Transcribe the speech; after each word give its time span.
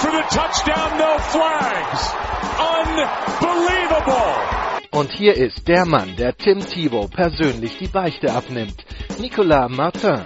for 0.00 0.10
the 0.10 0.24
touchdown, 0.30 0.98
no 0.98 1.18
flags. 1.18 2.14
Unbelievable! 2.58 4.60
Und 4.92 5.12
hier 5.12 5.36
ist 5.36 5.68
der 5.68 5.84
Mann, 5.84 6.16
der 6.16 6.36
Tim 6.36 6.60
Thibault 6.60 7.12
persönlich 7.12 7.76
die 7.78 7.88
Beichte 7.88 8.32
abnimmt. 8.32 8.84
Nicolas 9.18 9.70
Martin. 9.70 10.24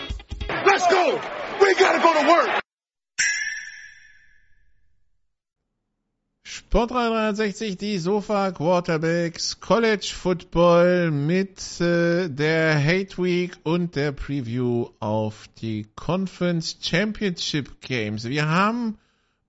Let's 0.64 0.88
go! 0.88 1.20
We 1.60 1.74
gotta 1.74 1.98
go 1.98 2.12
to 2.12 2.26
work! 2.26 2.60
Sport 6.46 6.90
360, 6.90 7.76
die 7.76 7.98
Sofa 7.98 8.52
Quarterbacks, 8.52 9.60
College 9.60 10.10
Football 10.12 11.10
mit 11.10 11.80
äh, 11.80 12.28
der 12.28 12.82
Hate 12.82 13.22
Week 13.22 13.56
und 13.64 13.96
der 13.96 14.12
Preview 14.12 14.88
auf 14.98 15.48
die 15.60 15.86
Conference 15.94 16.78
Championship 16.80 17.80
Games. 17.80 18.28
Wir 18.28 18.48
haben 18.48 18.98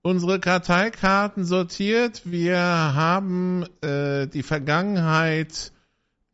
unsere 0.05 0.39
Karteikarten 0.39 1.45
sortiert. 1.45 2.21
Wir 2.25 2.59
haben 2.59 3.65
äh, 3.81 4.27
die 4.27 4.43
Vergangenheit 4.43 5.71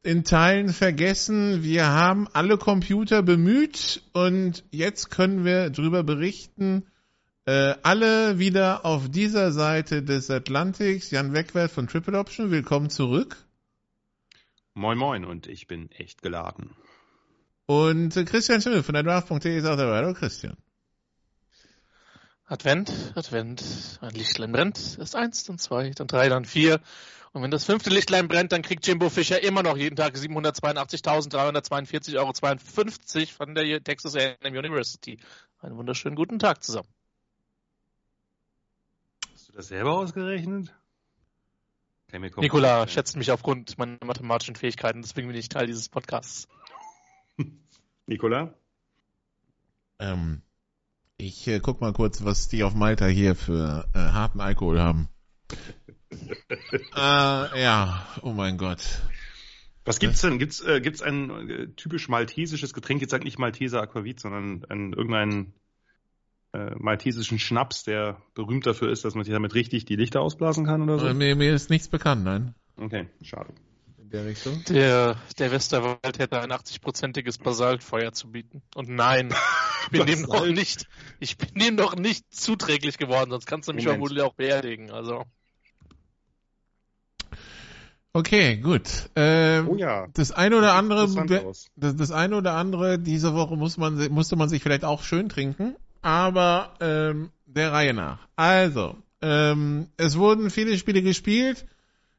in 0.03 0.25
Teilen 0.25 0.73
vergessen. 0.73 1.63
Wir 1.63 1.88
haben 1.88 2.28
alle 2.33 2.58
Computer 2.58 3.23
bemüht 3.23 4.03
und 4.11 4.66
jetzt 4.72 5.09
können 5.09 5.45
wir 5.45 5.69
darüber 5.69 6.03
berichten. 6.03 6.86
Äh, 7.45 7.75
alle 7.81 8.39
wieder 8.39 8.86
auf 8.86 9.09
dieser 9.09 9.53
Seite 9.53 10.03
des 10.03 10.30
Atlantiks. 10.30 11.09
Jan 11.09 11.33
Wegwert 11.33 11.72
von 11.72 11.88
Triple 11.88 12.19
Option, 12.19 12.52
willkommen 12.52 12.89
zurück. 12.89 13.38
Moin 14.73 14.97
Moin 14.97 15.23
und 15.23 15.47
ich 15.47 15.67
bin 15.67 15.89
echt 15.91 16.22
geladen. 16.22 16.72
Und 17.67 18.17
äh, 18.17 18.25
Christian 18.25 18.61
Schimmel 18.61 18.83
von 18.83 18.95
der 18.95 19.03
Draft.de 19.03 19.61
sagt 19.61 19.80
dabei, 19.80 19.95
hallo 19.95 20.13
Christian. 20.13 20.58
Advent, 22.52 22.91
Advent, 23.16 23.97
ein 24.02 24.09
Lichtlein 24.09 24.52
brennt, 24.52 24.97
erst 24.99 25.16
eins, 25.16 25.45
dann 25.45 25.57
zwei, 25.57 25.91
dann 25.91 26.07
drei, 26.07 26.27
dann 26.27 26.44
vier. 26.44 26.81
Und 27.31 27.44
wenn 27.44 27.52
das 27.52 27.63
fünfte 27.63 27.89
Lichtlein 27.89 28.27
brennt, 28.27 28.52
dann 28.52 28.61
kriegt 28.61 28.85
Jimbo 28.85 29.09
Fischer 29.09 29.41
immer 29.41 29.63
noch 29.63 29.77
jeden 29.77 29.95
Tag 29.95 30.16
782.342,52 30.16 32.17
Euro 32.17 32.33
von 33.38 33.55
der 33.55 33.81
Texas 33.81 34.17
A&M 34.17 34.53
University. 34.53 35.17
Einen 35.61 35.77
wunderschönen 35.77 36.17
guten 36.17 36.39
Tag 36.39 36.61
zusammen. 36.61 36.89
Hast 39.31 39.47
du 39.47 39.53
das 39.53 39.69
selber 39.69 39.94
ausgerechnet? 39.94 40.75
Nikola 42.35 42.85
schätzt 42.89 43.16
mich 43.16 43.31
aufgrund 43.31 43.77
meiner 43.77 43.97
mathematischen 44.03 44.57
Fähigkeiten, 44.57 45.03
deswegen 45.03 45.29
bin 45.29 45.38
ich 45.38 45.47
Teil 45.47 45.67
dieses 45.67 45.88
Podcasts. 45.88 46.49
Nikola? 48.07 48.53
Ähm, 49.99 50.41
ich 51.22 51.47
äh, 51.47 51.59
guck 51.59 51.81
mal 51.81 51.94
kurz, 51.94 52.23
was 52.23 52.47
die 52.47 52.64
auf 52.64 52.73
Malta 52.73 53.05
hier 53.05 53.36
für 53.36 53.88
äh, 53.94 54.00
harten 54.00 54.41
Alkohol 54.41 54.80
haben. 54.80 55.08
äh, 56.50 57.61
ja, 57.61 58.08
oh 58.22 58.31
mein 58.31 58.58
Gott. 58.58 59.02
Was 59.86 60.00
gibt's 60.00 60.22
denn? 60.22 60.38
Gibt's, 60.38 60.61
äh, 60.61 60.80
gibt's 60.81 61.01
ein 61.01 61.50
äh, 61.50 61.68
typisch 61.75 62.07
maltesisches 62.07 62.73
Getränk? 62.73 63.01
Jetzt 63.01 63.12
sag 63.12 63.23
nicht 63.23 63.40
Malteser 63.40 63.81
Aquavit, 63.81 64.19
sondern 64.19 64.63
ein, 64.69 64.94
irgendeinen 64.94 65.53
äh, 66.53 66.75
maltesischen 66.78 67.40
Schnaps, 67.40 67.84
der 67.84 68.22
berühmt 68.35 68.66
dafür 68.66 68.91
ist, 68.91 69.06
dass 69.06 69.16
man 69.16 69.24
sich 69.24 69.34
damit 69.34 69.56
richtig 69.56 69.85
die 69.85 69.95
Lichter 69.95 70.22
ausblasen 70.22 70.66
kann 70.66 70.81
oder 70.81 71.00
so? 71.00 71.07
Äh, 71.07 71.13
mir, 71.13 71.35
mir 71.35 71.53
ist 71.53 71.69
nichts 71.69 71.88
bekannt, 71.88 72.24
nein. 72.24 72.53
Okay, 72.78 73.07
schade. 73.24 73.53
In 73.97 74.09
der 74.09 74.25
Richtung? 74.25 74.63
Der, 74.69 75.18
der 75.40 75.51
Westerwald 75.51 76.19
hätte 76.19 76.41
ein 76.41 76.51
80-prozentiges 76.51 77.41
Basaltfeuer 77.41 78.12
zu 78.12 78.31
bieten. 78.31 78.62
Und 78.75 78.90
nein, 78.90 79.34
bin 79.90 80.06
dem 80.06 80.22
noch 80.22 80.46
nicht, 80.46 80.88
ich 81.19 81.38
bin 81.38 81.50
dem 81.56 81.75
noch 81.75 81.96
nicht 81.96 82.25
zuträglich 82.34 82.97
geworden, 82.97 83.31
sonst 83.31 83.46
kannst 83.46 83.68
du 83.68 83.74
mich 83.74 83.86
Moment. 83.86 84.00
vermutlich 84.00 84.24
auch 84.24 84.34
beerdigen, 84.34 84.92
also. 84.92 85.25
Okay, 88.14 88.58
gut. 88.58 89.09
Ähm, 89.16 89.69
oh 89.69 89.75
ja. 89.75 90.08
Das 90.14 90.31
eine 90.31 90.58
oder 90.58 90.74
andere, 90.74 91.08
das, 91.78 91.96
das 91.96 92.12
eine 92.12 92.36
oder 92.36 92.53
andere 92.56 93.00
diese 93.00 93.34
Woche 93.34 93.56
muss 93.56 93.78
man, 93.78 94.12
musste 94.12 94.36
man 94.36 94.50
sich 94.50 94.62
vielleicht 94.62 94.84
auch 94.84 95.03
schön 95.03 95.30
trinken, 95.30 95.75
aber 96.02 96.74
ähm, 96.81 97.31
der 97.46 97.72
Reihe 97.72 97.94
nach. 97.94 98.19
Also, 98.36 98.98
ähm, 99.22 99.88
es 99.98 100.18
wurden 100.18 100.50
viele 100.50 100.78
Spiele 100.78 101.02
gespielt. 101.02 101.66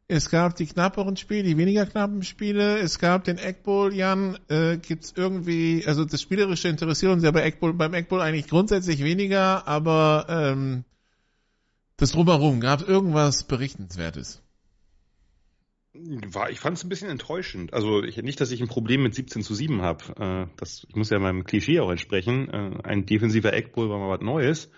Es 0.09 0.29
gab 0.29 0.57
die 0.57 0.67
knapperen 0.67 1.17
Spiele, 1.17 1.45
die 1.45 1.57
weniger 1.57 1.87
knappen 1.87 2.23
Spiele. 2.23 2.79
Es 2.79 2.99
gab 2.99 3.25
den 3.25 3.39
Bowl, 3.63 3.95
Jan. 3.95 4.39
Äh, 4.49 4.77
gibt's 4.77 5.15
irgendwie, 5.17 5.85
also 5.87 6.05
das 6.05 6.21
Spielerische 6.21 6.69
interessiert 6.69 7.13
uns 7.13 7.23
ja 7.23 7.31
bei 7.31 7.51
Bowl, 7.51 7.73
beim 7.73 8.05
Bowl 8.07 8.21
eigentlich 8.21 8.49
grundsätzlich 8.49 9.03
weniger, 9.03 9.67
aber 9.67 10.27
ähm, 10.29 10.85
das 11.97 12.13
Drumherum, 12.13 12.61
gab 12.61 12.87
irgendwas 12.87 13.45
Berichtenswertes? 13.45 14.43
War, 15.95 16.51
ich 16.51 16.59
fand 16.59 16.77
es 16.77 16.85
ein 16.85 16.89
bisschen 16.89 17.11
enttäuschend. 17.11 17.75
Also 17.75 18.03
ich, 18.03 18.17
nicht, 18.17 18.41
dass 18.41 18.51
ich 18.51 18.61
ein 18.61 18.69
Problem 18.69 19.03
mit 19.03 19.15
17 19.15 19.43
zu 19.43 19.55
7 19.55 19.83
habe. 19.83 20.49
Äh, 20.51 20.55
das 20.57 20.85
ich 20.89 20.97
muss 20.97 21.11
ja 21.11 21.19
meinem 21.19 21.45
Klischee 21.45 21.81
auch 21.81 21.91
entsprechen. 21.91 22.49
Äh, 22.49 22.83
ein 22.83 23.07
defensiver 23.07 23.53
Eckbull 23.53 23.89
war 23.89 23.99
mal 23.99 24.09
was 24.09 24.23
Neues. 24.23 24.71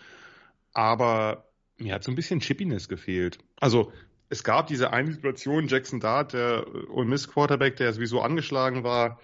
Aber 0.72 1.48
mir 1.78 1.94
hat 1.94 2.04
so 2.04 2.12
ein 2.12 2.16
bisschen 2.16 2.40
Chippiness 2.40 2.88
gefehlt. 2.88 3.38
Also 3.56 3.92
es 4.28 4.42
gab 4.42 4.66
diese 4.66 4.92
eine 4.92 5.12
Situation, 5.12 5.68
Jackson 5.68 6.00
Dart, 6.00 6.32
der 6.32 6.66
Ole 6.90 7.06
Miss 7.06 7.28
Quarterback, 7.28 7.76
der 7.76 7.92
sowieso 7.92 8.20
angeschlagen 8.20 8.84
war, 8.84 9.18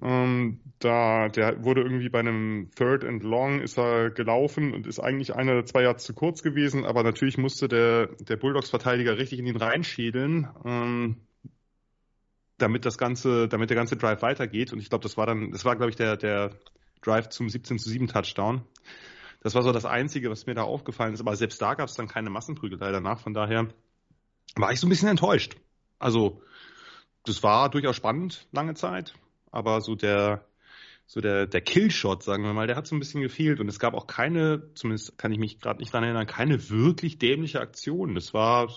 ähm, 0.00 0.60
da, 0.78 1.28
der 1.28 1.64
wurde 1.64 1.82
irgendwie 1.82 2.08
bei 2.08 2.20
einem 2.20 2.70
Third 2.76 3.04
and 3.04 3.22
Long 3.24 3.60
ist 3.60 3.78
er 3.78 4.10
gelaufen 4.10 4.72
und 4.72 4.86
ist 4.86 5.00
eigentlich 5.00 5.34
einer 5.34 5.52
oder 5.52 5.64
zwei 5.64 5.82
Yards 5.82 6.04
zu 6.04 6.14
kurz 6.14 6.42
gewesen, 6.42 6.84
aber 6.84 7.02
natürlich 7.02 7.36
musste 7.36 7.66
der, 7.66 8.06
der 8.20 8.36
Bulldogs-Verteidiger 8.36 9.18
richtig 9.18 9.40
in 9.40 9.46
ihn 9.46 9.56
reinschädeln, 9.56 10.48
ähm, 10.64 11.16
damit 12.58 12.84
das 12.84 12.96
ganze, 12.96 13.48
damit 13.48 13.70
der 13.70 13.76
ganze 13.76 13.96
Drive 13.96 14.22
weitergeht. 14.22 14.72
Und 14.72 14.78
ich 14.78 14.88
glaube, 14.88 15.02
das 15.02 15.16
war 15.16 15.26
dann, 15.26 15.50
das 15.50 15.64
war, 15.64 15.74
glaube 15.74 15.90
ich, 15.90 15.96
der, 15.96 16.16
der 16.16 16.50
Drive 17.02 17.28
zum 17.30 17.48
17 17.48 17.78
zu 17.78 17.88
7 17.88 18.06
Touchdown. 18.06 18.62
Das 19.40 19.54
war 19.54 19.62
so 19.62 19.72
das 19.72 19.84
Einzige, 19.84 20.30
was 20.30 20.46
mir 20.46 20.54
da 20.54 20.62
aufgefallen 20.62 21.14
ist. 21.14 21.20
Aber 21.20 21.34
selbst 21.36 21.62
da 21.62 21.74
gab 21.74 21.88
es 21.88 21.94
dann 21.94 22.08
keine 22.08 22.30
Massenprügelei 22.30 22.90
danach. 22.90 23.20
Von 23.20 23.34
daher 23.34 23.68
war 24.60 24.72
ich 24.72 24.80
so 24.80 24.86
ein 24.86 24.90
bisschen 24.90 25.08
enttäuscht. 25.08 25.56
Also, 25.98 26.42
das 27.24 27.42
war 27.42 27.68
durchaus 27.70 27.96
spannend 27.96 28.46
lange 28.52 28.74
Zeit, 28.74 29.14
aber 29.50 29.80
so 29.80 29.94
der, 29.94 30.46
so 31.06 31.20
der, 31.20 31.46
der 31.46 31.60
Killshot, 31.60 32.22
sagen 32.22 32.44
wir 32.44 32.52
mal, 32.52 32.66
der 32.66 32.76
hat 32.76 32.86
so 32.86 32.94
ein 32.94 32.98
bisschen 32.98 33.22
gefehlt 33.22 33.60
und 33.60 33.68
es 33.68 33.78
gab 33.78 33.94
auch 33.94 34.06
keine, 34.06 34.72
zumindest 34.74 35.18
kann 35.18 35.32
ich 35.32 35.38
mich 35.38 35.58
gerade 35.58 35.80
nicht 35.80 35.92
daran 35.92 36.04
erinnern, 36.04 36.26
keine 36.26 36.70
wirklich 36.70 37.18
dämliche 37.18 37.60
Aktion. 37.60 38.14
Das 38.14 38.34
war 38.34 38.68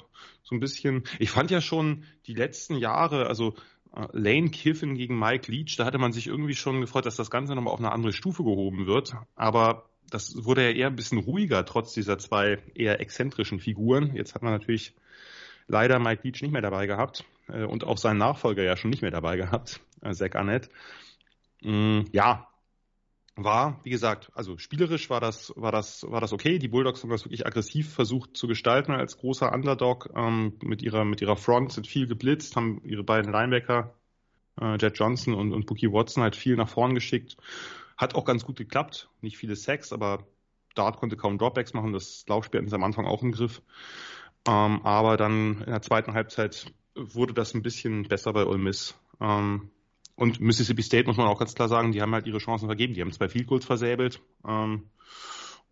so 0.44 0.56
ein 0.56 0.60
bisschen, 0.60 1.04
ich 1.20 1.30
fand 1.30 1.52
ja 1.52 1.62
schon 1.62 2.04
die 2.26 2.34
letzten 2.34 2.76
Jahre, 2.78 3.28
also 3.28 3.56
äh, 3.96 4.08
Lane 4.14 4.50
Kiffin 4.50 4.96
gegen 4.96 5.20
Mike 5.20 5.52
Leach, 5.52 5.76
da 5.78 5.86
hatte 5.86 5.98
man 5.98 6.14
sich 6.14 6.28
irgendwie 6.28 6.56
schon 6.56 6.82
gefreut, 6.82 7.06
dass 7.06 7.16
das 7.16 7.30
Ganze 7.30 7.54
nochmal 7.54 7.74
auf 7.74 7.80
eine 7.80 7.92
andere 7.92 8.14
Stufe 8.14 8.44
gehoben 8.44 8.88
wird, 8.88 9.14
aber 9.36 9.90
das 10.10 10.44
wurde 10.44 10.64
ja 10.64 10.76
eher 10.76 10.88
ein 10.88 10.96
bisschen 10.96 11.20
ruhiger, 11.20 11.66
trotz 11.66 11.94
dieser 11.94 12.18
zwei 12.18 12.60
eher 12.76 13.00
exzentrischen 13.00 13.60
Figuren. 13.60 14.14
Jetzt 14.14 14.36
hat 14.36 14.42
man 14.44 14.52
natürlich 14.52 14.94
leider 15.68 16.00
Mike 16.00 16.22
Leach 16.24 16.42
nicht 16.42 16.52
mehr 16.52 16.62
dabei 16.62 16.88
gehabt 16.88 17.26
äh, 17.48 17.64
und 17.64 17.84
auch 17.84 17.98
seinen 17.98 18.18
Nachfolger 18.18 18.64
ja 18.64 18.78
schon 18.78 18.90
nicht 18.90 19.02
mehr 19.02 19.12
dabei 19.12 19.38
gehabt, 19.38 19.82
äh, 20.02 20.14
Zach 20.14 20.36
Arnett. 20.36 20.70
Mm, 21.62 22.02
ja, 22.12 22.48
war, 23.36 23.80
wie 23.84 23.90
gesagt, 23.90 24.30
also 24.34 24.58
spielerisch 24.58 25.10
war 25.10 25.20
das, 25.20 25.54
war 25.56 25.72
das, 25.72 26.06
war 26.10 26.22
das 26.22 26.34
okay. 26.34 26.60
Die 26.60 26.68
Bulldogs 26.68 27.02
haben 27.02 27.10
das 27.10 27.26
wirklich 27.26 27.46
aggressiv 27.46 27.94
versucht 27.94 28.36
zu 28.36 28.48
gestalten 28.48 28.92
als 28.92 29.18
großer 29.18 29.52
Underdog 29.54 30.10
ähm, 30.16 30.54
mit 30.62 30.82
ihrer, 30.82 31.06
mit 31.06 31.22
ihrer 31.22 31.38
Front, 31.38 31.72
sind 31.72 31.88
viel 31.88 32.08
geblitzt, 32.08 32.56
haben 32.56 32.82
ihre 32.84 33.04
beiden 33.04 33.32
Linebacker, 33.32 33.94
äh, 34.60 34.78
Jet 34.78 34.98
Johnson 34.98 35.34
und, 35.34 35.54
und 35.54 35.66
Bookie 35.66 35.92
Watson 35.92 36.24
halt 36.24 36.36
viel 36.36 36.56
nach 36.56 36.70
vorn 36.70 36.94
geschickt. 36.94 37.38
Hat 37.98 38.16
auch 38.16 38.26
ganz 38.26 38.44
gut 38.46 38.58
geklappt. 38.58 39.10
Nicht 39.22 39.38
viele 39.38 39.56
Sacks, 39.56 39.94
aber 39.94 40.26
Dart 40.76 40.98
konnte 40.98 41.18
kaum 41.18 41.38
Dropbacks 41.38 41.74
machen. 41.74 41.94
Das 41.94 42.26
Laufspiel 42.28 42.60
hatten 42.60 42.70
sie 42.70 42.76
am 42.76 42.84
Anfang 42.84 43.06
auch 43.06 43.22
im 43.22 43.32
Griff. 43.32 43.62
Ähm, 44.48 44.82
aber 44.84 45.18
dann 45.18 45.62
in 45.62 45.72
der 45.72 45.82
zweiten 45.82 46.14
Halbzeit 46.14 46.74
wurde 46.96 47.34
das 47.34 47.54
ein 47.54 47.62
bisschen 47.62 48.04
besser 48.08 48.34
bei 48.34 48.46
Ole 48.46 48.58
Miss. 48.58 48.96
Ähm, 49.20 49.70
und 50.16 50.40
Mississippi 50.40 50.84
State 50.84 51.08
muss 51.08 51.18
man 51.18 51.28
auch 51.28 51.40
ganz 51.40 51.56
klar 51.56 51.70
sagen, 51.70 51.92
die 51.92 52.02
haben 52.02 52.14
halt 52.14 52.28
ihre 52.28 52.40
Chancen 52.40 52.68
vergeben. 52.68 52.94
Die 52.94 53.02
haben 53.02 53.12
zwei 53.12 53.30
Field 53.30 53.48
Goals 53.48 53.66
versäbelt. 53.66 54.22
Ähm, 54.48 54.90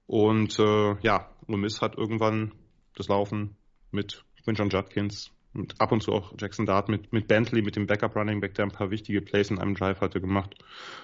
Und 0.08 0.58
äh, 0.58 0.96
ja, 1.02 1.30
Ole 1.48 1.58
Miss 1.60 1.82
hat 1.82 1.96
irgendwann 1.96 2.52
das 2.96 3.10
Laufen 3.10 3.56
mit 3.92 4.26
Quinton 4.44 4.70
Judkins 4.70 5.32
und 5.54 5.80
ab 5.80 5.92
und 5.92 6.02
zu 6.02 6.14
auch 6.14 6.34
Jackson 6.40 6.66
Dart 6.66 6.90
mit, 6.90 7.14
mit 7.14 7.28
Bentley, 7.28 7.62
mit 7.62 7.76
dem 7.76 7.86
Backup 7.86 8.16
Running 8.16 8.40
Back, 8.40 8.56
der 8.56 8.66
ein 8.66 8.72
paar 8.72 8.90
wichtige 8.90 9.22
Plays 9.22 9.52
in 9.52 9.60
einem 9.60 9.76
Drive 9.76 10.02
hatte 10.02 10.20
gemacht. 10.20 10.56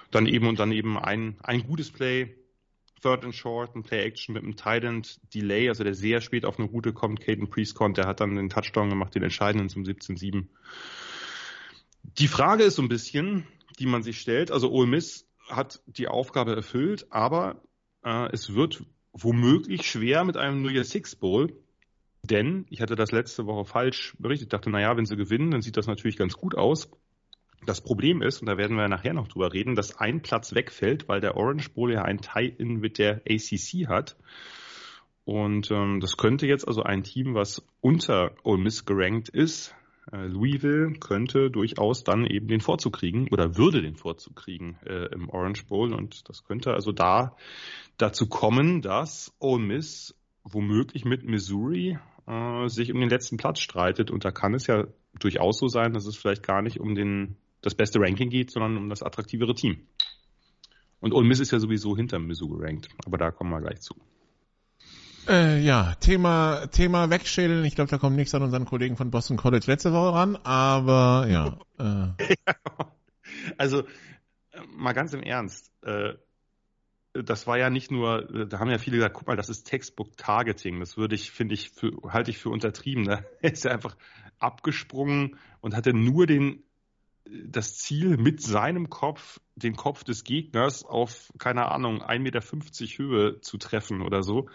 Dann 0.09 0.25
eben 0.25 0.47
und 0.47 0.57
dann 0.57 0.71
eben 0.71 0.97
ein, 0.97 1.37
ein 1.43 1.67
gutes 1.67 1.91
Play, 1.91 2.35
Third 3.05 3.23
and 3.23 3.35
Short, 3.35 3.75
ein 3.75 3.83
Play 3.83 4.03
Action 4.03 4.33
mit 4.33 4.41
einem 4.41 4.55
Tight 4.55 4.83
End 4.83 5.19
Delay, 5.31 5.69
also 5.69 5.83
der 5.83 5.93
sehr 5.93 6.21
spät 6.21 6.43
auf 6.43 6.57
eine 6.57 6.67
Route 6.67 6.91
kommt. 6.91 7.21
Caden 7.21 7.51
Priest 7.51 7.79
der 7.79 8.07
hat 8.07 8.19
dann 8.19 8.35
den 8.35 8.49
Touchdown 8.49 8.89
gemacht, 8.89 9.13
den 9.13 9.21
entscheidenden 9.21 9.69
zum 9.69 9.83
17-7. 9.83 10.47
Die 12.17 12.27
Frage 12.27 12.63
ist 12.63 12.77
so 12.77 12.81
ein 12.81 12.89
bisschen, 12.89 13.45
die 13.77 13.85
man 13.85 14.01
sich 14.01 14.19
stellt, 14.19 14.49
also 14.49 14.71
Ole 14.71 14.87
Miss 14.87 15.27
hat 15.47 15.83
die 15.85 16.07
Aufgabe 16.07 16.55
erfüllt, 16.55 17.05
aber 17.11 17.61
äh, 18.03 18.27
es 18.31 18.55
wird 18.55 18.83
womöglich 19.13 19.87
schwer 19.87 20.23
mit 20.23 20.35
einem 20.35 20.63
New 20.63 20.69
Year 20.69 20.83
Six 20.83 21.15
Bowl, 21.15 21.53
denn 22.23 22.65
ich 22.71 22.81
hatte 22.81 22.95
das 22.95 23.11
letzte 23.11 23.45
Woche 23.45 23.65
falsch 23.65 24.15
berichtet, 24.17 24.51
dachte, 24.51 24.71
naja, 24.71 24.97
wenn 24.97 25.05
sie 25.05 25.15
gewinnen, 25.15 25.51
dann 25.51 25.61
sieht 25.61 25.77
das 25.77 25.85
natürlich 25.85 26.17
ganz 26.17 26.33
gut 26.33 26.55
aus. 26.55 26.89
Das 27.65 27.81
Problem 27.81 28.21
ist, 28.21 28.41
und 28.41 28.47
da 28.47 28.57
werden 28.57 28.77
wir 28.77 28.87
nachher 28.87 29.13
noch 29.13 29.27
drüber 29.27 29.53
reden, 29.53 29.75
dass 29.75 29.97
ein 29.97 30.21
Platz 30.21 30.53
wegfällt, 30.53 31.07
weil 31.07 31.21
der 31.21 31.35
Orange 31.35 31.69
Bowl 31.69 31.91
ja 31.91 32.03
ein 32.03 32.19
Tie-In 32.19 32.79
mit 32.79 32.97
der 32.97 33.21
ACC 33.27 33.87
hat. 33.87 34.15
Und 35.23 35.71
ähm, 35.71 35.99
das 35.99 36.17
könnte 36.17 36.45
jetzt 36.45 36.67
also 36.67 36.83
ein 36.83 37.03
Team, 37.03 37.33
was 37.33 37.65
unter 37.81 38.31
Ole 38.43 38.61
Miss 38.61 38.85
gerankt 38.85 39.29
ist, 39.29 39.73
äh, 40.11 40.27
Louisville, 40.27 40.93
könnte 40.99 41.49
durchaus 41.49 42.03
dann 42.03 42.25
eben 42.25 42.47
den 42.47 42.61
Vorzug 42.61 42.93
kriegen 42.93 43.27
oder 43.31 43.57
würde 43.57 43.81
den 43.81 43.95
Vorzug 43.95 44.35
kriegen 44.35 44.77
äh, 44.85 45.07
im 45.13 45.29
Orange 45.29 45.65
Bowl. 45.65 45.93
Und 45.93 46.29
das 46.29 46.43
könnte 46.43 46.73
also 46.73 46.91
da 46.91 47.35
dazu 47.97 48.27
kommen, 48.27 48.81
dass 48.81 49.35
Ole 49.39 49.63
Miss 49.63 50.15
womöglich 50.43 51.05
mit 51.05 51.23
Missouri 51.23 51.97
äh, 52.27 52.67
sich 52.67 52.93
um 52.93 52.99
den 52.99 53.09
letzten 53.09 53.37
Platz 53.37 53.59
streitet. 53.59 54.11
Und 54.11 54.25
da 54.25 54.31
kann 54.31 54.53
es 54.53 54.67
ja 54.67 54.85
durchaus 55.19 55.57
so 55.57 55.67
sein, 55.67 55.93
dass 55.93 56.05
es 56.05 56.15
vielleicht 56.15 56.43
gar 56.43 56.61
nicht 56.61 56.79
um 56.79 56.93
den 56.93 57.37
das 57.65 57.75
beste 57.75 57.99
Ranking 57.99 58.29
geht, 58.29 58.51
sondern 58.51 58.77
um 58.77 58.89
das 58.89 59.03
attraktivere 59.03 59.55
Team. 59.55 59.87
Und 60.99 61.13
Ole 61.13 61.27
Miss 61.27 61.39
ist 61.39 61.51
ja 61.51 61.59
sowieso 61.59 61.95
hinter 61.95 62.19
Mizzou 62.19 62.49
gerankt, 62.49 62.89
aber 63.05 63.17
da 63.17 63.31
kommen 63.31 63.49
wir 63.49 63.61
gleich 63.61 63.81
zu. 63.81 63.95
Äh, 65.27 65.59
ja, 65.61 65.95
Thema, 65.95 66.67
Thema 66.67 67.09
wegschädeln. 67.09 67.65
Ich 67.65 67.73
glaube, 67.73 67.89
da 67.89 67.97
kommt 67.97 68.15
nichts 68.15 68.35
an 68.35 68.43
unseren 68.43 68.65
Kollegen 68.65 68.95
von 68.95 69.09
Boston 69.09 69.37
College 69.37 69.65
letzte 69.65 69.91
Woche 69.91 70.13
ran, 70.13 70.35
aber 70.43 71.27
ja. 71.27 72.13
Äh. 72.17 72.35
also, 73.57 73.83
mal 74.75 74.93
ganz 74.93 75.13
im 75.13 75.23
Ernst. 75.23 75.71
Äh, 75.81 76.13
das 77.13 77.47
war 77.47 77.57
ja 77.57 77.69
nicht 77.69 77.91
nur, 77.91 78.47
da 78.47 78.59
haben 78.59 78.69
ja 78.69 78.77
viele 78.77 78.97
gesagt, 78.97 79.15
guck 79.15 79.27
mal, 79.27 79.37
das 79.37 79.49
ist 79.49 79.63
Textbook 79.63 80.17
Targeting. 80.17 80.79
Das 80.79 80.97
würde 80.97 81.15
ich, 81.15 81.31
finde 81.31 81.55
ich, 81.55 81.71
für, 81.71 81.91
halte 82.09 82.29
ich 82.29 82.37
für 82.37 82.49
untertrieben. 82.49 83.03
Ne? 83.03 83.25
Er 83.41 83.53
ist 83.53 83.63
ja 83.63 83.71
einfach 83.71 83.95
abgesprungen 84.37 85.37
und 85.61 85.75
hatte 85.75 85.93
nur 85.93 86.27
den 86.27 86.63
das 87.29 87.77
Ziel 87.77 88.17
mit 88.17 88.41
seinem 88.41 88.89
Kopf, 88.89 89.39
den 89.55 89.75
Kopf 89.75 90.03
des 90.03 90.23
Gegners 90.23 90.85
auf, 90.85 91.31
keine 91.37 91.71
Ahnung, 91.71 92.01
1,50 92.03 92.19
Meter 92.19 92.41
Höhe 92.41 93.41
zu 93.41 93.57
treffen 93.57 94.01
oder 94.01 94.23
so. 94.23 94.47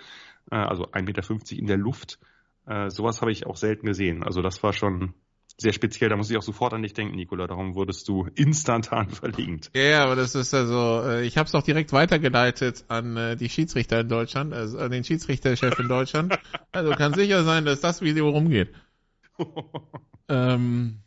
Äh, 0.50 0.56
also 0.56 0.84
1,50 0.86 1.02
Meter 1.02 1.52
in 1.56 1.66
der 1.66 1.76
Luft. 1.76 2.18
Äh, 2.66 2.90
sowas 2.90 3.20
habe 3.20 3.32
ich 3.32 3.46
auch 3.46 3.56
selten 3.56 3.86
gesehen. 3.86 4.22
Also 4.22 4.42
das 4.42 4.62
war 4.62 4.72
schon 4.72 5.14
sehr 5.56 5.72
speziell. 5.72 6.08
Da 6.10 6.16
muss 6.16 6.30
ich 6.30 6.36
auch 6.36 6.42
sofort 6.42 6.72
an 6.72 6.82
dich 6.82 6.94
denken, 6.94 7.16
Nikola. 7.16 7.46
Darum 7.46 7.74
wurdest 7.74 8.08
du 8.08 8.28
instantan 8.34 9.08
verlinkt. 9.10 9.70
Ja, 9.74 10.04
aber 10.04 10.16
das 10.16 10.34
ist 10.34 10.54
also, 10.54 11.02
äh, 11.04 11.24
ich 11.24 11.36
habe 11.36 11.48
es 11.48 11.54
auch 11.54 11.62
direkt 11.62 11.92
weitergeleitet 11.92 12.84
an 12.88 13.36
die 13.38 13.48
Schiedsrichter 13.48 14.00
in 14.00 14.08
Deutschland, 14.08 14.54
also 14.54 14.78
an 14.78 14.90
den 14.90 15.04
Schiedsrichterchef 15.04 15.78
in 15.78 15.88
Deutschland. 15.88 16.38
Also 16.72 16.92
kann 16.92 17.14
sicher 17.14 17.42
sein, 17.42 17.64
dass 17.64 17.80
das 17.80 18.00
Video 18.00 18.28
rumgeht. 18.30 18.72
ähm, 20.28 21.00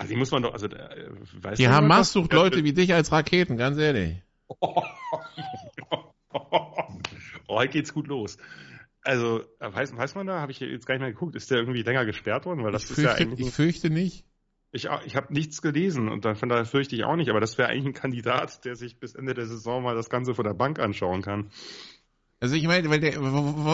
also 0.00 0.14
die 0.14 0.18
muss 0.18 0.30
man 0.30 0.42
doch, 0.42 0.54
also 0.54 0.66
äh, 0.66 1.10
weiß 1.42 1.58
Die 1.58 1.68
Hamas 1.68 2.12
sucht 2.12 2.32
Leute 2.32 2.64
wie 2.64 2.72
dich 2.72 2.94
als 2.94 3.12
Raketen, 3.12 3.58
ganz 3.58 3.76
ehrlich. 3.76 4.22
oh, 4.48 4.82
heute 7.48 7.72
geht's 7.72 7.92
gut 7.92 8.06
los. 8.06 8.38
Also, 9.02 9.42
äh, 9.58 9.72
weiß, 9.74 9.94
weiß 9.94 10.14
man 10.14 10.26
da, 10.26 10.40
habe 10.40 10.52
ich 10.52 10.60
jetzt 10.60 10.86
gar 10.86 10.94
nicht 10.94 11.02
mehr 11.02 11.12
geguckt, 11.12 11.36
ist 11.36 11.50
der 11.50 11.58
irgendwie 11.58 11.82
länger 11.82 12.06
gesperrt 12.06 12.46
worden? 12.46 12.64
Weil 12.64 12.72
das 12.72 12.84
ich 12.84 12.90
ist 12.90 12.96
fürchte, 12.96 13.22
ja 13.22 13.26
eigentlich 13.26 13.48
ich 13.48 13.54
fürchte 13.54 13.90
nicht. 13.90 14.24
Ich, 14.72 14.88
ich 15.04 15.16
habe 15.16 15.34
nichts 15.34 15.60
gelesen 15.60 16.08
und 16.08 16.24
dann, 16.24 16.36
von 16.36 16.48
daher 16.48 16.64
fürchte 16.64 16.96
ich 16.96 17.04
auch 17.04 17.16
nicht, 17.16 17.28
aber 17.28 17.40
das 17.40 17.58
wäre 17.58 17.68
eigentlich 17.68 17.86
ein 17.86 17.92
Kandidat, 17.92 18.64
der 18.64 18.76
sich 18.76 18.98
bis 18.98 19.14
Ende 19.14 19.34
der 19.34 19.46
Saison 19.46 19.82
mal 19.82 19.96
das 19.96 20.08
Ganze 20.08 20.32
von 20.34 20.46
der 20.46 20.54
Bank 20.54 20.78
anschauen 20.78 21.20
kann. 21.20 21.50
Also 22.38 22.54
ich 22.54 22.66
meine, 22.66 22.88
weil 22.88 23.00
der, 23.00 23.20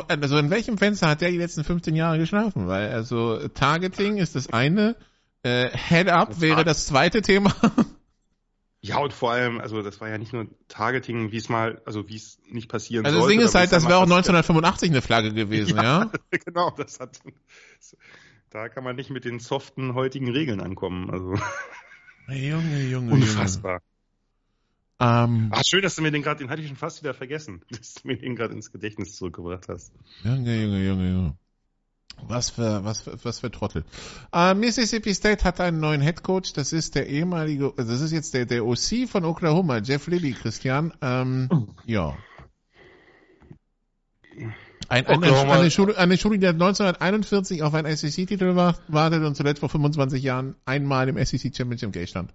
also 0.08 0.38
in 0.38 0.50
welchem 0.50 0.76
Fenster 0.76 1.08
hat 1.08 1.20
der 1.20 1.30
die 1.30 1.38
letzten 1.38 1.62
15 1.62 1.94
Jahre 1.94 2.18
geschlafen? 2.18 2.66
Weil 2.66 2.90
also 2.90 3.46
Targeting 3.46 4.16
ist 4.16 4.34
das 4.34 4.50
eine, 4.52 4.96
äh, 5.42 5.70
Head 5.76 6.08
Up 6.08 6.30
das 6.30 6.40
wäre 6.40 6.64
das 6.64 6.86
zweite 6.86 7.22
Thema. 7.22 7.54
Ja, 8.82 8.98
und 8.98 9.12
vor 9.12 9.32
allem, 9.32 9.60
also 9.60 9.82
das 9.82 10.00
war 10.00 10.08
ja 10.08 10.16
nicht 10.16 10.32
nur 10.32 10.46
Targeting, 10.68 11.32
wie 11.32 11.38
es 11.38 11.48
mal, 11.48 11.82
also 11.84 12.08
wie 12.08 12.14
es 12.14 12.38
nicht 12.48 12.68
passieren 12.68 13.04
also 13.04 13.18
sollte. 13.18 13.32
Also 13.32 13.42
das 13.42 13.42
Ding 13.42 13.48
ist 13.48 13.54
halt, 13.56 13.72
das 13.72 13.88
wäre 13.88 13.98
auch 13.98 14.02
1985 14.02 14.90
eine 14.90 15.02
Flagge 15.02 15.32
gewesen, 15.32 15.76
ja? 15.82 15.82
ja? 15.82 16.10
genau, 16.44 16.70
das 16.70 17.00
hat, 17.00 17.18
da 18.50 18.68
kann 18.68 18.84
man 18.84 18.94
nicht 18.94 19.10
mit 19.10 19.24
den 19.24 19.40
soften 19.40 19.94
heutigen 19.94 20.30
Regeln 20.30 20.60
ankommen, 20.60 21.10
also. 21.10 21.34
Junge, 22.28 22.82
Junge, 22.84 23.12
Unfassbar. 23.12 23.82
Ähm, 25.00 25.50
Ach, 25.50 25.62
schön, 25.66 25.82
dass 25.82 25.96
du 25.96 26.02
mir 26.02 26.12
den 26.12 26.22
gerade, 26.22 26.38
den 26.38 26.48
hatte 26.48 26.62
ich 26.62 26.68
schon 26.68 26.76
fast 26.76 27.02
wieder 27.02 27.12
vergessen, 27.12 27.64
dass 27.70 27.94
du 27.94 28.06
mir 28.06 28.16
den 28.16 28.36
gerade 28.36 28.54
ins 28.54 28.70
Gedächtnis 28.70 29.16
zurückgebracht 29.16 29.68
hast. 29.68 29.92
Junge, 30.22 30.62
Junge, 30.62 30.86
Junge, 30.86 31.10
Junge. 31.10 31.38
Was 32.28 32.50
für, 32.50 32.84
was 32.84 33.00
für, 33.00 33.24
was 33.24 33.40
für 33.40 33.50
Trottel. 33.50 33.84
Uh, 34.34 34.54
Mississippi 34.54 35.14
State 35.14 35.44
hat 35.44 35.60
einen 35.60 35.80
neuen 35.80 36.00
Head 36.00 36.22
Coach. 36.22 36.52
Das 36.54 36.72
ist 36.72 36.94
der 36.94 37.08
ehemalige, 37.08 37.72
das 37.76 38.00
ist 38.00 38.12
jetzt 38.12 38.34
der, 38.34 38.46
der 38.46 38.64
OC 38.64 39.08
von 39.08 39.24
Oklahoma, 39.24 39.78
Jeff 39.78 40.06
Lilly, 40.06 40.32
Christian. 40.32 40.92
Ähm, 41.02 41.68
ja. 41.84 42.16
Ein, 44.88 45.06
eine, 45.06 45.50
eine, 45.50 45.70
Schule, 45.70 45.96
eine 45.96 46.16
Schule, 46.16 46.38
die 46.38 46.46
1941 46.46 47.62
auf 47.62 47.74
einen 47.74 47.94
SEC-Titel 47.96 48.54
wartet 48.54 49.24
und 49.24 49.36
zuletzt 49.36 49.60
vor 49.60 49.68
25 49.68 50.22
Jahren 50.22 50.54
einmal 50.64 51.08
im 51.08 51.24
SEC 51.24 51.54
Championship 51.56 51.92
Game 51.92 52.06
stand. 52.06 52.32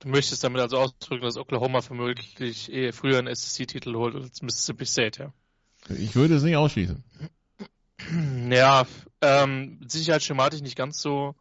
Du 0.00 0.08
möchtest 0.08 0.42
damit 0.44 0.60
also 0.62 0.78
ausdrücken, 0.78 1.24
dass 1.24 1.36
Oklahoma 1.36 1.82
vermutlich 1.82 2.72
eher 2.72 2.92
früher 2.92 3.18
einen 3.18 3.34
SEC-Titel 3.34 3.94
holt 3.94 4.14
als 4.14 4.42
Mississippi 4.42 4.86
State, 4.86 5.22
ja? 5.22 5.32
Ich 5.96 6.14
würde 6.14 6.36
es 6.36 6.42
nicht 6.42 6.56
ausschließen. 6.56 7.02
Ja, 8.50 8.86
ähm, 9.20 9.80
sicherheitsschematisch 9.86 10.62
nicht 10.62 10.76
ganz 10.76 11.00
so, 11.00 11.34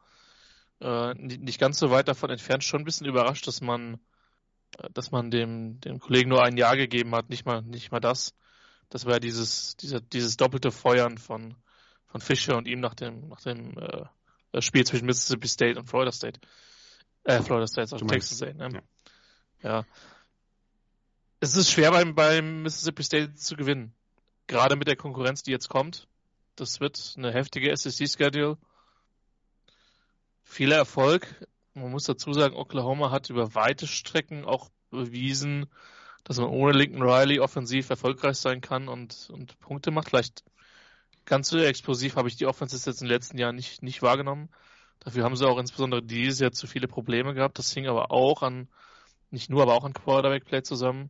äh, 0.82 1.13
nicht 1.16 1.60
ganz 1.60 1.80
so 1.80 1.92
weit 1.92 2.08
davon 2.08 2.30
entfernt. 2.30 2.63
Schon 2.63 2.82
ein 2.82 2.86
bisschen 2.86 3.08
überrascht, 3.08 3.48
dass 3.48 3.62
man, 3.62 4.00
äh, 4.78 4.89
dass 4.94 5.12
man 5.12 5.32
dem, 5.32 5.80
dem 5.82 6.00
Kollegen 6.00 6.30
nur 6.30 6.44
ein 6.44 6.58
Jahr 6.58 6.75
gegeben 6.78 7.16
hat, 7.16 7.30
nicht 7.30 7.46
mal, 7.46 7.62
nicht 7.62 7.92
mal 7.92 8.00
das. 8.00 8.34
Das 8.89 9.06
war 9.06 9.13
ja 9.13 9.20
dieses, 9.20 9.78
dieser, 9.78 10.01
dieses 10.01 10.38
doppelte 10.38 10.72
Feuern 10.72 11.18
von, 11.18 11.56
von 12.08 12.22
Fischer 12.22 12.58
und 12.58 12.68
ihm 12.68 12.80
nach 12.80 12.96
dem, 12.96 13.30
nach 13.30 13.42
dem 13.42 13.78
äh, 13.78 14.62
Spiel 14.62 14.86
zwischen 14.86 15.06
Mississippi 15.06 15.48
State 15.48 15.80
und 15.80 15.88
Florida 15.88 16.12
State. 16.12 16.39
Äh, 17.24 17.42
Florida 17.42 17.68
State, 17.68 17.94
also 17.94 18.06
Texas 18.06 18.38
State, 18.38 18.58
ne? 18.58 18.82
Ja. 19.62 19.70
ja. 19.70 19.86
Es 21.39 21.56
ist 21.56 21.72
schwer 21.72 21.92
beim, 21.92 22.16
beim 22.16 22.63
Mississippi 22.63 23.04
State 23.04 23.36
zu 23.36 23.56
gewinnen. 23.56 23.94
Gerade 24.48 24.75
mit 24.75 24.88
der 24.88 24.96
Konkurrenz, 24.96 25.44
die 25.44 25.51
jetzt 25.51 25.70
kommt. 25.70 26.09
Das 26.60 26.82
wird 26.82 27.13
eine 27.16 27.32
heftige 27.32 27.75
SEC-Schedule. 27.75 28.58
Viel 30.44 30.72
Erfolg. 30.74 31.48
Man 31.74 31.92
muss 31.92 32.04
dazu 32.04 32.34
sagen, 32.34 32.56
Oklahoma 32.56 33.12
hat 33.12 33.30
über 33.30 33.56
weite 33.56 33.88
Strecken 33.88 34.44
auch 34.44 34.70
bewiesen, 34.89 35.68
dass 36.25 36.38
man 36.38 36.50
ohne 36.50 36.74
Lincoln 36.74 37.01
Riley 37.01 37.39
offensiv 37.39 37.89
erfolgreich 37.89 38.38
sein 38.38 38.60
kann 38.60 38.89
und, 38.89 39.30
und 39.32 39.58
Punkte 39.60 39.92
macht. 39.92 40.10
Vielleicht 40.10 40.44
ganz 41.25 41.48
so 41.48 41.58
explosiv 41.60 42.18
habe 42.18 42.28
ich 42.28 42.36
die 42.36 42.46
Offenses 42.46 42.86
jetzt 42.86 43.01
in 43.01 43.08
den 43.08 43.13
letzten 43.13 43.38
Jahren 43.38 43.56
nicht, 43.56 43.82
nicht 43.82 44.01
wahrgenommen. 44.01 44.50
Dafür 45.00 45.24
haben 45.24 45.38
sie 45.38 45.48
auch 45.48 45.60
insbesondere 45.60 46.04
dieses 46.04 46.39
Jahr 46.39 46.51
zu 46.51 46.68
viele 46.68 46.89
Probleme 46.89 47.34
gehabt. 47.34 47.58
Das 47.58 47.74
hing 47.74 47.88
aber 47.88 48.12
auch 48.12 48.44
an, 48.44 48.68
nicht 49.32 49.50
nur, 49.50 49.62
aber 49.62 49.75
auch 49.75 49.86
an 49.86 49.94
Quarterback-Play 49.94 50.63
zusammen 50.63 51.10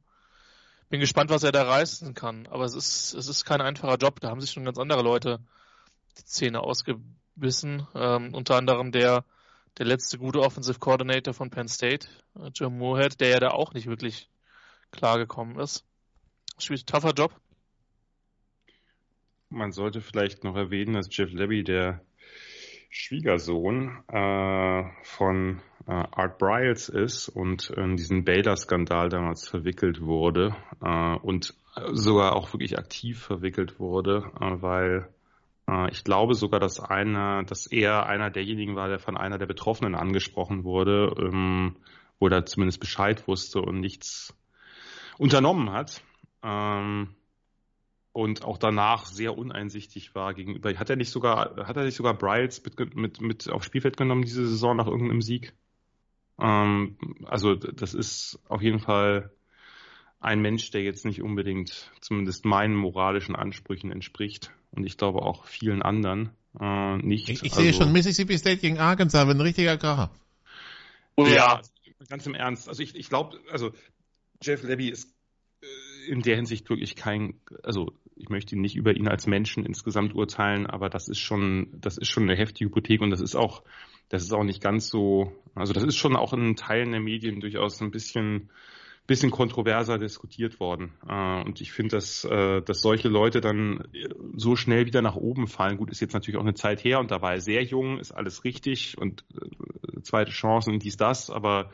bin 0.89 0.99
gespannt, 0.99 1.29
was 1.29 1.43
er 1.43 1.51
da 1.51 1.63
reißen 1.63 2.13
kann. 2.13 2.47
Aber 2.47 2.65
es 2.65 2.73
ist, 2.73 3.13
es 3.13 3.27
ist 3.27 3.45
kein 3.45 3.61
einfacher 3.61 3.97
Job. 3.97 4.19
Da 4.19 4.29
haben 4.29 4.41
sich 4.41 4.51
schon 4.51 4.65
ganz 4.65 4.77
andere 4.77 5.03
Leute 5.03 5.39
die 6.17 6.25
Zähne 6.25 6.61
ausgebissen. 6.61 7.87
Ähm, 7.95 8.33
unter 8.33 8.55
anderem 8.55 8.91
der, 8.91 9.23
der 9.77 9.85
letzte 9.85 10.17
gute 10.17 10.41
Offensive 10.41 10.79
Coordinator 10.79 11.33
von 11.33 11.51
Penn 11.51 11.67
State, 11.67 12.07
äh, 12.35 12.49
Joe 12.53 12.69
Moorhead, 12.71 13.21
der 13.21 13.29
ja 13.29 13.39
da 13.39 13.51
auch 13.51 13.73
nicht 13.73 13.87
wirklich 13.87 14.29
klargekommen 14.91 15.59
ist. 15.59 15.85
Spielt 16.57 16.87
tougher 16.87 17.13
Job. 17.13 17.39
Man 19.49 19.71
sollte 19.71 20.01
vielleicht 20.01 20.43
noch 20.43 20.55
erwähnen, 20.55 20.93
dass 20.93 21.07
Jeff 21.15 21.31
Levy 21.31 21.63
der 21.63 22.01
Schwiegersohn 22.89 24.03
äh, 24.07 24.83
von 25.03 25.61
Art 25.91 26.37
Briles 26.37 26.89
ist 26.89 27.29
und 27.29 27.69
in 27.71 27.95
diesen 27.95 28.23
Baylor-Skandal 28.23 29.09
damals 29.09 29.47
verwickelt 29.47 30.01
wurde 30.01 30.55
äh, 30.83 31.15
und 31.17 31.55
sogar 31.91 32.35
auch 32.35 32.53
wirklich 32.53 32.77
aktiv 32.77 33.19
verwickelt 33.19 33.79
wurde, 33.79 34.31
äh, 34.39 34.61
weil 34.61 35.09
äh, 35.67 35.89
ich 35.91 36.03
glaube 36.03 36.35
sogar, 36.35 36.59
dass 36.59 36.79
einer, 36.79 37.43
dass 37.43 37.65
er 37.67 38.05
einer 38.05 38.29
derjenigen 38.29 38.75
war, 38.75 38.87
der 38.87 38.99
von 38.99 39.17
einer 39.17 39.37
der 39.37 39.47
Betroffenen 39.47 39.95
angesprochen 39.95 40.63
wurde, 40.63 41.13
ähm, 41.17 41.75
er 42.19 42.45
zumindest 42.45 42.79
Bescheid 42.79 43.27
wusste 43.27 43.61
und 43.61 43.79
nichts 43.79 44.35
unternommen 45.17 45.71
hat. 45.71 46.03
Ähm, 46.43 47.15
und 48.11 48.43
auch 48.43 48.57
danach 48.57 49.05
sehr 49.05 49.37
uneinsichtig 49.37 50.15
war 50.15 50.33
gegenüber. 50.33 50.73
Hat 50.73 50.89
er 50.89 50.95
nicht 50.97 51.11
sogar, 51.11 51.55
hat 51.65 51.77
er 51.77 51.85
nicht 51.85 51.95
sogar 51.95 52.15
Bryles 52.15 52.61
mit, 52.63 52.95
mit, 52.95 53.21
mit 53.21 53.49
aufs 53.49 53.65
Spielfeld 53.65 53.97
genommen 53.97 54.23
diese 54.23 54.45
Saison 54.47 54.75
nach 54.75 54.87
irgendeinem 54.87 55.21
Sieg? 55.21 55.53
Ähm, 56.39 56.97
also 57.25 57.55
das 57.55 57.93
ist 57.93 58.39
auf 58.47 58.61
jeden 58.61 58.79
Fall 58.79 59.31
ein 60.19 60.41
Mensch, 60.41 60.71
der 60.71 60.83
jetzt 60.83 61.05
nicht 61.05 61.21
unbedingt 61.21 61.91
zumindest 62.01 62.45
meinen 62.45 62.75
moralischen 62.75 63.35
Ansprüchen 63.35 63.91
entspricht 63.91 64.51
und 64.71 64.85
ich 64.85 64.97
glaube 64.97 65.21
auch 65.21 65.45
vielen 65.45 65.81
anderen 65.81 66.31
äh, 66.59 66.97
nicht. 66.97 67.29
Ich, 67.29 67.43
ich 67.43 67.51
also, 67.51 67.61
sehe 67.61 67.73
schon 67.73 67.91
Mississippi 67.91 68.37
State 68.37 68.57
gegen 68.57 68.79
Arkansas, 68.79 69.27
ein 69.27 69.41
richtiger 69.41 69.77
Kracher. 69.77 70.11
Oh 71.15 71.25
ja, 71.25 71.61
ganz 72.07 72.25
im 72.25 72.33
Ernst. 72.33 72.69
Also 72.69 72.81
ich, 72.81 72.95
ich 72.95 73.09
glaube, 73.09 73.39
also 73.51 73.71
Jeff 74.41 74.63
Levy 74.63 74.89
ist 74.89 75.13
äh, 75.61 76.11
in 76.11 76.21
der 76.21 76.35
Hinsicht 76.35 76.69
wirklich 76.69 76.95
kein, 76.95 77.39
also 77.63 77.93
ich 78.15 78.29
möchte 78.29 78.57
nicht 78.57 78.75
über 78.75 78.95
ihn 78.95 79.07
als 79.07 79.27
Menschen 79.27 79.65
insgesamt 79.65 80.15
urteilen, 80.15 80.65
aber 80.65 80.89
das 80.89 81.07
ist 81.07 81.19
schon, 81.19 81.69
das 81.73 81.97
ist 81.97 82.09
schon 82.09 82.23
eine 82.23 82.37
heftige 82.37 82.69
Hypothek 82.69 83.01
und 83.01 83.09
das 83.09 83.21
ist 83.21 83.35
auch, 83.35 83.63
das 84.09 84.23
ist 84.23 84.33
auch 84.33 84.43
nicht 84.43 84.61
ganz 84.61 84.89
so, 84.89 85.31
also 85.55 85.73
das 85.73 85.83
ist 85.83 85.97
schon 85.97 86.15
auch 86.15 86.33
in 86.33 86.55
Teilen 86.55 86.91
der 86.91 86.99
Medien 86.99 87.39
durchaus 87.39 87.81
ein 87.81 87.91
bisschen 87.91 88.49
bisschen 89.09 89.31
kontroverser 89.31 89.97
diskutiert 89.97 90.59
worden. 90.59 90.93
Äh, 91.07 91.41
und 91.41 91.59
ich 91.61 91.71
finde, 91.71 91.95
dass, 91.95 92.23
äh, 92.25 92.61
dass 92.61 92.81
solche 92.81 93.09
Leute 93.09 93.41
dann 93.41 93.87
so 94.35 94.55
schnell 94.55 94.85
wieder 94.85 95.01
nach 95.01 95.15
oben 95.15 95.47
fallen. 95.47 95.77
Gut, 95.77 95.89
ist 95.89 95.99
jetzt 95.99 96.13
natürlich 96.13 96.37
auch 96.37 96.43
eine 96.43 96.53
Zeit 96.53 96.83
her 96.83 96.99
und 96.99 97.09
da 97.09 97.19
war 97.19 97.33
er 97.33 97.41
sehr 97.41 97.63
jung, 97.63 97.97
ist 97.97 98.11
alles 98.11 98.43
richtig 98.43 98.99
und 98.99 99.25
äh, 99.33 100.01
zweite 100.03 100.31
Chancen 100.31 100.73
und 100.73 100.83
dies, 100.83 100.95
das, 100.95 101.31
aber 101.31 101.71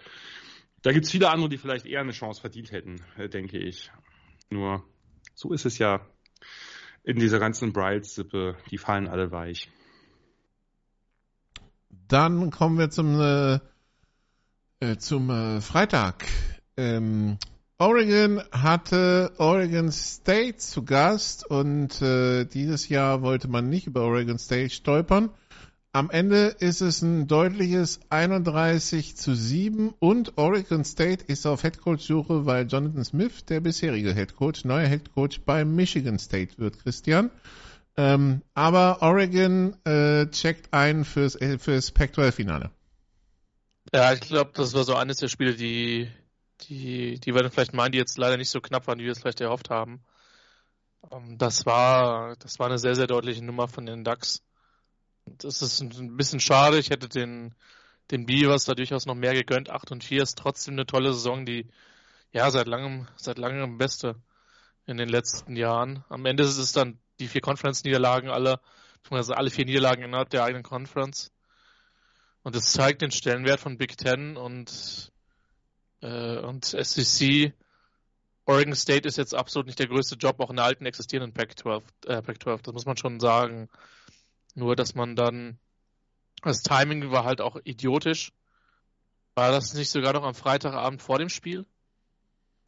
da 0.82 0.94
gibt 0.94 1.06
es 1.06 1.12
viele 1.12 1.30
andere, 1.30 1.50
die 1.50 1.58
vielleicht 1.58 1.86
eher 1.86 2.00
eine 2.00 2.14
Chance 2.14 2.40
verdient 2.40 2.72
hätten, 2.72 3.02
denke 3.34 3.58
ich. 3.58 3.92
Nur 4.50 4.84
so 5.34 5.52
ist 5.52 5.66
es 5.66 5.78
ja 5.78 6.06
in 7.04 7.18
dieser 7.18 7.40
ganzen 7.40 7.74
Brides-Sippe, 7.74 8.56
die 8.72 8.78
fallen 8.78 9.08
alle 9.08 9.32
weich. 9.32 9.70
Dann 12.08 12.52
kommen 12.52 12.78
wir 12.78 12.90
zum, 12.90 13.20
äh, 13.20 14.98
zum 14.98 15.30
äh, 15.30 15.62
Freitag. 15.62 16.26
Ähm, 16.78 17.38
Oregon 17.78 18.42
hatte 18.52 19.34
Oregon 19.38 19.92
State 19.92 20.58
zu 20.58 20.84
Gast 20.84 21.46
und 21.46 22.02
äh, 22.02 22.46
dieses 22.46 22.88
Jahr 22.88 23.22
wollte 23.22 23.48
man 23.48 23.70
nicht 23.70 23.88
über 23.88 24.04
Oregon 24.04 24.40
State 24.40 24.70
stolpern. 24.70 25.30
Am 25.92 26.10
Ende 26.10 26.56
ist 26.60 26.82
es 26.82 27.02
ein 27.02 27.28
deutliches 27.28 28.02
31 28.10 29.16
zu 29.16 29.34
7 29.34 29.94
und 30.00 30.38
Oregon 30.38 30.84
State 30.84 31.24
ist 31.28 31.46
auf 31.46 31.64
Headcoach-Suche, 31.64 32.46
weil 32.46 32.68
Jonathan 32.68 33.06
Smith, 33.06 33.46
der 33.46 33.62
bisherige 33.62 34.14
Headcoach, 34.14 34.66
neuer 34.66 34.88
Headcoach 34.88 35.42
bei 35.46 35.64
Michigan 35.64 36.20
State 36.20 36.58
wird, 36.58 36.80
Christian. 36.80 37.30
Ähm, 37.98 38.42
aber 38.54 39.02
Oregon 39.02 39.78
äh, 39.86 40.28
checkt 40.28 40.74
ein 40.74 41.06
fürs, 41.06 41.36
äh, 41.40 41.58
fürs 41.58 41.92
Pac-12-Finale. 41.92 42.72
Ja, 43.94 44.14
ich 44.14 44.22
glaube, 44.22 44.52
das 44.54 44.74
war 44.74 44.84
so 44.84 44.96
eines 44.96 45.18
der 45.18 45.30
Spiele, 45.30 45.56
die 45.56 46.10
die, 46.62 47.20
die 47.20 47.34
wir 47.34 47.42
dann 47.42 47.52
vielleicht 47.52 47.74
meinen, 47.74 47.92
die 47.92 47.98
jetzt 47.98 48.18
leider 48.18 48.38
nicht 48.38 48.50
so 48.50 48.62
knapp 48.62 48.88
waren, 48.88 49.00
wie 49.00 49.06
wir 49.06 49.12
es 49.12 49.20
vielleicht 49.20 49.42
erhofft 49.42 49.70
haben. 49.70 50.04
Ähm, 51.12 51.38
das 51.38 51.66
war, 51.66 52.36
das 52.38 52.60
war 52.60 52.68
eine 52.68 52.80
sehr, 52.80 52.96
sehr 52.96 53.08
deutliche 53.08 53.44
Nummer 53.44 53.68
von 53.68 53.86
den 53.86 54.04
Ducks. 54.04 54.42
Das 55.26 55.62
ist 55.62 55.82
ein 55.82 56.18
bisschen 56.18 56.40
schade. 56.40 56.78
Ich 56.78 56.90
hätte 56.90 57.10
den, 57.10 57.56
den 58.12 58.26
Beavers 58.26 58.66
da 58.66 58.76
durchaus 58.76 59.06
noch 59.06 59.16
mehr 59.16 59.34
gegönnt. 59.34 59.70
8 59.70 59.92
und 59.92 60.04
4 60.04 60.24
ist 60.24 60.38
trotzdem 60.38 60.76
eine 60.76 60.86
tolle 60.86 61.14
Saison, 61.14 61.46
die, 61.46 61.68
ja, 62.32 62.50
seit 62.52 62.68
langem, 62.68 63.08
seit 63.16 63.38
langem 63.38 63.78
beste 63.78 64.16
in 64.86 64.98
den 64.98 65.10
letzten 65.10 65.56
Jahren. 65.56 66.04
Am 66.10 66.26
Ende 66.26 66.44
ist 66.44 66.58
es 66.58 66.74
dann 66.74 67.00
die 67.20 67.28
vier 67.28 67.42
Conference-Niederlagen 67.42 68.30
alle, 68.30 68.60
also 69.10 69.34
alle 69.34 69.50
vier 69.50 69.66
Niederlagen 69.66 70.04
innerhalb 70.04 70.30
der 70.30 70.44
eigenen 70.44 70.64
Conference. 70.64 71.32
Und 72.44 72.56
es 72.56 72.72
zeigt 72.72 73.02
den 73.02 73.12
Stellenwert 73.12 73.60
von 73.60 73.78
Big 73.78 73.98
Ten 73.98 74.38
und 74.38 75.12
äh, 76.02 76.38
und 76.38 76.66
SEC, 76.66 77.54
Oregon 78.46 78.76
State 78.76 79.08
ist 79.08 79.18
jetzt 79.18 79.34
absolut 79.34 79.66
nicht 79.66 79.80
der 79.80 79.88
größte 79.88 80.16
Job, 80.16 80.40
auch 80.40 80.52
in 80.52 80.58
der 80.58 80.66
alten 80.66 80.86
existierenden 80.86 81.34
Pac-12, 81.34 81.84
äh, 82.06 82.22
Pac-12, 82.22 82.62
das 82.62 82.74
muss 82.74 82.86
man 82.86 82.98
schon 82.98 83.20
sagen. 83.20 83.70
Nur, 84.54 84.76
dass 84.76 84.94
man 84.94 85.16
dann, 85.16 85.58
das 86.44 86.62
Timing 86.62 87.12
war 87.12 87.26
halt 87.26 87.42
auch 87.42 87.58
idiotisch. 87.64 88.32
War 89.34 89.52
das 89.52 89.74
nicht 89.74 89.90
sogar 89.90 90.14
noch 90.14 90.24
am 90.24 90.36
Freitagabend 90.36 91.02
vor 91.02 91.18
dem 91.18 91.30
Spiel? 91.30 91.66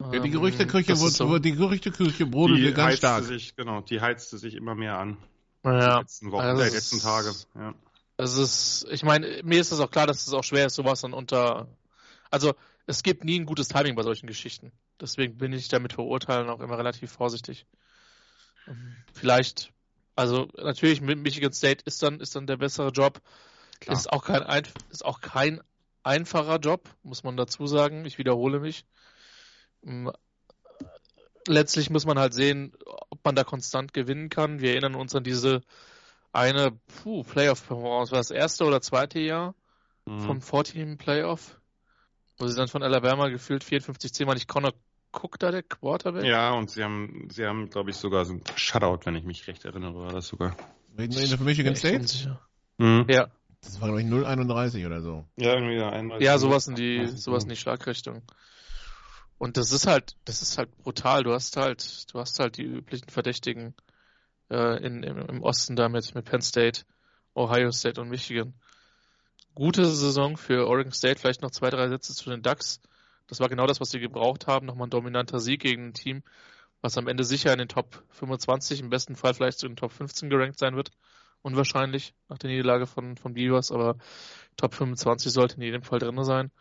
Ja, 0.00 0.20
die 0.20 0.30
Gerüchteküche, 0.30 0.92
ähm, 0.92 0.96
so. 0.96 1.38
die 1.38 1.52
Gerüchteküche 1.52 2.26
brodelte 2.26 2.72
ganz 2.72 2.98
stark. 2.98 3.24
Sich, 3.24 3.56
genau, 3.56 3.80
die 3.80 4.00
heizte 4.00 4.38
sich 4.38 4.54
immer 4.54 4.74
mehr 4.74 4.96
an. 4.96 5.16
Ja. 5.64 5.96
Die 5.96 6.00
letzten 6.02 6.30
Wochen, 6.30 6.44
also 6.44 6.62
der 6.62 6.70
letzten 6.70 7.00
Tage. 7.00 7.32
Ja. 7.56 7.74
Es 8.16 8.36
ist, 8.36 8.86
ich 8.90 9.02
meine, 9.02 9.42
mir 9.42 9.60
ist 9.60 9.72
es 9.72 9.80
auch 9.80 9.90
klar, 9.90 10.06
dass 10.06 10.26
es 10.26 10.32
auch 10.32 10.44
schwer 10.44 10.66
ist, 10.66 10.74
sowas 10.74 11.00
dann 11.00 11.12
unter, 11.12 11.68
also 12.30 12.54
es 12.86 13.02
gibt 13.02 13.24
nie 13.24 13.38
ein 13.38 13.46
gutes 13.46 13.68
Timing 13.68 13.96
bei 13.96 14.02
solchen 14.02 14.26
Geschichten. 14.26 14.72
Deswegen 15.00 15.36
bin 15.36 15.52
ich 15.52 15.68
damit 15.68 15.92
verurteilen 15.92 16.48
auch 16.48 16.60
immer 16.60 16.78
relativ 16.78 17.12
vorsichtig. 17.12 17.66
Ähm, 18.66 18.96
vielleicht, 19.12 19.72
also 20.14 20.48
natürlich 20.56 21.00
mit 21.00 21.18
Michigan 21.18 21.52
State 21.52 21.82
ist 21.84 22.02
dann, 22.02 22.20
ist 22.20 22.36
dann 22.36 22.46
der 22.46 22.56
bessere 22.56 22.90
Job. 22.90 23.20
Klar. 23.80 23.96
Ist 23.96 24.12
auch 24.12 24.24
kein, 24.24 24.64
ist 24.90 25.04
auch 25.04 25.20
kein 25.20 25.60
einfacher 26.02 26.58
Job, 26.58 26.88
muss 27.02 27.24
man 27.24 27.36
dazu 27.36 27.66
sagen. 27.66 28.04
Ich 28.04 28.18
wiederhole 28.18 28.60
mich. 28.60 28.84
Letztlich 31.46 31.90
muss 31.90 32.06
man 32.06 32.18
halt 32.18 32.34
sehen, 32.34 32.72
ob 33.10 33.24
man 33.24 33.34
da 33.34 33.44
konstant 33.44 33.94
gewinnen 33.94 34.28
kann. 34.28 34.60
Wir 34.60 34.72
erinnern 34.72 34.94
uns 34.94 35.14
an 35.14 35.24
diese 35.24 35.62
eine 36.32 36.72
Playoff-Performance. 37.02 38.12
War 38.12 38.18
das 38.18 38.30
erste 38.30 38.64
oder 38.64 38.80
zweite 38.80 39.18
Jahr 39.18 39.54
mhm. 40.04 40.20
vom 40.20 40.38
14-Playoff? 40.38 41.58
Wo 42.38 42.46
sie 42.46 42.56
dann 42.56 42.68
von 42.68 42.82
Alabama 42.82 43.28
gefühlt 43.28 43.64
54 43.64 44.12
10 44.12 44.26
mal 44.26 44.34
nicht 44.34 44.48
Connor 44.48 44.72
Cook 45.12 45.38
da 45.38 45.50
der 45.50 45.62
Quarterback? 45.62 46.24
Ja, 46.24 46.52
und 46.52 46.70
sie 46.70 46.84
haben, 46.84 47.28
sie 47.30 47.46
haben, 47.46 47.70
glaube 47.70 47.90
ich, 47.90 47.96
sogar 47.96 48.24
so 48.24 48.34
ein 48.34 48.42
Shutout, 48.54 49.00
wenn 49.04 49.16
ich 49.16 49.24
mich 49.24 49.46
recht 49.48 49.64
erinnere, 49.64 49.94
war 49.94 50.12
das 50.12 50.28
sogar. 50.28 50.56
Reden 50.96 51.14
wir 51.14 51.36
von 51.36 51.46
Michigan 51.46 51.74
State? 51.74 52.38
Mhm. 52.78 53.06
Ja. 53.08 53.28
Das 53.62 53.80
war, 53.80 53.88
glaube 53.88 54.02
ich, 54.02 54.06
0,31 54.06 54.86
oder 54.86 55.00
so. 55.00 55.24
Ja, 55.36 55.54
irgendwie 55.54 55.76
ja, 55.76 55.90
einmal. 55.90 56.22
Ja, 56.22 56.38
sowas 56.38 56.68
in 56.68 56.76
die, 56.76 57.06
sowas 57.08 57.42
in 57.44 57.50
die 57.50 57.56
Schlagrichtung. 57.56 58.22
Und 59.38 59.56
das 59.56 59.72
ist 59.72 59.86
halt, 59.86 60.16
das 60.24 60.42
ist 60.42 60.58
halt 60.58 60.76
brutal. 60.78 61.22
Du 61.22 61.32
hast 61.32 61.56
halt, 61.56 62.12
du 62.12 62.18
hast 62.18 62.38
halt 62.40 62.56
die 62.56 62.64
üblichen 62.64 63.08
Verdächtigen 63.08 63.74
äh, 64.50 64.84
in, 64.84 65.02
im, 65.02 65.18
im 65.18 65.42
Osten 65.42 65.76
damit 65.76 66.14
mit 66.14 66.24
Penn 66.24 66.42
State, 66.42 66.82
Ohio 67.34 67.70
State 67.70 68.00
und 68.00 68.08
Michigan 68.08 68.54
gute 69.58 69.84
Saison 69.86 70.36
für 70.36 70.68
Oregon 70.68 70.92
State. 70.92 71.18
Vielleicht 71.18 71.42
noch 71.42 71.50
zwei, 71.50 71.68
drei 71.70 71.88
Sätze 71.88 72.14
zu 72.14 72.30
den 72.30 72.42
Ducks. 72.42 72.80
Das 73.26 73.40
war 73.40 73.48
genau 73.48 73.66
das, 73.66 73.80
was 73.80 73.90
sie 73.90 73.98
gebraucht 73.98 74.46
haben. 74.46 74.66
Nochmal 74.66 74.86
ein 74.86 74.90
dominanter 74.90 75.40
Sieg 75.40 75.60
gegen 75.62 75.88
ein 75.88 75.94
Team, 75.94 76.22
was 76.80 76.96
am 76.96 77.08
Ende 77.08 77.24
sicher 77.24 77.52
in 77.52 77.58
den 77.58 77.66
Top 77.66 78.04
25, 78.10 78.80
im 78.80 78.88
besten 78.88 79.16
Fall 79.16 79.34
vielleicht 79.34 79.64
in 79.64 79.70
den 79.70 79.76
Top 79.76 79.90
15 79.90 80.30
gerankt 80.30 80.60
sein 80.60 80.76
wird. 80.76 80.92
Unwahrscheinlich 81.42 82.14
nach 82.28 82.38
der 82.38 82.50
Niederlage 82.50 82.86
von, 82.86 83.16
von 83.16 83.34
Beavers, 83.34 83.72
aber 83.72 83.96
Top 84.56 84.74
25 84.74 85.32
sollte 85.32 85.56
in 85.56 85.62
jedem 85.62 85.82
Fall 85.82 85.98
drin 85.98 86.22
sein. 86.22 86.52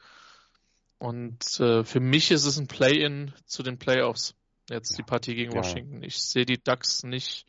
Und 1.00 1.60
äh, 1.60 1.84
für 1.84 2.00
mich 2.00 2.32
ist 2.32 2.46
es 2.46 2.58
ein 2.58 2.68
Play-in 2.68 3.34
zu 3.46 3.64
den 3.64 3.78
Playoffs. 3.78 4.36
Jetzt 4.70 4.98
die 4.98 5.04
Partie 5.04 5.36
gegen 5.36 5.52
ja. 5.52 5.60
Washington. 5.60 6.04
Ich 6.04 6.22
sehe 6.22 6.46
die 6.46 6.62
Ducks 6.62 7.04
nicht 7.04 7.48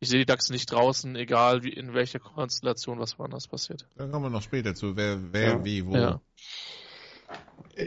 ich 0.00 0.08
sehe 0.08 0.20
die 0.20 0.26
DAX 0.26 0.50
nicht 0.50 0.70
draußen, 0.70 1.16
egal 1.16 1.64
wie, 1.64 1.70
in 1.70 1.92
welcher 1.92 2.20
Konstellation 2.20 2.98
was 2.98 3.18
woanders 3.18 3.48
passiert. 3.48 3.86
Da 3.96 4.06
kommen 4.06 4.26
wir 4.26 4.30
noch 4.30 4.42
später 4.42 4.74
zu, 4.74 4.96
wer, 4.96 5.18
wer 5.32 5.48
ja. 5.48 5.64
wie, 5.64 5.86
wo. 5.86 5.96
Ja. 5.96 6.20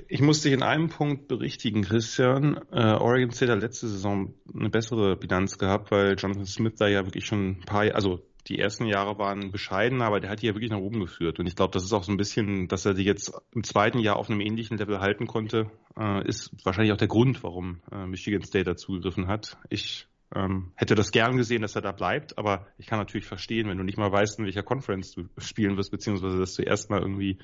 Ich 0.07 0.21
muss 0.21 0.41
dich 0.41 0.53
in 0.53 0.63
einem 0.63 0.89
Punkt 0.89 1.27
berichtigen, 1.27 1.83
Christian. 1.83 2.57
Äh, 2.71 2.93
Oregon 2.93 3.31
State 3.31 3.51
hat 3.51 3.62
letzte 3.62 3.88
Saison 3.88 4.33
eine 4.53 4.69
bessere 4.69 5.15
Bilanz 5.17 5.57
gehabt, 5.57 5.91
weil 5.91 6.15
Jonathan 6.17 6.45
Smith 6.45 6.75
da 6.77 6.88
ja 6.88 7.05
wirklich 7.05 7.25
schon 7.25 7.51
ein 7.51 7.62
paar, 7.62 7.93
also 7.95 8.25
die 8.48 8.60
ersten 8.60 8.86
Jahre 8.86 9.17
waren 9.17 9.51
bescheiden, 9.51 10.01
aber 10.01 10.19
der 10.19 10.29
hat 10.29 10.41
die 10.41 10.48
ja 10.48 10.53
wirklich 10.53 10.71
nach 10.71 10.79
oben 10.79 11.00
geführt. 11.00 11.39
Und 11.39 11.48
ich 11.48 11.55
glaube, 11.55 11.71
das 11.74 11.83
ist 11.83 11.93
auch 11.93 12.03
so 12.03 12.12
ein 12.12 12.17
bisschen, 12.17 12.67
dass 12.67 12.86
er 12.86 12.93
die 12.93 13.03
jetzt 13.03 13.33
im 13.53 13.63
zweiten 13.63 14.00
Jahr 14.00 14.17
auf 14.17 14.29
einem 14.29 14.41
ähnlichen 14.41 14.77
Level 14.77 15.00
halten 15.00 15.27
konnte, 15.27 15.69
äh, 15.98 16.27
ist 16.27 16.51
wahrscheinlich 16.63 16.93
auch 16.93 16.98
der 16.98 17.07
Grund, 17.07 17.43
warum 17.43 17.81
äh, 17.91 18.05
Michigan 18.05 18.43
State 18.43 18.65
dazugegriffen 18.65 19.27
hat. 19.27 19.57
Ich 19.69 20.07
ähm, 20.33 20.71
hätte 20.75 20.95
das 20.95 21.12
gern 21.12 21.38
gesehen, 21.38 21.62
dass 21.62 21.75
er 21.75 21.81
da 21.81 21.91
bleibt, 21.91 22.38
aber 22.38 22.67
ich 22.77 22.88
kann 22.88 23.00
natürlich 23.00 23.27
verstehen, 23.27 23.69
wenn 23.69 23.77
du 23.77 23.83
nicht 23.83 23.98
mal 23.98 24.12
weißt, 24.12 24.39
in 24.39 24.45
welcher 24.45 24.63
Conference 24.63 25.12
du 25.12 25.27
spielen 25.38 25.77
wirst, 25.77 25.91
beziehungsweise 25.91 26.39
dass 26.39 26.55
du 26.55 26.63
erstmal 26.63 27.01
irgendwie 27.01 27.38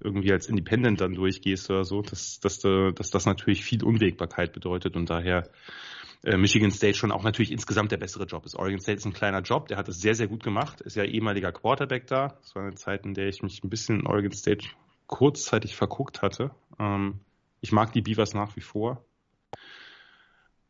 irgendwie 0.00 0.32
als 0.32 0.48
Independent 0.48 1.00
dann 1.00 1.14
durchgehst 1.14 1.70
oder 1.70 1.84
so, 1.84 2.02
dass, 2.02 2.38
dass, 2.38 2.60
dass 2.60 3.10
das 3.10 3.26
natürlich 3.26 3.64
viel 3.64 3.82
Unwägbarkeit 3.82 4.52
bedeutet 4.52 4.94
und 4.94 5.10
daher 5.10 5.48
Michigan 6.24 6.70
State 6.70 6.94
schon 6.94 7.12
auch 7.12 7.22
natürlich 7.22 7.52
insgesamt 7.52 7.92
der 7.92 7.96
bessere 7.96 8.24
Job 8.24 8.44
ist. 8.44 8.56
Oregon 8.56 8.80
State 8.80 8.98
ist 8.98 9.04
ein 9.04 9.12
kleiner 9.12 9.40
Job, 9.40 9.68
der 9.68 9.76
hat 9.76 9.88
es 9.88 10.00
sehr, 10.00 10.14
sehr 10.14 10.26
gut 10.26 10.42
gemacht, 10.42 10.80
ist 10.80 10.96
ja 10.96 11.04
ehemaliger 11.04 11.52
Quarterback 11.52 12.06
da. 12.06 12.36
Das 12.40 12.54
war 12.54 12.62
eine 12.62 12.74
Zeit, 12.74 13.06
in 13.06 13.14
der 13.14 13.28
ich 13.28 13.42
mich 13.42 13.62
ein 13.62 13.70
bisschen 13.70 14.00
in 14.00 14.06
Oregon 14.06 14.32
State 14.32 14.66
kurzzeitig 15.06 15.76
verguckt 15.76 16.22
hatte. 16.22 16.50
Ähm, 16.78 17.20
ich 17.60 17.72
mag 17.72 17.92
die 17.92 18.02
Beavers 18.02 18.34
nach 18.34 18.56
wie 18.56 18.60
vor. 18.60 19.04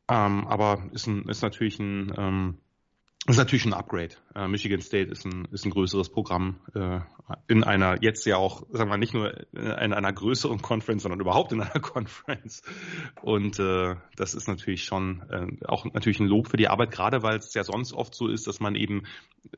Ähm, 0.08 0.46
aber 0.46 0.82
ist, 0.92 1.06
ein, 1.06 1.28
ist 1.28 1.42
natürlich 1.42 1.78
ein 1.78 2.12
ähm, 2.16 2.58
das 3.26 3.34
ist 3.34 3.38
natürlich 3.38 3.66
ein 3.66 3.74
Upgrade. 3.74 4.14
Äh, 4.34 4.48
Michigan 4.48 4.80
State 4.80 5.10
ist 5.10 5.26
ein, 5.26 5.46
ist 5.50 5.66
ein 5.66 5.70
größeres 5.70 6.08
Programm 6.08 6.60
äh, 6.74 7.00
in 7.46 7.64
einer, 7.64 8.02
jetzt 8.02 8.24
ja 8.24 8.36
auch, 8.36 8.62
sagen 8.70 8.90
wir 8.90 8.96
nicht 8.96 9.12
nur 9.12 9.34
in 9.52 9.92
einer 9.92 10.12
größeren 10.12 10.62
Conference, 10.62 11.02
sondern 11.02 11.20
überhaupt 11.20 11.52
in 11.52 11.60
einer 11.60 11.80
Conference. 11.80 12.62
Und 13.20 13.58
äh, 13.58 13.96
das 14.16 14.34
ist 14.34 14.48
natürlich 14.48 14.84
schon 14.84 15.22
äh, 15.30 15.66
auch 15.66 15.84
natürlich 15.84 16.20
ein 16.20 16.26
Lob 16.26 16.48
für 16.48 16.56
die 16.56 16.68
Arbeit, 16.68 16.90
gerade 16.90 17.22
weil 17.22 17.36
es 17.36 17.52
ja 17.54 17.64
sonst 17.64 17.92
oft 17.92 18.14
so 18.14 18.28
ist, 18.28 18.46
dass 18.46 18.60
man 18.60 18.74
eben 18.76 19.02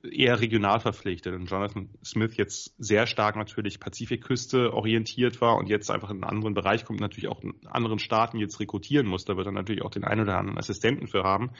eher 0.02 0.40
regional 0.40 0.80
verpflichtet. 0.80 1.34
Und 1.34 1.50
Jonathan 1.50 1.90
Smith 2.04 2.36
jetzt 2.36 2.74
sehr 2.78 3.06
stark 3.06 3.36
natürlich 3.36 3.78
Pazifikküste 3.78 4.72
orientiert 4.72 5.40
war 5.40 5.56
und 5.56 5.68
jetzt 5.68 5.90
einfach 5.90 6.10
in 6.10 6.16
einen 6.16 6.24
anderen 6.24 6.54
Bereich 6.54 6.84
kommt, 6.84 7.00
natürlich 7.00 7.28
auch 7.28 7.42
in 7.42 7.54
anderen 7.66 7.98
Staaten 7.98 8.38
jetzt 8.38 8.58
rekrutieren 8.60 9.06
muss. 9.06 9.24
Da 9.24 9.36
wird 9.36 9.46
er 9.46 9.52
natürlich 9.52 9.82
auch 9.82 9.90
den 9.90 10.04
einen 10.04 10.22
oder 10.22 10.38
anderen 10.38 10.58
Assistenten 10.58 11.06
für 11.06 11.22
haben. 11.22 11.50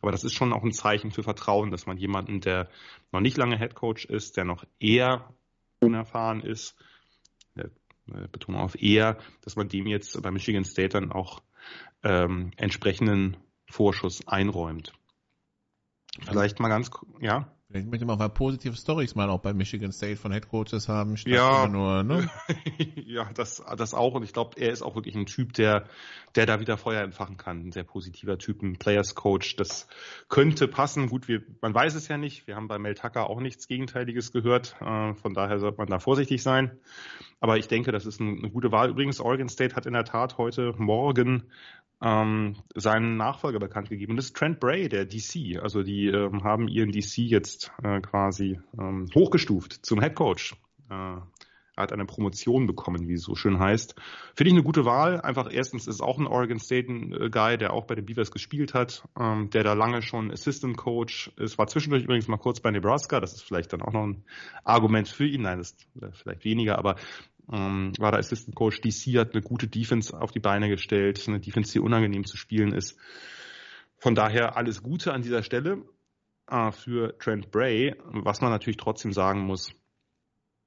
Aber 0.00 0.12
das 0.12 0.24
ist 0.24 0.34
schon 0.34 0.52
auch 0.52 0.62
ein 0.62 0.72
Zeichen 0.72 1.10
für 1.10 1.22
Vertrauen 1.22 1.45
vertrauen, 1.46 1.70
dass 1.70 1.86
man 1.86 1.96
jemanden, 1.96 2.40
der 2.40 2.68
noch 3.12 3.20
nicht 3.20 3.36
lange 3.36 3.58
Head 3.58 3.74
Coach 3.74 4.04
ist, 4.04 4.36
der 4.36 4.44
noch 4.44 4.64
eher 4.80 5.32
unerfahren 5.80 6.40
ist, 6.42 6.76
äh, 7.54 7.68
Betonung 8.30 8.60
auf 8.60 8.80
eher, 8.80 9.18
dass 9.42 9.56
man 9.56 9.68
dem 9.68 9.86
jetzt 9.86 10.20
bei 10.22 10.30
Michigan 10.30 10.64
State 10.64 10.90
dann 10.90 11.12
auch 11.12 11.42
ähm, 12.02 12.50
entsprechenden 12.56 13.36
Vorschuss 13.68 14.26
einräumt. 14.26 14.92
Vielleicht 16.22 16.60
mal 16.60 16.68
ganz, 16.68 16.90
ja. 17.20 17.52
Vielleicht 17.68 17.90
möchte 17.90 18.06
man 18.06 18.14
auch 18.14 18.20
mal 18.20 18.28
positive 18.28 18.76
Stories 18.76 19.16
mal 19.16 19.28
auch 19.28 19.40
bei 19.40 19.52
Michigan 19.52 19.90
State 19.90 20.16
von 20.16 20.30
Head 20.30 20.48
Coaches 20.48 20.88
haben, 20.88 21.16
ja, 21.26 21.66
nur, 21.66 22.04
ne? 22.04 22.30
ja, 22.94 23.28
das, 23.34 23.60
das 23.76 23.92
auch. 23.92 24.14
Und 24.14 24.22
ich 24.22 24.32
glaube, 24.32 24.60
er 24.60 24.70
ist 24.70 24.82
auch 24.82 24.94
wirklich 24.94 25.16
ein 25.16 25.26
Typ, 25.26 25.52
der, 25.52 25.88
der 26.36 26.46
da 26.46 26.60
wieder 26.60 26.76
Feuer 26.76 27.02
entfachen 27.02 27.36
kann. 27.36 27.66
Ein 27.66 27.72
sehr 27.72 27.82
positiver 27.82 28.38
Typ, 28.38 28.62
ein 28.62 28.78
Players 28.78 29.16
Coach. 29.16 29.56
Das 29.56 29.88
könnte 30.28 30.68
passen. 30.68 31.08
Gut, 31.08 31.26
wir, 31.26 31.42
man 31.60 31.74
weiß 31.74 31.96
es 31.96 32.06
ja 32.06 32.18
nicht. 32.18 32.46
Wir 32.46 32.54
haben 32.54 32.68
bei 32.68 32.78
Mel 32.78 32.94
Tucker 32.94 33.28
auch 33.28 33.40
nichts 33.40 33.66
Gegenteiliges 33.66 34.30
gehört. 34.30 34.76
Äh, 34.80 35.14
von 35.14 35.34
daher 35.34 35.58
sollte 35.58 35.78
man 35.78 35.88
da 35.88 35.98
vorsichtig 35.98 36.44
sein. 36.44 36.78
Aber 37.40 37.58
ich 37.58 37.66
denke, 37.66 37.90
das 37.90 38.06
ist 38.06 38.20
eine 38.20 38.48
gute 38.48 38.70
Wahl. 38.70 38.90
Übrigens, 38.90 39.18
Oregon 39.18 39.48
State 39.48 39.74
hat 39.74 39.86
in 39.86 39.92
der 39.94 40.04
Tat 40.04 40.38
heute 40.38 40.72
Morgen 40.78 41.50
ähm, 42.02 42.56
seinen 42.74 43.16
Nachfolger 43.16 43.58
bekannt 43.58 43.88
gegeben. 43.88 44.12
Und 44.12 44.16
das 44.16 44.26
ist 44.26 44.36
Trent 44.36 44.60
Bray, 44.60 44.88
der 44.88 45.06
DC. 45.06 45.58
Also 45.62 45.82
die 45.82 46.06
ähm, 46.06 46.44
haben 46.44 46.68
ihren 46.68 46.92
DC 46.92 47.18
jetzt 47.18 47.72
äh, 47.82 48.00
quasi 48.00 48.60
ähm, 48.78 49.08
hochgestuft 49.14 49.84
zum 49.84 50.00
Head 50.00 50.14
Coach. 50.14 50.54
Äh, 50.90 51.18
er 51.76 51.82
hat 51.82 51.92
eine 51.92 52.06
Promotion 52.06 52.66
bekommen, 52.66 53.06
wie 53.06 53.14
es 53.14 53.22
so 53.22 53.34
schön 53.34 53.58
heißt. 53.58 53.94
Finde 54.34 54.48
ich 54.48 54.54
eine 54.54 54.62
gute 54.62 54.86
Wahl. 54.86 55.20
Einfach 55.20 55.48
erstens 55.50 55.86
ist 55.86 56.00
auch 56.00 56.18
ein 56.18 56.26
Oregon 56.26 56.58
State 56.58 56.90
äh, 56.90 57.28
Guy, 57.28 57.58
der 57.58 57.74
auch 57.74 57.84
bei 57.84 57.94
den 57.94 58.06
Beavers 58.06 58.30
gespielt 58.30 58.72
hat, 58.72 59.06
ähm, 59.20 59.50
der 59.50 59.62
da 59.62 59.74
lange 59.74 60.00
schon 60.00 60.30
Assistant 60.32 60.78
Coach 60.78 61.30
ist. 61.36 61.58
War 61.58 61.66
zwischendurch 61.66 62.04
übrigens 62.04 62.28
mal 62.28 62.38
kurz 62.38 62.60
bei 62.60 62.70
Nebraska. 62.70 63.20
Das 63.20 63.34
ist 63.34 63.42
vielleicht 63.42 63.74
dann 63.74 63.82
auch 63.82 63.92
noch 63.92 64.04
ein 64.04 64.24
Argument 64.64 65.06
für 65.06 65.26
ihn. 65.26 65.42
Nein, 65.42 65.58
das 65.58 65.72
ist 65.72 65.86
vielleicht 66.22 66.46
weniger, 66.46 66.78
aber 66.78 66.96
ähm, 67.52 67.92
war 67.98 68.10
der 68.10 68.20
Assistant 68.20 68.56
Coach 68.56 68.80
DC, 68.80 69.18
hat 69.18 69.34
eine 69.34 69.42
gute 69.42 69.68
Defense 69.68 70.18
auf 70.18 70.32
die 70.32 70.40
Beine 70.40 70.68
gestellt, 70.68 71.24
eine 71.28 71.40
Defense, 71.40 71.72
die 71.72 71.80
unangenehm 71.80 72.24
zu 72.24 72.36
spielen 72.36 72.72
ist. 72.72 72.98
Von 73.98 74.14
daher 74.14 74.56
alles 74.56 74.82
Gute 74.82 75.12
an 75.12 75.22
dieser 75.22 75.42
Stelle 75.42 75.82
äh, 76.48 76.72
für 76.72 77.16
Trent 77.18 77.50
Bray. 77.50 77.94
Was 78.04 78.40
man 78.40 78.50
natürlich 78.50 78.76
trotzdem 78.76 79.12
sagen 79.12 79.40
muss, 79.40 79.72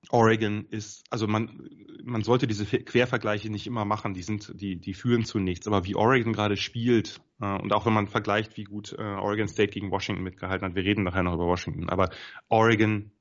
Oregon 0.09 0.65
ist, 0.69 1.03
also 1.09 1.27
man, 1.27 1.69
man 2.03 2.23
sollte 2.23 2.47
diese 2.47 2.65
Quervergleiche 2.65 3.49
nicht 3.49 3.67
immer 3.67 3.85
machen, 3.85 4.13
die 4.13 4.23
sind, 4.23 4.53
die, 4.59 4.77
die 4.77 4.93
führen 4.93 5.25
zu 5.25 5.39
nichts. 5.39 5.67
Aber 5.67 5.85
wie 5.85 5.95
Oregon 5.95 6.33
gerade 6.33 6.57
spielt, 6.57 7.21
äh, 7.41 7.57
und 7.59 7.73
auch 7.73 7.85
wenn 7.85 7.93
man 7.93 8.07
vergleicht, 8.07 8.57
wie 8.57 8.63
gut 8.63 8.93
äh, 8.93 9.01
Oregon 9.01 9.47
State 9.47 9.71
gegen 9.71 9.91
Washington 9.91 10.23
mitgehalten 10.23 10.65
hat, 10.67 10.75
wir 10.75 10.83
reden 10.83 11.03
nachher 11.03 11.23
noch 11.23 11.33
über 11.33 11.47
Washington, 11.47 11.89
aber 11.89 12.09
Oregon 12.47 13.11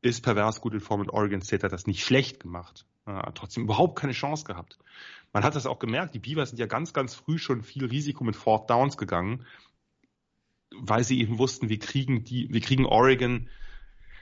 ist 0.00 0.22
pervers 0.22 0.60
gut 0.60 0.74
in 0.74 0.80
Form 0.80 1.00
und 1.00 1.10
Oregon 1.10 1.40
State 1.40 1.64
hat 1.64 1.72
das 1.72 1.86
nicht 1.86 2.04
schlecht 2.04 2.40
gemacht. 2.40 2.86
Äh, 3.06 3.32
trotzdem 3.34 3.64
überhaupt 3.64 3.98
keine 3.98 4.12
Chance 4.12 4.44
gehabt. 4.44 4.78
Man 5.32 5.44
hat 5.44 5.54
das 5.54 5.66
auch 5.66 5.78
gemerkt, 5.78 6.14
die 6.14 6.20
Beavers 6.20 6.50
sind 6.50 6.58
ja 6.58 6.66
ganz, 6.66 6.92
ganz 6.92 7.14
früh 7.14 7.38
schon 7.38 7.62
viel 7.62 7.84
Risiko 7.84 8.24
mit 8.24 8.36
Fourth 8.36 8.70
Downs 8.70 8.96
gegangen, 8.96 9.44
weil 10.70 11.04
sie 11.04 11.20
eben 11.20 11.38
wussten, 11.38 11.68
wir 11.68 11.78
kriegen 11.78 12.24
die, 12.24 12.48
wir 12.50 12.60
kriegen 12.60 12.86
Oregon 12.86 13.48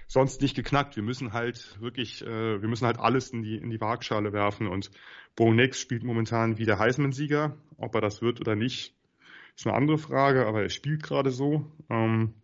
sonst 0.09 0.43
nicht 0.43 0.55
geknackt. 0.55 0.97
Wir 0.97 1.03
müssen 1.03 1.33
halt 1.33 1.81
wirklich, 1.81 2.23
äh, 2.23 2.61
wir 2.61 2.69
müssen 2.69 2.87
halt 2.87 2.99
alles 2.99 3.31
in 3.31 3.43
die, 3.43 3.57
in 3.57 3.71
die 3.71 3.81
Waagschale 3.81 4.33
werfen 4.33 4.67
und 4.67 4.91
Bo 5.37 5.53
Nix 5.53 5.81
spielt 5.81 6.03
momentan 6.03 6.59
wie 6.59 6.67
der 6.67 6.79
Heisman-Sieger. 6.79 7.57
Ob 7.79 7.95
er 7.95 8.01
das 8.01 8.21
wird 8.21 8.41
oder 8.41 8.55
nicht, 8.55 8.95
ist 9.57 9.67
eine 9.67 9.77
andere 9.77 9.99
Frage, 9.99 10.47
aber 10.47 10.63
er 10.63 10.69
spielt 10.69 11.03
gerade 11.03 11.31
so. 11.31 11.71
Ähm, 11.89 12.35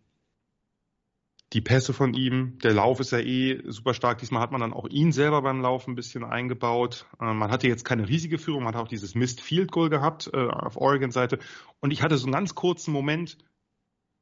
die 1.53 1.61
Pässe 1.61 1.93
von 1.93 2.13
ihm, 2.13 2.59
der 2.59 2.73
Lauf 2.73 2.99
ist 2.99 3.11
ja 3.11 3.19
eh 3.19 3.61
super 3.65 3.93
stark. 3.93 4.19
Diesmal 4.19 4.41
hat 4.41 4.51
man 4.51 4.61
dann 4.61 4.73
auch 4.73 4.87
ihn 4.87 5.11
selber 5.11 5.41
beim 5.41 5.61
Lauf 5.61 5.87
ein 5.87 5.95
bisschen 5.95 6.23
eingebaut. 6.23 7.07
Äh, 7.19 7.33
man 7.33 7.51
hatte 7.51 7.67
jetzt 7.67 7.85
keine 7.85 8.07
riesige 8.07 8.37
Führung, 8.37 8.63
man 8.63 8.75
hat 8.75 8.81
auch 8.81 8.87
dieses 8.87 9.15
Missed 9.15 9.41
Field 9.41 9.71
Goal 9.71 9.89
gehabt 9.89 10.29
äh, 10.31 10.37
auf 10.37 10.77
Oregon-Seite. 10.77 11.39
Und 11.79 11.91
ich 11.91 12.01
hatte 12.03 12.17
so 12.17 12.25
einen 12.25 12.33
ganz 12.33 12.53
kurzen 12.53 12.91
Moment 12.91 13.37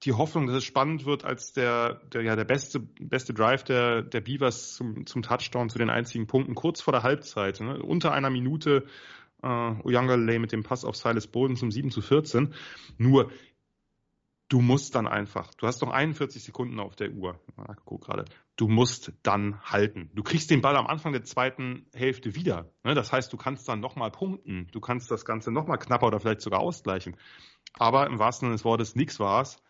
die 0.03 0.13
Hoffnung, 0.13 0.45
dass 0.45 0.57
es 0.57 0.63
spannend 0.63 1.05
wird, 1.05 1.25
als 1.25 1.53
der, 1.53 2.01
der 2.13 2.21
ja 2.21 2.35
der 2.35 2.45
beste, 2.45 2.79
beste 2.79 3.33
Drive 3.33 3.63
der, 3.63 4.03
der 4.03 4.21
Beavers 4.21 4.75
zum, 4.75 5.05
zum 5.05 5.23
Touchdown 5.23 5.69
zu 5.69 5.79
den 5.79 5.89
einzigen 5.89 6.27
Punkten 6.27 6.55
kurz 6.55 6.81
vor 6.81 6.93
der 6.93 7.03
Halbzeit. 7.03 7.59
Ne? 7.59 7.81
Unter 7.81 8.13
einer 8.13 8.29
Minute 8.29 8.85
äh, 9.41 9.47
Oyangalele 9.47 10.39
mit 10.39 10.51
dem 10.51 10.63
Pass 10.63 10.85
auf 10.85 10.95
Silas 10.95 11.27
Boden 11.27 11.55
zum 11.55 11.71
7 11.71 11.91
zu 11.91 12.01
14. 12.01 12.53
Nur 12.97 13.31
du 14.49 14.62
musst 14.62 14.95
dann 14.95 15.07
einfach, 15.07 15.53
du 15.55 15.67
hast 15.67 15.81
noch 15.81 15.89
41 15.89 16.43
Sekunden 16.43 16.79
auf 16.79 16.95
der 16.95 17.12
Uhr, 17.12 17.39
guck 17.86 18.05
gerade, 18.05 18.25
du 18.55 18.67
musst 18.67 19.12
dann 19.23 19.62
halten. 19.62 20.10
Du 20.13 20.23
kriegst 20.23 20.49
den 20.49 20.62
Ball 20.62 20.77
am 20.77 20.88
Anfang 20.88 21.12
der 21.12 21.23
zweiten 21.23 21.86
Hälfte 21.93 22.36
wieder. 22.36 22.71
Ne? 22.83 22.95
Das 22.95 23.12
heißt, 23.12 23.31
du 23.31 23.38
kannst 23.38 23.67
dann 23.67 23.79
nochmal 23.79 24.12
punkten, 24.12 24.67
du 24.71 24.79
kannst 24.79 25.12
das 25.12 25.25
Ganze 25.25 25.51
nochmal 25.51 25.77
knapper 25.77 26.07
oder 26.07 26.19
vielleicht 26.19 26.41
sogar 26.41 26.60
ausgleichen. 26.60 27.17
Aber 27.73 28.07
im 28.07 28.19
wahrsten 28.19 28.47
Sinne 28.47 28.55
des 28.55 28.65
Wortes, 28.65 28.95
nichts 28.95 29.19
war's. 29.19 29.62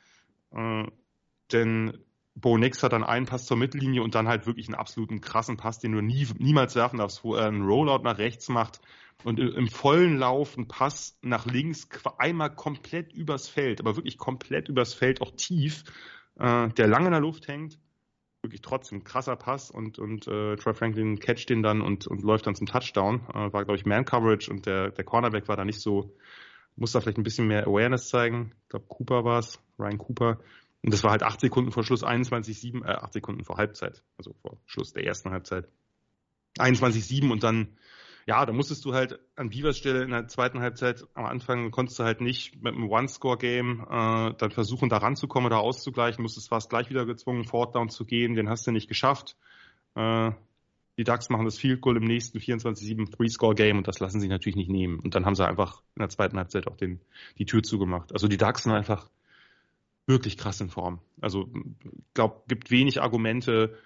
Äh, 0.51 0.83
denn 1.51 1.97
Bo 2.35 2.57
Nix 2.57 2.83
hat 2.83 2.93
dann 2.93 3.03
einen 3.03 3.25
Pass 3.25 3.45
zur 3.45 3.57
Mittellinie 3.57 4.03
und 4.03 4.13
dann 4.13 4.27
halt 4.27 4.45
wirklich 4.45 4.67
einen 4.67 4.75
absoluten 4.75 5.21
krassen 5.21 5.57
Pass, 5.57 5.79
den 5.79 5.93
du 5.93 6.01
nie, 6.01 6.27
niemals 6.37 6.75
werfen 6.75 6.99
darfst, 6.99 7.23
wo 7.23 7.35
er 7.35 7.47
einen 7.47 7.65
Rollout 7.65 8.03
nach 8.03 8.19
rechts 8.19 8.47
macht 8.47 8.79
und 9.23 9.39
im 9.39 9.67
vollen 9.67 10.17
Lauf 10.17 10.58
einen 10.58 10.67
Pass 10.67 11.17
nach 11.21 11.45
links 11.45 11.89
einmal 12.17 12.53
komplett 12.53 13.13
übers 13.13 13.47
Feld, 13.47 13.80
aber 13.80 13.95
wirklich 13.95 14.17
komplett 14.17 14.69
übers 14.69 14.93
Feld, 14.93 15.21
auch 15.21 15.32
tief, 15.36 15.84
äh, 16.39 16.69
der 16.69 16.88
lange 16.88 17.08
in 17.08 17.12
der 17.12 17.21
Luft 17.21 17.47
hängt. 17.47 17.80
Wirklich 18.43 18.62
trotzdem 18.62 19.03
krasser 19.03 19.36
Pass 19.36 19.71
und, 19.71 19.97
und 19.97 20.27
äh, 20.27 20.56
Troy 20.58 20.73
Franklin 20.73 21.19
catcht 21.19 21.49
den 21.49 21.63
dann 21.63 21.82
und, 21.82 22.06
und 22.06 22.21
läuft 22.21 22.45
dann 22.45 22.56
zum 22.56 22.67
Touchdown. 22.67 23.21
Äh, 23.34 23.51
war, 23.51 23.65
glaube 23.65 23.75
ich, 23.75 23.86
Man-Coverage 23.86 24.51
und 24.51 24.67
der, 24.67 24.91
der 24.91 25.03
Cornerback 25.03 25.47
war 25.47 25.58
da 25.58 25.65
nicht 25.65 25.82
so, 25.82 26.15
muss 26.75 26.91
da 26.91 27.01
vielleicht 27.01 27.17
ein 27.17 27.23
bisschen 27.23 27.47
mehr 27.47 27.65
Awareness 27.65 28.10
zeigen. 28.10 28.53
Ich 28.63 28.69
glaube, 28.69 28.86
Cooper 28.88 29.25
war 29.25 29.39
es, 29.39 29.60
Ryan 29.80 29.97
Cooper. 29.97 30.39
Und 30.84 30.93
das 30.93 31.03
war 31.03 31.12
halt 31.12 31.23
acht 31.23 31.41
Sekunden 31.41 31.71
vor 31.71 31.84
Schluss, 31.84 32.03
21,7, 32.03 32.86
äh, 32.86 32.91
acht 32.91 33.13
Sekunden 33.13 33.43
vor 33.43 33.58
Halbzeit, 33.58 34.03
also 34.17 34.34
vor 34.41 34.58
Schluss 34.67 34.93
der 34.93 35.06
ersten 35.06 35.32
Halbzeit. 35.32 35.67
21,7 36.60 37.32
und 37.32 37.43
dann 37.43 37.77
ja, 38.27 38.45
da 38.45 38.51
musstest 38.51 38.83
du 38.83 38.93
halt 38.93 39.19
an 39.37 39.49
Beavers 39.49 39.77
Stelle 39.77 40.03
in 40.03 40.11
der 40.11 40.27
zweiten 40.27 40.59
Halbzeit 40.59 41.07
am 41.13 41.25
Anfang 41.25 41.71
konntest 41.71 41.97
du 41.97 42.03
halt 42.03 42.19
nicht 42.19 42.61
mit 42.61 42.75
einem 42.75 42.89
One-Score-Game 42.89 43.87
äh, 43.89 44.33
dann 44.37 44.51
versuchen, 44.51 44.89
da 44.89 44.97
ranzukommen 44.97 45.47
oder 45.47 45.59
auszugleichen, 45.59 46.21
musstest 46.21 46.49
fast 46.49 46.69
gleich 46.69 46.89
wieder 46.89 47.05
gezwungen, 47.05 47.45
Fortdown 47.45 47.89
zu 47.89 48.03
gehen, 48.03 48.35
den 48.35 48.49
hast 48.49 48.67
du 48.67 48.71
nicht 48.71 48.89
geschafft. 48.89 49.37
Äh, 49.95 50.31
die 50.97 51.05
Ducks 51.05 51.29
machen 51.29 51.45
das 51.45 51.57
Field 51.57 51.79
Goal 51.79 51.95
im 51.95 52.03
nächsten 52.03 52.39
24-7 52.39 53.15
Three-Score-Game 53.15 53.77
und 53.77 53.87
das 53.87 53.99
lassen 53.99 54.19
sie 54.19 54.27
natürlich 54.27 54.57
nicht 54.57 54.69
nehmen. 54.69 54.99
Und 54.99 55.15
dann 55.15 55.25
haben 55.25 55.35
sie 55.35 55.47
einfach 55.47 55.81
in 55.95 56.01
der 56.01 56.09
zweiten 56.09 56.37
Halbzeit 56.37 56.67
auch 56.67 56.75
den, 56.75 56.99
die 57.37 57.45
Tür 57.45 57.63
zugemacht. 57.63 58.11
Also 58.11 58.27
die 58.27 58.37
Ducks 58.37 58.63
sind 58.63 58.73
einfach 58.73 59.09
wirklich 60.05 60.37
krass 60.37 60.59
in 60.59 60.69
Form. 60.69 60.99
Also 61.21 61.49
ich 61.83 62.13
glaube, 62.13 62.41
gibt 62.49 62.71
wenig 62.71 63.01
Argumente, 63.01 63.77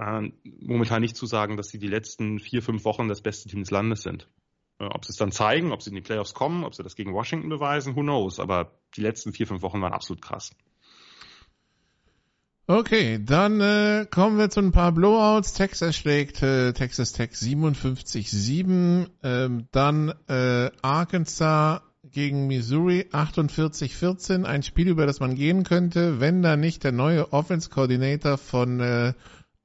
äh, 0.00 0.32
momentan 0.60 1.02
nicht 1.02 1.16
zu 1.16 1.26
sagen, 1.26 1.56
dass 1.56 1.68
sie 1.68 1.78
die 1.78 1.88
letzten 1.88 2.38
vier, 2.38 2.62
fünf 2.62 2.84
Wochen 2.84 3.08
das 3.08 3.20
beste 3.20 3.48
Team 3.48 3.60
des 3.60 3.70
Landes 3.70 4.02
sind. 4.02 4.28
Äh, 4.78 4.84
ob 4.86 5.04
sie 5.04 5.10
es 5.10 5.16
dann 5.16 5.32
zeigen, 5.32 5.72
ob 5.72 5.82
sie 5.82 5.90
in 5.90 5.96
die 5.96 6.02
Playoffs 6.02 6.34
kommen, 6.34 6.64
ob 6.64 6.74
sie 6.74 6.82
das 6.82 6.96
gegen 6.96 7.12
Washington 7.12 7.48
beweisen, 7.48 7.96
who 7.96 8.02
knows. 8.02 8.40
Aber 8.40 8.72
die 8.96 9.02
letzten 9.02 9.32
vier, 9.32 9.46
fünf 9.46 9.62
Wochen 9.62 9.80
waren 9.80 9.92
absolut 9.92 10.22
krass. 10.22 10.50
Okay, 12.66 13.18
dann 13.20 13.60
äh, 13.60 14.06
kommen 14.08 14.38
wir 14.38 14.48
zu 14.48 14.60
ein 14.60 14.70
paar 14.70 14.92
Blowouts. 14.92 15.54
Texas 15.54 15.96
schlägt 15.96 16.40
äh, 16.40 16.72
Texas 16.72 17.12
Tech 17.12 17.30
57-7. 17.32 19.08
Ähm, 19.24 19.66
dann 19.72 20.14
äh, 20.28 20.70
Arkansas 20.80 21.82
gegen 22.04 22.46
Missouri 22.46 23.08
48-14. 23.10 24.44
Ein 24.44 24.62
Spiel, 24.62 24.88
über 24.88 25.06
das 25.06 25.18
man 25.18 25.34
gehen 25.34 25.64
könnte, 25.64 26.20
wenn 26.20 26.42
da 26.42 26.56
nicht 26.56 26.84
der 26.84 26.92
neue 26.92 27.32
Offense 27.32 27.70
Coordinator 27.70 28.38
von 28.38 28.78
äh, 28.78 29.14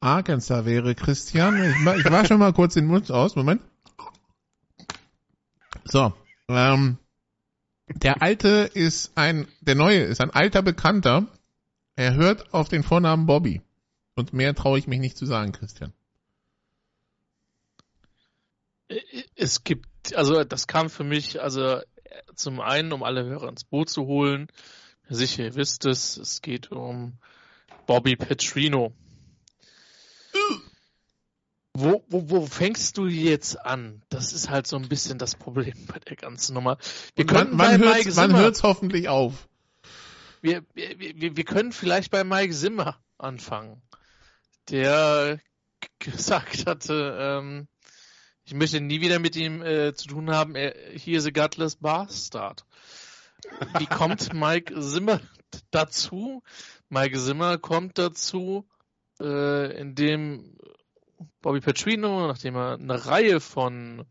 Arkansas 0.06 0.66
wäre. 0.66 0.96
Christian, 0.96 1.62
ich, 1.62 2.06
ich 2.06 2.12
war 2.12 2.26
schon 2.26 2.40
mal 2.40 2.54
kurz 2.54 2.76
den 2.76 2.86
Mund 2.86 3.12
aus. 3.12 3.36
Moment. 3.36 3.62
So. 5.84 6.14
Ähm, 6.48 6.98
der 7.88 8.22
alte 8.22 8.70
ist 8.74 9.12
ein, 9.16 9.48
der 9.62 9.76
neue 9.76 10.02
ist 10.02 10.22
ein 10.22 10.32
alter 10.32 10.62
Bekannter 10.62 11.28
er 11.96 12.16
hört 12.16 12.54
auf 12.54 12.68
den 12.68 12.84
Vornamen 12.84 13.26
Bobby. 13.26 13.62
Und 14.16 14.34
mehr 14.34 14.54
traue 14.54 14.78
ich 14.80 14.88
mich 14.88 15.00
nicht 15.00 15.18
zu 15.18 15.26
sagen, 15.26 15.52
Christian. 15.52 15.94
Es 19.36 19.64
gibt, 19.64 20.16
also 20.16 20.44
das 20.44 20.68
kam 20.68 20.90
für 20.90 21.04
mich, 21.04 21.42
also 21.42 21.82
zum 22.36 22.62
einen, 22.62 22.94
um 22.94 23.04
alle 23.04 23.26
Hörer 23.26 23.50
ins 23.50 23.64
Boot 23.64 23.90
zu 23.90 24.06
holen. 24.06 24.48
Sicher, 25.08 25.44
ihr 25.44 25.56
wisst 25.56 25.86
es, 25.86 26.18
es 26.18 26.42
geht 26.42 26.72
um 26.72 27.18
Bobby 27.88 28.16
Petrino. 28.16 28.94
Wo, 31.78 32.06
wo, 32.08 32.30
wo 32.30 32.46
fängst 32.46 32.98
du 32.98 33.06
jetzt 33.06 33.60
an? 33.66 34.02
Das 34.10 34.32
ist 34.32 34.50
halt 34.50 34.66
so 34.66 34.78
ein 34.78 34.88
bisschen 34.88 35.18
das 35.18 35.36
Problem 35.36 35.76
bei 35.88 36.00
der 36.00 36.16
ganzen 36.16 36.54
Nummer. 36.54 36.78
Wir 37.16 37.26
können 37.26 37.56
man, 37.56 37.80
man 37.82 38.36
hört 38.38 38.56
es 38.56 38.64
hoffentlich 38.64 39.10
auf 39.10 39.48
wir, 40.46 40.64
wir, 40.76 41.36
wir 41.36 41.44
können 41.44 41.72
vielleicht 41.72 42.12
bei 42.12 42.24
Mike 42.24 42.54
Zimmer 42.54 43.00
anfangen, 43.18 43.82
der 44.70 45.40
gesagt 46.00 46.68
hatte, 46.68 47.18
ähm, 47.20 47.68
ich 48.44 48.54
möchte 48.54 48.80
nie 48.80 49.02
wieder 49.02 49.18
mit 49.18 49.36
ihm 49.36 49.64
äh, 49.64 49.96
zu 49.96 50.08
tun 50.08 50.30
haben, 50.30 50.56
er, 50.56 50.76
hier 50.94 51.18
ist 51.18 51.26
a 51.26 51.32
gutless 51.32 51.76
bastard. 51.78 52.64
Wie 53.80 53.88
kommt 53.88 54.34
Mike 54.34 54.80
Zimmer 54.80 55.20
dazu? 55.72 56.44
Mike 56.90 57.18
Zimmer 57.18 57.58
kommt 57.58 57.98
dazu, 57.98 58.68
äh, 59.20 59.80
indem 59.80 60.58
Bobby 61.42 61.60
Petrino, 61.60 62.28
nachdem 62.28 62.56
er 62.56 62.74
eine 62.74 63.06
Reihe 63.06 63.40
von, 63.40 64.06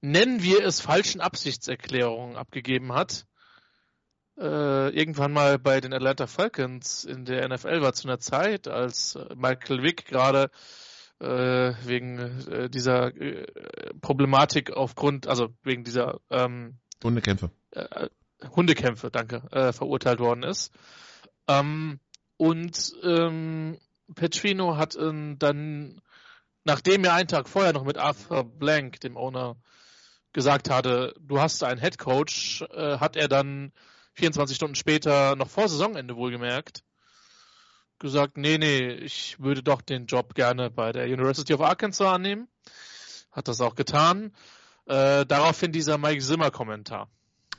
nennen 0.00 0.42
wir 0.42 0.64
es, 0.64 0.80
falschen 0.80 1.20
Absichtserklärungen 1.20 2.36
abgegeben 2.36 2.92
hat, 2.92 3.26
äh, 4.38 4.90
irgendwann 4.90 5.32
mal 5.32 5.58
bei 5.58 5.80
den 5.80 5.94
Atlanta 5.94 6.26
Falcons 6.26 7.04
in 7.04 7.24
der 7.24 7.48
NFL 7.48 7.80
war 7.80 7.94
zu 7.94 8.06
einer 8.06 8.18
Zeit, 8.18 8.68
als 8.68 9.14
äh, 9.14 9.34
Michael 9.34 9.82
Vick 9.82 10.04
gerade 10.04 10.50
äh, 11.20 11.72
wegen 11.84 12.18
äh, 12.50 12.68
dieser 12.68 13.16
äh, 13.16 13.46
Problematik 14.00 14.72
aufgrund, 14.72 15.26
also 15.26 15.48
wegen 15.62 15.84
dieser 15.84 16.20
ähm, 16.30 16.78
Hundekämpfe. 17.02 17.50
Äh, 17.70 18.08
Hundekämpfe, 18.54 19.10
danke, 19.10 19.40
verurteilt 19.72 20.20
worden 20.20 20.42
ist. 20.42 20.70
Ähm, 21.48 22.00
und 22.36 22.92
ähm, 23.02 23.78
Petrino 24.14 24.76
hat 24.76 24.94
dann, 24.94 26.02
nachdem 26.66 27.04
er 27.04 27.14
einen 27.14 27.28
Tag 27.28 27.48
vorher 27.48 27.72
noch 27.72 27.84
mit 27.84 27.96
Arthur 27.96 28.44
Blank, 28.44 29.00
dem 29.00 29.16
Owner, 29.16 29.56
gesagt 30.32 30.68
hatte, 30.68 31.14
du 31.20 31.40
hast 31.40 31.62
einen 31.62 31.80
Head 31.80 31.96
Coach, 31.96 32.62
äh, 32.74 32.98
hat 32.98 33.16
er 33.16 33.28
dann 33.28 33.72
24 34.14 34.56
Stunden 34.56 34.74
später, 34.74 35.36
noch 35.36 35.48
vor 35.48 35.68
Saisonende 35.68 36.16
wohlgemerkt, 36.16 36.82
gesagt, 37.98 38.36
nee, 38.36 38.58
nee, 38.58 38.90
ich 38.90 39.40
würde 39.40 39.62
doch 39.62 39.80
den 39.80 40.06
Job 40.06 40.34
gerne 40.34 40.68
bei 40.70 40.92
der 40.92 41.06
University 41.06 41.54
of 41.54 41.62
Arkansas 41.62 42.14
annehmen. 42.14 42.48
Hat 43.30 43.48
das 43.48 43.60
auch 43.60 43.74
getan. 43.74 44.32
Äh, 44.86 45.24
daraufhin 45.24 45.72
dieser 45.72 45.98
Mike 45.98 46.22
Zimmer 46.22 46.50
Kommentar. 46.50 47.08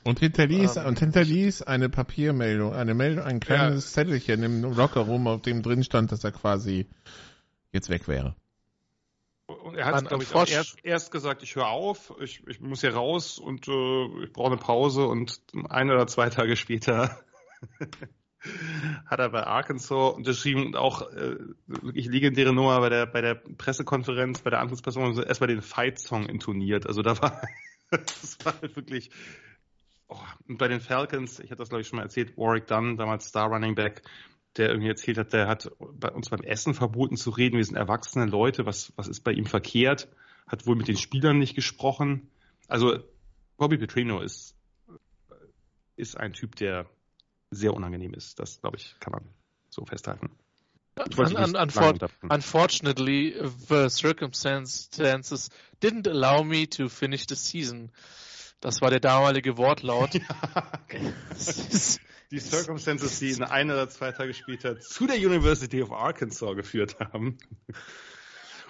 Und 0.04 0.20
hinterließ, 0.20 0.76
ähm, 0.76 0.86
und 0.86 0.98
hinterließ 0.98 1.62
eine 1.62 1.88
Papiermeldung, 1.88 2.74
eine 2.74 2.94
Meldung, 2.94 3.24
ein 3.24 3.40
kleines 3.40 3.86
ja. 3.86 4.02
Zettelchen 4.02 4.42
im 4.42 4.62
Lockerroom, 4.62 5.26
auf 5.26 5.42
dem 5.42 5.62
drin 5.62 5.82
stand, 5.82 6.12
dass 6.12 6.22
er 6.24 6.32
quasi 6.32 6.86
jetzt 7.72 7.88
weg 7.88 8.06
wäre. 8.06 8.36
Und 9.48 9.76
er 9.76 9.86
hat, 9.86 10.06
glaube 10.06 10.22
ich, 10.22 10.34
auch 10.34 10.46
erst, 10.46 10.84
erst 10.84 11.10
gesagt, 11.10 11.42
ich 11.42 11.56
höre 11.56 11.68
auf, 11.68 12.12
ich, 12.20 12.46
ich 12.46 12.60
muss 12.60 12.82
hier 12.82 12.92
raus 12.92 13.38
und 13.38 13.66
äh, 13.66 14.24
ich 14.24 14.32
brauche 14.34 14.48
eine 14.48 14.58
Pause 14.58 15.06
und 15.06 15.40
ein 15.70 15.90
oder 15.90 16.06
zwei 16.06 16.28
Tage 16.28 16.54
später 16.54 17.18
hat 19.06 19.18
er 19.18 19.30
bei 19.30 19.44
Arkansas 19.44 20.14
unterschrieben 20.14 20.66
und 20.66 20.76
auch 20.76 21.00
äh, 21.12 21.36
wirklich 21.66 22.08
legendäre 22.08 22.52
Nummer 22.52 22.78
bei 22.80 22.90
der 22.90 23.06
bei 23.06 23.22
der 23.22 23.36
Pressekonferenz, 23.36 24.42
bei 24.42 24.50
der 24.50 24.60
Antwortperson 24.60 25.22
erstmal 25.22 25.48
den 25.48 25.62
Fight-Song 25.62 26.26
intoniert. 26.26 26.86
Also 26.86 27.00
da 27.00 27.18
war 27.22 27.40
das 27.90 28.36
war 28.44 28.52
halt 28.60 28.76
wirklich 28.76 29.10
oh, 30.08 30.18
und 30.46 30.58
bei 30.58 30.68
den 30.68 30.80
Falcons, 30.80 31.38
ich 31.38 31.50
hatte 31.50 31.60
das 31.60 31.70
glaube 31.70 31.80
ich 31.80 31.88
schon 31.88 31.96
mal 31.96 32.02
erzählt, 32.02 32.36
Warwick 32.36 32.66
Dunn, 32.66 32.98
damals 32.98 33.28
Star 33.28 33.48
Running 33.48 33.74
Back, 33.74 34.02
der 34.58 34.68
irgendwie 34.68 34.88
erzählt 34.88 35.18
hat, 35.18 35.32
der 35.32 35.46
hat 35.46 35.70
bei 35.78 36.10
uns 36.10 36.28
beim 36.28 36.42
Essen 36.42 36.74
verboten 36.74 37.16
zu 37.16 37.30
reden. 37.30 37.56
Wir 37.56 37.64
sind 37.64 37.76
erwachsene 37.76 38.26
Leute. 38.26 38.66
Was, 38.66 38.92
was 38.96 39.08
ist 39.08 39.20
bei 39.20 39.32
ihm 39.32 39.46
verkehrt? 39.46 40.08
Hat 40.46 40.66
wohl 40.66 40.76
mit 40.76 40.88
den 40.88 40.96
Spielern 40.96 41.38
nicht 41.38 41.54
gesprochen. 41.54 42.30
Also 42.66 42.98
Bobby 43.56 43.78
Petrino 43.78 44.20
ist, 44.20 44.54
ist 45.96 46.16
ein 46.16 46.32
Typ, 46.32 46.56
der 46.56 46.86
sehr 47.50 47.74
unangenehm 47.74 48.14
ist. 48.14 48.38
Das, 48.38 48.60
glaube 48.60 48.76
ich, 48.76 48.96
kann 49.00 49.12
man 49.12 49.24
so 49.70 49.84
festhalten. 49.84 50.30
Un, 51.16 51.36
un, 51.36 51.54
unfor 51.54 51.94
unfortunately, 52.28 53.32
the 53.68 53.88
circumstances 53.88 55.50
didn't 55.80 56.08
allow 56.08 56.42
me 56.42 56.68
to 56.68 56.88
finish 56.88 57.24
the 57.28 57.36
season. 57.36 57.92
Das 58.60 58.80
war 58.80 58.90
der 58.90 58.98
damalige 58.98 59.56
Wortlaut. 59.56 60.14
Ja 60.92 61.98
die 62.30 62.40
Circumstances, 62.40 63.18
die 63.18 63.30
ihn 63.30 63.42
ein 63.42 63.70
oder 63.70 63.88
zwei 63.88 64.12
Tage 64.12 64.34
später 64.34 64.78
zu 64.80 65.06
der 65.06 65.16
University 65.16 65.82
of 65.82 65.92
Arkansas 65.92 66.54
geführt 66.56 66.98
haben. 67.00 67.38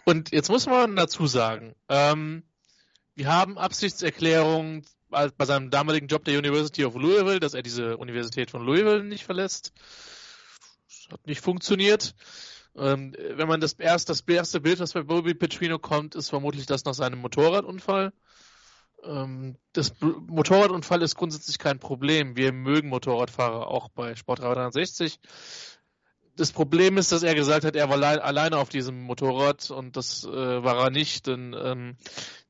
Und 0.04 0.32
jetzt 0.32 0.48
muss 0.48 0.66
man 0.66 0.96
dazu 0.96 1.26
sagen, 1.26 1.74
ähm, 1.88 2.44
wir 3.14 3.32
haben 3.32 3.58
Absichtserklärungen 3.58 4.84
bei 5.10 5.44
seinem 5.44 5.70
damaligen 5.70 6.06
Job 6.06 6.24
der 6.24 6.38
University 6.38 6.84
of 6.84 6.94
Louisville, 6.94 7.40
dass 7.40 7.54
er 7.54 7.62
diese 7.62 7.96
Universität 7.96 8.50
von 8.50 8.64
Louisville 8.64 9.02
nicht 9.02 9.24
verlässt. 9.24 9.72
Das 10.86 11.08
hat 11.10 11.26
nicht 11.26 11.40
funktioniert. 11.40 12.14
Ähm, 12.76 13.14
wenn 13.18 13.48
man 13.48 13.60
das 13.60 13.72
erste, 13.74 14.12
das 14.12 14.20
erste 14.20 14.60
Bild, 14.60 14.78
was 14.78 14.92
bei 14.92 15.02
Bobby 15.02 15.34
Petrino 15.34 15.78
kommt, 15.78 16.14
ist 16.14 16.28
vermutlich 16.28 16.66
das 16.66 16.84
nach 16.84 16.94
seinem 16.94 17.18
Motorradunfall. 17.18 18.12
Ähm, 19.04 19.56
das 19.72 19.94
Motorradunfall 20.00 21.02
ist 21.02 21.16
grundsätzlich 21.16 21.58
kein 21.58 21.78
Problem. 21.78 22.36
Wir 22.36 22.52
mögen 22.52 22.88
Motorradfahrer 22.88 23.68
auch 23.68 23.88
bei 23.88 24.16
Sport 24.16 24.40
360 24.40 25.20
das 26.38 26.52
Problem 26.52 26.96
ist, 26.98 27.12
dass 27.12 27.22
er 27.22 27.34
gesagt 27.34 27.64
hat, 27.64 27.76
er 27.76 27.90
war 27.90 28.02
alleine 28.02 28.58
auf 28.58 28.68
diesem 28.68 29.02
Motorrad 29.02 29.70
und 29.70 29.96
das 29.96 30.24
äh, 30.24 30.30
war 30.30 30.84
er 30.84 30.90
nicht, 30.90 31.26
denn 31.26 31.54
ähm, 31.60 31.96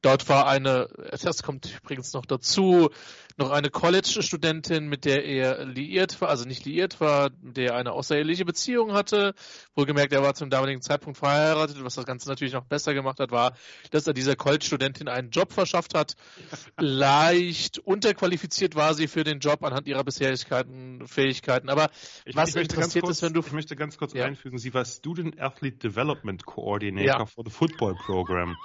dort 0.03 0.29
war 0.29 0.46
eine, 0.46 0.88
das 1.22 1.42
kommt 1.42 1.79
übrigens 1.83 2.12
noch 2.12 2.27
dazu, 2.27 2.90
noch 3.38 3.51
eine 3.51 3.70
College-Studentin, 3.70 4.88
mit 4.88 5.05
der 5.05 5.24
er 5.24 5.64
liiert 5.64 6.20
war, 6.20 6.29
also 6.29 6.44
nicht 6.44 6.64
liiert 6.64 7.01
war, 7.01 7.31
mit 7.40 7.57
der 7.57 7.70
er 7.70 7.77
eine 7.77 7.92
außereheliche 7.92 8.44
Beziehung 8.44 8.92
hatte. 8.92 9.33
Wohlgemerkt, 9.77 10.12
er 10.12 10.22
war 10.22 10.35
zum 10.35 10.51
damaligen 10.51 10.83
Zeitpunkt 10.83 11.18
verheiratet. 11.18 11.77
Was 11.85 11.94
das 11.94 12.05
Ganze 12.05 12.29
natürlich 12.29 12.53
noch 12.53 12.64
besser 12.64 12.94
gemacht 12.94 13.20
hat, 13.20 13.31
war, 13.31 13.53
dass 13.92 14.09
er 14.09 14.12
dieser 14.12 14.35
College-Studentin 14.35 15.09
einen 15.09 15.31
Job 15.31 15.53
verschafft 15.53 15.94
hat. 15.94 16.14
Leicht 16.79 17.79
unterqualifiziert 17.79 18.74
war 18.74 18.94
sie 18.94 19.07
für 19.07 19.22
den 19.22 19.38
Job 19.38 19.62
anhand 19.62 19.87
ihrer 19.87 20.03
Bisherigkeiten, 20.03 21.07
Fähigkeiten. 21.07 21.68
Aber 21.70 21.90
ich, 22.24 22.35
was 22.35 22.51
ich 22.51 22.57
interessiert 22.57 23.05
kurz, 23.05 23.18
ist, 23.18 23.22
wenn 23.22 23.35
du... 23.35 23.40
Ich 23.40 23.53
möchte 23.53 23.77
ganz 23.79 23.97
kurz 23.97 24.12
ja. 24.12 24.25
einfügen, 24.25 24.59
sie 24.59 24.75
war 24.75 24.85
Student 24.85 25.41
Athlete 25.41 25.79
Development 25.79 26.45
Coordinator 26.45 27.21
ja. 27.21 27.27
for 27.27 27.45
the 27.45 27.51
Football 27.51 27.95
Program. 27.95 28.57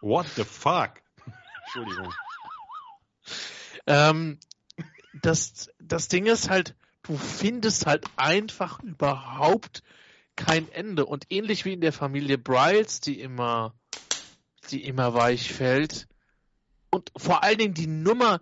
What 0.00 0.26
the 0.36 0.44
fuck? 0.44 1.02
Entschuldigung. 1.64 2.12
Ähm, 3.86 4.38
das, 5.22 5.70
das 5.78 6.08
Ding 6.08 6.26
ist 6.26 6.50
halt, 6.50 6.74
du 7.02 7.16
findest 7.16 7.86
halt 7.86 8.06
einfach 8.16 8.82
überhaupt 8.82 9.82
kein 10.36 10.70
Ende. 10.72 11.06
Und 11.06 11.26
ähnlich 11.30 11.64
wie 11.64 11.72
in 11.72 11.80
der 11.80 11.92
Familie 11.92 12.38
Bryles, 12.38 13.00
die 13.00 13.20
immer, 13.20 13.74
die 14.70 14.84
immer 14.84 15.14
weich 15.14 15.52
fällt. 15.52 16.08
Und 16.90 17.12
vor 17.16 17.42
allen 17.42 17.58
Dingen 17.58 17.74
die 17.74 17.86
Nummer, 17.86 18.40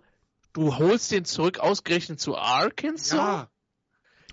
du 0.53 0.77
holst 0.77 1.11
den 1.11 1.25
zurück 1.25 1.59
ausgerechnet 1.59 2.19
zu 2.19 2.37
Arkansas. 2.37 3.13
Ja. 3.13 3.49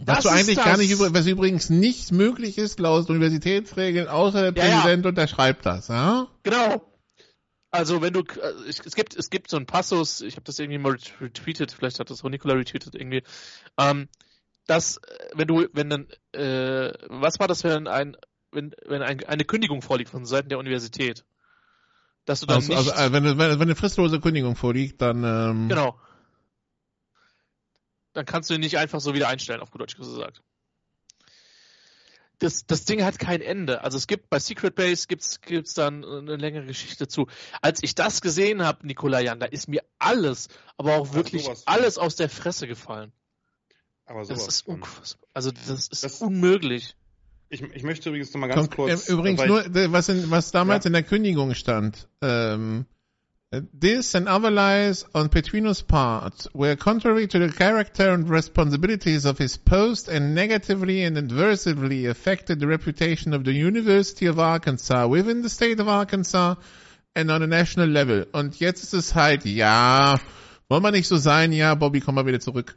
Was 0.00 0.24
du 0.24 0.28
eigentlich 0.28 0.58
gar 0.58 0.76
nicht, 0.76 0.98
was 0.98 1.26
übrigens 1.26 1.70
nicht 1.70 2.12
möglich 2.12 2.58
ist, 2.58 2.78
laut 2.78 3.08
Universitätsregeln, 3.08 4.08
außer 4.08 4.52
der 4.52 4.64
ja, 4.64 4.70
Präsident 4.70 5.04
ja. 5.04 5.08
unterschreibt 5.08 5.64
das, 5.64 5.88
ja? 5.88 6.26
Genau. 6.42 6.82
Also 7.70 8.00
wenn 8.02 8.12
du, 8.12 8.20
äh, 8.20 8.68
es 8.68 8.94
gibt, 8.94 9.16
es 9.16 9.30
gibt 9.30 9.50
so 9.50 9.56
einen 9.56 9.66
Passus, 9.66 10.20
ich 10.20 10.36
habe 10.36 10.44
das 10.44 10.58
irgendwie 10.58 10.78
mal 10.78 10.96
retweetet, 11.20 11.72
vielleicht 11.72 11.98
hat 11.98 12.10
das 12.10 12.24
auch 12.24 12.28
Nikola 12.28 12.54
retweetet 12.54 12.94
irgendwie. 12.94 13.22
Ähm, 13.78 14.08
dass 14.66 14.98
äh, 14.98 15.00
wenn 15.34 15.48
du, 15.48 15.66
wenn 15.72 15.90
dann, 15.90 16.06
äh, 16.32 16.92
was 17.08 17.38
war 17.38 17.48
das, 17.48 17.64
wenn 17.64 17.88
ein, 17.88 18.16
wenn, 18.52 18.74
wenn 18.86 19.02
ein, 19.02 19.24
eine 19.24 19.44
Kündigung 19.44 19.82
vorliegt 19.82 20.10
von 20.10 20.24
Seiten 20.24 20.48
der 20.48 20.58
Universität? 20.58 21.24
Dass 22.24 22.40
du 22.40 22.46
dann 22.46 22.56
Also, 22.56 22.72
nicht, 22.72 22.96
also 22.96 23.12
wenn, 23.12 23.24
wenn, 23.24 23.38
wenn 23.38 23.60
eine 23.60 23.76
fristlose 23.76 24.20
Kündigung 24.20 24.56
vorliegt, 24.56 25.00
dann 25.00 25.22
ähm, 25.24 25.68
genau. 25.68 25.98
Dann 28.16 28.24
kannst 28.24 28.48
du 28.48 28.54
ihn 28.54 28.60
nicht 28.60 28.78
einfach 28.78 29.00
so 29.00 29.12
wieder 29.12 29.28
einstellen, 29.28 29.60
auf 29.60 29.70
gut 29.70 29.82
Deutsch 29.82 29.96
gesagt. 29.96 30.42
Das, 32.38 32.66
das 32.66 32.84
Ding 32.84 33.02
hat 33.02 33.18
kein 33.18 33.40
Ende. 33.42 33.82
Also 33.82 33.96
es 33.98 34.06
gibt 34.06 34.28
bei 34.30 34.38
Secret 34.38 34.74
Base 34.74 35.06
gibt's 35.06 35.40
gibt's 35.40 35.74
dann 35.74 36.04
eine 36.04 36.36
längere 36.36 36.66
Geschichte 36.66 37.08
zu. 37.08 37.26
Als 37.62 37.82
ich 37.82 37.94
das 37.94 38.20
gesehen 38.22 38.62
habe, 38.62 38.86
Nikola 38.86 39.20
Jan, 39.20 39.38
da 39.40 39.46
ist 39.46 39.68
mir 39.68 39.82
alles, 39.98 40.48
aber 40.78 40.96
auch 40.96 41.14
wirklich 41.14 41.44
sowas. 41.44 41.62
alles 41.66 41.96
aus 41.98 42.16
der 42.16 42.28
Fresse 42.28 42.66
gefallen. 42.66 43.12
Aber 44.06 44.20
Das 44.20 44.28
sowas 44.28 44.48
ist 44.48 44.60
von. 44.64 44.74
unfassbar. 44.76 45.28
Also 45.34 45.50
das 45.50 45.88
ist 45.88 46.04
Das- 46.04 46.20
unmöglich. 46.22 46.96
Ich, 47.48 47.62
ich 47.62 47.82
möchte 47.84 48.08
übrigens 48.08 48.32
noch 48.34 48.40
mal 48.40 48.48
ganz 48.48 48.68
Konk- 48.70 48.74
kurz. 48.76 49.08
äh, 49.08 49.12
Übrigens 49.12 49.40
weil- 49.40 49.48
nur, 49.48 49.64
äh, 49.76 49.92
was, 49.92 50.08
in, 50.08 50.30
was 50.30 50.50
damals 50.50 50.84
Ja. 50.84 50.88
in 50.88 50.92
der 50.94 51.02
Kündigung 51.04 51.54
stand. 51.54 52.08
Ähm, 52.22 52.86
äh, 52.88 52.95
This 53.72 54.14
and 54.14 54.28
other 54.28 54.50
lies 54.50 55.04
on 55.14 55.28
Petrino's 55.28 55.82
part 55.82 56.46
were 56.52 56.76
contrary 56.76 57.26
to 57.28 57.38
the 57.38 57.52
character 57.52 58.10
and 58.10 58.28
responsibilities 58.28 59.24
of 59.24 59.38
his 59.38 59.56
post 59.56 60.08
and 60.08 60.34
negatively 60.34 61.04
and 61.04 61.16
adversely 61.16 62.06
affected 62.06 62.60
the 62.60 62.66
reputation 62.66 63.34
of 63.34 63.44
the 63.44 63.52
University 63.52 64.26
of 64.26 64.38
Arkansas 64.38 65.06
within 65.06 65.42
the 65.42 65.48
state 65.48 65.80
of 65.80 65.88
Arkansas 65.88 66.56
and 67.14 67.30
on 67.30 67.42
a 67.42 67.46
national 67.46 67.88
level. 67.88 68.26
Und 68.32 68.60
jetzt 68.60 68.82
ist 68.82 68.94
es 68.94 69.14
halt, 69.14 69.44
ja, 69.44 70.20
wollen 70.68 70.82
wir 70.82 70.90
nicht 70.92 71.08
so 71.08 71.16
sein, 71.16 71.52
ja, 71.52 71.74
Bobby, 71.74 72.00
komm 72.00 72.16
mal 72.16 72.26
wieder 72.26 72.40
zurück. 72.40 72.76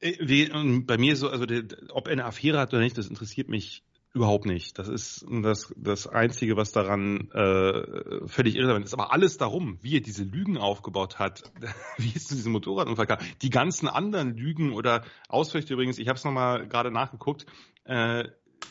Äh, 0.00 0.16
Wie, 0.20 0.44
ähm, 0.44 0.86
bei 0.86 0.98
mir 0.98 1.16
so, 1.16 1.30
also 1.30 1.46
ob 1.90 2.08
er 2.08 2.12
eine 2.12 2.24
Affäre 2.24 2.58
hat 2.58 2.72
oder 2.72 2.82
nicht, 2.82 2.98
das 2.98 3.06
interessiert 3.06 3.48
mich 3.48 3.82
überhaupt 4.16 4.46
nicht. 4.46 4.78
Das 4.78 4.88
ist 4.88 5.24
das, 5.28 5.72
das 5.76 6.06
Einzige, 6.06 6.56
was 6.56 6.72
daran 6.72 7.30
äh, 7.30 8.26
völlig 8.26 8.56
irrelevant 8.56 8.84
ist. 8.84 8.94
Aber 8.94 9.12
alles 9.12 9.36
darum, 9.36 9.78
wie 9.82 9.96
er 9.96 10.00
diese 10.00 10.24
Lügen 10.24 10.58
aufgebaut 10.58 11.18
hat, 11.18 11.52
wie 11.98 12.12
es 12.14 12.24
zu 12.24 12.34
diesem 12.34 12.52
Motorradunfall 12.52 13.06
kam, 13.06 13.18
die 13.42 13.50
ganzen 13.50 13.88
anderen 13.88 14.36
Lügen 14.36 14.72
oder 14.72 15.04
Ausflüchte 15.28 15.74
übrigens, 15.74 15.98
ich 15.98 16.08
habe 16.08 16.16
es 16.16 16.24
nochmal 16.24 16.66
gerade 16.66 16.90
nachgeguckt, 16.90 17.46
äh, 17.84 18.24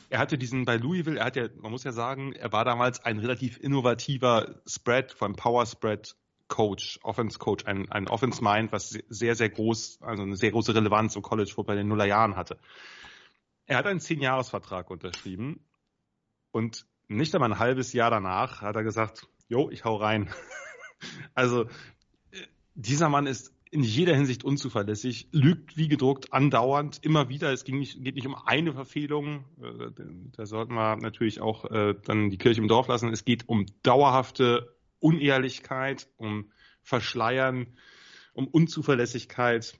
er 0.10 0.20
hatte 0.20 0.38
diesen 0.38 0.66
bei 0.66 0.78
Louisville, 0.78 1.20
er 1.20 1.26
hat 1.26 1.36
ja, 1.36 1.48
man 1.62 1.72
muss 1.72 1.84
ja 1.84 1.92
sagen, 1.92 2.34
er 2.34 2.52
war 2.52 2.66
damals 2.66 3.04
ein 3.06 3.20
relativ 3.20 3.58
innovativer 3.58 4.62
Spread, 4.68 5.16
allem 5.22 5.36
Power 5.36 5.66
Spread 5.66 6.16
Coach, 6.48 7.00
Offense 7.04 7.40
Coach, 7.40 7.66
ein, 7.66 7.92
ein 7.92 8.08
Offense 8.08 8.44
Mind, 8.44 8.72
was 8.72 8.90
sehr, 9.10 9.36
sehr 9.36 9.50
groß, 9.50 10.00
also 10.02 10.24
eine 10.24 10.36
sehr 10.36 10.52
große 10.52 10.76
Relevanz 10.76 11.16
im 11.16 11.22
College 11.22 11.52
Football 11.54 11.76
in 11.76 11.82
den 11.82 11.88
Nullerjahren 11.90 12.36
hatte. 12.36 12.58
Er 13.66 13.78
hat 13.78 13.88
einen 13.88 14.00
Zehn-Jahres-Vertrag 14.00 14.90
unterschrieben 14.92 15.60
und 16.52 16.86
nicht 17.08 17.34
einmal 17.34 17.52
ein 17.52 17.60
halbes 17.60 17.94
Jahr 17.94 18.12
danach 18.12 18.62
hat 18.62 18.76
er 18.76 18.84
gesagt, 18.84 19.28
jo, 19.48 19.70
ich 19.70 19.86
hau 19.86 19.96
rein. 19.96 20.30
also, 21.34 21.64
äh, 21.64 21.68
dieser 22.76 23.10
Mann 23.10 23.28
ist 23.28 23.54
in 23.72 23.84
jeder 23.84 24.16
Hinsicht 24.16 24.44
unzuverlässig, 24.44 25.28
lügt 25.32 25.76
wie 25.76 25.88
gedruckt, 25.88 26.32
andauernd, 26.32 27.04
immer 27.04 27.30
wieder. 27.30 27.52
Es 27.52 27.68
nicht, 27.68 28.04
geht 28.04 28.16
nicht 28.16 28.28
um 28.28 28.36
eine 28.36 28.74
Verfehlung. 28.74 29.46
Äh, 29.62 29.92
Da 30.36 30.46
sollten 30.46 30.74
wir 30.74 30.96
natürlich 30.96 31.42
auch 31.42 31.66
äh, 31.66 31.96
dann 32.06 32.30
die 32.30 32.38
Kirche 32.38 32.62
im 32.62 32.68
Dorf 32.68 32.88
lassen. 32.88 33.12
Es 33.12 33.26
geht 33.26 33.50
um 33.50 33.66
dauerhafte 33.84 34.76
Unehrlichkeit, 35.00 36.08
um 36.18 36.52
Verschleiern, 36.82 37.68
um 38.34 38.48
Unzuverlässigkeit. 38.48 39.78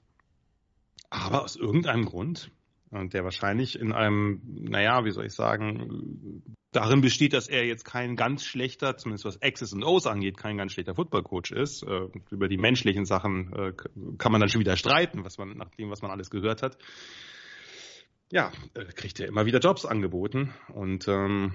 Aber 1.10 1.44
aus 1.44 1.56
irgendeinem 1.56 2.06
Grund, 2.06 2.52
und 2.92 3.14
der 3.14 3.24
wahrscheinlich 3.24 3.80
in 3.80 3.92
einem, 3.92 4.42
naja, 4.46 5.06
wie 5.06 5.12
soll 5.12 5.26
ich 5.26 5.34
sagen, 5.34 6.44
darin 6.76 7.02
besteht, 7.02 7.34
dass 7.34 7.48
er 7.48 7.66
jetzt 7.66 7.86
kein 7.86 8.16
ganz 8.16 8.44
schlechter, 8.44 8.98
zumindest 8.98 9.26
was 9.26 9.40
X's 9.40 9.74
und 9.74 9.84
O's 9.84 10.08
angeht, 10.08 10.38
kein 10.38 10.58
ganz 10.58 10.74
schlechter 10.74 10.96
Footballcoach 10.96 11.52
ist. 11.52 11.84
Äh, 11.84 12.08
über 12.32 12.48
die 12.48 12.58
menschlichen 12.58 13.06
Sachen 13.06 13.54
äh, 13.54 13.74
kann 14.18 14.32
man 14.32 14.42
dann 14.42 14.50
schon 14.50 14.62
wieder 14.62 14.78
streiten, 14.78 15.24
was 15.24 15.38
man, 15.38 15.58
nach 15.58 15.70
dem, 15.72 15.90
was 15.90 16.02
man 16.02 16.12
alles 16.12 16.30
gehört 16.30 16.62
hat. 16.62 16.78
Ja, 18.32 18.52
äh, 18.74 18.86
kriegt 18.86 19.20
er 19.20 19.28
immer 19.28 19.46
wieder 19.46 19.60
Jobs 19.60 19.86
angeboten 19.86 20.54
und 20.74 21.08
ähm, 21.08 21.54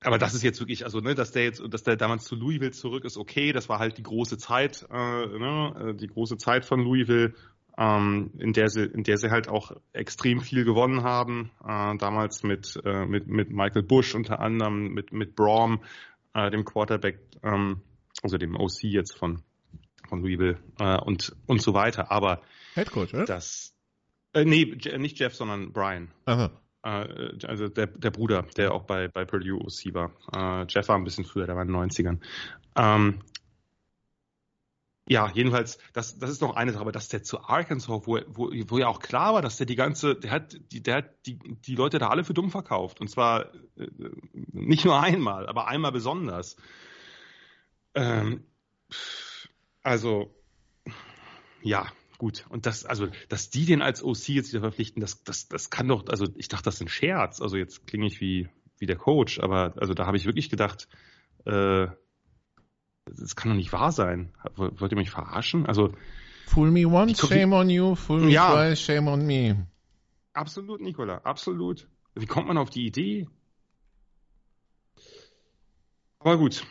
aber 0.00 0.18
das 0.18 0.34
ist 0.34 0.42
jetzt 0.42 0.60
wirklich, 0.60 0.84
also 0.84 1.00
ne, 1.00 1.14
dass 1.14 1.32
der 1.32 1.44
jetzt, 1.44 1.62
dass 1.68 1.82
der 1.82 1.96
damals 1.96 2.24
zu 2.24 2.36
Louisville 2.36 2.70
zurück 2.70 3.04
ist, 3.04 3.16
okay, 3.16 3.52
das 3.52 3.68
war 3.68 3.78
halt 3.78 3.98
die 3.98 4.02
große 4.02 4.38
Zeit, 4.38 4.86
äh, 4.90 4.94
ne, 4.94 5.96
die 5.98 6.06
große 6.06 6.36
Zeit 6.36 6.64
von 6.64 6.80
Louisville, 6.80 7.34
ähm, 7.78 8.30
in 8.38 8.52
der 8.52 8.68
sie, 8.68 8.84
in 8.84 9.02
der 9.02 9.18
sie 9.18 9.30
halt 9.30 9.48
auch 9.48 9.72
extrem 9.92 10.40
viel 10.40 10.64
gewonnen 10.64 11.02
haben. 11.02 11.50
Äh, 11.62 11.96
damals 11.98 12.42
mit, 12.42 12.80
äh, 12.84 13.06
mit, 13.06 13.26
mit 13.26 13.50
Michael 13.50 13.82
Bush 13.82 14.14
unter 14.14 14.40
anderem, 14.40 14.94
mit, 14.94 15.12
mit 15.12 15.36
Braum, 15.36 15.82
äh, 16.34 16.50
dem 16.50 16.64
Quarterback, 16.64 17.20
ähm, 17.42 17.82
also 18.22 18.38
dem 18.38 18.56
OC 18.56 18.84
jetzt 18.84 19.16
von, 19.16 19.42
von 20.08 20.22
Louisville 20.22 20.58
äh, 20.78 20.98
und, 20.98 21.36
und 21.46 21.60
so 21.60 21.74
weiter. 21.74 22.10
Aber 22.10 22.40
Head 22.74 22.90
Coach, 22.90 23.14
oder? 23.14 23.24
das, 23.24 23.74
äh, 24.32 24.44
nee, 24.44 24.76
nicht 24.98 25.18
Jeff, 25.18 25.34
sondern 25.34 25.72
Brian. 25.72 26.10
Aha. 26.24 26.50
Äh, 26.82 27.46
also 27.46 27.68
der, 27.68 27.88
der 27.88 28.10
Bruder, 28.10 28.46
der 28.56 28.72
auch 28.72 28.84
bei, 28.84 29.08
bei 29.08 29.24
Purdue 29.24 29.58
OC 29.60 29.94
war. 29.94 30.12
Äh, 30.34 30.66
Jeff 30.68 30.88
war 30.88 30.96
ein 30.96 31.04
bisschen 31.04 31.24
früher, 31.24 31.46
der 31.46 31.56
war 31.56 31.62
in 31.62 31.68
den 31.68 31.76
90ern. 31.76 32.20
Ähm, 32.76 33.20
ja, 35.08 35.30
jedenfalls, 35.32 35.78
das, 35.92 36.18
das 36.18 36.30
ist 36.30 36.40
noch 36.40 36.56
eine 36.56 36.72
Sache, 36.72 36.80
aber 36.80 36.90
dass 36.90 37.08
der 37.08 37.22
zu 37.22 37.40
Arkansas, 37.40 37.88
wo, 37.88 38.04
wo, 38.06 38.50
wo 38.50 38.78
ja 38.78 38.88
auch 38.88 38.98
klar 38.98 39.34
war, 39.34 39.42
dass 39.42 39.56
der 39.56 39.66
die 39.66 39.76
ganze, 39.76 40.16
der 40.16 40.32
hat, 40.32 40.58
die, 40.72 40.82
der 40.82 40.96
hat 40.96 41.26
die, 41.26 41.38
die 41.38 41.76
Leute 41.76 41.98
da 41.98 42.08
alle 42.08 42.24
für 42.24 42.34
dumm 42.34 42.50
verkauft. 42.50 43.00
Und 43.00 43.08
zwar 43.08 43.54
äh, 43.76 43.88
nicht 44.32 44.84
nur 44.84 45.00
einmal, 45.00 45.46
aber 45.46 45.68
einmal 45.68 45.92
besonders. 45.92 46.56
Ähm, 47.94 48.44
also, 49.84 50.34
ja, 51.62 51.86
gut. 52.18 52.44
Und 52.48 52.66
das, 52.66 52.84
also, 52.84 53.06
dass 53.28 53.50
die 53.50 53.64
den 53.64 53.82
als 53.82 54.02
OC 54.02 54.28
jetzt 54.30 54.52
wieder 54.52 54.62
verpflichten, 54.62 55.00
das, 55.00 55.22
das, 55.22 55.46
das 55.46 55.70
kann 55.70 55.86
doch, 55.86 56.08
also 56.08 56.26
ich 56.34 56.48
dachte, 56.48 56.64
das 56.64 56.76
ist 56.76 56.80
ein 56.80 56.88
Scherz. 56.88 57.40
Also 57.40 57.56
jetzt 57.56 57.86
klinge 57.86 58.06
ich 58.06 58.20
wie, 58.20 58.48
wie 58.78 58.86
der 58.86 58.96
Coach, 58.96 59.38
aber 59.38 59.74
also 59.76 59.94
da 59.94 60.04
habe 60.04 60.16
ich 60.16 60.24
wirklich 60.24 60.50
gedacht, 60.50 60.88
äh, 61.44 61.86
das 63.06 63.36
kann 63.36 63.50
doch 63.50 63.56
nicht 63.56 63.72
wahr 63.72 63.92
sein. 63.92 64.32
Wollt 64.56 64.92
ihr 64.92 64.98
mich 64.98 65.10
verarschen? 65.10 65.66
Also 65.66 65.92
Fool 66.46 66.70
me 66.70 66.86
once, 66.86 67.18
shame 67.26 67.52
on 67.52 67.70
you. 67.70 67.94
Fool 67.94 68.20
me 68.20 68.30
Ja. 68.32 68.52
twice, 68.52 68.80
shame 68.80 69.08
on 69.08 69.26
me. 69.26 69.66
absolut, 70.32 70.80
Nicola, 70.80 71.18
absolut. 71.24 71.88
Wie 72.14 72.26
kommt 72.26 72.46
man 72.48 72.58
auf 72.58 72.70
die 72.70 72.86
Idee? 72.86 73.28
Aber 76.18 76.38
gut, 76.38 76.64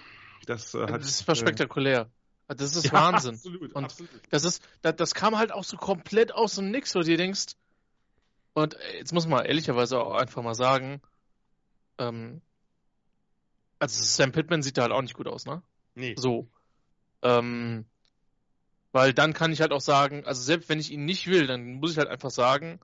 das 0.46 0.74
äh, 0.74 0.82
hat. 0.82 1.02
Das 1.02 1.08
ist 1.10 1.22
voll 1.24 1.36
äh, 1.36 1.38
spektakulär. 1.38 2.10
Das 2.48 2.62
ist 2.76 2.86
ja, 2.86 2.94
Wahnsinn. 2.94 3.36
Absolut, 3.36 3.74
Und 3.74 3.84
absolut. 3.86 4.12
Das 4.30 4.44
ist, 4.44 4.64
das, 4.82 4.96
das 4.96 5.14
kam 5.14 5.38
halt 5.38 5.52
auch 5.52 5.64
so 5.64 5.78
komplett 5.78 6.34
aus 6.34 6.56
dem 6.56 6.72
Nix, 6.72 6.94
wo 6.96 7.00
du 7.00 7.06
dir 7.06 7.18
denkst. 7.18 7.54
Und 8.54 8.76
äh, 8.76 8.98
jetzt 8.98 9.14
muss 9.14 9.28
man 9.28 9.46
ehrlicherweise 9.46 10.00
auch 10.00 10.14
einfach 10.16 10.42
mal 10.44 10.56
sagen, 10.56 11.02
ähm, 11.98 12.42
also 13.80 14.02
Sam 14.04 14.32
Pittman 14.32 14.64
sieht 14.64 14.78
da 14.78 14.84
halt 14.84 14.92
auch 14.92 15.02
nicht 15.02 15.16
gut 15.16 15.28
aus, 15.28 15.46
ne? 15.46 15.62
Nee. 15.96 16.16
So. 16.18 16.48
Ähm, 17.22 17.86
weil 18.92 19.14
dann 19.14 19.34
kann 19.34 19.52
ich 19.52 19.62
halt 19.62 19.72
auch 19.72 19.82
sagen, 19.82 20.24
also 20.26 20.42
selbst 20.42 20.70
wenn 20.70 20.80
ich 20.80 20.92
ihn 20.92 21.06
nicht 21.06 21.28
will, 21.28 21.48
dann 21.48 21.76
muss 21.76 21.92
ich 21.92 21.98
halt 21.98 22.08
einfach 22.08 22.30
sagen, 22.30 22.80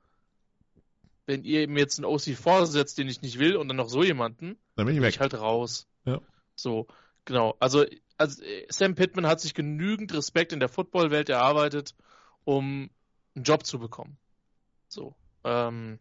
wenn 1.26 1.44
ihr 1.44 1.68
mir 1.70 1.80
jetzt 1.80 2.00
einen 2.00 2.06
OC 2.06 2.36
vorsetzt, 2.36 2.98
den 2.98 3.08
ich 3.08 3.22
nicht 3.22 3.40
will, 3.40 3.56
und 3.56 3.68
dann 3.68 3.78
noch 3.78 3.90
so 3.90 4.04
jemanden, 4.04 4.58
Dann 4.76 4.86
bin 4.86 4.96
ich 4.96 5.00
bin 5.00 5.04
weg. 5.04 5.14
ich 5.14 5.20
halt 5.20 5.36
raus. 5.36 5.88
Ja. 6.06 6.20
So, 6.56 6.88
genau. 7.26 7.56
Also, 7.60 7.86
also 8.18 8.44
äh, 8.44 8.66
Sam 8.70 8.96
Pittman 8.96 9.28
hat 9.28 9.40
sich 9.40 9.54
genügend 9.54 10.14
Respekt 10.14 10.52
in 10.52 10.60
der 10.60 10.70
Footballwelt 10.70 11.30
erarbeitet, 11.30 11.96
um 12.44 12.90
einen 13.36 13.44
Job 13.44 13.66
zu 13.66 13.80
bekommen. 13.80 14.18
So. 14.88 15.16
Ähm, 15.44 16.00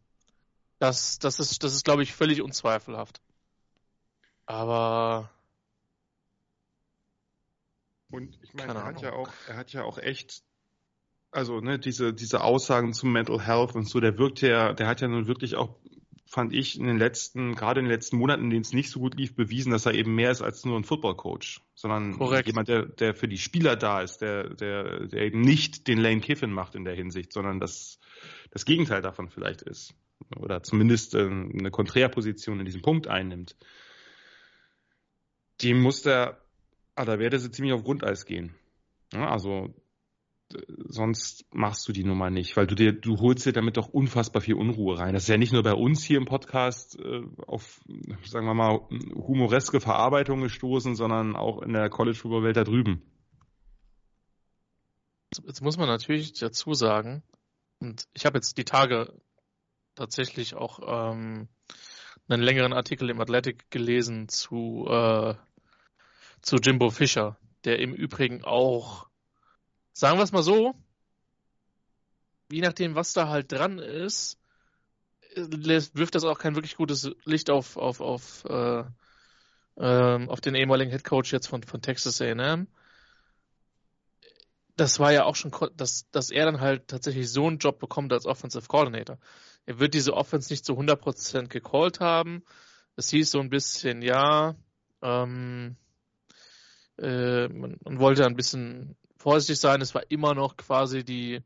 das, 0.78 1.18
das 1.18 1.38
ist, 1.38 1.62
das 1.62 1.74
ist, 1.74 1.84
glaube 1.84 2.02
ich, 2.02 2.14
völlig 2.14 2.42
unzweifelhaft. 2.42 3.20
Aber 4.46 5.30
Und 8.10 8.38
ich 8.42 8.54
meine, 8.54 8.74
er 8.74 8.84
hat 8.84 9.02
ja 9.02 9.12
auch, 9.12 9.30
er 9.46 9.56
hat 9.56 9.72
ja 9.72 9.84
auch 9.84 9.98
echt, 9.98 10.42
also 11.30 11.60
ne, 11.60 11.78
diese, 11.78 12.12
diese 12.12 12.42
Aussagen 12.42 12.92
zum 12.92 13.12
Mental 13.12 13.40
Health 13.40 13.74
und 13.74 13.88
so, 13.88 14.00
der 14.00 14.18
wirkt 14.18 14.40
ja, 14.40 14.72
der 14.72 14.88
hat 14.88 15.00
ja 15.00 15.08
nun 15.08 15.28
wirklich 15.28 15.54
auch, 15.56 15.76
fand 16.26 16.52
ich, 16.52 16.78
in 16.78 16.86
den 16.86 16.98
letzten, 16.98 17.54
gerade 17.54 17.80
in 17.80 17.86
den 17.86 17.92
letzten 17.92 18.16
Monaten, 18.16 18.44
in 18.44 18.50
denen 18.50 18.62
es 18.62 18.72
nicht 18.72 18.90
so 18.90 19.00
gut 19.00 19.16
lief, 19.16 19.34
bewiesen, 19.34 19.72
dass 19.72 19.86
er 19.86 19.94
eben 19.94 20.14
mehr 20.14 20.30
ist 20.30 20.42
als 20.42 20.64
nur 20.64 20.76
ein 20.76 20.84
Football-Coach, 20.84 21.60
sondern 21.74 22.16
Korrekt. 22.16 22.46
jemand, 22.46 22.68
der, 22.68 22.86
der 22.86 23.14
für 23.14 23.28
die 23.28 23.38
Spieler 23.38 23.76
da 23.76 24.00
ist, 24.00 24.18
der, 24.18 24.50
der, 24.50 25.06
der 25.06 25.22
eben 25.22 25.40
nicht 25.40 25.88
den 25.88 25.98
Lane 25.98 26.20
Kiffin 26.20 26.52
macht 26.52 26.74
in 26.74 26.84
der 26.84 26.94
Hinsicht, 26.94 27.32
sondern 27.32 27.58
das, 27.58 27.98
das 28.50 28.64
Gegenteil 28.64 29.02
davon 29.02 29.28
vielleicht 29.28 29.62
ist. 29.62 29.94
Oder 30.36 30.62
zumindest 30.62 31.14
äh, 31.14 31.22
eine 31.22 31.70
Konträrposition 31.70 32.60
in 32.60 32.66
diesem 32.66 32.82
Punkt 32.82 33.08
einnimmt. 33.08 33.56
Dem 35.62 35.80
muss 35.80 36.02
der, 36.02 36.40
ah, 37.00 37.04
da 37.04 37.18
werde 37.18 37.38
sie 37.38 37.50
ziemlich 37.50 37.74
auf 37.74 37.84
Grundeis 37.84 38.26
gehen. 38.26 38.54
Ja, 39.12 39.28
also 39.28 39.74
sonst 40.88 41.44
machst 41.52 41.86
du 41.86 41.92
die 41.92 42.04
Nummer 42.04 42.30
nicht, 42.30 42.56
weil 42.56 42.66
du 42.66 42.74
dir, 42.74 42.92
du 42.92 43.18
holst 43.20 43.46
dir 43.46 43.52
damit 43.52 43.76
doch 43.76 43.88
unfassbar 43.88 44.42
viel 44.42 44.54
Unruhe 44.54 44.98
rein. 44.98 45.14
Das 45.14 45.24
ist 45.24 45.28
ja 45.28 45.36
nicht 45.36 45.52
nur 45.52 45.62
bei 45.62 45.74
uns 45.74 46.02
hier 46.02 46.18
im 46.18 46.24
Podcast 46.24 46.98
äh, 46.98 47.22
auf, 47.46 47.80
sagen 48.24 48.46
wir 48.46 48.54
mal, 48.54 48.80
humoreske 49.14 49.80
Verarbeitung 49.80 50.40
gestoßen, 50.40 50.96
sondern 50.96 51.36
auch 51.36 51.62
in 51.62 51.72
der 51.72 51.88
College 51.88 52.16
Football 52.16 52.44
Welt 52.44 52.56
da 52.56 52.64
drüben. 52.64 53.02
Jetzt 55.46 55.62
muss 55.62 55.78
man 55.78 55.86
natürlich 55.86 56.32
dazu 56.32 56.74
sagen, 56.74 57.22
und 57.78 58.04
ich 58.12 58.26
habe 58.26 58.38
jetzt 58.38 58.58
die 58.58 58.64
Tage 58.64 59.14
tatsächlich 59.94 60.54
auch 60.54 60.80
ähm, 60.84 61.48
einen 62.28 62.42
längeren 62.42 62.72
Artikel 62.72 63.10
im 63.10 63.20
Athletic 63.20 63.70
gelesen 63.70 64.28
zu, 64.28 64.86
äh, 64.88 65.34
zu 66.42 66.56
Jimbo 66.56 66.90
Fischer, 66.90 67.38
der 67.64 67.78
im 67.78 67.94
Übrigen 67.94 68.44
auch 68.44 69.10
sagen 69.92 70.18
wir 70.18 70.24
es 70.24 70.32
mal 70.32 70.42
so, 70.42 70.74
je 72.50 72.62
nachdem, 72.62 72.94
was 72.94 73.12
da 73.12 73.28
halt 73.28 73.52
dran 73.52 73.78
ist, 73.78 74.38
wirft 75.36 76.14
das 76.14 76.24
auch 76.24 76.38
kein 76.38 76.54
wirklich 76.54 76.76
gutes 76.76 77.10
Licht 77.24 77.50
auf, 77.50 77.76
auf, 77.76 78.00
auf, 78.00 78.44
äh, 78.46 78.84
äh, 79.76 80.26
auf 80.26 80.40
den 80.40 80.54
ehemaligen 80.54 80.90
Headcoach 80.90 81.32
jetzt 81.32 81.46
von, 81.46 81.62
von 81.62 81.82
Texas 81.82 82.20
AM. 82.20 82.66
Das 84.76 84.98
war 84.98 85.12
ja 85.12 85.24
auch 85.24 85.36
schon, 85.36 85.52
dass, 85.76 86.10
dass 86.10 86.30
er 86.30 86.46
dann 86.46 86.60
halt 86.60 86.88
tatsächlich 86.88 87.30
so 87.30 87.46
einen 87.46 87.58
Job 87.58 87.78
bekommt 87.78 88.12
als 88.12 88.26
Offensive 88.26 88.66
Coordinator. 88.66 89.18
Er 89.66 89.78
wird 89.78 89.94
diese 89.94 90.14
Offense 90.14 90.52
nicht 90.52 90.64
zu 90.64 90.72
100% 90.72 91.48
gecallt 91.48 92.00
haben. 92.00 92.42
Es 92.96 93.10
hieß 93.10 93.30
so 93.30 93.40
ein 93.40 93.50
bisschen, 93.50 94.02
ja, 94.02 94.56
ähm, 95.02 95.76
äh, 97.00 97.48
man, 97.48 97.78
man 97.84 97.98
wollte 97.98 98.26
ein 98.26 98.36
bisschen 98.36 98.96
vorsichtig 99.16 99.60
sein. 99.60 99.80
Es 99.80 99.94
war 99.94 100.10
immer 100.10 100.34
noch 100.34 100.56
quasi 100.56 101.04
die, 101.04 101.42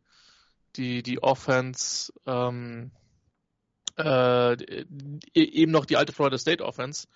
die, 0.77 1.03
die 1.03 1.23
Offense, 1.23 2.13
ähm, 2.27 2.91
äh, 3.97 4.53
e-, 4.55 4.85
eben 5.35 5.73
noch 5.73 5.87
die 5.87 5.97
alte 5.97 6.13
Florida 6.13 6.39
State 6.39 6.65
Offense 6.65 7.07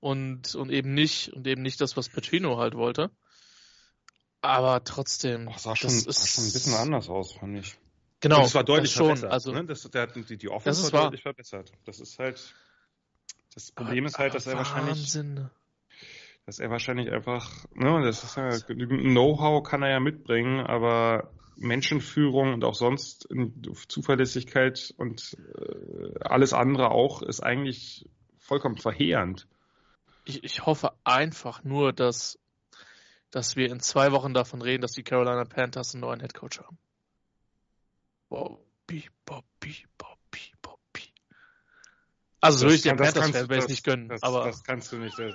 und, 0.00 0.54
und 0.54 0.70
eben 0.70 0.94
nicht, 0.94 1.32
und 1.32 1.46
eben 1.46 1.62
nicht 1.62 1.80
das, 1.80 1.96
was 1.96 2.08
Petrino 2.08 2.58
halt 2.58 2.74
wollte. 2.74 3.10
Aber 4.40 4.82
trotzdem. 4.82 5.48
Ach, 5.52 5.58
sah, 5.58 5.76
schon, 5.76 5.90
das 5.90 6.06
ist, 6.06 6.16
sah 6.16 6.26
schon 6.26 6.44
ein 6.44 6.52
bisschen 6.52 6.74
anders 6.74 7.08
aus, 7.08 7.32
fand 7.32 7.58
ich. 7.58 7.78
Genau. 8.20 8.38
Und 8.38 8.46
es 8.46 8.54
war 8.54 8.64
deutlich 8.64 8.92
schon, 8.92 9.16
verbessert. 9.16 9.32
Also, 9.32 9.52
ne? 9.52 9.64
das, 9.64 9.82
der, 9.90 10.06
die, 10.08 10.36
die 10.36 10.48
Offense 10.48 10.84
war, 10.84 10.92
war 10.92 11.02
deutlich 11.04 11.22
verbessert. 11.22 11.72
Das 11.84 12.00
ist 12.00 12.18
halt. 12.18 12.54
Das 13.54 13.70
Problem 13.70 14.06
ist 14.06 14.18
halt, 14.18 14.34
dass 14.34 14.46
er 14.46 14.56
wahrscheinlich 14.56 15.10
dass 16.46 16.58
er 16.58 16.70
wahrscheinlich 16.70 17.10
einfach, 17.10 17.64
ne, 17.74 18.02
das 18.04 18.24
ist 18.24 18.36
ja 18.36 18.50
Know-how 18.74 19.62
kann 19.62 19.82
er 19.82 19.90
ja 19.90 20.00
mitbringen, 20.00 20.60
aber 20.60 21.32
Menschenführung 21.56 22.54
und 22.54 22.64
auch 22.64 22.74
sonst 22.74 23.28
Zuverlässigkeit 23.88 24.92
und 24.96 25.36
äh, 25.56 26.18
alles 26.20 26.52
andere 26.52 26.90
auch 26.90 27.22
ist 27.22 27.40
eigentlich 27.40 28.08
vollkommen 28.38 28.76
verheerend. 28.76 29.46
Ich, 30.24 30.42
ich 30.42 30.66
hoffe 30.66 30.92
einfach 31.04 31.62
nur, 31.64 31.92
dass, 31.92 32.38
dass 33.30 33.56
wir 33.56 33.70
in 33.70 33.80
zwei 33.80 34.12
Wochen 34.12 34.34
davon 34.34 34.62
reden, 34.62 34.82
dass 34.82 34.92
die 34.92 35.04
Carolina 35.04 35.44
Panthers 35.44 35.94
einen 35.94 36.02
neuen 36.02 36.20
Headcoach 36.20 36.60
haben. 36.60 36.78
Bobby, 38.28 39.08
Bobby, 39.24 39.86
also 42.42 42.68
so 42.68 42.74
ich 42.74 42.82
den 42.82 42.96
Panthers 42.96 43.30
Fan 43.30 43.48
werde 43.48 43.58
ich 43.58 43.68
nicht 43.68 43.84
gönnen. 43.84 44.08
Das, 44.08 44.22
aber 44.24 44.44
das 44.44 44.64
kannst 44.64 44.90
du 44.90 44.96
nicht. 44.96 45.16
Da 45.16 45.30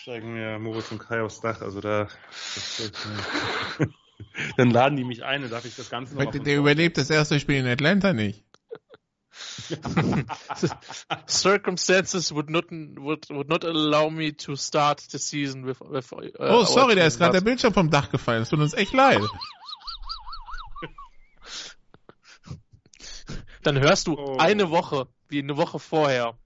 steigen 0.00 0.32
mir 0.32 0.58
Moritz 0.58 0.90
und 0.90 0.98
Kai 0.98 1.20
aufs 1.20 1.40
Dach. 1.40 1.60
Also 1.60 1.82
da. 1.82 2.08
dann 4.56 4.70
laden 4.70 4.96
die 4.96 5.04
mich 5.04 5.22
ein 5.22 5.44
und 5.44 5.52
darf 5.52 5.66
ich 5.66 5.76
das 5.76 5.90
Ganze 5.90 6.14
noch. 6.16 6.30
Der, 6.30 6.40
der 6.40 6.56
überlebt 6.56 6.96
das 6.96 7.10
erste 7.10 7.38
Spiel 7.40 7.56
in 7.56 7.66
Atlanta 7.66 8.14
nicht. 8.14 8.42
Circumstances 11.28 12.32
would 12.32 12.48
not 12.48 12.70
would, 12.70 13.28
would 13.28 13.50
not 13.50 13.64
allow 13.64 14.08
me 14.08 14.32
to 14.32 14.56
start 14.56 15.00
the 15.10 15.18
season 15.18 15.66
with. 15.66 15.82
with 15.82 16.10
uh, 16.10 16.30
oh, 16.38 16.64
sorry, 16.64 16.94
da 16.94 17.04
ist 17.04 17.18
gerade 17.18 17.32
der 17.32 17.42
Bildschirm 17.42 17.74
vom 17.74 17.90
Dach 17.90 18.08
gefallen. 18.10 18.40
Es 18.42 18.48
tut 18.48 18.60
uns 18.60 18.72
echt 18.72 18.94
leid. 18.94 19.20
Dann 23.62 23.78
hörst 23.78 24.06
du 24.06 24.14
oh. 24.16 24.38
eine 24.38 24.70
Woche, 24.70 25.06
wie 25.28 25.40
eine 25.40 25.58
Woche 25.58 25.78
vorher, 25.78 26.38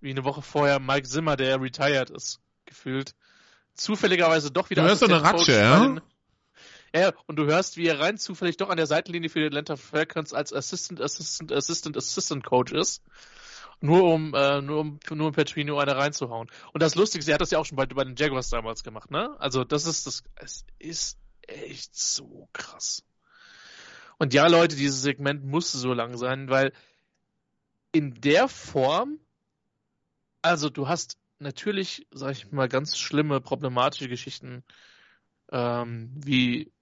wie 0.00 0.10
eine 0.10 0.24
Woche 0.24 0.42
vorher 0.42 0.80
Mike 0.80 1.08
Zimmer, 1.08 1.36
der 1.36 1.60
retired 1.60 2.10
ist, 2.10 2.40
gefühlt, 2.64 3.14
zufälligerweise 3.74 4.50
doch 4.50 4.70
wieder. 4.70 4.82
Du 4.82 4.88
hörst 4.88 5.00
so 5.00 5.06
eine 5.06 5.22
Ratsche, 5.22 5.52
ja? 5.52 5.96
Ja, 6.94 7.12
und 7.26 7.36
du 7.36 7.44
hörst, 7.44 7.76
wie 7.76 7.86
er 7.86 8.00
rein 8.00 8.16
zufällig 8.16 8.56
doch 8.56 8.70
an 8.70 8.78
der 8.78 8.86
Seitenlinie 8.86 9.28
für 9.28 9.40
die 9.40 9.46
Atlanta 9.46 9.76
Falcons 9.76 10.32
als 10.32 10.52
Assistant, 10.52 11.00
Assistant, 11.00 11.52
Assistant, 11.52 11.96
Assistant 11.96 12.44
Coach 12.44 12.72
ist. 12.72 13.02
Nur 13.80 14.04
um, 14.04 14.34
äh, 14.34 14.60
nur 14.60 14.80
um, 14.80 14.98
nur 15.10 15.28
um 15.28 15.32
Petrino 15.32 15.78
eine 15.78 15.96
reinzuhauen. 15.96 16.48
Und 16.72 16.82
das 16.82 16.94
Lustige 16.94 17.20
ist, 17.20 17.28
er 17.28 17.34
hat 17.34 17.40
das 17.40 17.50
ja 17.50 17.58
auch 17.58 17.66
schon 17.66 17.76
bei, 17.76 17.86
bei 17.86 18.04
den 18.04 18.16
Jaguars 18.16 18.50
damals 18.50 18.82
gemacht, 18.82 19.10
ne? 19.10 19.36
Also, 19.38 19.62
das 19.64 19.86
ist, 19.86 20.06
das, 20.06 20.24
es 20.34 20.64
ist 20.78 21.18
echt 21.42 21.94
so 21.94 22.48
krass. 22.52 23.04
Und 24.18 24.34
ja, 24.34 24.48
Leute, 24.48 24.74
dieses 24.74 25.02
Segment 25.02 25.44
musste 25.44 25.78
so 25.78 25.92
lang 25.92 26.16
sein, 26.16 26.50
weil 26.50 26.72
in 27.92 28.20
der 28.20 28.48
Form 28.48 29.20
also 30.42 30.70
du 30.70 30.88
hast 30.88 31.18
natürlich, 31.38 32.06
sag 32.10 32.32
ich 32.32 32.50
mal, 32.50 32.68
ganz 32.68 32.96
schlimme, 32.98 33.40
problematische 33.40 34.08
Geschichten, 34.08 34.64
ähm, 35.50 36.10
wie 36.14 36.72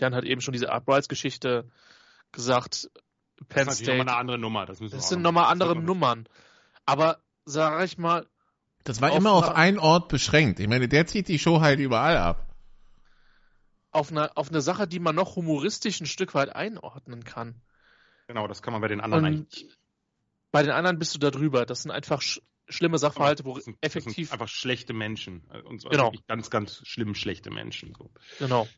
Jan 0.00 0.14
hat 0.14 0.24
eben 0.24 0.40
schon 0.40 0.52
diese 0.52 0.70
Uprights-Geschichte 0.70 1.70
gesagt, 2.32 2.90
Penn 3.48 3.66
das 3.66 3.74
ist 3.74 3.84
State. 3.84 3.98
nochmal 3.98 4.14
eine 4.14 4.20
andere 4.20 4.38
Nummer. 4.38 4.66
Das, 4.66 4.78
das 4.78 5.08
sind 5.08 5.22
nochmal 5.22 5.50
andere 5.50 5.76
Nummern. 5.76 6.28
Aber 6.86 7.18
sag 7.44 7.84
ich 7.84 7.98
mal. 7.98 8.26
Das 8.84 9.00
war 9.00 9.10
auf 9.10 9.18
immer 9.18 9.32
auf 9.32 9.50
einen 9.50 9.78
Ort 9.78 10.08
beschränkt. 10.08 10.60
Ich 10.60 10.68
meine, 10.68 10.88
der 10.88 11.06
zieht 11.06 11.28
die 11.28 11.38
Show 11.38 11.60
halt 11.60 11.78
überall 11.78 12.16
ab. 12.16 12.46
Auf 13.90 14.10
eine, 14.10 14.36
auf 14.36 14.50
eine 14.50 14.60
Sache, 14.60 14.86
die 14.86 14.98
man 14.98 15.14
noch 15.14 15.36
humoristisch 15.36 16.00
ein 16.00 16.06
Stück 16.06 16.34
weit 16.34 16.54
einordnen 16.54 17.24
kann. 17.24 17.60
Genau, 18.26 18.46
das 18.46 18.62
kann 18.62 18.72
man 18.72 18.82
bei 18.82 18.88
den 18.88 19.00
anderen 19.00 19.24
Und 19.24 19.30
eigentlich. 19.30 19.68
Bei 20.50 20.62
den 20.62 20.72
anderen 20.72 20.98
bist 20.98 21.14
du 21.14 21.18
da 21.18 21.30
drüber. 21.30 21.66
Das 21.66 21.82
sind 21.82 21.90
einfach 21.90 22.22
schlimme 22.68 22.98
Sachverhalte, 22.98 23.44
wo 23.44 23.58
sind, 23.58 23.78
effektiv. 23.80 24.32
einfach 24.32 24.48
schlechte 24.48 24.92
Menschen. 24.92 25.42
Und 25.64 25.80
so 25.80 25.88
genau. 25.88 26.12
ganz, 26.26 26.50
ganz 26.50 26.80
schlimm 26.84 27.14
schlechte 27.14 27.50
Menschen. 27.50 27.94
So. 27.96 28.10
Genau. 28.38 28.68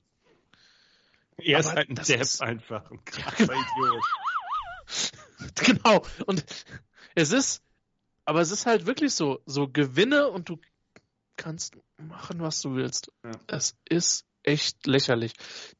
Er 1.38 1.58
Aber 1.58 1.68
ist 1.68 1.74
halt 1.74 1.88
ein 1.88 1.94
Depp 1.94 2.20
ist... 2.20 2.42
einfach. 2.42 2.90
Ein 2.90 3.04
krasser 3.04 3.52
Idiot. 3.52 4.04
genau. 5.54 6.04
Und 6.26 6.44
es 7.14 7.32
ist, 7.32 7.62
aber 8.24 8.40
es 8.40 8.50
ist 8.50 8.66
halt 8.66 8.86
wirklich 8.86 9.14
so, 9.14 9.40
so 9.46 9.68
Gewinne 9.68 10.28
und 10.28 10.48
du 10.48 10.58
kannst 11.36 11.76
machen, 11.96 12.40
was 12.40 12.60
du 12.60 12.74
willst. 12.74 13.12
Ja. 13.24 13.32
Es 13.46 13.76
ist 13.88 14.26
echt 14.42 14.86
lächerlich. 14.86 15.34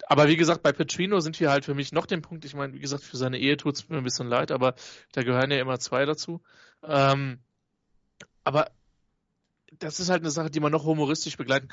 Aber 0.07 0.29
wie 0.29 0.37
gesagt, 0.37 0.62
bei 0.62 0.73
Petrino 0.73 1.20
sind 1.20 1.38
wir 1.40 1.51
halt 1.51 1.64
für 1.64 1.75
mich 1.75 1.92
noch 1.92 2.07
den 2.07 2.23
Punkt, 2.23 2.44
ich 2.44 2.55
meine, 2.55 2.73
wie 2.75 2.81
gesagt, 2.81 3.05
für 3.05 3.16
seine 3.16 3.38
Ehe 3.38 3.57
tut 3.57 3.77
es 3.77 3.88
mir 3.88 3.99
ein 3.99 4.05
bisschen 4.05 4.29
leid, 4.29 4.51
aber 4.51 4.75
da 5.12 5.23
gehören 5.23 5.51
ja 5.51 5.61
immer 5.61 5.79
zwei 5.79 6.05
dazu. 6.05 6.42
Ähm, 6.83 7.40
aber 8.44 8.70
das 9.79 10.00
ist 10.00 10.11
halt 10.11 10.22
eine 10.22 10.31
Sache, 10.31 10.50
die 10.50 10.61
man 10.61 10.72
noch 10.72 10.85
humoristisch 10.85 11.37
begleiten. 11.37 11.68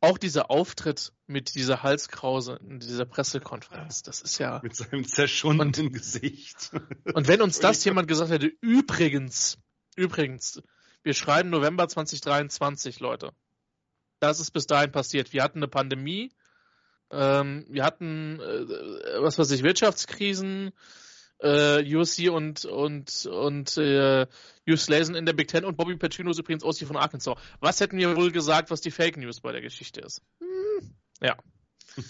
Auch 0.00 0.18
dieser 0.18 0.50
Auftritt 0.50 1.12
mit 1.26 1.54
dieser 1.54 1.82
Halskrause 1.82 2.60
in 2.68 2.80
dieser 2.80 3.06
Pressekonferenz, 3.06 4.02
das 4.02 4.20
ist 4.20 4.38
ja. 4.38 4.60
Mit 4.62 4.76
seinem 4.76 5.06
zerschundenen 5.06 5.90
Gesicht. 5.92 6.70
Und 7.14 7.28
wenn 7.28 7.40
uns 7.40 7.60
das 7.60 7.82
jemand 7.84 8.08
gesagt 8.08 8.30
hätte, 8.30 8.52
übrigens, 8.60 9.58
übrigens, 9.96 10.62
wir 11.02 11.14
schreiben 11.14 11.50
November 11.50 11.88
2023, 11.88 13.00
Leute. 13.00 13.32
Das 14.20 14.40
ist 14.40 14.50
bis 14.50 14.66
dahin 14.66 14.92
passiert. 14.92 15.32
Wir 15.32 15.42
hatten 15.42 15.58
eine 15.58 15.68
Pandemie, 15.68 16.30
ähm, 17.10 17.64
wir 17.68 17.84
hatten, 17.84 18.40
äh, 18.40 19.22
was 19.22 19.38
weiß 19.38 19.50
ich, 19.52 19.62
Wirtschaftskrisen, 19.62 20.72
äh, 21.40 21.94
USC 21.94 22.28
und 22.28 22.64
und 22.64 23.26
und 23.26 23.76
äh, 23.76 24.26
Hugh 24.68 24.92
Lazen 24.92 25.14
in 25.14 25.26
der 25.26 25.32
Big 25.32 25.48
Ten 25.48 25.64
und 25.64 25.76
Bobby 25.76 25.96
Petrino 25.96 26.30
ist 26.30 26.38
übrigens 26.38 26.64
aus 26.64 26.82
von 26.82 26.96
Arkansas. 26.96 27.36
Was 27.60 27.80
hätten 27.80 27.98
wir 27.98 28.16
wohl 28.16 28.32
gesagt, 28.32 28.70
was 28.70 28.80
die 28.80 28.90
Fake 28.90 29.16
News 29.16 29.40
bei 29.40 29.52
der 29.52 29.60
Geschichte 29.60 30.00
ist? 30.00 30.22
Hm, 30.40 30.94
ja. 31.20 31.36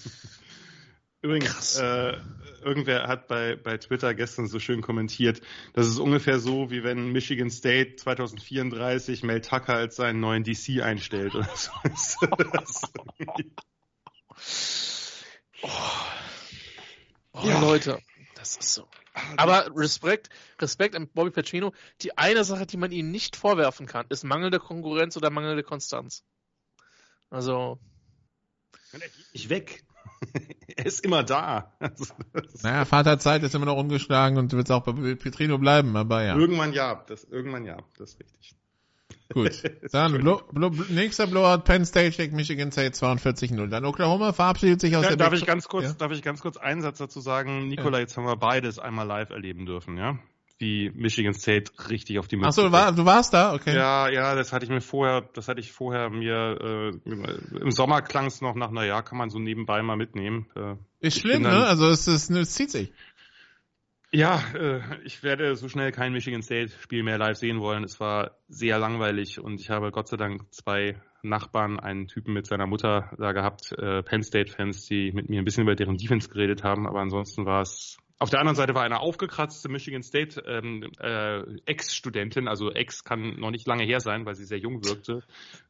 Übrigens, 1.23 1.77
äh, 1.77 2.19
irgendwer 2.63 3.09
hat 3.09 3.27
bei, 3.27 3.57
bei 3.57 3.79
Twitter 3.79 4.15
gestern 4.15 4.47
so 4.47 4.61
schön 4.61 4.81
kommentiert, 4.81 5.41
das 5.73 5.89
ist 5.89 5.99
ungefähr 5.99 6.39
so, 6.39 6.71
wie 6.71 6.85
wenn 6.85 7.11
Michigan 7.11 7.51
State 7.51 7.97
2034 7.97 9.25
Mel 9.25 9.41
Tucker 9.41 9.75
als 9.75 9.97
seinen 9.97 10.21
neuen 10.21 10.45
DC 10.45 10.83
einstellt. 10.83 11.35
Oder 11.35 11.49
so. 11.57 11.73
oh. 15.63 15.71
oh, 17.33 17.49
ja. 17.49 17.61
Leute, 17.61 17.99
das 18.37 18.57
ist 18.59 18.75
so. 18.75 18.87
Aber 19.37 19.71
Respekt, 19.75 20.29
Respekt 20.61 20.95
an 20.95 21.09
Bobby 21.09 21.31
Pacino. 21.31 21.73
Die 22.03 22.17
eine 22.19 22.45
Sache, 22.45 22.67
die 22.67 22.77
man 22.77 22.93
ihm 22.93 23.11
nicht 23.11 23.37
vorwerfen 23.37 23.87
kann, 23.87 24.07
ist 24.09 24.25
mangelnde 24.25 24.59
Konkurrenz 24.59 25.17
oder 25.17 25.31
mangelnde 25.31 25.63
Konstanz. 25.63 26.25
Also. 27.31 27.79
Er 28.93 29.01
geht 29.01 29.33
nicht 29.33 29.49
weg. 29.49 29.85
er 30.77 30.87
ist 30.87 31.05
immer 31.05 31.23
da. 31.23 31.77
naja, 32.63 32.85
Vaterzeit 32.85 33.43
ist 33.43 33.55
immer 33.55 33.67
noch 33.67 33.77
ungeschlagen 33.77 34.39
und 34.39 34.53
wird 34.53 34.67
es 34.67 34.71
auch 34.71 34.85
bei 34.85 35.15
Petrino 35.15 35.59
bleiben, 35.59 35.97
aber 35.97 36.23
ja. 36.23 36.37
Irgendwann 36.37 36.73
ja, 36.73 37.05
das, 37.07 37.25
irgendwann 37.25 37.65
ja, 37.65 37.79
das 37.99 38.13
ist 38.13 38.21
richtig. 38.21 38.57
Gut, 39.33 39.63
dann 39.93 40.19
Blo 40.19 40.43
Blo 40.53 40.71
nächster 40.89 41.27
Blowout 41.27 41.65
Penn 41.65 41.85
State 41.85 42.13
schlägt 42.13 42.33
Michigan 42.33 42.71
State 42.71 42.97
42-0. 42.97 43.67
Dann 43.69 43.85
Oklahoma 43.85 44.33
verabschiedet 44.33 44.81
sich 44.81 44.97
aus 44.97 45.03
ja, 45.03 45.09
der 45.11 45.17
darf 45.17 45.31
Big 45.31 45.41
ich 45.41 45.47
ganz 45.47 45.67
kurz, 45.69 45.87
ja? 45.87 45.93
Darf 45.93 46.13
ich 46.13 46.23
ganz 46.23 46.41
kurz 46.41 46.57
einen 46.57 46.83
Satz 46.83 46.99
dazu 46.99 47.21
sagen? 47.21 47.69
Nikola, 47.69 47.99
ja. 47.99 48.03
jetzt 48.03 48.17
haben 48.17 48.25
wir 48.25 48.37
beides 48.37 48.79
einmal 48.79 49.07
live 49.07 49.31
erleben 49.31 49.67
dürfen, 49.67 49.97
ja? 49.97 50.19
Wie 50.59 50.91
Michigan 50.95 51.35
State 51.35 51.71
richtig 51.91 52.19
auf 52.19 52.29
die 52.29 52.37
Mütze. 52.37 52.49
Achso, 52.49 52.73
war, 52.73 52.91
du 52.93 53.05
warst 53.05 53.35
da? 53.35 53.53
Okay. 53.53 53.77
Ja, 53.77 54.09
ja, 54.09 54.35
das 54.35 54.55
hatte 54.55 54.65
ich 54.65 54.71
mir 54.71 54.81
vorher, 54.81 55.21
das 55.35 55.49
hatte 55.49 55.61
ich 55.61 55.71
vorher 55.71 56.09
mir, 56.09 56.59
äh, 57.05 57.11
im 57.61 57.71
Sommer 57.73 58.01
klang 58.01 58.27
es 58.27 58.41
noch 58.41 58.55
nach, 58.55 58.71
naja, 58.71 59.03
kann 59.03 59.19
man 59.19 59.29
so 59.29 59.39
nebenbei 59.39 59.83
mal 59.83 59.97
mitnehmen. 59.97 60.47
Äh, 60.57 60.77
ist 61.01 61.21
schlimm, 61.21 61.43
dann, 61.43 61.59
ne? 61.59 61.67
Also 61.67 61.89
es, 61.89 62.09
ist, 62.09 62.31
es 62.31 62.55
zieht 62.55 62.71
sich. 62.71 62.91
Ja, 64.13 64.41
äh, 64.55 64.81
ich 65.05 65.23
werde 65.23 65.57
so 65.57 65.69
schnell 65.69 65.91
kein 65.91 66.13
Michigan 66.13 66.43
State-Spiel 66.43 67.03
mehr 67.03 67.19
live 67.19 67.37
sehen 67.37 67.61
wollen. 67.61 67.85
Es 67.85 67.99
war 67.99 68.39
sehr 68.49 68.79
langweilig 68.79 69.41
und 69.41 69.61
ich 69.61 69.69
habe 69.71 69.91
Gott 69.91 70.09
sei 70.09 70.17
Dank 70.17 70.53
zwei 70.53 71.01
Nachbarn, 71.23 71.81
einen 71.81 72.07
Typen 72.07 72.33
mit 72.33 72.47
seiner 72.47 72.67
Mutter 72.67 73.11
da 73.19 73.33
gehabt, 73.33 73.73
äh, 73.73 74.03
Penn 74.03 74.23
State-Fans, 74.23 74.87
die 74.87 75.11
mit 75.13 75.29
mir 75.29 75.41
ein 75.41 75.45
bisschen 75.45 75.65
über 75.65 75.75
deren 75.75 75.97
Defense 75.97 76.29
geredet 76.29 76.63
haben, 76.63 76.87
aber 76.87 77.01
ansonsten 77.01 77.47
war 77.47 77.63
es 77.63 77.99
auf 78.19 78.31
der 78.31 78.41
anderen 78.41 78.57
Seite 78.57 78.75
war 78.75 78.83
eine 78.83 79.01
aufgekratzte 79.01 79.69
Michigan 79.69 80.03
State 80.03 80.41
ähm, 80.47 80.91
äh, 81.01 81.43
Ex-Studentin, 81.67 82.49
also 82.49 82.71
Ex 82.71 83.05
kann 83.05 83.39
noch 83.39 83.51
nicht 83.51 83.67
lange 83.67 83.85
her 83.85 84.01
sein, 84.01 84.25
weil 84.25 84.35
sie 84.35 84.47
sehr 84.47 84.59
jung 84.59 84.83
wirkte. 84.87 85.23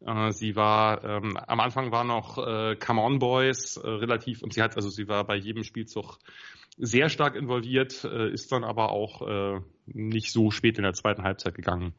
Äh, 0.07 0.30
sie 0.30 0.55
war 0.55 1.03
ähm, 1.03 1.37
am 1.37 1.59
Anfang 1.59 1.91
war 1.91 2.05
noch 2.05 2.39
äh, 2.39 2.76
Come 2.76 3.03
On 3.03 3.18
Boys 3.18 3.78
äh, 3.78 3.89
relativ 3.89 4.43
und 4.43 4.53
sie 4.53 4.62
hat 4.62 4.76
also 4.76 4.91
sie 4.91 5.09
war 5.09 5.24
bei 5.24 5.34
jedem 5.34 5.64
Spielzug 5.64 6.18
sehr 6.77 7.09
stark 7.09 7.35
involviert, 7.37 8.05
äh, 8.05 8.31
ist 8.31 8.53
dann 8.53 8.64
aber 8.64 8.91
auch 8.91 9.22
äh, 9.27 9.61
nicht 9.87 10.33
so 10.33 10.51
spät 10.51 10.77
in 10.79 10.85
der 10.85 10.93
zweiten 10.93 11.22
Halbzeit 11.22 11.55
gegangen. 11.55 11.95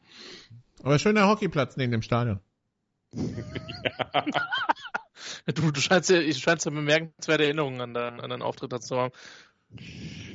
Aber 0.82 0.98
schöner 0.98 1.28
Hockeyplatz 1.28 1.76
neben 1.76 1.92
dem 1.92 2.02
Stadion. 2.02 2.40
ja. 3.12 4.24
du, 5.46 5.70
du 5.72 5.80
scheinst 5.80 6.10
ja, 6.10 6.20
ich 6.20 6.38
scheinst 6.38 6.66
ja 6.66 6.70
bemerkenswerte 6.70 7.44
Erinnerungen 7.44 7.80
an 7.80 7.94
deinen, 7.94 8.20
an 8.20 8.30
deinen 8.30 8.42
Auftritt 8.42 8.72
dazu 8.72 8.96
haben. 8.96 9.12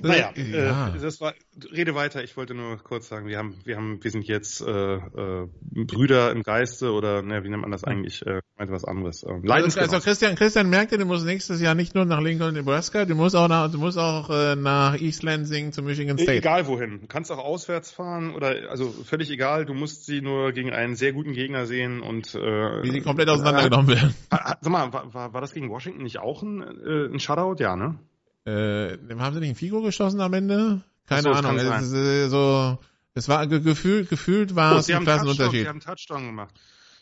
Naja, 0.03 0.33
ja. 0.35 0.89
äh, 0.89 0.99
das 0.99 1.21
war, 1.21 1.33
rede 1.71 1.95
weiter. 1.95 2.23
Ich 2.23 2.35
wollte 2.35 2.53
nur 2.53 2.77
kurz 2.77 3.07
sagen, 3.07 3.25
wir 3.25 3.37
haben, 3.37 3.55
wir 3.63 3.77
haben, 3.77 4.03
wir 4.03 4.11
sind 4.11 4.27
jetzt 4.27 4.61
äh, 4.61 4.95
äh, 4.95 5.47
Brüder 5.61 6.31
im 6.31 6.43
Geiste 6.43 6.91
oder, 6.91 7.21
ne, 7.21 7.43
wie 7.43 7.49
nennt 7.49 7.61
man 7.61 7.71
das 7.71 7.85
eigentlich? 7.85 8.25
Äh, 8.25 8.41
meinte 8.57 8.73
was 8.73 8.83
anderes. 8.83 9.23
Ähm, 9.23 9.49
also, 9.49 9.79
also 9.79 9.99
Christian, 9.99 10.35
Christian 10.35 10.69
merkte, 10.69 10.97
du 10.97 11.05
musst 11.05 11.25
nächstes 11.25 11.61
Jahr 11.61 11.73
nicht 11.73 11.95
nur 11.95 12.03
nach 12.03 12.19
Lincoln, 12.19 12.53
Nebraska, 12.53 13.05
du 13.05 13.15
musst 13.15 13.35
auch 13.35 13.47
nach, 13.47 13.71
du 13.71 13.77
musst 13.77 13.97
auch 13.97 14.29
äh, 14.29 14.57
nach 14.57 14.99
East 14.99 15.23
Lansing 15.23 15.71
zu 15.71 15.81
Michigan 15.81 16.17
State. 16.17 16.37
Egal 16.37 16.67
wohin. 16.67 16.99
Du 16.99 17.07
kannst 17.07 17.31
auch 17.31 17.39
auswärts 17.39 17.89
fahren 17.89 18.35
oder, 18.35 18.69
also 18.69 18.91
völlig 18.91 19.31
egal. 19.31 19.65
Du 19.65 19.73
musst 19.73 20.05
sie 20.05 20.21
nur 20.21 20.51
gegen 20.51 20.73
einen 20.73 20.95
sehr 20.95 21.13
guten 21.13 21.31
Gegner 21.31 21.65
sehen 21.65 22.01
und 22.01 22.35
äh, 22.35 22.83
wie 22.83 22.91
sie 22.91 23.01
komplett 23.01 23.29
auseinandergenommen 23.29 23.87
werden. 23.87 24.15
Sag 24.29 24.67
mal, 24.67 24.91
war, 24.91 25.13
war, 25.13 25.33
war 25.33 25.41
das 25.41 25.53
gegen 25.53 25.69
Washington 25.69 26.03
nicht 26.03 26.19
auch 26.19 26.43
ein, 26.43 26.61
äh, 26.61 27.05
ein 27.05 27.19
Shutout? 27.21 27.55
Ja, 27.59 27.77
ne? 27.77 27.97
Äh, 28.45 28.97
haben 29.17 29.33
sie 29.33 29.39
nicht 29.39 29.49
ein 29.49 29.55
Figo 29.55 29.81
geschossen 29.81 30.21
am 30.21 30.33
Ende? 30.33 30.81
Keine 31.07 31.21
so, 31.21 31.31
Ahnung. 31.31 31.57
Es, 31.57 31.87
ist, 31.87 31.93
äh, 31.93 32.27
so, 32.27 32.77
es 33.13 33.29
war 33.29 33.47
ge 33.47 33.59
gefühlt, 33.59 34.09
gefühlt 34.09 34.55
war 34.55 34.75
oh, 34.75 34.79
es 34.79 34.89
ein 34.89 35.03
Klassenunterschied. 35.03 35.61
Sie 35.61 35.67
haben 35.67 35.81
einen 35.81 35.81
Touchdown 35.81 36.25
gemacht. 36.25 36.59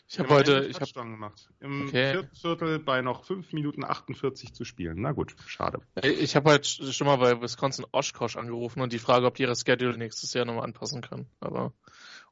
Ich 0.08 0.18
habe 0.18 0.28
heute 0.28 0.66
ich 0.68 0.76
Touchdown 0.76 1.06
hab, 1.06 1.14
gemacht. 1.14 1.48
Im 1.60 1.86
okay. 1.88 2.12
vierten 2.12 2.36
Viertel 2.36 2.78
bei 2.78 3.00
noch 3.00 3.24
5 3.24 3.52
Minuten 3.54 3.82
48 3.82 4.52
zu 4.52 4.64
spielen. 4.64 5.00
Na 5.00 5.12
gut, 5.12 5.34
schade. 5.46 5.78
Ich 6.02 6.36
habe 6.36 6.50
halt 6.50 6.66
schon 6.66 7.06
mal 7.06 7.16
bei 7.16 7.40
Wisconsin 7.40 7.86
Oshkosh 7.92 8.36
angerufen 8.36 8.82
und 8.82 8.92
die 8.92 8.98
Frage, 8.98 9.26
ob 9.26 9.36
die 9.36 9.44
ihre 9.44 9.56
Schedule 9.56 9.96
nächstes 9.96 10.34
Jahr 10.34 10.44
nochmal 10.44 10.64
anpassen 10.64 11.00
können. 11.00 11.28
Aber 11.40 11.72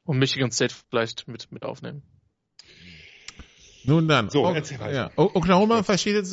um 0.03 0.19
Michigan 0.19 0.51
State 0.51 0.75
vielleicht 0.89 1.27
mit, 1.27 1.51
mit 1.51 1.63
aufnehmen. 1.63 2.03
Nun 3.83 4.07
dann. 4.07 4.29
So, 4.29 4.45
o 4.45 4.53
erzähl 4.53 4.79
weiter. 4.79 4.93
Ja. 4.93 5.11
Oklahoma 5.15 5.83
verabschiedet, 5.83 6.27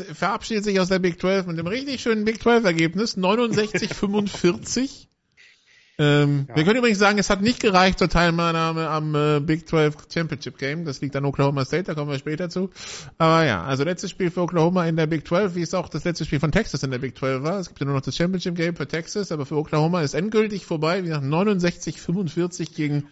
sich 0.64 0.80
aus 0.80 0.88
der 0.88 0.98
Big 0.98 1.20
12 1.20 1.46
mit 1.46 1.58
dem 1.58 1.66
richtig 1.66 2.00
schönen 2.00 2.24
Big 2.24 2.42
12 2.42 2.64
Ergebnis. 2.64 3.16
69-45. 3.16 5.06
ähm, 5.98 6.46
ja. 6.48 6.56
Wir 6.56 6.64
können 6.64 6.78
übrigens 6.78 6.98
sagen, 6.98 7.18
es 7.18 7.30
hat 7.30 7.40
nicht 7.40 7.60
gereicht 7.60 7.98
zur 7.98 8.08
Teilnahme 8.08 8.88
am 8.88 9.14
äh, 9.14 9.40
Big 9.40 9.66
12 9.68 10.08
Championship 10.12 10.58
Game. 10.58 10.84
Das 10.84 11.00
liegt 11.00 11.16
an 11.16 11.24
Oklahoma 11.24 11.64
State, 11.64 11.84
da 11.84 11.94
kommen 11.94 12.10
wir 12.10 12.18
später 12.18 12.50
zu. 12.50 12.70
Aber 13.16 13.44
ja, 13.44 13.64
also 13.64 13.84
letztes 13.84 14.10
Spiel 14.10 14.30
für 14.30 14.42
Oklahoma 14.42 14.86
in 14.86 14.96
der 14.96 15.06
Big 15.06 15.26
12, 15.26 15.54
wie 15.54 15.62
es 15.62 15.72
auch 15.74 15.88
das 15.88 16.04
letzte 16.04 16.24
Spiel 16.26 16.40
von 16.40 16.52
Texas 16.52 16.82
in 16.82 16.90
der 16.90 16.98
Big 16.98 17.16
12 17.16 17.42
war. 17.42 17.58
Es 17.58 17.68
gibt 17.68 17.80
ja 17.80 17.86
nur 17.86 17.94
noch 17.94 18.02
das 18.02 18.16
Championship 18.16 18.56
Game 18.56 18.76
für 18.76 18.86
Texas, 18.86 19.32
aber 19.32 19.46
für 19.46 19.56
Oklahoma 19.56 20.02
ist 20.02 20.14
endgültig 20.14 20.66
vorbei. 20.66 21.02
Wie 21.02 21.08
gesagt, 21.08 21.24
69-45 21.24 22.74
gegen 22.74 23.08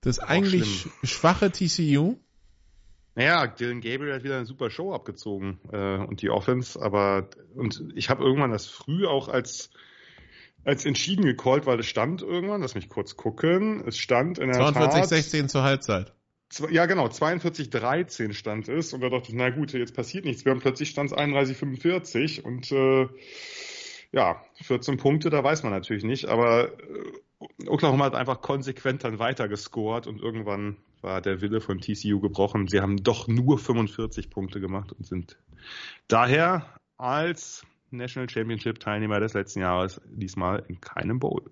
das 0.00 0.20
eigentlich 0.20 0.86
schwache 1.02 1.50
TCU. 1.50 2.16
Naja, 3.18 3.48
Dylan 3.48 3.80
Gabriel 3.80 4.14
hat 4.14 4.22
wieder 4.22 4.36
eine 4.36 4.46
super 4.46 4.70
Show 4.70 4.94
abgezogen 4.94 5.58
äh, 5.72 5.96
und 5.96 6.22
die 6.22 6.30
Offense, 6.30 6.80
aber 6.80 7.28
und 7.56 7.82
ich 7.96 8.10
habe 8.10 8.22
irgendwann 8.22 8.52
das 8.52 8.66
früh 8.66 9.08
auch 9.08 9.26
als 9.28 9.70
als 10.62 10.84
entschieden 10.84 11.24
gecallt, 11.24 11.66
weil 11.66 11.80
es 11.80 11.86
stand 11.86 12.22
irgendwann, 12.22 12.60
lass 12.60 12.76
mich 12.76 12.88
kurz 12.88 13.16
gucken, 13.16 13.82
es 13.84 13.98
stand 13.98 14.38
in 14.38 14.52
der 14.52 14.60
42, 14.60 15.00
Tat, 15.00 15.08
16 15.08 15.48
zur 15.48 15.64
Halbzeit. 15.64 16.12
Ja, 16.70 16.86
genau, 16.86 17.08
42, 17.08 17.70
13 17.70 18.34
stand 18.34 18.68
es 18.68 18.92
und 18.92 19.00
da 19.00 19.08
dachte 19.08 19.30
ich, 19.30 19.34
na 19.34 19.50
gut, 19.50 19.72
jetzt 19.72 19.96
passiert 19.96 20.24
nichts 20.24 20.44
mehr 20.44 20.54
und 20.54 20.60
plötzlich 20.60 20.90
stand 20.90 21.10
es 21.10 21.16
31, 21.16 21.56
45 21.56 22.44
und 22.44 22.70
äh, 22.70 23.08
ja, 24.12 24.44
14 24.62 24.96
Punkte, 24.96 25.28
da 25.28 25.42
weiß 25.42 25.64
man 25.64 25.72
natürlich 25.72 26.04
nicht, 26.04 26.26
aber 26.26 26.68
äh, 26.68 27.12
Oklahoma 27.66 28.06
hat 28.06 28.14
einfach 28.14 28.40
konsequent 28.40 29.04
dann 29.04 29.18
weiter 29.18 29.48
gescored 29.48 30.06
und 30.06 30.20
irgendwann 30.20 30.76
war 31.02 31.20
der 31.20 31.40
Wille 31.40 31.60
von 31.60 31.80
TCU 31.80 32.20
gebrochen. 32.20 32.66
Sie 32.66 32.80
haben 32.80 33.02
doch 33.02 33.28
nur 33.28 33.58
45 33.58 34.30
Punkte 34.30 34.60
gemacht 34.60 34.92
und 34.92 35.06
sind 35.06 35.38
daher 36.08 36.66
als 36.96 37.64
National 37.90 38.28
Championship 38.28 38.80
Teilnehmer 38.80 39.20
des 39.20 39.34
letzten 39.34 39.60
Jahres 39.60 40.00
diesmal 40.06 40.64
in 40.68 40.80
keinem 40.80 41.20
Bowl. 41.20 41.50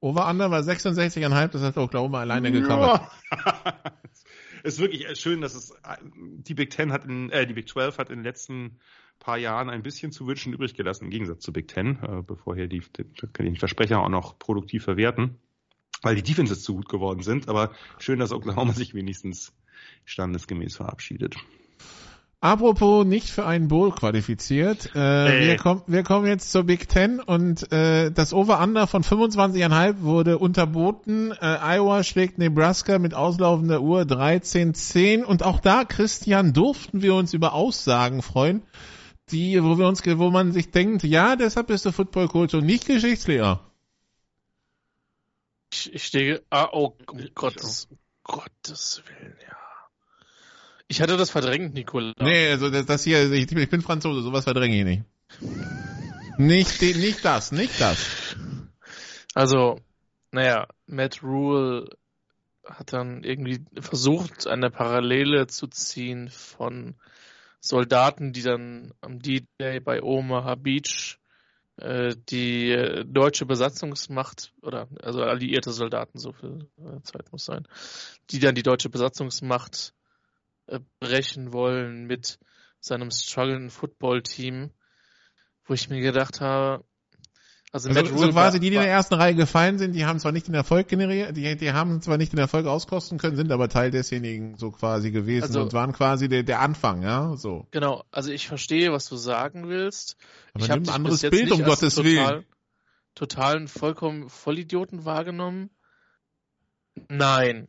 Over-Under 0.00 0.50
war 0.50 0.60
66,5, 0.60 1.48
das 1.48 1.62
hat 1.62 1.76
Oklahoma 1.76 2.20
alleine 2.20 2.50
gecovert. 2.50 3.02
Ja. 3.30 3.74
es 4.64 4.74
ist 4.74 4.80
wirklich 4.80 5.06
schön, 5.18 5.40
dass 5.40 5.54
es 5.54 5.74
die 6.08 6.54
Big 6.54 6.70
Ten 6.70 6.90
hat 6.90 7.04
in, 7.04 7.30
äh, 7.30 7.46
die 7.46 7.54
Big 7.54 7.68
12 7.68 7.98
hat 7.98 8.10
in 8.10 8.16
den 8.16 8.24
letzten 8.24 8.80
paar 9.20 9.38
Jahren 9.38 9.70
ein 9.70 9.82
bisschen 9.82 10.10
zu 10.10 10.26
wünschen 10.26 10.52
übrig 10.52 10.74
gelassen, 10.74 11.04
im 11.04 11.10
Gegensatz 11.10 11.44
zu 11.44 11.52
Big 11.52 11.68
Ten, 11.68 11.98
äh, 12.02 12.22
bevor 12.26 12.56
hier 12.56 12.66
die, 12.66 12.82
die 13.38 13.56
Versprecher 13.56 14.00
auch 14.00 14.08
noch 14.08 14.38
produktiv 14.38 14.82
verwerten 14.82 15.38
weil 16.02 16.14
die 16.14 16.22
Defenses 16.22 16.62
zu 16.62 16.74
gut 16.74 16.88
geworden 16.88 17.22
sind. 17.22 17.48
Aber 17.48 17.70
schön, 17.98 18.18
dass 18.18 18.32
Oklahoma 18.32 18.72
sich 18.72 18.94
wenigstens 18.94 19.52
standesgemäß 20.04 20.76
verabschiedet. 20.76 21.36
Apropos 22.42 23.04
nicht 23.04 23.28
für 23.28 23.44
einen 23.44 23.68
Bowl 23.68 23.90
qualifiziert. 23.92 24.94
Äh, 24.94 25.42
äh. 25.42 25.46
Wir, 25.48 25.56
kommen, 25.56 25.82
wir 25.86 26.02
kommen 26.02 26.26
jetzt 26.26 26.50
zur 26.50 26.64
Big 26.64 26.88
Ten 26.88 27.20
und 27.20 27.70
äh, 27.70 28.10
das 28.10 28.32
Over-Under 28.32 28.86
von 28.86 29.02
25,5 29.02 30.00
wurde 30.00 30.38
unterboten. 30.38 31.32
Äh, 31.32 31.58
Iowa 31.62 32.02
schlägt 32.02 32.38
Nebraska 32.38 32.98
mit 32.98 33.12
auslaufender 33.12 33.82
Uhr 33.82 34.02
13-10 34.02 35.22
und 35.22 35.42
auch 35.42 35.60
da, 35.60 35.84
Christian, 35.84 36.54
durften 36.54 37.02
wir 37.02 37.14
uns 37.14 37.34
über 37.34 37.52
Aussagen 37.52 38.22
freuen, 38.22 38.62
die, 39.30 39.62
wo 39.62 39.78
wir 39.78 39.86
uns, 39.86 40.04
wo 40.04 40.30
man 40.30 40.52
sich 40.52 40.70
denkt, 40.70 41.02
ja, 41.04 41.36
deshalb 41.36 41.70
ist 41.70 41.84
der 41.84 41.92
Football 41.92 42.28
Coach 42.28 42.54
und 42.54 42.66
nicht 42.66 42.86
Geschichtslehrer. 42.86 43.60
Ich, 45.72 45.92
ich 45.94 46.04
stehe. 46.04 46.42
Ah, 46.50 46.68
oh, 46.72 46.96
um 47.06 47.28
Gottes, 47.34 47.88
Gottes 48.24 49.02
Willen, 49.06 49.36
ja. 49.46 49.56
Ich 50.88 51.00
hatte 51.00 51.16
das 51.16 51.30
verdrängt, 51.30 51.74
Nicola. 51.74 52.14
Nee, 52.18 52.48
also 52.48 52.68
das, 52.68 52.84
das 52.86 53.04
hier, 53.04 53.30
ich, 53.32 53.50
ich 53.50 53.70
bin 53.70 53.80
Franzose, 53.80 54.22
sowas 54.22 54.44
verdränge 54.44 54.78
ich 54.78 54.84
nicht. 54.84 55.04
nicht, 56.38 56.82
nicht 56.96 57.24
das, 57.24 57.52
nicht 57.52 57.80
das. 57.80 58.36
Also, 59.34 59.80
naja, 60.32 60.66
Matt 60.86 61.22
Rule 61.22 61.88
hat 62.64 62.92
dann 62.92 63.22
irgendwie 63.22 63.64
versucht, 63.80 64.46
eine 64.46 64.70
Parallele 64.70 65.46
zu 65.46 65.68
ziehen 65.68 66.28
von 66.28 66.96
Soldaten, 67.60 68.32
die 68.32 68.42
dann 68.42 68.92
am 69.00 69.20
D-Day 69.20 69.80
bei 69.80 70.02
Omaha 70.02 70.54
Beach 70.54 71.18
äh, 71.76 72.14
die 72.28 72.70
äh, 72.72 73.04
deutsche 73.06 73.46
Besatzungsmacht 73.46 74.52
oder 74.62 74.88
also 75.02 75.22
alliierte 75.22 75.72
Soldaten, 75.72 76.18
so 76.18 76.32
viel 76.32 76.68
äh, 76.78 77.00
Zeit 77.02 77.32
muss 77.32 77.44
sein, 77.44 77.66
die 78.30 78.38
dann 78.38 78.54
die 78.54 78.62
deutsche 78.62 78.90
Besatzungsmacht 78.90 79.94
brechen 81.00 81.52
wollen 81.52 82.06
mit 82.06 82.38
seinem 82.78 83.10
struggling 83.10 83.70
Football 83.70 84.22
Team, 84.22 84.70
wo 85.64 85.74
ich 85.74 85.90
mir 85.90 86.00
gedacht 86.00 86.40
habe, 86.40 86.84
Also, 87.72 87.88
also 87.88 88.16
so 88.16 88.30
quasi 88.30 88.58
die, 88.58 88.70
die 88.70 88.76
in 88.76 88.82
der 88.82 88.90
ersten 88.90 89.14
Reihe 89.14 89.34
gefallen 89.36 89.78
sind, 89.78 89.92
die 89.92 90.04
haben 90.04 90.18
zwar 90.18 90.32
nicht 90.32 90.48
den 90.48 90.54
Erfolg 90.54 90.88
generiert, 90.88 91.36
die, 91.36 91.56
die 91.56 91.72
haben 91.72 92.02
zwar 92.02 92.16
nicht 92.16 92.32
den 92.32 92.40
Erfolg 92.40 92.66
auskosten 92.66 93.16
können, 93.18 93.36
sind 93.36 93.52
aber 93.52 93.68
Teil 93.68 93.92
desjenigen 93.92 94.56
so 94.56 94.72
quasi 94.72 95.12
gewesen 95.12 95.44
also, 95.44 95.62
und 95.62 95.72
waren 95.72 95.92
quasi 95.92 96.28
der, 96.28 96.42
der 96.42 96.60
Anfang, 96.60 97.02
ja, 97.02 97.36
so. 97.36 97.68
Genau, 97.70 98.02
also 98.10 98.32
ich 98.32 98.48
verstehe, 98.48 98.92
was 98.92 99.08
du 99.08 99.14
sagen 99.14 99.68
willst. 99.68 100.16
Aber 100.52 100.64
ich 100.64 100.70
habe 100.70 100.82
ein 100.82 100.88
anderes 100.88 101.20
Bild, 101.20 101.52
um 101.52 101.62
Gottes 101.62 101.94
total, 101.94 102.10
Willen. 102.10 102.44
Totalen 103.14 103.68
vollkommen 103.68 104.28
Vollidioten 104.28 105.04
wahrgenommen. 105.04 105.70
Nein. 107.08 107.68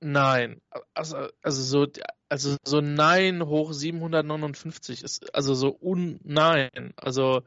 Nein. 0.00 0.62
Also, 0.94 1.28
also 1.42 1.62
so, 1.62 1.86
also 2.30 2.56
so 2.64 2.80
Nein 2.80 3.44
hoch 3.44 3.74
759 3.74 5.02
ist, 5.02 5.34
also 5.34 5.54
so 5.54 5.76
un 5.78 6.20
Nein. 6.24 6.94
Also, 6.96 7.42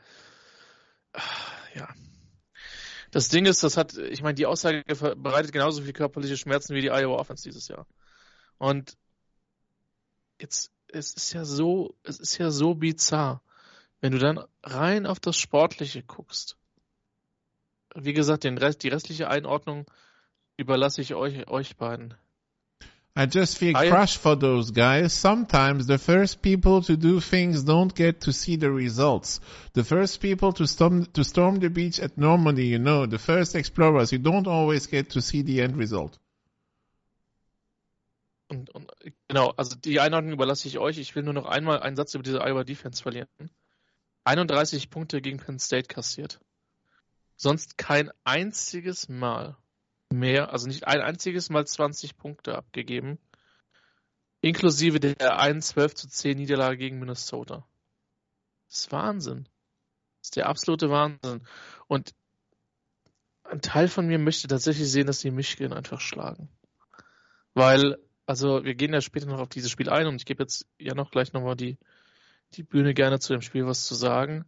ja. 1.76 1.88
Das 3.12 3.30
Ding 3.30 3.46
ist, 3.46 3.64
das 3.64 3.78
hat, 3.78 3.98
ich 3.98 4.22
meine, 4.22 4.36
die 4.36 4.46
Aussage 4.46 4.84
bereitet 5.16 5.52
genauso 5.52 5.82
viel 5.82 5.94
körperliche 5.94 6.38
Schmerzen 6.38 6.76
wie 6.76 6.82
die 6.82 6.92
Iowa 6.92 7.16
Offense 7.16 7.44
dieses 7.44 7.68
Jahr. 7.68 7.88
Und 8.58 8.98
jetzt, 10.40 10.72
es 10.88 11.14
ist 11.14 11.34
ja 11.34 11.44
so, 11.46 11.96
es 12.04 12.20
ist 12.20 12.38
ja 12.38 12.52
so 12.52 12.76
bizarr, 12.76 13.42
wenn 14.02 14.12
du 14.12 14.20
dann 14.20 14.44
rein 14.64 15.06
auf 15.06 15.20
das 15.20 15.38
Sportliche 15.38 16.04
guckst. 16.04 16.58
Wie 17.96 18.14
gesagt, 18.14 18.44
den 18.44 18.58
Rest, 18.58 18.84
die 18.84 18.90
restliche 18.90 19.30
Einordnung 19.30 19.90
überlasse 20.58 21.02
ich 21.02 21.16
euch, 21.16 21.48
euch 21.48 21.78
beiden. 21.78 22.14
I 23.20 23.26
just 23.26 23.58
feel 23.58 23.76
I, 23.76 23.90
crush 23.90 24.16
for 24.16 24.38
those 24.38 24.72
guys. 24.72 25.12
Sometimes 25.12 25.88
the 25.88 25.98
first 25.98 26.42
people 26.42 26.82
to 26.84 26.96
do 26.96 27.20
things 27.20 27.64
don't 27.64 27.94
get 27.94 28.22
to 28.22 28.32
see 28.32 28.56
the 28.56 28.72
results. 28.72 29.42
The 29.74 29.84
first 29.84 30.22
people 30.22 30.54
to 30.54 30.66
storm, 30.66 31.06
to 31.08 31.26
storm 31.26 31.60
the 31.60 31.70
beach 31.70 32.00
at 32.00 32.18
Normandy, 32.18 32.68
you 32.68 32.80
know, 32.80 33.08
the 33.08 33.20
first 33.20 33.56
explorers, 33.56 34.14
you 34.14 34.20
don't 34.20 34.48
always 34.48 34.88
get 34.88 35.10
to 35.10 35.22
see 35.22 35.42
the 35.42 35.62
end 35.62 35.76
result. 35.76 36.18
Und, 38.48 38.70
und, 38.70 38.90
genau, 39.28 39.50
also 39.58 39.76
die 39.76 40.00
Einordnung 40.00 40.32
überlasse 40.32 40.70
ich 40.70 40.78
euch. 40.78 40.98
Ich 40.98 41.14
will 41.14 41.24
nur 41.24 41.34
noch 41.34 41.46
einmal 41.46 41.82
einen 41.82 41.98
Satz 41.98 42.14
über 42.14 42.24
diese 42.24 42.40
Iowa 42.40 42.64
Defense 42.64 43.04
verlieren. 43.04 43.28
31 44.24 44.90
Punkte 44.90 45.22
gegen 45.22 45.40
Penn 45.40 45.60
State 45.60 45.90
kassiert. 45.90 46.40
Sonst 47.36 47.78
kein 47.78 48.12
einziges 48.24 49.10
Mal 49.10 49.58
mehr, 50.12 50.52
also 50.52 50.68
nicht 50.68 50.88
ein 50.88 51.02
einziges 51.02 51.50
Mal 51.50 51.66
20 51.66 52.18
Punkte 52.18 52.56
abgegeben. 52.56 53.20
Inklusive 54.42 55.00
der 55.00 55.38
1 55.40 55.68
12 55.68 55.96
zu 55.96 56.08
10 56.08 56.38
Niederlage 56.38 56.78
gegen 56.78 57.00
Minnesota. 57.00 57.66
Das 58.68 58.80
ist 58.80 58.92
Wahnsinn. 58.92 59.44
Das 60.20 60.28
ist 60.28 60.36
der 60.36 60.48
absolute 60.48 60.90
Wahnsinn. 60.90 61.42
Und 61.88 62.14
ein 63.44 63.62
Teil 63.62 63.88
von 63.88 64.08
mir 64.08 64.20
möchte 64.20 64.48
tatsächlich 64.48 64.90
sehen, 64.92 65.08
dass 65.08 65.20
die 65.20 65.32
Michigan 65.32 65.74
einfach 65.74 66.00
schlagen. 66.00 66.50
Weil, 67.54 67.98
also 68.26 68.64
wir 68.64 68.76
gehen 68.76 68.94
ja 68.94 69.02
später 69.02 69.26
noch 69.26 69.40
auf 69.40 69.50
dieses 69.50 69.72
Spiel 69.72 69.90
ein 69.90 70.08
und 70.08 70.16
ich 70.16 70.26
gebe 70.26 70.44
jetzt 70.44 70.68
ja 70.78 70.94
noch 70.94 71.12
gleich 71.12 71.34
nochmal 71.34 71.56
die, 71.56 71.78
die 72.54 72.64
Bühne 72.64 72.94
gerne 72.94 73.20
zu 73.20 73.34
dem 73.34 73.42
Spiel 73.42 73.66
was 73.66 73.86
zu 73.86 73.96
sagen. 73.96 74.46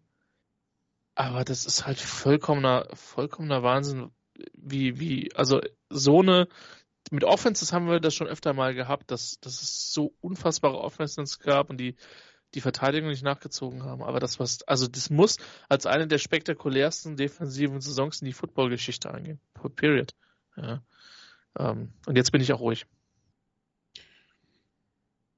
Aber 1.16 1.44
das 1.44 1.66
ist 1.66 1.86
halt 1.86 2.00
vollkommener, 2.00 2.88
vollkommener 2.94 3.64
Wahnsinn, 3.64 4.12
wie, 4.54 5.00
wie, 5.00 5.34
also 5.36 5.62
so 5.90 6.22
eine, 6.22 6.48
mit 7.10 7.24
Offenses 7.24 7.74
haben 7.74 7.88
wir 7.88 8.00
das 8.00 8.14
schon 8.14 8.28
öfter 8.28 8.54
mal 8.54 8.74
gehabt, 8.74 9.12
dass, 9.12 9.40
dass 9.40 9.62
es 9.62 9.94
so 9.94 10.14
unfassbare 10.22 10.80
Offenses 10.80 11.40
gab 11.40 11.70
und 11.70 11.78
die, 11.78 11.96
die 12.54 12.62
Verteidigung 12.62 13.10
nicht 13.10 13.24
nachgezogen 13.24 13.84
haben. 13.84 14.04
Aber 14.04 14.20
das 14.20 14.40
was, 14.40 14.64
also 14.64 14.88
das 14.88 15.10
muss 15.10 15.38
als 15.70 15.86
eine 15.86 16.08
der 16.08 16.18
spektakulärsten 16.18 17.16
defensiven 17.16 17.82
Saisons 17.82 18.22
in 18.22 18.26
die 18.26 18.34
Footballgeschichte 18.34 19.14
eingehen. 19.14 19.40
Period. 19.76 20.14
Ja. 20.56 20.84
Ähm, 21.58 21.94
und 22.06 22.18
jetzt 22.18 22.32
bin 22.32 22.42
ich 22.42 22.54
auch 22.54 22.60
ruhig. 22.60 22.86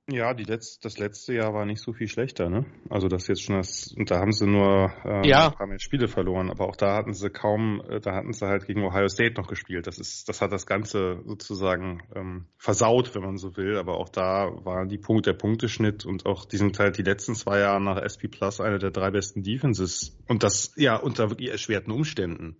Ja, 0.10 0.34
die 0.34 0.44
letzt, 0.44 0.84
das 0.84 0.98
letzte 0.98 1.34
Jahr 1.34 1.54
war 1.54 1.66
nicht 1.66 1.82
so 1.82 1.94
viel 1.94 2.10
schlechter, 2.10 2.50
ne? 2.50 2.66
Also 2.90 3.08
das 3.08 3.28
jetzt 3.28 3.42
schon 3.42 3.56
das, 3.56 3.94
und 3.98 4.12
da 4.12 4.20
haben 4.20 4.34
sie 4.34 4.46
nur 4.46 4.92
äh, 5.06 5.26
ja. 5.26 5.58
haben 5.58 5.72
jetzt 5.72 5.84
Spiele 5.84 6.10
verloren, 6.10 6.50
aber 6.50 6.68
auch 6.68 6.76
da 6.76 6.98
hatten 6.98 7.14
sie 7.14 7.30
kaum, 7.30 7.82
äh, 7.88 8.02
da 8.02 8.14
hatten 8.14 8.34
sie 8.34 8.46
halt 8.46 8.68
gegen 8.68 8.84
Ohio 8.84 9.08
State 9.08 9.36
noch 9.40 9.48
gespielt. 9.48 9.88
Das 9.88 10.00
ist, 10.00 10.28
das 10.28 10.42
hat 10.42 10.52
das 10.52 10.66
Ganze 10.66 11.22
sozusagen 11.26 12.04
ähm, 12.16 12.48
versaut, 12.58 13.16
wenn 13.16 13.22
man 13.22 13.38
so 13.38 13.56
will. 13.56 13.78
Aber 13.78 13.98
auch 13.98 14.10
da 14.10 14.52
war 14.66 14.86
die 14.86 14.98
Punkt, 14.98 15.26
der 15.26 15.34
Punkteschnitt 15.34 16.06
und 16.06 16.26
auch 16.26 16.44
die 16.44 16.58
sind 16.58 16.78
halt 16.80 16.98
die 16.98 17.04
letzten 17.04 17.34
zwei 17.34 17.60
Jahre 17.60 17.82
nach 17.82 18.02
SP 18.04 18.28
Plus 18.28 18.60
eine 18.60 18.80
der 18.80 18.92
drei 18.92 19.10
besten 19.10 19.42
Defenses. 19.42 20.18
Und 20.28 20.44
das 20.44 20.74
ja 20.76 20.98
unter 20.98 21.30
wirklich 21.30 21.50
erschwerten 21.50 21.94
Umständen. 21.94 22.58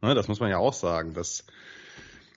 Ne, 0.00 0.14
das 0.14 0.28
muss 0.28 0.38
man 0.38 0.50
ja 0.50 0.58
auch 0.58 0.74
sagen, 0.74 1.12
dass, 1.12 1.44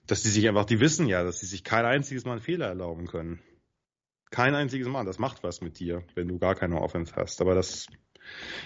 dass 0.08 0.24
die 0.24 0.30
sich 0.30 0.48
einfach, 0.48 0.64
die 0.64 0.80
wissen 0.80 1.06
ja, 1.06 1.22
dass 1.22 1.38
sie 1.38 1.46
sich 1.46 1.62
kein 1.62 1.84
einziges 1.84 2.24
Mal 2.24 2.32
einen 2.32 2.40
Fehler 2.40 2.66
erlauben 2.66 3.06
können. 3.06 3.40
Kein 4.30 4.54
einziges 4.54 4.88
Mal. 4.88 5.04
Das 5.04 5.18
macht 5.18 5.42
was 5.42 5.60
mit 5.60 5.78
dir, 5.78 6.02
wenn 6.14 6.28
du 6.28 6.38
gar 6.38 6.54
keine 6.54 6.80
Offense 6.80 7.14
hast. 7.16 7.40
Aber 7.40 7.54
das 7.54 7.86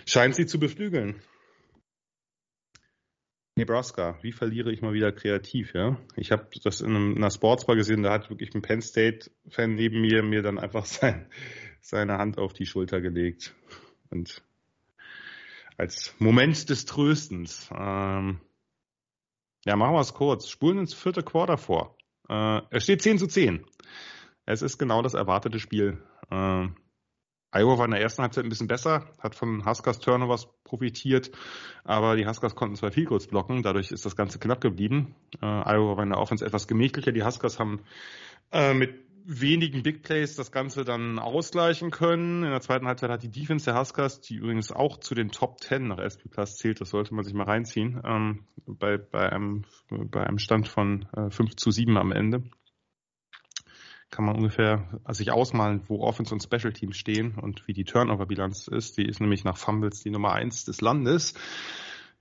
scheint 0.07 0.35
sie 0.35 0.47
zu 0.47 0.59
beflügeln. 0.59 1.23
Nebraska, 3.55 4.19
wie 4.23 4.33
verliere 4.33 4.73
ich 4.73 4.81
mal 4.81 4.95
wieder 4.95 5.13
kreativ, 5.13 5.75
ja? 5.75 5.99
Ich 6.17 6.33
habe 6.33 6.49
das 6.65 6.81
in, 6.81 7.17
einer 7.17 7.31
Sportsbar 7.31 7.77
gesehen, 7.77 8.03
da 8.03 8.13
hat 8.13 8.31
wirklich 8.31 8.55
ein 8.55 8.63
Penn 8.63 8.81
State-Fan 8.81 9.75
neben 9.75 10.01
mir 10.01 10.23
mir 10.23 10.43
dann 10.43 10.59
einfach 10.59 10.87
sein, 10.87 11.27
seine 11.81 12.17
Hand 12.17 12.39
auf 12.39 12.55
die 12.55 12.67
Schulter 12.67 13.01
gelegt. 13.03 13.55
Und 14.11 14.43
als 15.77 16.15
Moment 16.19 16.69
des 16.71 16.87
Tröstens. 16.87 17.69
Ähm, 17.77 18.41
ja, 19.65 19.77
machen 19.77 19.95
wir 19.95 20.01
es 20.01 20.15
kurz. 20.15 20.49
Spulen 20.49 20.79
ins 20.79 20.95
vierte 20.95 21.23
Quarter 21.23 21.59
vor. 21.59 21.97
Äh, 22.29 22.63
es 22.71 22.85
steht 22.85 23.03
10 23.03 23.19
zu 23.19 23.27
10. 23.27 23.65
Es 24.47 24.63
ist 24.63 24.79
genau 24.79 25.03
das 25.03 25.15
erwartete 25.15 25.59
Spiel. 25.59 26.03
Äh, 26.31 26.69
Iowa 27.55 27.79
war 27.79 27.85
in 27.85 27.91
der 27.91 28.01
ersten 28.01 28.23
Halbzeit 28.23 28.45
ein 28.45 28.49
bisschen 28.49 28.67
besser, 28.67 29.05
hat 29.19 29.35
von 29.35 29.67
Huskers 29.67 29.99
Turnovers 29.99 30.49
profitiert, 30.65 31.31
aber 31.85 32.17
die 32.17 32.27
Huskers 32.27 32.55
konnten 32.55 32.77
zwei 32.77 32.91
viel 32.91 33.05
kurz 33.05 33.27
blocken, 33.27 33.63
dadurch 33.63 33.93
ist 33.93 34.07
das 34.07 34.17
Ganze 34.17 34.39
knapp 34.39 34.63
geblieben. 34.63 35.15
Äh, 35.43 35.47
Iowa 35.47 35.99
war 35.99 36.03
in 36.03 36.11
der 36.11 36.19
Offense 36.19 36.45
etwas 36.45 36.67
gemächlicher, 36.67 37.13
die 37.13 37.23
Huskers 37.23 37.59
haben 37.59 37.81
äh, 38.53 38.73
mit 38.73 38.95
wenigen 39.25 39.83
Big 39.83 40.03
Plays 40.03 40.35
das 40.35 40.51
Ganze 40.51 40.83
dann 40.85 41.19
ausgleichen 41.19 41.91
können. 41.91 42.43
In 42.43 42.51
der 42.51 42.61
zweiten 42.61 42.87
Halbzeit 42.87 43.11
hat 43.11 43.23
die 43.23 43.31
Defense 43.31 43.67
der 43.67 43.79
Huskers, 43.79 44.21
die 44.21 44.37
übrigens 44.37 44.73
auch 44.73 44.99
zu 44.99 45.15
den 45.15 45.31
Top 45.31 45.61
10 45.61 45.89
nach 45.89 45.99
SP 46.01 46.27
Plus 46.29 46.57
zählt, 46.57 46.81
das 46.81 46.91
sollte 46.91 47.15
man 47.15 47.23
sich 47.23 47.35
mal 47.35 47.45
reinziehen, 47.45 48.01
ähm, 48.05 48.47
bei, 48.67 48.97
bei, 48.97 49.31
einem, 49.31 49.65
bei 49.91 50.27
einem 50.27 50.39
Stand 50.39 50.69
von 50.69 51.07
äh, 51.15 51.31
5 51.31 51.55
zu 51.55 51.71
7 51.71 51.97
am 51.99 52.13
Ende 52.13 52.45
kann 54.13 54.27
man 54.27 54.37
ungefähr 54.37 54.87
sich 55.09 55.33
ausmalen, 55.33 55.83
wo 55.89 56.03
Offense 56.03 56.35
und 56.35 56.43
Special 56.43 56.73
Teams 56.73 56.97
stehen 56.97 57.35
und 57.35 57.67
wie 57.67 57.73
die 57.73 57.85
Turnover-Bilanz 57.85 58.69
ist. 58.69 58.99
Die 58.99 59.07
ist 59.07 59.21
nämlich 59.21 59.43
nach 59.43 59.57
Fumbles 59.57 60.03
die 60.03 60.11
Nummer 60.11 60.33
eins 60.33 60.67
des 60.67 60.83
Landes. 60.83 61.35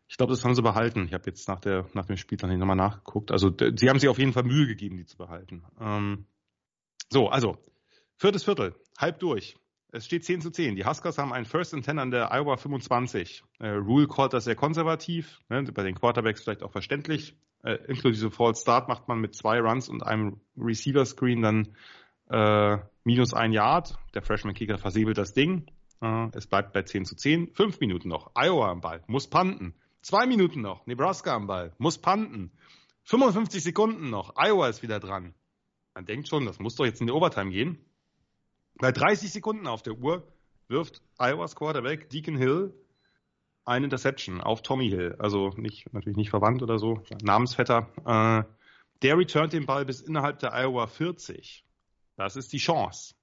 Ich 0.07 0.17
glaube, 0.17 0.31
das 0.31 0.43
haben 0.43 0.55
sie 0.55 0.61
behalten. 0.61 1.05
Ich 1.05 1.13
habe 1.13 1.25
jetzt 1.27 1.47
nach, 1.49 1.59
der, 1.59 1.85
nach 1.93 2.05
dem 2.05 2.15
Spiel 2.17 2.37
dann 2.37 2.57
nochmal 2.57 2.77
nachgeguckt. 2.77 3.31
Also 3.31 3.51
sie 3.75 3.89
haben 3.89 3.99
sich 3.99 4.09
auf 4.09 4.17
jeden 4.17 4.31
Fall 4.31 4.43
Mühe 4.43 4.67
gegeben, 4.67 4.97
die 4.97 5.05
zu 5.05 5.17
behalten. 5.17 5.63
Ähm, 5.79 6.25
so, 7.09 7.27
also 7.27 7.57
viertes 8.15 8.45
Viertel, 8.45 8.73
halb 8.97 9.19
durch. 9.19 9.57
Es 9.91 10.05
steht 10.05 10.23
10 10.23 10.39
zu 10.39 10.49
10. 10.49 10.77
Die 10.77 10.85
Huskers 10.85 11.17
haben 11.17 11.33
einen 11.33 11.45
First 11.45 11.73
and 11.73 11.83
Ten 11.83 11.99
an 11.99 12.11
der 12.11 12.31
Iowa 12.31 12.55
25. 12.55 13.43
Äh, 13.59 13.67
Rule 13.67 14.07
callt 14.07 14.31
das 14.31 14.45
sehr 14.45 14.55
konservativ, 14.55 15.41
ne, 15.49 15.63
bei 15.63 15.83
den 15.83 15.95
Quarterbacks 15.95 16.41
vielleicht 16.41 16.63
auch 16.63 16.71
verständlich 16.71 17.35
äh, 17.63 17.75
inklusive 17.87 18.31
False 18.31 18.61
Start 18.61 18.87
macht 18.87 19.07
man 19.07 19.19
mit 19.19 19.35
zwei 19.35 19.59
Runs 19.59 19.89
und 19.89 20.03
einem 20.03 20.39
Receiver 20.57 21.05
Screen 21.05 21.41
dann 21.41 21.75
äh, 22.29 22.77
minus 23.03 23.33
ein 23.33 23.51
Yard. 23.53 23.97
Der 24.13 24.21
Freshman 24.21 24.53
Kicker 24.53 24.77
versäbelt 24.77 25.17
das 25.17 25.33
Ding. 25.33 25.65
Äh, 26.01 26.27
es 26.33 26.47
bleibt 26.47 26.73
bei 26.73 26.83
10 26.83 27.05
zu 27.05 27.15
10. 27.15 27.53
Fünf 27.53 27.79
Minuten 27.79 28.09
noch. 28.09 28.31
Iowa 28.35 28.69
am 28.69 28.81
Ball. 28.81 29.03
Muss 29.07 29.27
panten. 29.27 29.75
Zwei 30.01 30.25
Minuten 30.25 30.61
noch. 30.61 30.85
Nebraska 30.87 31.35
am 31.35 31.47
Ball. 31.47 31.73
Muss 31.77 31.97
panten. 31.99 32.51
55 33.03 33.63
Sekunden 33.63 34.09
noch. 34.09 34.35
Iowa 34.37 34.67
ist 34.67 34.81
wieder 34.81 34.99
dran. 34.99 35.33
Man 35.93 36.05
denkt 36.05 36.27
schon, 36.27 36.45
das 36.45 36.59
muss 36.59 36.75
doch 36.75 36.85
jetzt 36.85 37.01
in 37.01 37.07
die 37.07 37.13
Overtime 37.13 37.51
gehen. 37.51 37.77
Bei 38.75 38.91
30 38.91 39.31
Sekunden 39.31 39.67
auf 39.67 39.83
der 39.83 39.97
Uhr 39.97 40.27
wirft 40.67 41.01
Iowas 41.19 41.55
Quarterback 41.55 42.09
Deacon 42.09 42.37
Hill 42.37 42.73
ein 43.71 43.83
Interception 43.83 44.41
auf 44.41 44.61
Tommy 44.61 44.89
Hill, 44.89 45.15
also 45.19 45.49
nicht, 45.57 45.91
natürlich 45.93 46.17
nicht 46.17 46.29
verwandt 46.29 46.61
oder 46.61 46.77
so, 46.77 47.03
Namensvetter. 47.21 47.87
Äh, 48.05 48.43
der 49.01 49.17
returnt 49.17 49.53
den 49.53 49.65
Ball 49.65 49.85
bis 49.85 50.01
innerhalb 50.01 50.39
der 50.39 50.53
Iowa 50.53 50.87
40. 50.87 51.65
Das 52.17 52.35
ist 52.35 52.53
die 52.53 52.57
Chance. 52.57 53.15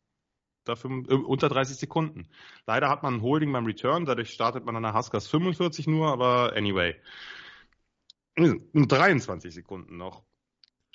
Dafür 0.64 0.90
äh, 1.08 1.14
unter 1.14 1.48
30 1.48 1.76
Sekunden. 1.76 2.28
Leider 2.66 2.88
hat 2.88 3.02
man 3.02 3.14
ein 3.14 3.22
Holding 3.22 3.52
beim 3.52 3.66
Return, 3.66 4.04
dadurch 4.04 4.30
startet 4.30 4.64
man 4.64 4.76
an 4.76 4.82
der 4.82 4.94
Huskers 4.94 5.28
45 5.28 5.86
nur, 5.86 6.08
aber 6.08 6.54
anyway. 6.56 6.96
23 8.36 9.52
Sekunden 9.52 9.96
noch. 9.96 10.22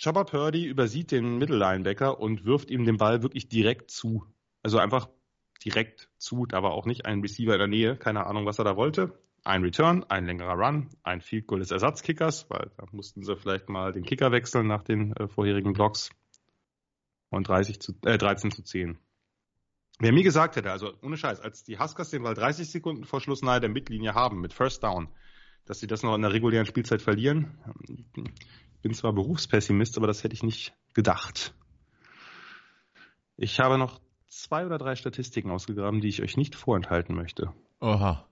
Chopper 0.01 0.25
Purdy 0.25 0.65
übersieht 0.65 1.11
den 1.11 1.37
Mittellinebacker 1.37 2.19
und 2.19 2.45
wirft 2.45 2.71
ihm 2.71 2.85
den 2.85 2.97
Ball 2.97 3.21
wirklich 3.21 3.47
direkt 3.47 3.91
zu. 3.91 4.25
Also 4.63 4.79
einfach 4.79 5.09
direkt 5.63 6.09
zu. 6.17 6.45
Da 6.45 6.63
war 6.63 6.71
auch 6.71 6.85
nicht 6.85 7.05
ein 7.05 7.21
Receiver 7.21 7.53
in 7.53 7.59
der 7.59 7.67
Nähe. 7.67 7.97
Keine 7.97 8.25
Ahnung, 8.25 8.45
was 8.45 8.59
er 8.59 8.65
da 8.65 8.75
wollte. 8.75 9.22
Ein 9.43 9.63
Return, 9.63 10.05
ein 10.07 10.25
längerer 10.25 10.53
Run, 10.53 10.89
ein 11.03 11.21
Field 11.21 11.47
Goal 11.47 11.59
des 11.59 11.71
Ersatzkickers, 11.71 12.49
weil 12.49 12.71
da 12.77 12.85
mussten 12.91 13.23
sie 13.23 13.35
vielleicht 13.35 13.69
mal 13.69 13.91
den 13.91 14.03
Kicker 14.03 14.31
wechseln 14.31 14.67
nach 14.67 14.83
den 14.83 15.15
äh, 15.17 15.27
vorherigen 15.27 15.73
Blocks. 15.73 16.09
Und 17.29 17.47
30 17.47 17.79
zu, 17.79 17.93
äh, 18.05 18.17
13 18.17 18.51
zu 18.51 18.63
10. 18.63 18.97
Wer 19.99 20.13
mir 20.13 20.23
gesagt 20.23 20.55
hätte, 20.55 20.71
also 20.71 20.93
ohne 21.01 21.17
Scheiß, 21.17 21.39
als 21.41 21.63
die 21.63 21.79
Huskers 21.79 22.09
den 22.09 22.23
Ball 22.23 22.33
30 22.33 22.69
Sekunden 22.69 23.05
vor 23.05 23.21
Schluss 23.21 23.41
nahe 23.41 23.59
der 23.59 23.69
Mittellinie 23.69 24.13
haben 24.13 24.39
mit 24.39 24.53
First 24.53 24.83
Down, 24.83 25.07
dass 25.65 25.79
sie 25.79 25.87
das 25.87 26.03
noch 26.03 26.15
in 26.15 26.21
der 26.21 26.33
regulären 26.33 26.65
Spielzeit 26.65 27.01
verlieren. 27.01 27.57
Ich 27.87 28.81
bin 28.81 28.93
zwar 28.93 29.13
Berufspessimist, 29.13 29.97
aber 29.97 30.07
das 30.07 30.23
hätte 30.23 30.33
ich 30.33 30.43
nicht 30.43 30.73
gedacht. 30.93 31.53
Ich 33.35 33.59
habe 33.59 33.77
noch 33.77 33.99
zwei 34.27 34.65
oder 34.65 34.77
drei 34.77 34.95
Statistiken 34.95 35.51
ausgegraben, 35.51 36.01
die 36.01 36.09
ich 36.09 36.21
euch 36.21 36.37
nicht 36.37 36.55
vorenthalten 36.55 37.15
möchte. 37.15 37.53
Oha. 37.79 38.27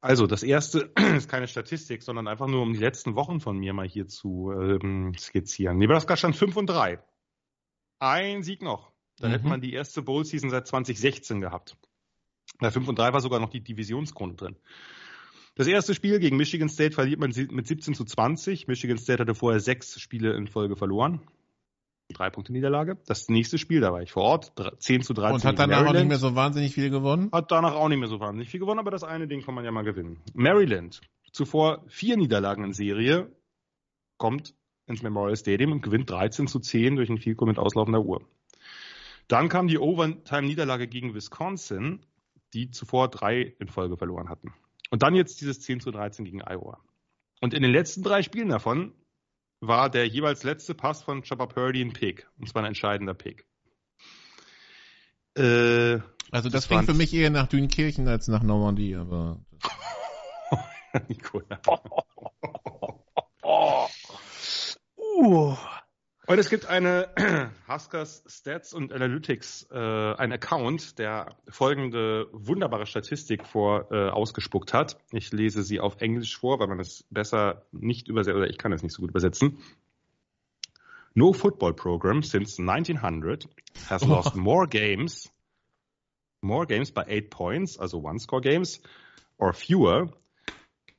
Also, 0.00 0.26
das 0.26 0.42
erste 0.42 0.92
ist 1.16 1.28
keine 1.28 1.48
Statistik, 1.48 2.02
sondern 2.02 2.28
einfach 2.28 2.46
nur 2.46 2.62
um 2.62 2.72
die 2.72 2.78
letzten 2.78 3.14
Wochen 3.16 3.40
von 3.40 3.58
mir 3.58 3.72
mal 3.72 3.88
hier 3.88 4.06
zu 4.06 4.52
ähm, 4.52 5.14
skizzieren. 5.18 5.78
Nebraska 5.78 6.16
stand 6.16 6.36
5 6.36 6.56
und 6.56 6.66
3. 6.66 7.02
Ein 7.98 8.42
Sieg 8.42 8.62
noch. 8.62 8.92
Da 9.18 9.28
mhm. 9.28 9.32
hätte 9.32 9.46
man 9.46 9.60
die 9.60 9.72
erste 9.72 10.02
Bowl-Season 10.02 10.50
seit 10.50 10.68
2016 10.68 11.40
gehabt. 11.40 11.76
Bei 12.58 12.70
5 12.70 12.88
und 12.88 12.98
3 12.98 13.12
war 13.12 13.20
sogar 13.20 13.40
noch 13.40 13.50
die 13.50 13.60
Divisionskrone 13.60 14.34
drin. 14.34 14.56
Das 15.56 15.66
erste 15.66 15.92
Spiel 15.92 16.20
gegen 16.20 16.36
Michigan 16.36 16.68
State 16.68 16.94
verliert 16.94 17.18
man 17.18 17.32
mit 17.50 17.66
17 17.66 17.94
zu 17.94 18.04
20. 18.04 18.68
Michigan 18.68 18.96
State 18.96 19.20
hatte 19.20 19.34
vorher 19.34 19.58
sechs 19.58 20.00
Spiele 20.00 20.36
in 20.36 20.46
Folge 20.46 20.76
verloren. 20.76 21.20
Drei 22.10 22.30
Punkte 22.30 22.52
Niederlage. 22.52 22.96
Das 23.06 23.28
nächste 23.28 23.58
Spiel, 23.58 23.80
da 23.80 23.92
war 23.92 24.00
ich 24.00 24.12
vor 24.12 24.22
Ort, 24.22 24.52
10 24.78 25.02
zu 25.02 25.12
13. 25.12 25.34
Und 25.34 25.44
hat 25.44 25.58
danach 25.58 25.82
Maryland. 25.82 25.88
auch 25.88 26.00
nicht 26.00 26.08
mehr 26.08 26.18
so 26.18 26.34
wahnsinnig 26.34 26.72
viel 26.72 26.88
gewonnen? 26.88 27.28
Hat 27.32 27.50
danach 27.50 27.74
auch 27.74 27.88
nicht 27.88 27.98
mehr 27.98 28.08
so 28.08 28.18
wahnsinnig 28.18 28.48
viel 28.48 28.60
gewonnen, 28.60 28.80
aber 28.80 28.90
das 28.90 29.04
eine 29.04 29.28
Ding 29.28 29.42
kann 29.42 29.54
man 29.54 29.64
ja 29.64 29.70
mal 29.70 29.84
gewinnen. 29.84 30.18
Maryland, 30.32 31.02
zuvor 31.32 31.84
vier 31.88 32.16
Niederlagen 32.16 32.64
in 32.64 32.72
Serie, 32.72 33.30
kommt 34.16 34.54
ins 34.86 35.02
Memorial 35.02 35.36
Stadium 35.36 35.72
und 35.72 35.82
gewinnt 35.82 36.10
13 36.10 36.46
zu 36.46 36.60
10 36.60 36.96
durch 36.96 37.10
ein 37.10 37.18
Field 37.18 37.40
mit 37.42 37.58
auslaufender 37.58 38.00
Uhr. 38.00 38.22
Dann 39.28 39.50
kam 39.50 39.68
die 39.68 39.78
Overtime-Niederlage 39.78 40.88
gegen 40.88 41.14
Wisconsin, 41.14 42.00
die 42.54 42.70
zuvor 42.70 43.08
drei 43.08 43.54
in 43.58 43.68
Folge 43.68 43.98
verloren 43.98 44.30
hatten. 44.30 44.54
Und 44.90 45.02
dann 45.02 45.14
jetzt 45.14 45.42
dieses 45.42 45.60
10 45.60 45.80
zu 45.80 45.90
13 45.90 46.24
gegen 46.24 46.40
Iowa. 46.40 46.78
Und 47.42 47.52
in 47.52 47.62
den 47.62 47.70
letzten 47.70 48.02
drei 48.02 48.22
Spielen 48.22 48.48
davon 48.48 48.92
war 49.60 49.90
der 49.90 50.06
jeweils 50.06 50.44
letzte 50.44 50.74
Pass 50.74 51.02
von 51.02 51.22
Chopper 51.22 51.46
Purdy 51.46 51.82
ein 51.82 51.92
Pick. 51.92 52.28
Und 52.38 52.48
zwar 52.48 52.62
ein 52.62 52.66
entscheidender 52.66 53.14
Pick. 53.14 53.46
Äh, 55.36 56.00
also 56.30 56.48
das, 56.48 56.52
das 56.52 56.68
klingt 56.68 56.86
für 56.86 56.94
mich 56.94 57.12
eher 57.14 57.30
nach 57.30 57.46
Dünkirchen 57.46 58.08
als 58.08 58.28
nach 58.28 58.42
Normandie, 58.42 58.96
aber. 58.96 59.40
Nicola. 61.08 61.60
uh. 64.96 65.56
Und 66.28 66.38
es 66.38 66.50
gibt 66.50 66.66
eine 66.66 67.08
Huskers 67.68 68.22
Stats 68.26 68.74
und 68.74 68.92
Analytics, 68.92 69.68
äh, 69.70 69.78
ein 69.78 70.30
Account, 70.30 70.98
der 70.98 71.34
folgende 71.48 72.28
wunderbare 72.32 72.84
Statistik 72.84 73.46
vor 73.46 73.90
äh, 73.90 74.10
ausgespuckt 74.10 74.74
hat. 74.74 74.98
Ich 75.10 75.32
lese 75.32 75.62
sie 75.62 75.80
auf 75.80 76.02
Englisch 76.02 76.36
vor, 76.36 76.60
weil 76.60 76.66
man 76.66 76.80
es 76.80 77.06
besser 77.08 77.62
nicht 77.72 78.08
übersetzt, 78.08 78.36
oder 78.36 78.50
ich 78.50 78.58
kann 78.58 78.74
es 78.74 78.82
nicht 78.82 78.92
so 78.92 79.00
gut 79.00 79.08
übersetzen. 79.08 79.56
No 81.14 81.32
football 81.32 81.72
program 81.72 82.22
since 82.22 82.60
1900 82.60 83.48
has 83.88 84.02
oh. 84.02 84.08
lost 84.08 84.36
more 84.36 84.68
games, 84.68 85.32
more 86.42 86.66
games 86.66 86.92
by 86.92 87.04
eight 87.06 87.30
points, 87.30 87.78
also 87.78 88.02
one-score 88.02 88.42
games, 88.42 88.82
or 89.38 89.54
fewer 89.54 90.12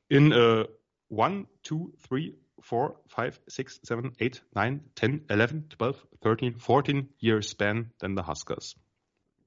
in 0.08 0.32
a 0.32 0.64
one, 1.08 1.46
two, 1.62 1.92
three, 2.02 2.34
4, 2.60 2.94
5, 3.06 3.40
6, 3.46 3.80
7, 3.82 4.12
8, 4.20 4.44
9, 4.54 4.80
10, 4.94 5.24
11, 5.28 5.68
12, 5.76 6.06
13, 6.20 6.58
14 6.58 7.08
year 7.18 7.42
span 7.42 7.92
than 7.98 8.16
the 8.16 8.26
Huskers. 8.26 8.76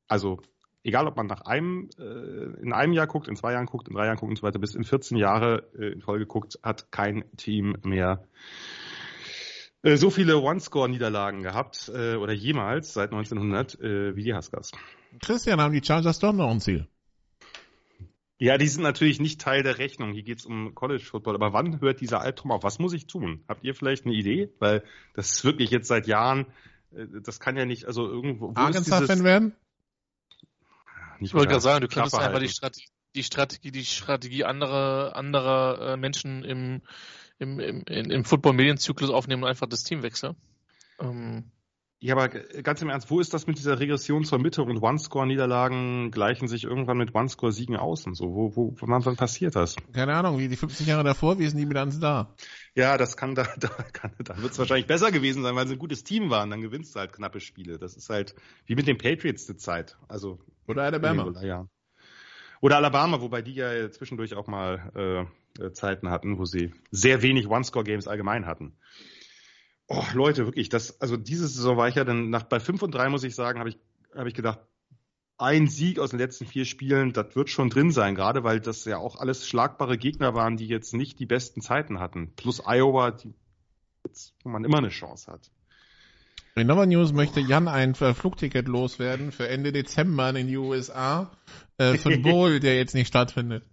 Also 0.07 0.41
egal, 0.83 1.07
ob 1.07 1.15
man 1.15 1.27
nach 1.27 1.41
einem 1.41 1.89
äh, 1.97 2.61
in 2.61 2.73
einem 2.73 2.93
Jahr 2.93 3.07
guckt, 3.07 3.27
in 3.27 3.35
zwei 3.35 3.53
Jahren 3.53 3.65
guckt, 3.65 3.87
in 3.87 3.95
drei 3.95 4.05
Jahren 4.05 4.17
guckt 4.17 4.29
und 4.29 4.37
so 4.37 4.43
weiter, 4.43 4.59
bis 4.59 4.75
in 4.75 4.83
14 4.83 5.17
Jahre 5.17 5.69
äh, 5.77 5.93
in 5.93 6.01
Folge 6.01 6.25
guckt, 6.25 6.59
hat 6.63 6.91
kein 6.91 7.23
Team 7.37 7.77
mehr 7.83 8.27
äh, 9.83 9.97
so 9.97 10.09
viele 10.09 10.39
One-Score-Niederlagen 10.39 11.43
gehabt 11.43 11.91
äh, 11.93 12.15
oder 12.15 12.33
jemals 12.33 12.93
seit 12.93 13.11
1900 13.11 13.79
äh, 13.79 14.15
wie 14.15 14.23
die 14.23 14.33
Huskers. 14.33 14.71
Christian, 15.21 15.61
haben 15.61 15.73
die 15.73 15.83
Chargers 15.83 16.19
doch 16.19 16.33
noch 16.33 16.49
ein 16.49 16.59
Ziel? 16.59 16.87
Ja, 18.43 18.57
die 18.57 18.67
sind 18.67 18.83
natürlich 18.83 19.21
nicht 19.21 19.39
Teil 19.39 19.63
der 19.63 19.77
Rechnung. 19.77 20.11
Hier 20.11 20.23
geht 20.23 20.39
es 20.39 20.45
um 20.45 20.75
College 20.75 21.01
Football. 21.01 21.35
Aber 21.35 21.53
wann 21.53 21.79
hört 21.79 22.01
dieser 22.01 22.19
Albtraum 22.19 22.51
auf? 22.51 22.61
Was 22.61 22.77
muss 22.77 22.91
ich 22.91 23.07
tun? 23.07 23.41
Habt 23.47 23.63
ihr 23.63 23.73
vielleicht 23.73 24.05
eine 24.05 24.13
Idee? 24.13 24.49
Weil 24.59 24.83
das 25.13 25.31
ist 25.31 25.45
wirklich 25.45 25.69
jetzt 25.69 25.87
seit 25.87 26.07
Jahren, 26.07 26.47
äh, 26.91 27.05
das 27.21 27.39
kann 27.39 27.55
ja 27.55 27.63
nicht, 27.63 27.85
also 27.85 28.05
irgendwo. 28.05 28.51
Arkansas-Fan 28.53 29.23
werden? 29.23 29.55
Ich 31.21 31.33
wollte 31.33 31.47
gerade 31.47 31.61
sagen, 31.61 31.81
du 31.83 31.87
könntest 31.87 32.19
einfach 32.19 32.41
die 32.41 32.49
Strategie, 32.49 32.89
die 33.15 33.23
Strategie, 33.23 33.71
die 33.71 33.85
Strategie 33.85 34.43
anderer, 34.43 35.15
anderer 35.15 35.93
äh, 35.93 35.95
Menschen 35.95 36.43
im, 36.43 36.81
im, 37.39 37.61
im, 37.61 37.85
im 37.87 38.25
Football-Medienzyklus 38.25 39.09
aufnehmen 39.09 39.43
und 39.43 39.49
einfach 39.49 39.67
das 39.67 39.85
Team 39.85 40.03
wechseln. 40.03 40.35
Ähm, 40.99 41.49
ja, 42.03 42.17
aber 42.17 42.27
ganz 42.27 42.81
im 42.81 42.89
Ernst, 42.89 43.09
wo 43.09 43.21
ist 43.21 43.33
das 43.33 43.47
mit 43.47 43.57
dieser 43.57 43.79
Regression 43.79 44.25
zur 44.25 44.37
Mitte 44.37 44.61
und 44.61 44.83
One-Score-Niederlagen 44.83 46.11
gleichen 46.11 46.49
sich 46.49 46.65
irgendwann 46.65 46.97
mit 46.97 47.15
One-Score-Siegen 47.15 47.77
aus 47.77 48.05
und 48.05 48.15
so? 48.15 48.25
Wo, 48.35 48.53
wo, 48.57 48.75
wann, 48.81 49.05
wann 49.05 49.15
passiert 49.15 49.55
das? 49.55 49.77
Keine 49.93 50.13
Ahnung, 50.13 50.37
wie 50.37 50.49
die 50.49 50.57
50 50.57 50.85
Jahre 50.85 51.05
davor, 51.05 51.39
wie 51.39 51.47
sind 51.47 51.59
die 51.59 51.65
Bilanz 51.65 52.01
da? 52.01 52.35
Ja, 52.75 52.97
das 52.97 53.15
kann 53.15 53.35
da, 53.35 53.43
da, 53.57 53.69
kann, 53.93 54.11
da 54.19 54.35
wird 54.41 54.51
es 54.51 54.59
wahrscheinlich 54.59 54.85
besser 54.85 55.13
gewesen 55.13 55.43
sein, 55.43 55.55
weil 55.55 55.65
sie 55.65 55.75
ein 55.75 55.79
gutes 55.79 56.03
Team 56.03 56.29
waren, 56.29 56.49
dann 56.49 56.59
gewinnst 56.59 56.93
du 56.93 56.99
halt 56.99 57.13
knappe 57.13 57.39
Spiele. 57.39 57.77
Das 57.77 57.95
ist 57.95 58.09
halt 58.09 58.35
wie 58.65 58.75
mit 58.75 58.85
den 58.85 58.97
Patriots 58.97 59.45
zur 59.45 59.57
Zeit. 59.57 59.97
Also, 60.09 60.39
Oder 60.67 60.83
Alabama. 60.83 61.41
Ja. 61.41 61.69
Oder 62.59 62.75
Alabama, 62.75 63.21
wobei 63.21 63.41
die 63.41 63.53
ja 63.53 63.89
zwischendurch 63.91 64.35
auch 64.35 64.47
mal 64.47 65.29
äh, 65.57 65.71
Zeiten 65.71 66.09
hatten, 66.09 66.37
wo 66.37 66.43
sie 66.43 66.73
sehr 66.91 67.21
wenig 67.21 67.47
One-Score-Games 67.47 68.09
allgemein 68.09 68.45
hatten. 68.45 68.75
Oh, 69.95 70.05
Leute, 70.13 70.45
wirklich, 70.45 70.69
das, 70.69 70.99
also 71.01 71.17
diese 71.17 71.47
Saison 71.47 71.77
war 71.77 71.87
ich 71.87 71.95
ja 71.95 72.03
dann 72.03 72.31
nach 72.31 72.43
bei 72.43 72.59
5 72.59 72.81
und 72.81 72.95
3, 72.95 73.09
muss 73.09 73.23
ich 73.23 73.35
sagen, 73.35 73.59
habe 73.59 73.69
ich, 73.69 73.77
habe 74.15 74.27
ich 74.27 74.33
gedacht, 74.33 74.59
ein 75.37 75.67
Sieg 75.67 75.99
aus 75.99 76.09
den 76.09 76.19
letzten 76.19 76.47
vier 76.47 76.65
Spielen, 76.65 77.13
das 77.13 77.35
wird 77.35 77.49
schon 77.49 77.69
drin 77.69 77.91
sein, 77.91 78.15
gerade 78.15 78.43
weil 78.43 78.59
das 78.59 78.85
ja 78.85 78.97
auch 78.97 79.17
alles 79.17 79.47
schlagbare 79.47 79.99
Gegner 79.99 80.33
waren, 80.33 80.57
die 80.57 80.67
jetzt 80.67 80.93
nicht 80.93 81.19
die 81.19 81.27
besten 81.27 81.61
Zeiten 81.61 81.99
hatten. 81.99 82.33
Plus 82.35 82.63
Iowa, 82.65 83.11
die 83.11 83.35
jetzt, 84.03 84.33
wo 84.43 84.49
man 84.49 84.63
immer 84.63 84.79
eine 84.79 84.89
Chance 84.89 85.31
hat. 85.31 85.51
In 86.55 86.67
Nova 86.67 86.85
News 86.85 87.13
möchte 87.13 87.39
Jan 87.39 87.67
ein 87.67 87.93
Flugticket 87.93 88.67
loswerden 88.67 89.31
für 89.31 89.47
Ende 89.47 89.71
Dezember 89.71 90.35
in 90.35 90.47
die 90.47 90.57
USA 90.57 91.31
äh, 91.77 91.97
für 91.97 92.09
den 92.09 92.21
Bowl, 92.23 92.59
der 92.59 92.77
jetzt 92.77 92.95
nicht 92.95 93.07
stattfindet. 93.07 93.63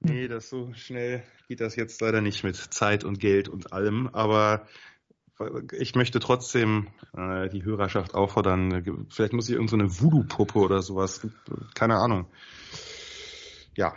Nee, 0.00 0.28
das 0.28 0.48
so 0.50 0.72
schnell 0.74 1.22
geht 1.48 1.60
das 1.60 1.76
jetzt 1.76 2.00
leider 2.00 2.20
nicht 2.20 2.44
mit 2.44 2.56
Zeit 2.56 3.04
und 3.04 3.18
Geld 3.18 3.48
und 3.48 3.72
allem, 3.72 4.08
aber 4.08 4.66
ich 5.72 5.94
möchte 5.94 6.20
trotzdem 6.20 6.88
äh, 7.16 7.48
die 7.48 7.64
Hörerschaft 7.64 8.14
auffordern, 8.14 9.06
vielleicht 9.10 9.32
muss 9.32 9.48
ich 9.48 9.54
irgendeine 9.54 9.88
so 9.88 10.04
Voodoo-Puppe 10.04 10.58
oder 10.58 10.82
sowas, 10.82 11.26
keine 11.74 11.96
Ahnung. 11.96 12.26
Ja. 13.76 13.94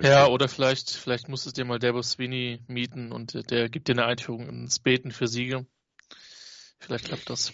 Ja, 0.00 0.26
oder 0.28 0.48
vielleicht, 0.48 0.90
vielleicht 0.90 1.28
muss 1.28 1.46
es 1.46 1.54
dir 1.54 1.64
mal 1.64 1.78
Debo 1.78 2.02
Sweeney 2.02 2.60
mieten 2.68 3.10
und 3.10 3.50
der 3.50 3.68
gibt 3.68 3.88
dir 3.88 3.92
eine 3.92 4.04
Einführung 4.04 4.48
ins 4.48 4.78
Beten 4.78 5.10
für 5.10 5.26
Siege. 5.26 5.66
Vielleicht 6.78 7.06
klappt 7.06 7.28
das. 7.30 7.52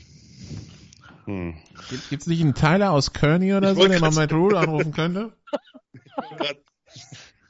Hm. 1.25 1.57
Gibt 1.89 2.23
es 2.23 2.27
nicht 2.27 2.43
einen 2.43 2.55
Tyler 2.55 2.91
aus 2.91 3.13
Kearney 3.13 3.55
oder 3.55 3.75
so, 3.75 3.87
den 3.87 4.01
man 4.01 4.15
Matt 4.15 4.33
Rule 4.33 4.59
anrufen 4.59 4.93
könnte? 4.93 5.33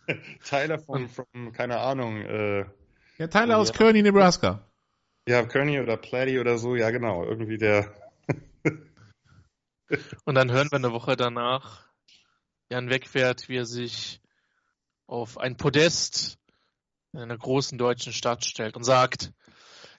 Tyler 0.44 0.78
von, 0.78 1.08
from, 1.08 1.52
keine 1.52 1.78
Ahnung. 1.78 2.20
Äh, 2.20 2.66
ja, 3.18 3.26
Tyler 3.26 3.58
aus 3.58 3.72
Kearney, 3.72 4.02
Nebraska. 4.02 4.64
Ja, 5.26 5.44
Kearney 5.46 5.80
oder 5.80 5.96
Platty 5.96 6.38
oder 6.38 6.58
so, 6.58 6.76
ja 6.76 6.90
genau, 6.90 7.24
irgendwie 7.24 7.56
der. 7.56 7.94
Und 10.24 10.34
dann 10.34 10.50
hören 10.50 10.70
wir 10.70 10.76
eine 10.76 10.92
Woche 10.92 11.16
danach 11.16 11.88
Jan 12.70 12.90
Wegwert, 12.90 13.48
wie 13.48 13.56
er 13.56 13.66
sich 13.66 14.20
auf 15.06 15.38
ein 15.38 15.56
Podest 15.56 16.38
in 17.12 17.20
einer 17.20 17.38
großen 17.38 17.78
deutschen 17.78 18.12
Stadt 18.12 18.44
stellt 18.44 18.76
und 18.76 18.84
sagt, 18.84 19.32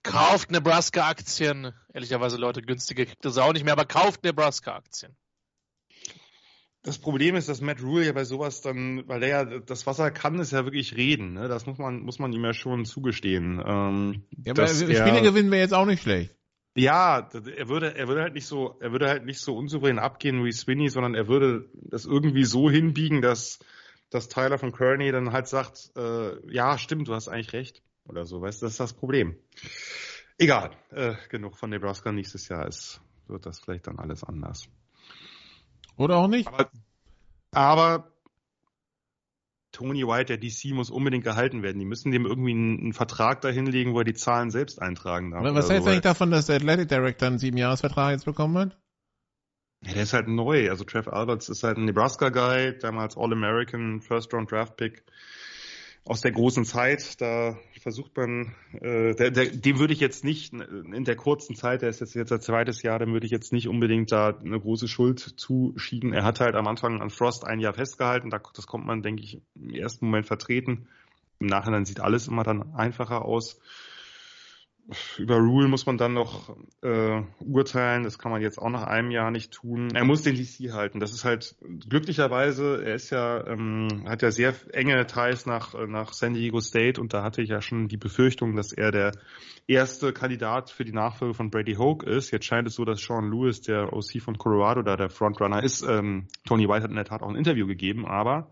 kauft 0.03 0.51
Nebraska-Aktien. 0.51 1.73
Ehrlicherweise, 1.93 2.37
Leute, 2.37 2.61
günstiger 2.61 3.05
kriegt 3.05 3.25
das 3.25 3.37
auch 3.37 3.53
nicht 3.53 3.63
mehr, 3.63 3.73
aber 3.73 3.85
kauft 3.85 4.23
Nebraska-Aktien. 4.23 5.15
Das 6.85 6.99
Problem 6.99 7.35
ist, 7.35 7.49
dass 7.49 7.61
Matt 7.61 7.81
Rule 7.81 8.05
ja 8.05 8.11
bei 8.11 8.25
sowas 8.25 8.61
dann, 8.61 9.07
weil 9.07 9.19
der 9.19 9.29
ja, 9.29 9.43
das, 9.43 9.87
was 9.87 9.97
er 9.97 10.11
kann, 10.11 10.37
ist 10.37 10.51
ja 10.51 10.65
wirklich 10.65 10.95
reden. 10.95 11.33
Ne? 11.33 11.47
Das 11.47 11.65
muss 11.65 11.79
man, 11.79 12.01
muss 12.01 12.19
man 12.19 12.31
ihm 12.31 12.43
ja 12.43 12.53
schon 12.53 12.85
zugestehen. 12.85 13.59
Ähm, 13.65 14.23
ja, 14.45 14.51
aber 14.51 14.67
Spiele 14.67 15.23
gewinnen 15.23 15.51
wir 15.51 15.57
jetzt 15.57 15.73
auch 15.73 15.87
nicht 15.87 16.03
schlecht. 16.03 16.35
Ja, 16.75 17.27
er 17.57 17.69
würde, 17.69 17.95
er 17.95 18.07
würde 18.07 18.21
halt 18.21 18.35
nicht 18.35 18.45
so, 18.45 18.77
er 18.81 18.91
würde 18.91 19.09
halt 19.09 19.25
nicht 19.25 19.39
so 19.39 19.57
unsouverän 19.57 19.97
abgehen 19.97 20.45
wie 20.45 20.51
Swinny, 20.51 20.89
sondern 20.89 21.15
er 21.15 21.27
würde 21.27 21.69
das 21.73 22.05
irgendwie 22.05 22.43
so 22.43 22.69
hinbiegen, 22.69 23.21
dass, 23.23 23.57
dass 24.11 24.27
Tyler 24.27 24.59
von 24.59 24.71
Kearney 24.71 25.11
dann 25.11 25.31
halt 25.31 25.47
sagt, 25.47 25.91
äh, 25.95 26.53
ja, 26.53 26.77
stimmt, 26.77 27.07
du 27.07 27.15
hast 27.15 27.29
eigentlich 27.29 27.53
recht 27.53 27.81
oder 28.07 28.25
so, 28.25 28.41
weißt 28.41 28.61
du, 28.61 28.67
das 28.67 28.73
ist 28.73 28.79
das 28.79 28.93
Problem. 28.93 29.35
Egal, 30.37 30.71
äh, 30.91 31.15
genug 31.29 31.57
von 31.57 31.71
Nebraska 31.71 32.11
nächstes 32.11 32.47
Jahr 32.47 32.67
ist, 32.67 33.01
wird 33.27 33.47
das 33.47 33.59
vielleicht 33.59 33.87
dann 33.87 33.97
alles 33.97 34.23
anders. 34.23 34.67
Oder 35.97 36.17
auch 36.17 36.27
nicht. 36.27 36.47
Aber, 36.47 36.69
aber 37.51 38.11
Tony 39.71 40.07
White, 40.07 40.25
der 40.25 40.37
DC, 40.37 40.73
muss 40.73 40.89
unbedingt 40.89 41.23
gehalten 41.23 41.61
werden. 41.61 41.79
Die 41.79 41.85
müssen 41.85 42.11
dem 42.11 42.25
irgendwie 42.25 42.51
einen, 42.51 42.79
einen 42.79 42.93
Vertrag 42.93 43.41
dahinlegen, 43.41 43.93
wo 43.93 43.99
er 43.99 44.05
die 44.05 44.13
Zahlen 44.13 44.49
selbst 44.49 44.81
eintragen 44.81 45.31
darf. 45.31 45.43
Was 45.43 45.69
hältst 45.69 45.85
du 45.85 45.91
eigentlich 45.91 46.01
davon, 46.01 46.31
dass 46.31 46.45
der 46.45 46.55
Athletic 46.55 46.87
Director 46.87 47.27
einen 47.27 47.39
Siebenjahresvertrag 47.39 48.11
jetzt 48.11 48.25
bekommen 48.25 48.57
hat? 48.57 48.77
Ja, 49.81 49.93
der 49.93 50.03
ist 50.03 50.13
halt 50.13 50.27
neu. 50.29 50.69
Also 50.69 50.85
Trev 50.85 51.09
Alberts 51.09 51.49
ist 51.49 51.63
halt 51.63 51.77
ein 51.77 51.85
Nebraska-Guy, 51.85 52.79
damals 52.79 53.17
All-American, 53.17 54.01
First-Round-Draft-Pick 54.01 55.03
aus 56.05 56.21
der 56.21 56.31
großen 56.31 56.65
Zeit. 56.65 57.19
Da 57.19 57.57
versucht 57.81 58.15
man, 58.15 58.55
äh, 58.73 59.15
der, 59.15 59.31
der, 59.31 59.45
dem 59.47 59.79
würde 59.79 59.93
ich 59.93 59.99
jetzt 59.99 60.23
nicht 60.23 60.53
in 60.53 61.03
der 61.03 61.15
kurzen 61.15 61.55
Zeit, 61.55 61.81
der 61.81 61.89
ist 61.89 61.99
jetzt 61.99 62.15
jetzt 62.15 62.31
ein 62.31 62.41
zweites 62.41 62.83
Jahr, 62.83 62.99
dem 62.99 63.11
würde 63.11 63.25
ich 63.25 63.31
jetzt 63.31 63.51
nicht 63.51 63.67
unbedingt 63.67 64.11
da 64.11 64.29
eine 64.29 64.59
große 64.59 64.87
Schuld 64.87 65.19
zuschieben. 65.19 66.13
Er 66.13 66.23
hat 66.23 66.39
halt 66.39 66.55
am 66.55 66.67
Anfang 66.67 67.01
an 67.01 67.09
Frost 67.09 67.45
ein 67.45 67.59
Jahr 67.59 67.73
festgehalten. 67.73 68.29
Da, 68.29 68.39
das 68.53 68.67
kommt 68.67 68.85
man, 68.85 69.01
denke 69.01 69.23
ich, 69.23 69.41
im 69.55 69.71
ersten 69.71 70.05
Moment 70.05 70.27
vertreten. 70.27 70.87
Im 71.39 71.47
Nachhinein 71.47 71.85
sieht 71.85 71.99
alles 71.99 72.27
immer 72.27 72.43
dann 72.43 72.73
einfacher 72.75 73.25
aus 73.25 73.59
über 75.17 75.37
Rule 75.37 75.67
muss 75.67 75.85
man 75.85 75.97
dann 75.97 76.13
noch 76.13 76.55
äh, 76.81 77.21
urteilen. 77.39 78.03
Das 78.03 78.19
kann 78.19 78.31
man 78.31 78.41
jetzt 78.41 78.59
auch 78.59 78.69
nach 78.69 78.83
einem 78.83 79.09
Jahr 79.09 79.31
nicht 79.31 79.51
tun. 79.51 79.89
Er 79.95 80.05
muss 80.05 80.21
den 80.21 80.35
DC 80.35 80.73
halten. 80.73 80.99
Das 80.99 81.11
ist 81.11 81.25
halt 81.25 81.55
glücklicherweise, 81.89 82.83
er 82.85 82.95
ist 82.95 83.09
ja, 83.09 83.45
ähm, 83.47 84.05
hat 84.07 84.21
ja 84.21 84.29
sehr 84.29 84.53
enge 84.73 85.05
Ties 85.07 85.45
nach, 85.45 85.73
nach 85.87 86.13
San 86.13 86.35
Diego 86.35 86.59
State 86.59 87.01
und 87.01 87.13
da 87.13 87.23
hatte 87.23 87.41
ich 87.41 87.49
ja 87.49 87.61
schon 87.61 87.87
die 87.87 87.97
Befürchtung, 87.97 88.55
dass 88.55 88.71
er 88.71 88.91
der 88.91 89.11
erste 89.67 90.13
Kandidat 90.13 90.69
für 90.69 90.85
die 90.85 90.93
Nachfolge 90.93 91.33
von 91.33 91.49
Brady 91.49 91.73
Hoke 91.73 92.05
ist. 92.05 92.31
Jetzt 92.31 92.45
scheint 92.45 92.67
es 92.67 92.75
so, 92.75 92.85
dass 92.85 93.01
Sean 93.01 93.31
Lewis, 93.31 93.61
der 93.61 93.91
OC 93.91 94.21
von 94.21 94.37
Colorado, 94.37 94.83
da 94.83 94.95
der 94.95 95.09
Frontrunner 95.09 95.63
ist. 95.63 95.81
Ähm, 95.81 96.27
Tony 96.45 96.67
White 96.67 96.83
hat 96.83 96.91
in 96.91 96.95
der 96.95 97.05
Tat 97.05 97.23
auch 97.23 97.29
ein 97.29 97.35
Interview 97.35 97.65
gegeben, 97.65 98.05
aber 98.05 98.51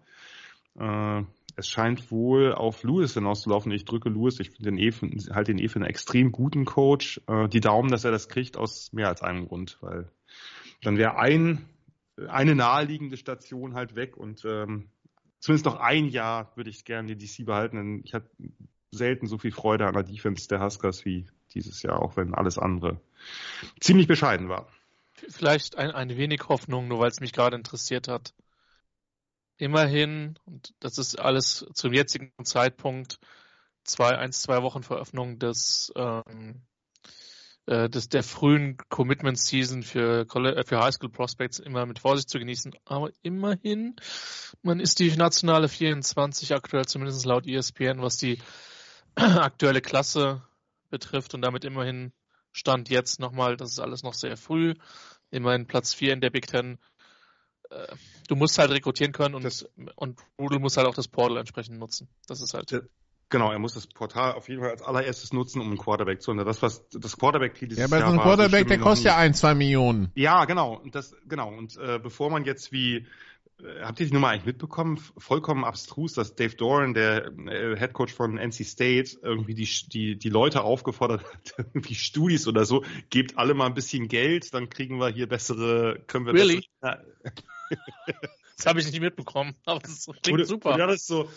äh, 0.79 1.21
es 1.55 1.69
scheint 1.69 2.11
wohl 2.11 2.53
auf 2.53 2.83
Lewis 2.83 3.13
hinauszulaufen. 3.13 3.71
Ich 3.71 3.85
drücke 3.85 4.09
Lewis, 4.09 4.39
ich 4.39 4.51
finde 4.51 4.71
den 4.71 4.77
eh, 4.77 4.91
halt 5.31 5.47
den 5.47 5.59
eh 5.59 5.67
für 5.67 5.77
einen 5.77 5.89
extrem 5.89 6.31
guten 6.31 6.65
Coach. 6.65 7.21
Äh, 7.27 7.47
die 7.47 7.59
Daumen, 7.59 7.89
dass 7.89 8.03
er 8.03 8.11
das 8.11 8.29
kriegt, 8.29 8.57
aus 8.57 8.91
mehr 8.93 9.07
als 9.07 9.21
einem 9.21 9.47
Grund, 9.47 9.77
weil 9.81 10.09
dann 10.81 10.97
wäre 10.97 11.17
ein, 11.17 11.65
eine 12.27 12.55
naheliegende 12.55 13.17
Station 13.17 13.75
halt 13.75 13.95
weg 13.95 14.17
und 14.17 14.43
ähm, 14.45 14.89
zumindest 15.39 15.65
noch 15.65 15.79
ein 15.79 16.07
Jahr 16.07 16.51
würde 16.55 16.69
ich 16.69 16.85
gerne 16.85 17.15
die 17.15 17.25
DC 17.25 17.45
behalten, 17.45 17.77
denn 17.77 18.01
ich 18.03 18.13
hatte 18.13 18.29
selten 18.91 19.27
so 19.27 19.37
viel 19.37 19.51
Freude 19.51 19.87
an 19.87 19.93
der 19.93 20.03
Defense 20.03 20.47
der 20.47 20.61
Huskers 20.61 21.05
wie 21.05 21.25
dieses 21.53 21.81
Jahr, 21.83 22.01
auch 22.01 22.17
wenn 22.17 22.33
alles 22.33 22.57
andere 22.57 22.99
ziemlich 23.79 24.07
bescheiden 24.07 24.49
war. 24.49 24.67
Vielleicht 25.29 25.77
ein, 25.77 25.91
ein 25.91 26.09
wenig 26.17 26.49
Hoffnung, 26.49 26.87
nur 26.87 26.99
weil 26.99 27.09
es 27.09 27.19
mich 27.19 27.33
gerade 27.33 27.55
interessiert 27.55 28.07
hat 28.07 28.33
immerhin, 29.64 30.38
und 30.45 30.74
das 30.80 30.97
ist 30.97 31.18
alles 31.18 31.66
zum 31.74 31.93
jetzigen 31.93 32.32
Zeitpunkt, 32.43 33.18
zwei, 33.86 34.18
eins, 34.18 34.41
zwei 34.41 34.61
Wochen 34.61 34.84
Veröffnung 34.84 35.39
des, 35.39 35.91
ähm, 35.95 36.64
äh, 37.66 37.89
des 37.89 38.09
der 38.09 38.24
frühen 38.24 38.76
Commitment 38.89 39.39
Season 39.39 39.84
für, 39.84 40.28
äh, 40.28 40.64
für 40.66 40.80
High 40.80 40.93
School 40.93 41.09
Prospects 41.09 41.59
immer 41.59 41.86
mit 41.86 41.99
Vorsicht 41.99 42.30
zu 42.30 42.39
genießen. 42.39 42.74
Aber 42.84 43.11
immerhin, 43.22 43.95
man 44.64 44.82
ist 44.82 44.99
die 44.99 45.16
nationale 45.16 45.70
24 45.70 46.53
aktuell, 46.53 46.86
zumindest 46.86 47.26
laut 47.26 47.47
ESPN, 47.47 48.01
was 48.01 48.18
die 48.18 48.39
aktuelle 49.16 49.82
Klasse 49.82 50.43
betrifft. 50.89 51.34
Und 51.34 51.41
damit 51.41 51.64
immerhin 51.64 52.11
Stand 52.51 52.89
jetzt 52.89 53.22
nochmal, 53.22 53.55
das 53.55 53.72
ist 53.72 53.80
alles 53.80 54.03
noch 54.03 54.14
sehr 54.14 54.36
früh, 54.36 54.76
immerhin 55.32 55.68
Platz 55.68 55.93
4 55.93 56.14
in 56.14 56.22
der 56.22 56.30
Big 56.32 56.47
Ten 56.47 56.80
äh, 57.74 57.95
du 58.28 58.36
musst 58.36 58.57
halt 58.57 58.71
rekrutieren 58.71 59.11
können 59.11 59.36
und, 59.36 59.43
das, 59.43 59.65
und 59.95 60.19
Rudel 60.39 60.59
muss 60.59 60.78
halt 60.78 60.88
auch 60.88 60.95
das 60.95 61.07
Portal 61.07 61.38
entsprechend 61.38 61.80
nutzen. 61.80 62.07
Das 62.28 62.41
ist 62.41 62.53
halt. 62.53 62.84
Genau, 63.30 63.51
er 63.51 63.57
muss 63.57 63.74
das 63.74 63.88
Portal 63.88 64.34
auf 64.34 64.47
jeden 64.47 64.61
Fall 64.61 64.71
als 64.71 64.84
allererstes 64.84 65.34
nutzen, 65.34 65.59
um 65.59 65.67
einen 65.67 65.78
Quarterback 65.80 66.21
zu 66.21 66.32
holen. 66.32 66.45
Das, 66.45 66.61
was 66.61 66.88
das 66.89 67.17
Quarterback 67.17 67.55
dieses 67.55 67.80
Ja, 67.80 67.86
aber 67.86 67.97
Jahr 67.97 68.11
so 68.11 68.13
ein 68.13 68.21
Quarterback, 68.21 68.67
der 68.67 68.78
kostet 68.78 69.07
ja 69.07 69.17
ein, 69.17 69.34
zwei 69.34 69.55
Millionen. 69.55 70.11
Ja, 70.13 70.45
genau. 70.45 70.76
Und 70.76 70.93
das, 70.93 71.15
genau. 71.28 71.49
Und 71.49 71.76
äh, 71.78 71.97
bevor 71.97 72.30
man 72.30 72.45
jetzt 72.45 72.71
wie 72.71 73.07
Habt 73.82 73.99
ihr 73.99 74.07
die 74.07 74.14
Nummer 74.14 74.30
eigentlich 74.30 74.45
mitbekommen? 74.45 74.97
Vollkommen 75.18 75.64
abstrus, 75.64 76.14
dass 76.14 76.36
Dave 76.36 76.55
Doran, 76.55 76.93
der 76.93 77.28
äh, 77.47 77.78
Head 77.78 77.93
Coach 77.93 78.14
von 78.14 78.38
NC 78.38 78.66
State, 78.66 79.18
irgendwie 79.22 79.53
die, 79.53 79.68
die, 79.88 80.18
die 80.18 80.30
Leute 80.30 80.64
aufgefordert 80.64 81.24
hat, 81.34 81.53
irgendwie 81.57 81.95
Studis 81.95 82.47
oder 82.47 82.66
so, 82.66 82.84
gebt 83.09 83.38
alle 83.38 83.53
mal 83.53 83.68
ein 83.68 83.74
bisschen 83.74 84.07
Geld, 84.07 84.53
dann 84.53 84.70
kriegen 84.70 84.99
wir 84.99 85.09
hier 85.09 85.28
bessere, 85.28 86.03
können 86.07 86.26
wir 86.26 86.34
really? 86.34 86.68
bessere, 86.82 87.05
das 88.57 88.66
habe 88.66 88.80
ich 88.80 88.86
nicht 88.86 88.99
mitbekommen, 88.99 89.55
aber 89.66 89.80
das 89.80 90.07
klingt 90.22 90.39
oder, 90.39 90.45
super. 90.45 90.78
Ja, 90.78 90.88
das 90.88 91.01
ist 91.01 91.07
so. 91.07 91.30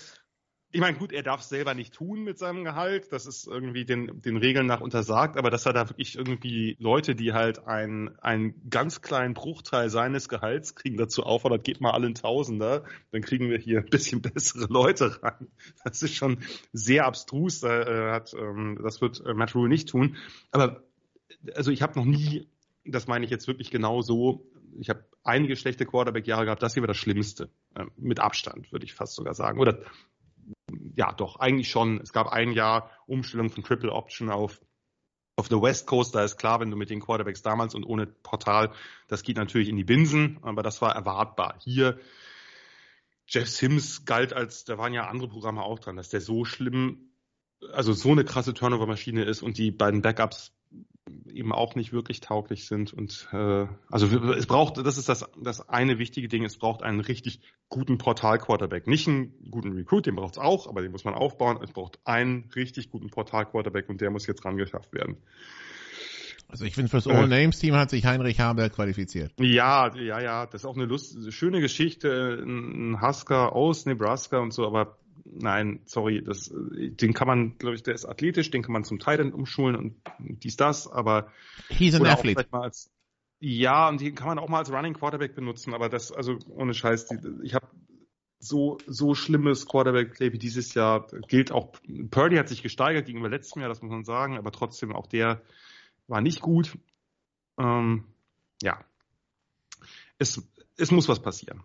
Ich 0.76 0.82
meine, 0.82 0.98
gut, 0.98 1.10
er 1.10 1.22
darf 1.22 1.40
es 1.40 1.48
selber 1.48 1.72
nicht 1.72 1.94
tun 1.94 2.22
mit 2.22 2.36
seinem 2.36 2.62
Gehalt, 2.62 3.10
das 3.10 3.24
ist 3.24 3.46
irgendwie 3.46 3.86
den, 3.86 4.20
den 4.20 4.36
Regeln 4.36 4.66
nach 4.66 4.82
untersagt, 4.82 5.38
aber 5.38 5.48
dass 5.48 5.64
er 5.64 5.72
da 5.72 5.88
wirklich 5.88 6.16
irgendwie 6.18 6.76
Leute, 6.78 7.14
die 7.14 7.32
halt 7.32 7.66
einen, 7.66 8.14
einen 8.18 8.68
ganz 8.68 9.00
kleinen 9.00 9.32
Bruchteil 9.32 9.88
seines 9.88 10.28
Gehalts 10.28 10.74
kriegen, 10.74 10.98
dazu 10.98 11.22
auffordert, 11.22 11.64
geht 11.64 11.80
mal 11.80 11.92
alle 11.92 12.08
ein 12.08 12.14
Tausender, 12.14 12.84
dann 13.10 13.22
kriegen 13.22 13.48
wir 13.48 13.56
hier 13.56 13.78
ein 13.78 13.86
bisschen 13.86 14.20
bessere 14.34 14.70
Leute 14.70 15.22
ran. 15.22 15.48
Das 15.82 16.02
ist 16.02 16.14
schon 16.14 16.40
sehr 16.74 17.06
abstrus, 17.06 17.60
da, 17.60 17.80
äh, 17.80 18.12
hat, 18.12 18.34
ähm, 18.34 18.78
das 18.82 19.00
wird 19.00 19.24
äh, 19.24 19.32
Matt 19.32 19.54
Rule 19.54 19.70
nicht 19.70 19.88
tun. 19.88 20.16
Aber 20.50 20.84
also 21.54 21.70
ich 21.70 21.80
habe 21.80 21.98
noch 21.98 22.04
nie, 22.04 22.50
das 22.84 23.06
meine 23.06 23.24
ich 23.24 23.30
jetzt 23.30 23.48
wirklich 23.48 23.70
genau 23.70 24.02
so, 24.02 24.44
ich 24.78 24.90
habe 24.90 25.06
einige 25.24 25.56
schlechte 25.56 25.86
Quarterback-Jahre 25.86 26.44
gehabt. 26.44 26.62
Das 26.62 26.74
hier 26.74 26.82
war 26.82 26.88
das 26.88 26.98
Schlimmste. 26.98 27.48
Äh, 27.74 27.86
mit 27.96 28.20
Abstand, 28.20 28.70
würde 28.72 28.84
ich 28.84 28.92
fast 28.92 29.14
sogar 29.14 29.32
sagen. 29.32 29.58
Oder 29.58 29.78
ja, 30.94 31.12
doch, 31.12 31.36
eigentlich 31.36 31.70
schon. 31.70 32.00
Es 32.00 32.12
gab 32.12 32.28
ein 32.28 32.52
Jahr 32.52 32.90
Umstellung 33.06 33.50
von 33.50 33.64
Triple 33.64 33.92
Option 33.92 34.30
auf 34.30 34.60
auf 35.36 35.48
der 35.48 35.60
West 35.60 35.86
Coast, 35.86 36.14
da 36.14 36.24
ist 36.24 36.38
klar, 36.38 36.60
wenn 36.60 36.70
du 36.70 36.78
mit 36.78 36.88
den 36.88 37.00
Quarterbacks 37.00 37.42
damals 37.42 37.74
und 37.74 37.84
ohne 37.84 38.06
Portal, 38.06 38.72
das 39.06 39.22
geht 39.22 39.36
natürlich 39.36 39.68
in 39.68 39.76
die 39.76 39.84
Binsen, 39.84 40.38
aber 40.40 40.62
das 40.62 40.80
war 40.80 40.94
erwartbar. 40.94 41.58
Hier, 41.62 41.98
Jeff 43.28 43.48
Sims 43.48 44.06
galt 44.06 44.32
als, 44.32 44.64
da 44.64 44.78
waren 44.78 44.94
ja 44.94 45.08
andere 45.08 45.28
Programme 45.28 45.62
auch 45.62 45.78
dran, 45.78 45.96
dass 45.96 46.08
der 46.08 46.22
so 46.22 46.46
schlimm, 46.46 47.10
also 47.72 47.92
so 47.92 48.12
eine 48.12 48.24
krasse 48.24 48.54
Turnover-Maschine 48.54 49.24
ist 49.24 49.42
und 49.42 49.58
die 49.58 49.70
beiden 49.70 50.00
Backups 50.00 50.52
eben 51.36 51.52
auch 51.52 51.74
nicht 51.74 51.92
wirklich 51.92 52.20
tauglich 52.20 52.66
sind. 52.66 52.92
Und 52.92 53.28
äh, 53.32 53.66
also 53.90 54.06
es 54.32 54.46
braucht, 54.46 54.78
das 54.78 54.98
ist 54.98 55.08
das, 55.08 55.24
das 55.40 55.68
eine 55.68 55.98
wichtige 55.98 56.28
Ding, 56.28 56.44
es 56.44 56.56
braucht 56.56 56.82
einen 56.82 57.00
richtig 57.00 57.40
guten 57.68 57.98
Portal-Quarterback. 57.98 58.86
Nicht 58.86 59.08
einen 59.08 59.50
guten 59.50 59.72
Recruit, 59.72 60.06
den 60.06 60.16
braucht 60.16 60.34
es 60.34 60.38
auch, 60.38 60.66
aber 60.68 60.82
den 60.82 60.92
muss 60.92 61.04
man 61.04 61.14
aufbauen. 61.14 61.58
Es 61.62 61.72
braucht 61.72 61.98
einen 62.04 62.50
richtig 62.54 62.90
guten 62.90 63.10
Portal-Quarterback 63.10 63.88
und 63.88 64.00
der 64.00 64.10
muss 64.10 64.26
jetzt 64.26 64.44
rangeschafft 64.44 64.92
werden. 64.92 65.16
Also 66.48 66.64
ich 66.64 66.74
finde, 66.74 66.90
fürs 66.90 67.08
All-Names-Team 67.08 67.74
hat 67.74 67.90
sich 67.90 68.04
Heinrich 68.04 68.38
Haber 68.38 68.70
qualifiziert. 68.70 69.32
Ja, 69.40 69.92
ja, 69.96 70.20
ja, 70.20 70.46
das 70.46 70.62
ist 70.62 70.66
auch 70.66 70.76
eine 70.76 70.84
Lust, 70.84 71.32
schöne 71.32 71.60
Geschichte, 71.60 72.40
ein 72.40 73.02
Husker 73.02 73.52
aus 73.52 73.84
Nebraska 73.84 74.38
und 74.38 74.52
so, 74.52 74.64
aber 74.64 74.96
nein, 75.32 75.80
sorry, 75.84 76.22
das, 76.22 76.52
den 76.54 77.14
kann 77.14 77.26
man, 77.26 77.58
glaube 77.58 77.76
ich, 77.76 77.82
der 77.82 77.94
ist 77.94 78.04
athletisch, 78.04 78.50
den 78.50 78.62
kann 78.62 78.72
man 78.72 78.84
zum 78.84 78.98
Teil 78.98 79.20
umschulen 79.32 79.76
und 79.76 79.96
dies, 80.18 80.56
das, 80.56 80.86
aber. 80.90 81.32
He's 81.68 81.94
an 81.94 82.06
athlete. 82.06 82.46
Als, 82.52 82.90
ja, 83.38 83.88
und 83.88 84.00
den 84.00 84.14
kann 84.14 84.28
man 84.28 84.38
auch 84.38 84.48
mal 84.48 84.58
als 84.58 84.72
Running 84.72 84.94
Quarterback 84.94 85.34
benutzen, 85.34 85.74
aber 85.74 85.88
das, 85.88 86.12
also 86.12 86.38
ohne 86.48 86.74
Scheiß, 86.74 87.06
die, 87.06 87.18
ich 87.42 87.54
habe 87.54 87.66
so, 88.38 88.78
so 88.86 89.14
schlimmes 89.14 89.66
Quarterback-Play 89.66 90.32
wie 90.32 90.38
dieses 90.38 90.74
Jahr 90.74 91.06
gilt 91.28 91.52
auch, 91.52 91.72
Purdy 92.10 92.36
hat 92.36 92.48
sich 92.48 92.62
gesteigert 92.62 93.06
gegenüber 93.06 93.28
letztem 93.28 93.60
Jahr, 93.60 93.68
das 93.68 93.82
muss 93.82 93.90
man 93.90 94.04
sagen, 94.04 94.36
aber 94.38 94.52
trotzdem 94.52 94.94
auch 94.94 95.06
der 95.06 95.42
war 96.06 96.20
nicht 96.20 96.40
gut. 96.40 96.78
Ähm, 97.58 98.04
ja. 98.62 98.84
Es, 100.18 100.42
es 100.76 100.90
muss 100.90 101.08
was 101.08 101.20
passieren. 101.20 101.62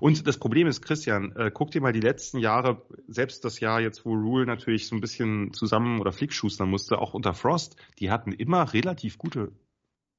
Und 0.00 0.26
das 0.26 0.38
Problem 0.38 0.66
ist, 0.66 0.82
Christian, 0.82 1.34
äh, 1.36 1.50
guck 1.52 1.70
dir 1.70 1.80
mal 1.80 1.92
die 1.92 2.00
letzten 2.00 2.38
Jahre, 2.38 2.82
selbst 3.06 3.44
das 3.44 3.60
Jahr 3.60 3.80
jetzt, 3.80 4.04
wo 4.04 4.14
Rule 4.14 4.46
natürlich 4.46 4.86
so 4.86 4.96
ein 4.96 5.00
bisschen 5.00 5.52
zusammen 5.52 6.00
oder 6.00 6.12
flickschustern 6.12 6.68
musste, 6.68 6.98
auch 6.98 7.14
unter 7.14 7.34
Frost, 7.34 7.76
die 7.98 8.10
hatten 8.10 8.32
immer 8.32 8.72
relativ 8.72 9.18
gute, 9.18 9.52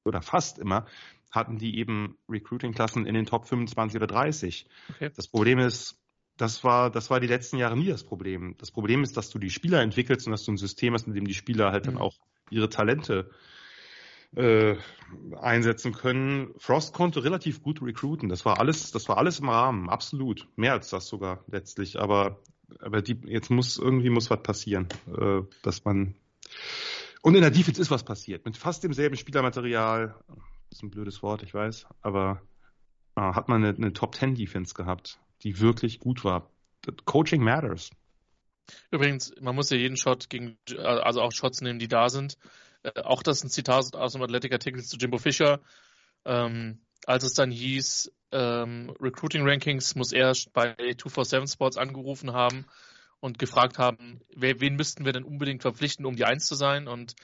oder 0.04 0.22
fast 0.22 0.58
immer, 0.58 0.86
hatten 1.30 1.58
die 1.58 1.78
eben 1.78 2.16
Recruiting-Klassen 2.28 3.06
in 3.06 3.14
den 3.14 3.26
Top 3.26 3.46
25 3.46 3.96
oder 3.96 4.06
30. 4.06 4.66
Okay. 4.90 5.10
Das 5.14 5.28
Problem 5.28 5.58
ist, 5.58 5.96
das 6.36 6.64
war, 6.64 6.90
das 6.90 7.10
war 7.10 7.20
die 7.20 7.26
letzten 7.26 7.58
Jahre 7.58 7.76
nie 7.76 7.88
das 7.88 8.02
Problem. 8.02 8.56
Das 8.58 8.70
Problem 8.70 9.02
ist, 9.02 9.16
dass 9.16 9.30
du 9.30 9.38
die 9.38 9.50
Spieler 9.50 9.82
entwickelst 9.82 10.26
und 10.26 10.32
dass 10.32 10.44
du 10.44 10.52
ein 10.52 10.56
System 10.56 10.94
hast, 10.94 11.06
in 11.06 11.14
dem 11.14 11.26
die 11.26 11.34
Spieler 11.34 11.70
halt 11.70 11.86
mhm. 11.86 11.92
dann 11.92 11.98
auch 11.98 12.16
ihre 12.50 12.68
Talente 12.68 13.30
äh, 13.30 13.34
einsetzen 14.36 15.92
können. 15.92 16.54
Frost 16.56 16.94
konnte 16.94 17.24
relativ 17.24 17.62
gut 17.62 17.82
recruiten. 17.82 18.28
Das 18.28 18.44
war 18.44 18.60
alles, 18.60 18.92
das 18.92 19.08
war 19.08 19.18
alles 19.18 19.40
im 19.40 19.48
Rahmen, 19.48 19.88
absolut. 19.90 20.46
Mehr 20.56 20.72
als 20.72 20.90
das 20.90 21.08
sogar 21.08 21.44
letztlich. 21.48 21.98
Aber, 21.98 22.40
aber 22.78 23.02
die, 23.02 23.18
jetzt 23.24 23.50
muss 23.50 23.76
irgendwie 23.76 24.10
muss 24.10 24.30
was 24.30 24.42
passieren, 24.42 24.86
äh, 25.08 25.42
dass 25.62 25.84
man 25.84 26.14
und 27.22 27.34
in 27.34 27.42
der 27.42 27.50
Defense 27.50 27.80
ist 27.80 27.90
was 27.90 28.04
passiert. 28.04 28.44
Mit 28.44 28.56
fast 28.56 28.82
demselben 28.82 29.16
Spielermaterial, 29.16 30.14
das 30.28 30.78
ist 30.78 30.82
ein 30.82 30.90
blödes 30.90 31.22
Wort, 31.22 31.42
ich 31.42 31.52
weiß, 31.52 31.86
aber 32.00 32.40
äh, 33.16 33.20
hat 33.20 33.48
man 33.48 33.64
eine, 33.64 33.76
eine 33.76 33.92
Top 33.92 34.14
10 34.14 34.34
Defense 34.34 34.74
gehabt, 34.74 35.18
die 35.42 35.60
wirklich 35.60 35.98
gut 35.98 36.24
war. 36.24 36.50
Coaching 37.04 37.42
matters. 37.42 37.90
Übrigens, 38.90 39.34
man 39.40 39.54
muss 39.54 39.70
ja 39.70 39.76
jeden 39.76 39.96
Shot 39.96 40.30
gegen, 40.30 40.56
also 40.78 41.20
auch 41.20 41.32
Shots 41.32 41.60
nehmen, 41.60 41.78
die 41.78 41.88
da 41.88 42.08
sind. 42.08 42.38
Äh, 42.82 43.02
auch 43.02 43.22
das 43.22 43.38
ist 43.38 43.44
ein 43.44 43.50
Zitat 43.50 43.94
aus 43.94 44.12
dem 44.12 44.22
Athletic-Artikel 44.22 44.82
zu 44.82 44.96
Jimbo 44.96 45.18
Fischer. 45.18 45.60
Ähm, 46.24 46.80
als 47.06 47.24
es 47.24 47.34
dann 47.34 47.50
hieß, 47.50 48.12
ähm, 48.32 48.94
Recruiting 49.00 49.46
Rankings 49.48 49.94
muss 49.94 50.12
er 50.12 50.32
bei 50.52 50.74
247 50.74 51.52
Sports 51.52 51.76
angerufen 51.76 52.32
haben 52.32 52.66
und 53.20 53.38
gefragt 53.38 53.78
haben, 53.78 54.20
wer, 54.34 54.60
wen 54.60 54.76
müssten 54.76 55.04
wir 55.04 55.12
denn 55.12 55.24
unbedingt 55.24 55.62
verpflichten, 55.62 56.06
um 56.06 56.16
die 56.16 56.24
Eins 56.24 56.46
zu 56.46 56.54
sein? 56.54 56.88
Und 56.88 57.14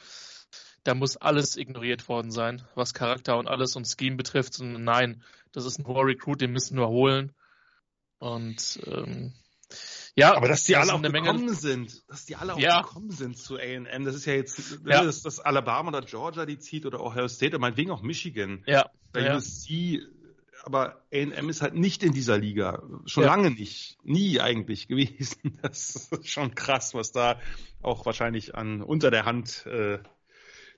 da 0.85 0.95
muss 0.95 1.17
alles 1.17 1.57
ignoriert 1.57 2.09
worden 2.09 2.31
sein, 2.31 2.63
was 2.75 2.95
Charakter 2.95 3.39
und 3.39 3.49
alles 3.49 3.77
und 3.77 3.87
Scheme 3.87 4.17
betrifft. 4.17 4.61
Und 4.61 4.85
nein, 4.85 5.23
das 5.53 5.65
ist 5.65 5.79
ein 5.79 5.87
hoher 5.87 6.07
Recruit, 6.07 6.41
den 6.41 6.53
müssen 6.53 6.79
wir 6.79 6.89
holen. 6.89 7.33
Und 8.19 8.81
ähm, 8.87 9.35
ja, 10.17 10.35
aber 10.35 10.49
dass 10.49 10.65
die 10.65 10.73
das 10.73 10.83
alle 10.83 10.95
auch 10.95 11.03
gekommen 11.03 11.41
Menge... 11.45 11.55
sind, 11.55 12.09
dass 12.09 12.25
die 12.25 12.37
alle 12.37 12.55
auch 12.55 12.59
ja. 12.59 12.81
gekommen 12.81 13.11
sind 13.11 13.37
zu 13.37 13.57
A&M, 13.57 14.05
das 14.05 14.15
ist 14.15 14.25
ja 14.25 14.33
jetzt, 14.33 14.81
ja. 14.87 15.05
Das, 15.05 15.23
das 15.23 15.41
Alabama 15.41 15.91
oder 15.91 16.03
Georgia 16.03 16.47
die 16.47 16.59
zieht 16.59 16.87
oder 16.87 17.01
Ohio 17.01 17.29
State 17.29 17.51
oder 17.51 17.61
meinetwegen 17.61 17.91
auch 17.91 18.03
Michigan. 18.03 18.63
Ja. 18.67 18.91
Bei 19.13 19.21
ja. 19.21 19.37
USC, 19.37 20.01
aber 20.65 21.03
A&M 21.13 21.49
ist 21.51 21.61
halt 21.61 21.75
nicht 21.75 22.03
in 22.03 22.13
dieser 22.13 22.39
Liga, 22.39 22.83
schon 23.05 23.25
ja. 23.25 23.29
lange 23.29 23.51
nicht, 23.51 23.99
nie 24.05 24.41
eigentlich 24.41 24.89
gewesen. 24.89 25.59
Das 25.63 26.09
ist 26.11 26.29
schon 26.29 26.55
krass, 26.55 26.95
was 26.95 27.13
da 27.13 27.39
auch 27.83 28.07
wahrscheinlich 28.07 28.55
an 28.55 28.83
unter 28.83 29.11
der 29.11 29.27
Hand 29.27 29.67
äh, 29.67 29.99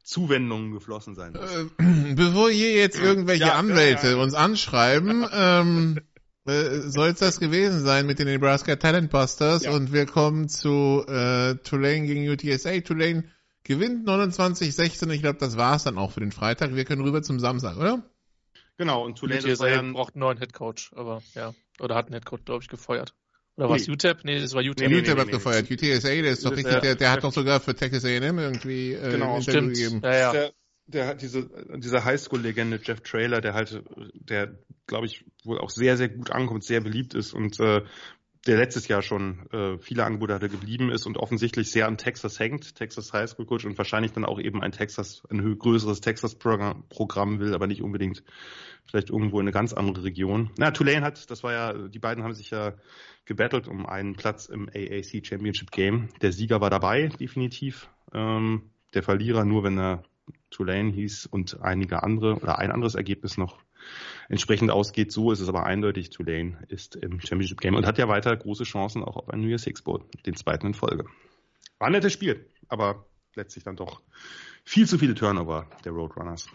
Zuwendungen 0.09 0.73
geflossen 0.73 1.15
sein 1.15 1.33
muss. 1.33 1.55
Äh, 1.55 1.67
bevor 2.15 2.51
hier 2.51 2.73
jetzt 2.73 2.99
irgendwelche 2.99 3.45
ja, 3.45 3.55
Anwälte 3.55 4.17
uns 4.17 4.35
anschreiben, 4.35 5.27
ähm, 5.33 6.01
äh, 6.49 6.81
soll 6.81 7.09
es 7.11 7.19
das 7.19 7.41
gewesen 7.41 7.81
sein 7.85 8.07
mit 8.07 8.19
den 8.19 8.27
Nebraska 8.27 8.77
Talent 8.77 9.11
Busters 9.11 9.65
ja. 9.65 9.71
und 9.73 9.93
wir 9.93 10.07
kommen 10.07 10.49
zu 10.49 11.05
äh, 11.07 11.55
Tulane 11.57 12.07
gegen 12.07 12.29
UTSA. 12.29 12.81
Tulane 12.81 13.25
gewinnt 13.65 14.09
29-16 14.09 15.11
ich 15.11 15.21
glaube, 15.21 15.39
das 15.39 15.57
war's 15.57 15.85
dann 15.85 15.99
auch 15.99 16.13
für 16.13 16.21
den 16.21 16.33
Freitag. 16.33 16.75
Wir 16.75 16.85
können 16.85 17.03
rüber 17.03 17.23
zum 17.23 17.39
Samstag, 17.39 17.77
oder? 17.77 18.03
Genau, 18.79 19.05
und 19.05 19.19
Tulane 19.19 19.43
UTSA 19.43 19.69
ja 19.69 19.83
braucht 19.83 20.15
einen 20.15 20.21
neuen 20.21 20.39
Headcoach, 20.39 20.93
aber 20.95 21.23
ja, 21.35 21.53
oder 21.81 21.95
hat 21.95 22.07
einen 22.07 22.15
Headcoach, 22.15 22.45
glaube 22.45 22.63
ich, 22.63 22.69
gefeuert. 22.69 23.15
Oder 23.57 23.69
war 23.69 23.77
es 23.77 23.89
UTEP? 23.89 24.25
Nee, 24.25 24.41
das 24.41 24.55
war 24.55 24.63
UTEP. 24.63 24.89
Nee, 24.89 24.95
nee, 24.95 25.01
UTEP 25.01 25.15
nee, 25.15 25.21
hat 25.21 25.27
nee, 25.27 25.33
gefeuert. 25.33 25.71
UTSA, 25.71 26.09
der 26.09 26.33
ist 26.33 26.45
doch 26.45 26.53
richtig, 26.53 26.81
der, 26.81 26.95
der 26.95 27.11
hat 27.11 27.25
doch 27.25 27.33
sogar 27.33 27.59
für 27.59 27.75
Texas 27.75 28.05
A&M 28.05 28.39
irgendwie 28.39 28.93
äh, 28.93 29.11
genau, 29.11 29.35
ein 29.35 29.41
Interview 29.41 29.69
gegeben. 29.69 30.01
Ja, 30.05 30.33
ja. 30.33 30.51
Der, 30.89 31.07
hat 31.07 31.23
diese, 31.23 31.49
diese 31.77 32.05
Highschool-Legende 32.05 32.81
Jeff 32.83 33.01
Trailer, 33.03 33.41
der 33.41 33.55
halt, 33.55 33.83
der, 34.15 34.59
glaube 34.87 35.07
ich, 35.07 35.25
wohl 35.45 35.59
auch 35.59 35.71
sehr, 35.71 35.97
sehr 35.97 36.09
gut 36.09 36.31
ankommt, 36.31 36.65
sehr 36.65 36.81
beliebt 36.81 37.15
ist 37.15 37.35
und 37.35 37.61
äh, 37.61 37.83
der 38.47 38.57
letztes 38.57 38.89
Jahr 38.89 39.03
schon 39.03 39.47
äh, 39.53 39.79
viele 39.79 40.05
Angebote 40.05 40.33
hatte 40.33 40.49
geblieben 40.49 40.91
ist 40.91 41.07
und 41.07 41.19
offensichtlich 41.19 41.71
sehr 41.71 41.87
an 41.87 41.99
Texas 41.99 42.39
hängt, 42.39 42.75
Texas 42.77 43.13
Highschool 43.13 43.45
Coach 43.47 43.67
und 43.67 43.77
wahrscheinlich 43.77 44.13
dann 44.13 44.25
auch 44.25 44.41
eben 44.41 44.63
ein 44.63 44.73
Texas, 44.73 45.23
ein 45.29 45.59
größeres 45.59 46.01
Texas 46.01 46.35
Programm, 46.35 46.85
Programm 46.89 47.41
will, 47.41 47.55
aber 47.55 47.67
nicht 47.67 47.83
unbedingt 47.83 48.23
vielleicht 48.87 49.11
irgendwo 49.11 49.39
in 49.39 49.45
eine 49.45 49.53
ganz 49.53 49.75
andere 49.75 50.05
Region. 50.05 50.51
Na, 50.57 50.71
Tulane 50.71 51.03
hat, 51.03 51.31
das 51.31 51.43
war 51.43 51.53
ja, 51.53 51.89
die 51.89 51.99
beiden 51.99 52.25
haben 52.25 52.33
sich 52.33 52.51
ja 52.51 52.75
gebettelt 53.27 53.69
um 53.69 53.85
einen 53.85 54.15
Platz 54.15 54.47
im 54.47 54.69
AAC 54.69 55.27
Championship 55.27 55.71
Game. 55.71 56.09
Der 56.23 56.33
Sieger 56.33 56.61
war 56.63 56.71
dabei, 56.71 57.09
definitiv. 57.09 57.91
Ähm, 58.15 58.71
der 58.95 59.03
Verlierer 59.03 59.45
nur, 59.45 59.65
wenn 59.65 59.79
er 59.79 60.05
Tulane 60.51 60.91
hieß 60.91 61.27
und 61.27 61.61
einige 61.61 62.03
andere 62.03 62.37
oder 62.37 62.59
ein 62.59 62.71
anderes 62.71 62.95
Ergebnis 62.95 63.37
noch 63.37 63.59
entsprechend 64.29 64.71
ausgeht. 64.71 65.13
So 65.13 65.33
ist 65.33 65.41
es 65.41 65.49
aber 65.49 65.65
eindeutig. 65.65 66.11
Tulane 66.11 66.59
ist 66.69 66.97
im 66.97 67.21
Championship 67.21 67.61
Game 67.61 67.75
und 67.75 67.87
hat 67.87 67.99
ja 67.99 68.09
weiter 68.09 68.37
große 68.37 68.65
Chancen 68.65 69.03
auch 69.03 69.17
auf 69.17 69.29
einen 69.29 69.43
New 69.43 69.49
Year's 69.49 69.63
Six 69.63 69.83
Bowl, 69.83 70.05
den 70.27 70.37
zweiten 70.37 70.69
in 70.69 70.75
Folge. 70.75 71.05
War 71.79 71.89
ein 71.89 71.93
nettes 71.93 72.13
Spiel, 72.13 72.47
aber 72.69 73.07
letztlich 73.35 73.65
dann 73.65 73.77
doch 73.77 74.03
viel 74.65 74.87
zu 74.87 74.99
viele 74.99 75.15
Turnover 75.15 75.69
der 75.85 75.93
Roadrunners. 75.93 76.49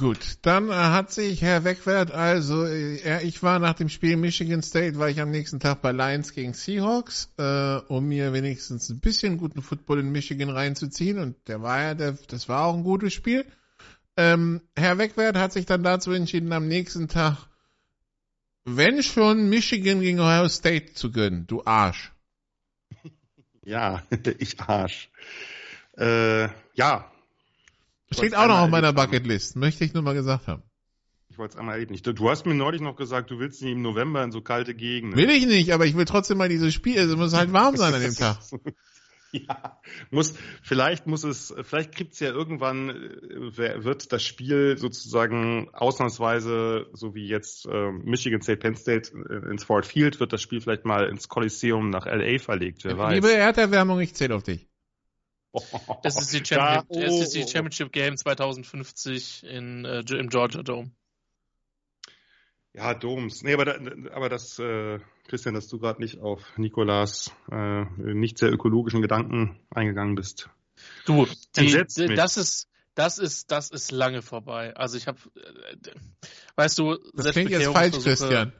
Gut, 0.00 0.38
dann 0.40 0.74
hat 0.74 1.12
sich 1.12 1.42
Herr 1.42 1.62
Wegwert, 1.64 2.10
also 2.10 2.64
äh, 2.64 3.22
ich 3.22 3.42
war 3.42 3.58
nach 3.58 3.74
dem 3.74 3.90
Spiel 3.90 4.16
Michigan 4.16 4.62
State, 4.62 4.98
war 4.98 5.10
ich 5.10 5.20
am 5.20 5.30
nächsten 5.30 5.60
Tag 5.60 5.82
bei 5.82 5.92
Lions 5.92 6.32
gegen 6.32 6.54
Seahawks, 6.54 7.30
äh, 7.36 7.76
um 7.86 8.08
mir 8.08 8.32
wenigstens 8.32 8.88
ein 8.88 9.00
bisschen 9.00 9.36
guten 9.36 9.60
Football 9.60 10.00
in 10.00 10.10
Michigan 10.10 10.48
reinzuziehen 10.48 11.18
und 11.18 11.36
der 11.48 11.60
war 11.60 11.82
ja, 11.82 11.92
der, 11.92 12.12
das 12.28 12.48
war 12.48 12.64
auch 12.64 12.74
ein 12.74 12.82
gutes 12.82 13.12
Spiel. 13.12 13.44
Ähm, 14.16 14.62
Herr 14.74 14.96
Wegwert 14.96 15.36
hat 15.36 15.52
sich 15.52 15.66
dann 15.66 15.82
dazu 15.82 16.12
entschieden, 16.12 16.50
am 16.54 16.66
nächsten 16.66 17.08
Tag, 17.08 17.36
wenn 18.64 19.02
schon 19.02 19.50
Michigan 19.50 20.00
gegen 20.00 20.18
Ohio 20.18 20.48
State 20.48 20.94
zu 20.94 21.12
gönnen, 21.12 21.46
du 21.46 21.62
Arsch. 21.66 22.10
Ja, 23.66 24.02
ich 24.38 24.58
Arsch. 24.60 25.10
Äh, 25.98 26.48
ja, 26.72 27.12
Steht 28.12 28.34
auch 28.34 28.48
noch 28.48 28.58
auf 28.58 28.70
meiner 28.70 28.92
Bucketlist, 28.92 29.56
möchte 29.56 29.84
ich 29.84 29.94
nur 29.94 30.02
mal 30.02 30.14
gesagt 30.14 30.46
haben. 30.46 30.62
Ich 31.28 31.38
wollte 31.38 31.54
es 31.54 31.58
einmal 31.58 31.74
erleben. 31.78 31.96
Du 32.02 32.28
hast 32.28 32.44
mir 32.44 32.54
neulich 32.54 32.80
noch 32.80 32.96
gesagt, 32.96 33.30
du 33.30 33.38
willst 33.38 33.62
nicht 33.62 33.72
im 33.72 33.82
November 33.82 34.22
in 34.24 34.32
so 34.32 34.40
kalte 34.40 34.74
Gegenden. 34.74 35.16
Will 35.16 35.30
ich 35.30 35.46
nicht, 35.46 35.72
aber 35.72 35.86
ich 35.86 35.96
will 35.96 36.04
trotzdem 36.04 36.38
mal 36.38 36.48
dieses 36.48 36.74
Spiel, 36.74 36.98
es 36.98 37.14
muss 37.16 37.34
halt 37.34 37.52
warm 37.52 37.76
sein 37.76 37.94
an 37.94 38.02
dem 38.02 38.14
Tag. 38.14 38.38
Ja, 39.32 39.80
muss, 40.10 40.34
vielleicht 40.62 41.06
muss 41.06 41.22
es, 41.24 41.54
vielleicht 41.62 41.94
kriegt 41.94 42.14
es 42.14 42.20
ja 42.20 42.30
irgendwann, 42.30 42.90
äh, 42.90 43.84
wird 43.84 44.12
das 44.12 44.24
Spiel 44.24 44.76
sozusagen 44.76 45.68
ausnahmsweise, 45.72 46.86
so 46.92 47.14
wie 47.14 47.28
jetzt 47.28 47.66
äh, 47.66 47.92
Michigan 47.92 48.42
State, 48.42 48.58
Penn 48.58 48.76
State 48.76 49.12
äh, 49.12 49.50
ins 49.50 49.64
Ford 49.64 49.86
Field, 49.86 50.18
wird 50.18 50.32
das 50.32 50.42
Spiel 50.42 50.60
vielleicht 50.60 50.84
mal 50.84 51.08
ins 51.08 51.28
Kolosseum 51.28 51.90
nach 51.90 52.06
LA 52.06 52.38
verlegt, 52.38 52.84
wer 52.84 52.98
weiß. 52.98 53.14
Liebe 53.14 53.32
Erderwärmung, 53.32 54.00
ich 54.00 54.14
zähle 54.14 54.34
auf 54.34 54.42
dich. 54.42 54.69
Das 56.02 56.20
ist 56.20 56.32
die, 56.32 56.44
Champion, 56.44 56.74
da, 56.74 56.84
oh, 56.88 57.00
das 57.00 57.20
ist 57.20 57.34
die 57.34 57.42
Championship 57.42 57.92
Game 57.92 58.16
2050 58.16 59.44
in, 59.44 59.84
äh, 59.84 60.00
im 60.00 60.28
Georgia 60.28 60.62
Dome. 60.62 60.92
Ja, 62.72 62.94
Domes. 62.94 63.42
Nee, 63.42 63.54
aber, 63.54 63.64
da, 63.64 63.74
aber 64.12 64.28
das, 64.28 64.58
äh, 64.58 65.00
Christian, 65.26 65.54
dass 65.54 65.68
du 65.68 65.78
gerade 65.80 66.00
nicht 66.00 66.20
auf 66.20 66.40
Nikolas 66.56 67.32
äh, 67.50 67.84
nicht 67.98 68.38
sehr 68.38 68.52
ökologischen 68.52 69.02
Gedanken 69.02 69.58
eingegangen 69.70 70.14
bist. 70.14 70.48
Du, 71.04 71.26
die, 71.56 71.84
das 72.14 72.36
ist 72.36 72.68
das 72.94 73.18
ist 73.18 73.50
das 73.50 73.70
ist 73.70 73.92
lange 73.92 74.22
vorbei. 74.22 74.74
Also 74.76 74.96
ich 74.96 75.06
habe, 75.06 75.18
äh, 75.36 75.90
weißt 76.56 76.78
du, 76.78 76.98
das 77.14 77.32
klingt 77.32 77.50
jetzt 77.50 77.66
falsch, 77.66 77.98
Christian. 78.02 78.52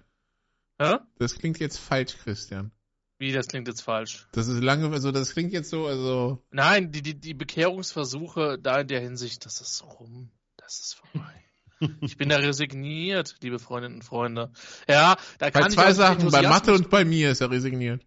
Hä? 0.79 0.97
Das 1.19 1.39
klingt 1.39 1.59
jetzt 1.61 1.79
falsch, 1.79 2.17
Christian. 2.23 2.73
Wie, 3.21 3.33
das 3.33 3.49
klingt 3.49 3.69
jetzt 3.69 3.83
falsch. 3.83 4.27
Das 4.33 4.49
ist 4.49 4.63
lange, 4.63 4.91
also 4.91 5.13
das 5.13 5.35
klingt 5.35 5.53
jetzt 5.53 5.69
so, 5.69 5.87
also. 5.87 6.43
Nein, 6.51 6.91
die, 6.91 7.03
die, 7.03 7.21
die 7.21 7.35
Bekehrungsversuche 7.35 8.59
da 8.59 8.81
in 8.81 8.89
der 8.89 9.01
Hinsicht, 9.01 9.45
das 9.45 9.61
ist 9.61 9.85
rum. 9.85 10.31
Das 10.57 10.81
ist 10.81 10.95
vorbei. 10.95 11.45
ich 12.01 12.17
bin 12.17 12.31
da 12.31 12.39
resigniert, 12.39 13.37
liebe 13.43 13.59
Freundinnen 13.59 13.97
und 13.97 14.05
Freunde. 14.05 14.51
Ja, 14.89 15.19
da 15.39 15.51
kann 15.51 15.65
bei 15.65 15.69
ich. 15.69 15.77
Bei 15.77 15.83
zwei 15.83 15.93
Sachen, 15.93 16.31
bei 16.31 16.41
Mathe 16.41 16.73
und 16.73 16.89
bei 16.89 17.05
mir 17.05 17.31
ist 17.33 17.43
er 17.43 17.51
resigniert. 17.51 18.03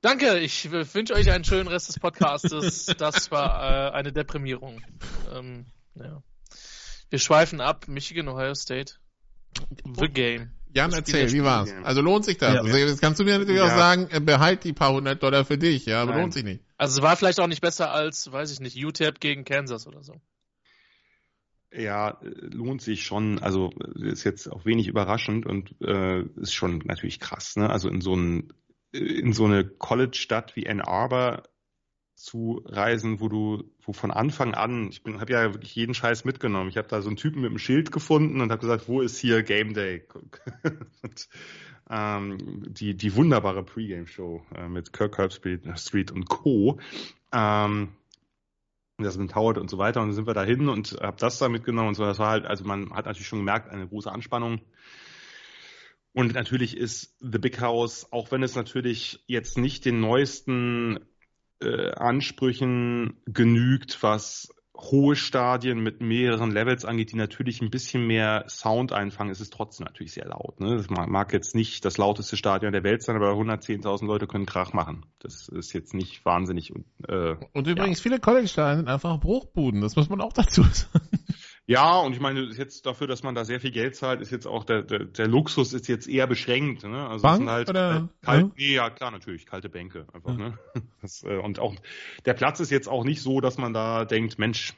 Danke, 0.00 0.38
ich 0.38 0.70
wünsche 0.70 1.12
euch 1.12 1.30
einen 1.30 1.44
schönen 1.44 1.68
Rest 1.68 1.88
des 1.88 1.98
Podcastes. 1.98 2.86
Das 2.96 3.30
war 3.30 3.90
äh, 3.90 3.90
eine 3.92 4.14
Deprimierung. 4.14 4.80
Ähm, 5.30 5.66
ja. 5.94 6.22
Wir 7.10 7.18
schweifen 7.18 7.60
ab. 7.60 7.86
Michigan, 7.86 8.28
Ohio 8.28 8.54
State. 8.54 8.94
The 9.84 10.08
Game. 10.08 10.52
Jan, 10.74 10.92
erzähl, 10.92 11.30
wie 11.32 11.44
war's? 11.44 11.72
Also 11.84 12.00
lohnt 12.00 12.24
sich 12.24 12.36
das? 12.36 12.54
Ja. 12.54 12.60
Also 12.62 12.76
jetzt 12.76 13.00
kannst 13.00 13.20
du 13.20 13.24
mir 13.24 13.38
natürlich 13.38 13.58
ja. 13.58 13.66
auch 13.66 13.76
sagen, 13.76 14.08
äh, 14.10 14.20
behalt 14.20 14.64
die 14.64 14.72
paar 14.72 14.92
hundert 14.92 15.22
Dollar 15.22 15.44
für 15.44 15.56
dich, 15.56 15.86
ja, 15.86 16.02
aber 16.02 16.12
Nein. 16.12 16.22
lohnt 16.22 16.34
sich 16.34 16.42
nicht. 16.42 16.64
Also 16.76 16.98
es 16.98 17.02
war 17.02 17.16
vielleicht 17.16 17.38
auch 17.38 17.46
nicht 17.46 17.60
besser 17.60 17.92
als, 17.92 18.30
weiß 18.30 18.50
ich 18.52 18.58
nicht, 18.58 18.84
UTEP 18.84 19.20
gegen 19.20 19.44
Kansas 19.44 19.86
oder 19.86 20.02
so. 20.02 20.20
Ja, 21.72 22.18
lohnt 22.20 22.82
sich 22.82 23.04
schon. 23.04 23.38
Also 23.38 23.70
ist 23.94 24.24
jetzt 24.24 24.50
auch 24.50 24.64
wenig 24.64 24.88
überraschend 24.88 25.46
und 25.46 25.74
äh, 25.80 26.22
ist 26.40 26.54
schon 26.54 26.78
natürlich 26.84 27.20
krass. 27.20 27.56
Ne? 27.56 27.70
Also 27.70 27.88
in 27.88 28.00
so, 28.00 28.14
ein, 28.14 28.52
in 28.92 29.32
so 29.32 29.44
eine 29.44 29.64
College-Stadt 29.64 30.56
wie 30.56 30.68
Ann 30.68 30.80
Arbor 30.80 31.44
zu 32.24 32.62
reisen, 32.64 33.20
wo 33.20 33.28
du, 33.28 33.64
wo 33.82 33.92
von 33.92 34.10
Anfang 34.10 34.54
an, 34.54 34.88
ich 34.88 35.02
bin, 35.02 35.20
habe 35.20 35.32
ja 35.32 35.52
wirklich 35.52 35.74
jeden 35.74 35.92
Scheiß 35.92 36.24
mitgenommen. 36.24 36.70
Ich 36.70 36.78
habe 36.78 36.88
da 36.88 37.02
so 37.02 37.08
einen 37.08 37.18
Typen 37.18 37.42
mit 37.42 37.50
einem 37.50 37.58
Schild 37.58 37.92
gefunden 37.92 38.40
und 38.40 38.50
habe 38.50 38.60
gesagt, 38.60 38.88
wo 38.88 39.02
ist 39.02 39.18
hier 39.18 39.42
Game 39.42 39.74
Day? 39.74 40.06
und, 41.02 41.28
ähm, 41.90 42.38
die, 42.66 42.96
die 42.96 43.14
wunderbare 43.14 43.62
Pre-Game-Show 43.62 44.42
äh, 44.56 44.68
mit 44.68 44.94
Kirk 44.94 45.18
Herbstreit 45.18 45.60
Street 45.78 46.10
und 46.12 46.26
Co. 46.28 46.80
Ähm, 47.30 47.90
das 48.96 49.18
mit 49.18 49.34
Howard 49.34 49.58
und 49.58 49.68
so 49.68 49.76
weiter. 49.76 50.00
Und 50.00 50.08
dann 50.08 50.14
sind 50.14 50.26
wir 50.26 50.34
da 50.34 50.44
hin 50.44 50.68
und 50.68 50.96
habe 51.02 51.18
das 51.18 51.38
da 51.38 51.50
mitgenommen 51.50 51.88
und 51.88 51.94
so. 51.94 52.04
Das 52.04 52.18
war 52.18 52.30
halt, 52.30 52.46
also 52.46 52.64
man 52.64 52.94
hat 52.94 53.04
natürlich 53.04 53.28
schon 53.28 53.40
gemerkt, 53.40 53.70
eine 53.70 53.86
große 53.86 54.10
Anspannung. 54.10 54.62
Und 56.14 56.32
natürlich 56.32 56.76
ist 56.76 57.16
The 57.20 57.38
Big 57.38 57.60
House, 57.60 58.10
auch 58.12 58.30
wenn 58.30 58.42
es 58.42 58.54
natürlich 58.54 59.22
jetzt 59.26 59.58
nicht 59.58 59.84
den 59.84 60.00
neuesten 60.00 61.00
äh, 61.60 61.90
Ansprüchen 61.92 63.20
genügt, 63.26 64.02
was 64.02 64.48
hohe 64.76 65.14
Stadien 65.14 65.80
mit 65.80 66.00
mehreren 66.00 66.50
Levels 66.50 66.84
angeht, 66.84 67.12
die 67.12 67.16
natürlich 67.16 67.62
ein 67.62 67.70
bisschen 67.70 68.06
mehr 68.06 68.44
Sound 68.48 68.92
einfangen, 68.92 69.30
ist 69.30 69.40
es 69.40 69.50
trotzdem 69.50 69.84
natürlich 69.86 70.12
sehr 70.12 70.26
laut. 70.26 70.60
Ne? 70.60 70.76
Das 70.76 70.90
mag 70.90 71.32
jetzt 71.32 71.54
nicht 71.54 71.84
das 71.84 71.96
lauteste 71.96 72.36
Stadion 72.36 72.72
der 72.72 72.82
Welt 72.82 73.02
sein, 73.02 73.14
aber 73.16 73.32
110.000 73.32 74.04
Leute 74.04 74.26
können 74.26 74.46
Krach 74.46 74.72
machen. 74.72 75.06
Das 75.20 75.48
ist 75.48 75.72
jetzt 75.72 75.94
nicht 75.94 76.24
wahnsinnig. 76.24 76.72
Äh, 77.06 77.36
und 77.52 77.68
übrigens, 77.68 77.98
ja. 77.98 78.02
viele 78.02 78.18
College-Stadien 78.20 78.78
sind 78.78 78.88
einfach 78.88 79.18
Bruchbuden, 79.20 79.80
das 79.80 79.94
muss 79.94 80.08
man 80.08 80.20
auch 80.20 80.32
dazu 80.32 80.62
sagen. 80.72 81.08
Ja, 81.66 81.98
und 82.00 82.12
ich 82.12 82.20
meine, 82.20 82.42
jetzt 82.42 82.84
dafür, 82.84 83.06
dass 83.06 83.22
man 83.22 83.34
da 83.34 83.44
sehr 83.44 83.58
viel 83.58 83.70
Geld 83.70 83.96
zahlt, 83.96 84.20
ist 84.20 84.30
jetzt 84.30 84.46
auch 84.46 84.64
der, 84.64 84.82
der, 84.82 85.06
der 85.06 85.26
Luxus 85.26 85.72
ist 85.72 85.88
jetzt 85.88 86.06
eher 86.06 86.26
beschränkt. 86.26 86.84
Ne? 86.84 87.08
Also 87.08 87.22
Bank, 87.22 87.38
sind 87.38 87.50
halt 87.50 87.70
oder? 87.70 87.96
Äh, 87.96 88.26
kalt, 88.26 88.42
ja? 88.42 88.52
Nee, 88.56 88.74
ja 88.74 88.90
klar, 88.90 89.10
natürlich, 89.10 89.46
kalte 89.46 89.70
Bänke 89.70 90.06
einfach. 90.12 90.38
Ja. 90.38 90.50
Ne? 90.50 90.58
Das, 91.00 91.22
äh, 91.22 91.36
und 91.36 91.58
auch 91.60 91.74
der 92.26 92.34
Platz 92.34 92.60
ist 92.60 92.70
jetzt 92.70 92.88
auch 92.88 93.04
nicht 93.04 93.22
so, 93.22 93.40
dass 93.40 93.56
man 93.56 93.72
da 93.72 94.04
denkt, 94.04 94.38
Mensch, 94.38 94.74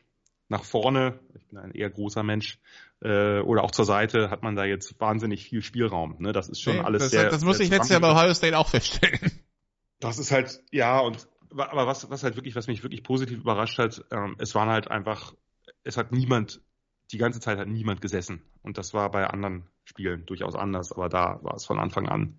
nach 0.49 0.63
vorne, 0.63 1.19
ich 1.35 1.47
bin 1.49 1.59
ein 1.59 1.73
eher 1.73 1.91
großer 1.91 2.23
Mensch, 2.23 2.59
äh, 3.01 3.41
oder 3.41 3.65
auch 3.65 3.73
zur 3.73 3.85
Seite 3.85 4.31
hat 4.31 4.43
man 4.43 4.55
da 4.55 4.65
jetzt 4.65 5.01
wahnsinnig 5.01 5.49
viel 5.49 5.63
Spielraum. 5.63 6.17
Ne? 6.19 6.33
Das 6.33 6.49
ist 6.49 6.61
schon 6.61 6.77
nee, 6.77 6.83
alles 6.83 7.03
das, 7.03 7.11
sehr. 7.11 7.31
Das 7.31 7.45
muss 7.45 7.59
ich 7.59 7.69
letztes 7.69 7.91
Jahr 7.91 8.01
bei 8.01 8.13
Ohio 8.13 8.33
State 8.33 8.57
auch 8.57 8.69
feststellen. 8.69 9.33
Das 9.99 10.19
ist 10.19 10.31
halt, 10.31 10.63
ja, 10.71 11.01
und 11.01 11.27
aber 11.51 11.87
was, 11.87 12.11
was 12.11 12.23
halt 12.23 12.37
wirklich, 12.37 12.55
was 12.55 12.67
mich 12.67 12.83
wirklich 12.83 13.03
positiv 13.03 13.39
überrascht 13.39 13.79
hat, 13.79 14.05
ähm, 14.11 14.37
es 14.39 14.55
waren 14.55 14.69
halt 14.69 14.91
einfach, 14.91 15.35
es 15.85 15.97
hat 15.97 16.13
niemand 16.13 16.61
die 17.13 17.19
ganze 17.19 17.41
Zeit 17.41 17.59
hat 17.59 17.69
niemand 17.69 18.01
gesessen. 18.01 18.43
Und 18.63 18.79
das 18.79 18.95
war 18.95 19.11
bei 19.11 19.27
anderen 19.27 19.65
Spielen 19.85 20.27
durchaus 20.27 20.55
anders, 20.55 20.93
aber 20.93 21.09
da 21.09 21.39
war 21.43 21.55
es 21.55 21.65
von 21.65 21.79
Anfang 21.79 22.09
an. 22.09 22.37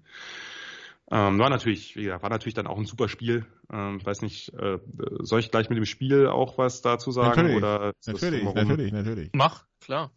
Ähm, 1.09 1.39
war 1.39 1.49
natürlich, 1.49 1.95
ja, 1.95 2.21
war 2.21 2.29
natürlich 2.29 2.53
dann 2.53 2.67
auch 2.67 2.77
ein 2.77 2.85
super 2.85 3.07
Spiel. 3.07 3.45
Ähm, 3.71 4.05
weiß 4.05 4.21
nicht, 4.21 4.53
äh, 4.55 4.79
soll 5.19 5.39
ich 5.39 5.51
gleich 5.51 5.69
mit 5.69 5.77
dem 5.77 5.85
Spiel 5.85 6.27
auch 6.27 6.57
was 6.57 6.81
dazu 6.81 7.11
sagen? 7.11 7.29
Natürlich, 7.29 7.57
oder 7.57 7.93
natürlich, 8.05 8.43
natürlich, 8.43 8.91
natürlich. 8.91 9.29
Mach, 9.33 9.65
klar. 9.79 10.11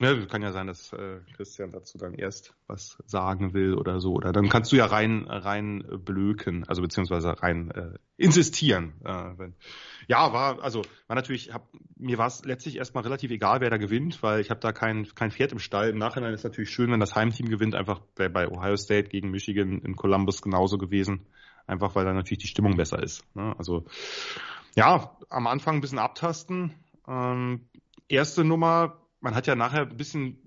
Ja, 0.00 0.26
kann 0.26 0.42
ja 0.42 0.50
sein, 0.50 0.66
dass 0.66 0.92
äh, 0.92 1.20
Christian 1.36 1.70
dazu 1.70 1.96
dann 1.96 2.14
erst 2.14 2.54
was 2.66 2.98
sagen 3.06 3.54
will 3.54 3.74
oder 3.74 4.00
so. 4.00 4.14
Oder 4.14 4.32
dann 4.32 4.48
kannst 4.48 4.72
du 4.72 4.76
ja 4.76 4.86
rein 4.86 5.26
rein 5.28 5.84
blöken, 6.04 6.64
also 6.68 6.82
beziehungsweise 6.82 7.40
rein 7.40 7.70
äh, 7.70 7.98
insistieren. 8.16 8.94
Äh, 9.04 9.38
wenn. 9.38 9.54
Ja, 10.08 10.32
war 10.32 10.60
also 10.60 10.82
war 11.06 11.14
natürlich, 11.14 11.52
hab, 11.52 11.68
mir 11.96 12.18
war 12.18 12.26
es 12.26 12.44
letztlich 12.44 12.78
erstmal 12.78 13.04
relativ 13.04 13.30
egal, 13.30 13.60
wer 13.60 13.70
da 13.70 13.76
gewinnt, 13.76 14.24
weil 14.24 14.40
ich 14.40 14.50
habe 14.50 14.58
da 14.58 14.72
kein 14.72 15.06
kein 15.14 15.30
Pferd 15.30 15.52
im 15.52 15.60
Stall. 15.60 15.90
Im 15.90 15.98
Nachhinein 15.98 16.34
ist 16.34 16.42
natürlich 16.42 16.70
schön, 16.70 16.90
wenn 16.90 17.00
das 17.00 17.14
Heimteam 17.14 17.48
gewinnt. 17.48 17.76
Einfach 17.76 18.00
bei, 18.16 18.28
bei 18.28 18.48
Ohio 18.48 18.76
State 18.76 19.08
gegen 19.08 19.30
Michigan 19.30 19.82
in 19.82 19.94
Columbus 19.94 20.42
genauso 20.42 20.78
gewesen. 20.78 21.26
Einfach 21.68 21.94
weil 21.94 22.04
da 22.04 22.12
natürlich 22.12 22.42
die 22.42 22.48
Stimmung 22.48 22.76
besser 22.76 23.00
ist. 23.00 23.24
Ne? 23.36 23.54
Also 23.56 23.86
ja, 24.74 25.16
am 25.28 25.46
Anfang 25.46 25.76
ein 25.76 25.80
bisschen 25.80 26.00
abtasten. 26.00 26.74
Ähm, 27.06 27.68
erste 28.08 28.42
Nummer 28.42 29.01
man 29.22 29.34
hat 29.34 29.46
ja 29.46 29.54
nachher 29.54 29.82
ein 29.82 29.96
bisschen 29.96 30.38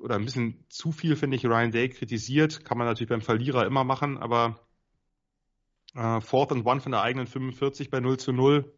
oder 0.00 0.16
ein 0.16 0.24
bisschen 0.24 0.64
zu 0.68 0.92
viel, 0.92 1.16
finde 1.16 1.36
ich, 1.36 1.44
Ryan 1.44 1.72
Day 1.72 1.88
kritisiert. 1.88 2.64
Kann 2.64 2.78
man 2.78 2.86
natürlich 2.86 3.08
beim 3.08 3.20
Verlierer 3.20 3.66
immer 3.66 3.84
machen, 3.84 4.18
aber 4.18 4.60
äh, 5.94 6.20
Fourth 6.20 6.52
and 6.52 6.66
One 6.66 6.80
von 6.80 6.92
der 6.92 7.02
eigenen 7.02 7.26
45 7.26 7.90
bei 7.90 8.00
0 8.00 8.18
zu 8.18 8.32
0. 8.32 8.72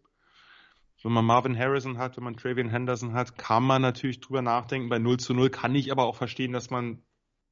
Wenn 1.02 1.12
man 1.12 1.24
Marvin 1.24 1.58
Harrison 1.58 1.98
hat, 1.98 2.16
wenn 2.16 2.24
man 2.24 2.36
Travian 2.36 2.68
Henderson 2.68 3.14
hat, 3.14 3.38
kann 3.38 3.64
man 3.64 3.82
natürlich 3.82 4.20
drüber 4.20 4.42
nachdenken. 4.42 4.88
Bei 4.88 4.98
0 4.98 5.18
zu 5.18 5.34
0 5.34 5.50
kann 5.50 5.74
ich 5.74 5.90
aber 5.90 6.04
auch 6.04 6.16
verstehen, 6.16 6.52
dass 6.52 6.70
man 6.70 7.02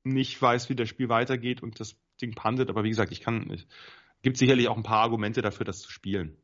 nicht 0.04 0.40
weiß, 0.40 0.68
wie 0.68 0.76
das 0.76 0.88
Spiel 0.88 1.08
weitergeht 1.08 1.62
und 1.62 1.80
das 1.80 1.96
Ding 2.20 2.34
pandet. 2.34 2.68
Aber 2.70 2.84
wie 2.84 2.90
gesagt, 2.90 3.12
ich 3.12 3.20
kann, 3.20 3.50
es 3.50 3.66
gibt 4.22 4.36
sicherlich 4.36 4.68
auch 4.68 4.76
ein 4.76 4.82
paar 4.82 5.00
Argumente 5.00 5.40
dafür, 5.42 5.64
das 5.64 5.80
zu 5.80 5.90
spielen 5.90 6.36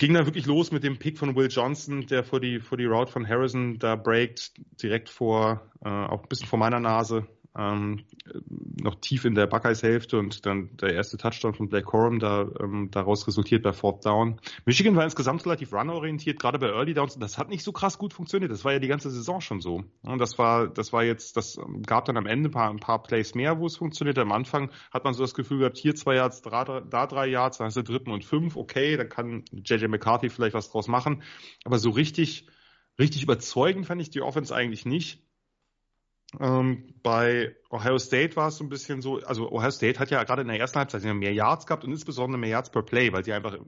ging 0.00 0.14
dann 0.14 0.24
wirklich 0.24 0.46
los 0.46 0.72
mit 0.72 0.82
dem 0.82 0.98
Pick 0.98 1.18
von 1.18 1.36
Will 1.36 1.48
Johnson, 1.50 2.06
der 2.06 2.24
vor 2.24 2.40
die, 2.40 2.58
vor 2.58 2.78
die 2.78 2.86
Route 2.86 3.12
von 3.12 3.28
Harrison 3.28 3.78
da 3.78 3.96
breakt, 3.96 4.52
direkt 4.82 5.10
vor, 5.10 5.60
äh, 5.84 5.88
auch 5.90 6.22
ein 6.22 6.28
bisschen 6.28 6.48
vor 6.48 6.58
meiner 6.58 6.80
Nase 6.80 7.26
ähm, 7.56 8.04
noch 8.80 8.94
tief 8.96 9.24
in 9.24 9.34
der 9.34 9.46
Buckeyes-Hälfte 9.46 10.18
und 10.18 10.46
dann 10.46 10.76
der 10.76 10.94
erste 10.94 11.16
Touchdown 11.16 11.54
von 11.54 11.68
Black 11.68 11.84
Corum 11.84 12.20
da, 12.20 12.48
ähm, 12.60 12.90
daraus 12.90 13.26
resultiert 13.26 13.62
bei 13.62 13.72
Fourth 13.72 14.06
Down. 14.06 14.40
Michigan 14.66 14.94
war 14.94 15.04
insgesamt 15.04 15.44
relativ 15.44 15.72
run-orientiert, 15.72 16.38
gerade 16.38 16.58
bei 16.58 16.68
Early 16.68 16.94
Downs. 16.94 17.18
Das 17.18 17.38
hat 17.38 17.48
nicht 17.48 17.64
so 17.64 17.72
krass 17.72 17.98
gut 17.98 18.12
funktioniert. 18.12 18.52
Das 18.52 18.64
war 18.64 18.72
ja 18.72 18.78
die 18.78 18.88
ganze 18.88 19.10
Saison 19.10 19.40
schon 19.40 19.60
so. 19.60 19.82
Und 20.02 20.18
das 20.20 20.38
war, 20.38 20.68
das 20.68 20.92
war 20.92 21.02
jetzt, 21.02 21.36
das 21.36 21.58
gab 21.86 22.04
dann 22.04 22.16
am 22.16 22.26
Ende 22.26 22.50
ein 22.50 22.52
paar, 22.52 22.70
ein 22.70 22.78
paar 22.78 23.02
Plays 23.02 23.34
mehr, 23.34 23.58
wo 23.58 23.66
es 23.66 23.76
funktioniert. 23.76 24.18
Am 24.18 24.32
Anfang 24.32 24.70
hat 24.92 25.04
man 25.04 25.14
so 25.14 25.22
das 25.22 25.34
Gefühl 25.34 25.58
gehabt, 25.58 25.76
hier 25.76 25.96
zwei 25.96 26.14
Yards, 26.16 26.42
da 26.42 27.06
drei 27.06 27.26
Yards, 27.26 27.58
dann 27.58 27.66
hast 27.66 27.76
du 27.76 27.82
dritten 27.82 28.12
und 28.12 28.24
fünf. 28.24 28.56
Okay, 28.56 28.96
dann 28.96 29.08
kann 29.08 29.44
JJ 29.52 29.86
McCarthy 29.88 30.30
vielleicht 30.30 30.54
was 30.54 30.70
draus 30.70 30.86
machen. 30.86 31.22
Aber 31.64 31.78
so 31.78 31.90
richtig, 31.90 32.46
richtig 32.98 33.24
überzeugend 33.24 33.86
fand 33.86 34.00
ich 34.00 34.10
die 34.10 34.22
Offense 34.22 34.54
eigentlich 34.54 34.86
nicht. 34.86 35.24
Ähm, 36.38 36.94
bei 37.02 37.56
Ohio 37.70 37.98
State 37.98 38.36
war 38.36 38.48
es 38.48 38.56
so 38.56 38.64
ein 38.64 38.68
bisschen 38.68 39.02
so, 39.02 39.18
also 39.20 39.50
Ohio 39.50 39.70
State 39.70 39.98
hat 39.98 40.10
ja 40.10 40.22
gerade 40.22 40.42
in 40.42 40.48
der 40.48 40.60
ersten 40.60 40.78
Halbzeit 40.78 41.02
mehr 41.02 41.32
Yards 41.32 41.66
gehabt 41.66 41.84
und 41.84 41.90
insbesondere 41.90 42.38
mehr 42.38 42.50
Yards 42.50 42.70
per 42.70 42.82
Play, 42.82 43.12
weil 43.12 43.24
sie 43.24 43.32
einfach 43.32 43.58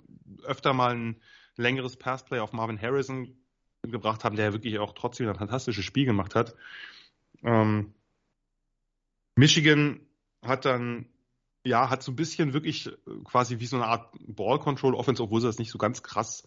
öfter 0.44 0.72
mal 0.72 0.94
ein 0.94 1.20
längeres 1.56 1.96
Passplay 1.96 2.38
auf 2.38 2.52
Marvin 2.52 2.80
Harrison 2.80 3.36
gebracht 3.82 4.22
haben, 4.22 4.36
der 4.36 4.52
wirklich 4.52 4.78
auch 4.78 4.92
trotzdem 4.92 5.28
ein 5.28 5.34
fantastisches 5.34 5.84
Spiel 5.84 6.04
gemacht 6.04 6.36
hat. 6.36 6.54
Ähm, 7.42 7.94
Michigan 9.34 10.00
hat 10.40 10.64
dann, 10.64 11.06
ja, 11.64 11.90
hat 11.90 12.02
so 12.02 12.12
ein 12.12 12.16
bisschen 12.16 12.52
wirklich 12.52 12.90
quasi 13.24 13.58
wie 13.58 13.66
so 13.66 13.76
eine 13.76 13.86
Art 13.86 14.14
Ball 14.20 14.60
Control 14.60 14.94
Offense, 14.94 15.22
obwohl 15.22 15.40
sie 15.40 15.48
das 15.48 15.58
nicht 15.58 15.70
so 15.70 15.78
ganz 15.78 16.02
krass 16.04 16.46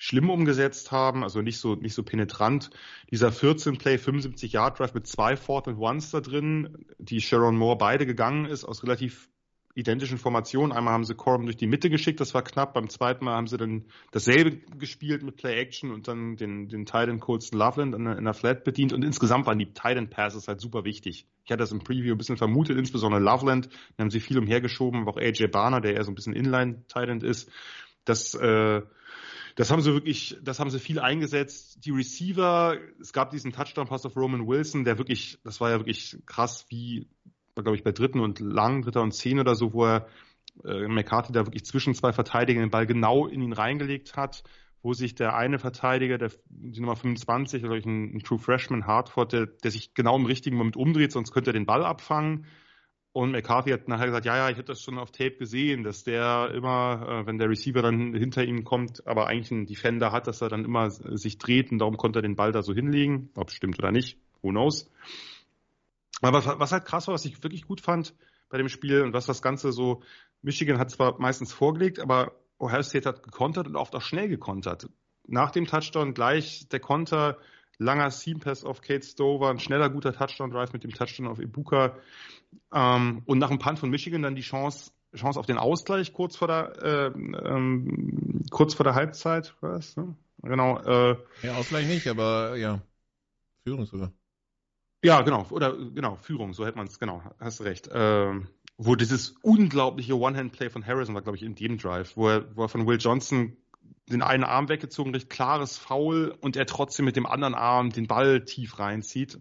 schlimm 0.00 0.30
umgesetzt 0.30 0.92
haben, 0.92 1.22
also 1.22 1.42
nicht 1.42 1.58
so, 1.58 1.74
nicht 1.74 1.92
so 1.92 2.02
penetrant. 2.02 2.70
Dieser 3.10 3.30
14 3.30 3.76
Play 3.76 3.98
75 3.98 4.54
Yard 4.54 4.78
Drive 4.78 4.94
mit 4.94 5.06
zwei 5.06 5.36
Fourth 5.36 5.68
and 5.68 5.78
Ones 5.78 6.10
da 6.10 6.20
drin, 6.20 6.86
die 6.98 7.20
Sharon 7.20 7.54
Moore 7.54 7.76
beide 7.76 8.06
gegangen 8.06 8.46
ist 8.46 8.64
aus 8.64 8.82
relativ 8.82 9.28
identischen 9.74 10.16
Formationen. 10.16 10.72
Einmal 10.72 10.94
haben 10.94 11.04
sie 11.04 11.14
Corbin 11.14 11.44
durch 11.44 11.58
die 11.58 11.66
Mitte 11.66 11.90
geschickt, 11.90 12.18
das 12.18 12.32
war 12.32 12.42
knapp. 12.42 12.72
Beim 12.72 12.88
zweiten 12.88 13.26
Mal 13.26 13.34
haben 13.34 13.46
sie 13.46 13.58
dann 13.58 13.84
dasselbe 14.10 14.56
gespielt 14.78 15.22
mit 15.22 15.36
Play 15.36 15.60
Action 15.60 15.92
und 15.92 16.08
dann 16.08 16.36
den, 16.36 16.68
den 16.68 16.86
Titan 16.86 17.20
Colston 17.20 17.58
Loveland 17.58 17.94
in 17.94 18.04
der, 18.06 18.16
in 18.16 18.24
der 18.24 18.34
Flat 18.34 18.64
bedient. 18.64 18.94
Und 18.94 19.04
insgesamt 19.04 19.44
waren 19.46 19.58
die 19.58 19.74
Titan 19.74 20.08
Passes 20.08 20.48
halt 20.48 20.62
super 20.62 20.84
wichtig. 20.84 21.26
Ich 21.44 21.52
hatte 21.52 21.60
das 21.60 21.72
im 21.72 21.80
Preview 21.80 22.14
ein 22.14 22.18
bisschen 22.18 22.38
vermutet, 22.38 22.78
insbesondere 22.78 23.20
Loveland. 23.20 23.68
Da 23.98 24.02
haben 24.02 24.10
sie 24.10 24.20
viel 24.20 24.38
umhergeschoben, 24.38 25.02
aber 25.02 25.10
auch 25.10 25.18
AJ 25.18 25.48
Barner, 25.48 25.82
der 25.82 25.94
eher 25.94 26.04
so 26.04 26.10
ein 26.10 26.14
bisschen 26.14 26.32
Inline 26.32 26.86
Titan 26.88 27.20
ist. 27.20 27.50
Das, 28.06 28.34
äh, 28.34 28.80
das 29.60 29.70
haben 29.70 29.82
sie 29.82 29.92
wirklich, 29.92 30.38
das 30.42 30.58
haben 30.58 30.70
sie 30.70 30.78
viel 30.78 30.98
eingesetzt. 30.98 31.84
Die 31.84 31.90
Receiver, 31.90 32.78
es 32.98 33.12
gab 33.12 33.28
diesen 33.28 33.52
Touchdown-Pass 33.52 34.06
auf 34.06 34.16
Roman 34.16 34.46
Wilson, 34.46 34.84
der 34.84 34.96
wirklich, 34.96 35.38
das 35.44 35.60
war 35.60 35.68
ja 35.68 35.78
wirklich 35.78 36.16
krass, 36.24 36.64
wie, 36.70 37.08
glaube 37.54 37.76
ich, 37.76 37.84
bei 37.84 37.92
dritten 37.92 38.20
und 38.20 38.40
lang, 38.40 38.80
dritter 38.80 39.02
und 39.02 39.12
zehn 39.12 39.38
oder 39.38 39.54
so, 39.54 39.74
wo 39.74 39.84
er 39.84 40.06
äh, 40.64 40.88
McCarthy 40.88 41.34
da 41.34 41.44
wirklich 41.44 41.66
zwischen 41.66 41.94
zwei 41.94 42.14
Verteidigern 42.14 42.62
den 42.62 42.70
Ball 42.70 42.86
genau 42.86 43.26
in 43.26 43.42
ihn 43.42 43.52
reingelegt 43.52 44.16
hat, 44.16 44.44
wo 44.80 44.94
sich 44.94 45.14
der 45.14 45.36
eine 45.36 45.58
Verteidiger, 45.58 46.16
der, 46.16 46.30
die 46.48 46.80
Nummer 46.80 46.96
25, 46.96 47.60
glaube 47.60 47.80
ich, 47.80 47.84
ein, 47.84 48.16
ein 48.16 48.20
True 48.20 48.38
Freshman 48.38 48.86
Hartford, 48.86 49.34
der, 49.34 49.44
der 49.44 49.70
sich 49.70 49.92
genau 49.92 50.16
im 50.16 50.24
richtigen 50.24 50.56
Moment 50.56 50.78
umdreht, 50.78 51.12
sonst 51.12 51.32
könnte 51.32 51.50
er 51.50 51.52
den 51.52 51.66
Ball 51.66 51.84
abfangen. 51.84 52.46
Und 53.12 53.32
McCarthy 53.32 53.70
hat 53.70 53.88
nachher 53.88 54.06
gesagt, 54.06 54.24
ja, 54.24 54.36
ja, 54.36 54.50
ich 54.50 54.56
hätte 54.56 54.68
das 54.72 54.82
schon 54.82 54.98
auf 54.98 55.10
Tape 55.10 55.36
gesehen, 55.36 55.82
dass 55.82 56.04
der 56.04 56.52
immer, 56.54 57.06
äh, 57.08 57.26
wenn 57.26 57.38
der 57.38 57.48
Receiver 57.48 57.82
dann 57.82 58.14
hinter 58.14 58.44
ihm 58.44 58.62
kommt, 58.62 59.04
aber 59.06 59.26
eigentlich 59.26 59.50
einen 59.50 59.66
Defender 59.66 60.12
hat, 60.12 60.28
dass 60.28 60.40
er 60.40 60.48
dann 60.48 60.64
immer 60.64 60.90
sich 60.90 61.38
dreht 61.38 61.72
und 61.72 61.78
darum 61.78 61.96
konnte 61.96 62.20
er 62.20 62.22
den 62.22 62.36
Ball 62.36 62.52
da 62.52 62.62
so 62.62 62.72
hinlegen. 62.72 63.30
Ob 63.34 63.48
es 63.48 63.54
stimmt 63.54 63.78
oder 63.80 63.90
nicht, 63.90 64.18
who 64.42 64.50
knows. 64.50 64.88
Aber 66.22 66.44
was 66.60 66.72
halt 66.72 66.84
krass 66.84 67.08
war, 67.08 67.14
was 67.14 67.24
ich 67.24 67.42
wirklich 67.42 67.66
gut 67.66 67.80
fand 67.80 68.14
bei 68.48 68.58
dem 68.58 68.68
Spiel 68.68 69.02
und 69.02 69.12
was 69.12 69.26
das 69.26 69.42
Ganze 69.42 69.72
so, 69.72 70.02
Michigan 70.42 70.78
hat 70.78 70.90
zwar 70.90 71.20
meistens 71.20 71.52
vorgelegt, 71.52 71.98
aber 71.98 72.32
Ohio 72.58 72.82
State 72.82 73.08
hat 73.08 73.22
gekontert 73.22 73.66
und 73.66 73.76
oft 73.76 73.94
auch 73.94 74.02
schnell 74.02 74.28
gekontert. 74.28 74.88
Nach 75.26 75.50
dem 75.50 75.66
Touchdown 75.66 76.14
gleich 76.14 76.68
der 76.68 76.80
Konter, 76.80 77.38
langer 77.78 78.10
Seam 78.10 78.40
Pass 78.40 78.64
auf 78.64 78.82
Kate 78.82 79.06
Stover, 79.06 79.50
ein 79.50 79.58
schneller, 79.58 79.88
guter 79.88 80.12
Touchdown 80.12 80.50
Drive 80.50 80.72
mit 80.72 80.84
dem 80.84 80.92
Touchdown 80.92 81.28
auf 81.28 81.40
Ibuka. 81.40 81.96
Ähm, 82.72 83.22
und 83.26 83.38
nach 83.38 83.48
dem 83.48 83.58
Punt 83.58 83.78
von 83.78 83.90
Michigan 83.90 84.22
dann 84.22 84.34
die 84.34 84.42
Chance, 84.42 84.92
Chance 85.14 85.38
auf 85.38 85.46
den 85.46 85.58
Ausgleich 85.58 86.12
kurz 86.12 86.36
vor 86.36 86.48
der, 86.48 86.82
äh, 86.82 87.06
ähm, 87.06 88.44
kurz 88.50 88.74
vor 88.74 88.84
der 88.84 88.94
Halbzeit. 88.94 89.54
Was? 89.60 89.96
Ne? 89.96 90.14
Genau. 90.42 90.78
Äh, 90.78 91.16
ja, 91.42 91.54
Ausgleich 91.56 91.86
nicht, 91.86 92.06
aber 92.06 92.56
ja, 92.56 92.80
Führung 93.64 93.86
sogar. 93.86 94.12
Ja, 95.02 95.22
genau, 95.22 95.46
oder 95.50 95.72
genau, 95.72 96.16
Führung, 96.16 96.52
so 96.52 96.66
hätte 96.66 96.76
man 96.76 96.86
es, 96.86 96.98
genau, 96.98 97.22
hast 97.38 97.60
du 97.60 97.64
recht. 97.64 97.88
Ähm, 97.92 98.48
wo 98.76 98.96
dieses 98.96 99.34
unglaubliche 99.42 100.18
One-Hand-Play 100.18 100.70
von 100.70 100.86
Harrison 100.86 101.14
war, 101.14 101.22
glaube 101.22 101.36
ich, 101.36 101.42
in 101.42 101.54
dem 101.54 101.78
Drive, 101.78 102.16
wo 102.16 102.28
er, 102.28 102.56
wo 102.56 102.64
er 102.64 102.68
von 102.68 102.86
Will 102.86 102.98
Johnson 102.98 103.56
den 104.10 104.22
einen 104.22 104.44
Arm 104.44 104.68
weggezogen, 104.68 105.14
recht 105.14 105.30
klares 105.30 105.78
Foul 105.78 106.36
und 106.40 106.56
er 106.56 106.66
trotzdem 106.66 107.04
mit 107.04 107.16
dem 107.16 107.26
anderen 107.26 107.54
Arm 107.54 107.90
den 107.90 108.06
Ball 108.06 108.44
tief 108.44 108.78
reinzieht. 108.78 109.38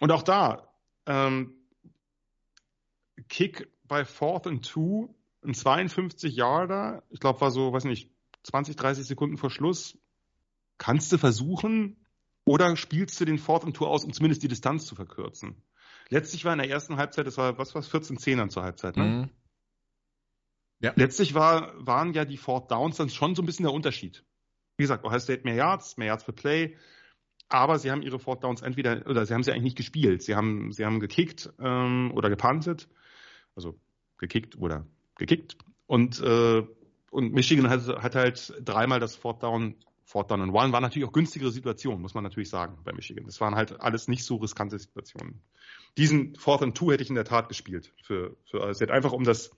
Und 0.00 0.10
auch 0.10 0.22
da, 0.22 0.68
ähm, 1.06 1.54
Kick 3.28 3.68
bei 3.84 4.04
Fourth 4.04 4.46
and 4.46 4.64
Two, 4.64 5.14
ein 5.44 5.54
52 5.54 6.34
Yarder, 6.34 7.02
ich 7.10 7.20
glaube 7.20 7.40
war 7.40 7.50
so, 7.50 7.72
weiß 7.72 7.84
nicht, 7.84 8.10
20, 8.44 8.76
30 8.76 9.06
Sekunden 9.06 9.36
vor 9.36 9.50
Schluss. 9.50 9.98
Kannst 10.78 11.12
du 11.12 11.18
versuchen 11.18 11.96
oder 12.44 12.76
spielst 12.76 13.20
du 13.20 13.24
den 13.24 13.38
Fourth 13.38 13.64
and 13.64 13.76
Two 13.76 13.86
aus, 13.86 14.04
um 14.04 14.12
zumindest 14.12 14.42
die 14.42 14.48
Distanz 14.48 14.86
zu 14.86 14.94
verkürzen? 14.94 15.62
Letztlich 16.10 16.44
war 16.44 16.52
in 16.52 16.58
der 16.58 16.68
ersten 16.68 16.96
Halbzeit, 16.96 17.26
das 17.26 17.38
war, 17.38 17.56
was 17.58 17.74
war 17.74 17.82
14, 17.82 18.18
10 18.18 18.38
dann 18.38 18.50
zur 18.50 18.62
Halbzeit, 18.62 18.96
ne? 18.96 19.04
Mhm. 19.04 19.30
Ja. 20.80 20.92
Letztlich 20.96 21.34
war, 21.34 21.72
waren 21.78 22.12
ja 22.12 22.26
die 22.26 22.36
Fourth 22.36 22.70
Downs 22.70 22.96
dann 22.96 23.08
schon 23.08 23.34
so 23.34 23.42
ein 23.42 23.46
bisschen 23.46 23.64
der 23.64 23.72
Unterschied. 23.72 24.24
Wie 24.76 24.82
gesagt, 24.82 25.04
Ohio 25.04 25.18
State 25.18 25.42
mehr 25.44 25.54
Yards, 25.54 25.96
mehr 25.96 26.08
Yards 26.08 26.24
per 26.24 26.34
Play, 26.34 26.76
aber 27.48 27.78
sie 27.78 27.90
haben 27.90 28.02
ihre 28.02 28.18
Fourth 28.18 28.44
Downs 28.44 28.60
entweder, 28.60 29.06
oder 29.06 29.24
sie 29.24 29.32
haben 29.32 29.42
sie 29.42 29.52
eigentlich 29.52 29.64
nicht 29.64 29.76
gespielt. 29.76 30.22
Sie 30.22 30.34
haben, 30.34 30.72
sie 30.72 30.84
haben 30.84 31.00
gekickt 31.00 31.50
ähm, 31.58 32.12
oder 32.14 32.28
gepantet, 32.28 32.88
also 33.56 33.78
gekickt 34.18 34.56
oder 34.56 34.86
gekickt. 35.16 35.56
Und, 35.86 36.20
äh, 36.20 36.66
und 37.10 37.32
Michigan 37.32 37.68
hat, 37.68 37.86
hat 38.02 38.14
halt 38.14 38.54
dreimal 38.64 39.00
das 39.00 39.16
Fourth 39.16 39.42
Down 39.42 39.76
Fourth 40.06 40.30
Down 40.30 40.42
and 40.42 40.52
One 40.52 40.72
war 40.72 40.80
natürlich 40.80 41.08
auch 41.08 41.12
günstigere 41.12 41.50
Situation, 41.50 42.00
muss 42.00 42.14
man 42.14 42.24
natürlich 42.24 42.50
sagen, 42.50 42.78
bei 42.84 42.92
Michigan. 42.92 43.24
Das 43.24 43.40
waren 43.40 43.54
halt 43.54 43.80
alles 43.80 44.06
nicht 44.06 44.24
so 44.24 44.36
riskante 44.36 44.78
Situationen. 44.78 45.40
Diesen 45.96 46.36
Fourth 46.36 46.62
and 46.62 46.76
Two 46.76 46.92
hätte 46.92 47.02
ich 47.02 47.08
in 47.08 47.14
der 47.14 47.24
Tat 47.24 47.48
gespielt 47.48 47.92
für, 48.02 48.36
für 48.44 48.62
AZ. 48.62 48.82
Einfach 48.82 49.12
um 49.12 49.24
das, 49.24 49.50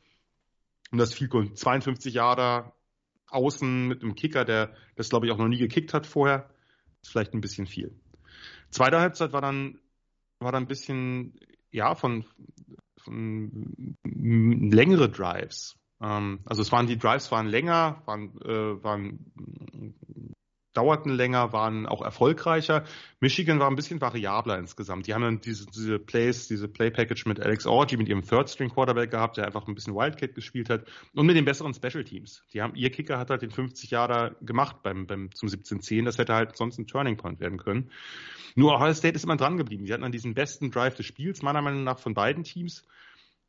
um 0.92 0.98
das 0.98 1.12
Field 1.12 1.30
Goal. 1.30 1.52
52 1.52 2.14
Jahre 2.14 2.72
außen 3.28 3.88
mit 3.88 4.02
einem 4.02 4.14
Kicker, 4.14 4.44
der 4.44 4.72
das 4.94 5.08
glaube 5.08 5.26
ich 5.26 5.32
auch 5.32 5.38
noch 5.38 5.48
nie 5.48 5.58
gekickt 5.58 5.92
hat 5.92 6.06
vorher. 6.06 6.48
Ist 7.02 7.10
vielleicht 7.10 7.34
ein 7.34 7.40
bisschen 7.40 7.66
viel. 7.66 7.98
Zweite 8.70 9.00
Halbzeit 9.00 9.32
war 9.32 9.40
dann, 9.40 9.80
war 10.38 10.52
dann 10.52 10.64
ein 10.64 10.68
bisschen, 10.68 11.38
ja, 11.70 11.94
von 11.94 12.24
längere 13.06 15.08
Drives. 15.08 15.76
Ähm, 16.00 16.40
also 16.44 16.62
es 16.62 16.72
waren 16.72 16.86
die 16.86 16.98
Drives 16.98 17.30
waren 17.32 17.46
länger, 17.46 18.02
waren, 18.06 18.36
äh, 18.42 18.82
waren 18.82 19.96
dauerten 20.76 21.10
länger, 21.10 21.52
waren 21.52 21.86
auch 21.86 22.02
erfolgreicher. 22.02 22.84
Michigan 23.20 23.58
war 23.58 23.68
ein 23.68 23.76
bisschen 23.76 24.00
variabler 24.00 24.58
insgesamt. 24.58 25.06
Die 25.06 25.14
haben 25.14 25.22
dann 25.22 25.40
diese, 25.40 25.66
diese 25.66 25.98
Plays, 25.98 26.48
diese 26.48 26.68
Play-Package 26.68 27.26
mit 27.26 27.40
Alex 27.40 27.66
Orgy, 27.66 27.96
mit 27.96 28.08
ihrem 28.08 28.22
Third-String-Quarterback 28.22 29.10
gehabt, 29.10 29.36
der 29.36 29.46
einfach 29.46 29.66
ein 29.66 29.74
bisschen 29.74 29.94
Wildcat 29.94 30.34
gespielt 30.34 30.70
hat 30.70 30.84
und 31.14 31.26
mit 31.26 31.36
den 31.36 31.44
besseren 31.44 31.74
Special-Teams. 31.74 32.42
Die 32.52 32.60
haben, 32.60 32.74
ihr 32.74 32.90
Kicker 32.90 33.18
hat 33.18 33.30
halt 33.30 33.42
den 33.42 33.50
50 33.50 33.90
Jahre 33.90 34.36
gemacht 34.42 34.82
beim, 34.82 35.06
beim, 35.06 35.32
zum 35.32 35.48
17-10. 35.48 36.04
Das 36.04 36.18
hätte 36.18 36.34
halt 36.34 36.56
sonst 36.56 36.78
ein 36.78 36.86
Turning 36.86 37.16
Point 37.16 37.40
werden 37.40 37.58
können. 37.58 37.90
Nur 38.54 38.74
Ohio 38.74 38.94
State 38.94 39.14
ist 39.14 39.24
immer 39.24 39.36
dran 39.36 39.56
geblieben. 39.56 39.86
Sie 39.86 39.92
hatten 39.92 40.02
dann 40.02 40.12
diesen 40.12 40.34
besten 40.34 40.70
Drive 40.70 40.94
des 40.94 41.06
Spiels, 41.06 41.42
meiner 41.42 41.62
Meinung 41.62 41.84
nach, 41.84 41.98
von 41.98 42.14
beiden 42.14 42.42
Teams 42.42 42.84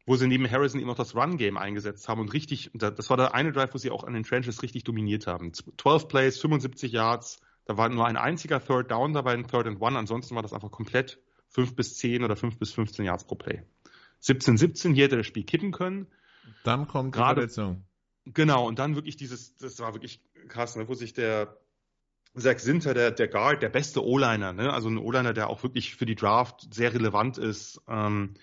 wo 0.07 0.15
sie 0.15 0.25
neben 0.25 0.49
Harrison 0.49 0.79
eben 0.79 0.89
auch 0.89 0.95
das 0.95 1.15
Run-Game 1.15 1.57
eingesetzt 1.57 2.07
haben 2.07 2.21
und 2.21 2.33
richtig, 2.33 2.71
das 2.73 3.09
war 3.09 3.17
der 3.17 3.35
eine 3.35 3.51
Drive, 3.51 3.73
wo 3.73 3.77
sie 3.77 3.91
auch 3.91 4.05
an 4.05 4.13
den 4.13 4.23
Trenches 4.23 4.63
richtig 4.63 4.85
dominiert 4.85 5.27
haben. 5.27 5.51
12 5.53 6.07
Plays, 6.07 6.39
75 6.39 6.93
Yards, 6.93 7.41
da 7.65 7.75
war 7.75 7.89
nur 7.89 8.07
ein 8.07 8.15
einziger 8.15 8.65
Third 8.65 8.89
Down 8.89 9.11
dabei, 9.11 9.33
ein 9.33 9.45
Third 9.45 9.67
and 9.67 9.81
One, 9.81 9.99
ansonsten 9.99 10.33
war 10.33 10.41
das 10.41 10.53
einfach 10.53 10.71
komplett 10.71 11.19
5 11.49 11.75
bis 11.75 11.97
10 11.97 12.23
oder 12.23 12.37
5 12.37 12.57
bis 12.57 12.71
15 12.71 13.03
Yards 13.03 13.25
pro 13.25 13.35
Play. 13.35 13.63
17-17, 14.23 14.93
hier 14.93 15.05
hätte 15.05 15.17
das 15.17 15.27
Spiel 15.27 15.43
kippen 15.43 15.73
können. 15.73 16.07
Dann 16.63 16.87
kommt 16.87 17.13
die 17.13 17.19
Gerade, 17.19 17.41
Verletzung. 17.41 17.83
Genau, 18.25 18.65
und 18.65 18.79
dann 18.79 18.95
wirklich 18.95 19.17
dieses, 19.17 19.57
das 19.57 19.77
war 19.79 19.93
wirklich 19.93 20.21
krass, 20.47 20.77
ne, 20.77 20.87
wo 20.87 20.93
sich 20.93 21.13
der 21.13 21.57
Zach 22.33 22.59
Sinter, 22.59 22.93
der, 22.93 23.11
der 23.11 23.27
Guard, 23.27 23.61
der 23.61 23.69
beste 23.69 24.05
O-Liner, 24.05 24.53
ne? 24.53 24.71
also 24.71 24.87
ein 24.89 24.97
O-Liner, 24.97 25.33
der 25.33 25.49
auch 25.49 25.63
wirklich 25.63 25.95
für 25.95 26.05
die 26.05 26.15
Draft 26.15 26.73
sehr 26.73 26.93
relevant 26.93 27.37
ist, 27.37 27.81
ähm, 27.89 28.35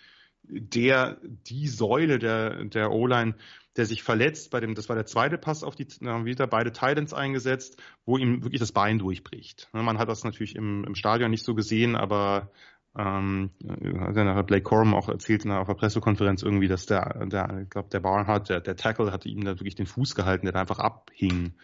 der 0.48 1.18
die 1.46 1.68
Säule 1.68 2.18
der, 2.18 2.64
der 2.64 2.90
O-Line, 2.90 3.34
der 3.76 3.86
sich 3.86 4.02
verletzt 4.02 4.50
bei 4.50 4.60
dem, 4.60 4.74
das 4.74 4.88
war 4.88 4.96
der 4.96 5.06
zweite 5.06 5.38
Pass 5.38 5.64
auf 5.64 5.74
die, 5.74 5.86
haben 6.04 6.26
wieder 6.26 6.46
beide 6.46 6.72
Titans 6.72 7.12
eingesetzt, 7.12 7.82
wo 8.04 8.16
ihm 8.18 8.44
wirklich 8.44 8.60
das 8.60 8.72
Bein 8.72 8.98
durchbricht. 8.98 9.68
Ne, 9.72 9.82
man 9.82 9.98
hat 9.98 10.08
das 10.08 10.24
natürlich 10.24 10.54
im, 10.54 10.84
im 10.84 10.94
Stadion 10.94 11.30
nicht 11.30 11.44
so 11.44 11.54
gesehen, 11.54 11.96
aber 11.96 12.50
ähm, 12.96 13.50
hat 13.98 14.16
ja 14.16 14.24
nachher 14.24 14.44
Blake 14.44 14.62
Corum 14.62 14.94
auch 14.94 15.08
erzählt 15.08 15.44
auf 15.46 15.66
der 15.66 15.74
Pressekonferenz 15.74 16.42
irgendwie, 16.42 16.68
dass 16.68 16.86
der, 16.86 17.26
der 17.26 17.62
ich 17.64 17.70
glaube, 17.70 17.88
der 17.90 18.00
Barnhart, 18.00 18.48
der, 18.48 18.60
der 18.60 18.76
Tackle 18.76 19.10
hatte 19.10 19.28
ihm 19.28 19.44
da 19.44 19.52
wirklich 19.52 19.74
den 19.74 19.86
Fuß 19.86 20.14
gehalten, 20.14 20.46
der 20.46 20.52
da 20.52 20.60
einfach 20.60 20.78
abhing. 20.78 21.54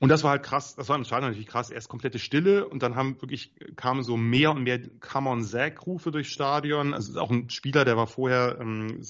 Und 0.00 0.08
das 0.08 0.24
war 0.24 0.30
halt 0.30 0.42
krass, 0.42 0.74
das 0.76 0.88
war 0.88 0.96
im 0.96 1.04
Stadion 1.04 1.28
natürlich 1.28 1.46
krass. 1.46 1.68
Erst 1.68 1.90
komplette 1.90 2.18
Stille 2.18 2.66
und 2.66 2.82
dann 2.82 2.96
haben 2.96 3.20
wirklich 3.20 3.52
kamen 3.76 4.02
so 4.02 4.16
mehr 4.16 4.50
und 4.50 4.62
mehr 4.62 4.80
Come 4.98 5.28
on 5.28 5.44
Zack 5.44 5.86
Rufe 5.86 6.10
durchs 6.10 6.30
Stadion. 6.30 6.94
Also 6.94 7.20
auch 7.20 7.30
ein 7.30 7.50
Spieler, 7.50 7.84
der 7.84 7.98
war 7.98 8.06
vorher 8.06 8.56
ähm, 8.60 9.02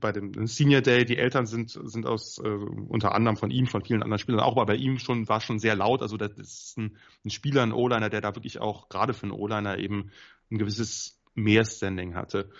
bei 0.00 0.10
dem 0.10 0.46
Senior 0.46 0.80
Day. 0.80 1.04
Die 1.04 1.18
Eltern 1.18 1.44
sind 1.44 1.70
sind 1.70 2.06
aus 2.06 2.38
äh, 2.38 2.48
unter 2.48 3.14
anderem 3.14 3.36
von 3.36 3.50
ihm, 3.50 3.66
von 3.66 3.84
vielen 3.84 4.02
anderen 4.02 4.18
Spielern 4.18 4.40
auch, 4.40 4.52
aber 4.52 4.64
bei 4.64 4.76
ihm 4.76 4.98
schon 4.98 5.28
war 5.28 5.42
schon 5.42 5.58
sehr 5.58 5.76
laut. 5.76 6.00
Also 6.00 6.16
das 6.16 6.32
ist 6.32 6.78
ein, 6.78 6.96
ein 7.26 7.30
Spieler, 7.30 7.62
ein 7.62 7.72
O-Liner, 7.72 8.08
der 8.08 8.22
da 8.22 8.34
wirklich 8.34 8.58
auch 8.58 8.88
gerade 8.88 9.12
für 9.12 9.24
einen 9.24 9.32
O-Liner 9.32 9.76
eben 9.76 10.12
ein 10.50 10.56
gewisses 10.56 11.20
Mehrstanding 11.34 12.14
hatte. 12.14 12.50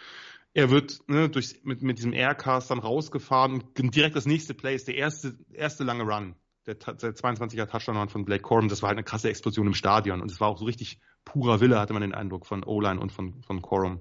Er 0.53 0.71
wird 0.71 1.09
ne, 1.09 1.31
durch, 1.31 1.61
mit, 1.65 1.81
mit 1.81 1.97
diesem 1.97 2.13
Aircast 2.13 2.71
dann 2.71 2.81
rausgefahren 2.81 3.63
und 3.79 3.97
direkt 3.97 4.15
das 4.15 4.27
nächste 4.27 4.53
Play 4.53 4.75
ist 4.75 4.89
der 4.89 4.97
erste, 4.97 5.39
erste 5.55 5.85
lange 5.85 6.03
Run 6.03 6.35
der, 6.67 6.75
der 6.75 7.15
22er 7.15 7.67
Touchdown 7.67 8.09
von 8.09 8.25
Blake 8.25 8.43
Corum, 8.43 8.69
das 8.69 8.83
war 8.83 8.89
halt 8.89 8.99
eine 8.99 9.05
krasse 9.05 9.29
Explosion 9.29 9.67
im 9.67 9.75
Stadion 9.75 10.21
und 10.21 10.31
es 10.31 10.41
war 10.41 10.49
auch 10.49 10.59
so 10.59 10.65
richtig 10.65 11.01
purer 11.25 11.61
Wille, 11.61 11.79
hatte 11.79 11.93
man 11.93 12.03
den 12.03 12.15
Eindruck 12.15 12.47
von 12.47 12.65
O-Line 12.65 13.01
und 13.01 13.13
von, 13.13 13.43
von 13.43 13.63
Corum. 13.63 14.01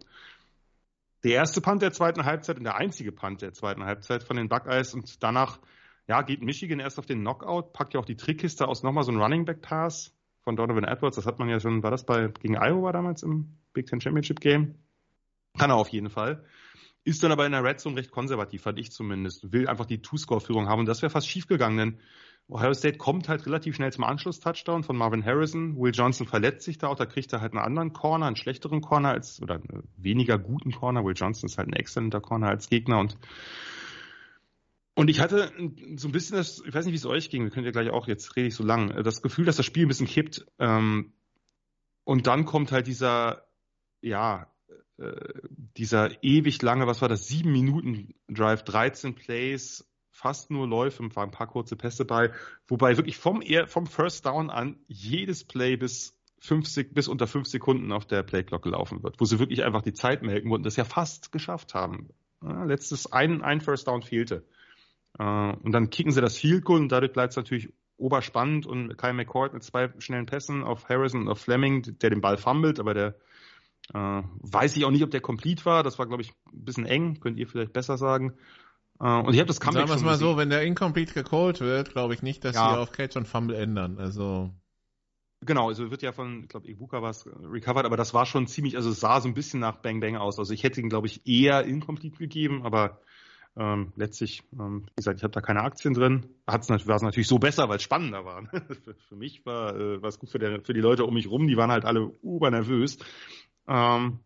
Der 1.23 1.33
erste 1.33 1.61
Punt 1.61 1.81
der 1.81 1.91
zweiten 1.91 2.25
Halbzeit 2.25 2.57
und 2.57 2.63
der 2.63 2.75
einzige 2.75 3.11
Punt 3.11 3.41
der 3.41 3.53
zweiten 3.53 3.83
Halbzeit 3.83 4.23
von 4.23 4.37
den 4.37 4.49
Buckeyes 4.49 4.93
und 4.93 5.21
danach, 5.23 5.59
ja, 6.07 6.21
geht 6.21 6.41
Michigan 6.41 6.79
erst 6.79 6.99
auf 6.99 7.05
den 7.05 7.21
Knockout, 7.21 7.73
packt 7.73 7.93
ja 7.93 7.99
auch 7.99 8.05
die 8.05 8.15
Trickkiste 8.15 8.67
aus, 8.67 8.83
nochmal 8.83 9.03
so 9.03 9.11
ein 9.11 9.21
Running 9.21 9.45
Back 9.45 9.61
Pass 9.61 10.13
von 10.41 10.55
Donovan 10.55 10.83
Edwards, 10.83 11.15
das 11.15 11.25
hat 11.25 11.39
man 11.39 11.49
ja 11.49 11.59
schon, 11.59 11.83
war 11.83 11.91
das 11.91 12.05
bei, 12.05 12.27
gegen 12.39 12.57
Iowa 12.57 12.91
damals 12.91 13.23
im 13.23 13.57
Big 13.73 13.87
Ten 13.87 14.01
Championship 14.01 14.39
Game? 14.39 14.75
Kann 15.57 15.69
er 15.69 15.75
auf 15.75 15.89
jeden 15.89 16.09
Fall. 16.09 16.43
Ist 17.03 17.23
dann 17.23 17.31
aber 17.31 17.45
in 17.45 17.51
der 17.51 17.63
Red 17.63 17.79
Zone 17.79 17.97
recht 17.97 18.11
konservativ, 18.11 18.61
fand 18.61 18.79
ich 18.79 18.91
zumindest. 18.91 19.51
Will 19.51 19.67
einfach 19.67 19.85
die 19.85 20.01
Two-Score-Führung 20.01 20.67
haben 20.67 20.79
und 20.79 20.85
das 20.85 21.01
wäre 21.01 21.09
fast 21.09 21.27
schief 21.27 21.47
gegangen, 21.47 21.77
denn 21.77 21.99
Ohio 22.51 22.73
State 22.73 22.97
kommt 22.97 23.29
halt 23.29 23.45
relativ 23.45 23.75
schnell 23.75 23.93
zum 23.93 24.03
Anschluss-Touchdown 24.03 24.83
von 24.83 24.97
Marvin 24.97 25.23
Harrison. 25.23 25.79
Will 25.79 25.93
Johnson 25.93 26.27
verletzt 26.27 26.65
sich 26.65 26.77
da 26.77 26.87
auch, 26.89 26.97
da 26.97 27.05
kriegt 27.05 27.31
er 27.31 27.39
halt 27.39 27.53
einen 27.53 27.63
anderen 27.63 27.93
Corner, 27.93 28.25
einen 28.25 28.35
schlechteren 28.35 28.81
Corner 28.81 29.09
als, 29.09 29.41
oder 29.41 29.55
einen 29.55 29.87
weniger 29.95 30.37
guten 30.37 30.71
Corner. 30.73 31.05
Will 31.05 31.15
Johnson 31.15 31.47
ist 31.47 31.57
halt 31.57 31.69
ein 31.69 31.73
exzellenter 31.73 32.19
Corner 32.19 32.49
als 32.49 32.69
Gegner 32.69 32.99
und 32.99 33.17
und 34.93 35.09
ich 35.09 35.21
hatte 35.21 35.51
so 35.95 36.09
ein 36.09 36.11
bisschen 36.11 36.35
das, 36.35 36.61
ich 36.65 36.73
weiß 36.73 36.85
nicht, 36.85 36.91
wie 36.91 36.97
es 36.97 37.05
euch 37.05 37.29
ging, 37.29 37.43
wir 37.43 37.49
können 37.49 37.65
ja 37.65 37.71
gleich 37.71 37.89
auch, 37.89 38.07
jetzt 38.07 38.35
rede 38.35 38.49
ich 38.49 38.55
so 38.55 38.63
lang, 38.63 39.01
das 39.03 39.21
Gefühl, 39.21 39.45
dass 39.45 39.55
das 39.55 39.65
Spiel 39.65 39.85
ein 39.85 39.87
bisschen 39.87 40.05
kippt. 40.05 40.45
Ähm, 40.59 41.13
und 42.03 42.27
dann 42.27 42.43
kommt 42.43 42.73
halt 42.73 42.87
dieser, 42.87 43.47
ja, 44.01 44.51
äh, 44.97 45.15
dieser 45.77 46.21
ewig 46.23 46.61
lange, 46.61 46.87
was 46.87 47.01
war 47.01 47.07
das, 47.07 47.25
sieben 47.25 47.53
Minuten 47.53 48.13
Drive, 48.27 48.63
13 48.63 49.15
Plays, 49.15 49.89
fast 50.21 50.51
nur 50.51 50.67
Läufe, 50.67 51.03
ein 51.03 51.09
paar 51.09 51.47
kurze 51.47 51.75
Pässe 51.75 52.05
bei, 52.05 52.31
wobei 52.67 52.95
wirklich 52.95 53.17
vom, 53.17 53.41
vom 53.65 53.87
First 53.87 54.25
Down 54.27 54.51
an 54.51 54.77
jedes 54.87 55.43
Play 55.43 55.77
bis 55.77 56.15
50, 56.41 56.93
bis 56.93 57.07
unter 57.07 57.25
fünf 57.25 57.47
Sekunden 57.47 57.91
auf 57.91 58.05
der 58.05 58.21
Playclock 58.21 58.61
gelaufen 58.61 59.01
wird, 59.01 59.19
wo 59.19 59.25
sie 59.25 59.39
wirklich 59.39 59.63
einfach 59.63 59.81
die 59.81 59.93
Zeit 59.93 60.21
melken 60.21 60.51
und 60.51 60.63
das 60.63 60.75
ja 60.75 60.83
fast 60.83 61.31
geschafft 61.31 61.73
haben. 61.73 62.09
Ja, 62.43 62.63
letztes 62.65 63.11
ein, 63.11 63.41
ein 63.41 63.61
First 63.61 63.87
Down 63.87 64.03
fehlte. 64.03 64.45
Äh, 65.17 65.23
und 65.23 65.71
dann 65.71 65.89
kicken 65.89 66.11
sie 66.11 66.21
das 66.21 66.37
Field 66.37 66.65
Goal 66.65 66.81
und 66.81 66.91
dadurch 66.91 67.13
bleibt 67.13 67.31
es 67.31 67.37
natürlich 67.37 67.73
oberspannend 67.97 68.67
und 68.67 68.97
Kyle 68.97 69.13
McCord 69.13 69.53
mit 69.53 69.63
zwei 69.63 69.91
schnellen 69.97 70.27
Pässen 70.27 70.63
auf 70.63 70.87
Harrison 70.87 71.21
und 71.21 71.29
auf 71.29 71.39
Fleming, 71.39 71.97
der 71.99 72.11
den 72.11 72.21
Ball 72.21 72.37
fummelt, 72.37 72.79
aber 72.79 72.93
der 72.93 73.15
äh, 73.93 74.21
weiß 74.39 74.77
ich 74.77 74.85
auch 74.85 74.91
nicht, 74.91 75.03
ob 75.03 75.11
der 75.11 75.21
complete 75.21 75.65
war. 75.65 75.81
Das 75.81 75.97
war, 75.97 76.05
glaube 76.05 76.21
ich, 76.21 76.31
ein 76.53 76.65
bisschen 76.65 76.85
eng, 76.85 77.19
könnt 77.19 77.39
ihr 77.39 77.47
vielleicht 77.47 77.73
besser 77.73 77.97
sagen. 77.97 78.33
Uh, 79.01 79.25
und 79.25 79.33
ich 79.33 79.39
habe 79.39 79.47
das 79.47 79.59
Comeback 79.59 79.87
Sagen 79.87 79.89
wir 79.89 79.95
es 79.95 80.03
mal 80.03 80.17
so, 80.17 80.37
wenn 80.37 80.51
der 80.51 80.61
Incomplete 80.61 81.13
gecallt 81.13 81.59
wird, 81.59 81.91
glaube 81.91 82.13
ich 82.13 82.21
nicht, 82.21 82.45
dass 82.45 82.55
ja. 82.55 82.69
sie 82.69 82.79
auf 82.79 82.91
Catch 82.91 83.15
und 83.15 83.27
Fumble 83.27 83.55
ändern. 83.55 83.97
Also 83.97 84.51
Genau, 85.43 85.69
also 85.69 85.89
wird 85.89 86.03
ja 86.03 86.11
von, 86.11 86.43
ich 86.43 86.49
glaube, 86.49 86.67
Ibuka 86.67 87.01
war 87.01 87.09
es 87.09 87.25
recovered, 87.25 87.85
aber 87.85 87.97
das 87.97 88.13
war 88.13 88.27
schon 88.27 88.45
ziemlich, 88.45 88.75
also 88.77 88.91
es 88.91 88.99
sah 88.99 89.19
so 89.19 89.27
ein 89.27 89.33
bisschen 89.33 89.59
nach 89.59 89.77
Bang 89.77 89.99
Bang 89.99 90.15
aus. 90.15 90.37
Also 90.37 90.53
ich 90.53 90.63
hätte 90.63 90.79
ihn, 90.79 90.89
glaube 90.89 91.07
ich, 91.07 91.25
eher 91.25 91.65
incomplete 91.65 92.15
gegeben, 92.15 92.63
aber 92.63 93.01
ähm, 93.57 93.91
letztlich, 93.95 94.43
ähm, 94.53 94.85
wie 94.85 94.95
gesagt, 94.97 95.17
ich 95.17 95.23
habe 95.23 95.33
da 95.33 95.41
keine 95.41 95.61
Aktien 95.61 95.95
drin. 95.95 96.27
Hat's, 96.45 96.69
war 96.69 96.95
es 96.95 97.01
natürlich 97.01 97.27
so 97.27 97.39
besser, 97.39 97.67
weil 97.69 97.77
es 97.77 97.83
spannender 97.83 98.23
war. 98.23 98.45
für, 98.83 98.93
für, 98.93 99.15
mich 99.15 99.43
war 99.43 99.75
äh, 99.75 100.07
es 100.07 100.19
gut 100.19 100.29
für, 100.29 100.37
der, 100.37 100.61
für 100.61 100.73
die 100.73 100.79
Leute 100.79 101.05
um 101.05 101.15
mich 101.15 101.27
rum, 101.27 101.47
die 101.47 101.57
waren 101.57 101.71
halt 101.71 101.85
alle 101.85 102.11
nervös. 102.21 102.99
Ähm, 103.67 104.19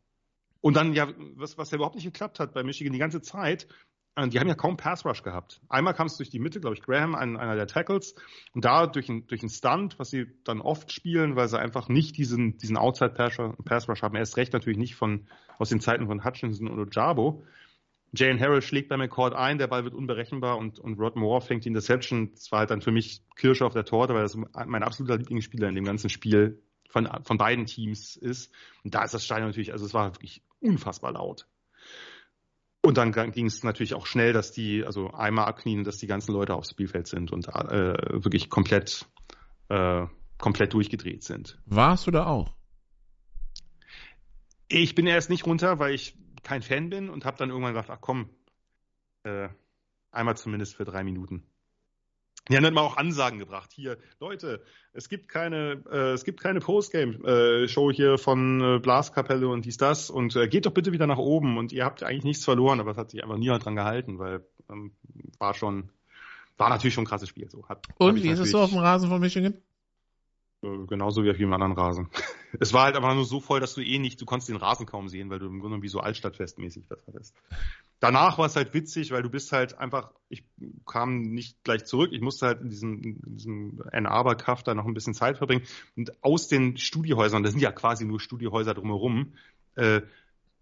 und 0.59 0.75
dann, 0.75 0.93
ja, 0.93 1.07
was, 1.35 1.57
was 1.57 1.71
ja 1.71 1.77
überhaupt 1.77 1.95
nicht 1.95 2.05
geklappt 2.05 2.41
hat 2.41 2.53
bei 2.53 2.63
Michigan 2.63 2.91
die 2.91 2.99
ganze 2.99 3.21
Zeit, 3.21 3.63
äh, 3.63 3.67
die 4.17 4.39
haben 4.39 4.47
ja 4.47 4.55
kaum 4.55 4.77
Pass 4.77 5.05
Rush 5.05 5.23
gehabt. 5.23 5.59
Einmal 5.67 5.93
kam 5.93 6.07
es 6.07 6.15
durch 6.15 6.29
die 6.29 6.39
Mitte, 6.39 6.61
glaube 6.61 6.75
ich, 6.75 6.81
Graham, 6.81 7.15
ein, 7.15 7.35
einer 7.35 7.55
der 7.55 7.67
Tackles, 7.67 8.15
und 8.53 8.63
da 8.63 8.87
durch 8.87 9.09
einen 9.09 9.27
durch 9.27 9.41
Stunt, 9.51 9.99
was 9.99 10.09
sie 10.09 10.27
dann 10.45 10.61
oft 10.61 10.91
spielen, 10.91 11.35
weil 11.35 11.49
sie 11.49 11.59
einfach 11.59 11.89
nicht 11.89 12.17
diesen, 12.17 12.57
diesen 12.57 12.77
Outside 12.77 13.09
Pass 13.09 13.89
Rush 13.89 14.01
haben. 14.01 14.15
Erst 14.15 14.37
recht 14.37 14.53
natürlich 14.53 14.77
nicht 14.77 14.95
von, 14.95 15.27
aus 15.57 15.69
den 15.69 15.81
Zeiten 15.81 16.07
von 16.07 16.23
Hutchinson 16.23 16.69
oder 16.69 16.87
Jabo. 16.89 17.43
Jane 18.13 18.39
Harrell 18.39 18.61
schlägt 18.61 18.87
bei 18.87 18.95
McCord 18.95 19.33
ein, 19.33 19.57
der 19.57 19.67
Ball 19.67 19.83
wird 19.83 19.93
unberechenbar 19.93 20.57
und, 20.57 20.79
und 20.79 20.97
Rod 20.97 21.17
Moore 21.17 21.41
fängt 21.41 21.65
die 21.65 21.69
Interception. 21.69 22.31
Das 22.33 22.51
war 22.51 22.59
halt 22.59 22.71
dann 22.71 22.81
für 22.81 22.91
mich 22.91 23.21
Kirsche 23.35 23.65
auf 23.65 23.73
der 23.73 23.83
Torte, 23.83 24.13
weil 24.13 24.23
das 24.23 24.37
mein 24.37 24.83
absoluter 24.83 25.17
Lieblingsspieler 25.17 25.67
in 25.67 25.75
dem 25.75 25.83
ganzen 25.83 26.09
Spiel 26.09 26.61
von, 26.89 27.09
von 27.23 27.37
beiden 27.37 27.65
Teams 27.65 28.15
ist. 28.15 28.53
Und 28.83 28.95
da 28.95 29.03
ist 29.03 29.13
das 29.13 29.25
Stadion 29.25 29.49
natürlich, 29.49 29.73
also 29.73 29.85
es 29.85 29.93
war 29.93 30.15
wirklich 30.15 30.41
unfassbar 30.61 31.11
laut. 31.11 31.47
Und 32.85 32.97
dann 32.97 33.11
ging 33.31 33.47
es 33.47 33.63
natürlich 33.63 33.95
auch 33.95 34.05
schnell, 34.05 34.31
dass 34.31 34.51
die, 34.51 34.85
also 34.85 35.09
einmal 35.09 35.45
abknien, 35.45 35.83
dass 35.83 35.97
die 35.97 36.05
ganzen 36.05 36.33
Leute 36.33 36.53
aufs 36.53 36.69
Spielfeld 36.69 37.07
sind 37.07 37.31
und 37.31 37.47
äh, 37.47 38.23
wirklich 38.23 38.51
komplett, 38.51 39.07
äh, 39.69 40.05
komplett 40.37 40.73
durchgedreht 40.75 41.23
sind. 41.23 41.57
Warst 41.65 42.05
du 42.05 42.11
da 42.11 42.27
auch? 42.27 42.53
Ich 44.67 44.93
bin 44.93 45.07
erst 45.07 45.31
nicht 45.31 45.47
runter, 45.47 45.79
weil 45.79 45.95
ich 45.95 46.15
kein 46.43 46.61
Fan 46.61 46.91
bin 46.91 47.09
und 47.09 47.25
habe 47.25 47.37
dann 47.37 47.49
irgendwann 47.49 47.73
gedacht, 47.73 47.89
ach 47.89 48.01
komm, 48.01 48.29
äh, 49.23 49.49
einmal 50.11 50.37
zumindest 50.37 50.75
für 50.75 50.85
drei 50.85 51.03
Minuten. 51.03 51.41
Die 52.49 52.55
haben 52.55 52.63
dann 52.63 52.73
mal 52.73 52.81
auch 52.81 52.97
Ansagen 52.97 53.39
gebracht. 53.39 53.71
Hier, 53.73 53.97
Leute, 54.19 54.61
es 54.93 55.09
gibt 55.09 55.27
keine, 55.27 55.83
äh, 55.91 56.13
es 56.13 56.23
gibt 56.23 56.41
keine 56.41 56.59
Postgame-Show 56.59 57.91
hier 57.91 58.17
von 58.17 58.61
äh, 58.61 58.79
Blaskapelle 58.79 59.47
und 59.47 59.65
dies, 59.65 59.77
das. 59.77 60.09
Und 60.09 60.35
äh, 60.35 60.47
geht 60.47 60.65
doch 60.65 60.71
bitte 60.71 60.91
wieder 60.91 61.07
nach 61.07 61.17
oben. 61.17 61.57
Und 61.57 61.71
ihr 61.71 61.85
habt 61.85 62.03
eigentlich 62.03 62.23
nichts 62.23 62.45
verloren, 62.45 62.79
aber 62.79 62.91
es 62.91 62.97
hat 62.97 63.11
sich 63.11 63.23
einfach 63.23 63.37
niemand 63.37 63.65
dran 63.65 63.75
gehalten, 63.75 64.19
weil 64.19 64.45
ähm, 64.69 64.91
war 65.39 65.55
schon, 65.55 65.89
war 66.57 66.69
natürlich 66.69 66.93
schon 66.93 67.05
ein 67.05 67.07
krasses 67.07 67.29
Spiel. 67.29 67.49
So, 67.49 67.67
hat, 67.67 67.87
und 67.97 68.23
wie 68.23 68.29
ist 68.29 68.39
es 68.39 68.51
so 68.51 68.59
auf 68.59 68.69
dem 68.69 68.79
Rasen 68.79 69.09
von 69.09 69.19
Michigan? 69.19 69.55
Äh, 70.65 70.85
genauso 70.87 71.23
wie 71.23 71.29
auf 71.29 71.37
jedem 71.37 71.53
anderen 71.53 71.73
Rasen. 71.73 72.09
Es 72.57 72.71
war 72.71 72.85
halt 72.85 72.95
einfach 72.95 73.13
nur 73.13 73.25
so 73.25 73.41
voll, 73.41 73.59
dass 73.59 73.73
du 73.73 73.81
eh 73.81 73.99
nicht, 73.99 74.21
du 74.21 74.25
konntest 74.25 74.47
den 74.47 74.55
Rasen 74.55 74.85
kaum 74.85 75.09
sehen, 75.09 75.29
weil 75.29 75.39
du 75.39 75.47
im 75.47 75.59
Grunde 75.59 75.81
wie 75.81 75.89
so 75.89 75.99
Altstadtfestmäßig 75.99 76.85
das 76.87 76.99
hattest. 77.05 77.35
Danach 77.99 78.37
war 78.37 78.45
es 78.45 78.55
halt 78.55 78.73
witzig, 78.73 79.11
weil 79.11 79.23
du 79.23 79.29
bist 79.29 79.51
halt 79.51 79.77
einfach, 79.77 80.13
ich 80.29 80.45
kam 80.85 81.23
nicht 81.23 81.61
gleich 81.65 81.83
zurück, 81.83 82.11
ich 82.13 82.21
musste 82.21 82.45
halt 82.45 82.61
in 82.61 82.69
diesem, 82.69 83.03
in 83.03 83.35
diesem 83.35 83.83
Ann 83.91 84.05
Arbor 84.05 84.35
Kraft 84.35 84.69
da 84.69 84.73
noch 84.73 84.85
ein 84.85 84.93
bisschen 84.93 85.13
Zeit 85.13 85.37
verbringen 85.37 85.65
und 85.97 86.23
aus 86.23 86.47
den 86.47 86.77
Studiehäusern, 86.77 87.43
das 87.43 87.51
sind 87.51 87.61
ja 87.61 87.73
quasi 87.73 88.05
nur 88.05 88.21
Studiehäuser 88.21 88.73
drumherum, 88.73 89.33
äh, 89.75 90.01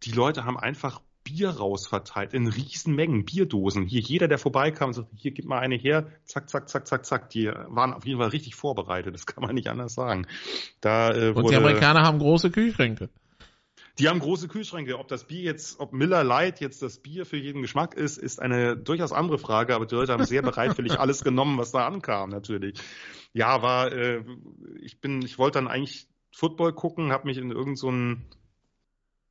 die 0.01 0.11
Leute 0.11 0.45
haben 0.45 0.57
einfach 0.57 0.99
Bier 1.23 1.49
rausverteilt 1.49 2.33
in 2.33 2.47
riesen 2.47 2.95
Mengen, 2.95 3.25
Bierdosen. 3.25 3.85
Hier 3.85 4.01
jeder, 4.01 4.27
der 4.27 4.37
vorbeikam 4.37 4.89
und 4.89 4.93
sagte, 4.93 5.15
hier 5.15 5.31
gib 5.31 5.45
mal 5.45 5.59
eine 5.59 5.75
her, 5.75 6.07
zack, 6.25 6.49
zack, 6.49 6.69
zack, 6.69 6.87
zack, 6.87 7.05
zack. 7.05 7.29
Die 7.29 7.47
waren 7.47 7.93
auf 7.93 8.05
jeden 8.05 8.19
Fall 8.19 8.29
richtig 8.29 8.55
vorbereitet, 8.55 9.13
das 9.13 9.25
kann 9.25 9.43
man 9.43 9.55
nicht 9.55 9.69
anders 9.69 9.93
sagen. 9.93 10.27
Da, 10.81 11.13
äh, 11.13 11.29
und 11.31 11.49
die 11.49 11.55
Amerikaner 11.55 12.03
haben 12.03 12.19
große 12.19 12.51
Kühlschränke. 12.51 13.09
Die 13.99 14.09
haben 14.09 14.19
große 14.19 14.47
Kühlschränke. 14.47 14.97
Ob 14.97 15.07
das 15.07 15.25
Bier 15.25 15.43
jetzt, 15.43 15.79
ob 15.79 15.93
Miller 15.93 16.23
Light 16.23 16.59
jetzt 16.59 16.81
das 16.81 16.97
Bier 16.97 17.27
für 17.27 17.37
jeden 17.37 17.61
Geschmack 17.61 17.93
ist, 17.93 18.17
ist 18.17 18.41
eine 18.41 18.75
durchaus 18.75 19.11
andere 19.11 19.37
Frage. 19.37 19.75
Aber 19.75 19.85
die 19.85 19.93
Leute 19.93 20.13
haben 20.13 20.25
sehr 20.25 20.41
bereitwillig 20.41 20.93
alles 20.99 21.23
genommen, 21.23 21.59
was 21.59 21.71
da 21.71 21.85
ankam, 21.85 22.31
natürlich. 22.31 22.79
Ja, 23.33 23.61
war, 23.61 23.91
äh, 23.91 24.23
ich 24.81 24.99
bin, 24.99 25.21
ich 25.21 25.37
wollte 25.37 25.59
dann 25.59 25.67
eigentlich 25.67 26.07
Football 26.31 26.73
gucken, 26.73 27.11
habe 27.11 27.27
mich 27.27 27.37
in 27.37 27.51
irgendeinen 27.51 27.75
so 27.75 27.91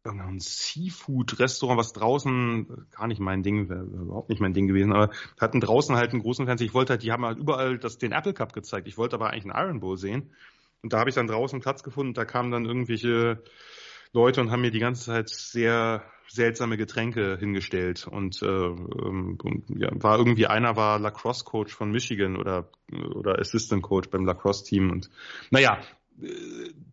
ein 0.05 0.41
Seafood-Restaurant, 0.41 1.79
was 1.79 1.93
draußen 1.93 2.89
gar 2.91 3.07
nicht 3.07 3.21
mein 3.21 3.43
Ding, 3.43 3.67
überhaupt 3.67 4.29
nicht 4.29 4.41
mein 4.41 4.53
Ding 4.53 4.67
gewesen, 4.67 4.93
aber 4.93 5.13
hatten 5.41 5.61
draußen 5.61 5.95
halt 5.95 6.13
einen 6.13 6.23
großen 6.23 6.47
Fernseher. 6.47 6.67
Ich 6.67 6.75
wollte 6.75 6.95
halt, 6.95 7.03
die 7.03 7.13
haben 7.13 7.25
halt 7.25 7.39
überall 7.39 7.79
das, 7.79 7.99
den 7.99 8.13
Apple 8.13 8.35
Cup 8.35 8.53
gezeigt. 8.53 8.89
Ich 8.89 8.99
wollte 8.99 9.15
aber 9.15 9.31
eigentlich 9.31 9.53
einen 9.53 9.65
Iron 9.65 9.81
Bowl 9.81 9.97
sehen. 9.97 10.31
Und 10.83 10.93
da 10.93 10.99
habe 10.99 11.11
ich 11.11 11.15
dann 11.15 11.29
draußen 11.29 11.61
Platz 11.61 11.83
gefunden. 11.83 12.15
Da 12.15 12.25
kamen 12.25 12.51
dann 12.51 12.65
irgendwelche 12.65 13.43
Leute 14.13 14.41
und 14.41 14.51
haben 14.51 14.63
mir 14.63 14.73
die 14.73 14.81
ganze 14.81 15.05
Zeit 15.05 15.31
sehr 15.31 16.03
seltsame 16.27 16.77
Getränke 16.77 17.37
hingestellt. 17.39 18.09
Und, 18.09 18.43
äh, 18.43 18.47
ähm, 18.47 19.39
ja, 19.69 19.91
war 19.93 20.19
irgendwie 20.19 20.47
einer 20.47 20.77
war 20.77 20.99
Lacrosse 20.99 21.45
Coach 21.45 21.75
von 21.75 21.91
Michigan 21.91 22.37
oder 22.37 22.69
oder 23.15 23.39
Assistant 23.39 23.83
Coach 23.83 24.11
beim 24.11 24.25
Lacrosse 24.25 24.65
Team 24.65 24.91
und 24.91 25.11
naja, 25.51 25.79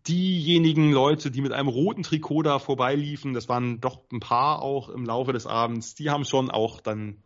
diejenigen 0.06 0.92
Leute, 0.92 1.30
die 1.30 1.40
mit 1.40 1.52
einem 1.52 1.68
roten 1.68 2.02
Trikot 2.02 2.42
da 2.42 2.58
vorbeiliefen, 2.58 3.32
das 3.32 3.48
waren 3.48 3.80
doch 3.80 4.00
ein 4.10 4.20
paar 4.20 4.62
auch 4.62 4.88
im 4.88 5.04
Laufe 5.04 5.32
des 5.32 5.46
Abends, 5.46 5.94
die 5.94 6.10
haben 6.10 6.24
schon 6.24 6.50
auch 6.50 6.80
dann 6.80 7.22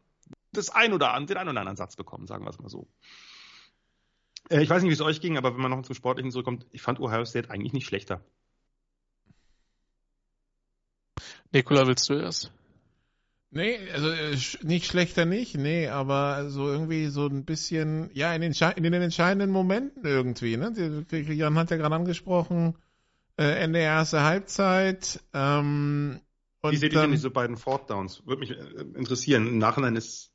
das 0.52 0.70
ein 0.70 0.92
oder 0.92 1.14
an, 1.14 1.26
den 1.26 1.36
ein 1.36 1.48
oder 1.48 1.60
anderen 1.60 1.76
Satz 1.76 1.96
bekommen, 1.96 2.26
sagen 2.26 2.44
wir 2.44 2.50
es 2.50 2.60
mal 2.60 2.68
so. 2.68 2.86
Äh, 4.50 4.62
ich 4.62 4.70
weiß 4.70 4.82
nicht, 4.82 4.90
wie 4.90 4.94
es 4.94 5.00
euch 5.00 5.20
ging, 5.20 5.36
aber 5.36 5.54
wenn 5.54 5.62
man 5.62 5.70
noch 5.70 5.82
zum 5.82 5.94
Sportlichen 5.94 6.30
zurückkommt, 6.30 6.66
ich 6.70 6.82
fand 6.82 7.00
Ohio 7.00 7.24
State 7.24 7.50
eigentlich 7.50 7.72
nicht 7.72 7.86
schlechter. 7.86 8.20
Nikola, 11.52 11.86
willst 11.86 12.08
du 12.08 12.14
erst? 12.14 12.52
Nee, 13.54 13.78
also 13.92 14.08
äh, 14.08 14.36
nicht 14.62 14.86
schlechter 14.86 15.26
nicht, 15.26 15.56
nee, 15.56 15.86
aber 15.86 16.50
so 16.50 16.66
irgendwie 16.66 17.06
so 17.06 17.26
ein 17.26 17.44
bisschen, 17.44 18.10
ja, 18.12 18.34
in 18.34 18.40
den, 18.40 18.52
in 18.52 18.82
den 18.82 18.94
entscheidenden 18.94 19.50
Momenten 19.50 20.04
irgendwie, 20.04 20.56
ne? 20.56 21.06
Jan 21.10 21.56
hat 21.56 21.70
ja 21.70 21.76
gerade 21.76 21.94
angesprochen, 21.94 22.74
äh, 23.36 23.44
Ende 23.44 23.78
erste 23.78 24.22
Halbzeit. 24.24 25.20
Ähm, 25.32 26.20
und 26.62 26.72
Wie 26.72 26.76
seht 26.76 26.94
ihr 26.94 27.00
denn 27.02 27.12
diese 27.12 27.30
beiden 27.30 27.56
Fourth 27.56 27.88
Downs? 27.90 28.26
Würde 28.26 28.40
mich 28.40 28.50
äh, 28.50 28.80
interessieren. 28.98 29.46
Im 29.46 29.58
Nachhinein 29.58 29.94
ist 29.94 30.32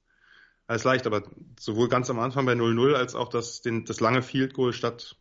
alles 0.68 0.86
leicht, 0.86 1.06
aber 1.06 1.24
sowohl 1.60 1.90
ganz 1.90 2.10
am 2.10 2.20
Anfang 2.20 2.46
bei 2.46 2.54
0-0 2.54 2.94
als 2.94 3.16
auch 3.16 3.28
das, 3.28 3.62
den, 3.62 3.84
das 3.84 4.00
lange 4.00 4.22
Field 4.22 4.54
Goal 4.54 4.72
statt 4.72 5.18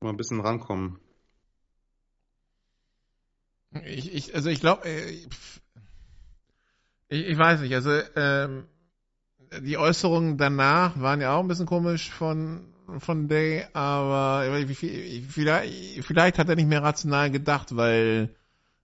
mal 0.00 0.08
ein 0.10 0.16
bisschen 0.16 0.40
rankommen. 0.40 0.98
Ich, 3.84 4.14
ich, 4.14 4.34
also 4.34 4.48
ich 4.48 4.60
glaube, 4.60 4.88
ich, 7.08 7.26
ich 7.26 7.38
weiß 7.38 7.60
nicht, 7.60 7.74
also 7.74 7.90
ähm, 8.16 8.64
die 9.60 9.78
Äußerungen 9.78 10.38
danach 10.38 11.00
waren 11.00 11.20
ja 11.20 11.34
auch 11.34 11.40
ein 11.40 11.48
bisschen 11.48 11.66
komisch 11.66 12.10
von 12.10 12.72
von 12.98 13.28
Day, 13.28 13.66
aber 13.72 14.44
vielleicht, 14.68 16.04
vielleicht 16.04 16.38
hat 16.38 16.48
er 16.48 16.54
nicht 16.54 16.68
mehr 16.68 16.82
rational 16.82 17.30
gedacht, 17.30 17.74
weil 17.74 18.30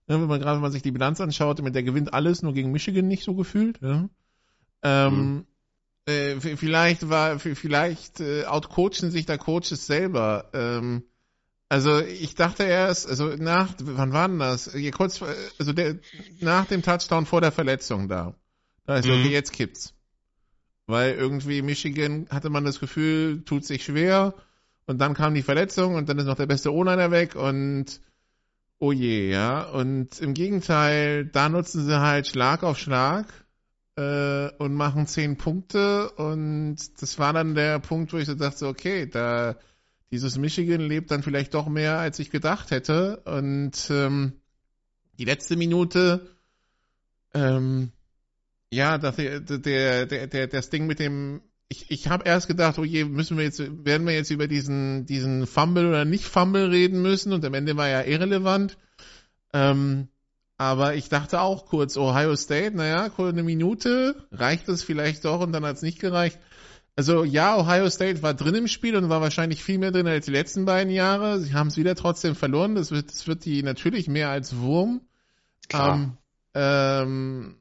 ne, 0.07 0.19
wenn 0.21 0.27
man 0.27 0.41
gerade 0.41 0.57
wenn 0.57 0.61
man 0.61 0.71
sich 0.71 0.81
die 0.81 0.91
Bilanz 0.91 1.21
anschaut, 1.21 1.61
mit 1.61 1.75
der 1.75 1.83
gewinnt 1.83 2.13
alles 2.13 2.41
nur 2.41 2.53
gegen 2.53 2.71
Michigan 2.71 3.07
nicht 3.07 3.23
so 3.23 3.33
gefühlt. 3.33 3.79
Ja? 3.81 4.09
Ähm, 4.81 5.45
mhm. 6.05 6.13
äh, 6.13 6.57
vielleicht 6.57 7.09
war 7.09 7.39
vielleicht 7.39 8.19
äh, 8.19 8.45
outcoachen 8.45 9.09
sich 9.09 9.25
da 9.25 9.37
Coaches 9.37 9.87
selber. 9.87 10.49
Ähm, 10.53 11.03
also 11.73 12.01
ich 12.01 12.35
dachte 12.35 12.65
erst, 12.65 13.09
also 13.09 13.29
nach, 13.35 13.73
wann 13.81 14.13
war 14.13 14.27
denn 14.27 14.37
das? 14.37 14.71
Hier 14.73 14.91
kurz, 14.91 15.23
also 15.57 15.73
der, 15.73 15.95
nach 16.39 16.67
dem 16.67 16.83
Touchdown 16.83 17.25
vor 17.25 17.41
der 17.41 17.51
Verletzung 17.51 18.07
da. 18.07 18.35
Da 18.85 18.97
ist 18.97 19.07
mhm. 19.07 19.13
okay, 19.13 19.29
jetzt 19.29 19.53
kippt's. 19.53 19.95
Weil 20.85 21.15
irgendwie 21.15 21.63
Michigan 21.63 22.27
hatte 22.29 22.51
man 22.51 22.63
das 22.63 22.79
Gefühl, 22.79 23.43
tut 23.43 23.65
sich 23.65 23.83
schwer 23.83 24.35
und 24.85 25.01
dann 25.01 25.15
kam 25.15 25.33
die 25.33 25.41
Verletzung 25.41 25.95
und 25.95 26.07
dann 26.07 26.19
ist 26.19 26.25
noch 26.25 26.35
der 26.35 26.45
beste 26.45 26.71
O-Liner 26.71 27.09
weg 27.09 27.35
und 27.35 28.01
oh 28.77 28.91
je, 28.91 29.31
ja. 29.31 29.63
Und 29.63 30.19
im 30.19 30.35
Gegenteil, 30.35 31.25
da 31.25 31.49
nutzen 31.49 31.87
sie 31.87 31.99
halt 31.99 32.27
Schlag 32.27 32.61
auf 32.61 32.77
Schlag 32.77 33.25
äh, 33.95 34.49
und 34.59 34.75
machen 34.75 35.07
zehn 35.07 35.37
Punkte 35.37 36.11
und 36.11 36.77
das 37.01 37.17
war 37.17 37.33
dann 37.33 37.55
der 37.55 37.79
Punkt, 37.79 38.13
wo 38.13 38.17
ich 38.17 38.27
so 38.27 38.35
dachte, 38.35 38.67
okay, 38.67 39.07
da 39.07 39.55
dieses 40.13 40.37
Michigan 40.37 40.79
lebt 40.79 41.09
dann 41.09 41.23
vielleicht 41.23 41.55
doch 41.55 41.67
mehr, 41.67 41.97
als 41.97 42.19
ich 42.19 42.29
gedacht 42.29 42.69
hätte. 42.69 43.17
Und 43.25 43.89
ähm, 43.89 44.33
die 45.17 45.25
letzte 45.25 45.55
Minute, 45.55 46.29
ähm, 47.33 47.91
ja, 48.71 48.99
das, 48.99 49.15
der, 49.15 49.39
der, 50.05 50.27
der, 50.27 50.47
das 50.47 50.69
Ding 50.69 50.85
mit 50.85 50.99
dem, 50.99 51.41
ich, 51.67 51.89
ich 51.89 52.09
habe 52.09 52.25
erst 52.25 52.47
gedacht, 52.47 52.77
oh 52.77 52.83
je, 52.83 53.05
müssen 53.05 53.37
wir 53.37 53.43
jetzt, 53.43 53.59
werden 53.59 54.05
wir 54.05 54.13
jetzt 54.13 54.29
über 54.29 54.47
diesen, 54.47 55.07
diesen 55.07 55.47
Fumble 55.47 55.87
oder 55.87 56.05
nicht 56.05 56.25
Fumble 56.25 56.69
reden 56.69 57.01
müssen 57.01 57.33
und 57.33 57.43
am 57.43 57.55
Ende 57.55 57.75
war 57.75 57.89
ja 57.89 58.03
irrelevant. 58.03 58.77
Ähm, 59.51 60.09
aber 60.57 60.93
ich 60.93 61.09
dachte 61.09 61.41
auch 61.41 61.65
kurz, 61.65 61.97
Ohio 61.97 62.35
State, 62.35 62.77
naja, 62.77 63.09
eine 63.17 63.41
Minute, 63.41 64.27
reicht 64.31 64.67
das 64.67 64.83
vielleicht 64.83 65.25
doch 65.25 65.39
und 65.39 65.53
dann 65.53 65.65
hat 65.65 65.77
es 65.77 65.81
nicht 65.81 65.99
gereicht. 65.99 66.37
Also 66.95 67.23
ja, 67.23 67.57
Ohio 67.57 67.89
State 67.89 68.21
war 68.21 68.35
drin 68.35 68.53
im 68.53 68.67
Spiel 68.67 68.95
und 68.95 69.09
war 69.09 69.19
wahrscheinlich 69.19 69.63
viel 69.63 69.79
mehr 69.79 69.91
drin 69.91 70.07
als 70.07 70.25
die 70.25 70.31
letzten 70.31 70.65
beiden 70.65 70.93
Jahre. 70.93 71.39
Sie 71.39 71.53
haben 71.53 71.67
es 71.67 71.77
wieder 71.77 71.95
trotzdem 71.95 72.35
verloren. 72.35 72.75
Das 72.75 72.91
wird, 72.91 73.09
das 73.09 73.27
wird 73.27 73.45
die 73.45 73.63
natürlich 73.63 74.07
mehr 74.07 74.29
als 74.29 74.57
Wurm. 74.57 75.01
Ähm, 75.71 76.17
ähm, 76.53 77.55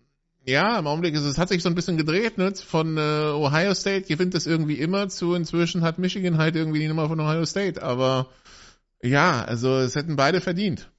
ja, 0.44 0.78
im 0.78 0.86
Augenblick 0.86 1.14
ist 1.14 1.22
es 1.22 1.38
hat 1.38 1.48
sich 1.48 1.62
so 1.62 1.70
ein 1.70 1.74
bisschen 1.74 1.96
gedreht. 1.96 2.36
Ne? 2.36 2.54
Von 2.54 2.98
äh, 2.98 3.00
Ohio 3.00 3.72
State 3.74 4.06
gewinnt 4.06 4.34
es 4.34 4.46
irgendwie 4.46 4.78
immer 4.78 5.08
zu. 5.08 5.34
Inzwischen 5.34 5.82
hat 5.82 5.98
Michigan 5.98 6.36
halt 6.36 6.54
irgendwie 6.54 6.80
die 6.80 6.88
Nummer 6.88 7.08
von 7.08 7.18
Ohio 7.18 7.46
State. 7.46 7.82
Aber 7.82 8.28
ja, 9.02 9.42
also 9.44 9.78
es 9.78 9.94
hätten 9.94 10.16
beide 10.16 10.42
verdient. 10.42 10.90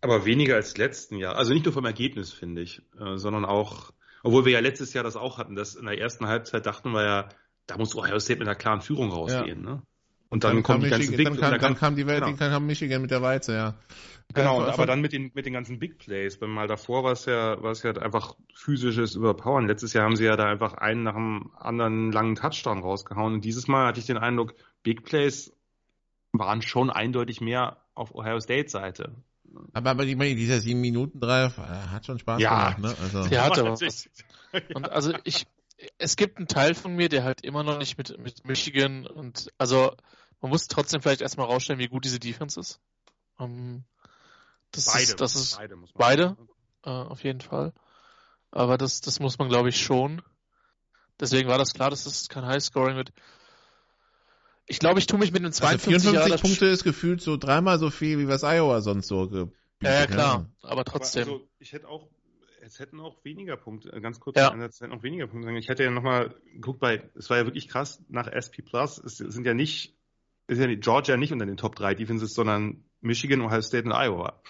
Aber 0.00 0.26
weniger 0.26 0.56
als 0.56 0.76
letzten 0.76 1.16
Jahr. 1.16 1.36
Also 1.36 1.54
nicht 1.54 1.64
nur 1.64 1.72
vom 1.72 1.86
Ergebnis, 1.86 2.30
finde 2.30 2.62
ich, 2.62 2.82
äh, 3.00 3.16
sondern 3.16 3.44
auch 3.44 3.92
Obwohl 4.22 4.44
wir 4.44 4.52
ja 4.52 4.60
letztes 4.60 4.92
Jahr 4.92 5.04
das 5.04 5.16
auch 5.16 5.38
hatten, 5.38 5.54
dass 5.54 5.74
in 5.74 5.86
der 5.86 5.98
ersten 5.98 6.26
Halbzeit 6.26 6.66
dachten 6.66 6.92
wir 6.92 7.04
ja, 7.04 7.28
da 7.66 7.76
muss 7.76 7.94
Ohio 7.94 8.18
State 8.18 8.38
mit 8.38 8.48
einer 8.48 8.56
klaren 8.56 8.80
Führung 8.80 9.10
rausgehen. 9.10 9.64
Ja. 9.64 9.70
Ne? 9.74 9.82
Und 10.30 10.44
dann, 10.44 10.56
dann 10.56 10.62
kommen 10.62 10.84
die 10.84 10.90
ganzen 10.90 11.16
Big 11.16 11.24
dann, 11.24 11.36
kam, 11.38 11.50
dann, 11.50 11.60
dann 11.60 11.74
kam 11.76 11.96
die 11.96 12.06
Welt, 12.06 12.22
genau. 12.22 12.36
dann 12.36 12.50
kam 12.50 12.66
Michigan 12.66 13.00
mit 13.00 13.10
der 13.10 13.22
Weize, 13.22 13.54
ja. 13.54 13.74
Genau, 14.34 14.62
aber 14.62 14.84
dann 14.84 15.00
mit 15.00 15.14
den, 15.14 15.30
mit 15.32 15.46
den 15.46 15.54
ganzen 15.54 15.78
Big 15.78 15.98
Plays. 15.98 16.38
Weil 16.40 16.48
mal 16.48 16.66
davor 16.66 17.02
war 17.02 17.12
es 17.12 17.24
ja, 17.24 17.62
war 17.62 17.70
es 17.70 17.82
ja 17.82 17.92
einfach 17.92 18.36
physisches 18.52 19.14
Überpowern. 19.14 19.66
Letztes 19.66 19.94
Jahr 19.94 20.04
haben 20.04 20.16
sie 20.16 20.26
ja 20.26 20.36
da 20.36 20.44
einfach 20.44 20.74
einen 20.74 21.02
nach 21.02 21.14
dem 21.14 21.50
anderen 21.56 22.12
langen 22.12 22.34
Touchdown 22.34 22.80
rausgehauen. 22.80 23.34
Und 23.34 23.44
dieses 23.44 23.68
Mal 23.68 23.86
hatte 23.86 24.00
ich 24.00 24.06
den 24.06 24.18
Eindruck, 24.18 24.54
Big 24.82 25.02
Plays 25.02 25.56
waren 26.32 26.60
schon 26.60 26.90
eindeutig 26.90 27.40
mehr 27.40 27.78
auf 27.94 28.14
Ohio 28.14 28.38
State 28.38 28.68
Seite. 28.68 29.14
Aber, 29.72 29.90
aber 29.90 30.04
ich 30.04 30.16
meine, 30.16 30.34
dieser 30.34 30.60
7 30.60 30.80
Minuten 30.80 31.20
Drive 31.20 31.58
äh, 31.58 31.62
hat 31.62 32.06
schon 32.06 32.18
Spaß 32.18 32.40
ja. 32.40 32.72
gemacht, 32.72 32.78
ne? 32.78 32.96
Also. 33.02 33.28
Der 33.28 33.44
hatte 33.44 33.64
was. 33.64 34.08
Und 34.74 34.90
also 34.90 35.12
ich, 35.24 35.46
es 35.98 36.16
gibt 36.16 36.38
einen 36.38 36.48
Teil 36.48 36.74
von 36.74 36.94
mir, 36.94 37.08
der 37.08 37.24
halt 37.24 37.42
immer 37.42 37.62
noch 37.62 37.78
nicht 37.78 37.98
mit, 37.98 38.18
mit 38.18 38.46
Michigan 38.46 39.06
und 39.06 39.52
also 39.58 39.94
man 40.40 40.50
muss 40.50 40.66
trotzdem 40.66 41.00
vielleicht 41.02 41.20
erstmal 41.20 41.46
rausstellen, 41.46 41.78
wie 41.78 41.88
gut 41.88 42.04
diese 42.04 42.18
Defense 42.18 42.58
ist. 42.58 42.80
Um, 43.36 43.84
das 44.72 44.86
beide. 44.86 45.02
Ist, 45.02 45.20
das 45.20 45.36
ist 45.36 45.56
beide, 45.56 45.76
beide 45.94 46.36
äh, 46.84 46.90
auf 46.90 47.24
jeden 47.24 47.40
Fall. 47.40 47.72
Aber 48.50 48.78
das, 48.78 49.00
das 49.00 49.20
muss 49.20 49.38
man, 49.38 49.48
glaube 49.48 49.68
ich, 49.68 49.80
schon. 49.80 50.22
Deswegen 51.20 51.48
war 51.48 51.58
das 51.58 51.74
klar, 51.74 51.90
dass 51.90 52.06
es 52.06 52.28
kein 52.28 52.46
Highscoring 52.46 52.96
wird. 52.96 53.12
Ich 54.68 54.78
glaube, 54.78 54.98
ich 54.98 55.06
tue 55.06 55.18
mich 55.18 55.32
mit 55.32 55.42
den 55.42 55.52
52 55.52 55.94
also 55.94 56.10
54 56.10 56.30
Jahre 56.30 56.42
Punkte 56.42 56.66
ist 56.66 56.84
gefühlt 56.84 57.22
so 57.22 57.36
dreimal 57.36 57.78
so 57.78 57.90
viel, 57.90 58.18
wie 58.18 58.28
was 58.28 58.44
Iowa 58.44 58.80
sonst 58.82 59.08
so 59.08 59.26
gebietet. 59.28 59.54
Ja, 59.82 60.00
ja, 60.00 60.06
klar. 60.06 60.50
Aber 60.62 60.84
trotzdem. 60.84 61.22
Also, 61.22 61.48
ich 61.58 61.72
hätte 61.72 61.88
auch, 61.88 62.08
es 62.60 62.78
hätten 62.78 63.00
auch 63.00 63.24
weniger 63.24 63.56
Punkte, 63.56 63.92
äh, 63.92 64.00
ganz 64.00 64.20
kurz, 64.20 64.36
ja. 64.36 64.54
es 64.64 64.80
hätten 64.80 64.92
auch 64.92 65.02
weniger 65.02 65.26
Punkte. 65.26 65.50
Ich 65.52 65.68
hätte 65.68 65.84
ja 65.84 65.90
nochmal 65.90 66.34
geguckt 66.52 66.80
bei, 66.80 67.02
es 67.14 67.30
war 67.30 67.38
ja 67.38 67.44
wirklich 67.46 67.68
krass, 67.68 68.02
nach 68.08 68.26
SP 68.28 68.60
Plus, 68.62 68.98
es 68.98 69.18
sind 69.18 69.46
ja 69.46 69.54
nicht, 69.54 69.96
ist 70.48 70.60
ja 70.60 70.66
Georgia 70.74 71.16
nicht 71.16 71.32
unter 71.32 71.46
den 71.46 71.56
Top 71.56 71.76
3 71.76 71.94
Defenses, 71.94 72.34
sondern 72.34 72.84
Michigan, 73.00 73.40
Ohio 73.40 73.62
State 73.62 73.84
und 73.84 73.92
Iowa. 73.92 74.42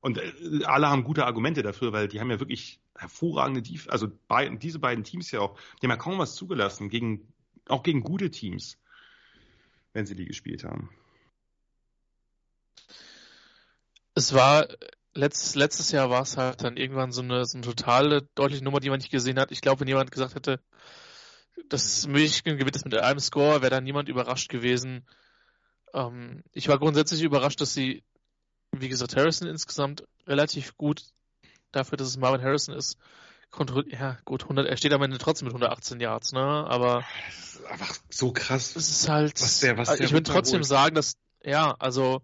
Und 0.00 0.18
äh, 0.18 0.64
alle 0.64 0.88
haben 0.88 1.04
gute 1.04 1.26
Argumente 1.26 1.62
dafür, 1.62 1.92
weil 1.92 2.08
die 2.08 2.20
haben 2.20 2.30
ja 2.30 2.40
wirklich 2.40 2.80
hervorragende 2.96 3.62
Defense, 3.62 3.90
also 3.90 4.08
bei, 4.28 4.48
diese 4.48 4.78
beiden 4.78 5.04
Teams 5.04 5.30
ja 5.30 5.40
auch, 5.40 5.58
die 5.80 5.86
haben 5.86 5.92
ja 5.92 5.96
kaum 5.96 6.18
was 6.18 6.34
zugelassen, 6.34 6.88
gegen, 6.88 7.28
auch 7.68 7.82
gegen 7.82 8.02
gute 8.02 8.30
Teams, 8.30 8.78
wenn 9.92 10.06
sie 10.06 10.14
die 10.14 10.26
gespielt 10.26 10.64
haben. 10.64 10.90
Es 14.14 14.34
war, 14.34 14.68
letzt, 15.14 15.56
letztes 15.56 15.90
Jahr 15.90 16.10
war 16.10 16.22
es 16.22 16.36
halt 16.36 16.62
dann 16.62 16.76
irgendwann 16.76 17.12
so 17.12 17.22
eine, 17.22 17.44
so 17.44 17.56
eine 17.56 17.66
totale, 17.66 18.28
deutliche 18.34 18.64
Nummer, 18.64 18.80
die 18.80 18.90
man 18.90 18.98
nicht 18.98 19.10
gesehen 19.10 19.38
hat. 19.38 19.52
Ich 19.52 19.60
glaube, 19.60 19.80
wenn 19.80 19.88
jemand 19.88 20.10
gesagt 20.10 20.34
hätte, 20.34 20.60
das 21.68 22.06
Michigan 22.06 22.58
gewinnt 22.58 22.76
es 22.76 22.84
mit 22.84 22.94
einem 22.96 23.20
Score, 23.20 23.62
wäre 23.62 23.70
da 23.70 23.80
niemand 23.80 24.08
überrascht 24.08 24.50
gewesen. 24.50 25.06
Ähm, 25.94 26.42
ich 26.52 26.68
war 26.68 26.78
grundsätzlich 26.78 27.22
überrascht, 27.22 27.60
dass 27.60 27.74
sie, 27.74 28.02
wie 28.72 28.88
gesagt, 28.88 29.16
Harrison 29.16 29.48
insgesamt 29.48 30.04
relativ 30.26 30.76
gut 30.76 31.04
dafür, 31.70 31.96
dass 31.96 32.08
es 32.08 32.18
Marvin 32.18 32.42
Harrison 32.42 32.74
ist. 32.74 32.98
Ja, 33.86 34.18
gut, 34.24 34.44
100, 34.44 34.66
er 34.66 34.76
steht 34.76 34.92
am 34.92 35.02
Ende 35.02 35.18
trotzdem 35.18 35.46
mit 35.46 35.54
118 35.54 36.00
Yards, 36.00 36.32
ne? 36.32 36.40
Aber. 36.40 37.04
Das 37.26 37.54
ist 37.54 37.64
einfach 37.66 37.96
so 38.08 38.32
krass. 38.32 38.74
Es 38.76 38.88
ist 38.88 39.08
halt. 39.08 39.40
Was 39.40 39.60
der, 39.60 39.76
was 39.76 39.94
der 39.94 40.06
ich 40.06 40.12
würde 40.12 40.30
trotzdem 40.30 40.64
sagen, 40.64 40.94
dass, 40.94 41.16
ja, 41.44 41.74
also. 41.78 42.22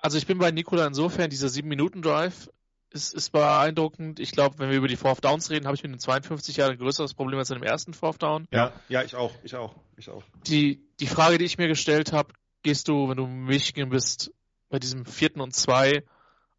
Also 0.00 0.18
ich 0.18 0.26
bin 0.26 0.38
bei 0.38 0.50
Nikola 0.50 0.86
insofern, 0.86 1.30
dieser 1.30 1.48
7-Minuten-Drive 1.48 2.50
ist, 2.90 3.14
ist 3.14 3.30
beeindruckend. 3.30 4.20
Ich 4.20 4.32
glaube, 4.32 4.58
wenn 4.58 4.68
wir 4.68 4.76
über 4.76 4.88
die 4.88 4.96
Fourth 4.96 5.24
Downs 5.24 5.50
reden, 5.50 5.66
habe 5.66 5.76
ich 5.76 5.82
mit 5.82 5.92
den 5.92 5.98
52 5.98 6.56
Jahren 6.56 6.72
ein 6.72 6.78
größeres 6.78 7.14
Problem 7.14 7.38
als 7.38 7.50
in 7.50 7.58
dem 7.58 7.62
ersten 7.62 7.94
Fourth 7.94 8.22
Down. 8.22 8.46
Ja, 8.50 8.72
ja, 8.88 9.02
ich 9.02 9.14
auch, 9.16 9.32
ich 9.42 9.54
auch, 9.56 9.74
ich 9.96 10.10
auch. 10.10 10.22
Die, 10.46 10.86
die 11.00 11.06
Frage, 11.06 11.38
die 11.38 11.44
ich 11.44 11.58
mir 11.58 11.68
gestellt 11.68 12.12
habe, 12.12 12.34
gehst 12.62 12.88
du, 12.88 13.08
wenn 13.08 13.16
du 13.16 13.26
Michigan 13.26 13.88
bist, 13.88 14.32
bei 14.68 14.78
diesem 14.78 15.06
vierten 15.06 15.40
und 15.40 15.54
zwei 15.54 16.04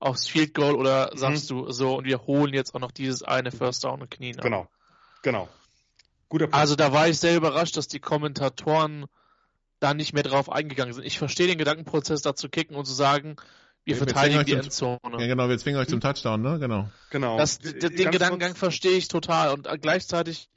aufs 0.05 0.27
Field 0.27 0.53
Goal 0.53 0.75
oder 0.75 1.09
mhm. 1.11 1.17
sagst 1.17 1.51
mhm. 1.51 1.65
du 1.65 1.71
so 1.71 1.97
und 1.97 2.05
wir 2.05 2.25
holen 2.25 2.53
jetzt 2.53 2.75
auch 2.75 2.79
noch 2.79 2.91
dieses 2.91 3.23
eine 3.23 3.51
First 3.51 3.83
Down 3.83 4.01
und 4.01 4.11
knien 4.11 4.37
ab. 4.37 4.43
Genau, 4.43 4.67
genau. 5.23 5.49
Guter 6.29 6.45
Punkt. 6.45 6.55
Also 6.55 6.75
da 6.75 6.93
war 6.93 7.07
ich 7.07 7.19
sehr 7.19 7.35
überrascht, 7.35 7.75
dass 7.75 7.87
die 7.87 7.99
Kommentatoren 7.99 9.05
da 9.79 9.93
nicht 9.93 10.13
mehr 10.13 10.23
drauf 10.23 10.51
eingegangen 10.51 10.93
sind. 10.93 11.05
Ich 11.05 11.17
verstehe 11.17 11.47
den 11.47 11.57
Gedankenprozess 11.57 12.21
da 12.21 12.35
zu 12.35 12.49
kicken 12.49 12.75
und 12.75 12.85
zu 12.85 12.93
sagen, 12.93 13.35
wir, 13.83 13.93
wir 13.93 13.97
verteidigen 13.97 14.45
die 14.45 14.53
Endzone. 14.53 14.99
Ja, 15.03 15.27
genau, 15.27 15.49
wir 15.49 15.57
zwingen 15.57 15.79
euch 15.79 15.87
zum 15.87 16.01
Touchdown, 16.01 16.41
ne? 16.41 16.59
Genau. 16.59 16.89
Genau. 17.09 17.37
Das, 17.37 17.59
den 17.59 17.79
Ganz 17.79 18.11
Gedankengang 18.11 18.55
verstehe 18.55 18.97
ich 18.97 19.07
total. 19.07 19.53
Und 19.53 19.67
gleichzeitig, 19.81 20.49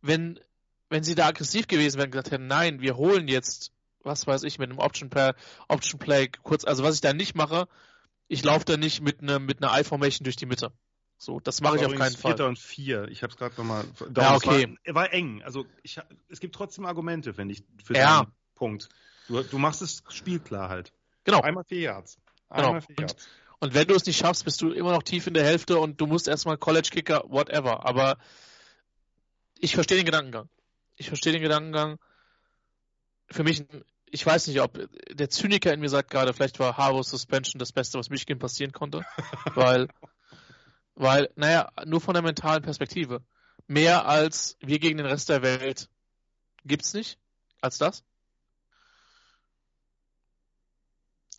wenn, 0.00 0.40
wenn 0.88 1.02
sie 1.02 1.14
da 1.14 1.26
aggressiv 1.26 1.68
gewesen 1.68 1.98
wären, 1.98 2.10
gesagt 2.10 2.30
hätten, 2.30 2.46
nein, 2.46 2.80
wir 2.80 2.96
holen 2.96 3.28
jetzt 3.28 3.72
was 4.02 4.26
weiß 4.26 4.44
ich, 4.44 4.58
mit 4.58 4.70
einem 4.70 4.78
Option 4.78 5.10
Play, 5.10 5.32
Option 5.68 5.98
Play 5.98 6.30
kurz, 6.42 6.64
also 6.64 6.82
was 6.82 6.94
ich 6.94 7.00
da 7.02 7.12
nicht 7.12 7.34
mache, 7.34 7.68
ich 8.30 8.44
laufe 8.44 8.64
da 8.64 8.76
nicht 8.76 9.02
mit 9.02 9.20
einer 9.20 9.40
mit 9.40 9.62
einer 9.62 9.78
I-Formation 9.78 10.24
durch 10.24 10.36
die 10.36 10.46
Mitte. 10.46 10.72
So, 11.18 11.40
das 11.40 11.60
mache 11.60 11.76
ich 11.76 11.84
auf 11.84 11.94
keinen 11.94 12.16
Fall. 12.16 12.30
Vierter 12.32 12.46
und 12.46 12.58
vier. 12.58 13.08
Ich 13.08 13.22
habe 13.22 13.32
es 13.32 13.36
gerade 13.36 13.56
nochmal. 13.56 13.84
Ja, 14.16 14.36
okay. 14.36 14.74
War, 14.86 14.94
war, 14.94 15.12
eng. 15.12 15.42
Also 15.42 15.66
ich, 15.82 16.00
es 16.28 16.40
gibt 16.40 16.54
trotzdem 16.54 16.86
Argumente, 16.86 17.34
finde 17.34 17.54
ich, 17.54 17.64
für 17.84 17.94
ja. 17.94 18.22
den 18.22 18.32
Punkt. 18.54 18.88
Du, 19.26 19.42
du 19.42 19.58
machst 19.58 19.82
das 19.82 20.02
Spiel 20.10 20.38
klar 20.38 20.68
halt. 20.68 20.92
Genau. 21.24 21.40
Einmal 21.40 21.64
vier 21.64 21.80
Yards. 21.80 22.18
Genau. 22.48 22.68
Einmal 22.68 22.80
genau. 22.80 22.86
vier 22.86 22.96
Yards. 23.00 23.28
Und, 23.58 23.68
und 23.68 23.74
wenn 23.74 23.88
du 23.88 23.94
es 23.94 24.06
nicht 24.06 24.16
schaffst, 24.16 24.44
bist 24.44 24.62
du 24.62 24.70
immer 24.70 24.92
noch 24.92 25.02
tief 25.02 25.26
in 25.26 25.34
der 25.34 25.44
Hälfte 25.44 25.78
und 25.78 26.00
du 26.00 26.06
musst 26.06 26.28
erstmal 26.28 26.56
College 26.56 26.88
Kicker, 26.90 27.24
whatever. 27.26 27.84
Aber 27.84 28.16
ich 29.58 29.74
verstehe 29.74 29.98
den 29.98 30.06
Gedankengang. 30.06 30.48
Ich 30.96 31.08
verstehe 31.08 31.32
den 31.32 31.42
Gedankengang. 31.42 31.98
Für 33.28 33.42
mich 33.42 33.64
ich 34.10 34.24
weiß 34.24 34.48
nicht, 34.48 34.60
ob 34.60 34.78
der 35.10 35.30
Zyniker 35.30 35.72
in 35.72 35.80
mir 35.80 35.88
sagt 35.88 36.10
gerade, 36.10 36.32
vielleicht 36.32 36.58
war 36.58 36.76
Harbour 36.76 37.04
Suspension 37.04 37.58
das 37.58 37.72
Beste, 37.72 37.98
was 37.98 38.10
Michigan 38.10 38.38
passieren 38.38 38.72
konnte. 38.72 39.04
weil, 39.54 39.88
weil, 40.94 41.30
naja, 41.36 41.70
nur 41.84 42.00
von 42.00 42.14
der 42.14 42.22
mentalen 42.22 42.62
Perspektive. 42.62 43.22
Mehr 43.66 44.06
als 44.06 44.56
wir 44.60 44.78
gegen 44.78 44.98
den 44.98 45.06
Rest 45.06 45.28
der 45.28 45.42
Welt 45.42 45.88
gibt's 46.64 46.92
nicht 46.92 47.18
als 47.60 47.78
das. 47.78 48.04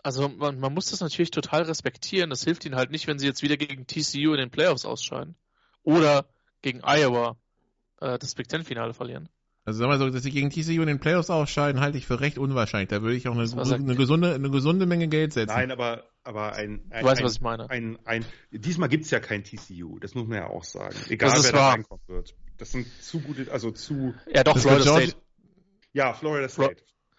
Also 0.03 0.29
man, 0.29 0.59
man 0.59 0.73
muss 0.73 0.89
das 0.89 1.01
natürlich 1.01 1.31
total 1.31 1.63
respektieren. 1.63 2.29
Das 2.29 2.43
hilft 2.43 2.65
ihnen 2.65 2.75
halt 2.75 2.91
nicht, 2.91 3.07
wenn 3.07 3.19
sie 3.19 3.27
jetzt 3.27 3.43
wieder 3.43 3.57
gegen 3.57 3.85
TCU 3.85 4.31
in 4.31 4.37
den 4.37 4.49
Playoffs 4.49 4.85
ausscheiden. 4.85 5.35
Oder 5.83 6.25
gegen 6.61 6.81
Iowa 6.83 7.37
äh, 7.99 8.17
das 8.17 8.35
Big 8.35 8.47
Ten 8.47 8.63
Finale 8.63 8.93
verlieren. 8.93 9.29
Also 9.63 9.79
sag 9.79 9.87
mal 9.89 9.99
so, 9.99 10.09
dass 10.09 10.23
sie 10.23 10.31
gegen 10.31 10.49
TCU 10.49 10.81
in 10.81 10.87
den 10.87 10.99
Playoffs 10.99 11.29
ausscheiden, 11.29 11.81
halte 11.81 11.97
ich 11.97 12.07
für 12.07 12.19
recht 12.19 12.39
unwahrscheinlich. 12.39 12.89
Da 12.89 13.03
würde 13.03 13.15
ich 13.15 13.27
auch 13.27 13.37
eine, 13.37 13.43
eine, 13.43 13.95
gesunde, 13.95 14.33
eine 14.33 14.49
gesunde 14.49 14.87
Menge 14.87 15.07
Geld 15.07 15.33
setzen. 15.33 15.53
Nein, 15.53 15.71
aber, 15.71 16.05
aber 16.23 16.53
ein, 16.53 16.81
ein, 16.89 17.01
du 17.01 17.09
weißt, 17.09 17.21
ein, 17.21 17.25
was 17.25 17.35
ich 17.35 17.41
meine. 17.41 17.69
Ein, 17.69 17.99
ein, 18.05 18.25
diesmal 18.49 18.89
gibt's 18.89 19.11
ja 19.11 19.19
kein 19.19 19.43
TCU, 19.43 19.99
das 19.99 20.15
muss 20.15 20.27
man 20.27 20.39
ja 20.39 20.47
auch 20.47 20.63
sagen. 20.63 20.95
Egal 21.09 21.43
wer 21.43 21.51
da 21.51 21.69
reinkommen 21.69 22.03
wird. 22.07 22.33
Das 22.57 22.71
sind 22.71 22.87
zu 23.01 23.19
gute, 23.19 23.51
also 23.51 23.69
zu. 23.69 24.15
Ja, 24.33 24.43
doch, 24.43 24.57
Florida 24.57 24.83
State. 24.83 25.15
Ja, 25.93 26.13
Florida 26.13 26.49
State. 26.49 26.77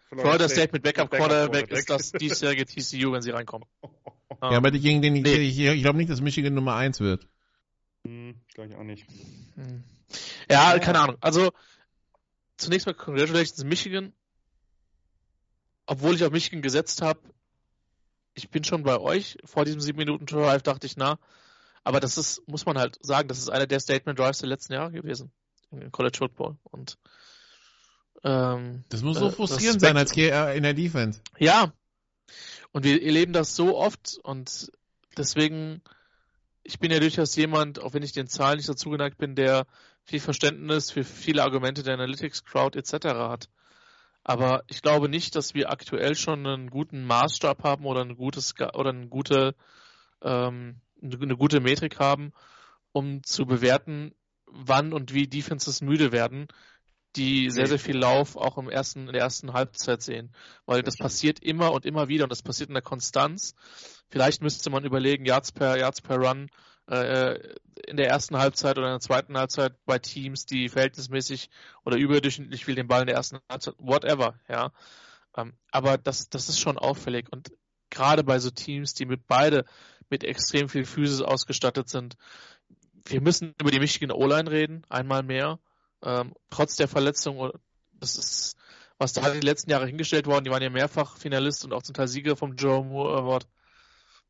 Florida, 0.08 0.22
Florida 0.22 0.48
State, 0.48 0.54
State 0.54 0.72
mit 0.72 0.82
Backup, 0.82 1.10
Backup 1.10 1.28
Quarterback 1.28 1.70
ist 1.70 1.90
das 1.90 2.10
diesjährige 2.10 2.66
TCU, 2.66 3.12
wenn 3.12 3.22
sie 3.22 3.30
reinkommen. 3.30 3.68
Ja, 4.40 4.56
aber 4.56 4.72
gegen 4.72 5.02
den, 5.02 5.12
nee. 5.12 5.34
ich, 5.34 5.60
ich 5.60 5.82
glaube 5.82 5.98
nicht, 5.98 6.10
dass 6.10 6.20
Michigan 6.20 6.54
Nummer 6.54 6.74
1 6.74 6.98
wird. 7.00 7.28
Hm, 8.04 8.34
glaube 8.54 8.70
ich 8.70 8.76
auch 8.76 8.82
nicht. 8.82 9.06
Hm. 9.54 9.84
Ja, 10.50 10.78
keine 10.80 11.00
Ahnung. 11.00 11.16
Also, 11.20 11.52
zunächst 12.62 12.86
mal 12.86 12.94
Congratulations 12.94 13.64
Michigan. 13.64 14.12
Obwohl 15.86 16.14
ich 16.14 16.24
auf 16.24 16.30
Michigan 16.30 16.62
gesetzt 16.62 17.02
habe, 17.02 17.20
ich 18.34 18.50
bin 18.50 18.64
schon 18.64 18.82
bei 18.82 18.98
euch. 18.98 19.38
Vor 19.44 19.64
diesem 19.64 19.80
7-Minuten-Drive 19.80 20.62
dachte 20.62 20.86
ich, 20.86 20.96
na, 20.96 21.18
aber 21.84 22.00
das 22.00 22.16
ist, 22.16 22.46
muss 22.46 22.64
man 22.64 22.78
halt 22.78 22.98
sagen, 23.02 23.28
das 23.28 23.38
ist 23.38 23.50
einer 23.50 23.66
der 23.66 23.80
Statement-Drives 23.80 24.38
der 24.38 24.48
letzten 24.48 24.74
Jahre 24.74 24.92
gewesen. 24.92 25.32
In 25.70 25.90
College 25.90 26.18
Football. 26.18 26.56
Und 26.62 26.98
ähm, 28.24 28.84
das 28.88 29.02
muss 29.02 29.18
so 29.18 29.28
äh, 29.28 29.32
frustrierend 29.32 29.80
sein 29.80 29.96
als 29.96 30.16
äh, 30.16 30.56
in 30.56 30.62
der 30.62 30.74
Defense. 30.74 31.20
Ja. 31.38 31.72
Und 32.72 32.84
wir 32.84 33.02
erleben 33.02 33.32
das 33.32 33.56
so 33.56 33.76
oft 33.76 34.18
und 34.22 34.72
deswegen, 35.16 35.82
ich 36.62 36.78
bin 36.78 36.90
ja 36.90 37.00
durchaus 37.00 37.36
jemand, 37.36 37.80
auch 37.80 37.92
wenn 37.92 38.02
ich 38.02 38.12
den 38.12 38.28
Zahlen 38.28 38.56
nicht 38.56 38.68
dazu 38.68 38.90
geneigt 38.90 39.18
bin, 39.18 39.34
der 39.34 39.66
viel 40.04 40.20
Verständnis 40.20 40.90
für 40.90 41.04
viele 41.04 41.42
Argumente 41.42 41.82
der 41.82 41.94
Analytics 41.94 42.44
Crowd 42.44 42.78
etc. 42.78 43.06
hat. 43.06 43.48
Aber 44.24 44.62
ich 44.68 44.82
glaube 44.82 45.08
nicht, 45.08 45.34
dass 45.34 45.54
wir 45.54 45.70
aktuell 45.70 46.14
schon 46.14 46.46
einen 46.46 46.70
guten 46.70 47.04
Maßstab 47.04 47.64
haben 47.64 47.84
oder 47.86 48.02
ein 48.02 48.16
gutes 48.16 48.54
oder 48.74 48.90
eine 48.90 49.08
gute 49.08 49.54
ähm, 50.22 50.80
eine 51.02 51.36
gute 51.36 51.60
Metrik 51.60 51.98
haben, 51.98 52.32
um 52.92 53.22
zu 53.24 53.44
bewerten, 53.44 54.14
wann 54.46 54.92
und 54.92 55.12
wie 55.12 55.26
Defenses 55.26 55.80
müde 55.80 56.12
werden, 56.12 56.46
die 57.16 57.50
sehr, 57.50 57.66
sehr 57.66 57.78
viel 57.78 57.96
Lauf 57.96 58.36
auch 58.36 58.56
im 58.56 58.70
ersten, 58.70 59.06
in 59.06 59.12
der 59.12 59.22
ersten 59.22 59.52
Halbzeit 59.52 60.02
sehen. 60.02 60.34
Weil 60.64 60.82
das 60.82 60.96
passiert 60.96 61.40
immer 61.40 61.72
und 61.72 61.84
immer 61.84 62.08
wieder 62.08 62.24
und 62.24 62.32
das 62.32 62.42
passiert 62.42 62.70
in 62.70 62.74
der 62.74 62.82
Konstanz. 62.82 63.54
Vielleicht 64.08 64.42
müsste 64.42 64.70
man 64.70 64.84
überlegen, 64.84 65.24
Yards 65.24 65.52
per, 65.52 65.78
Yards 65.78 66.00
per 66.00 66.16
Run 66.16 66.48
in 66.92 67.96
der 67.96 68.08
ersten 68.08 68.36
Halbzeit 68.36 68.78
oder 68.78 68.88
in 68.88 68.94
der 68.94 69.00
zweiten 69.00 69.36
Halbzeit 69.36 69.74
bei 69.86 69.98
Teams, 69.98 70.46
die 70.46 70.68
verhältnismäßig 70.68 71.48
oder 71.84 71.96
überdurchschnittlich 71.96 72.64
viel 72.64 72.74
den 72.74 72.88
Ball 72.88 73.00
in 73.02 73.06
der 73.06 73.16
ersten 73.16 73.38
Halbzeit, 73.50 73.74
whatever, 73.78 74.38
ja. 74.48 74.72
Ähm, 75.36 75.54
aber 75.70 75.98
das, 75.98 76.28
das 76.28 76.48
ist 76.48 76.60
schon 76.60 76.78
auffällig 76.78 77.32
und 77.32 77.52
gerade 77.90 78.24
bei 78.24 78.38
so 78.38 78.50
Teams, 78.50 78.94
die 78.94 79.06
mit 79.06 79.26
beide 79.26 79.64
mit 80.10 80.24
extrem 80.24 80.68
viel 80.68 80.84
Physis 80.84 81.22
ausgestattet 81.22 81.88
sind. 81.88 82.16
Wir 83.06 83.20
müssen 83.20 83.54
über 83.60 83.70
die 83.70 83.80
Michigan 83.80 84.10
O-Line 84.10 84.50
reden, 84.50 84.86
einmal 84.88 85.22
mehr. 85.22 85.58
Ähm, 86.02 86.34
trotz 86.50 86.76
der 86.76 86.88
Verletzung, 86.88 87.50
das 87.92 88.16
ist, 88.16 88.56
was 88.98 89.12
da 89.12 89.30
die 89.30 89.40
letzten 89.40 89.70
Jahre 89.70 89.86
hingestellt 89.86 90.26
worden, 90.26 90.44
die 90.44 90.50
waren 90.50 90.62
ja 90.62 90.70
mehrfach 90.70 91.16
Finalist 91.16 91.64
und 91.64 91.72
auch 91.72 91.82
zum 91.82 91.94
Teil 91.94 92.08
Sieger 92.08 92.36
vom 92.36 92.56
Joe 92.56 92.84
Moore 92.84 93.18
Award. 93.18 93.46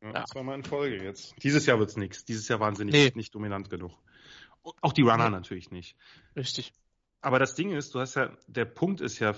Ja. 0.03 0.25
Zweimal 0.25 0.55
in 0.55 0.63
Folge 0.63 1.01
jetzt. 1.01 1.35
Dieses 1.43 1.65
Jahr 1.65 1.79
wird 1.79 1.89
es 1.89 1.97
nichts. 1.97 2.25
Dieses 2.25 2.47
Jahr 2.47 2.59
waren 2.59 2.75
sie 2.75 2.85
nicht, 2.85 2.93
nee. 2.93 3.11
nicht 3.15 3.33
dominant 3.33 3.69
genug. 3.69 3.93
Auch 4.81 4.93
die 4.93 5.01
Runner 5.01 5.25
ja. 5.25 5.29
natürlich 5.29 5.71
nicht. 5.71 5.95
Richtig. 6.35 6.73
Aber 7.21 7.39
das 7.39 7.55
Ding 7.55 7.71
ist, 7.71 7.95
du 7.95 7.99
hast 7.99 8.15
ja, 8.15 8.31
der 8.47 8.65
Punkt 8.65 8.99
ist 8.99 9.19
ja, 9.19 9.33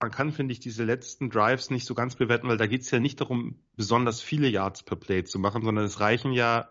man 0.00 0.10
kann, 0.10 0.32
finde 0.32 0.52
ich, 0.52 0.60
diese 0.60 0.84
letzten 0.84 1.30
Drives 1.30 1.70
nicht 1.70 1.84
so 1.84 1.94
ganz 1.94 2.14
bewerten, 2.14 2.48
weil 2.48 2.56
da 2.56 2.66
geht 2.66 2.82
es 2.82 2.90
ja 2.90 3.00
nicht 3.00 3.20
darum, 3.20 3.58
besonders 3.76 4.20
viele 4.20 4.48
Yards 4.48 4.84
per 4.84 4.96
Play 4.96 5.24
zu 5.24 5.38
machen, 5.38 5.62
sondern 5.62 5.84
es 5.84 6.00
reichen 6.00 6.32
ja 6.32 6.68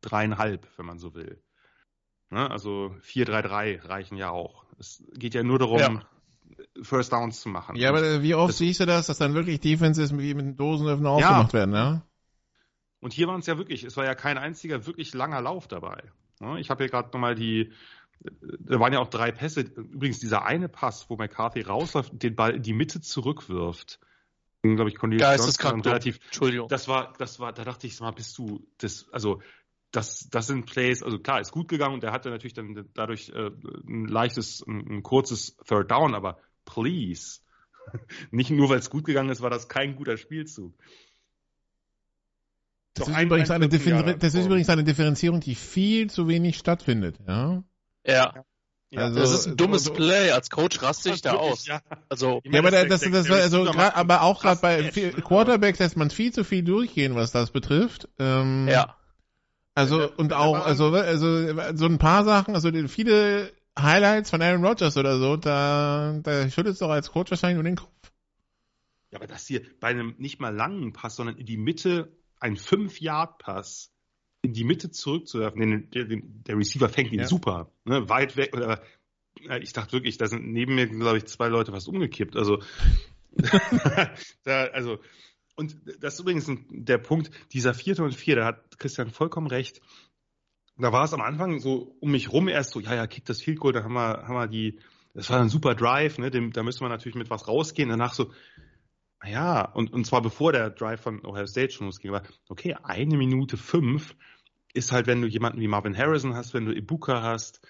dreieinhalb, 0.00 0.66
wenn 0.76 0.86
man 0.86 0.98
so 0.98 1.14
will. 1.14 1.42
Ne? 2.30 2.48
Also 2.48 2.94
4-3-3 3.04 3.88
reichen 3.88 4.16
ja 4.16 4.30
auch. 4.30 4.64
Es 4.78 5.02
geht 5.14 5.34
ja 5.34 5.42
nur 5.42 5.58
darum, 5.58 5.78
ja. 5.78 6.02
First 6.82 7.12
Downs 7.12 7.40
zu 7.40 7.48
machen. 7.48 7.76
Ja, 7.76 7.90
aber 7.90 8.22
wie 8.22 8.34
oft 8.34 8.50
das, 8.50 8.58
siehst 8.58 8.80
du 8.80 8.86
das, 8.86 9.06
dass 9.06 9.18
dann 9.18 9.34
wirklich 9.34 9.60
Defenses 9.60 10.16
wie 10.16 10.34
mit 10.34 10.58
Dosenöffnen 10.58 11.06
ja. 11.06 11.10
aufgemacht 11.10 11.52
werden, 11.52 11.74
ja? 11.74 12.02
Und 13.00 13.12
hier 13.12 13.26
waren 13.26 13.40
es 13.40 13.46
ja 13.46 13.58
wirklich, 13.58 13.84
es 13.84 13.96
war 13.96 14.04
ja 14.04 14.14
kein 14.14 14.38
einziger 14.38 14.86
wirklich 14.86 15.14
langer 15.14 15.40
Lauf 15.40 15.66
dabei. 15.68 16.02
Ne? 16.40 16.60
Ich 16.60 16.70
habe 16.70 16.84
hier 16.84 16.90
gerade 16.90 17.08
nochmal 17.08 17.34
die, 17.34 17.72
da 18.20 18.78
waren 18.78 18.92
ja 18.92 19.00
auch 19.00 19.08
drei 19.08 19.32
Pässe. 19.32 19.62
Übrigens, 19.62 20.18
dieser 20.18 20.44
eine 20.44 20.68
Pass, 20.68 21.08
wo 21.08 21.16
McCarthy 21.16 21.62
rausläuft 21.62 22.22
den 22.22 22.34
Ball 22.36 22.56
in 22.56 22.62
die 22.62 22.74
Mitte 22.74 23.00
zurückwirft. 23.00 23.98
glaube 24.62 24.90
ich, 24.90 24.96
Cornelius 24.96 25.38
Johnson 25.38 25.80
relativ. 25.80 26.20
Entschuldigung. 26.26 26.68
Das 26.68 26.88
war, 26.88 27.14
das 27.18 27.40
war, 27.40 27.52
da 27.52 27.64
dachte 27.64 27.86
ich, 27.86 27.98
mal, 28.00 28.10
bist 28.10 28.36
du, 28.36 28.66
das, 28.78 29.08
also, 29.10 29.40
das, 29.90 30.28
das 30.30 30.46
sind 30.46 30.66
Plays, 30.66 31.02
also 31.02 31.18
klar, 31.18 31.40
ist 31.40 31.50
gut 31.50 31.68
gegangen 31.68 31.94
und 31.94 32.02
der 32.02 32.12
hatte 32.12 32.30
natürlich 32.30 32.54
dann 32.54 32.88
dadurch 32.94 33.30
äh, 33.30 33.50
ein 33.88 34.06
leichtes, 34.06 34.62
ein, 34.66 34.86
ein 34.98 35.02
kurzes 35.02 35.56
Third 35.66 35.90
Down, 35.90 36.14
aber 36.14 36.38
please. 36.64 37.40
Nicht 38.30 38.50
nur, 38.50 38.68
weil 38.68 38.78
es 38.78 38.90
gut 38.90 39.04
gegangen 39.04 39.30
ist, 39.30 39.40
war 39.40 39.50
das 39.50 39.68
kein 39.68 39.96
guter 39.96 40.16
Spielzug. 40.16 40.74
Das, 42.94 43.08
ist, 43.08 43.14
ein, 43.14 43.26
übrigens 43.26 43.50
ein 43.50 43.62
eine 43.62 44.18
das 44.18 44.34
ist 44.34 44.46
übrigens 44.46 44.68
eine 44.68 44.84
Differenzierung, 44.84 45.40
die 45.40 45.54
viel 45.54 46.10
zu 46.10 46.28
wenig 46.28 46.58
stattfindet, 46.58 47.16
ja. 47.26 47.62
Ja. 48.06 48.44
Ja, 48.92 49.02
also, 49.02 49.20
das 49.20 49.30
ist 49.30 49.46
ein 49.46 49.56
dummes 49.56 49.84
so, 49.84 49.92
Play. 49.92 50.32
Als 50.32 50.50
Coach 50.50 50.82
raste 50.82 51.10
ich 51.10 51.22
da 51.22 51.34
aus. 51.34 51.64
Ja. 51.66 51.80
Also, 52.08 52.40
ja, 52.44 52.58
aber 52.58 52.72
das, 52.72 52.88
das, 52.88 53.00
das, 53.02 53.26
das 53.28 53.30
also, 53.30 53.64
grad, 53.64 53.96
aber 53.96 54.22
auch 54.22 54.42
gerade 54.42 54.60
bei 54.60 54.90
viel, 54.90 55.12
Quarterbacks 55.12 55.78
lässt 55.78 55.96
man 55.96 56.10
viel 56.10 56.32
zu 56.32 56.42
viel 56.42 56.64
durchgehen, 56.64 57.14
was 57.14 57.30
das 57.30 57.52
betrifft. 57.52 58.08
Ähm, 58.18 58.66
ja. 58.68 58.96
Also 59.74 60.10
und 60.16 60.32
auch 60.32 60.66
also 60.66 60.92
also 60.92 61.76
so 61.76 61.86
ein 61.86 61.98
paar 61.98 62.24
Sachen, 62.24 62.56
also 62.56 62.70
viele 62.88 63.52
Highlights 63.78 64.30
von 64.30 64.42
Aaron 64.42 64.64
Rodgers 64.64 64.96
oder 64.96 65.18
so, 65.18 65.36
da 65.36 66.18
da 66.22 66.50
schüttelt 66.50 66.74
es 66.74 66.80
doch 66.80 66.90
als 66.90 67.12
Coach 67.12 67.30
wahrscheinlich 67.30 67.54
nur 67.54 67.64
den 67.64 67.76
Kopf. 67.76 68.12
Ja, 69.12 69.18
aber 69.18 69.28
das 69.28 69.46
hier 69.46 69.62
bei 69.78 69.88
einem 69.88 70.16
nicht 70.18 70.40
mal 70.40 70.54
langen 70.54 70.92
Pass, 70.92 71.14
sondern 71.14 71.36
in 71.36 71.46
die 71.46 71.56
Mitte 71.56 72.12
ein 72.40 72.56
5-Yard-Pass 72.56 73.92
in 74.42 74.52
die 74.54 74.64
Mitte 74.64 74.90
zurückzuwerfen, 74.90 75.60
den, 75.60 75.90
der, 75.90 76.06
der 76.08 76.56
Receiver 76.56 76.88
fängt 76.88 77.12
ihn 77.12 77.20
ja. 77.20 77.26
super, 77.26 77.70
ne, 77.84 78.08
weit 78.08 78.36
weg. 78.36 78.56
Oder, 78.56 78.82
ich 79.60 79.72
dachte 79.72 79.92
wirklich, 79.92 80.18
da 80.18 80.26
sind 80.26 80.50
neben 80.50 80.74
mir, 80.74 80.88
glaube 80.88 81.18
ich, 81.18 81.26
zwei 81.26 81.48
Leute 81.48 81.72
fast 81.72 81.88
umgekippt. 81.88 82.36
Also, 82.36 82.62
da, 84.44 84.64
also, 84.72 84.98
und 85.56 85.76
das 86.00 86.14
ist 86.14 86.20
übrigens 86.20 86.50
der 86.70 86.98
Punkt, 86.98 87.30
dieser 87.52 87.74
vierte 87.74 88.02
und 88.02 88.14
vier, 88.14 88.36
da 88.36 88.46
hat 88.46 88.78
Christian 88.78 89.10
vollkommen 89.10 89.46
recht. 89.46 89.80
Da 90.78 90.92
war 90.92 91.04
es 91.04 91.12
am 91.12 91.20
Anfang 91.20 91.60
so 91.60 91.96
um 92.00 92.10
mich 92.10 92.32
rum 92.32 92.48
erst 92.48 92.70
so, 92.70 92.80
ja, 92.80 92.94
ja, 92.94 93.06
kick 93.06 93.26
das 93.26 93.42
Field 93.42 93.60
Goal, 93.60 93.74
da 93.74 93.84
haben 93.84 93.92
wir, 93.92 94.26
haben 94.26 94.34
wir 94.34 94.46
die, 94.46 94.78
das 95.12 95.28
war 95.28 95.38
ein 95.38 95.50
super 95.50 95.74
Drive, 95.74 96.16
ne, 96.16 96.30
dem, 96.30 96.52
da 96.52 96.62
müssen 96.62 96.80
wir 96.80 96.88
natürlich 96.88 97.16
mit 97.16 97.28
was 97.28 97.46
rausgehen. 97.46 97.90
Danach 97.90 98.14
so, 98.14 98.32
ja, 99.26 99.64
und, 99.64 99.92
und 99.92 100.06
zwar 100.06 100.22
bevor 100.22 100.52
der 100.52 100.70
Drive 100.70 101.00
von 101.00 101.24
Ohio 101.24 101.46
State 101.46 101.72
schon 101.72 101.86
losging, 101.86 102.14
aber 102.14 102.26
okay, 102.48 102.76
eine 102.82 103.16
Minute 103.16 103.56
fünf 103.56 104.16
ist 104.72 104.92
halt, 104.92 105.06
wenn 105.06 105.20
du 105.20 105.28
jemanden 105.28 105.60
wie 105.60 105.68
Marvin 105.68 105.96
Harrison 105.96 106.34
hast, 106.34 106.54
wenn 106.54 106.64
du 106.64 106.72
Ibuka 106.72 107.22
hast, 107.22 107.60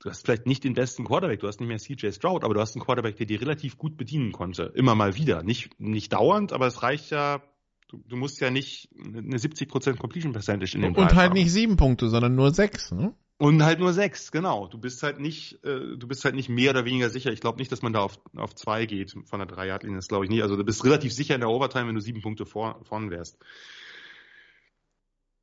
du 0.00 0.10
hast 0.10 0.24
vielleicht 0.24 0.46
nicht 0.46 0.64
den 0.64 0.74
besten 0.74 1.04
Quarterback, 1.04 1.40
du 1.40 1.46
hast 1.46 1.60
nicht 1.60 1.68
mehr 1.68 1.78
CJ 1.78 2.12
Stroud, 2.12 2.44
aber 2.44 2.54
du 2.54 2.60
hast 2.60 2.74
einen 2.74 2.84
Quarterback, 2.84 3.16
der 3.16 3.26
dir 3.26 3.40
relativ 3.40 3.78
gut 3.78 3.96
bedienen 3.96 4.32
konnte. 4.32 4.72
Immer 4.74 4.94
mal 4.94 5.16
wieder. 5.16 5.42
Nicht, 5.42 5.78
nicht 5.78 6.12
dauernd, 6.12 6.52
aber 6.52 6.66
es 6.66 6.82
reicht 6.82 7.10
ja, 7.10 7.42
du, 7.88 8.02
du 8.08 8.16
musst 8.16 8.40
ja 8.40 8.50
nicht 8.50 8.88
eine 8.98 9.36
70% 9.36 9.96
Completion 9.96 10.32
Percentage 10.32 10.74
in 10.74 10.82
dem 10.82 10.94
Und 10.94 11.14
halt 11.14 11.30
haben. 11.30 11.34
nicht 11.34 11.52
sieben 11.52 11.76
Punkte, 11.76 12.08
sondern 12.08 12.34
nur 12.34 12.52
sechs, 12.52 12.90
ne? 12.92 13.14
Und 13.40 13.62
halt 13.62 13.78
nur 13.78 13.94
sechs, 13.94 14.32
genau. 14.32 14.66
Du 14.66 14.76
bist 14.76 15.02
halt 15.02 15.18
nicht, 15.18 15.64
äh, 15.64 15.96
du 15.96 16.06
bist 16.06 16.26
halt 16.26 16.34
nicht 16.34 16.50
mehr 16.50 16.72
oder 16.72 16.84
weniger 16.84 17.08
sicher. 17.08 17.32
Ich 17.32 17.40
glaube 17.40 17.56
nicht, 17.56 17.72
dass 17.72 17.80
man 17.80 17.94
da 17.94 18.00
auf, 18.00 18.20
auf 18.36 18.54
zwei 18.54 18.84
geht 18.84 19.14
von 19.24 19.38
der 19.38 19.46
drei 19.46 19.66
das 19.66 20.08
glaube 20.08 20.26
ich 20.26 20.30
nicht. 20.30 20.42
Also 20.42 20.56
du 20.56 20.64
bist 20.64 20.84
relativ 20.84 21.14
sicher 21.14 21.36
in 21.36 21.40
der 21.40 21.48
Overtime, 21.48 21.88
wenn 21.88 21.94
du 21.94 22.02
sieben 22.02 22.20
Punkte 22.20 22.44
vor, 22.44 22.78
vorn 22.82 23.10
wärst. 23.10 23.38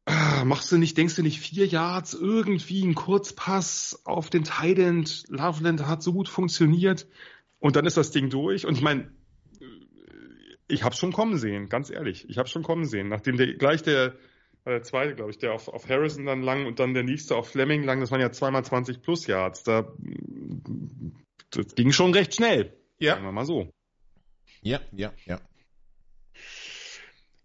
Ah, 0.06 0.46
machst 0.46 0.72
du 0.72 0.78
nicht, 0.78 0.96
denkst 0.96 1.16
du 1.16 1.24
nicht 1.24 1.40
vier 1.40 1.66
Yards, 1.66 2.14
irgendwie 2.14 2.86
ein 2.86 2.94
Kurzpass 2.94 4.00
auf 4.06 4.30
den 4.30 4.44
Tident, 4.44 5.24
Loveland 5.30 5.88
hat 5.88 6.04
so 6.04 6.14
gut 6.14 6.30
funktioniert 6.30 7.08
und 7.58 7.76
dann 7.76 7.88
ist 7.88 7.98
das 7.98 8.12
Ding 8.12 8.30
durch. 8.30 8.68
Und 8.68 8.76
ich 8.76 8.84
meine, 8.84 9.12
ich 10.68 10.84
hab's 10.84 11.00
schon 11.00 11.14
kommen 11.14 11.40
sehen, 11.40 11.68
ganz 11.68 11.90
ehrlich. 11.90 12.30
Ich 12.30 12.38
hab's 12.38 12.52
schon 12.52 12.62
kommen 12.62 12.86
sehen. 12.86 13.10
Nachdem 13.10 13.38
der 13.38 13.56
gleich 13.56 13.82
der 13.82 14.14
der 14.72 14.84
zweite, 14.84 15.16
glaube 15.16 15.32
ich, 15.32 15.38
der 15.38 15.54
auf, 15.54 15.68
auf 15.68 15.88
Harrison 15.88 16.26
dann 16.26 16.42
lang 16.42 16.66
und 16.66 16.80
dann 16.80 16.94
der 16.94 17.04
nächste 17.04 17.36
auf 17.36 17.50
Fleming 17.50 17.84
lang, 17.84 18.00
das 18.00 18.12
waren 18.12 18.22
ja 18.22 18.32
zweimal 18.32 18.66
20 18.66 19.02
plus 19.02 19.28
Yards. 19.28 19.64
Da, 19.64 19.92
das 21.52 21.76
ging 21.76 21.92
schon 21.92 22.14
recht 22.14 22.36
schnell. 22.36 22.78
Ja. 23.00 23.14
Sagen 23.14 23.26
wir 23.26 23.32
mal 23.32 23.46
so. 23.46 23.72
Ja, 24.62 24.82
ja, 24.92 25.14
ja. 25.26 25.40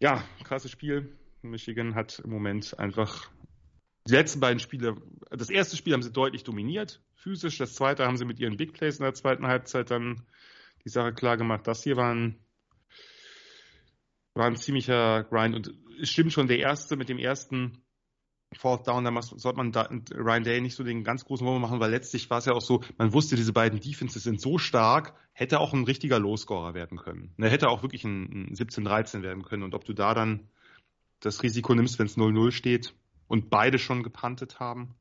Ja, 0.01 0.25
krasses 0.43 0.71
Spiel. 0.71 1.17
Michigan 1.43 1.95
hat 1.95 2.21
im 2.21 2.31
Moment 2.31 2.79
einfach 2.79 3.31
die 4.07 4.13
letzten 4.13 4.41
beiden 4.41 4.59
Spiele, 4.59 4.97
das 5.31 5.51
erste 5.51 5.77
Spiel 5.77 5.93
haben 5.93 6.03
sie 6.03 6.13
deutlich 6.13 6.43
dominiert, 6.43 7.01
physisch. 7.15 7.59
Das 7.59 7.75
zweite 7.75 8.05
haben 8.05 8.17
sie 8.17 8.25
mit 8.25 8.41
ihren 8.41 8.57
Big 8.57 8.73
Plays 8.73 8.99
in 8.99 9.05
der 9.05 9.15
zweiten 9.15 9.47
Halbzeit 9.47 9.91
dann 9.91 10.23
die 10.85 10.89
Sache 10.89 11.13
klar 11.13 11.37
gemacht. 11.37 11.67
Das 11.67 11.85
hier 11.85 11.97
war 11.97 12.13
ein, 12.13 12.42
war 14.35 14.47
ein 14.47 14.57
ziemlicher 14.57 15.25
Grind 15.25 15.55
und 15.55 15.75
es 16.01 16.11
stimmt 16.11 16.33
schon, 16.33 16.47
der 16.47 16.59
erste 16.59 16.97
mit 16.97 17.09
dem 17.09 17.19
ersten 17.19 17.83
Fourth 18.57 18.87
Down, 18.87 19.05
da 19.05 19.23
sollte 19.23 19.57
man 19.57 19.73
da, 19.73 19.89
Ryan 20.13 20.45
Day 20.45 20.61
nicht 20.61 20.75
so 20.75 20.85
den 20.85 21.05
ganz 21.05 21.25
großen 21.25 21.47
Wurm 21.47 21.63
machen, 21.63 21.81
weil 21.81 21.91
letztlich 21.91 22.29
war 22.31 22.39
es 22.39 22.45
ja 22.45 22.53
auch 22.53 22.61
so, 22.61 22.83
man 22.99 23.13
wusste, 23.13 23.37
diese 23.37 23.53
beiden 23.53 23.81
Defenses 23.81 24.23
sind 24.23 24.41
so 24.41 24.59
stark, 24.59 25.15
hätte 25.33 25.61
auch 25.61 25.73
ein 25.73 25.85
richtiger 25.85 26.19
Low-Scorer 26.19 26.75
werden 26.75 26.99
können. 26.99 27.35
Er 27.39 27.51
hätte 27.51 27.69
auch 27.69 27.83
wirklich 27.83 28.05
ein, 28.05 28.51
ein 28.51 28.55
17-13 28.55 29.23
werden 29.23 29.43
können. 29.43 29.63
Und 29.63 29.75
ob 29.75 29.85
du 29.85 29.95
da 29.95 30.13
dann 30.15 30.49
das 31.21 31.43
Risiko 31.43 31.75
nimmst, 31.75 31.99
wenn 31.99 32.07
es 32.07 32.17
0-0 32.17 32.51
steht 32.51 32.95
und 33.27 33.49
beide 33.49 33.79
schon 33.79 34.03
gepantet 34.03 34.61
haben, 34.61 34.95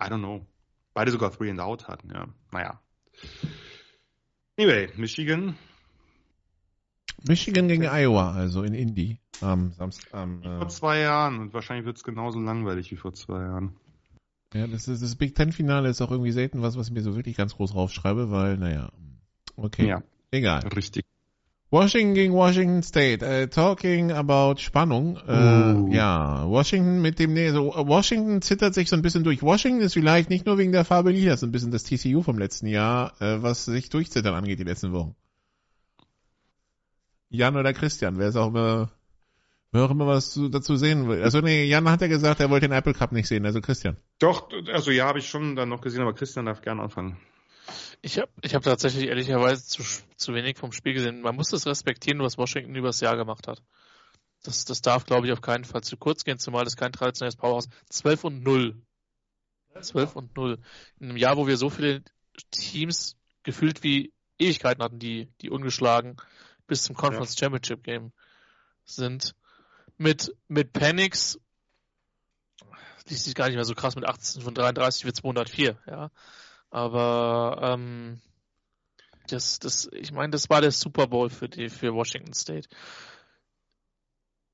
I 0.00 0.04
don't 0.04 0.18
know. 0.18 0.46
Beide 0.94 1.10
sogar 1.10 1.30
Three 1.32 1.50
and 1.50 1.60
Out 1.60 1.86
hatten, 1.86 2.10
ja. 2.10 2.28
Naja. 2.50 2.80
Anyway, 4.58 4.90
Michigan 4.96 5.56
Michigan 7.26 7.68
gegen 7.68 7.84
Iowa, 7.84 8.32
also 8.32 8.62
in 8.62 8.74
Indy 8.74 9.18
am 9.40 9.72
Samstag. 9.72 10.14
Am, 10.14 10.42
äh, 10.42 10.58
vor 10.58 10.68
zwei 10.68 11.00
Jahren 11.00 11.40
und 11.40 11.54
wahrscheinlich 11.54 11.86
wird 11.86 11.96
es 11.96 12.04
genauso 12.04 12.38
langweilig 12.40 12.90
wie 12.90 12.96
vor 12.96 13.12
zwei 13.12 13.40
Jahren. 13.40 13.76
Ja, 14.54 14.66
das, 14.66 14.86
ist, 14.88 15.02
das 15.02 15.16
Big 15.16 15.34
Ten 15.34 15.52
Finale 15.52 15.88
ist 15.88 16.02
auch 16.02 16.10
irgendwie 16.10 16.32
selten 16.32 16.62
was, 16.62 16.76
was 16.76 16.88
ich 16.88 16.92
mir 16.92 17.02
so 17.02 17.16
wirklich 17.16 17.36
ganz 17.36 17.56
groß 17.56 17.74
raufschreibe, 17.74 18.30
weil, 18.30 18.58
naja, 18.58 18.90
okay. 19.56 19.86
Ja, 19.86 20.02
egal. 20.30 20.60
Richtig. 20.68 21.04
Washington 21.70 22.12
gegen 22.12 22.34
Washington 22.34 22.82
State. 22.82 23.24
Uh, 23.24 23.46
talking 23.46 24.12
about 24.12 24.60
Spannung. 24.60 25.16
Uh, 25.16 25.90
Ja, 25.90 26.44
Washington 26.46 27.00
mit 27.00 27.18
dem, 27.18 27.32
nee, 27.32 27.48
so, 27.48 27.72
Washington 27.74 28.42
zittert 28.42 28.74
sich 28.74 28.90
so 28.90 28.96
ein 28.96 29.00
bisschen 29.00 29.24
durch. 29.24 29.42
Washington 29.42 29.80
ist 29.80 29.94
vielleicht 29.94 30.28
nicht 30.28 30.44
nur 30.44 30.58
wegen 30.58 30.72
der 30.72 30.84
Farbe 30.84 31.12
lila, 31.12 31.38
so 31.38 31.46
ein 31.46 31.52
bisschen 31.52 31.70
das 31.70 31.84
TCU 31.84 32.20
vom 32.20 32.36
letzten 32.36 32.66
Jahr, 32.66 33.14
uh, 33.22 33.42
was 33.42 33.64
sich 33.64 33.88
durchzittern 33.88 34.34
angeht 34.34 34.58
die 34.58 34.64
letzten 34.64 34.92
Wochen. 34.92 35.16
Jan 37.32 37.56
oder 37.56 37.72
Christian, 37.72 38.18
wer 38.18 38.28
ist 38.28 38.36
auch 38.36 38.48
immer, 38.48 38.92
wer 39.72 39.84
auch 39.84 39.90
immer 39.90 40.06
was 40.06 40.38
dazu 40.50 40.76
sehen 40.76 41.08
will. 41.08 41.22
Also 41.22 41.40
nee, 41.40 41.64
Jan 41.64 41.88
hat 41.88 42.02
ja 42.02 42.06
gesagt, 42.06 42.40
er 42.40 42.50
wollte 42.50 42.68
den 42.68 42.76
Apple 42.76 42.92
Cup 42.92 43.12
nicht 43.12 43.26
sehen, 43.26 43.46
also 43.46 43.62
Christian. 43.62 43.96
Doch, 44.18 44.50
also 44.70 44.90
ja, 44.90 45.06
habe 45.06 45.18
ich 45.18 45.28
schon 45.28 45.56
dann 45.56 45.70
noch 45.70 45.80
gesehen, 45.80 46.02
aber 46.02 46.12
Christian 46.12 46.44
darf 46.44 46.60
gerne 46.60 46.82
anfangen. 46.82 47.16
Ich 48.02 48.18
habe 48.18 48.30
ich 48.42 48.54
hab 48.54 48.62
tatsächlich 48.62 49.06
ehrlicherweise 49.06 49.64
zu, 49.64 49.82
zu 50.16 50.34
wenig 50.34 50.58
vom 50.58 50.72
Spiel 50.72 50.92
gesehen. 50.92 51.22
Man 51.22 51.34
muss 51.34 51.48
das 51.48 51.66
respektieren, 51.66 52.20
was 52.20 52.36
Washington 52.36 52.74
übers 52.74 53.00
Jahr 53.00 53.16
gemacht 53.16 53.48
hat. 53.48 53.62
das, 54.42 54.66
das 54.66 54.82
darf, 54.82 55.06
glaube 55.06 55.26
ich, 55.26 55.32
auf 55.32 55.40
keinen 55.40 55.64
Fall 55.64 55.82
zu 55.82 55.96
kurz 55.96 56.24
gehen, 56.24 56.38
zumal 56.38 56.64
das 56.64 56.76
kein 56.76 56.92
traditionelles 56.92 57.36
Powerhouse 57.36 57.68
12 57.88 58.24
und 58.24 58.42
0. 58.42 58.82
12 59.80 60.16
und 60.16 60.36
0. 60.36 60.58
In 61.00 61.08
einem 61.08 61.16
Jahr, 61.16 61.38
wo 61.38 61.46
wir 61.46 61.56
so 61.56 61.70
viele 61.70 62.02
Teams 62.50 63.16
gefühlt 63.42 63.82
wie 63.82 64.12
Ewigkeiten 64.38 64.82
hatten, 64.82 64.98
die, 64.98 65.28
die 65.40 65.48
ungeschlagen 65.48 66.16
bis 66.66 66.82
zum 66.82 66.96
Conference 66.96 67.34
ja. 67.34 67.44
Championship 67.44 67.82
Game 67.82 68.12
sind. 68.84 69.34
Mit, 69.98 70.34
mit 70.48 70.72
Panics 70.72 71.38
liest 73.08 73.24
sich 73.24 73.34
gar 73.34 73.46
nicht 73.46 73.56
mehr 73.56 73.64
so 73.64 73.74
krass 73.74 73.94
mit 73.94 74.04
18 74.06 74.42
von 74.42 74.54
33 74.54 75.04
für 75.04 75.12
204, 75.12 75.78
ja. 75.86 76.10
Aber 76.70 77.58
ähm, 77.62 78.20
das, 79.28 79.58
das, 79.58 79.88
ich 79.92 80.12
meine, 80.12 80.30
das 80.30 80.48
war 80.50 80.60
der 80.60 80.72
Super 80.72 81.06
Bowl 81.06 81.30
für 81.30 81.48
die, 81.48 81.68
für 81.68 81.94
Washington 81.94 82.32
State. 82.32 82.68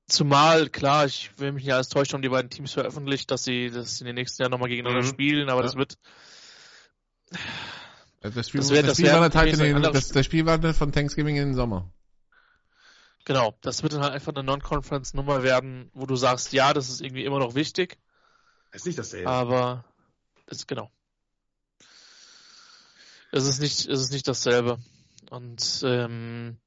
Zumal, 0.07 0.69
klar, 0.69 1.05
ich 1.05 1.31
will 1.37 1.51
mich 1.51 1.65
nicht 1.65 1.73
alles 1.73 1.89
täuschen, 1.89 2.15
haben 2.15 2.21
die 2.21 2.29
beiden 2.29 2.49
Teams 2.49 2.73
veröffentlicht, 2.73 3.29
dass 3.31 3.43
sie 3.43 3.69
das 3.69 4.01
in 4.01 4.07
den 4.07 4.15
nächsten 4.15 4.41
Jahren 4.41 4.51
nochmal 4.51 4.69
gegeneinander 4.69 5.05
mhm. 5.05 5.11
spielen, 5.11 5.49
aber 5.49 5.61
ja. 5.61 5.65
das 5.65 5.75
wird. 5.75 5.97
Das 8.21 8.49
Spiel, 8.49 8.59
das, 8.59 8.71
wär, 8.71 8.83
das, 8.83 8.97
Spiel 8.97 9.11
war 9.11 9.33
halt 9.33 9.59
den, 9.59 9.81
das, 9.81 10.09
das 10.09 10.25
Spiel 10.25 10.45
war 10.45 10.73
von 10.73 10.91
Thanksgiving 10.91 11.37
in 11.37 11.49
den 11.49 11.55
Sommer. 11.55 11.89
Genau, 13.29 13.55
das 13.61 13.83
wird 13.83 13.93
dann 13.93 14.01
halt 14.01 14.13
einfach 14.13 14.33
eine 14.33 14.41
Non-Conference-Nummer 14.41 15.43
werden, 15.43 15.91
wo 15.93 16.07
du 16.07 16.15
sagst, 16.15 16.51
ja, 16.51 16.73
das 16.73 16.89
ist 16.89 16.99
irgendwie 16.99 17.25
immer 17.25 17.37
noch 17.37 17.53
wichtig. 17.53 17.99
Ist 18.71 18.87
nicht 18.87 18.97
dasselbe. 18.97 19.29
Aber 19.29 19.85
ist 20.47 20.67
genau. 20.67 20.89
Es 23.31 23.45
ist 23.45 23.61
nicht, 23.61 23.87
es 23.87 24.01
ist 24.01 24.11
nicht 24.11 24.27
dasselbe. 24.27 24.79
Und 25.29 25.83
ähm, 25.83 26.57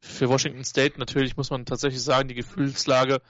für 0.00 0.30
Washington 0.30 0.64
State 0.64 0.98
natürlich 0.98 1.36
muss 1.36 1.50
man 1.50 1.66
tatsächlich 1.66 2.02
sagen, 2.02 2.28
die 2.28 2.34
Gefühlslage 2.34 3.20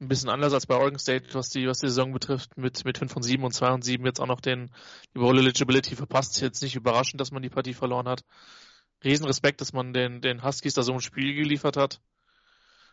ein 0.00 0.06
bisschen 0.06 0.30
anders 0.30 0.52
als 0.52 0.68
bei 0.68 0.76
Oregon 0.76 1.00
State, 1.00 1.34
was 1.34 1.48
die, 1.48 1.66
was 1.66 1.80
die 1.80 1.88
Saison 1.88 2.12
betrifft, 2.12 2.56
mit, 2.56 2.84
mit 2.84 2.96
5 2.96 3.12
von 3.12 3.24
7 3.24 3.42
und 3.42 3.50
2 3.50 3.72
und 3.72 3.84
7 3.84 4.06
jetzt 4.06 4.20
auch 4.20 4.28
noch 4.28 4.40
den, 4.40 4.70
die 5.14 5.18
Bowl 5.18 5.36
Eligibility 5.36 5.96
verpasst. 5.96 6.36
Ist 6.36 6.42
jetzt 6.42 6.62
nicht 6.62 6.76
überraschend, 6.76 7.20
dass 7.20 7.32
man 7.32 7.42
die 7.42 7.50
Partie 7.50 7.74
verloren 7.74 8.06
hat. 8.06 8.22
Riesenrespekt, 9.02 9.60
dass 9.60 9.72
man 9.72 9.92
den, 9.92 10.20
den 10.20 10.44
Huskies 10.44 10.74
da 10.74 10.84
so 10.84 10.92
ein 10.92 11.00
Spiel 11.00 11.34
geliefert 11.34 11.76
hat. 11.76 12.00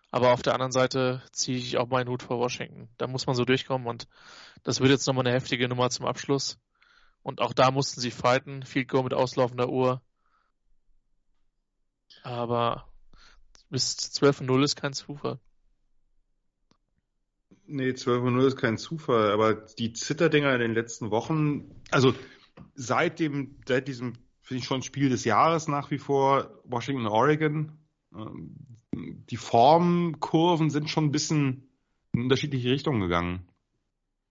Aber 0.09 0.31
auf 0.31 0.41
der 0.41 0.53
anderen 0.53 0.71
Seite 0.71 1.21
ziehe 1.31 1.57
ich 1.57 1.77
auch 1.77 1.87
meinen 1.87 2.09
Hut 2.09 2.23
vor 2.23 2.39
Washington. 2.39 2.89
Da 2.97 3.07
muss 3.07 3.27
man 3.27 3.35
so 3.35 3.43
durchkommen 3.43 3.87
und 3.87 4.07
das 4.63 4.79
wird 4.79 4.89
jetzt 4.89 5.05
nochmal 5.05 5.27
eine 5.27 5.35
heftige 5.35 5.67
Nummer 5.67 5.89
zum 5.89 6.05
Abschluss. 6.05 6.59
Und 7.23 7.41
auch 7.41 7.53
da 7.53 7.71
mussten 7.71 7.99
sie 7.99 8.11
fighten. 8.11 8.63
Field 8.63 8.87
Goal 8.87 9.03
mit 9.03 9.13
auslaufender 9.13 9.69
Uhr. 9.69 10.01
Aber 12.23 12.87
bis 13.69 13.97
12.0 13.97 14.63
ist 14.63 14.75
kein 14.75 14.93
Zufall. 14.93 15.39
Nee, 17.65 17.89
12.0 17.89 18.47
ist 18.47 18.55
kein 18.55 18.77
Zufall, 18.77 19.31
aber 19.31 19.53
die 19.53 19.91
Zitterdinger 19.91 20.53
in 20.53 20.61
den 20.61 20.73
letzten 20.73 21.11
Wochen, 21.11 21.81
also 21.91 22.13
seit 22.75 23.19
dem, 23.19 23.59
seit 23.67 23.89
diesem, 23.89 24.13
finde 24.41 24.59
ich 24.61 24.65
schon 24.65 24.83
Spiel 24.83 25.09
des 25.09 25.25
Jahres 25.25 25.67
nach 25.67 25.91
wie 25.91 25.97
vor, 25.97 26.61
Washington, 26.63 27.07
Oregon, 27.07 27.77
ähm, 28.15 28.76
die 28.93 29.37
Formkurven 29.37 30.69
sind 30.69 30.89
schon 30.89 31.05
ein 31.05 31.11
bisschen 31.11 31.69
in 32.13 32.23
unterschiedliche 32.23 32.71
Richtungen 32.71 33.01
gegangen. 33.01 33.47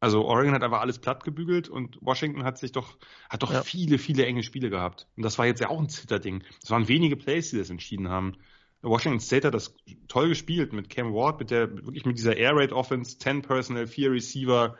Also 0.00 0.24
Oregon 0.24 0.54
hat 0.54 0.62
einfach 0.62 0.80
alles 0.80 0.98
platt 0.98 1.24
gebügelt 1.24 1.68
und 1.68 1.98
Washington 2.02 2.44
hat 2.44 2.58
sich 2.58 2.72
doch, 2.72 2.98
hat 3.30 3.42
doch 3.42 3.52
ja. 3.52 3.62
viele, 3.62 3.98
viele 3.98 4.26
enge 4.26 4.42
Spiele 4.42 4.68
gehabt. 4.68 5.08
Und 5.16 5.24
das 5.24 5.38
war 5.38 5.46
jetzt 5.46 5.60
ja 5.60 5.70
auch 5.70 5.80
ein 5.80 5.88
Zitterding. 5.88 6.44
Es 6.62 6.70
waren 6.70 6.88
wenige 6.88 7.16
Plays, 7.16 7.50
die 7.50 7.58
das 7.58 7.70
entschieden 7.70 8.08
haben. 8.08 8.36
Washington 8.82 9.20
State 9.20 9.46
hat 9.46 9.54
das 9.54 9.74
toll 10.06 10.28
gespielt 10.28 10.72
mit 10.72 10.90
Cam 10.90 11.14
Ward, 11.14 11.40
mit 11.40 11.50
der, 11.50 11.72
wirklich 11.72 12.04
mit 12.04 12.18
dieser 12.18 12.36
Air 12.36 12.56
Raid 12.56 12.72
Offense, 12.72 13.18
10 13.18 13.42
Personnel, 13.42 13.86
4 13.86 14.12
Receiver. 14.12 14.76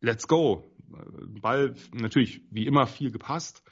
Let's 0.00 0.28
go. 0.28 0.70
Ball 1.40 1.74
natürlich 1.92 2.40
wie 2.50 2.66
immer 2.66 2.86
viel 2.86 3.10
gepasst. 3.10 3.64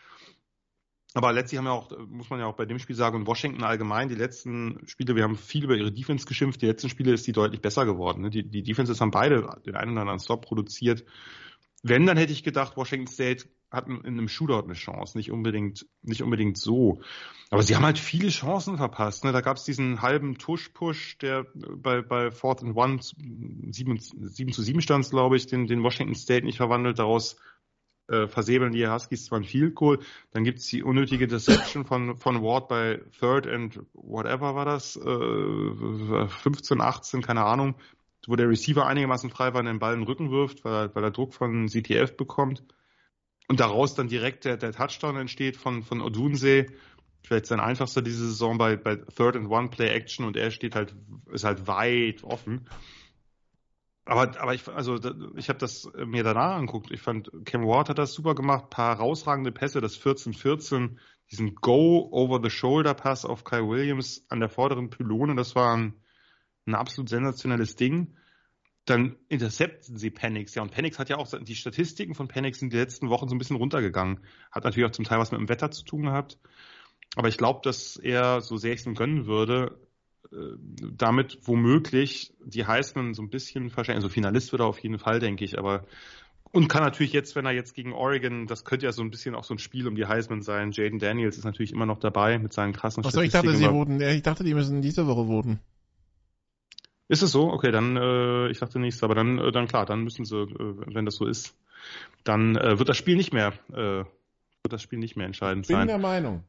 Aber 1.15 1.33
letztlich 1.33 1.59
haben 1.59 1.67
wir 1.67 1.73
auch, 1.73 1.91
muss 2.09 2.31
man 2.31 2.41
ja 2.41 2.47
auch 2.47 2.57
bei 2.57 2.65
dem 2.65 2.79
Spiel 2.79 2.97
sagen, 2.97 3.17
und 3.17 3.27
Washington 3.27 3.65
allgemein, 3.65 4.09
die 4.09 4.15
letzten 4.15 4.81
Spiele, 4.87 5.15
wir 5.15 5.25
haben 5.25 5.37
viel 5.37 5.65
über 5.65 5.77
ihre 5.77 5.93
Defense 5.93 6.27
geschimpft, 6.27 6.63
die 6.63 6.67
letzten 6.67 6.89
Spiele 6.89 7.13
ist 7.13 7.27
die 7.27 7.33
deutlich 7.33 7.61
besser 7.61 7.85
geworden. 7.85 8.23
Ne? 8.23 8.31
Die, 8.31 8.49
die 8.49 8.63
Defenses 8.63 9.01
haben 9.01 9.11
beide 9.11 9.47
den 9.67 9.77
einen 9.77 9.93
oder 9.93 10.03
anderen 10.03 10.21
Stop 10.21 10.47
produziert. 10.47 11.05
Wenn, 11.83 12.07
dann 12.07 12.17
hätte 12.17 12.33
ich 12.33 12.45
gedacht, 12.45 12.77
Washington 12.77 13.09
State 13.13 13.47
hat 13.71 13.89
in 13.89 14.05
einem 14.05 14.29
Shootout 14.29 14.65
eine 14.65 14.75
Chance, 14.75 15.17
nicht 15.17 15.31
unbedingt, 15.31 15.87
nicht 16.03 16.23
unbedingt 16.23 16.59
so. 16.59 17.01
Aber 17.51 17.63
sie 17.63 17.75
haben 17.75 17.85
halt 17.85 17.99
viele 17.99 18.29
Chancen 18.29 18.77
verpasst. 18.77 19.25
Ne? 19.25 19.33
Da 19.33 19.41
gab 19.41 19.57
es 19.57 19.65
diesen 19.65 20.03
halben 20.03 20.39
Tush-Push, 20.39 21.19
der 21.19 21.47
bei, 21.55 22.03
bei 22.03 22.31
Fourth 22.31 22.63
and 22.63 22.77
One 22.77 22.99
7, 23.01 23.99
7 23.99 24.53
zu 24.53 24.63
7 24.63 24.81
stand, 24.83 25.09
glaube 25.11 25.37
ich, 25.37 25.47
den, 25.47 25.67
den 25.67 25.83
Washington 25.83 26.15
State 26.15 26.45
nicht 26.45 26.59
verwandelt. 26.59 26.99
Daraus 26.99 27.37
äh, 28.13 28.29
versäbeln 28.29 28.73
die 28.73 28.87
Huskies 28.87 29.25
zwar 29.25 29.41
ein 29.41 29.45
Field 29.45 29.75
Goal. 29.75 29.99
Dann 30.33 30.45
gibt's 30.45 30.67
die 30.67 30.83
unnötige 30.83 31.27
Deception 31.27 31.85
von, 31.85 32.17
von 32.17 32.43
Ward 32.43 32.69
bei 32.69 33.01
Third 33.19 33.47
and 33.47 33.81
whatever 33.95 34.55
war 34.55 34.67
das, 34.67 34.97
äh, 34.97 36.29
15, 36.29 36.81
18, 36.81 37.23
keine 37.23 37.45
Ahnung, 37.45 37.75
wo 38.27 38.37
der 38.37 38.49
Receiver 38.49 38.87
einigermaßen 38.87 39.31
frei 39.31 39.55
war 39.55 39.61
und 39.61 39.67
den 39.67 39.79
Ball 39.79 39.95
in 39.95 40.01
den 40.01 40.07
Rücken 40.07 40.31
wirft, 40.31 40.65
weil 40.65 40.75
er, 40.75 40.95
weil 40.95 41.05
er 41.05 41.11
Druck 41.11 41.35
von 41.35 41.69
CTF 41.69 42.17
bekommt. 42.17 42.63
Und 43.49 43.61
daraus 43.61 43.95
dann 43.95 44.09
direkt 44.09 44.45
der, 44.45 44.57
der 44.57 44.73
Touchdown 44.73 45.17
entsteht 45.17 45.57
von, 45.57 45.83
von 45.83 46.01
Odunsee. 46.01 46.67
Vielleicht 47.23 47.47
sein 47.47 47.61
einfachster 47.61 48.03
diese 48.03 48.27
Saison 48.27 48.59
bei, 48.59 48.77
bei 48.77 48.97
Third 48.97 49.37
and 49.37 49.49
One 49.51 49.69
Play 49.69 49.89
Action 49.89 50.27
und 50.27 50.37
er 50.37 50.51
steht 50.51 50.75
halt, 50.75 50.95
ist 51.31 51.45
halt 51.45 51.67
weit 51.67 52.25
offen. 52.25 52.69
Aber, 54.05 54.41
aber 54.41 54.55
ich, 54.55 54.69
also 54.69 54.99
ich 55.37 55.49
habe 55.49 55.59
das 55.59 55.89
mir 56.05 56.25
danach 56.25 56.57
angeguckt. 56.57 56.91
Ich 56.91 57.01
fand, 57.01 57.31
Cam 57.45 57.67
Ward 57.67 57.89
hat 57.89 57.99
das 57.99 58.15
super 58.15 58.35
gemacht, 58.35 58.71
paar 58.71 58.97
herausragende 58.97 59.53
Pässe, 59.53 59.81
das 59.81 59.99
14-14, 60.01 60.97
diesen 61.31 61.55
Go-Over-the-Shoulder-Pass 61.55 63.25
auf 63.25 63.45
Kyle 63.45 63.69
Williams 63.69 64.25
an 64.29 64.41
der 64.41 64.49
vorderen 64.49 64.91
Pylone, 64.91 65.37
das 65.37 65.55
war 65.55 65.77
ein, 65.77 65.95
ein 66.67 66.75
absolut 66.75 67.09
sensationelles 67.09 67.77
Ding. 67.77 68.17
Dann 68.85 69.17
intercepten 69.29 69.97
sie 69.97 70.11
Panix. 70.11 70.57
Ja, 70.57 70.63
und 70.63 70.73
Panix 70.73 70.99
hat 70.99 71.09
ja 71.09 71.17
auch, 71.17 71.33
die 71.41 71.55
Statistiken 71.55 72.17
von 72.17 72.27
Panix 72.27 72.59
sind 72.59 72.73
die 72.73 72.79
letzten 72.79 73.09
Wochen 73.11 73.29
so 73.29 73.35
ein 73.37 73.39
bisschen 73.39 73.57
runtergegangen. 73.57 74.21
Hat 74.51 74.65
natürlich 74.65 74.89
auch 74.89 74.93
zum 74.93 75.05
Teil 75.05 75.21
was 75.21 75.31
mit 75.31 75.41
dem 75.41 75.49
Wetter 75.49 75.71
zu 75.71 75.85
tun 75.85 76.03
gehabt. 76.03 76.39
Aber 77.15 77.29
ich 77.29 77.39
glaube, 77.39 77.61
dass 77.63 77.97
er, 77.97 78.41
so 78.41 78.57
sehr 78.57 78.73
ich 78.73 78.81
es 78.81 78.87
ihm 78.87 78.97
gönnen 78.97 79.27
würde, 79.27 79.79
äh, 79.79 79.92
damit 80.97 81.39
womöglich 81.43 82.33
die 82.45 82.67
Heisman 82.67 83.15
so 83.15 83.23
ein 83.23 83.31
bisschen 83.31 83.65
wahrscheinlich, 83.77 84.05
also 84.05 84.09
Finalist 84.09 84.53
wird 84.53 84.63
er 84.63 84.67
auf 84.67 84.79
jeden 84.79 84.99
Fall, 84.99 85.21
denke 85.21 85.45
ich, 85.45 85.59
aber 85.59 85.85
und 86.53 86.69
kann 86.69 86.83
natürlich 86.83 87.13
jetzt, 87.13 87.35
wenn 87.35 87.47
er 87.47 87.53
jetzt 87.53 87.75
gegen 87.75 87.95
Oregon, 87.95 88.47
das 88.47 88.65
könnte 88.65 88.85
ja 88.85 88.93
so 88.93 89.03
ein 89.03 89.11
bisschen 89.11 89.35
auch 89.35 89.45
so 89.45 89.55
ein 89.55 89.59
Spiel 89.59 89.89
um 89.89 89.95
die 89.95 90.05
Heisman 90.05 90.43
sein. 90.43 90.71
Jaden 90.71 90.99
Daniels 90.99 91.39
ist 91.39 91.45
natürlich 91.45 91.73
immer 91.73 91.87
noch 91.87 91.99
dabei 91.99 92.39
mit 92.39 92.53
seinen 92.53 92.75
krassen 92.75 93.05
Achso, 93.05 93.23
ich 93.23 93.33
dachte, 93.33 93.55
sie 93.57 93.71
wurden, 93.71 94.01
ich 94.03 94.23
dachte, 94.23 94.45
die 94.45 94.53
müssen 94.53 94.83
diese 94.83 95.07
Woche 95.07 95.27
voten. 95.27 95.61
Ist 97.09 97.23
es 97.23 97.33
so? 97.33 97.51
Okay, 97.51 97.73
dann, 97.73 97.97
äh, 97.97 98.49
ich 98.51 98.59
dachte 98.59 98.79
nichts, 98.79 99.03
aber 99.03 99.15
dann, 99.15 99.39
äh, 99.39 99.51
dann 99.51 99.67
klar, 99.67 99.87
dann 99.87 100.05
müssen 100.05 100.25
sie, 100.27 100.43
äh, 100.43 100.75
wenn 100.95 101.07
das 101.07 101.17
so 101.17 101.27
ist, 101.27 101.55
dann 102.25 102.57
äh, 102.57 102.79
wird 102.79 102.89
das 102.89 102.99
Spiel 102.99 103.17
nicht 103.17 103.33
mehr, 103.33 103.55
äh, 103.73 104.05
wird 104.05 104.73
das 104.73 104.83
Spiel 104.83 104.99
nicht 104.99 105.17
mehr 105.17 105.27
entscheidend 105.27 105.67
sein. 105.67 105.75
Ich 105.75 105.81
bin 105.81 105.89
der 105.89 105.99
Meinung. 105.99 106.45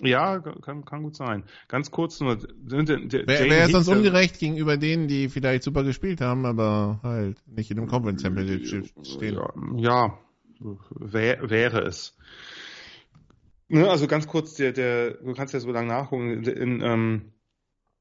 Ja, 0.00 0.40
kann, 0.40 0.84
kann 0.84 1.02
gut 1.02 1.16
sein. 1.16 1.44
Ganz 1.68 1.90
kurz 1.90 2.20
nur. 2.20 2.42
Wäre 2.42 3.26
wär 3.26 3.68
sonst 3.68 3.88
ungerecht 3.88 4.38
gegenüber 4.38 4.76
denen, 4.76 5.08
die 5.08 5.30
vielleicht 5.30 5.62
super 5.62 5.84
gespielt 5.84 6.20
haben, 6.20 6.44
aber 6.44 7.00
halt 7.02 7.38
nicht 7.46 7.70
in 7.70 7.78
dem 7.78 7.86
Conference 7.86 8.20
Championship 8.20 8.90
stehen. 9.02 9.38
Ja, 9.78 9.78
ja 9.78 10.18
wär, 10.60 11.50
wäre 11.50 11.80
es. 11.82 12.16
Ne, 13.68 13.88
also 13.88 14.06
ganz 14.06 14.26
kurz, 14.26 14.54
der, 14.54 14.72
der, 14.72 15.14
du 15.14 15.32
kannst 15.32 15.54
ja 15.54 15.60
so 15.60 15.70
lange 15.72 15.88
nachgucken, 15.88 16.30
in, 16.30 16.44
in 16.44 16.80
ähm, 16.82 17.32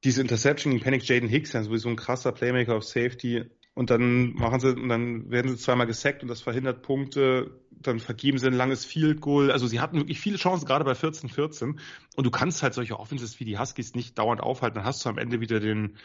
diese 0.04 0.22
Interception 0.22 0.74
gegen 0.74 0.84
Panic 0.84 1.08
Jaden 1.08 1.30
Hicks, 1.30 1.54
ja 1.54 1.64
sowieso 1.64 1.90
ein 1.90 1.96
krasser 1.96 2.32
Playmaker 2.32 2.76
auf 2.76 2.84
Safety, 2.84 3.46
und 3.76 3.90
dann 3.90 4.34
machen 4.36 4.62
sie, 4.62 4.70
und 4.70 4.88
dann 4.88 5.30
werden 5.30 5.52
sie 5.52 5.58
zweimal 5.58 5.86
gesackt 5.86 6.24
und 6.24 6.30
das 6.30 6.42
verhindert 6.42 6.82
Punkte. 6.82 7.60
Dann 7.72 8.00
vergeben 8.00 8.38
sie 8.38 8.48
ein 8.48 8.54
langes 8.54 8.86
Field 8.86 9.20
Goal. 9.20 9.52
Also 9.52 9.68
sie 9.68 9.82
hatten 9.82 9.98
wirklich 9.98 10.20
viele 10.22 10.38
Chancen, 10.38 10.66
gerade 10.66 10.86
bei 10.86 10.94
14-14. 10.94 11.78
Und 12.16 12.24
du 12.26 12.32
kannst 12.32 12.64
halt 12.64 12.74
solche 12.74 12.98
Offenses 12.98 13.38
wie 13.42 13.44
die 13.44 13.60
Huskies 13.60 13.94
nicht 13.94 14.18
dauernd 14.18 14.42
aufhalten. 14.42 14.76
Dann 14.76 14.86
hast 14.86 15.04
du 15.04 15.10
am 15.10 15.18
Ende 15.18 15.42
wieder 15.42 15.60
den, 15.60 15.98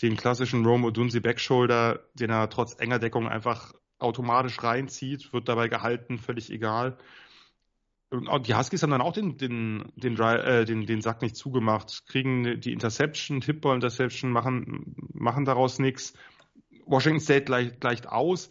den 0.00 0.16
klassischen 0.16 0.64
Rome 0.64 0.86
Odunsi 0.86 1.20
Backshoulder, 1.20 2.00
den 2.14 2.30
er 2.30 2.48
trotz 2.48 2.74
enger 2.80 2.98
Deckung 2.98 3.28
einfach 3.28 3.74
automatisch 3.98 4.62
reinzieht, 4.62 5.30
wird 5.34 5.50
dabei 5.50 5.68
gehalten, 5.68 6.16
völlig 6.16 6.50
egal. 6.50 6.96
Und 8.10 8.46
die 8.46 8.54
Huskies 8.54 8.82
haben 8.82 8.90
dann 8.90 9.02
auch 9.02 9.12
den, 9.12 9.36
den, 9.36 9.92
den, 9.96 10.18
äh, 10.18 10.64
den, 10.64 10.86
den 10.86 11.02
Sack 11.02 11.20
nicht 11.20 11.36
zugemacht, 11.36 12.06
kriegen 12.06 12.58
die 12.58 12.72
Interception, 12.72 13.42
Tipball 13.42 13.74
Interception, 13.74 14.30
machen, 14.30 14.94
machen 15.12 15.44
daraus 15.44 15.78
nichts 15.78 16.14
Washington 16.88 17.20
State 17.20 17.44
gleicht, 17.44 17.80
gleicht 17.80 18.08
aus. 18.08 18.50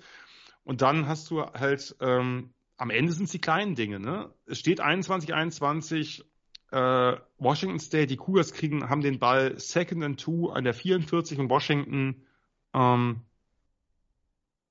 Und 0.64 0.82
dann 0.82 1.08
hast 1.08 1.30
du 1.30 1.42
halt, 1.42 1.96
ähm, 2.02 2.54
am 2.78 2.90
Ende 2.90 3.12
sind 3.12 3.26
es 3.26 3.32
die 3.32 3.42
kleinen 3.42 3.76
Dinge. 3.76 4.00
Ne? 4.00 4.34
Es 4.46 4.60
steht 4.60 4.80
21, 4.80 5.34
21, 5.34 6.26
äh, 6.72 7.14
Washington 7.38 7.80
State, 7.80 8.08
die 8.08 8.18
Cougars 8.18 8.54
kriegen, 8.54 8.90
haben 8.90 9.02
den 9.02 9.20
Ball 9.20 9.58
Second 9.60 10.04
and 10.04 10.20
Two 10.20 10.50
an 10.50 10.64
der 10.64 10.74
44 10.74 11.40
und 11.40 11.50
Washington 11.50 12.26
ähm, 12.74 13.22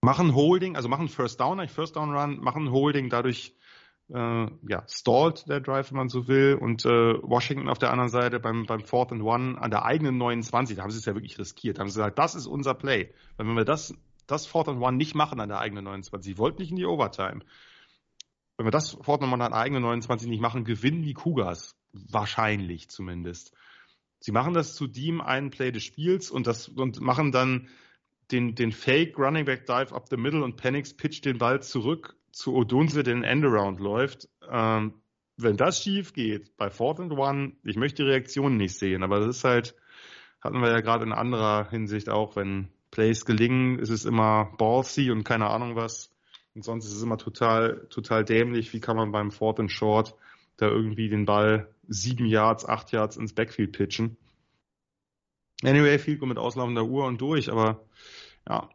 machen 0.03 0.35
Holding, 0.35 0.77
also 0.77 0.89
machen 0.89 1.09
First 1.09 1.41
Down, 1.41 1.67
First 1.69 1.97
Down 1.97 2.15
Run, 2.15 2.39
machen 2.41 2.71
Holding, 2.71 3.09
dadurch 3.09 3.57
äh, 4.09 4.47
ja, 4.69 4.85
stallt 4.89 5.49
der 5.49 5.61
Drive, 5.61 5.91
wenn 5.91 5.99
man 5.99 6.09
so 6.09 6.29
will. 6.29 6.57
Und 6.61 6.85
äh, 6.85 6.89
Washington 7.23 7.69
auf 7.69 7.79
der 7.79 7.91
anderen 7.91 8.11
Seite 8.11 8.41
beim, 8.41 8.67
beim 8.67 8.81
Fourth 8.81 9.13
and 9.13 9.23
One 9.23 9.61
an 9.61 9.71
der 9.71 9.85
eigenen 9.85 10.19
29, 10.19 10.77
da 10.77 10.83
haben 10.83 10.91
sie 10.91 10.99
es 10.99 11.05
ja 11.07 11.15
wirklich 11.15 11.39
riskiert. 11.39 11.79
Da 11.79 11.81
haben 11.81 11.89
sie 11.89 11.99
gesagt, 11.99 12.19
das 12.19 12.35
ist 12.35 12.47
unser 12.47 12.75
Play. 12.75 13.13
Weil 13.37 13.47
wenn 13.47 13.57
wir 13.57 13.65
das, 13.65 13.95
das 14.27 14.47
Fourth 14.47 14.69
and 14.69 14.81
One 14.81 14.97
nicht 14.97 15.15
machen 15.15 15.41
an 15.41 15.49
der 15.49 15.59
eigenen 15.59 15.85
29, 15.85 16.35
sie 16.35 16.39
wollten 16.39 16.61
nicht 16.61 16.71
in 16.71 16.77
die 16.77 16.87
Overtime. 16.87 17.41
Wenn 18.57 18.67
wir 18.67 18.71
das 18.71 18.93
Fourth 19.03 19.23
and 19.23 19.33
One 19.33 19.45
an 19.45 19.51
der 19.51 19.61
eigenen 19.61 19.83
29 19.83 20.29
nicht 20.29 20.41
machen, 20.41 20.65
gewinnen 20.65 21.03
die 21.03 21.15
Cougars. 21.15 21.77
Wahrscheinlich 21.93 22.89
zumindest. 22.89 23.55
Sie 24.21 24.33
machen 24.33 24.55
das 24.55 24.75
zu 24.75 24.87
dem 24.87 25.21
einen 25.21 25.51
Play 25.51 25.73
des 25.73 25.85
Spiels 25.85 26.31
und 26.31 26.47
das 26.47 26.69
und 26.69 27.01
machen 27.01 27.33
dann 27.33 27.69
den, 28.31 28.55
den 28.55 28.73
Fake 28.73 29.19
Running 29.19 29.45
Back 29.45 29.67
Dive 29.67 29.95
up 29.95 30.09
the 30.09 30.17
middle 30.17 30.43
und 30.43 30.57
Penix 30.57 30.95
pitcht 30.95 31.25
den 31.25 31.39
Ball 31.39 31.63
zurück 31.63 32.17
zu 32.37 32.55
Odunze, 32.55 33.03
den 33.03 33.25
Endaround 33.25 33.81
läuft. 33.81 34.29
Ähm, 34.47 34.93
wenn 35.39 35.57
das 35.57 35.83
schief 35.83 36.13
geht 36.13 36.55
bei 36.59 36.69
Fourth 36.69 37.01
and 37.01 37.13
One, 37.13 37.53
ich 37.65 37.77
möchte 37.77 38.03
die 38.03 38.11
Reaktion 38.11 38.59
nicht 38.59 38.79
sehen, 38.79 39.03
aber 39.03 39.21
das 39.21 39.39
ist 39.39 39.45
halt, 39.45 39.75
hatten 40.43 40.61
wir 40.61 40.71
ja 40.71 40.81
gerade 40.81 41.05
in 41.05 41.15
anderer 41.15 41.71
Hinsicht 41.71 42.11
auch, 42.11 42.37
wenn 42.37 42.69
Plays 42.91 43.25
gelingen, 43.25 43.79
ist 43.79 43.89
es 43.89 44.05
immer 44.05 44.53
ballsy 44.59 45.11
und 45.11 45.25
keine 45.25 45.49
Ahnung 45.49 45.77
was. 45.77 46.15
Und 46.55 46.63
sonst 46.63 46.85
ist 46.85 46.93
es 46.93 47.03
immer 47.03 47.17
total, 47.17 47.87
total 47.89 48.23
dämlich. 48.23 48.73
Wie 48.75 48.81
kann 48.81 48.97
man 48.97 49.13
beim 49.13 49.31
Fourth 49.31 49.59
and 49.59 49.73
Short 49.73 50.15
da 50.59 50.69
irgendwie 50.69 51.09
den 51.09 51.25
Ball 51.25 51.75
sieben 51.89 52.27
Yards, 52.27 52.67
acht 52.67 52.93
Yards 52.93 53.17
ins 53.17 53.33
Backfield 53.33 53.73
pitchen? 53.73 54.19
Anyway, 55.63 55.99
viel 55.99 56.19
mit 56.19 56.37
auslaufender 56.37 56.85
Uhr 56.85 57.07
und 57.07 57.19
durch, 57.19 57.51
aber 57.51 57.81
ja, 58.47 58.69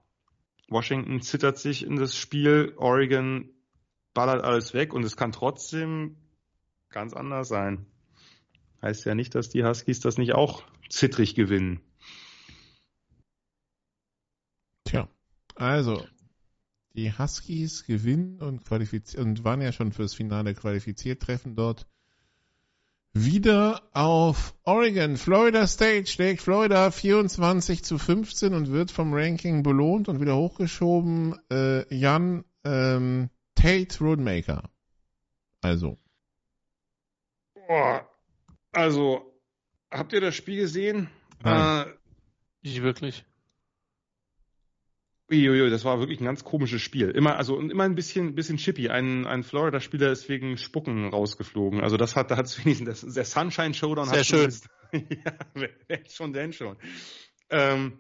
Washington 0.72 1.22
zittert 1.22 1.57
sich 1.57 1.85
in 1.85 1.98
das 1.98 2.15
Spiel, 2.15 2.73
Oregon 2.77 3.49
ballert 4.14 4.43
alles 4.43 4.73
weg 4.73 4.93
und 4.93 5.03
es 5.03 5.18
kann 5.18 5.34
trotzdem 5.34 6.15
ganz 6.89 7.14
anders 7.14 7.49
sein. 7.49 7.85
Heißt 8.81 9.06
ja 9.06 9.14
nicht, 9.14 9.35
dass 9.35 9.49
die 9.49 9.64
Huskies 9.64 9.99
das 9.99 10.18
nicht 10.18 10.34
auch 10.34 10.64
zittrig 10.89 11.35
gewinnen. 11.35 11.81
Tja, 14.85 15.10
also 15.56 16.06
die 16.93 17.18
Huskies 17.18 17.85
gewinnen 17.85 18.41
und 18.41 18.64
qualifizieren 18.65 19.30
und 19.30 19.43
waren 19.43 19.61
ja 19.61 19.72
schon 19.72 19.91
fürs 19.91 20.14
Finale 20.14 20.53
qualifiziert, 20.53 21.22
treffen 21.22 21.56
dort 21.56 21.85
wieder 23.13 23.81
auf 23.93 24.55
Oregon. 24.63 25.17
Florida 25.17 25.67
State 25.67 26.07
schlägt 26.07 26.41
Florida 26.41 26.91
24 26.91 27.83
zu 27.83 27.97
15 27.97 28.53
und 28.53 28.71
wird 28.71 28.91
vom 28.91 29.13
Ranking 29.13 29.63
belohnt 29.63 30.07
und 30.07 30.21
wieder 30.21 30.35
hochgeschoben. 30.35 31.38
Äh, 31.51 31.93
Jan 31.93 32.45
ähm, 32.63 33.29
Tate 33.55 33.99
Roadmaker. 33.99 34.69
Also. 35.61 35.97
Boah. 37.53 38.07
Also, 38.71 39.33
habt 39.91 40.13
ihr 40.13 40.21
das 40.21 40.35
Spiel 40.35 40.57
gesehen? 40.57 41.09
Nein. 41.43 41.88
Äh, 41.88 41.91
Nicht 42.63 42.81
wirklich. 42.81 43.25
Uiuiui, 45.32 45.70
das 45.70 45.86
war 45.86 45.99
wirklich 45.99 46.20
ein 46.20 46.26
ganz 46.26 46.44
komisches 46.44 46.82
Spiel. 46.82 47.10
Immer, 47.10 47.38
also 47.38 47.58
immer 47.60 47.84
ein 47.84 47.95
bisschen, 47.95 48.36
bisschen 48.36 48.58
chippy. 48.58 48.90
Ein, 48.90 49.26
ein 49.26 49.44
Florida-Spieler 49.44 50.12
ist 50.12 50.28
wegen 50.28 50.58
Spucken 50.58 51.08
rausgeflogen. 51.08 51.82
Also 51.82 51.95
das 51.98 52.16
hat, 52.16 52.32
da 52.32 52.38
hat 52.38 52.48
es 52.48 52.58
wenigstens, 52.66 53.02
das, 53.02 53.14
der 53.14 53.26
Sunshine 53.26 53.74
Showdown 53.74 54.10
Sehr 54.10 54.20
hat 54.20 54.26
schön. 54.26 54.53
ja, 55.90 55.98
schon 56.10 56.34
denn 56.34 56.52
schon. 56.52 56.76
Ähm, 57.49 57.99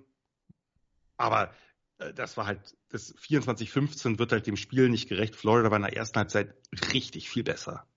aber 1.15 1.53
äh, 1.99 2.13
das 2.13 2.35
war 2.35 2.47
halt, 2.47 2.75
das 2.89 3.15
24-15 3.15 4.19
wird 4.19 4.33
halt 4.33 4.47
dem 4.47 4.57
Spiel 4.57 4.89
nicht 4.89 5.07
gerecht. 5.07 5.35
Florida 5.35 5.71
war 5.71 5.77
in 5.77 5.83
der 5.83 5.95
ersten 5.95 6.19
Halbzeit 6.19 6.53
richtig 6.93 7.29
viel 7.29 7.43
besser. 7.43 7.87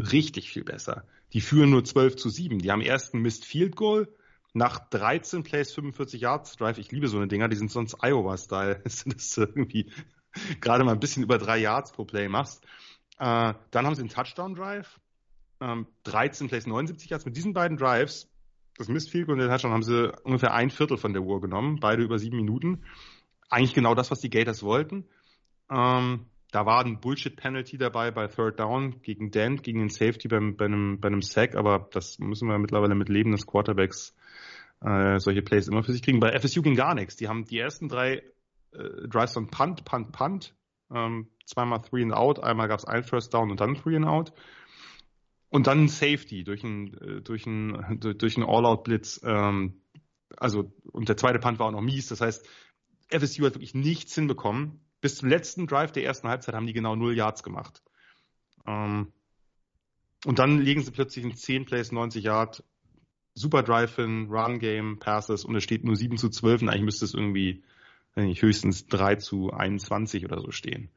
Richtig 0.00 0.50
viel 0.50 0.64
besser. 0.64 1.06
Die 1.32 1.40
führen 1.40 1.70
nur 1.70 1.84
12 1.84 2.16
zu 2.16 2.30
7. 2.30 2.60
Die 2.60 2.70
haben 2.70 2.80
erst 2.80 3.14
ein 3.14 3.20
Missed 3.20 3.44
Field 3.44 3.76
Goal 3.76 4.08
nach 4.54 4.78
13 4.90 5.42
Plays 5.42 5.72
45 5.72 6.20
Yards 6.20 6.56
Drive, 6.56 6.78
ich 6.78 6.90
liebe 6.90 7.08
so 7.08 7.16
eine 7.16 7.28
Dinger, 7.28 7.48
die 7.48 7.56
sind 7.56 7.70
sonst 7.70 7.96
Iowa-Style, 8.02 8.82
dass 8.84 9.04
du 9.34 9.42
irgendwie 9.42 9.90
gerade 10.60 10.84
mal 10.84 10.92
ein 10.92 11.00
bisschen 11.00 11.22
über 11.22 11.38
drei 11.38 11.58
Yards 11.58 11.92
pro 11.92 12.04
Play 12.04 12.28
machst. 12.28 12.64
Äh, 13.18 13.54
dann 13.70 13.86
haben 13.86 13.94
sie 13.94 14.02
einen 14.02 14.10
Touchdown-Drive, 14.10 15.00
ähm, 15.60 15.86
13 16.04 16.48
Plays 16.48 16.66
79 16.66 17.10
Yards. 17.10 17.24
Mit 17.24 17.36
diesen 17.36 17.52
beiden 17.52 17.76
Drives, 17.76 18.28
das 18.76 18.88
Mistfield 18.88 19.28
und 19.28 19.38
den 19.38 19.48
Touchdown, 19.48 19.72
haben 19.72 19.82
sie 19.82 20.12
ungefähr 20.22 20.54
ein 20.54 20.70
Viertel 20.70 20.96
von 20.96 21.12
der 21.12 21.22
Uhr 21.22 21.40
genommen, 21.40 21.78
beide 21.80 22.02
über 22.02 22.18
sieben 22.18 22.36
Minuten. 22.36 22.84
Eigentlich 23.50 23.74
genau 23.74 23.94
das, 23.94 24.10
was 24.10 24.20
die 24.20 24.30
Gators 24.30 24.62
wollten. 24.62 25.08
Ähm, 25.70 26.26
da 26.50 26.64
war 26.64 26.84
ein 26.84 27.00
Bullshit-Penalty 27.00 27.76
dabei 27.76 28.10
bei 28.10 28.26
Third 28.26 28.58
Down 28.58 29.02
gegen 29.02 29.30
Dent, 29.30 29.62
gegen 29.62 29.80
den 29.80 29.90
Safety 29.90 30.28
beim, 30.28 30.56
bei, 30.56 30.64
einem, 30.64 31.00
bei 31.00 31.08
einem 31.08 31.20
Sack, 31.20 31.56
aber 31.56 31.88
das 31.92 32.18
müssen 32.18 32.48
wir 32.48 32.58
mittlerweile 32.58 32.94
mit 32.94 33.10
Leben 33.10 33.32
des 33.32 33.46
Quarterbacks 33.46 34.14
äh, 34.80 35.18
solche 35.18 35.42
Plays 35.42 35.68
immer 35.68 35.82
für 35.82 35.92
sich 35.92 36.02
kriegen. 36.02 36.20
Bei 36.20 36.38
FSU 36.38 36.62
ging 36.62 36.76
gar 36.76 36.94
nichts. 36.94 37.16
Die 37.16 37.28
haben 37.28 37.44
die 37.44 37.58
ersten 37.58 37.88
drei 37.88 38.22
äh, 38.72 39.08
Drives 39.08 39.32
von 39.32 39.50
Punt, 39.50 39.84
Punt, 39.84 40.12
Punt, 40.12 40.54
ähm, 40.90 41.28
zweimal 41.44 41.82
Three 41.82 42.02
and 42.02 42.12
Out, 42.12 42.40
einmal 42.40 42.68
gab 42.68 42.78
es 42.78 42.84
ein 42.84 43.04
First 43.04 43.34
Down 43.34 43.50
und 43.50 43.60
dann 43.60 43.74
Three 43.74 43.96
and 43.96 44.06
Out. 44.06 44.32
Und 45.50 45.66
dann 45.66 45.88
Safety 45.88 46.44
durch 46.44 46.62
ein, 46.62 46.94
äh, 46.98 47.22
durch 47.22 47.46
ein, 47.46 48.00
durch 48.18 48.36
ein 48.36 48.44
All-Out-Blitz. 48.44 49.20
Ähm, 49.24 49.80
also, 50.36 50.72
und 50.92 51.08
der 51.08 51.16
zweite 51.16 51.38
Punt 51.38 51.58
war 51.58 51.66
auch 51.66 51.72
noch 51.72 51.80
mies. 51.80 52.08
Das 52.08 52.20
heißt, 52.20 52.46
FSU 53.08 53.46
hat 53.46 53.54
wirklich 53.54 53.74
nichts 53.74 54.14
hinbekommen. 54.14 54.80
Bis 55.00 55.16
zum 55.16 55.28
letzten 55.28 55.66
Drive 55.66 55.92
der 55.92 56.04
ersten 56.04 56.28
Halbzeit 56.28 56.54
haben 56.54 56.66
die 56.66 56.72
genau 56.72 56.96
null 56.96 57.16
Yards 57.16 57.42
gemacht. 57.42 57.82
Ähm, 58.66 59.12
und 60.24 60.38
dann 60.38 60.60
legen 60.60 60.82
sie 60.82 60.90
plötzlich 60.90 61.24
in 61.24 61.34
10 61.34 61.64
Plays 61.64 61.92
90 61.92 62.24
Yard 62.24 62.64
super 63.38 63.62
Drive-In, 63.62 64.28
Run-Game, 64.30 64.98
Passes 64.98 65.44
und 65.44 65.56
es 65.56 65.64
steht 65.64 65.84
nur 65.84 65.96
7 65.96 66.16
zu 66.16 66.28
12 66.28 66.62
und 66.62 66.68
eigentlich 66.68 66.84
müsste 66.84 67.04
es 67.04 67.14
irgendwie 67.14 67.62
nicht, 68.16 68.42
höchstens 68.42 68.86
3 68.86 69.16
zu 69.16 69.52
21 69.52 70.24
oder 70.24 70.40
so 70.40 70.50
stehen. 70.50 70.90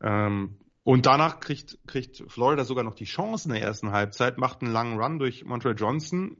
Ähm, 0.00 0.56
und 0.84 1.06
danach 1.06 1.40
kriegt, 1.40 1.78
kriegt 1.86 2.24
Florida 2.28 2.64
sogar 2.64 2.84
noch 2.84 2.94
die 2.94 3.04
Chance 3.04 3.48
in 3.48 3.54
der 3.54 3.62
ersten 3.62 3.90
Halbzeit, 3.90 4.38
macht 4.38 4.62
einen 4.62 4.72
langen 4.72 4.98
Run 4.98 5.18
durch 5.18 5.44
Montreal 5.44 5.76
Johnson, 5.76 6.36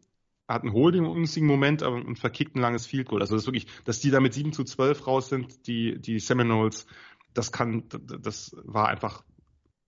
hat 0.47 0.63
einen 0.63 0.73
Holding 0.73 1.05
im 1.05 1.11
ungünstigen 1.11 1.47
Moment 1.47 1.83
aber, 1.83 1.97
und 1.97 2.19
verkickt 2.19 2.57
ein 2.57 2.61
langes 2.61 2.87
Field 2.87 3.09
Goal. 3.09 3.21
Also 3.21 3.35
das 3.35 3.43
ist 3.43 3.47
wirklich, 3.47 3.67
dass 3.85 4.01
die 4.01 4.11
da 4.11 4.21
mit 4.21 4.33
7 4.33 4.53
zu 4.53 4.65
12 4.65 5.07
raus 5.07 5.29
sind, 5.29 5.67
die, 5.67 6.01
die 6.01 6.19
Seminoles, 6.21 6.87
das 7.35 7.53
kann, 7.53 7.85
das 7.89 8.57
war 8.65 8.89
einfach 8.89 9.23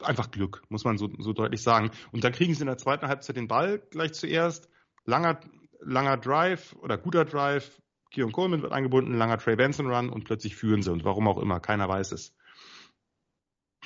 einfach 0.02 0.30
Glück, 0.30 0.62
muss 0.68 0.84
man 0.84 0.96
so, 0.98 1.10
so 1.18 1.32
deutlich 1.32 1.62
sagen. 1.62 1.90
Und 2.12 2.24
dann 2.24 2.32
kriegen 2.32 2.54
sie 2.54 2.62
in 2.62 2.66
der 2.66 2.78
zweiten 2.78 3.06
Halbzeit 3.06 3.36
den 3.36 3.48
Ball 3.48 3.82
gleich 3.90 4.12
zuerst, 4.12 4.68
langer, 5.10 5.40
langer 5.80 6.16
Drive 6.16 6.74
oder 6.80 6.96
guter 6.96 7.24
Drive, 7.24 7.82
Keon 8.10 8.32
Coleman 8.32 8.62
wird 8.62 8.72
eingebunden, 8.72 9.14
langer 9.14 9.38
Trey 9.38 9.56
Benson 9.56 9.92
Run 9.92 10.08
und 10.08 10.24
plötzlich 10.24 10.56
führen 10.56 10.82
sie 10.82 10.90
und 10.90 11.04
warum 11.04 11.28
auch 11.28 11.38
immer, 11.38 11.60
keiner 11.60 11.88
weiß 11.88 12.12
es. 12.12 12.34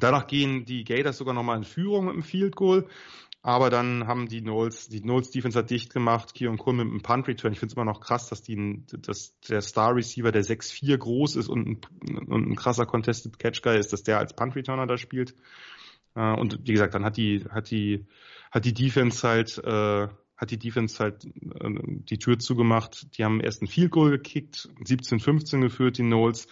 Danach 0.01 0.26
gehen 0.26 0.64
die 0.64 0.84
Gators 0.84 1.18
sogar 1.18 1.34
nochmal 1.34 1.56
in 1.56 1.64
Führung 1.64 2.06
mit 2.06 2.14
dem 2.14 2.22
Field 2.22 2.56
Goal, 2.56 2.88
aber 3.42 3.70
dann 3.70 4.06
haben 4.06 4.26
die 4.26 4.40
Knowles, 4.40 4.88
die 4.88 5.02
Knowles 5.02 5.30
Defense 5.30 5.59
hat 5.59 5.70
dicht 5.70 5.92
gemacht, 5.92 6.34
Keon 6.34 6.59
Coleman 6.59 6.86
mit 6.86 6.92
einem 6.94 7.02
Punt 7.02 7.28
Return. 7.28 7.52
Ich 7.52 7.60
finde 7.60 7.72
es 7.72 7.76
immer 7.76 7.84
noch 7.84 8.01
krass, 8.01 8.28
dass, 8.28 8.42
die, 8.42 8.84
dass 8.86 9.38
der 9.40 9.60
Star 9.60 9.94
Receiver, 9.94 10.32
der 10.32 10.42
6'4 10.42 10.96
groß 10.96 11.36
ist 11.36 11.48
und 11.48 11.66
ein, 11.66 12.18
und 12.26 12.48
ein 12.48 12.56
krasser 12.56 12.86
Contested 12.86 13.38
Catch 13.38 13.62
Guy 13.62 13.78
ist, 13.78 13.92
dass 13.92 14.02
der 14.02 14.18
als 14.18 14.34
Punt 14.34 14.56
Returner 14.56 14.86
da 14.86 14.96
spielt. 14.96 15.34
Äh, 16.14 16.34
und 16.34 16.66
wie 16.66 16.72
gesagt, 16.72 16.94
dann 16.94 17.05
hat 17.05 17.16
die, 17.16 17.44
hat 17.51 17.70
die, 17.70 18.06
hat 18.51 18.64
die 18.64 18.72
Defense 18.72 19.28
halt, 19.28 19.59
äh, 19.59 20.09
hat 20.36 20.51
die 20.51 20.59
Defense 20.59 20.98
halt 21.02 21.24
äh, 21.24 21.31
die 21.85 22.19
Tür 22.19 22.39
zugemacht. 22.39 23.16
Die 23.16 23.24
haben 23.24 23.40
erst 23.40 23.62
ein 23.62 23.66
Field 23.66 23.90
Goal 23.90 24.11
gekickt, 24.11 24.69
17-15 24.85 25.61
geführt, 25.61 25.98
die 25.98 26.02
Knowles. 26.02 26.48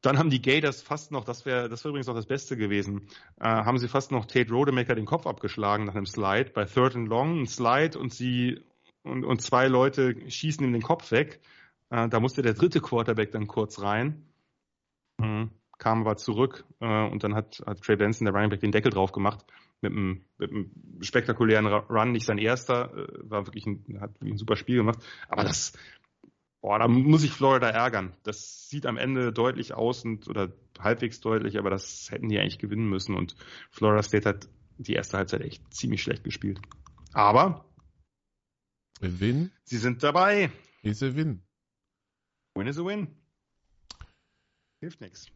Dann 0.00 0.16
haben 0.16 0.30
die 0.30 0.40
Gators 0.40 0.80
fast 0.80 1.10
noch, 1.10 1.24
das 1.24 1.44
wäre 1.44 1.68
das 1.68 1.82
wäre 1.82 1.90
übrigens 1.90 2.08
auch 2.08 2.14
das 2.14 2.26
Beste 2.26 2.56
gewesen, 2.56 3.08
äh, 3.40 3.48
haben 3.48 3.78
sie 3.78 3.88
fast 3.88 4.12
noch 4.12 4.26
Tate 4.26 4.52
Rodemaker 4.52 4.94
den 4.94 5.06
Kopf 5.06 5.26
abgeschlagen 5.26 5.84
nach 5.84 5.96
einem 5.96 6.06
Slide. 6.06 6.50
Bei 6.54 6.64
Third 6.64 6.94
and 6.94 7.08
Long 7.08 7.40
ein 7.40 7.46
Slide 7.46 7.98
und 7.98 8.14
sie 8.14 8.62
und, 9.02 9.24
und 9.24 9.42
zwei 9.42 9.66
Leute 9.66 10.14
schießen 10.30 10.64
ihm 10.64 10.72
den 10.72 10.82
Kopf 10.82 11.10
weg. 11.10 11.40
Äh, 11.90 12.08
da 12.08 12.20
musste 12.20 12.42
der 12.42 12.54
dritte 12.54 12.80
Quarterback 12.80 13.32
dann 13.32 13.48
kurz 13.48 13.80
rein. 13.80 14.24
Mhm. 15.18 15.50
Kam 15.78 16.02
aber 16.02 16.16
zurück 16.16 16.64
äh, 16.80 17.08
und 17.08 17.24
dann 17.24 17.34
hat, 17.34 17.62
hat 17.66 17.82
Trey 17.82 17.96
Benson, 17.96 18.24
der 18.24 18.34
Running 18.34 18.50
Back, 18.50 18.60
den 18.60 18.72
Deckel 18.72 18.92
drauf 18.92 19.10
gemacht 19.10 19.44
mit 19.80 19.92
einem, 19.92 20.24
mit 20.38 20.50
einem 20.50 20.70
spektakulären 21.00 21.66
Run, 21.66 22.12
nicht 22.12 22.26
sein 22.26 22.38
erster, 22.38 22.92
äh, 22.96 23.30
war 23.30 23.46
wirklich 23.46 23.66
ein, 23.66 24.00
hat 24.00 24.20
ein 24.20 24.36
super 24.36 24.56
Spiel 24.56 24.76
gemacht. 24.76 24.98
Aber 25.28 25.44
das, 25.44 25.72
boah, 26.60 26.78
da 26.78 26.88
muss 26.88 27.24
ich 27.24 27.32
Florida 27.32 27.68
ärgern. 27.68 28.16
Das 28.24 28.68
sieht 28.68 28.86
am 28.86 28.96
Ende 28.96 29.32
deutlich 29.32 29.74
aus 29.74 30.04
und 30.04 30.28
oder 30.28 30.52
halbwegs 30.78 31.20
deutlich, 31.20 31.58
aber 31.58 31.70
das 31.70 32.10
hätten 32.10 32.28
die 32.28 32.38
eigentlich 32.38 32.58
gewinnen 32.58 32.88
müssen. 32.88 33.14
Und 33.14 33.36
Florida 33.70 34.02
State 34.02 34.28
hat 34.28 34.48
die 34.78 34.94
erste 34.94 35.18
Halbzeit 35.18 35.42
echt 35.42 35.62
ziemlich 35.72 36.02
schlecht 36.02 36.24
gespielt. 36.24 36.60
Aber 37.12 37.64
a 39.00 39.06
win. 39.20 39.52
Sie 39.64 39.78
sind 39.78 40.02
dabei. 40.02 40.50
Is 40.82 41.02
a 41.02 41.14
win. 41.14 41.42
Win 42.54 42.66
is 42.66 42.78
a 42.78 42.84
win. 42.84 43.08
Hilft 44.80 45.00
nichts. 45.00 45.30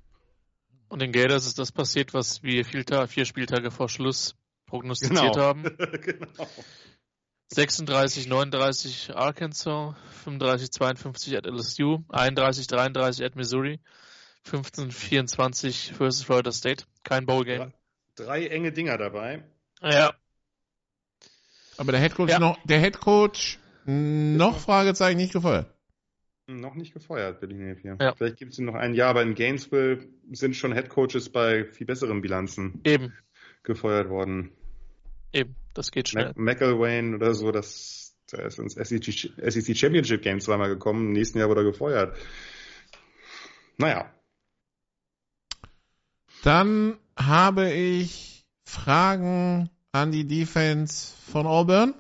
Und 0.93 1.03
in 1.03 1.11
Gators 1.11 1.47
ist 1.47 1.59
das 1.59 1.73
passiert, 1.73 2.13
was 2.13 2.43
wir 2.43 2.67
vier, 2.67 3.25
Spieltage 3.25 3.71
vor 3.71 3.89
Schluss 3.89 4.35
prognostiziert 4.67 5.33
genau. 5.33 5.43
haben. 5.43 5.63
genau. 6.03 6.47
36, 7.49 8.27
39 8.27 9.17
Arkansas, 9.17 9.95
35, 10.25 10.71
52 10.71 11.37
at 11.39 11.47
LSU, 11.47 12.05
31, 12.11 12.67
33 12.67 13.25
at 13.25 13.37
Missouri, 13.37 13.81
15, 14.43 14.91
24 14.91 15.95
versus 15.95 16.25
Florida 16.25 16.53
State. 16.53 16.85
Kein 17.05 17.25
Bowl-Game. 17.25 17.73
Drei, 18.15 18.25
drei, 18.27 18.47
enge 18.49 18.71
Dinger 18.73 18.99
dabei. 18.99 19.45
Ja. 19.81 20.13
Aber 21.79 21.93
der 21.93 22.03
Headcoach 22.03 22.29
ja. 22.29 22.39
noch, 22.39 22.59
der 22.65 22.81
Headcoach 22.81 23.59
noch 23.87 24.59
Fragezeichen 24.59 25.17
nicht 25.17 25.33
gefeuert. 25.33 25.73
Noch 26.61 26.75
nicht 26.75 26.93
gefeuert, 26.93 27.41
Villeneuve 27.41 27.81
Ja. 27.83 28.15
Vielleicht 28.15 28.37
gibt 28.37 28.53
es 28.53 28.59
ihn 28.59 28.67
noch 28.67 28.75
ein 28.75 28.95
Jahr, 28.95 29.11
aber 29.11 29.23
in 29.23 29.35
Gainesville 29.35 30.09
sind 30.33 30.57
schon 30.57 30.73
Headcoaches 30.73 31.31
bei 31.31 31.65
viel 31.65 31.87
besseren 31.87 32.21
Bilanzen 32.21 32.81
Eben. 32.85 33.13
gefeuert 33.63 34.09
worden. 34.09 34.53
Eben, 35.33 35.57
das 35.75 35.91
geht 35.91 36.09
schnell. 36.09 36.33
McElwain 36.37 37.15
oder 37.15 37.35
so, 37.35 37.51
das, 37.53 38.17
der 38.31 38.47
ist 38.47 38.59
ins 38.59 38.75
SEC, 38.75 39.33
SEC 39.51 39.77
Championship 39.77 40.23
Game 40.23 40.41
zweimal 40.41 40.69
gekommen, 40.69 41.09
im 41.09 41.13
nächsten 41.13 41.39
Jahr 41.39 41.49
wurde 41.49 41.63
er 41.63 41.71
gefeuert. 41.71 42.17
Naja. 43.79 44.13
Dann 46.43 46.99
habe 47.17 47.71
ich 47.73 48.45
Fragen 48.65 49.71
an 49.93 50.11
die 50.13 50.27
Defense 50.27 51.15
von 51.31 51.47
Auburn. 51.47 51.95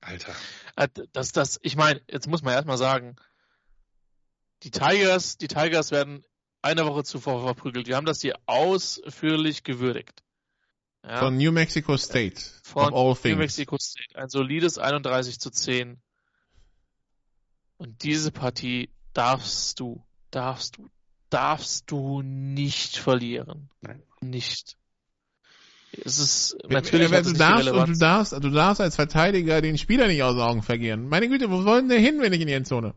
Alter. 0.00 0.34
Äh, 0.80 0.88
das, 1.12 1.32
das, 1.32 1.60
ich 1.62 1.76
meine, 1.76 2.00
jetzt 2.08 2.26
muss 2.26 2.42
man 2.42 2.54
erstmal 2.54 2.78
sagen, 2.78 3.16
die 4.62 4.70
Tigers, 4.70 5.36
die 5.36 5.48
Tigers 5.48 5.90
werden 5.90 6.24
eine 6.62 6.86
Woche 6.86 7.04
zuvor 7.04 7.42
verprügelt. 7.42 7.86
Wir 7.86 7.96
haben 7.96 8.06
das 8.06 8.20
hier 8.22 8.38
ausführlich 8.46 9.62
gewürdigt. 9.62 10.22
Ja. 11.04 11.18
Von 11.18 11.36
New 11.36 11.52
Mexico 11.52 11.96
State. 11.96 12.40
Von 12.62 12.92
New 12.92 13.14
things. 13.14 13.38
Mexico 13.38 13.76
State. 13.78 14.16
Ein 14.16 14.28
solides 14.28 14.78
31 14.78 15.38
zu 15.38 15.50
10. 15.50 16.00
Und 17.76 18.02
diese 18.02 18.32
Partie 18.32 18.90
darfst 19.12 19.80
du, 19.80 20.04
darfst 20.30 20.76
du, 20.76 20.90
darfst 21.30 21.90
du 21.90 22.22
nicht 22.22 22.96
verlieren. 22.96 23.70
Nein. 23.80 24.02
Nicht. 24.20 24.76
Es 25.92 26.18
ist 26.18 26.56
natürlich. 26.68 27.10
Wenn, 27.10 27.24
du, 27.24 27.32
darfst, 27.32 27.68
und 27.68 27.88
du 27.88 27.98
darfst, 27.98 28.32
du 28.32 28.50
darfst 28.50 28.80
als 28.80 28.94
Verteidiger 28.94 29.60
den 29.60 29.76
Spieler 29.76 30.06
nicht 30.06 30.22
aus 30.22 30.36
Augen 30.36 30.62
verlieren. 30.62 31.08
Meine 31.08 31.28
Güte, 31.28 31.50
wo 31.50 31.64
wollen 31.64 31.88
der 31.88 31.98
hin, 31.98 32.20
wenn 32.20 32.32
ich 32.32 32.40
in 32.40 32.46
die 32.46 32.52
Endzone? 32.52 32.94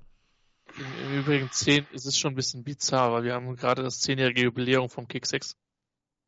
Im 0.78 1.20
Übrigen 1.20 1.49
10 1.52 1.86
ist 1.91 2.06
es 2.06 2.18
schon 2.18 2.34
ein 2.34 2.36
bisschen 2.36 2.64
bizarr, 2.64 3.11
weil 3.11 3.24
wir 3.24 3.34
haben 3.34 3.56
gerade 3.56 3.84
das 3.84 4.02
10-jährige 4.02 4.44
Jubiläum 4.44 4.90
vom 4.90 5.07
Kick 5.07 5.26
6. 5.26 5.56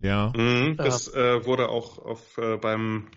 Ja. 0.01 0.31
Mhm, 0.35 0.77
das 0.77 1.11
ja. 1.13 1.37
Äh, 1.37 1.45
wurde 1.45 1.69
auch 1.69 1.97
auf, 1.99 2.37
äh, 2.37 2.57
beim, 2.57 3.07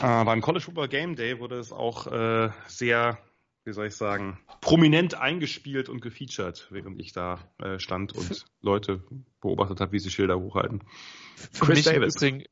äh, 0.00 0.24
beim 0.24 0.40
College 0.40 0.64
Football 0.64 0.88
Game 0.88 1.16
Day 1.16 1.38
wurde 1.38 1.58
es 1.58 1.72
auch 1.72 2.06
äh, 2.06 2.50
sehr, 2.66 3.18
wie 3.64 3.72
soll 3.72 3.88
ich 3.88 3.96
sagen, 3.96 4.38
prominent 4.60 5.14
eingespielt 5.14 5.88
und 5.88 6.00
gefeatured, 6.00 6.68
während 6.70 6.98
ich 6.98 7.12
da 7.12 7.40
äh, 7.58 7.78
stand 7.78 8.12
und 8.14 8.46
Leute 8.62 9.02
beobachtet 9.40 9.80
habe, 9.80 9.92
wie 9.92 9.98
sie 9.98 10.10
Schilder 10.10 10.38
hochhalten. 10.38 10.82
Für 11.52 11.66
Chris 11.66 11.76
mich 11.76 11.84
Davis. 11.84 12.16
Übrigen, 12.16 12.44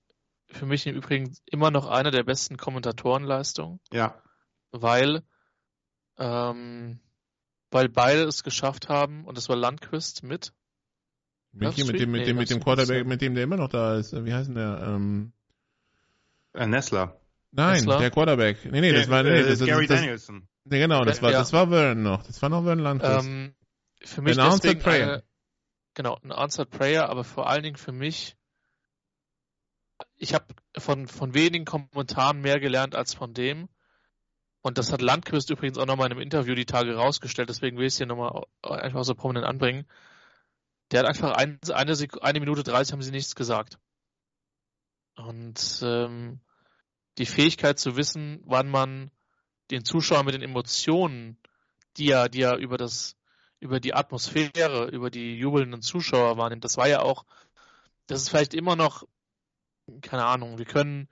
für 0.49 0.67
mich 0.67 0.87
im 0.87 0.97
Übrigen 0.97 1.37
immer 1.47 1.71
noch 1.71 1.87
eine 1.87 2.11
der 2.11 2.25
besten 2.25 2.57
Kommentatorenleistungen. 2.57 3.81
Ja. 3.93 4.21
Weil, 4.71 5.23
ähm, 6.19 7.01
weil 7.71 7.89
beide 7.89 8.25
es 8.25 8.43
geschafft 8.43 8.89
haben, 8.89 9.25
und 9.25 9.37
das 9.37 9.49
war 9.49 9.57
Landquist 9.57 10.23
mit. 10.23 10.53
Mit, 11.53 11.75
hier, 11.75 11.87
mit 11.87 11.99
dem, 11.99 12.11
mit 12.11 12.21
nee, 12.21 12.27
dem, 12.27 12.37
mit 12.37 12.51
dem 12.51 12.63
Quarterback, 12.63 13.07
mit 13.07 13.23
dem 13.23 13.35
der 13.35 13.45
immer 13.45 13.57
noch 13.57 13.69
da 13.69 13.97
ist. 13.97 14.13
Wie 14.25 14.33
heißt 14.33 14.49
denn 14.49 14.57
der? 14.57 14.83
Ähm... 14.87 15.33
Äh, 16.53 16.67
Nessler. 16.67 17.21
Nein, 17.51 17.77
Nessler? 17.77 17.99
der 17.99 18.11
Quarterback. 18.11 18.65
Nee, 18.71 18.81
nee, 18.81 18.93
das 18.93 19.09
war, 19.09 19.23
nee, 19.23 19.43
das, 19.43 19.59
das, 19.59 19.69
Gary 19.69 19.87
das, 19.87 20.01
Danielson. 20.01 20.49
Nee, 20.65 20.81
genau, 20.81 21.05
das 21.05 21.23
war, 21.23 21.31
ja. 21.31 21.39
das 21.39 21.53
war 21.53 21.69
Vern 21.69 22.03
noch. 22.03 22.23
Das 22.25 22.43
war 22.43 22.49
noch 22.49 22.65
Vern 22.65 22.79
Landquist. 22.79 23.27
Ähm, 23.27 23.55
für 24.03 24.23
mich 24.23 24.39
An 24.39 24.51
deswegen 24.51 24.81
Prayer. 24.81 25.03
Eine, 25.03 25.25
genau, 25.95 26.19
ein 26.23 26.33
Answered 26.33 26.71
Prayer, 26.71 27.09
aber 27.09 27.25
vor 27.25 27.49
allen 27.49 27.63
Dingen 27.63 27.77
für 27.77 27.93
mich 27.93 28.36
ich 30.17 30.35
habe 30.35 30.47
von, 30.79 31.09
von 31.09 31.35
wenigen 31.35 31.65
Kommentaren 31.65 32.41
mehr 32.41 32.59
gelernt 32.61 32.95
als 32.95 33.15
von 33.15 33.35
dem. 33.35 33.69
Und 34.63 34.79
das 34.79 34.93
hat 34.93 35.01
Landquist 35.03 35.51
übrigens 35.51 35.79
auch 35.79 35.87
nochmal 35.87 36.07
in 36.07 36.13
einem 36.13 36.23
Interview 36.23 36.55
die 36.55 36.67
Tage 36.67 36.97
rausgestellt, 36.97 37.49
deswegen 37.49 37.77
will 37.77 37.87
ich 37.87 37.93
es 37.93 37.99
hier 37.99 38.07
nochmal 38.07 38.45
einfach 38.63 39.05
so 39.05 39.15
prominent 39.15 39.47
anbringen. 39.47 39.87
Der 40.91 41.01
hat 41.01 41.07
einfach 41.07 41.33
ein, 41.33 41.61
eine, 41.73 41.95
Sek 41.95 42.23
eine 42.23 42.41
Minute 42.41 42.63
30 42.63 42.93
haben 42.93 43.03
sie 43.03 43.11
nichts 43.11 43.35
gesagt. 43.37 43.79
Und 45.17 45.81
ähm, 45.83 46.41
die 47.19 47.27
Fähigkeit 47.27 47.79
zu 47.79 47.97
wissen, 47.97 48.43
wann 48.45 48.69
man 48.69 49.11
den 49.71 49.85
Zuschauer 49.85 50.25
mit 50.25 50.35
den 50.35 50.43
Emotionen, 50.43 51.39
die 51.97 52.11
er, 52.11 52.29
die 52.29 52.43
er 52.43 52.57
über 52.57 52.77
das, 52.77 53.17
über 53.61 53.81
die 53.81 53.95
Atmosphäre, 53.95 54.89
über 54.89 55.11
die 55.11 55.37
jubelnden 55.37 55.81
Zuschauer 55.81 56.37
wahrnimmt, 56.37 56.65
das 56.65 56.77
war 56.77 56.89
ja 56.89 57.01
auch, 57.01 57.25
das 58.07 58.23
ist 58.23 58.29
vielleicht 58.29 58.55
immer 58.55 58.77
noch 58.77 59.05
keine 60.03 60.25
Ahnung, 60.25 60.59
wir 60.59 60.65
können, 60.65 61.09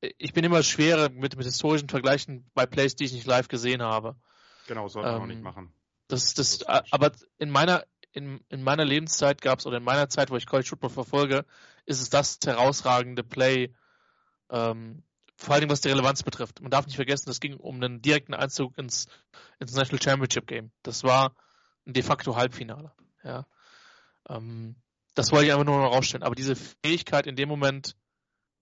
ich 0.00 0.32
bin 0.32 0.44
immer 0.44 0.62
schwerer 0.62 1.08
mit, 1.10 1.36
mit 1.36 1.46
historischen 1.46 1.88
Vergleichen 1.88 2.50
bei 2.54 2.66
Plays, 2.66 2.96
die 2.96 3.04
ich 3.04 3.12
nicht 3.12 3.26
live 3.26 3.48
gesehen 3.48 3.82
habe. 3.82 4.16
Genau, 4.66 4.88
sollte 4.88 5.08
man 5.08 5.16
ähm, 5.16 5.22
auch 5.22 5.26
nicht 5.26 5.42
machen. 5.42 5.72
Das, 6.08 6.34
das, 6.34 6.58
das 6.58 6.92
aber 6.92 7.12
in 7.38 7.50
meiner, 7.50 7.84
in, 8.12 8.44
in 8.48 8.62
meiner 8.62 8.84
Lebenszeit 8.84 9.40
gab 9.40 9.58
es, 9.58 9.66
oder 9.66 9.78
in 9.78 9.84
meiner 9.84 10.08
Zeit, 10.08 10.30
wo 10.30 10.36
ich 10.36 10.46
College 10.46 10.68
Football 10.68 10.90
verfolge, 10.90 11.44
ist 11.86 12.00
es 12.00 12.10
das 12.10 12.38
herausragende 12.44 13.24
Play, 13.24 13.74
ähm, 14.50 15.02
vor 15.36 15.54
allem 15.54 15.70
was 15.70 15.80
die 15.80 15.88
Relevanz 15.88 16.22
betrifft. 16.22 16.60
Man 16.60 16.70
darf 16.70 16.86
nicht 16.86 16.96
vergessen, 16.96 17.30
es 17.30 17.40
ging 17.40 17.56
um 17.56 17.76
einen 17.76 18.02
direkten 18.02 18.34
Einzug 18.34 18.76
ins, 18.78 19.08
ins 19.58 19.74
National 19.74 20.02
Championship 20.02 20.46
Game. 20.46 20.70
Das 20.82 21.02
war 21.02 21.34
ein 21.86 21.92
de 21.92 22.02
facto 22.02 22.36
Halbfinale. 22.36 22.92
Ja. 23.24 23.46
Ähm, 24.28 24.76
das 25.14 25.32
wollte 25.32 25.46
ich 25.46 25.52
einfach 25.52 25.64
nur 25.64 25.78
noch 25.78 25.92
rausstellen. 25.92 26.22
Aber 26.22 26.34
diese 26.34 26.56
Fähigkeit 26.56 27.26
in 27.26 27.36
dem 27.36 27.48
Moment, 27.48 27.96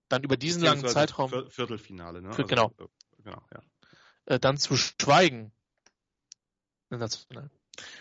dann 0.08 0.22
über 0.22 0.36
diesen 0.36 0.62
langen 0.62 0.86
Zeitraum. 0.86 1.30
Viertelfinale, 1.50 2.20
ne? 2.20 2.32
Für, 2.32 2.44
genau. 2.44 2.68
Also, 2.78 2.90
genau 3.18 3.42
ja. 3.52 3.62
Äh, 4.26 4.38
dann 4.38 4.58
zu 4.58 4.76
schweigen. 4.76 5.52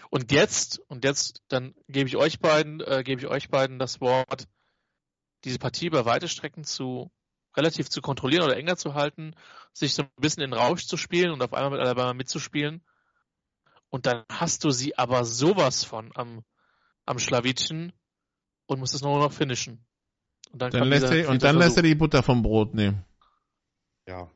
Und 0.10 0.32
jetzt, 0.32 0.80
und 0.90 1.06
jetzt, 1.06 1.42
dann 1.48 1.74
gebe 1.88 2.10
ich 2.10 2.18
euch 2.18 2.40
beiden, 2.40 2.82
äh, 2.82 3.04
gebe 3.06 3.22
ich 3.22 3.28
euch 3.28 3.50
beiden 3.50 3.80
das 3.80 4.02
Wort, 4.02 4.48
diese 5.46 5.60
Partie 5.60 5.88
über 5.88 6.06
weite 6.06 6.28
Strecken 6.28 6.66
zu 6.66 7.10
relativ 7.56 7.90
zu 7.90 8.02
kontrollieren 8.02 8.44
oder 8.44 8.58
enger 8.58 8.78
zu 8.78 8.94
halten, 8.94 9.36
sich 9.74 9.94
so 9.94 10.04
ein 10.04 10.10
bisschen 10.18 10.44
in 10.44 10.54
Rausch 10.54 10.86
zu 10.86 10.98
spielen 10.98 11.32
und 11.32 11.42
auf 11.42 11.54
einmal 11.54 11.72
mit 11.72 11.80
Alabama 11.80 12.14
mitzuspielen. 12.14 12.84
Und 13.90 14.06
dann 14.06 14.24
hast 14.30 14.64
du 14.64 14.72
sie 14.72 14.98
aber 14.98 15.26
sowas 15.26 15.84
von 15.84 16.12
am, 16.16 16.44
am 17.06 17.20
Schlawittchen, 17.20 17.92
und 18.72 18.80
muss 18.80 18.94
es 18.94 19.02
nur 19.02 19.20
noch 19.20 19.34
finishen. 19.34 19.86
Und 20.52 20.62
dann, 20.62 20.72
dann 20.72 20.88
lässt, 20.88 21.12
er, 21.12 21.30
und 21.30 21.44
dann 21.44 21.58
lässt 21.58 21.76
er 21.78 21.84
die 21.84 21.96
Butter 21.96 22.24
vom 22.24 22.42
Brot 22.42 22.74
nehmen. 22.74 23.06
Ja. 24.08 24.32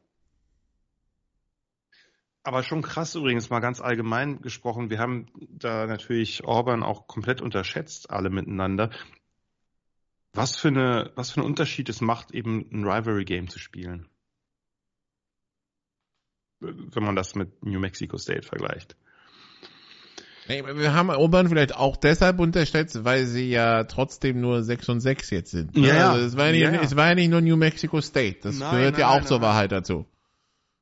Aber 2.44 2.62
schon 2.62 2.82
krass 2.82 3.16
übrigens, 3.16 3.50
mal 3.50 3.62
ganz 3.62 3.80
allgemein 3.80 4.42
gesprochen, 4.42 4.90
wir 4.90 5.00
haben 5.00 5.28
da 5.50 5.88
natürlich 5.88 6.44
Orban 6.44 6.84
auch 6.84 7.08
komplett 7.08 7.42
unterschätzt, 7.42 8.12
alle 8.12 8.30
miteinander. 8.30 8.92
Was 10.34 10.58
für, 10.58 10.68
eine, 10.68 11.12
was 11.16 11.32
für 11.32 11.40
ein 11.40 11.46
Unterschied 11.46 11.88
es 11.88 12.02
macht, 12.02 12.32
eben 12.32 12.70
ein 12.72 12.84
Rivalry-Game 12.84 13.48
zu 13.48 13.58
spielen. 13.58 14.10
Wenn 16.60 17.04
man 17.04 17.16
das 17.16 17.36
mit 17.36 17.64
New 17.66 17.80
Mexico 17.80 18.18
State 18.18 18.44
vergleicht. 18.46 18.98
Wir 20.48 20.94
haben 20.94 21.10
Auburn 21.10 21.50
vielleicht 21.50 21.76
auch 21.76 21.98
deshalb 21.98 22.40
unterschätzt, 22.40 23.04
weil 23.04 23.26
sie 23.26 23.50
ja 23.50 23.86
trotzdem 23.86 24.42
nur 24.42 24.64
6 24.64 24.90
und 24.90 25.00
6 25.00 25.32
jetzt 25.32 25.52
sind. 25.52 25.76
Ne? 25.76 25.88
Ja, 25.88 26.12
also 26.12 26.26
es, 26.26 26.38
war 26.38 26.48
ja, 26.48 26.52
nicht, 26.52 26.62
ja. 26.62 26.82
es 26.84 26.96
war 26.96 27.10
ja 27.10 27.16
nicht 27.16 27.30
nur 27.30 27.42
New 27.42 27.58
Mexico 27.58 28.00
State. 28.00 28.40
Das 28.44 28.60
nein, 28.60 28.72
gehört 28.72 28.94
nein, 28.94 29.02
ja 29.02 29.10
auch 29.10 29.18
nein, 29.18 29.26
zur 29.26 29.42
Wahrheit 29.42 29.72
dazu. 29.72 30.06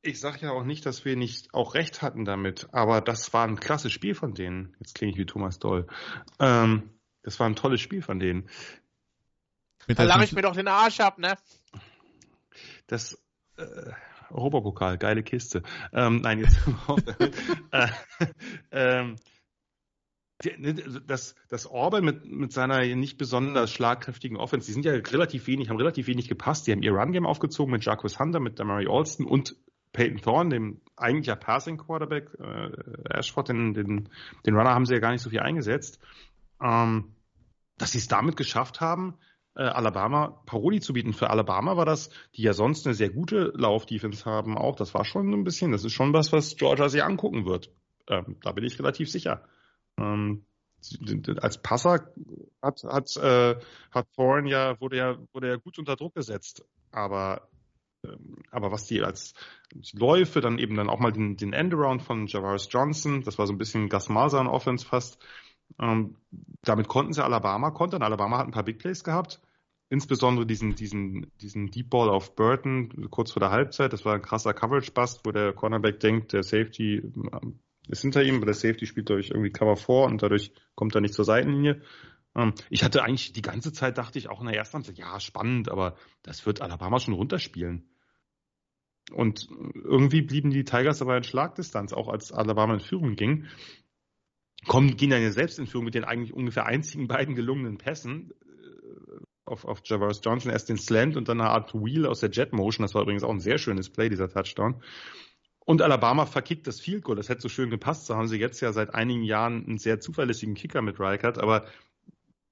Ich 0.02 0.20
sag 0.20 0.42
ja 0.42 0.52
auch 0.52 0.66
nicht, 0.66 0.86
dass 0.86 1.06
wir 1.06 1.16
nicht 1.16 1.54
auch 1.54 1.76
recht 1.76 2.02
hatten 2.02 2.26
damit, 2.26 2.68
aber 2.74 3.00
das 3.00 3.32
war 3.32 3.48
ein 3.48 3.58
krasses 3.58 3.94
Spiel 3.94 4.16
von 4.16 4.34
denen. 4.34 4.76
Jetzt 4.80 4.96
klinge 4.96 5.14
ich 5.14 5.18
wie 5.18 5.26
Thomas 5.26 5.60
Doll. 5.60 5.88
Ähm, 6.40 6.90
das 7.22 7.40
war 7.40 7.48
ein 7.48 7.56
tolles 7.56 7.80
Spiel 7.80 8.02
von 8.02 8.20
denen. 8.20 8.50
Da 9.88 10.04
lache 10.04 10.26
ich 10.26 10.34
mir 10.34 10.42
doch 10.42 10.56
den 10.56 10.68
Arsch 10.68 11.00
ab, 11.00 11.20
ne? 11.20 11.36
Das 12.88 13.18
äh, 13.58 13.64
Europapokal, 14.30 14.98
geile 14.98 15.24
Kiste. 15.24 15.64
Ähm, 15.94 16.18
nein, 16.18 16.40
jetzt 16.40 16.58
äh, 17.72 17.88
ähm, 18.72 19.16
Ne, 20.58 20.74
das, 20.74 21.36
das 21.50 21.68
Auburn 21.68 22.06
mit, 22.06 22.26
mit 22.26 22.52
seiner 22.52 22.84
nicht 22.96 23.18
besonders 23.18 23.72
schlagkräftigen 23.72 24.38
Offense, 24.38 24.68
die 24.68 24.74
sind 24.74 24.86
ja 24.86 24.94
relativ 24.94 25.48
wenig, 25.48 25.70
haben 25.70 25.78
relativ 25.78 26.08
wenig 26.08 26.28
gepasst. 26.28 26.68
Die 26.68 26.72
haben 26.72 26.84
ihr 26.84 26.94
Run-Game 26.94 27.26
aufgezogen 27.26 27.72
mit 27.72 27.84
Jacques 27.86 28.20
Hunter, 28.20 28.40
mit 28.40 28.60
Damari 28.60 28.88
Alston 28.90 29.26
und 29.26 29.56
Peyton 29.94 30.22
Thorne, 30.22 30.50
dem 30.50 30.82
eigentlich 30.96 31.28
ja 31.28 31.36
Passing 31.36 31.78
Quarterback. 31.78 32.30
Äh, 32.40 33.18
Ashford, 33.18 33.50
den, 33.50 33.74
den, 33.74 34.10
den 34.46 34.56
Runner 34.56 34.74
haben 34.74 34.86
sie 34.86 34.94
ja 34.94 35.00
gar 35.00 35.12
nicht 35.12 35.22
so 35.22 35.30
viel 35.30 35.40
eingesetzt. 35.40 36.00
Ähm, 36.62 37.14
dass 37.78 37.92
sie 37.92 38.00
es 38.00 38.08
damit 38.08 38.38
geschafft 38.38 38.82
haben, 38.82 39.16
äh, 39.56 39.64
Alabama 39.64 40.42
Paroli 40.46 40.80
zu 40.80 40.94
bieten. 40.94 41.14
Für 41.14 41.30
Alabama 41.30 41.78
war 41.78 41.86
das, 41.86 42.10
die 42.36 42.44
ja 42.44 42.54
sonst 42.54 42.86
eine 42.86 42.96
sehr 42.96 43.10
gute 43.10 43.52
Laufdefense 43.56 44.26
haben, 44.26 44.58
auch. 44.58 44.76
Das 44.76 44.94
war 44.94 45.06
schon 45.06 45.32
ein 45.32 45.44
bisschen, 45.44 45.72
das 45.72 45.84
ist 45.84 45.94
schon 45.94 46.14
was, 46.14 46.32
was 46.32 46.56
Georgia 46.56 46.90
sich 46.90 47.04
angucken 47.04 47.46
wird. 47.46 47.72
Ähm, 48.08 48.38
da 48.42 48.52
bin 48.52 48.64
ich 48.64 48.80
relativ 48.80 49.10
sicher. 49.10 49.44
Ähm, 49.98 50.46
als 51.42 51.62
Passer 51.62 52.12
hat, 52.62 52.84
hat, 52.84 53.18
äh, 53.18 53.56
hat 53.92 54.08
Thorne 54.16 54.50
ja, 54.50 54.80
wurde 54.82 54.98
ja, 54.98 55.18
wurde 55.32 55.48
ja 55.48 55.56
gut 55.56 55.80
unter 55.80 55.96
Druck 55.96 56.14
gesetzt. 56.16 56.66
Aber, 56.92 57.48
ähm, 58.06 58.38
aber 58.52 58.72
was 58.72 58.86
die 58.86 59.02
als 59.02 59.34
Läufe, 59.94 60.42
dann 60.42 60.60
eben 60.60 60.76
dann 60.76 60.90
auch 60.90 61.00
mal 61.00 61.12
den, 61.12 61.38
den 61.38 61.54
Endaround 61.54 62.04
von 62.04 62.28
Javaris 62.28 62.68
Johnson, 62.70 63.22
das 63.22 63.38
war 63.38 63.48
so 63.48 63.54
ein 63.54 63.58
bisschen 63.58 63.90
Gus 63.90 64.10
Malzahn 64.10 64.48
Offense 64.48 64.86
fast. 64.86 65.24
Ähm, 65.80 66.18
damit 66.64 66.88
konnten 66.88 67.14
sie 67.14 67.24
Alabama 67.24 67.72
kontern. 67.72 68.04
Alabama 68.04 68.38
hat 68.38 68.48
ein 68.48 68.52
paar 68.52 68.64
Big 68.64 68.80
Plays 68.80 69.04
gehabt. 69.04 69.42
Insbesondere 69.90 70.46
diesen, 70.46 70.76
diesen, 70.76 71.32
diesen 71.40 71.70
Deep 71.70 71.90
Ball 71.90 72.10
auf 72.10 72.36
Burton 72.36 73.10
kurz 73.12 73.32
vor 73.32 73.40
der 73.40 73.52
Halbzeit. 73.52 73.94
Das 73.94 74.06
war 74.06 74.16
ein 74.16 74.22
krasser 74.22 74.54
Coverage-Bust, 74.54 75.22
wo 75.24 75.32
der 75.32 75.54
Cornerback 75.54 76.00
denkt, 76.00 76.34
der 76.34 76.44
Safety 76.44 77.02
ist 77.88 78.02
hinter 78.02 78.24
ihm, 78.24 78.38
aber 78.38 78.46
der 78.46 78.56
Safety 78.56 78.86
spielt 78.86 79.10
dadurch 79.10 79.30
irgendwie 79.30 79.52
Cover 79.52 79.76
vor 79.76 80.08
und 80.08 80.22
dadurch 80.22 80.54
kommt 80.76 80.96
er 80.96 81.02
nicht 81.02 81.14
zur 81.14 81.26
Seitenlinie. 81.26 81.82
Ähm, 82.36 82.54
ich 82.70 82.84
hatte 82.84 83.04
eigentlich 83.04 83.34
die 83.34 83.42
ganze 83.42 83.74
Zeit, 83.74 83.98
dachte 83.98 84.20
ich 84.20 84.30
auch 84.30 84.40
in 84.40 84.48
der 84.48 84.56
ersten 84.56 84.76
Halbzeit, 84.76 84.98
ja, 84.98 85.20
spannend, 85.20 85.70
aber 85.70 85.98
das 86.24 86.46
wird 86.46 86.62
Alabama 86.62 87.00
schon 87.00 87.14
runterspielen. 87.14 87.90
Und 89.12 89.50
irgendwie 89.76 90.22
blieben 90.22 90.50
die 90.50 90.64
Tigers 90.64 91.02
aber 91.02 91.18
in 91.18 91.24
Schlagdistanz, 91.24 91.94
auch 91.94 92.08
als 92.08 92.32
Alabama 92.32 92.76
in 92.76 92.80
Führung 92.80 93.16
ging. 93.16 93.48
Kommen, 94.66 94.96
gehen 94.96 95.10
dann 95.10 95.22
ja 95.22 95.32
selbst 95.32 95.60
in 95.60 95.68
Führung 95.68 95.86
mit 95.86 95.94
den 95.94 96.06
eigentlich 96.06 96.34
ungefähr 96.34 96.66
einzigen 96.66 97.08
beiden 97.08 97.36
gelungenen 97.36 97.78
Pässen 97.78 98.32
äh, 98.32 99.20
auf, 99.44 99.66
auf 99.66 99.82
Javaris 99.84 100.22
Johnson. 100.24 100.52
Erst 100.52 100.70
den 100.70 100.78
Slant 100.78 101.18
und 101.18 101.28
dann 101.28 101.42
eine 101.42 101.50
Art 101.50 101.74
Wheel 101.74 102.06
aus 102.06 102.22
der 102.22 102.32
Jet 102.32 102.54
Motion. 102.54 102.86
Das 102.86 102.96
war 102.96 103.02
übrigens 103.02 103.24
auch 103.24 103.32
ein 103.32 103.42
sehr 103.42 103.58
schönes 103.58 103.90
Play, 103.90 104.08
dieser 104.08 104.30
Touchdown. 104.30 104.82
Und 105.66 105.82
Alabama 105.82 106.26
verkickt 106.26 106.68
das 106.68 106.82
Field 106.82 107.04
Goal. 107.04 107.16
Das 107.16 107.30
hätte 107.30 107.42
so 107.42 107.50
schön 107.50 107.70
gepasst. 107.70 108.06
So 108.06 108.16
haben 108.16 108.28
sie 108.28 108.38
jetzt 108.38 108.60
ja 108.62 108.74
seit 108.74 108.94
einigen 108.94 109.24
Jahren 109.24 109.66
einen 109.66 109.78
sehr 109.78 110.00
zuverlässigen 110.00 110.56
Kicker 110.56 110.82
mit 110.82 111.00
Reichert. 111.00 111.38
Aber 111.38 111.66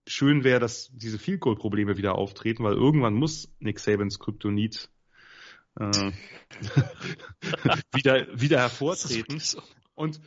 schön 0.07 0.43
wäre, 0.43 0.59
dass 0.59 0.89
diese 0.93 1.19
Field 1.19 1.41
Goal 1.41 1.55
Probleme 1.55 1.97
wieder 1.97 2.15
auftreten, 2.15 2.63
weil 2.63 2.73
irgendwann 2.73 3.13
muss 3.13 3.53
Nick 3.59 3.79
Sabans 3.79 4.19
Kryptonit 4.19 4.89
äh, 5.79 5.91
wieder, 7.93 8.27
wieder 8.33 8.59
hervortreten. 8.59 9.41
Und, 9.93 10.21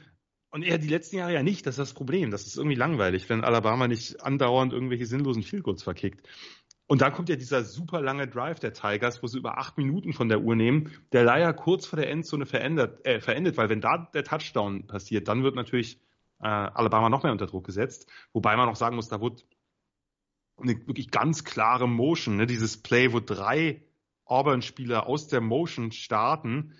und 0.51 0.63
er 0.63 0.79
die 0.79 0.89
letzten 0.89 1.17
Jahre 1.17 1.33
ja 1.33 1.43
nicht. 1.43 1.67
Das 1.67 1.75
ist 1.75 1.91
das 1.91 1.95
Problem. 1.95 2.31
Das 2.31 2.47
ist 2.47 2.57
irgendwie 2.57 2.77
langweilig, 2.77 3.29
wenn 3.31 3.45
Alabama 3.45 3.89
nicht 3.89 4.23
andauernd 4.23 4.73
irgendwelche 4.73 5.07
sinnlosen 5.07 5.43
Field 5.43 5.65
Goals 5.65 5.83
verkickt. 5.83 6.27
Und 6.87 7.01
dann 7.01 7.13
kommt 7.13 7.31
ja 7.31 7.37
dieser 7.37 7.65
super 7.65 8.03
lange 8.03 8.29
Drive 8.29 8.61
der 8.61 8.75
Tigers, 8.75 9.23
wo 9.23 9.27
sie 9.27 9.39
über 9.39 9.59
acht 9.59 9.79
Minuten 9.79 10.13
von 10.13 10.29
der 10.29 10.43
Uhr 10.43 10.55
nehmen, 10.55 10.93
der 11.13 11.25
leider 11.25 11.53
kurz 11.55 11.87
vor 11.87 11.99
der 11.99 12.11
Endzone 12.11 12.45
verändert, 12.45 13.05
äh, 13.07 13.21
verendet, 13.21 13.57
weil 13.57 13.71
wenn 13.71 13.81
da 13.81 14.11
der 14.13 14.25
Touchdown 14.25 14.87
passiert, 14.87 15.29
dann 15.29 15.43
wird 15.43 15.57
natürlich 15.57 15.99
äh, 16.41 16.47
Alabama 16.47 17.09
noch 17.09 17.23
mehr 17.23 17.33
unter 17.33 17.47
Druck 17.47 17.65
gesetzt. 17.65 18.11
Wobei 18.33 18.57
man 18.57 18.69
auch 18.69 18.77
sagen 18.77 18.97
muss, 18.97 19.09
da 19.09 19.21
wurde 19.21 19.43
eine 20.59 20.87
wirklich 20.87 21.11
ganz 21.11 21.45
klare 21.45 21.89
Motion, 21.89 22.37
ne? 22.37 22.47
dieses 22.47 22.83
Play, 22.83 23.13
wo 23.13 23.21
drei 23.21 23.83
Auburn-Spieler 24.27 25.07
aus 25.07 25.29
der 25.29 25.41
Motion 25.41 25.91
starten 25.91 26.75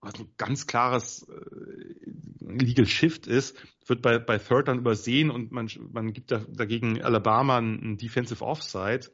was 0.00 0.14
ein 0.14 0.32
ganz 0.36 0.66
klares 0.66 1.26
äh, 1.28 2.10
Legal 2.40 2.86
Shift 2.86 3.26
ist, 3.26 3.56
wird 3.86 4.02
bei, 4.02 4.18
bei 4.18 4.38
Third 4.38 4.68
dann 4.68 4.78
übersehen 4.78 5.30
und 5.30 5.52
man, 5.52 5.68
man 5.92 6.12
gibt 6.12 6.30
da, 6.30 6.38
dagegen 6.48 7.02
Alabama 7.02 7.58
einen 7.58 7.96
Defensive 7.96 8.44
Offside. 8.44 9.10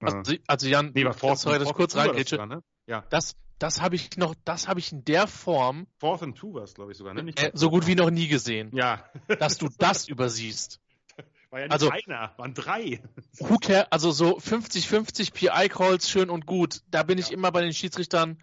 Also, 0.00 0.34
also 0.46 0.68
Jan, 0.68 0.92
nee, 0.94 1.10
Fourth, 1.12 1.38
sorry, 1.38 1.58
dass 1.58 1.68
ich 1.68 1.74
kurz 1.74 1.96
reingrätsche. 1.96 2.46
Ne? 2.46 2.62
Ja. 2.86 3.04
Das, 3.10 3.36
das 3.58 3.80
habe 3.80 3.94
ich 3.94 4.16
noch, 4.16 4.34
das 4.44 4.68
habe 4.68 4.80
ich 4.80 4.92
in 4.92 5.04
der 5.04 5.26
Form. 5.26 5.86
Fourth 5.98 6.22
and 6.22 6.36
Two 6.36 6.54
war 6.54 6.64
es, 6.64 6.74
glaube 6.74 6.92
ich, 6.92 6.98
sogar, 6.98 7.14
ne? 7.14 7.32
Äh, 7.36 7.52
so 7.54 7.70
gut 7.70 7.86
wie 7.86 7.94
noch 7.94 8.10
nie 8.10 8.28
gesehen. 8.28 8.70
Ja. 8.74 9.04
dass 9.38 9.56
du 9.56 9.68
das 9.78 10.08
übersiehst. 10.08 10.80
War 11.50 11.60
ja 11.60 11.66
nicht 11.66 11.72
also, 11.72 11.90
einer, 11.90 12.34
waren 12.36 12.52
drei. 12.52 13.00
Who 13.38 13.58
care, 13.58 13.92
also 13.92 14.10
so 14.10 14.38
50-50 14.38 15.32
PI-Calls, 15.32 16.10
schön 16.10 16.28
und 16.28 16.46
gut. 16.46 16.80
Da 16.90 17.04
bin 17.04 17.16
ich 17.16 17.30
immer 17.30 17.52
bei 17.52 17.62
den 17.62 17.72
Schiedsrichtern 17.72 18.42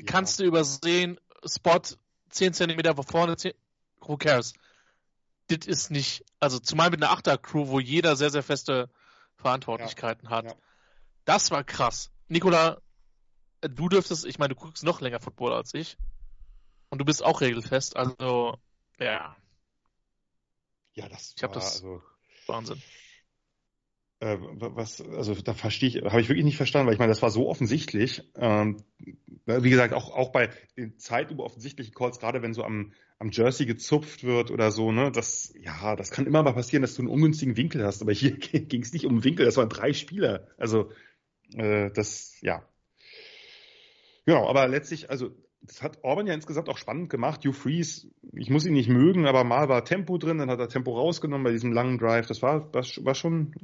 ja. 0.00 0.06
kannst 0.06 0.40
du 0.40 0.44
übersehen, 0.44 1.20
Spot 1.44 1.80
10 2.30 2.54
cm 2.54 3.04
vorne, 3.06 3.36
10, 3.36 3.52
who 4.00 4.16
cares? 4.16 4.54
Das 5.48 5.66
ist 5.66 5.90
nicht, 5.90 6.24
also 6.40 6.58
zumal 6.58 6.90
mit 6.90 7.02
einer 7.02 7.12
Achter-Crew, 7.12 7.68
wo 7.68 7.80
jeder 7.80 8.16
sehr, 8.16 8.30
sehr 8.30 8.42
feste 8.42 8.90
Verantwortlichkeiten 9.36 10.28
ja. 10.28 10.36
hat. 10.36 10.44
Ja. 10.46 10.54
Das 11.24 11.50
war 11.50 11.64
krass. 11.64 12.10
Nikola, 12.28 12.80
du 13.60 13.88
dürftest, 13.88 14.24
ich 14.24 14.38
meine, 14.38 14.54
du 14.54 14.60
guckst 14.60 14.84
noch 14.84 15.00
länger 15.00 15.20
Football 15.20 15.52
als 15.52 15.74
ich. 15.74 15.96
Und 16.88 16.98
du 16.98 17.04
bist 17.04 17.22
auch 17.22 17.40
regelfest, 17.40 17.96
also, 17.96 18.56
ja. 18.98 19.36
Ja, 20.94 21.08
das 21.08 21.34
ich 21.36 21.42
war, 21.42 21.50
das, 21.50 21.76
also, 21.76 22.02
Wahnsinn. 22.46 22.82
Äh, 24.24 24.38
was, 24.40 25.02
also 25.02 25.34
da 25.34 25.52
verstehe 25.52 25.88
ich, 25.90 25.96
habe 26.02 26.20
ich 26.22 26.30
wirklich 26.30 26.46
nicht 26.46 26.56
verstanden, 26.56 26.86
weil 26.86 26.94
ich 26.94 26.98
meine, 26.98 27.10
das 27.10 27.20
war 27.20 27.28
so 27.28 27.46
offensichtlich. 27.46 28.22
Ähm, 28.36 28.78
wie 29.44 29.68
gesagt, 29.68 29.92
auch, 29.92 30.10
auch 30.16 30.32
bei 30.32 30.48
den 30.78 30.98
Zeitlupe 30.98 31.42
offensichtlichen 31.42 31.92
Calls, 31.92 32.20
gerade 32.20 32.40
wenn 32.40 32.54
so 32.54 32.64
am, 32.64 32.94
am 33.18 33.28
Jersey 33.30 33.66
gezupft 33.66 34.24
wird 34.24 34.50
oder 34.50 34.70
so, 34.70 34.92
ne, 34.92 35.12
das, 35.12 35.52
ja, 35.60 35.94
das 35.94 36.10
kann 36.10 36.26
immer 36.26 36.42
mal 36.42 36.54
passieren, 36.54 36.80
dass 36.80 36.94
du 36.94 37.02
einen 37.02 37.10
ungünstigen 37.10 37.58
Winkel 37.58 37.84
hast, 37.84 38.00
aber 38.00 38.14
hier 38.14 38.30
ging 38.38 38.80
es 38.80 38.94
nicht 38.94 39.04
um 39.04 39.12
einen 39.12 39.24
Winkel, 39.24 39.44
das 39.44 39.58
waren 39.58 39.68
drei 39.68 39.92
Spieler. 39.92 40.48
Also, 40.56 40.90
äh, 41.52 41.90
das, 41.90 42.40
ja. 42.40 42.66
Genau, 44.24 44.48
aber 44.48 44.68
letztlich, 44.68 45.10
also 45.10 45.36
das 45.66 45.82
hat 45.82 46.04
Orban 46.04 46.26
ja 46.26 46.34
insgesamt 46.34 46.68
auch 46.68 46.76
spannend 46.76 47.08
gemacht. 47.08 47.44
Hugh 47.44 47.52
Freeze, 47.52 48.08
ich 48.32 48.50
muss 48.50 48.66
ihn 48.66 48.74
nicht 48.74 48.88
mögen, 48.88 49.26
aber 49.26 49.44
mal 49.44 49.68
war 49.68 49.84
Tempo 49.84 50.18
drin, 50.18 50.38
dann 50.38 50.50
hat 50.50 50.58
er 50.58 50.68
Tempo 50.68 50.96
rausgenommen 50.96 51.44
bei 51.44 51.52
diesem 51.52 51.72
langen 51.72 51.98
Drive. 51.98 52.26
Das 52.26 52.42
war, 52.42 52.72
war, 52.72 53.14
schon, 53.14 53.54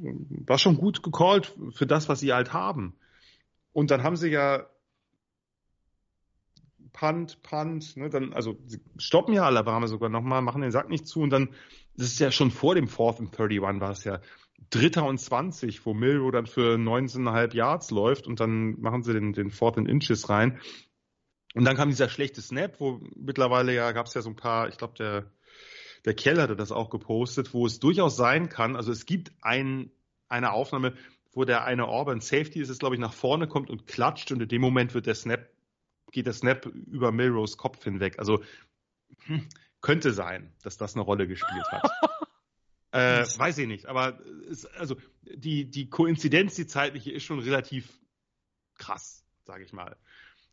war 0.45 0.57
schon 0.57 0.77
gut 0.77 1.03
gecallt 1.03 1.55
für 1.71 1.85
das, 1.85 2.09
was 2.09 2.19
sie 2.19 2.33
halt 2.33 2.53
haben. 2.53 2.95
Und 3.71 3.91
dann 3.91 4.03
haben 4.03 4.15
sie 4.15 4.29
ja 4.29 4.65
Punt, 6.91 7.41
Punt, 7.43 7.95
ne, 7.97 8.09
dann, 8.09 8.33
also 8.33 8.57
sie 8.65 8.81
stoppen 8.97 9.33
ja 9.33 9.43
Alabama 9.45 9.87
sogar 9.87 10.09
nochmal, 10.09 10.41
machen 10.41 10.61
den 10.61 10.71
Sack 10.71 10.89
nicht 10.89 11.07
zu 11.07 11.21
und 11.21 11.29
dann, 11.29 11.49
das 11.95 12.07
ist 12.07 12.19
ja 12.19 12.31
schon 12.31 12.51
vor 12.51 12.75
dem 12.75 12.87
Fourth 12.87 13.19
and 13.19 13.39
31 13.39 13.81
war 13.81 13.91
es 13.91 14.03
ja 14.03 14.19
Dritter 14.69 15.05
und 15.05 15.17
20, 15.17 15.85
wo 15.85 15.93
Milrow 15.93 16.31
dann 16.31 16.45
für 16.45 16.75
19,5 16.75 17.55
Yards 17.55 17.91
läuft 17.91 18.27
und 18.27 18.39
dann 18.39 18.79
machen 18.79 19.03
sie 19.03 19.13
den, 19.13 19.33
den 19.33 19.51
Fourth 19.51 19.77
and 19.77 19.87
Inches 19.87 20.29
rein. 20.29 20.59
Und 21.53 21.65
dann 21.65 21.75
kam 21.75 21.89
dieser 21.89 22.09
schlechte 22.09 22.41
Snap, 22.41 22.79
wo 22.79 23.01
mittlerweile 23.15 23.73
ja 23.73 23.91
gab 23.91 24.05
es 24.05 24.13
ja 24.13 24.21
so 24.21 24.29
ein 24.29 24.35
paar, 24.35 24.69
ich 24.69 24.77
glaube, 24.77 24.93
der, 24.97 25.31
der 26.05 26.13
Kell 26.13 26.41
hatte 26.41 26.55
das 26.55 26.71
auch 26.71 26.89
gepostet, 26.89 27.53
wo 27.53 27.65
es 27.65 27.79
durchaus 27.79 28.15
sein 28.15 28.49
kann, 28.49 28.75
also 28.75 28.91
es 28.91 29.05
gibt 29.05 29.31
ein, 29.41 29.91
eine 30.29 30.53
Aufnahme, 30.53 30.93
wo 31.33 31.45
der 31.45 31.63
eine 31.63 31.87
Auburn 31.87 32.21
Safety 32.21 32.59
ist 32.59 32.69
es, 32.69 32.79
glaube 32.79 32.95
ich, 32.95 33.01
nach 33.01 33.13
vorne 33.13 33.47
kommt 33.47 33.69
und 33.69 33.87
klatscht 33.87 34.31
und 34.31 34.41
in 34.41 34.49
dem 34.49 34.61
Moment 34.61 34.93
wird 34.93 35.05
der 35.05 35.15
Snap, 35.15 35.49
geht 36.11 36.25
der 36.25 36.33
Snap 36.33 36.65
über 36.65 37.11
Milrose 37.11 37.57
Kopf 37.57 37.83
hinweg. 37.83 38.19
Also 38.19 38.43
hm, 39.25 39.47
könnte 39.81 40.11
sein, 40.11 40.53
dass 40.63 40.77
das 40.77 40.95
eine 40.95 41.03
Rolle 41.03 41.27
gespielt 41.27 41.65
hat. 41.71 41.89
äh, 42.91 43.23
weiß 43.37 43.57
ich 43.59 43.67
nicht, 43.67 43.85
aber 43.85 44.19
es, 44.49 44.65
also 44.65 44.97
die, 45.23 45.69
die 45.69 45.89
Koinzidenz, 45.89 46.55
die 46.55 46.67
zeitliche, 46.67 47.11
ist 47.11 47.23
schon 47.23 47.39
relativ 47.39 47.99
krass, 48.77 49.23
sage 49.45 49.63
ich 49.63 49.71
mal. 49.71 49.95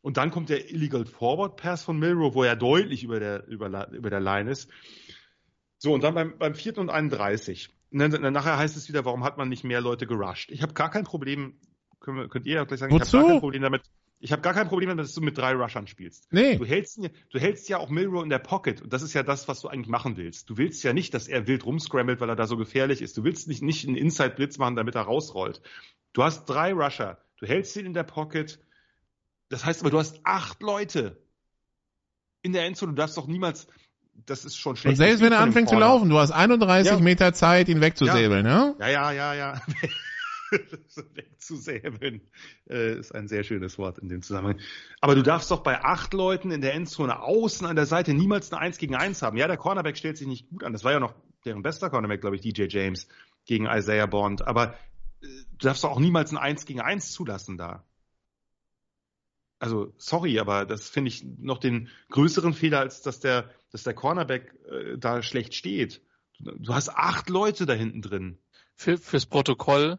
Und 0.00 0.16
dann 0.16 0.30
kommt 0.30 0.48
der 0.48 0.70
Illegal 0.70 1.04
Forward 1.06 1.56
Pass 1.56 1.82
von 1.82 1.98
Milrow, 1.98 2.34
wo 2.34 2.44
er 2.44 2.56
deutlich 2.56 3.04
über 3.04 3.18
der, 3.20 3.46
über, 3.46 3.90
über 3.92 4.10
der 4.10 4.20
Line 4.20 4.50
ist. 4.50 4.70
So, 5.78 5.92
und 5.92 6.02
dann 6.02 6.14
beim, 6.14 6.38
beim 6.38 6.54
vierten 6.54 6.80
und 6.80 6.90
31. 6.90 7.70
Nachher 7.90 8.58
heißt 8.58 8.76
es 8.76 8.88
wieder, 8.88 9.04
warum 9.04 9.24
hat 9.24 9.38
man 9.38 9.48
nicht 9.48 9.64
mehr 9.64 9.80
Leute 9.80 10.06
gerusht? 10.06 10.50
Ich 10.50 10.62
habe 10.62 10.74
gar 10.74 10.90
kein 10.90 11.04
Problem, 11.04 11.54
können, 12.00 12.28
könnt 12.28 12.46
ihr 12.46 12.56
ja 12.56 12.64
gleich 12.64 12.80
sagen, 12.80 12.92
Wozu? 12.92 13.04
ich 13.04 13.12
habe 13.14 13.22
gar 13.22 13.32
kein 13.32 13.40
Problem 13.40 13.62
damit. 13.62 13.82
Ich 14.20 14.32
habe 14.32 14.42
gar 14.42 14.52
kein 14.52 14.68
Problem 14.68 14.88
damit, 14.88 15.04
dass 15.04 15.14
du 15.14 15.20
mit 15.20 15.38
drei 15.38 15.54
Rushern 15.54 15.86
spielst. 15.86 16.26
Nee. 16.32 16.56
Du 16.56 16.64
hältst, 16.64 16.98
du 16.98 17.38
hältst 17.38 17.68
ja 17.68 17.78
auch 17.78 17.88
Milrow 17.88 18.24
in 18.24 18.30
der 18.30 18.40
Pocket 18.40 18.82
und 18.82 18.92
das 18.92 19.02
ist 19.02 19.14
ja 19.14 19.22
das, 19.22 19.46
was 19.46 19.60
du 19.60 19.68
eigentlich 19.68 19.88
machen 19.88 20.16
willst. 20.16 20.50
Du 20.50 20.56
willst 20.56 20.82
ja 20.82 20.92
nicht, 20.92 21.14
dass 21.14 21.28
er 21.28 21.46
wild 21.46 21.64
rumscrambled, 21.64 22.20
weil 22.20 22.28
er 22.28 22.34
da 22.34 22.48
so 22.48 22.56
gefährlich 22.56 23.00
ist. 23.00 23.16
Du 23.16 23.22
willst 23.22 23.46
nicht, 23.46 23.62
nicht 23.62 23.86
einen 23.86 23.96
Inside-Blitz 23.96 24.58
machen, 24.58 24.74
damit 24.74 24.96
er 24.96 25.02
rausrollt. 25.02 25.62
Du 26.14 26.24
hast 26.24 26.46
drei 26.46 26.72
Rusher. 26.72 27.18
Du 27.38 27.46
hältst 27.46 27.76
ihn 27.76 27.86
in 27.86 27.94
der 27.94 28.02
Pocket, 28.02 28.58
das 29.48 29.64
heißt 29.64 29.80
aber, 29.80 29.90
du 29.90 29.98
hast 29.98 30.20
acht 30.24 30.62
Leute 30.62 31.22
in 32.42 32.52
der 32.52 32.64
Endzone. 32.64 32.92
Du 32.92 32.96
darfst 32.96 33.16
doch 33.16 33.26
niemals, 33.26 33.66
das 34.26 34.44
ist 34.44 34.56
schon 34.56 34.76
schlecht. 34.76 34.92
Und 34.92 34.96
selbst 34.96 35.22
wenn 35.22 35.32
er 35.32 35.40
anfängt 35.40 35.68
zu 35.68 35.76
laufen, 35.76 36.08
du 36.08 36.18
hast 36.18 36.30
31 36.30 36.92
ja. 36.92 36.98
Meter 37.00 37.32
Zeit, 37.32 37.68
ihn 37.68 37.80
wegzusäbeln, 37.80 38.46
ja? 38.46 38.74
Ja, 38.78 38.88
ja, 38.88 39.12
ja, 39.12 39.34
ja. 39.34 39.62
wegzusäbeln 41.14 42.22
äh, 42.68 42.98
ist 42.98 43.14
ein 43.14 43.28
sehr 43.28 43.44
schönes 43.44 43.78
Wort 43.78 43.98
in 43.98 44.08
dem 44.08 44.22
Zusammenhang. 44.22 44.58
Aber 45.00 45.14
du 45.14 45.22
darfst 45.22 45.50
doch 45.50 45.62
bei 45.62 45.82
acht 45.84 46.14
Leuten 46.14 46.50
in 46.50 46.60
der 46.60 46.74
Endzone 46.74 47.20
außen 47.20 47.66
an 47.66 47.76
der 47.76 47.86
Seite 47.86 48.14
niemals 48.14 48.52
eine 48.52 48.60
1 48.60 48.78
gegen 48.78 48.94
1 48.94 49.22
haben. 49.22 49.36
Ja, 49.36 49.46
der 49.46 49.56
Cornerback 49.56 49.96
stellt 49.96 50.16
sich 50.16 50.26
nicht 50.26 50.48
gut 50.48 50.64
an. 50.64 50.72
Das 50.72 50.84
war 50.84 50.92
ja 50.92 51.00
noch 51.00 51.14
deren 51.44 51.62
bester 51.62 51.90
Cornerback, 51.90 52.20
glaube 52.20 52.36
ich, 52.36 52.42
DJ 52.42 52.64
James 52.68 53.08
gegen 53.44 53.66
Isaiah 53.66 54.06
Bond. 54.06 54.46
Aber 54.46 54.74
äh, 55.22 55.26
du 55.58 55.66
darfst 55.66 55.84
doch 55.84 55.90
auch 55.90 56.00
niemals 56.00 56.32
ein 56.32 56.38
1 56.38 56.64
gegen 56.64 56.80
1 56.80 57.12
zulassen 57.12 57.58
da. 57.58 57.84
Also, 59.58 59.92
sorry, 59.98 60.38
aber 60.38 60.66
das 60.66 60.88
finde 60.88 61.08
ich 61.08 61.24
noch 61.24 61.58
den 61.58 61.88
größeren 62.10 62.54
Fehler, 62.54 62.80
als 62.80 63.02
dass 63.02 63.18
der, 63.20 63.50
dass 63.72 63.82
der 63.82 63.94
Cornerback 63.94 64.54
äh, 64.70 64.98
da 64.98 65.22
schlecht 65.22 65.54
steht. 65.54 66.00
Du 66.38 66.72
hast 66.72 66.90
acht 66.90 67.28
Leute 67.28 67.66
da 67.66 67.72
hinten 67.72 68.00
drin. 68.00 68.38
Für, 68.74 68.96
fürs 68.96 69.26
Protokoll, 69.26 69.98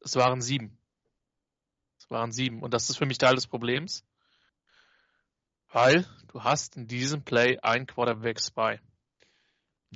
es 0.00 0.16
waren 0.16 0.40
sieben. 0.40 0.76
Es 1.98 2.10
waren 2.10 2.32
sieben. 2.32 2.62
Und 2.62 2.74
das 2.74 2.90
ist 2.90 2.96
für 2.96 3.06
mich 3.06 3.18
Teil 3.18 3.36
des 3.36 3.46
Problems. 3.46 4.04
Weil 5.72 6.04
du 6.32 6.42
hast 6.42 6.76
in 6.76 6.88
diesem 6.88 7.22
Play 7.22 7.58
ein 7.58 7.86
Quarterback 7.86 8.40
Spy. 8.40 8.80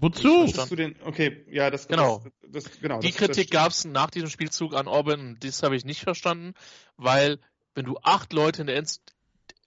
Wozu? 0.01 0.47
Du 0.69 0.77
den, 0.77 0.97
okay, 1.03 1.45
ja, 1.51 1.70
das 1.70 1.89
genau. 1.89 2.23
Das, 2.43 2.65
das, 2.65 2.81
genau 2.81 3.01
Die 3.01 3.09
das, 3.09 3.16
Kritik 3.16 3.51
gab 3.51 3.73
es 3.73 3.85
nach 3.85 4.11
diesem 4.11 4.31
Spielzug 4.31 4.74
an 4.74 4.87
Orban 4.87 5.20
und 5.20 5.45
das 5.45 5.62
habe 5.62 5.77
ich 5.77 5.85
nicht 5.85 6.01
verstanden, 6.01 6.55
weil 6.97 7.41
wenn 7.75 7.85
du 7.85 7.99
acht 8.03 8.33
Leute 8.33 8.63
in 8.63 8.67
der 8.67 8.77
End, 8.77 9.01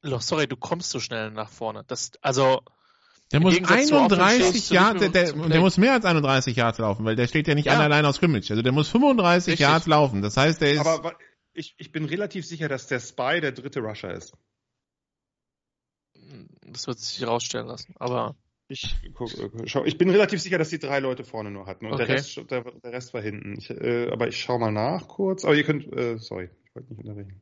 sorry, 0.02 0.48
du 0.48 0.58
kommst 0.58 0.90
so 0.90 1.00
schnell 1.00 1.32
nach 1.32 1.50
vorne. 1.50 1.84
Das, 1.88 2.12
also 2.22 2.62
der 3.32 3.40
muss 3.40 3.58
31 3.58 4.70
Yards, 4.70 5.00
der, 5.00 5.10
der, 5.10 5.34
der, 5.34 5.60
muss 5.60 5.78
mehr 5.78 5.94
als 5.94 6.06
31 6.06 6.56
Yards 6.56 6.78
laufen, 6.78 7.04
weil 7.04 7.16
der 7.16 7.28
steht 7.28 7.48
ja 7.48 7.56
nicht 7.56 7.66
ja. 7.66 7.80
allein 7.80 8.06
aus 8.06 8.18
Scrimmage. 8.18 8.52
Also 8.52 8.62
der 8.62 8.72
muss 8.72 8.90
35 8.90 9.54
Richtig. 9.54 9.60
Yards 9.60 9.88
laufen. 9.88 10.22
Das 10.22 10.38
heißt, 10.38 10.62
der 10.62 10.74
ist. 10.74 10.86
Aber 10.86 11.18
ich, 11.54 11.74
ich 11.80 11.92
bin 11.92 12.06
relativ 12.06 12.46
sicher, 12.46 12.68
dass 12.68 12.86
der 12.88 13.00
Spy 13.00 13.42
der 13.42 13.52
dritte 13.52 13.80
Rusher 13.80 14.14
ist. 14.14 14.34
Das 16.62 16.86
wird 16.86 17.00
sich 17.00 17.20
herausstellen 17.22 17.68
lassen, 17.68 17.96
aber. 17.98 18.36
Ich, 18.68 18.96
guck, 19.14 19.30
schau, 19.66 19.84
ich 19.84 19.98
bin 19.98 20.10
relativ 20.10 20.42
sicher, 20.42 20.58
dass 20.58 20.70
die 20.70 20.80
drei 20.80 21.00
Leute 21.00 21.24
vorne 21.24 21.52
nur 21.52 21.66
hatten 21.66 21.86
und 21.86 21.94
okay. 21.94 22.06
der, 22.06 22.16
Rest, 22.16 22.38
der, 22.50 22.62
der, 22.62 22.92
Rest 22.92 23.14
war 23.14 23.22
hinten. 23.22 23.58
Ich, 23.58 23.70
äh, 23.70 24.10
aber 24.10 24.28
ich 24.28 24.40
schau 24.40 24.58
mal 24.58 24.72
nach 24.72 25.08
kurz. 25.08 25.44
Aber 25.44 25.54
ihr 25.54 25.64
könnt, 25.64 25.92
äh, 25.92 26.18
sorry, 26.18 26.50
ich 26.66 26.76
wollte 26.76 26.90
nicht 26.90 27.00
unterbrechen. 27.00 27.42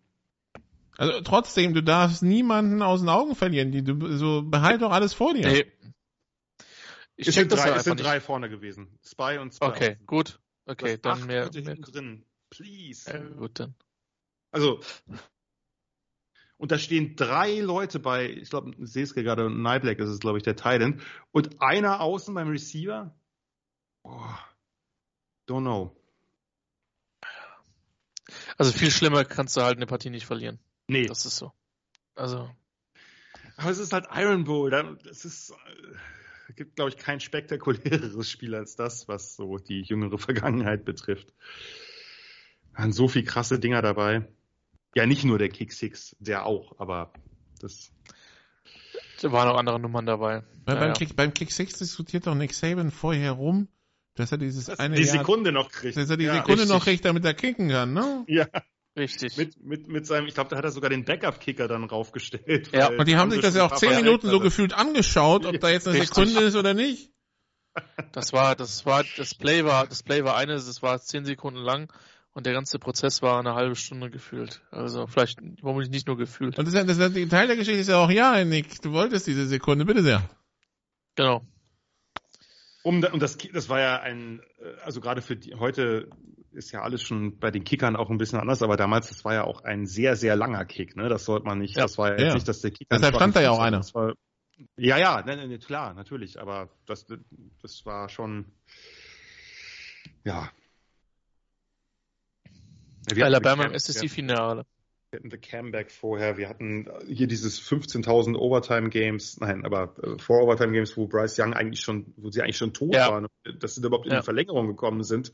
Also 0.98 1.22
trotzdem, 1.22 1.74
du 1.74 1.82
darfst 1.82 2.22
niemanden 2.22 2.82
aus 2.82 3.00
den 3.00 3.10
Augen 3.10 3.36
verlieren. 3.36 3.72
Die, 3.72 3.84
du, 3.84 4.18
so 4.18 4.44
behalt 4.44 4.82
doch 4.82 4.92
alles 4.92 5.14
vor 5.14 5.34
dir. 5.34 5.48
Nee. 5.48 5.72
Ich 7.16 7.28
es 7.28 7.36
sind, 7.36 7.52
drei, 7.52 7.70
es 7.72 7.84
sind 7.84 8.00
drei 8.02 8.20
vorne 8.20 8.50
gewesen. 8.50 9.00
Spy 9.04 9.38
und 9.40 9.54
Spy. 9.54 9.66
Okay, 9.66 9.98
gut. 10.06 10.40
Okay, 10.66 10.98
dann 10.98 11.26
mehr. 11.26 11.50
mehr. 11.54 11.76
drin. 11.76 12.26
Please. 12.50 13.12
Äh, 13.12 13.36
gut 13.36 13.60
dann. 13.60 13.76
Also, 14.52 14.82
und 16.62 16.72
da 16.72 16.78
stehen 16.78 17.16
drei 17.16 17.60
Leute 17.60 18.00
bei, 18.00 18.30
ich 18.30 18.52
glaube, 18.52 18.74
Seske 18.86 19.24
gerade 19.24 19.48
und 19.48 19.64
Nyblack 19.64 19.98
ist 19.98 20.10
es, 20.10 20.20
glaube 20.20 20.38
ich, 20.38 20.44
der 20.44 20.56
Thailand. 20.56 21.02
Und 21.32 21.60
einer 21.60 22.02
außen 22.02 22.36
beim 22.36 22.50
Receiver? 22.50 23.16
Oh, 24.04 24.36
don't 25.50 25.62
know. 25.62 25.96
Also 28.58 28.72
viel 28.72 28.92
schlimmer 28.92 29.26
kannst 29.26 29.58
du 29.58 29.62
halt 29.62 29.78
eine 29.78 29.88
Partie 29.88 30.12
nicht 30.12 30.28
verlieren. 30.28 30.60
Nee. 30.92 31.06
Das 31.06 31.26
ist 31.26 31.38
so. 31.38 31.54
Also. 32.16 32.50
Aber 33.56 33.70
es 33.70 33.78
ist 33.78 33.94
halt 33.94 34.08
Iron 34.14 34.44
Bowl. 34.44 34.74
Es 35.10 35.24
ist, 35.24 35.52
äh, 36.50 36.54
gibt, 36.54 36.76
glaube 36.76 36.90
ich, 36.90 36.98
kein 36.98 37.22
spektakuläreres 37.22 38.30
Spiel 38.30 38.54
als 38.54 38.76
das, 38.76 39.08
was 39.08 39.38
so 39.38 39.58
die 39.58 39.84
jüngere 39.84 40.18
Vergangenheit 40.18 40.84
betrifft. 40.84 41.34
Waren 42.74 42.92
so 42.92 43.08
viel 43.08 43.24
krasse 43.24 43.58
Dinger 43.58 43.82
dabei. 43.82 44.28
Ja, 44.94 45.06
nicht 45.06 45.24
nur 45.24 45.40
der 45.40 45.48
Kick 45.48 45.72
Six, 45.72 46.18
der 46.20 46.46
auch, 46.46 46.78
aber 46.78 47.14
das. 47.62 47.94
Da 49.22 49.32
waren 49.32 49.48
auch 49.48 49.58
andere 49.58 49.80
Nummern 49.80 50.06
dabei. 50.06 50.44
Weil 50.66 50.76
ja, 50.76 50.82
beim, 50.82 50.94
Kick, 50.94 51.16
beim 51.16 51.34
Kick 51.34 51.54
Six 51.54 51.78
diskutiert 51.78 52.28
doch 52.28 52.36
Nick 52.36 52.54
Saban 52.54 52.92
vorher 52.92 53.32
rum, 53.32 53.70
dass 54.16 54.34
er 54.34 54.40
dieses 54.40 54.66
dass 54.66 54.80
eine 54.80 54.96
die 54.96 55.06
Sekunde 55.06 55.54
noch 55.54 55.72
kriegt. 55.72 55.96
Dass 55.96 56.10
er 56.10 56.18
die 56.18 56.26
ja, 56.26 56.34
Sekunde 56.34 56.64
richtig. 56.64 56.70
noch 56.70 56.84
kriegt, 56.84 57.06
damit 57.06 57.24
er 57.24 57.34
kicken 57.34 57.70
kann, 57.70 57.94
ne? 57.94 58.26
Ja. 58.28 58.48
Richtig. 58.98 59.38
Mit, 59.38 59.64
mit, 59.64 59.88
mit 59.88 60.06
seinem, 60.06 60.28
ich 60.28 60.34
glaube, 60.34 60.50
da 60.50 60.58
hat 60.58 60.66
er 60.66 60.72
sogar 60.72 60.90
den 60.90 61.06
Backup-Kicker 61.06 61.68
dann 61.68 61.86
raufgestellt. 61.86 62.72
Ja, 62.74 62.90
und 62.90 63.08
die 63.08 63.16
haben 63.16 63.32
sich 63.32 63.42
das 63.42 63.56
ja 63.56 63.66
auch 63.66 63.76
zehn 63.76 63.96
Minuten 63.96 64.30
so 64.30 64.40
gefühlt 64.40 64.74
angeschaut, 64.74 65.46
ob 65.46 65.60
da 65.60 65.70
jetzt 65.70 65.88
eine 65.88 66.00
Richtig. 66.00 66.14
Sekunde 66.14 66.42
ist 66.42 66.56
oder 66.56 66.74
nicht. 66.74 67.10
Das 68.12 68.34
war, 68.34 68.56
das 68.56 68.86
war, 68.86 69.06
das 69.16 69.34
Play 69.34 69.64
war, 69.64 69.88
das 69.88 70.04
Play 70.04 70.26
war 70.26 70.36
eine, 70.36 70.54
das 70.54 70.82
war 70.82 71.00
zehn 71.00 71.24
Sekunden 71.24 71.62
lang 71.62 71.92
und 72.34 72.46
der 72.46 72.54
ganze 72.54 72.80
Prozess 72.80 73.22
war 73.22 73.40
eine 73.40 73.56
halbe 73.56 73.76
Stunde 73.76 74.10
gefühlt. 74.10 74.62
Also 74.72 75.08
vielleicht 75.08 75.40
womöglich 75.62 75.90
nicht 75.90 76.08
nur 76.08 76.18
gefühlt. 76.18 76.60
Und 76.60 76.68
das, 76.68 76.74
ist, 76.74 77.00
das, 77.00 77.16
ist, 77.16 77.30
Teil 77.32 77.48
der 77.48 77.56
Geschichte 77.56 77.80
ist 77.80 77.88
ja 77.88 77.98
auch, 77.98 78.10
ja, 78.10 78.44
Nick, 78.44 78.82
du 78.82 78.92
wolltest 78.92 79.28
diese 79.28 79.46
Sekunde, 79.46 79.86
bitte 79.86 80.04
sehr. 80.04 80.30
Genau. 81.16 81.46
Um, 82.84 83.04
und 83.04 83.22
das, 83.22 83.38
das 83.38 83.70
war 83.70 83.80
ja 83.80 84.00
ein, 84.02 84.42
äh, 84.60 84.82
also 84.84 85.02
gerade 85.02 85.22
für 85.22 85.36
die, 85.36 85.54
heute 85.56 86.10
ist 86.54 86.72
ja 86.72 86.82
alles 86.82 87.02
schon 87.02 87.40
bei 87.40 87.52
den 87.52 87.64
Kickern 87.64 87.96
auch 87.96 88.10
ein 88.10 88.18
bisschen 88.18 88.40
anders, 88.40 88.62
aber 88.62 88.78
damals, 88.78 89.10
das 89.10 89.24
war 89.24 89.34
ja 89.34 89.44
auch 89.44 89.64
ein 89.64 89.86
sehr, 89.86 90.16
sehr 90.16 90.36
langer 90.36 90.66
Kick, 90.66 90.96
ne? 90.96 91.10
Das 91.10 91.26
sollte 91.26 91.46
man 91.46 91.60
nicht, 91.60 91.76
ja. 91.76 91.84
das 91.84 91.98
war 91.98 92.18
ja, 92.20 92.28
ja. 92.28 92.34
nicht, 92.34 92.48
dass 92.48 92.62
der 92.62 92.72
Kicker. 92.72 92.96
Deshalb 92.96 93.16
stand 93.16 93.36
da 93.36 93.42
ja 93.42 93.52
auch 93.52 93.60
einer. 93.60 93.82
War, 93.94 94.14
ja, 94.78 94.98
ja, 94.98 95.24
ne, 95.24 95.48
ne, 95.48 95.60
klar, 95.60 95.94
natürlich, 95.94 96.40
aber 96.40 96.70
das, 96.86 97.06
das 97.62 97.86
war 97.86 98.10
schon, 98.10 98.46
ja. 100.24 100.50
Wir 103.14 103.26
Alabama 103.26 103.66
ist 103.66 103.90
es 103.90 103.98
die 103.98 104.10
Finale. 104.10 104.66
Wir 105.10 105.20
hatten 105.20 105.32
The 105.32 105.38
Comeback 105.38 105.92
vorher, 105.92 106.38
wir 106.38 106.48
hatten 106.48 106.88
hier 107.06 107.28
dieses 107.28 107.62
15.000 107.62 108.38
Overtime 108.38 108.90
Games, 108.90 109.40
nein, 109.42 109.66
aber 109.66 109.94
äh, 110.02 110.18
vor 110.20 110.42
Overtime 110.44 110.72
Games, 110.72 110.96
wo 110.96 111.08
Bryce 111.08 111.38
Young 111.40 111.54
eigentlich 111.54 111.82
schon, 111.82 112.14
wo 112.16 112.30
sie 112.30 112.42
eigentlich 112.42 112.58
schon 112.58 112.74
tot 112.74 112.94
ja. 112.94 113.12
waren, 113.12 113.28
dass 113.60 113.76
sie 113.76 113.86
überhaupt 113.86 114.06
in 114.06 114.16
die 114.16 114.24
Verlängerung 114.24 114.68
gekommen 114.68 115.04
sind 115.04 115.34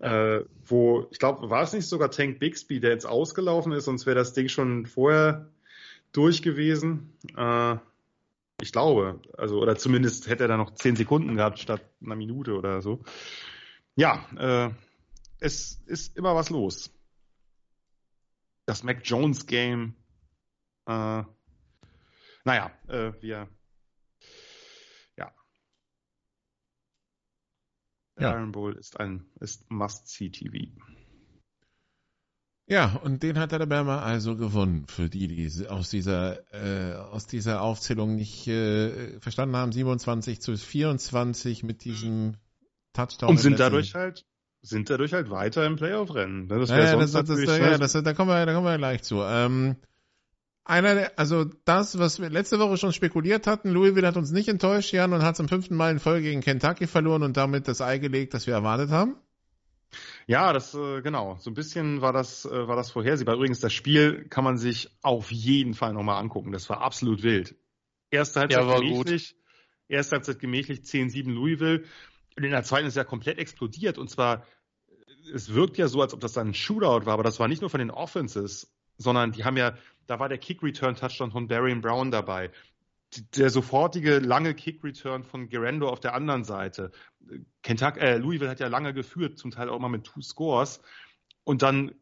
äh, 0.00 0.40
wo, 0.64 1.06
ich 1.10 1.18
glaube, 1.18 1.50
war 1.50 1.62
es 1.62 1.72
nicht 1.72 1.86
sogar 1.86 2.10
Tank 2.10 2.38
Bixby, 2.38 2.80
der 2.80 2.90
jetzt 2.90 3.06
ausgelaufen 3.06 3.72
ist, 3.72 3.84
sonst 3.84 4.06
wäre 4.06 4.16
das 4.16 4.32
Ding 4.32 4.48
schon 4.48 4.86
vorher 4.86 5.50
durch 6.12 6.42
gewesen. 6.42 7.12
Äh, 7.36 7.76
ich 8.60 8.72
glaube, 8.72 9.20
also, 9.36 9.60
oder 9.60 9.76
zumindest 9.76 10.28
hätte 10.28 10.44
er 10.44 10.48
da 10.48 10.56
noch 10.56 10.74
zehn 10.74 10.96
Sekunden 10.96 11.36
gehabt 11.36 11.58
statt 11.58 11.82
einer 12.02 12.16
Minute 12.16 12.54
oder 12.54 12.82
so. 12.82 13.02
Ja, 13.96 14.24
äh, 14.36 14.70
es 15.40 15.82
ist 15.86 16.16
immer 16.16 16.34
was 16.34 16.50
los. 16.50 16.90
Das 18.66 18.82
Mac 18.82 19.00
Jones 19.04 19.46
Game. 19.46 19.94
Äh, 20.86 21.22
naja, 22.44 22.70
äh, 22.88 23.12
wir 23.20 23.48
Ja. 28.18 28.32
Iron 28.32 28.52
Bowl 28.52 28.74
ist 28.76 29.00
ein 29.00 29.24
ist 29.40 29.70
Must-See-TV. 29.70 30.70
Ja, 32.66 32.98
und 33.02 33.22
den 33.22 33.38
hat 33.38 33.52
Alabama 33.52 34.00
also 34.00 34.36
gewonnen, 34.36 34.86
für 34.88 35.10
die, 35.10 35.28
die 35.28 35.68
aus 35.68 35.90
dieser, 35.90 36.38
äh, 36.54 36.94
aus 36.94 37.26
dieser 37.26 37.60
Aufzählung 37.60 38.16
nicht 38.16 38.48
äh, 38.48 39.20
verstanden 39.20 39.56
haben. 39.56 39.72
27 39.72 40.40
zu 40.40 40.56
24 40.56 41.62
mit 41.62 41.84
diesem 41.84 42.36
Touchdown. 42.94 43.30
Und 43.30 43.38
sind 43.38 43.60
dadurch 43.60 43.94
halt, 43.94 44.24
sind 44.62 44.88
dadurch 44.88 45.12
halt 45.12 45.28
weiter 45.28 45.66
im 45.66 45.76
Playoff-Rennen. 45.76 46.48
Das 46.48 46.70
ja, 46.70 46.78
ja, 46.78 46.96
das, 46.96 47.12
das, 47.12 47.26
das, 47.26 47.58
ja, 47.58 47.76
das, 47.76 47.92
da 47.92 48.14
kommen 48.14 48.30
wir, 48.30 48.46
da 48.46 48.54
kommen 48.54 48.66
wir 48.66 48.78
gleich 48.78 49.02
zu. 49.02 49.20
Ähm, 49.20 49.76
einer 50.64 50.94
der, 50.94 51.18
also 51.18 51.44
das, 51.64 51.98
was 51.98 52.20
wir 52.20 52.30
letzte 52.30 52.58
Woche 52.58 52.76
schon 52.76 52.92
spekuliert 52.92 53.46
hatten, 53.46 53.70
Louisville 53.70 54.06
hat 54.06 54.16
uns 54.16 54.30
nicht 54.30 54.48
enttäuscht, 54.48 54.92
Jan, 54.92 55.12
und 55.12 55.22
hat 55.22 55.36
zum 55.36 55.48
fünften 55.48 55.76
Mal 55.76 55.92
in 55.92 55.98
Folge 55.98 56.28
gegen 56.28 56.40
Kentucky 56.40 56.86
verloren 56.86 57.22
und 57.22 57.36
damit 57.36 57.68
das 57.68 57.80
Ei 57.80 57.98
gelegt, 57.98 58.34
das 58.34 58.46
wir 58.46 58.54
erwartet 58.54 58.90
haben. 58.90 59.16
Ja, 60.26 60.52
das 60.52 60.74
äh, 60.74 61.02
genau. 61.02 61.36
So 61.38 61.50
ein 61.50 61.54
bisschen 61.54 62.00
war 62.00 62.12
das 62.12 62.46
äh, 62.46 62.66
war 62.66 62.76
das 62.76 62.90
vorhersehbar. 62.90 63.36
Übrigens, 63.36 63.60
das 63.60 63.72
Spiel 63.72 64.26
kann 64.28 64.42
man 64.42 64.56
sich 64.56 64.90
auf 65.02 65.30
jeden 65.30 65.74
Fall 65.74 65.92
nochmal 65.92 66.20
angucken. 66.20 66.50
Das 66.50 66.68
war 66.68 66.80
absolut 66.80 67.22
wild. 67.22 67.54
Erste 68.10 68.40
Halbzeit 68.40 68.64
ja, 68.64 68.74
gemächlich, 68.74 69.34
gut. 69.34 69.42
erste 69.88 70.16
Halbzeit 70.16 70.38
gemächlich 70.38 70.80
10-7 70.80 71.30
Louisville. 71.30 71.84
Und 72.36 72.44
in 72.44 72.50
der 72.50 72.64
zweiten 72.64 72.86
ist 72.86 72.96
ja 72.96 73.04
komplett 73.04 73.38
explodiert. 73.38 73.98
Und 73.98 74.08
zwar, 74.08 74.46
es 75.32 75.52
wirkt 75.52 75.76
ja 75.78 75.88
so, 75.88 76.00
als 76.00 76.14
ob 76.14 76.20
das 76.20 76.32
dann 76.32 76.48
ein 76.48 76.54
Shootout 76.54 77.06
war, 77.06 77.14
aber 77.14 77.22
das 77.22 77.38
war 77.38 77.48
nicht 77.48 77.60
nur 77.60 77.70
von 77.70 77.80
den 77.80 77.90
Offenses, 77.90 78.72
sondern 78.96 79.32
die 79.32 79.44
haben 79.44 79.56
ja 79.56 79.76
da 80.06 80.18
war 80.18 80.28
der 80.28 80.38
Kick-Return-Touchdown 80.38 81.30
von 81.30 81.48
Barry 81.48 81.74
Brown 81.74 82.10
dabei. 82.10 82.50
Der 83.36 83.50
sofortige 83.50 84.18
lange 84.18 84.54
Kick-Return 84.54 85.22
von 85.24 85.48
Gerando 85.48 85.88
auf 85.88 86.00
der 86.00 86.14
anderen 86.14 86.44
Seite. 86.44 86.90
Kentucky, 87.62 88.00
äh, 88.00 88.16
Louisville 88.16 88.50
hat 88.50 88.60
ja 88.60 88.68
lange 88.68 88.92
geführt, 88.92 89.38
zum 89.38 89.50
Teil 89.50 89.68
auch 89.68 89.78
mal 89.78 89.88
mit 89.88 90.04
Two 90.04 90.20
Scores. 90.20 90.80
Und 91.44 91.62
dann 91.62 91.92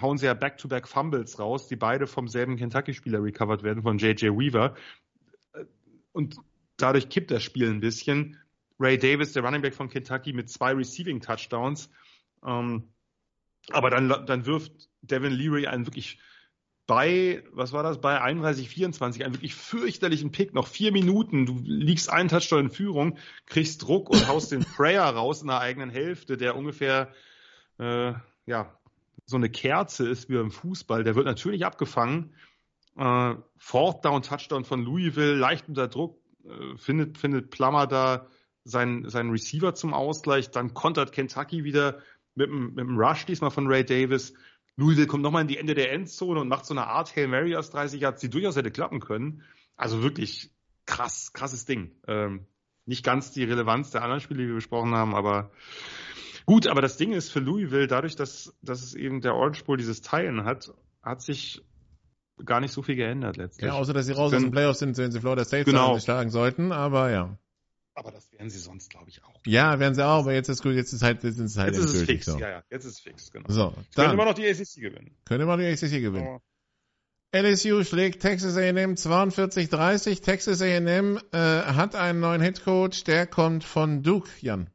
hauen 0.00 0.18
sie 0.18 0.26
ja 0.26 0.34
Back-to-Back 0.34 0.84
-back 0.84 0.88
Fumbles 0.88 1.38
raus, 1.38 1.68
die 1.68 1.76
beide 1.76 2.06
vom 2.06 2.26
selben 2.26 2.56
Kentucky-Spieler 2.56 3.22
recovered 3.22 3.62
werden, 3.62 3.82
von 3.82 3.98
J.J. 3.98 4.36
Weaver. 4.36 4.74
Und 6.12 6.36
dadurch 6.76 7.08
kippt 7.08 7.30
das 7.30 7.42
Spiel 7.42 7.70
ein 7.70 7.80
bisschen. 7.80 8.38
Ray 8.80 8.98
Davis, 8.98 9.32
der 9.32 9.44
Running 9.44 9.62
Back 9.62 9.74
von 9.74 9.88
Kentucky, 9.88 10.32
mit 10.32 10.50
zwei 10.50 10.72
Receiving 10.72 11.20
Touchdowns. 11.20 11.90
Ähm, 12.44 12.88
aber 13.70 13.90
dann, 13.90 14.08
dann 14.08 14.46
wirft 14.46 14.88
Devin 15.02 15.32
Leary 15.32 15.66
einen 15.66 15.86
wirklich 15.86 16.18
bei, 16.86 17.42
was 17.52 17.72
war 17.72 17.82
das, 17.82 18.00
bei 18.00 18.20
31, 18.20 18.68
24, 18.68 19.24
einen 19.24 19.34
wirklich 19.34 19.54
fürchterlichen 19.54 20.32
Pick, 20.32 20.52
noch 20.52 20.66
vier 20.66 20.92
Minuten, 20.92 21.46
du 21.46 21.58
liegst 21.64 22.10
einen 22.10 22.28
Touchdown 22.28 22.66
in 22.66 22.70
Führung, 22.70 23.18
kriegst 23.46 23.82
Druck 23.82 24.10
und 24.10 24.28
haust 24.28 24.52
den 24.52 24.64
Prayer 24.76 25.04
raus 25.04 25.40
in 25.40 25.48
der 25.48 25.60
eigenen 25.60 25.90
Hälfte, 25.90 26.36
der 26.36 26.56
ungefähr, 26.56 27.12
äh, 27.78 28.12
ja, 28.46 28.78
so 29.26 29.36
eine 29.36 29.48
Kerze 29.48 30.06
ist 30.06 30.28
wie 30.28 30.36
beim 30.36 30.50
Fußball, 30.50 31.04
der 31.04 31.14
wird 31.14 31.24
natürlich 31.24 31.64
abgefangen. 31.64 32.34
Äh, 32.96 33.34
Fourth 33.56 34.04
Down 34.04 34.22
Touchdown 34.22 34.64
von 34.64 34.84
Louisville, 34.84 35.34
leicht 35.34 35.68
unter 35.68 35.88
Druck, 35.88 36.20
äh, 36.44 36.76
findet, 36.76 37.16
findet 37.16 37.50
Plummer 37.50 37.86
da 37.86 38.28
seinen, 38.64 39.08
seinen 39.08 39.30
Receiver 39.30 39.74
zum 39.74 39.94
Ausgleich, 39.94 40.50
dann 40.50 40.74
kontert 40.74 41.12
Kentucky 41.12 41.64
wieder 41.64 42.00
mit 42.34 42.50
einem, 42.50 42.74
mit 42.74 42.80
einem 42.80 42.98
Rush 42.98 43.24
diesmal 43.24 43.50
von 43.50 43.66
Ray 43.66 43.84
Davis. 43.84 44.34
Louisville 44.76 45.06
kommt 45.06 45.22
nochmal 45.22 45.42
in 45.42 45.48
die 45.48 45.58
Ende 45.58 45.74
der 45.74 45.92
Endzone 45.92 46.40
und 46.40 46.48
macht 46.48 46.66
so 46.66 46.74
eine 46.74 46.86
Art 46.86 47.14
Hail 47.14 47.28
Mary 47.28 47.54
aus 47.56 47.70
30 47.70 48.00
Yards, 48.00 48.20
die 48.20 48.30
durchaus 48.30 48.56
hätte 48.56 48.70
klappen 48.70 49.00
können. 49.00 49.42
Also 49.76 50.02
wirklich 50.02 50.50
krass, 50.86 51.32
krasses 51.32 51.64
Ding. 51.64 51.92
Ähm, 52.06 52.46
nicht 52.86 53.04
ganz 53.04 53.30
die 53.32 53.44
Relevanz 53.44 53.90
der 53.90 54.02
anderen 54.02 54.20
Spiele, 54.20 54.42
die 54.42 54.48
wir 54.48 54.56
besprochen 54.56 54.94
haben, 54.94 55.14
aber 55.14 55.50
gut, 56.44 56.66
aber 56.66 56.82
das 56.82 56.96
Ding 56.96 57.12
ist 57.12 57.30
für 57.30 57.40
Louisville, 57.40 57.86
dadurch, 57.86 58.16
dass, 58.16 58.54
dass 58.62 58.82
es 58.82 58.94
eben 58.94 59.20
der 59.20 59.34
Orange 59.34 59.64
Bowl 59.64 59.76
dieses 59.76 60.02
Teilen 60.02 60.44
hat, 60.44 60.72
hat 61.02 61.22
sich 61.22 61.62
gar 62.44 62.60
nicht 62.60 62.72
so 62.72 62.82
viel 62.82 62.96
geändert 62.96 63.36
letztlich. 63.36 63.68
Ja, 63.68 63.74
außer 63.74 63.92
dass 63.92 64.06
sie 64.06 64.12
raus 64.12 64.32
aus 64.32 64.42
den 64.42 64.50
Playoffs 64.50 64.80
sind, 64.80 64.96
wenn 64.98 65.12
sie 65.12 65.20
Florida 65.20 65.44
State 65.44 65.64
genau. 65.64 65.98
schlagen 65.98 66.30
sollten, 66.30 66.72
aber 66.72 67.10
ja. 67.10 67.38
Aber 67.94 68.10
das 68.10 68.30
wären 68.32 68.50
sie 68.50 68.58
sonst, 68.58 68.90
glaube 68.90 69.08
ich, 69.08 69.22
auch. 69.22 69.40
Ja, 69.46 69.78
wären 69.78 69.94
sie 69.94 70.04
auch, 70.04 70.20
aber 70.20 70.34
jetzt 70.34 70.48
ist 70.48 70.62
gut, 70.62 70.74
jetzt 70.74 70.92
ist 70.92 71.02
halt, 71.02 71.22
jetzt 71.22 71.38
ist 71.38 71.56
halt 71.56 71.74
jetzt 71.74 71.84
ist 71.84 71.94
es 71.94 72.02
fix. 72.02 72.26
So. 72.26 72.38
Ja, 72.38 72.50
ja, 72.50 72.62
jetzt 72.70 72.84
ist 72.84 72.92
es 72.94 73.00
fix, 73.00 73.30
genau. 73.30 73.48
So, 73.48 73.72
dann, 73.94 74.06
können 74.06 74.14
immer 74.14 74.24
noch 74.24 74.34
die 74.34 74.46
ACC 74.46 74.80
gewinnen. 74.80 75.16
Immer 75.30 75.44
noch 75.46 75.58
die 75.58 75.66
ACC 75.66 76.00
gewinnen. 76.00 76.26
Oh. 76.26 76.40
LSU 77.34 77.82
schlägt 77.82 78.22
Texas 78.22 78.56
A&M 78.56 78.94
42-30. 78.94 80.22
Texas 80.22 80.62
A&M 80.62 81.18
äh, 81.32 81.38
hat 81.38 81.96
einen 81.96 82.20
neuen 82.20 82.40
Headcoach, 82.40 83.02
der 83.04 83.26
kommt 83.26 83.64
von 83.64 84.02
Duke, 84.02 84.30
Jan. 84.40 84.70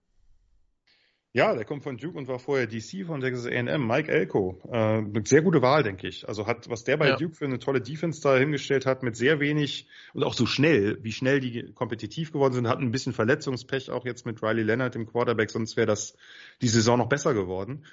Ja, 1.31 1.53
der 1.53 1.63
kommt 1.63 1.83
von 1.83 1.97
Duke 1.97 2.17
und 2.17 2.27
war 2.27 2.39
vorher 2.39 2.65
DC 2.65 3.05
von 3.05 3.21
Texas 3.21 3.45
A&M, 3.45 3.85
Mike 3.85 4.11
Elko. 4.11 4.59
Äh, 4.71 5.03
sehr 5.25 5.43
gute 5.43 5.61
Wahl, 5.61 5.83
denke 5.83 6.07
ich. 6.07 6.27
Also 6.27 6.47
hat, 6.47 6.69
was 6.69 6.85
der 6.85 6.97
bei 6.97 7.09
ja. 7.09 7.17
Duke 7.17 7.35
für 7.35 7.45
eine 7.45 7.59
tolle 7.59 7.81
Defense 7.81 8.19
da 8.19 8.35
hingestellt 8.35 8.87
hat, 8.87 9.03
mit 9.03 9.15
sehr 9.15 9.39
wenig 9.39 9.87
und 10.15 10.23
auch 10.23 10.33
so 10.33 10.47
schnell, 10.47 10.97
wie 11.03 11.11
schnell 11.11 11.39
die 11.39 11.71
kompetitiv 11.73 12.31
geworden 12.31 12.53
sind, 12.53 12.67
hatten 12.67 12.81
ein 12.81 12.91
bisschen 12.91 13.13
Verletzungspech 13.13 13.91
auch 13.91 14.05
jetzt 14.05 14.25
mit 14.25 14.41
Riley 14.41 14.63
Leonard 14.63 14.95
im 14.95 15.05
Quarterback, 15.05 15.51
sonst 15.51 15.77
wäre 15.77 15.85
das 15.85 16.17
die 16.63 16.67
Saison 16.67 16.97
noch 16.97 17.09
besser 17.09 17.35
geworden. 17.35 17.85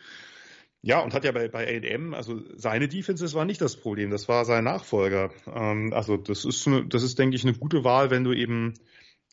Ja, 0.80 1.00
und 1.00 1.12
hat 1.12 1.24
ja 1.24 1.32
bei, 1.32 1.48
bei 1.48 1.66
A&M, 1.66 2.14
also 2.14 2.40
seine 2.54 2.88
Defenses 2.88 3.34
war 3.34 3.44
nicht 3.44 3.60
das 3.60 3.76
Problem, 3.76 4.10
das 4.10 4.28
war 4.28 4.46
sein 4.46 4.64
Nachfolger. 4.64 5.30
Ähm, 5.54 5.92
also 5.92 6.16
das 6.16 6.46
ist, 6.46 6.66
das 6.88 7.02
ist, 7.02 7.18
denke 7.18 7.36
ich, 7.36 7.44
eine 7.44 7.54
gute 7.54 7.84
Wahl, 7.84 8.10
wenn 8.10 8.24
du 8.24 8.32
eben 8.32 8.74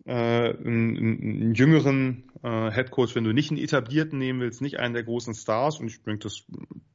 einen, 0.06 0.98
einen 0.98 1.54
jüngeren 1.54 2.32
äh, 2.44 2.70
Headcoach, 2.72 3.16
wenn 3.16 3.24
du 3.24 3.34
nicht 3.34 3.52
einen 3.52 3.60
etablierten 3.60 4.20
nehmen 4.20 4.42
willst, 4.42 4.62
nicht 4.62 4.80
einen 4.80 4.94
der 4.94 5.04
großen 5.04 5.34
Stars, 5.34 5.80
und 5.80 5.88
ich 5.88 6.04
denke, 6.04 6.24
dass 6.24 6.44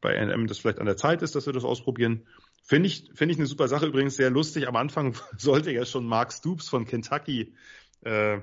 bei 0.00 0.14
NM 0.14 0.46
das 0.46 0.58
vielleicht 0.58 0.78
an 0.78 0.86
der 0.86 0.96
Zeit 0.96 1.22
ist, 1.22 1.34
dass 1.34 1.46
wir 1.46 1.52
das 1.52 1.64
ausprobieren. 1.64 2.26
Finde 2.62 2.88
ich, 2.88 3.10
finde 3.14 3.32
ich 3.32 3.38
eine 3.38 3.46
super 3.46 3.66
Sache, 3.66 3.86
übrigens 3.86 4.16
sehr 4.16 4.30
lustig. 4.30 4.68
Am 4.68 4.76
Anfang 4.76 5.14
sollte 5.38 5.72
ja 5.72 5.86
schon 5.86 6.06
Mark 6.06 6.32
Stoops 6.32 6.68
von 6.68 6.84
Kentucky 6.84 7.54
äh, 8.02 8.40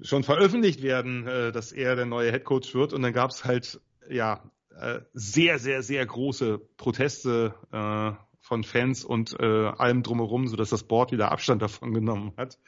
schon 0.00 0.24
veröffentlicht 0.24 0.82
werden, 0.82 1.26
äh, 1.26 1.52
dass 1.52 1.72
er 1.72 1.96
der 1.96 2.06
neue 2.06 2.30
Headcoach 2.30 2.74
wird. 2.74 2.92
Und 2.92 3.02
dann 3.02 3.12
gab 3.12 3.30
es 3.30 3.44
halt 3.44 3.80
ja 4.10 4.42
äh, 4.78 5.00
sehr, 5.12 5.58
sehr, 5.58 5.82
sehr 5.82 6.04
große 6.04 6.58
Proteste 6.76 7.54
äh, 7.72 8.12
von 8.40 8.64
Fans 8.64 9.04
und 9.04 9.38
äh, 9.40 9.44
allem 9.44 10.02
drumherum, 10.02 10.46
sodass 10.46 10.70
das 10.70 10.84
Board 10.84 11.12
wieder 11.12 11.32
Abstand 11.32 11.62
davon 11.62 11.92
genommen 11.92 12.32
hat. 12.36 12.58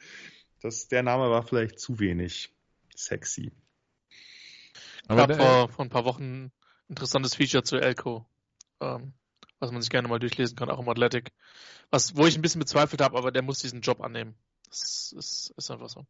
Das, 0.61 0.87
der 0.87 1.03
Name 1.03 1.29
war 1.29 1.43
vielleicht 1.43 1.79
zu 1.79 1.99
wenig 1.99 2.53
sexy. 2.95 3.51
Aber 5.07 5.27
gab 5.27 5.37
vor, 5.37 5.69
vor 5.69 5.85
ein 5.85 5.89
paar 5.89 6.05
Wochen 6.05 6.45
ein 6.45 6.51
interessantes 6.87 7.35
Feature 7.35 7.63
zu 7.63 7.77
Elko, 7.77 8.25
ähm, 8.79 9.13
was 9.59 9.71
man 9.71 9.81
sich 9.81 9.89
gerne 9.89 10.07
mal 10.07 10.19
durchlesen 10.19 10.55
kann, 10.55 10.69
auch 10.69 10.79
im 10.79 10.89
Athletic. 10.89 11.31
Was, 11.89 12.15
wo 12.15 12.25
ich 12.25 12.35
ein 12.35 12.41
bisschen 12.41 12.59
bezweifelt 12.59 13.01
habe, 13.01 13.17
aber 13.17 13.31
der 13.31 13.41
muss 13.41 13.59
diesen 13.59 13.81
Job 13.81 14.01
annehmen. 14.01 14.35
Das 14.69 15.13
ist, 15.17 15.53
ist 15.57 15.71
einfach 15.71 15.89
so. 15.89 16.05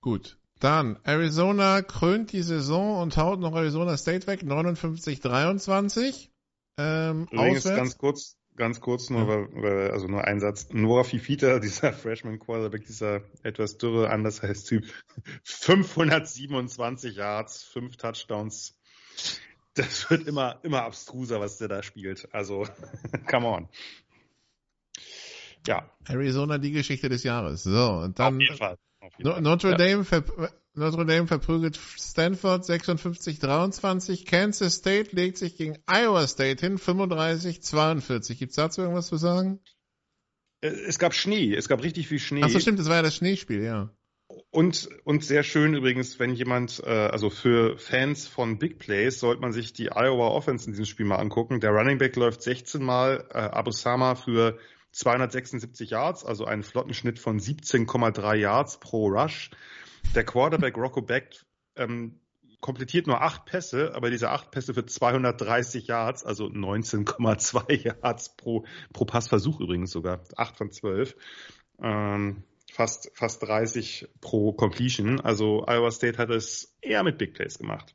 Gut. 0.00 0.38
Dann, 0.60 0.98
Arizona 1.04 1.82
krönt 1.82 2.32
die 2.32 2.42
Saison 2.42 3.00
und 3.00 3.16
haut 3.16 3.40
noch 3.40 3.54
Arizona 3.54 3.96
State 3.96 4.26
weg, 4.26 4.42
59-23. 4.42 6.28
Ähm, 6.76 7.28
Übrigens 7.30 7.58
auswärts. 7.58 7.76
ganz 7.76 7.98
kurz, 7.98 8.38
ganz 8.60 8.80
kurz 8.80 9.08
nur, 9.08 9.26
weil, 9.26 9.48
weil, 9.54 9.90
also 9.90 10.06
nur 10.06 10.22
ein 10.24 10.38
Satz. 10.38 10.68
Nora 10.70 11.02
Fifita, 11.02 11.58
dieser 11.60 11.92
Freshman 11.92 12.38
Quarterback, 12.38 12.84
dieser 12.84 13.22
etwas 13.42 13.78
dürre, 13.78 14.10
anders 14.10 14.42
heißt 14.42 14.68
Typ, 14.68 14.84
527 15.42 17.16
Yards, 17.16 17.64
5 17.64 17.96
Touchdowns. 17.96 18.78
Das 19.74 20.10
wird 20.10 20.28
immer, 20.28 20.60
immer 20.62 20.82
abstruser, 20.82 21.40
was 21.40 21.56
der 21.56 21.68
da 21.68 21.82
spielt. 21.82 22.28
Also, 22.32 22.66
come 23.30 23.46
on. 23.46 23.68
Ja. 25.66 25.90
Arizona, 26.06 26.58
die 26.58 26.72
Geschichte 26.72 27.08
des 27.08 27.22
Jahres. 27.22 27.62
So, 27.62 27.92
und 28.04 28.18
dann. 28.18 28.34
Auf 28.34 28.40
jeden 28.40 28.56
Fall. 28.56 28.78
Notre 29.18 29.76
Dame, 29.76 30.04
Notre 30.74 31.04
Dame 31.04 31.26
verprügelt 31.26 31.78
Stanford 31.98 32.64
56-23. 32.64 34.24
Kansas 34.24 34.74
State 34.74 35.14
legt 35.16 35.36
sich 35.36 35.56
gegen 35.56 35.78
Iowa 35.86 36.26
State 36.26 36.64
hin 36.64 36.78
35-42. 36.78 38.38
Gibt's 38.38 38.56
dazu 38.56 38.82
irgendwas 38.82 39.08
zu 39.08 39.16
sagen? 39.16 39.60
Äh, 40.60 40.68
es 40.68 40.98
gab 40.98 41.14
Schnee. 41.14 41.54
Es 41.54 41.68
gab 41.68 41.82
richtig 41.82 42.08
viel 42.08 42.20
Schnee. 42.20 42.42
Ach 42.44 42.48
so, 42.48 42.60
stimmt. 42.60 42.78
Das 42.78 42.88
war 42.88 42.96
ja 42.96 43.02
das 43.02 43.16
Schneespiel, 43.16 43.62
ja. 43.62 43.90
Und, 44.50 44.88
und 45.04 45.24
sehr 45.24 45.42
schön 45.42 45.74
übrigens, 45.74 46.20
wenn 46.20 46.34
jemand, 46.34 46.80
äh, 46.84 46.88
also 46.88 47.30
für 47.30 47.76
Fans 47.78 48.28
von 48.28 48.58
Big 48.58 48.78
Plays, 48.78 49.18
sollte 49.18 49.40
man 49.40 49.52
sich 49.52 49.72
die 49.72 49.90
Iowa 49.90 50.28
Offense 50.28 50.66
in 50.66 50.72
diesem 50.72 50.86
Spiel 50.86 51.06
mal 51.06 51.16
angucken. 51.16 51.60
Der 51.60 51.70
Running 51.70 51.98
Back 51.98 52.14
läuft 52.14 52.42
16 52.42 52.82
Mal, 52.82 53.26
äh, 53.30 53.38
Abusama 53.38 54.14
für 54.14 54.58
276 54.92 55.90
Yards, 55.90 56.24
also 56.24 56.44
einen 56.44 56.62
Flottenschnitt 56.62 57.18
von 57.18 57.40
17,3 57.40 58.34
Yards 58.36 58.78
pro 58.78 59.08
Rush. 59.08 59.50
Der 60.14 60.24
Quarterback 60.24 60.76
Rocco 60.76 61.02
Beck 61.02 61.44
ähm, 61.76 62.20
komplettiert 62.60 63.06
nur 63.06 63.22
acht 63.22 63.46
Pässe, 63.46 63.94
aber 63.94 64.10
diese 64.10 64.30
acht 64.30 64.50
Pässe 64.50 64.74
für 64.74 64.84
230 64.84 65.86
Yards, 65.86 66.24
also 66.24 66.46
19,2 66.46 67.84
Yards 68.02 68.36
pro, 68.36 68.64
pro 68.92 69.04
Passversuch 69.04 69.60
übrigens 69.60 69.90
sogar, 69.90 70.20
acht 70.36 70.56
von 70.56 70.70
zwölf. 70.70 71.16
Ähm, 71.82 72.44
fast, 72.70 73.10
fast 73.14 73.42
30 73.42 74.08
pro 74.20 74.52
Completion. 74.52 75.20
Also 75.20 75.64
Iowa 75.66 75.90
State 75.90 76.18
hat 76.18 76.30
es 76.30 76.76
eher 76.80 77.02
mit 77.02 77.18
Big 77.18 77.34
Plays 77.34 77.58
gemacht. 77.58 77.94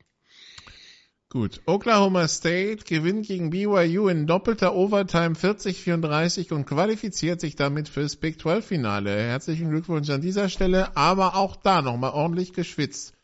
Gut. 1.28 1.60
Oklahoma 1.66 2.28
State 2.28 2.84
gewinnt 2.84 3.26
gegen 3.26 3.50
BYU 3.50 4.08
in 4.08 4.28
doppelter 4.28 4.74
Overtime 4.74 5.34
40-34 5.34 6.52
und 6.52 6.66
qualifiziert 6.66 7.40
sich 7.40 7.56
damit 7.56 7.88
fürs 7.88 8.16
Big 8.16 8.40
12 8.40 8.64
Finale. 8.64 9.10
Herzlichen 9.10 9.70
Glückwunsch 9.70 10.08
an 10.10 10.20
dieser 10.20 10.48
Stelle, 10.48 10.96
aber 10.96 11.34
auch 11.34 11.56
da 11.56 11.82
nochmal 11.82 12.12
ordentlich 12.12 12.52
geschwitzt. 12.52 13.14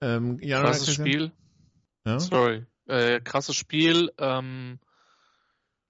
Ähm, 0.00 0.38
krasses 0.38 0.94
Spiel. 0.94 1.32
Ja? 2.06 2.18
Sorry. 2.18 2.64
Äh, 2.86 3.20
krasses 3.20 3.56
Spiel. 3.56 4.10
Ähm, 4.16 4.78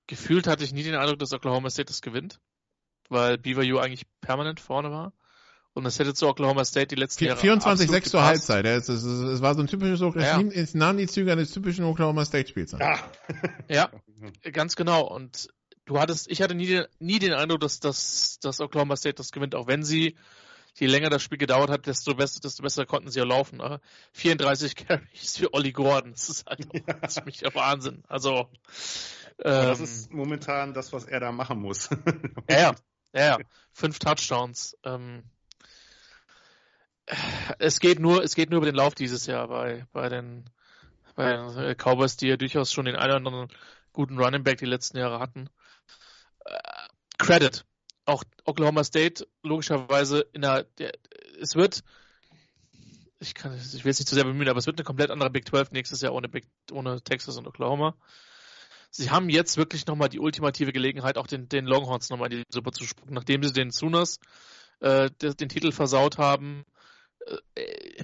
gefühlt 0.09 0.49
hatte 0.49 0.65
ich 0.65 0.73
nie 0.73 0.83
den 0.83 0.97
Eindruck, 0.97 1.21
dass 1.21 1.33
Oklahoma 1.33 1.71
State 1.71 1.87
das 1.87 2.03
gewinnt, 2.03 2.41
weil 3.09 3.39
BYU 3.39 3.79
eigentlich 3.79 4.07
permanent 4.21 4.59
vorne 4.59 4.91
war. 4.91 5.13
Und 5.75 5.83
das 5.83 5.99
hätte 5.99 6.15
zu 6.15 6.29
Oklahoma 6.29 6.65
State 6.65 6.87
die 6.87 6.95
letzten 6.95 7.25
Jahre 7.25 7.41
24-6 7.41 8.11
zur 8.11 8.25
Halbzeit. 8.25 8.65
Es, 8.65 8.89
es, 8.89 9.03
es, 9.03 9.43
war 9.43 9.55
so 9.57 9.61
ein 9.61 9.67
typisches 9.67 10.03
Oklahoma, 10.03 10.53
ja. 10.53 10.63
es 10.63 10.73
nahm 10.75 10.97
die 10.97 11.09
Züge 11.09 11.33
eines 11.33 11.51
typischen 11.51 11.85
Oklahoma 11.85 12.25
State 12.25 12.49
Spiels 12.49 12.75
an. 12.75 12.81
Ja. 12.81 12.99
ja, 13.69 13.91
ganz 14.53 14.77
genau. 14.77 15.05
Und 15.05 15.49
du 15.85 15.99
hattest, 15.99 16.31
ich 16.31 16.43
hatte 16.43 16.55
nie 16.55 16.67
den, 16.67 16.85
nie 17.01 17.19
den 17.19 17.33
Eindruck, 17.33 17.61
dass, 17.61 17.81
dass, 17.81 18.39
dass 18.41 18.61
Oklahoma 18.61 18.95
State 18.97 19.17
das 19.17 19.33
gewinnt, 19.33 19.57
auch 19.57 19.67
wenn 19.67 19.83
sie, 19.83 20.15
je 20.75 20.87
länger 20.87 21.11
das 21.11 21.25
Spiel 21.25 21.39
gedauert 21.39 21.71
hat, 21.71 21.87
desto 21.87 22.15
besser, 22.15 22.41
desto 22.41 22.63
besser 22.63 22.87
konnten 22.87 23.11
sie 23.11 23.19
ja 23.19 23.25
laufen. 23.25 23.59
Ne? 23.59 23.81
34 24.13 24.77
Carries 24.87 25.39
für 25.39 25.53
Olli 25.55 25.73
Gordon. 25.73 26.13
Das 26.13 26.29
ist 26.29 26.47
halt 26.47 26.69
ja. 26.73 27.09
ziemlich 27.09 27.39
der 27.39 27.53
Wahnsinn. 27.55 28.05
Also, 28.09 28.49
ähm, 29.39 29.67
das 29.67 29.81
ist 29.81 30.13
momentan 30.13 30.73
das, 30.73 30.93
was 30.93 31.05
er 31.05 31.19
da 31.19 31.33
machen 31.33 31.61
muss. 31.61 31.89
ja, 32.49 32.57
ja, 32.59 32.75
ja. 33.13 33.39
Fünf 33.73 33.99
Touchdowns. 33.99 34.77
Ähm, 34.85 35.25
es 37.59 37.81
geht 37.81 37.99
nur, 37.99 38.23
es 38.23 38.35
geht 38.35 38.51
nur 38.51 38.59
über 38.59 38.67
den 38.67 38.77
Lauf 38.77 38.95
dieses 38.95 39.27
Jahr 39.27 39.49
bei, 39.49 39.87
bei 39.93 40.09
den, 40.09 40.45
bei 41.15 41.33
den 41.33 41.59
äh, 41.59 41.75
Cowboys, 41.75 42.17
die 42.17 42.29
ja 42.29 42.37
durchaus 42.37 42.73
schon 42.73 42.87
den 42.87 42.97
einen 42.97 43.11
oder 43.11 43.17
anderen 43.17 43.49
guten 43.93 44.19
Running 44.19 44.43
Back 44.43 44.59
die 44.59 44.67
letzten 44.67 44.99
Jahre 44.99 45.21
hatten. 45.21 45.49
Äh, 46.45 46.59
Credit. 47.19 47.65
auch 48.07 48.25
Oklahoma 48.45 48.85
State 48.85 49.27
logischerweise 49.43 50.27
in 50.33 50.43
der, 50.43 50.65
der 50.79 50.93
es 51.41 51.55
wird, 51.55 51.83
ich 53.21 53.35
kann, 53.35 53.57
ich 53.57 53.85
will 53.85 53.91
es 53.91 53.99
nicht 53.99 54.09
zu 54.09 54.15
sehr 54.15 54.25
bemühen, 54.25 54.49
aber 54.49 54.59
es 54.59 54.67
wird 54.67 54.79
eine 54.79 54.85
komplett 54.85 55.11
andere 55.11 55.31
Big 55.31 55.49
12 55.49 55.73
nächstes 55.73 56.01
Jahr 56.01 56.13
ohne, 56.13 56.29
Big, 56.29 56.47
ohne 56.73 57.01
Texas 57.01 57.37
und 57.37 57.47
Oklahoma. 57.47 57.97
Sie 58.91 59.11
haben 59.11 59.29
jetzt 59.29 59.57
wirklich 59.57 59.87
nochmal 59.87 60.09
die 60.09 60.21
ultimative 60.21 60.73
Gelegenheit, 60.73 61.19
auch 61.19 61.27
den, 61.27 61.49
den 61.49 61.67
Longhorns 61.67 62.11
nochmal 62.11 62.33
in 62.33 62.39
die 62.39 62.45
Suppe 62.49 62.71
zu 62.71 62.85
spucken, 62.85 63.15
nachdem 63.15 63.43
sie 63.43 63.53
den 63.53 63.71
Sooners 63.71 64.21
äh, 64.81 65.11
den, 65.11 65.37
den 65.37 65.49
Titel 65.49 65.73
versaut 65.73 66.19
haben. 66.19 66.65
Äh, 67.55 68.03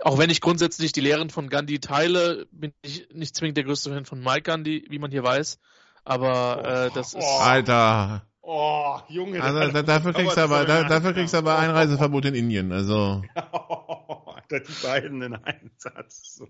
auch 0.00 0.18
wenn 0.18 0.30
ich 0.30 0.40
grundsätzlich 0.40 0.92
die 0.92 1.00
Lehren 1.00 1.30
von 1.30 1.48
Gandhi 1.48 1.80
teile, 1.80 2.46
bin 2.52 2.72
ich 2.82 3.08
nicht 3.12 3.34
zwingend 3.34 3.56
der 3.56 3.64
größte 3.64 3.90
Fan 3.90 4.04
von 4.04 4.20
Mike 4.20 4.42
Gandhi, 4.42 4.86
wie 4.88 4.98
man 4.98 5.10
hier 5.10 5.24
weiß. 5.24 5.58
Aber 6.04 6.64
äh, 6.64 6.90
das 6.94 7.14
ist. 7.14 7.24
Oh, 7.24 7.38
Alter. 7.40 8.22
Oh, 8.40 8.98
Junge. 9.08 9.42
Also 9.42 9.72
da, 9.72 9.82
dafür 9.82 10.14
kriegst 10.14 10.36
du 10.36 10.40
aber, 10.40 10.64
da, 10.64 10.84
dafür 10.84 11.12
kriegst 11.12 11.34
du 11.34 11.38
aber 11.38 11.58
Einreiseverbot 11.58 12.24
in 12.26 12.34
Indien. 12.34 12.72
Also. 12.72 13.22
Alter, 13.34 14.60
die 14.60 14.72
beiden 14.82 15.20
in 15.20 15.34
einem 15.34 15.70
Satz. 15.76 16.40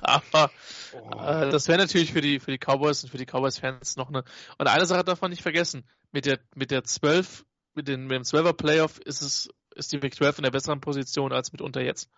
aber 0.00 0.50
oh. 0.94 1.20
äh, 1.20 1.50
das 1.50 1.68
wäre 1.68 1.78
natürlich 1.78 2.12
für 2.12 2.22
die 2.22 2.40
für 2.40 2.52
die 2.52 2.58
Cowboys 2.58 3.04
und 3.04 3.10
für 3.10 3.18
die 3.18 3.26
Cowboys-Fans 3.26 3.96
noch 3.96 4.08
eine. 4.08 4.24
Und 4.56 4.66
eine 4.66 4.86
Sache 4.86 5.04
darf 5.04 5.20
man 5.20 5.30
nicht 5.30 5.42
vergessen: 5.42 5.84
Mit 6.12 6.24
der 6.24 6.38
mit 6.54 6.70
der 6.70 6.84
12 6.84 7.44
mit, 7.74 7.88
den, 7.88 8.06
mit 8.06 8.12
dem 8.12 8.22
12er 8.22 8.52
Playoff 8.52 8.98
ist 9.00 9.20
es 9.20 9.50
ist 9.74 9.92
die 9.92 9.98
Big 9.98 10.14
12 10.14 10.38
in 10.38 10.44
der 10.44 10.50
besseren 10.50 10.80
Position 10.80 11.32
als 11.32 11.52
mitunter 11.52 11.82
jetzt. 11.82 12.10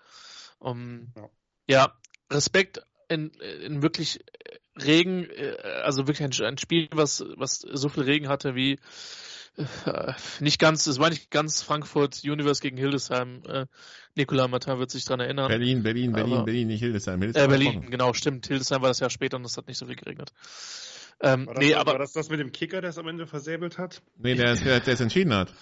Um, 0.59 1.13
ja. 1.17 1.29
ja. 1.69 1.93
Respekt 2.31 2.83
in, 3.09 3.31
in 3.65 3.83
wirklich 3.83 4.25
Regen, 4.77 5.29
äh, 5.31 5.57
also 5.85 6.07
wirklich 6.07 6.23
ein, 6.23 6.47
ein, 6.47 6.59
Spiel, 6.59 6.89
was, 6.93 7.25
was 7.37 7.61
so 7.61 7.89
viel 7.89 8.03
Regen 8.03 8.29
hatte 8.29 8.55
wie 8.55 8.79
äh, 9.57 10.13
nicht 10.41 10.59
ganz, 10.59 10.87
es 10.87 10.99
war 10.99 11.09
nicht 11.09 11.31
ganz 11.31 11.63
Frankfurt 11.63 12.23
Universe 12.25 12.61
gegen 12.61 12.77
Hildesheim. 12.77 13.43
Äh, 13.47 13.67
Nikola 14.15 14.49
Martin 14.49 14.79
wird 14.79 14.91
sich 14.91 15.05
dran 15.05 15.21
erinnern. 15.21 15.49
Berlin, 15.49 15.83
Berlin, 15.83 16.13
Berlin, 16.13 16.35
Aber, 16.35 16.45
Berlin, 16.45 16.69
nicht 16.69 16.81
Hildesheim. 16.81 17.21
Hildesheim 17.21 17.47
äh, 17.47 17.49
Berlin, 17.49 17.91
genau, 17.91 18.13
stimmt. 18.13 18.47
Hildesheim 18.47 18.83
war 18.83 18.89
das 18.89 19.01
Jahr 19.01 19.11
später 19.11 19.37
und 19.37 19.45
es 19.45 19.57
hat 19.57 19.67
nicht 19.69 19.79
so 19.79 19.87
viel 19.87 19.97
geregnet. 19.97 20.33
Ähm, 21.21 21.47
war, 21.47 21.55
das, 21.55 21.65
nee, 21.65 21.75
aber, 21.75 21.93
war 21.93 21.99
das 21.99 22.13
das 22.13 22.29
mit 22.29 22.41
dem 22.41 22.53
Kicker, 22.53 22.81
der 22.83 22.91
es 22.91 22.99
am 22.99 23.09
Ende 23.09 23.27
versäbelt 23.27 23.79
hat? 23.79 24.03
Nee, 24.19 24.35
der, 24.35 24.57
der, 24.57 24.81
der 24.81 24.95
es 24.95 25.01
entschieden 25.01 25.33
hat. 25.33 25.53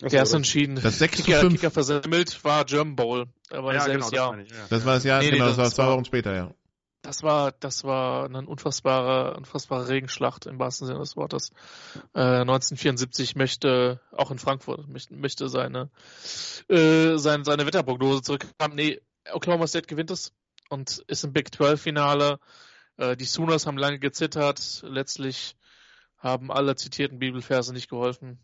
Der 0.00 0.22
ist 0.22 0.34
entschieden. 0.34 0.78
Das 0.82 0.98
6 0.98 1.16
Kicker, 1.16 1.40
zu 1.40 1.46
5. 1.46 1.54
Kicker 1.54 1.70
versemmelt 1.70 2.44
war 2.44 2.64
German 2.64 2.96
Bowl. 2.96 3.26
Aber 3.50 3.74
ja, 3.74 3.86
genau, 3.86 4.10
Jahr. 4.10 4.38
Ich, 4.38 4.50
ja. 4.50 4.56
Das 4.68 4.84
war 4.84 4.94
das 4.94 5.04
Jahr, 5.04 5.20
nee, 5.20 5.30
genau, 5.30 5.44
nee, 5.44 5.48
das, 5.48 5.56
das, 5.56 5.78
war 5.78 5.86
zwei 5.86 5.92
Wochen 5.92 6.04
später, 6.04 6.34
ja. 6.34 6.54
Das 7.02 7.22
war, 7.22 7.52
das 7.52 7.84
war 7.84 8.24
eine 8.24 8.44
unfassbare, 8.46 9.36
unfassbare 9.36 9.88
Regenschlacht 9.88 10.46
im 10.46 10.58
wahrsten 10.58 10.88
Sinne 10.88 10.98
des 10.98 11.16
Wortes. 11.16 11.52
Äh, 12.14 12.40
1974 12.40 13.36
möchte, 13.36 14.00
auch 14.10 14.32
in 14.32 14.38
Frankfurt, 14.38 14.88
möchte, 14.88 15.14
möchte 15.14 15.48
seine, 15.48 15.90
äh, 16.68 17.16
seine, 17.16 17.44
seine 17.44 17.64
Wetterprognose 17.64 18.22
zurückhaben. 18.22 18.74
Nee, 18.74 19.00
Oklahoma 19.32 19.68
State 19.68 19.86
gewinnt 19.86 20.10
es 20.10 20.32
und 20.68 21.04
ist 21.06 21.22
im 21.22 21.32
Big 21.32 21.54
12 21.54 21.80
Finale. 21.80 22.40
Äh, 22.96 23.16
die 23.16 23.24
Sooners 23.24 23.66
haben 23.66 23.78
lange 23.78 24.00
gezittert. 24.00 24.82
Letztlich 24.84 25.56
haben 26.18 26.50
alle 26.50 26.74
zitierten 26.74 27.20
Bibelverse 27.20 27.72
nicht 27.72 27.88
geholfen. 27.88 28.40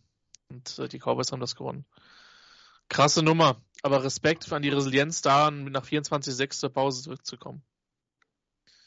Und 0.53 0.79
äh, 0.79 0.89
die 0.89 0.99
Cowboys 0.99 1.33
haben 1.33 1.41
das 1.41 1.57
gewonnen. 1.57 1.85
Krasse 2.89 3.23
Nummer, 3.23 3.63
aber 3.83 4.05
Respekt 4.05 4.53
an 4.53 4.63
die 4.63 4.69
Resilienz 4.69 5.23
da, 5.23 5.51
nach 5.51 5.87
24-6 5.87 6.59
zur 6.59 6.71
Pause 6.71 7.03
zurückzukommen. 7.03 7.63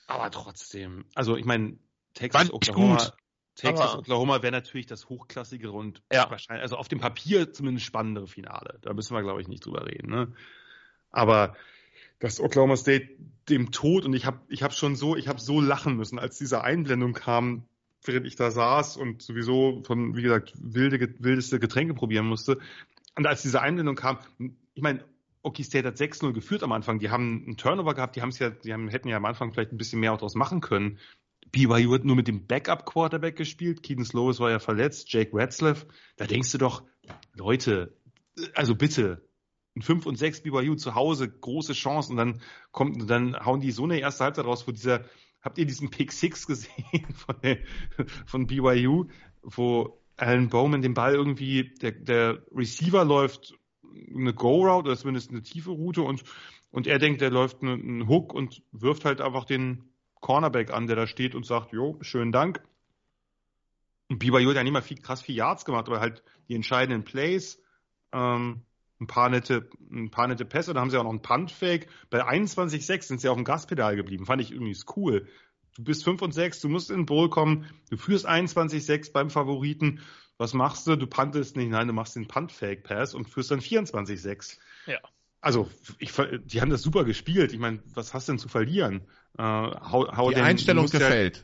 Aber 0.07 0.29
trotzdem, 0.29 1.05
also 1.15 1.35
ich 1.35 1.45
meine, 1.45 1.79
Texas, 2.13 2.53
Oklahoma, 2.53 3.13
Texas, 3.55 3.95
Oklahoma 3.95 4.43
wäre 4.43 4.51
natürlich 4.51 4.85
das 4.85 5.09
hochklassigere 5.09 5.71
und 5.71 6.03
ja. 6.11 6.29
wahrscheinlich, 6.29 6.61
also 6.61 6.77
auf 6.77 6.87
dem 6.87 6.99
Papier 6.99 7.51
zumindest 7.51 7.85
spannendere 7.85 8.27
Finale. 8.27 8.77
Da 8.81 8.93
müssen 8.93 9.15
wir, 9.15 9.23
glaube 9.23 9.41
ich, 9.41 9.47
nicht 9.47 9.65
drüber 9.65 9.87
reden. 9.87 10.11
Ne? 10.11 10.33
Aber 11.09 11.55
das 12.19 12.39
Oklahoma 12.39 12.77
State 12.77 13.09
dem 13.49 13.71
Tod 13.71 14.05
und 14.05 14.13
ich 14.13 14.25
habe 14.25 14.39
ich 14.47 14.61
hab 14.61 14.73
schon 14.73 14.95
so, 14.95 15.15
ich 15.15 15.27
habe 15.27 15.39
so 15.39 15.59
lachen 15.61 15.95
müssen, 15.95 16.19
als 16.19 16.37
diese 16.37 16.63
Einblendung 16.63 17.13
kam, 17.13 17.67
während 18.07 18.27
ich 18.27 18.35
da 18.35 18.51
saß 18.51 18.97
und 18.97 19.21
sowieso 19.21 19.83
von, 19.85 20.15
wie 20.15 20.21
gesagt, 20.21 20.53
wilde, 20.57 21.13
wildeste 21.19 21.59
Getränke 21.59 21.93
probieren 21.93 22.25
musste. 22.25 22.59
Und 23.15 23.25
als 23.27 23.41
diese 23.41 23.61
Einblendung 23.61 23.95
kam, 23.95 24.19
ich 24.73 24.81
meine, 24.81 25.03
Oki 25.41 25.63
State 25.63 25.87
hat 25.87 25.95
6-0 25.95 26.33
geführt 26.33 26.63
am 26.63 26.71
Anfang. 26.71 26.99
Die 26.99 27.09
haben 27.09 27.43
einen 27.45 27.57
Turnover 27.57 27.93
gehabt, 27.93 28.15
die 28.15 28.21
haben 28.21 28.29
es 28.29 28.39
ja, 28.39 28.49
die 28.49 28.73
haben, 28.73 28.89
hätten 28.89 29.07
ja 29.07 29.17
am 29.17 29.25
Anfang 29.25 29.53
vielleicht 29.53 29.71
ein 29.71 29.77
bisschen 29.77 29.99
mehr 29.99 30.11
auch 30.11 30.17
daraus 30.17 30.35
machen 30.35 30.59
können. 30.59 30.99
BYU 31.51 31.93
hat 31.93 32.03
nur 32.03 32.15
mit 32.15 32.27
dem 32.27 32.47
Backup-Quarterback 32.47 33.35
gespielt. 33.35 33.83
Keaton 33.83 34.05
Slovis 34.05 34.39
war 34.39 34.49
ja 34.49 34.59
verletzt, 34.59 35.13
Jake 35.13 35.31
Ratzlaff. 35.33 35.85
Da 36.17 36.25
denkst 36.25 36.51
du 36.51 36.57
doch, 36.57 36.83
Leute, 37.33 37.95
also 38.55 38.75
bitte, 38.75 39.25
in 39.75 39.81
5 39.81 40.05
und 40.05 40.17
6 40.17 40.41
BYU 40.41 40.75
zu 40.75 40.95
Hause, 40.95 41.29
große 41.29 41.73
Chance 41.73 42.11
und 42.11 42.17
dann 42.17 42.41
kommt, 42.71 43.09
dann 43.09 43.35
hauen 43.45 43.59
die 43.59 43.71
so 43.71 43.83
eine 43.83 43.99
erste 43.99 44.23
Halbzeit 44.23 44.45
raus, 44.45 44.67
wo 44.67 44.71
dieser 44.71 45.05
Habt 45.45 45.59
ihr 45.59 45.65
diesen 45.65 45.91
Pick 45.91 46.11
Six 46.11 46.47
gesehen 46.47 47.05
von, 47.15 47.35
von 48.25 48.47
BYU, 48.47 49.05
wo 49.43 50.01
Alan 50.17 50.49
Bowman 50.49 50.81
den 50.81 50.95
Ball 50.95 51.13
irgendwie, 51.13 51.71
der, 51.81 51.91
der 51.91 52.41
Receiver 52.51 53.05
läuft 53.05 53.53
eine 54.13 54.33
Go-Route 54.33 54.87
oder 54.87 54.97
zumindest 54.97 55.29
eine 55.29 55.43
tiefe 55.43 55.69
Route 55.69 56.01
und, 56.01 56.23
und 56.71 56.87
er 56.87 56.97
denkt, 56.97 57.21
er 57.21 57.29
läuft 57.29 57.61
einen 57.61 58.07
Hook 58.07 58.33
und 58.33 58.63
wirft 58.71 59.05
halt 59.05 59.21
einfach 59.21 59.45
den 59.45 59.83
Cornerback 60.19 60.73
an, 60.73 60.87
der 60.87 60.95
da 60.95 61.05
steht 61.05 61.35
und 61.35 61.45
sagt, 61.45 61.71
jo, 61.71 61.99
schönen 62.01 62.31
Dank. 62.31 62.63
Und 64.09 64.17
BYU 64.17 64.49
hat 64.49 64.55
ja 64.55 64.63
nicht 64.63 64.73
mal 64.73 64.81
viel, 64.81 64.97
krass 64.97 65.21
viel 65.21 65.35
Yards 65.35 65.63
gemacht, 65.63 65.87
aber 65.87 65.99
halt 65.99 66.23
die 66.47 66.55
entscheidenden 66.55 67.03
Plays, 67.03 67.61
ähm, 68.11 68.64
ein 68.99 69.07
paar 69.07 69.29
nette, 69.29 69.69
ein 69.91 70.09
paar 70.09 70.27
nette 70.27 70.45
Pässe, 70.45 70.73
da 70.73 70.79
haben 70.79 70.89
sie 70.89 70.97
auch 70.97 71.03
noch 71.03 71.09
einen 71.09 71.21
Punt-Fake. 71.21 71.87
Bei 72.09 72.27
21,6 72.27 73.01
sind 73.03 73.21
sie 73.21 73.29
auf 73.29 73.35
dem 73.35 73.43
Gaspedal 73.43 73.95
geblieben. 73.95 74.25
Fand 74.25 74.41
ich 74.41 74.51
irgendwie 74.51 74.77
cool. 74.95 75.27
Du 75.75 75.83
bist 75.83 76.05
5 76.05 76.21
und 76.21 76.33
6, 76.33 76.61
du 76.61 76.69
musst 76.69 76.89
in 76.89 76.97
den 76.97 77.05
Bowl 77.05 77.29
kommen, 77.29 77.65
du 77.89 77.97
führst 77.97 78.27
21,6 78.27 79.11
beim 79.11 79.29
Favoriten. 79.29 79.99
Was 80.37 80.53
machst 80.53 80.87
du? 80.87 80.95
Du 80.95 81.07
puntest 81.07 81.57
nicht, 81.57 81.69
nein, 81.69 81.87
du 81.87 81.93
machst 81.93 82.15
den 82.15 82.27
Punt-Fake-Pass 82.27 83.13
und 83.13 83.29
führst 83.29 83.51
dann 83.51 83.59
24,6. 83.59 84.57
Ja. 84.85 84.99
Also, 85.41 85.69
ich, 85.99 86.11
die 86.45 86.61
haben 86.61 86.71
das 86.71 86.81
super 86.81 87.03
gespielt. 87.03 87.53
Ich 87.53 87.59
meine, 87.59 87.83
was 87.93 88.13
hast 88.13 88.27
du 88.27 88.33
denn 88.33 88.39
zu 88.39 88.47
verlieren? 88.47 89.01
Äh, 89.37 89.43
hau, 89.43 90.07
hau 90.15 90.29
die 90.29 90.35
den, 90.35 90.43
Einstellung 90.43 90.87
gefällt. 90.87 91.37
Ja, 91.37 91.43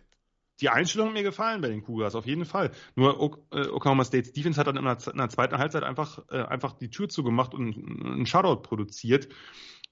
die 0.62 0.70
Einstellung 0.70 1.08
hat 1.08 1.14
mir 1.16 1.24
gefallen 1.24 1.62
bei 1.62 1.70
den 1.70 1.84
Cougars, 1.84 2.16
auf 2.16 2.26
jeden 2.26 2.46
Fall. 2.46 2.72
Nur 2.96 3.42
äh, 3.52 3.68
Oklahoma 3.68 4.06
State's 4.06 4.32
Defense 4.32 4.60
hat 4.60 4.68
dann 4.68 4.78
in 4.78 4.86
der, 4.86 4.98
in 5.12 5.18
der 5.18 5.30
zweiten 5.30 5.58
Halbzeit 5.58 5.84
einfach, 5.84 6.20
äh, 6.30 6.44
einfach 6.44 6.74
die 6.74 6.90
Tür 6.90 7.10
zugemacht 7.10 7.54
und 7.54 7.76
einen 7.76 8.26
Shutout 8.26 8.62
produziert. 8.62 9.28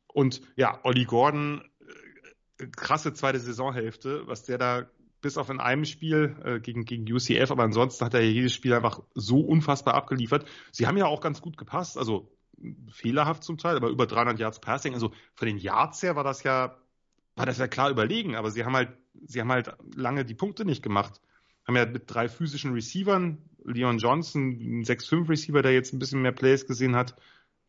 Und 0.08 0.42
ja, 0.56 0.80
Olli 0.84 1.06
Gordon, 1.06 1.64
äh, 2.60 2.68
krasse 2.68 3.14
zweite 3.14 3.40
Saisonhälfte, 3.40 4.28
was 4.28 4.44
der 4.44 4.58
da 4.58 4.90
bis 5.22 5.38
auf 5.38 5.50
in 5.50 5.60
einem 5.60 5.86
Spiel 5.86 6.38
äh, 6.46 6.60
gegen, 6.60 6.86
gegen 6.86 7.12
UCF, 7.12 7.52
aber 7.52 7.64
ansonsten 7.64 8.06
hat 8.06 8.14
er 8.14 8.22
jedes 8.22 8.54
Spiel 8.54 8.74
einfach 8.74 9.02
so 9.16 9.42
unfassbar 9.42 9.96
abgeliefert. 9.96 10.48
Sie 10.72 10.88
haben 10.88 10.98
ja 10.98 11.08
auch 11.08 11.20
ganz 11.20 11.42
gut 11.42 11.58
gepasst, 11.58 11.98
also 11.98 12.32
fehlerhaft 12.90 13.44
zum 13.44 13.58
Teil, 13.58 13.76
aber 13.76 13.90
über 13.90 14.06
300 14.06 14.40
Yards 14.40 14.62
Passing. 14.62 14.94
Also 14.94 15.12
von 15.34 15.48
den 15.48 15.58
Yards 15.58 16.04
her 16.04 16.16
war 16.16 16.24
das 16.24 16.44
ja 16.44 16.78
war 17.40 17.46
das 17.46 17.58
ja 17.58 17.70
klar 17.70 17.90
überlegen, 17.90 18.36
aber 18.36 18.52
sie 18.52 18.66
haben 18.66 18.76
halt, 18.76 18.90
sie 19.26 19.42
haben 19.42 19.52
halt 19.52 19.76
lange 19.96 20.26
die 20.26 20.34
Punkte 20.34 20.66
nicht 20.66 20.84
gemacht. 20.84 21.22
Haben 21.66 21.76
ja 21.76 21.86
mit 21.86 22.04
drei 22.08 22.28
physischen 22.30 22.74
Receivern, 22.74 23.38
Leon 23.64 23.98
Johnson, 23.98 24.50
ein 24.50 24.84
6-5 24.84 25.30
Receiver, 25.30 25.62
der 25.62 25.74
jetzt 25.74 25.94
ein 25.94 26.00
bisschen 26.00 26.22
mehr 26.22 26.32
Plays 26.32 26.66
gesehen 26.66 26.96
hat, 26.96 27.16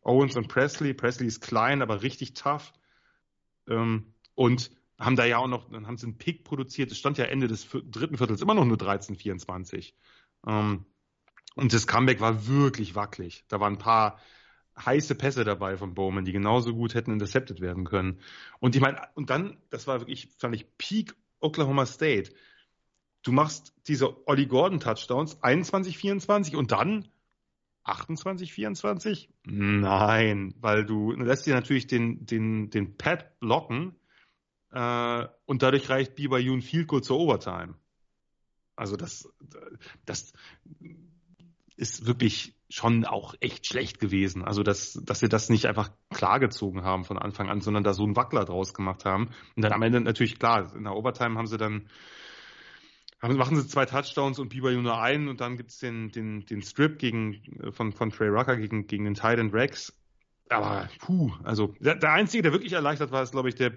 Owens 0.01 0.35
und 0.35 0.47
Presley. 0.47 0.93
Presley 0.93 1.27
ist 1.27 1.41
klein, 1.41 1.81
aber 1.81 2.01
richtig 2.01 2.33
tough. 2.33 2.73
Ähm, 3.67 4.13
und 4.35 4.71
haben 4.97 5.15
da 5.15 5.25
ja 5.25 5.37
auch 5.37 5.47
noch, 5.47 5.69
dann 5.69 5.87
haben 5.87 5.97
sie 5.97 6.07
einen 6.07 6.17
Pick 6.17 6.43
produziert. 6.43 6.91
Es 6.91 6.97
stand 6.97 7.17
ja 7.17 7.25
Ende 7.25 7.47
des 7.47 7.67
dritten 7.69 8.17
Viertels 8.17 8.41
immer 8.41 8.53
noch 8.53 8.65
nur 8.65 8.77
13-24. 8.77 9.93
Ähm, 10.47 10.85
und 11.55 11.73
das 11.73 11.85
Comeback 11.85 12.21
war 12.21 12.47
wirklich 12.47 12.95
wackelig. 12.95 13.43
Da 13.47 13.59
waren 13.59 13.73
ein 13.73 13.79
paar, 13.79 14.19
heiße 14.77 15.15
Pässe 15.15 15.43
dabei 15.43 15.77
von 15.77 15.93
Bowman, 15.93 16.25
die 16.25 16.31
genauso 16.31 16.73
gut 16.73 16.93
hätten 16.93 17.11
intercepted 17.11 17.61
werden 17.61 17.85
können. 17.85 18.19
Und 18.59 18.75
ich 18.75 18.81
meine, 18.81 19.01
und 19.15 19.29
dann, 19.29 19.57
das 19.69 19.87
war 19.87 19.99
wirklich, 19.99 20.29
fand 20.37 20.55
ich, 20.55 20.77
Peak 20.77 21.15
Oklahoma 21.41 21.85
State. 21.85 22.33
Du 23.23 23.31
machst 23.31 23.73
diese 23.87 24.27
Ollie 24.27 24.47
Gordon 24.47 24.79
Touchdowns 24.79 25.41
21, 25.43 25.97
24 25.97 26.55
und 26.55 26.71
dann 26.71 27.07
28, 27.83 28.53
24? 28.53 29.29
Nein, 29.45 30.53
weil 30.59 30.85
du 30.85 31.11
lässt 31.11 31.45
dir 31.45 31.53
natürlich 31.53 31.87
den, 31.87 32.25
den, 32.25 32.69
den 32.69 32.97
Pad 32.97 33.39
blocken 33.39 33.95
äh, 34.71 35.27
und 35.45 35.63
dadurch 35.63 35.89
reicht 35.89 36.15
BYU 36.15 36.53
ein 36.53 36.61
Field 36.61 36.87
Goal 36.87 37.03
zur 37.03 37.19
Overtime. 37.19 37.75
Also 38.75 38.95
das, 38.95 39.29
das 40.05 40.33
ist 41.75 42.05
wirklich 42.05 42.55
schon 42.71 43.05
auch 43.05 43.35
echt 43.41 43.67
schlecht 43.67 43.99
gewesen. 43.99 44.43
Also, 44.43 44.63
dass, 44.63 44.93
dass 45.03 45.19
sie 45.19 45.29
das 45.29 45.49
nicht 45.49 45.65
einfach 45.65 45.91
klargezogen 46.09 46.83
haben 46.83 47.03
von 47.03 47.17
Anfang 47.17 47.49
an, 47.49 47.61
sondern 47.61 47.83
da 47.83 47.93
so 47.93 48.03
einen 48.03 48.15
Wackler 48.15 48.45
draus 48.45 48.73
gemacht 48.73 49.05
haben. 49.05 49.29
Und 49.55 49.63
dann 49.63 49.73
am 49.73 49.81
Ende 49.81 50.01
natürlich 50.01 50.39
klar, 50.39 50.73
in 50.75 50.85
der 50.85 50.95
Overtime 50.95 51.37
haben 51.37 51.47
sie 51.47 51.57
dann 51.57 51.89
machen 53.21 53.55
sie 53.55 53.67
zwei 53.67 53.85
Touchdowns 53.85 54.39
und 54.39 54.49
BYU 54.49 54.81
nur 54.81 54.99
einen 54.99 55.27
und 55.27 55.41
dann 55.41 55.55
gibt 55.55 55.69
es 55.69 55.77
den, 55.77 56.09
den, 56.09 56.45
den 56.45 56.61
Strip 56.63 56.97
gegen, 56.97 57.35
äh, 57.61 57.71
von, 57.71 57.91
von 57.91 58.09
Trey 58.09 58.29
Rucker 58.29 58.57
gegen, 58.57 58.87
gegen 58.87 59.05
den 59.05 59.13
Titan 59.13 59.51
Rex. 59.51 59.93
Aber, 60.49 60.89
puh, 60.99 61.31
also 61.43 61.75
der, 61.79 61.95
der 61.95 62.13
Einzige, 62.13 62.43
der 62.43 62.51
wirklich 62.51 62.73
erleichtert 62.73 63.11
war, 63.11 63.21
ist, 63.21 63.31
glaube 63.31 63.49
ich, 63.49 63.55
der, 63.55 63.73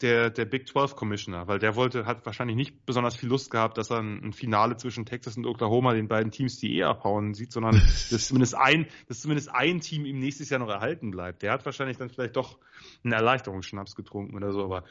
der, 0.00 0.30
der 0.30 0.44
Big 0.44 0.68
12 0.68 0.94
Commissioner, 0.94 1.48
weil 1.48 1.58
der 1.58 1.74
wollte, 1.74 2.06
hat 2.06 2.24
wahrscheinlich 2.24 2.56
nicht 2.56 2.86
besonders 2.86 3.16
viel 3.16 3.28
Lust 3.28 3.50
gehabt, 3.50 3.78
dass 3.78 3.90
er 3.90 3.98
ein, 3.98 4.32
Finale 4.32 4.76
zwischen 4.76 5.06
Texas 5.06 5.36
und 5.36 5.46
Oklahoma, 5.46 5.92
den 5.94 6.06
beiden 6.06 6.30
Teams, 6.30 6.58
die 6.58 6.76
eh 6.76 6.84
abhauen, 6.84 7.34
sieht, 7.34 7.52
sondern 7.52 7.74
dass 8.10 8.28
zumindest 8.28 8.54
ein, 8.54 8.86
dass 9.08 9.20
zumindest 9.20 9.50
ein 9.52 9.80
Team 9.80 10.04
ihm 10.04 10.20
nächstes 10.20 10.50
Jahr 10.50 10.60
noch 10.60 10.68
erhalten 10.68 11.10
bleibt. 11.10 11.42
Der 11.42 11.52
hat 11.52 11.64
wahrscheinlich 11.64 11.96
dann 11.96 12.10
vielleicht 12.10 12.36
doch 12.36 12.58
einen 13.02 13.12
Erleichterungsschnaps 13.12 13.96
getrunken 13.96 14.36
oder 14.36 14.52
so, 14.52 14.62
aber 14.62 14.84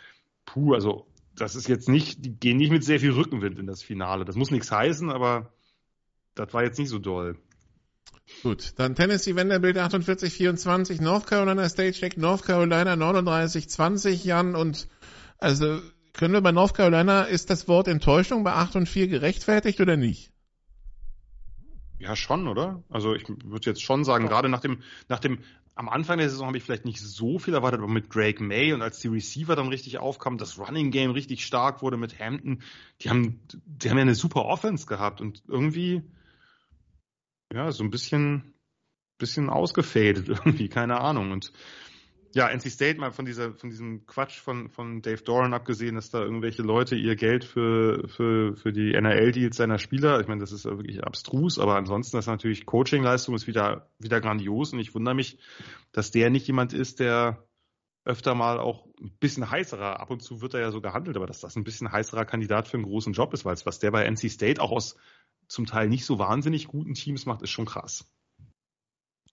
puh, 0.45 0.73
also 0.73 1.07
das 1.35 1.55
ist 1.55 1.69
jetzt 1.69 1.87
nicht, 1.87 2.25
die 2.25 2.35
gehen 2.35 2.57
nicht 2.57 2.71
mit 2.71 2.83
sehr 2.83 2.99
viel 2.99 3.11
Rückenwind 3.11 3.59
in 3.59 3.67
das 3.67 3.83
Finale. 3.83 4.25
Das 4.25 4.35
muss 4.35 4.51
nichts 4.51 4.71
heißen, 4.71 5.09
aber 5.09 5.53
das 6.35 6.53
war 6.53 6.63
jetzt 6.63 6.79
nicht 6.79 6.89
so 6.89 6.99
doll. 6.99 7.37
Gut, 8.43 8.73
dann 8.75 8.95
Tennessee 8.95 9.35
Vanderbilt 9.35 9.77
48-24, 9.77 11.01
North 11.01 11.27
Carolina 11.27 11.69
State 11.69 11.93
schlägt 11.93 12.17
North 12.17 12.43
Carolina 12.43 12.93
39-20, 12.93 14.25
Jan, 14.25 14.55
und 14.55 14.89
also 15.37 15.81
können 16.13 16.33
wir 16.33 16.41
bei 16.41 16.51
North 16.51 16.73
Carolina, 16.73 17.23
ist 17.23 17.49
das 17.49 17.67
Wort 17.67 17.87
Enttäuschung 17.87 18.43
bei 18.43 18.53
8 18.53 18.75
und 18.75 18.89
4 18.89 19.07
gerechtfertigt 19.07 19.79
oder 19.79 19.97
nicht? 19.97 20.31
Ja, 21.99 22.15
schon, 22.15 22.47
oder? 22.47 22.83
Also 22.89 23.15
ich 23.15 23.27
würde 23.27 23.69
jetzt 23.69 23.81
schon 23.81 24.03
sagen, 24.03 24.27
gerade 24.27 24.49
nach 24.49 24.61
dem, 24.61 24.81
nach 25.09 25.19
dem 25.19 25.39
am 25.77 25.89
Anfang 25.89 26.17
der 26.17 26.29
Saison 26.29 26.47
habe 26.47 26.57
ich 26.57 26.63
vielleicht 26.63 26.85
nicht 26.85 26.99
so 26.99 27.37
viel 27.37 27.53
erwartet, 27.53 27.79
aber 27.79 27.91
mit 27.91 28.13
Drake 28.13 28.43
May 28.43 28.73
und 28.73 28.81
als 28.81 28.99
die 28.99 29.09
Receiver 29.09 29.55
dann 29.55 29.67
richtig 29.67 29.99
aufkamen, 29.99 30.39
das 30.39 30.57
Running 30.57 30.89
Game 30.89 31.11
richtig 31.11 31.45
stark 31.45 31.83
wurde 31.83 31.97
mit 31.97 32.19
Hampton, 32.19 32.63
die 33.01 33.11
haben, 33.11 33.39
die 33.53 33.89
haben 33.89 33.97
ja 33.97 34.01
eine 34.01 34.15
super 34.15 34.45
Offense 34.45 34.87
gehabt 34.87 35.21
und 35.21 35.43
irgendwie, 35.47 36.01
ja, 37.53 37.71
so 37.71 37.83
ein 37.83 37.91
bisschen, 37.91 38.55
bisschen 39.19 39.51
ausgefadet 39.51 40.27
irgendwie, 40.29 40.67
keine 40.67 40.99
Ahnung. 40.99 41.31
Und 41.31 41.51
ja, 42.33 42.49
NC 42.49 42.69
State 42.69 42.99
mal 42.99 43.11
von 43.11 43.25
dieser, 43.25 43.53
von 43.53 43.69
diesem 43.69 44.05
Quatsch 44.05 44.39
von, 44.39 44.69
von 44.69 45.01
Dave 45.01 45.21
Doran 45.21 45.53
abgesehen, 45.53 45.95
dass 45.95 46.09
da 46.09 46.21
irgendwelche 46.21 46.61
Leute 46.61 46.95
ihr 46.95 47.15
Geld 47.15 47.43
für, 47.43 48.07
für, 48.07 48.55
für 48.55 48.73
die 48.73 48.93
NRL-Deals 48.93 49.57
seiner 49.57 49.79
Spieler, 49.79 50.19
ich 50.19 50.27
meine, 50.27 50.41
das 50.41 50.51
ist 50.51 50.65
wirklich 50.65 51.03
abstrus, 51.03 51.59
aber 51.59 51.75
ansonsten 51.75 52.17
ist 52.17 52.27
natürlich 52.27 52.65
Coaching-Leistung 52.65 53.35
ist 53.35 53.47
wieder, 53.47 53.89
wieder 53.99 54.21
grandios 54.21 54.73
und 54.73 54.79
ich 54.79 54.93
wundere 54.93 55.15
mich, 55.15 55.39
dass 55.91 56.11
der 56.11 56.29
nicht 56.29 56.47
jemand 56.47 56.73
ist, 56.73 56.99
der 56.99 57.47
öfter 58.03 58.35
mal 58.35 58.59
auch 58.59 58.87
ein 59.01 59.11
bisschen 59.19 59.51
heißerer, 59.51 59.99
ab 59.99 60.09
und 60.09 60.21
zu 60.21 60.41
wird 60.41 60.53
er 60.53 60.61
ja 60.61 60.71
so 60.71 60.79
gehandelt, 60.79 61.17
aber 61.17 61.27
dass 61.27 61.41
das 61.41 61.55
ein 61.55 61.63
bisschen 61.63 61.91
heißerer 61.91 62.25
Kandidat 62.25 62.67
für 62.67 62.77
einen 62.77 62.85
großen 62.85 63.13
Job 63.13 63.33
ist, 63.33 63.43
weil 63.43 63.57
was 63.65 63.79
der 63.79 63.91
bei 63.91 64.05
NC 64.05 64.29
State 64.31 64.61
auch 64.61 64.71
aus 64.71 64.95
zum 65.47 65.65
Teil 65.65 65.89
nicht 65.89 66.05
so 66.05 66.19
wahnsinnig 66.19 66.67
guten 66.67 66.93
Teams 66.93 67.25
macht, 67.25 67.41
ist 67.41 67.49
schon 67.49 67.65
krass. 67.65 68.09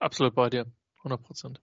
Absolut 0.00 0.34
bei 0.34 0.50
dir, 0.50 0.66
100 0.98 1.22
Prozent. 1.22 1.60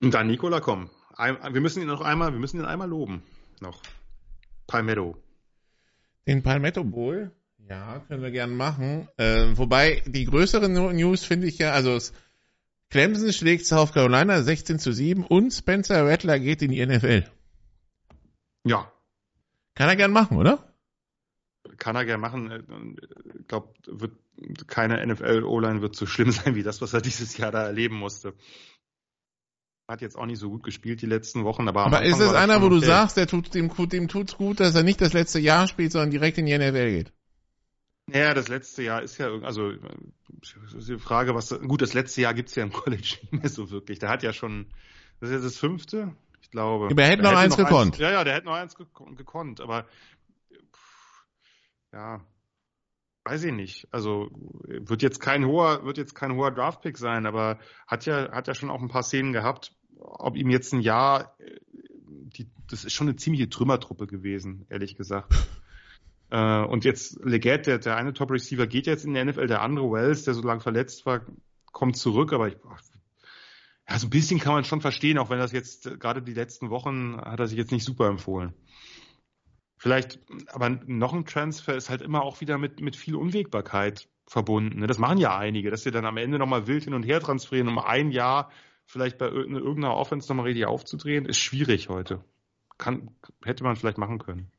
Und 0.00 0.14
dann 0.14 0.26
Nikola, 0.28 0.60
komm. 0.60 0.88
wir 1.18 1.60
müssen 1.60 1.82
ihn 1.82 1.88
noch 1.88 2.00
einmal, 2.00 2.32
wir 2.32 2.40
müssen 2.40 2.58
ihn 2.58 2.64
einmal 2.64 2.88
loben. 2.88 3.22
Noch. 3.60 3.82
Palmetto. 4.66 5.16
Den 6.26 6.42
Palmetto 6.42 6.84
Bowl? 6.84 7.32
Ja, 7.68 8.00
können 8.08 8.22
wir 8.22 8.30
gern 8.30 8.56
machen. 8.56 9.08
Äh, 9.16 9.56
wobei, 9.56 10.02
die 10.06 10.24
größeren 10.24 10.72
News 10.72 11.24
finde 11.24 11.46
ich 11.46 11.58
ja, 11.58 11.72
also 11.72 11.98
Clemson 12.88 13.32
schlägt 13.32 13.66
South 13.66 13.92
Carolina 13.92 14.42
16 14.42 14.78
zu 14.78 14.92
7 14.92 15.24
und 15.24 15.52
Spencer 15.52 16.06
Rattler 16.06 16.40
geht 16.40 16.62
in 16.62 16.70
die 16.70 16.84
NFL. 16.84 17.30
Ja. 18.64 18.90
Kann 19.74 19.88
er 19.88 19.96
gern 19.96 20.12
machen, 20.12 20.38
oder? 20.38 20.74
Kann 21.76 21.94
er 21.94 22.04
gern 22.04 22.20
machen. 22.20 22.96
Ich 23.38 23.46
glaube, 23.46 23.74
keine 24.66 25.06
NFL-O-Line 25.06 25.82
wird 25.82 25.94
so 25.94 26.06
schlimm 26.06 26.32
sein 26.32 26.54
wie 26.54 26.62
das, 26.62 26.80
was 26.80 26.94
er 26.94 27.02
dieses 27.02 27.36
Jahr 27.36 27.52
da 27.52 27.64
erleben 27.64 27.96
musste 27.96 28.34
hat 29.90 30.00
jetzt 30.02 30.16
auch 30.16 30.26
nicht 30.26 30.38
so 30.38 30.48
gut 30.48 30.62
gespielt 30.62 31.02
die 31.02 31.06
letzten 31.06 31.44
Wochen. 31.44 31.68
Aber, 31.68 31.84
aber 31.84 32.02
ist 32.02 32.20
es 32.20 32.32
einer, 32.32 32.62
wo 32.62 32.68
du 32.68 32.76
okay. 32.76 32.86
sagst, 32.86 33.16
der 33.16 33.26
tut, 33.26 33.52
dem, 33.54 33.70
dem 33.88 34.08
tut's 34.08 34.36
gut, 34.36 34.60
dass 34.60 34.74
er 34.74 34.84
nicht 34.84 35.00
das 35.00 35.12
letzte 35.12 35.40
Jahr 35.40 35.66
spielt, 35.66 35.92
sondern 35.92 36.10
direkt 36.10 36.38
in 36.38 36.46
die 36.46 36.56
NFL 36.56 36.90
geht? 36.90 37.12
Ja, 38.12 38.32
das 38.34 38.48
letzte 38.48 38.82
Jahr 38.82 39.02
ist 39.02 39.18
ja, 39.18 39.30
also 39.42 39.70
ist 39.70 40.88
die 40.88 40.98
Frage, 40.98 41.34
was 41.34 41.50
gut, 41.60 41.82
das 41.82 41.92
letzte 41.92 42.20
Jahr 42.22 42.34
gibt's 42.34 42.54
ja 42.54 42.62
im 42.62 42.72
College 42.72 43.18
nicht 43.20 43.32
mehr 43.32 43.48
so 43.48 43.70
wirklich. 43.70 43.98
Der 43.98 44.08
hat 44.08 44.22
ja 44.22 44.32
schon, 44.32 44.66
das 45.18 45.30
ist 45.30 45.36
jetzt 45.36 45.44
das 45.44 45.58
fünfte, 45.58 46.14
ich 46.40 46.50
glaube. 46.50 46.86
Aber 46.86 47.02
er 47.02 47.08
hätte 47.08 47.22
noch 47.22 47.30
hätte 47.30 47.40
eins 47.40 47.58
noch 47.58 47.64
gekonnt. 47.64 47.94
Eins, 47.94 47.98
ja, 47.98 48.10
ja, 48.12 48.24
der 48.24 48.34
hätte 48.34 48.46
noch 48.46 48.54
eins 48.54 48.76
gekonnt, 48.76 49.60
aber 49.60 49.86
ja, 51.92 52.20
weiß 53.24 53.44
ich 53.44 53.52
nicht. 53.52 53.88
Also 53.90 54.28
wird 54.32 55.02
jetzt 55.02 55.20
kein 55.20 55.44
hoher, 55.44 55.84
wird 55.84 55.98
jetzt 55.98 56.14
kein 56.14 56.36
hoher 56.36 56.52
Draftpick 56.52 56.96
sein, 56.96 57.26
aber 57.26 57.58
hat 57.86 58.06
ja, 58.06 58.30
hat 58.30 58.46
ja 58.46 58.54
schon 58.54 58.70
auch 58.70 58.80
ein 58.80 58.88
paar 58.88 59.02
Szenen 59.02 59.32
gehabt, 59.32 59.72
ob 60.00 60.36
ihm 60.36 60.50
jetzt 60.50 60.72
ein 60.72 60.80
Jahr, 60.80 61.34
äh, 61.38 61.60
die, 62.06 62.48
das 62.68 62.84
ist 62.84 62.92
schon 62.92 63.08
eine 63.08 63.16
ziemliche 63.16 63.48
Trümmertruppe 63.48 64.06
gewesen, 64.06 64.66
ehrlich 64.68 64.96
gesagt. 64.96 65.34
äh, 66.30 66.62
und 66.62 66.84
jetzt 66.84 67.18
Leggett, 67.24 67.66
der, 67.66 67.78
der 67.78 67.96
eine 67.96 68.12
Top-Receiver 68.12 68.66
geht 68.66 68.86
jetzt 68.86 69.04
in 69.04 69.14
der 69.14 69.24
NFL, 69.24 69.46
der 69.46 69.62
andere 69.62 69.90
Wells, 69.90 70.24
der 70.24 70.34
so 70.34 70.42
lange 70.42 70.60
verletzt 70.60 71.06
war, 71.06 71.22
kommt 71.72 71.96
zurück, 71.96 72.32
aber 72.32 72.48
ich, 72.48 72.56
ja, 73.88 73.98
so 73.98 74.06
ein 74.06 74.10
bisschen 74.10 74.38
kann 74.38 74.54
man 74.54 74.64
schon 74.64 74.80
verstehen, 74.80 75.18
auch 75.18 75.30
wenn 75.30 75.38
das 75.38 75.52
jetzt 75.52 75.86
äh, 75.86 75.96
gerade 75.96 76.22
die 76.22 76.34
letzten 76.34 76.70
Wochen 76.70 77.16
hat 77.20 77.40
er 77.40 77.46
sich 77.46 77.58
jetzt 77.58 77.72
nicht 77.72 77.84
super 77.84 78.06
empfohlen. 78.08 78.54
Vielleicht, 79.76 80.20
aber 80.48 80.68
noch 80.68 81.14
ein 81.14 81.24
Transfer 81.24 81.74
ist 81.74 81.88
halt 81.88 82.02
immer 82.02 82.22
auch 82.22 82.42
wieder 82.42 82.58
mit, 82.58 82.80
mit 82.80 82.96
viel 82.96 83.16
Unwägbarkeit 83.16 84.08
verbunden. 84.26 84.80
Ne? 84.80 84.86
Das 84.86 84.98
machen 84.98 85.16
ja 85.16 85.38
einige, 85.38 85.70
dass 85.70 85.84
sie 85.84 85.90
dann 85.90 86.04
am 86.04 86.18
Ende 86.18 86.38
nochmal 86.38 86.66
wild 86.66 86.84
hin 86.84 86.92
und 86.92 87.02
her 87.02 87.18
transferieren, 87.20 87.68
um 87.68 87.78
ein 87.78 88.10
Jahr 88.10 88.50
vielleicht 88.90 89.18
bei 89.18 89.26
irgendeiner 89.28 89.94
Offense 89.94 90.28
nochmal 90.28 90.46
richtig 90.46 90.66
aufzudrehen, 90.66 91.24
ist 91.24 91.38
schwierig 91.38 91.88
heute. 91.88 92.24
Kann, 92.76 93.10
hätte 93.44 93.62
man 93.62 93.76
vielleicht 93.76 93.98
machen 93.98 94.18
können. 94.18 94.50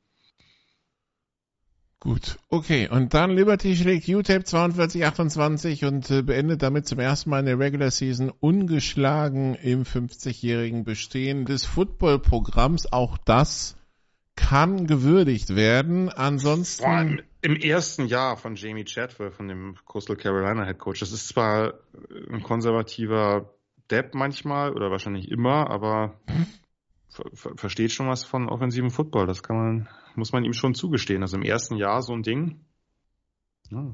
Gut, 1.99 2.39
okay. 2.49 2.89
Und 2.89 3.13
dann 3.13 3.31
Liberty 3.31 3.75
schlägt 3.75 4.07
UTEP 4.07 4.43
42-28 4.43 5.85
und 5.85 6.09
äh, 6.09 6.23
beendet 6.23 6.63
damit 6.63 6.87
zum 6.87 6.99
ersten 6.99 7.29
Mal 7.29 7.41
in 7.41 7.45
der 7.45 7.59
Regular 7.59 7.91
Season 7.91 8.31
ungeschlagen 8.31 9.53
im 9.55 9.83
50-jährigen 9.83 10.83
Bestehen 10.83 11.45
des 11.45 11.65
Football-Programms. 11.65 12.91
Auch 12.91 13.19
das 13.19 13.75
kann 14.35 14.87
gewürdigt 14.87 15.55
werden. 15.55 16.09
Ansonsten. 16.09 16.83
Boah, 16.83 17.01
im, 17.01 17.21
im, 17.41 17.55
ersten 17.57 18.07
Jahr 18.07 18.37
von 18.37 18.55
Jamie 18.55 18.85
Chadwell, 18.85 19.29
von 19.29 19.47
dem 19.47 19.75
Coastal 19.85 20.15
Carolina 20.15 20.65
Head 20.65 20.79
Coach, 20.79 21.01
das 21.01 21.11
ist 21.11 21.27
zwar 21.27 21.75
ein 22.31 22.41
konservativer 22.41 23.53
Depp 23.91 24.13
manchmal 24.15 24.73
oder 24.73 24.89
wahrscheinlich 24.89 25.29
immer, 25.29 25.69
aber 25.69 26.19
ver 27.09 27.29
ver 27.33 27.51
versteht 27.57 27.91
schon 27.91 28.07
was 28.07 28.23
von 28.23 28.49
offensivem 28.49 28.89
Football. 28.89 29.27
Das 29.27 29.43
kann 29.43 29.57
man, 29.57 29.89
muss 30.15 30.31
man 30.31 30.45
ihm 30.45 30.53
schon 30.53 30.73
zugestehen. 30.73 31.21
Also 31.21 31.37
im 31.37 31.43
ersten 31.43 31.75
Jahr 31.75 32.01
so 32.01 32.13
ein 32.13 32.23
Ding. 32.23 32.65
Ja. 33.69 33.93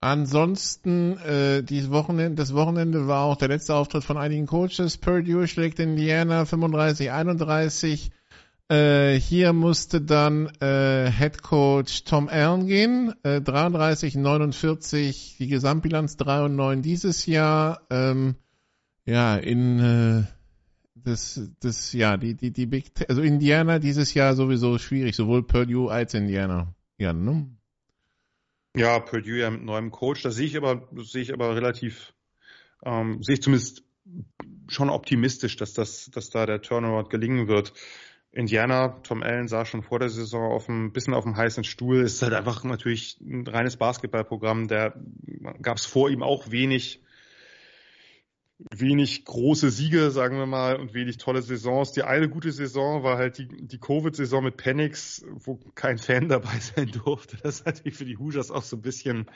Ansonsten, 0.00 1.16
äh, 1.18 1.62
dieses 1.62 1.92
Wochenende, 1.92 2.34
das 2.34 2.54
Wochenende 2.54 3.06
war 3.06 3.24
auch 3.24 3.36
der 3.36 3.48
letzte 3.48 3.76
Auftritt 3.76 4.02
von 4.02 4.18
einigen 4.18 4.46
Coaches. 4.46 4.98
Purdue 4.98 5.46
schlägt 5.46 5.78
Indiana 5.78 6.42
35-31. 6.42 8.10
Äh, 8.72 9.20
hier 9.20 9.52
musste 9.52 10.00
dann 10.00 10.46
äh, 10.60 11.10
Head 11.10 11.42
Coach 11.42 12.04
Tom 12.04 12.30
Allen 12.30 12.66
gehen, 12.66 13.12
äh, 13.22 13.42
33, 13.42 14.14
49, 14.14 15.36
die 15.38 15.46
Gesamtbilanz 15.46 16.16
3 16.16 16.44
und 16.44 16.56
9 16.56 16.80
dieses 16.80 17.26
Jahr. 17.26 17.82
Ähm, 17.90 18.34
ja, 19.04 19.36
in 19.36 19.78
äh, 19.78 20.22
das, 20.94 21.50
das, 21.60 21.92
ja, 21.92 22.16
die, 22.16 22.34
die, 22.34 22.50
die 22.50 22.64
Big, 22.64 22.92
also 23.10 23.20
Indiana 23.20 23.78
dieses 23.78 24.14
Jahr 24.14 24.34
sowieso 24.34 24.78
schwierig, 24.78 25.16
sowohl 25.16 25.46
Purdue 25.46 25.92
als 25.92 26.14
Indiana. 26.14 26.74
Ja, 26.96 27.12
ne? 27.12 27.54
Ja, 28.74 29.00
Purdue 29.00 29.40
ja 29.40 29.50
mit 29.50 29.64
neuem 29.64 29.90
Coach, 29.90 30.22
das 30.22 30.36
sehe 30.36 30.46
ich 30.46 30.56
aber, 30.56 30.88
sehe 30.96 31.20
ich 31.20 31.34
aber 31.34 31.54
relativ, 31.54 32.14
ähm, 32.86 33.22
sehe 33.22 33.34
ich 33.34 33.42
zumindest 33.42 33.84
schon 34.68 34.88
optimistisch, 34.88 35.56
dass 35.56 35.74
das, 35.74 36.10
dass 36.10 36.30
da 36.30 36.46
der 36.46 36.62
Turnaround 36.62 37.10
gelingen 37.10 37.48
wird. 37.48 37.74
Indiana, 38.32 38.88
Tom 39.02 39.22
Allen 39.22 39.46
sah 39.46 39.66
schon 39.66 39.82
vor 39.82 39.98
der 39.98 40.08
Saison 40.08 40.52
auf 40.52 40.66
ein 40.68 40.92
bisschen 40.92 41.12
auf 41.12 41.24
dem 41.24 41.36
heißen 41.36 41.64
Stuhl. 41.64 42.00
Ist 42.00 42.22
halt 42.22 42.32
einfach 42.32 42.64
natürlich 42.64 43.20
ein 43.20 43.46
reines 43.46 43.76
Basketballprogramm. 43.76 44.68
Der 44.68 44.94
gab 45.60 45.76
es 45.76 45.84
vor 45.84 46.08
ihm 46.08 46.22
auch 46.22 46.50
wenig, 46.50 47.02
wenig 48.70 49.26
große 49.26 49.70
Siege, 49.70 50.10
sagen 50.10 50.38
wir 50.38 50.46
mal, 50.46 50.76
und 50.76 50.94
wenig 50.94 51.18
tolle 51.18 51.42
Saisons. 51.42 51.92
Die 51.92 52.04
eine 52.04 52.30
gute 52.30 52.52
Saison 52.52 53.02
war 53.02 53.18
halt 53.18 53.36
die, 53.36 53.48
die 53.48 53.78
Covid-Saison 53.78 54.44
mit 54.44 54.56
Penix, 54.56 55.22
wo 55.28 55.56
kein 55.74 55.98
Fan 55.98 56.28
dabei 56.28 56.58
sein 56.74 56.90
durfte. 56.90 57.36
Das 57.42 57.56
ist 57.56 57.66
natürlich 57.66 57.98
für 57.98 58.06
die 58.06 58.16
Hoosiers 58.16 58.50
auch 58.50 58.62
so 58.62 58.76
ein 58.76 58.82
bisschen, 58.82 59.26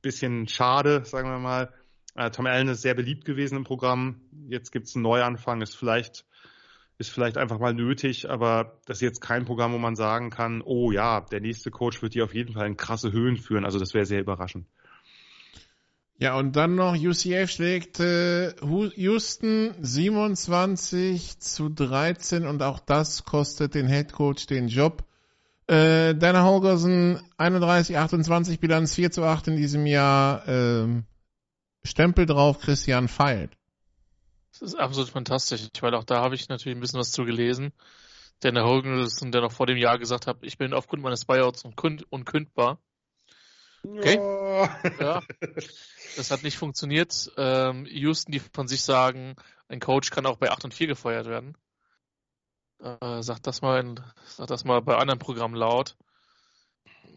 bisschen 0.00 0.46
schade, 0.46 1.04
sagen 1.04 1.28
wir 1.28 1.40
mal. 1.40 1.72
Äh, 2.14 2.30
Tom 2.30 2.46
Allen 2.46 2.68
ist 2.68 2.82
sehr 2.82 2.94
beliebt 2.94 3.24
gewesen 3.24 3.56
im 3.56 3.64
Programm. 3.64 4.20
Jetzt 4.46 4.70
gibt's 4.70 4.94
einen 4.94 5.02
Neuanfang, 5.02 5.60
ist 5.60 5.74
vielleicht 5.76 6.24
ist 6.98 7.10
vielleicht 7.10 7.36
einfach 7.36 7.58
mal 7.58 7.74
nötig, 7.74 8.30
aber 8.30 8.78
das 8.86 8.98
ist 8.98 9.02
jetzt 9.02 9.20
kein 9.20 9.44
Programm, 9.44 9.72
wo 9.72 9.78
man 9.78 9.96
sagen 9.96 10.30
kann, 10.30 10.62
oh 10.62 10.92
ja, 10.92 11.20
der 11.20 11.40
nächste 11.40 11.70
Coach 11.70 12.02
wird 12.02 12.14
die 12.14 12.22
auf 12.22 12.34
jeden 12.34 12.54
Fall 12.54 12.66
in 12.66 12.76
krasse 12.76 13.12
Höhen 13.12 13.36
führen. 13.36 13.64
Also 13.64 13.78
das 13.78 13.94
wäre 13.94 14.06
sehr 14.06 14.20
überraschend. 14.20 14.66
Ja, 16.16 16.36
und 16.36 16.54
dann 16.54 16.76
noch 16.76 16.94
UCF 16.94 17.50
schlägt 17.50 17.98
äh, 17.98 18.54
Houston 18.62 19.74
27 19.80 21.40
zu 21.40 21.68
13 21.68 22.46
und 22.46 22.62
auch 22.62 22.78
das 22.78 23.24
kostet 23.24 23.74
den 23.74 23.88
Head 23.88 24.12
Coach 24.12 24.46
den 24.46 24.68
Job. 24.68 25.04
Äh, 25.66 26.14
Dana 26.14 26.44
Holgersen 26.44 27.20
31, 27.36 27.98
28 27.98 28.60
Bilanz 28.60 28.94
4 28.94 29.10
zu 29.10 29.24
8 29.24 29.48
in 29.48 29.56
diesem 29.56 29.86
Jahr. 29.86 30.46
Äh, 30.46 31.02
Stempel 31.84 32.26
drauf, 32.26 32.60
Christian 32.60 33.08
feilt. 33.08 33.56
Das 34.60 34.62
ist 34.62 34.74
absolut 34.76 35.10
fantastisch, 35.10 35.68
weil 35.80 35.94
auch 35.94 36.04
da 36.04 36.20
habe 36.20 36.34
ich 36.34 36.48
natürlich 36.48 36.76
ein 36.76 36.80
bisschen 36.80 37.00
was 37.00 37.10
zu 37.10 37.24
gelesen. 37.24 37.72
Dana 38.40 38.64
Holgersen, 38.64 39.32
der 39.32 39.40
noch 39.40 39.52
vor 39.52 39.66
dem 39.66 39.76
Jahr 39.76 39.98
gesagt 39.98 40.26
hat, 40.26 40.38
ich 40.42 40.58
bin 40.58 40.74
aufgrund 40.74 41.02
meines 41.02 41.24
Buyouts 41.24 41.64
unkündbar. 41.64 42.78
Okay. 43.84 44.16
Ja. 45.00 45.22
Das 46.16 46.30
hat 46.30 46.42
nicht 46.42 46.56
funktioniert. 46.56 47.32
Ähm, 47.36 47.86
Houston, 47.86 48.32
die 48.32 48.38
von 48.38 48.68
sich 48.68 48.82
sagen, 48.82 49.34
ein 49.68 49.80
Coach 49.80 50.10
kann 50.10 50.26
auch 50.26 50.36
bei 50.36 50.50
8 50.50 50.64
und 50.64 50.74
4 50.74 50.86
gefeuert 50.86 51.26
werden. 51.26 51.56
Äh, 52.80 53.22
sagt 53.22 53.46
das 53.46 53.62
mal 53.62 53.80
in, 53.80 54.00
sagt 54.26 54.50
das 54.50 54.64
mal 54.64 54.80
bei 54.80 54.96
anderen 54.96 55.18
Programmen 55.18 55.56
laut. 55.56 55.96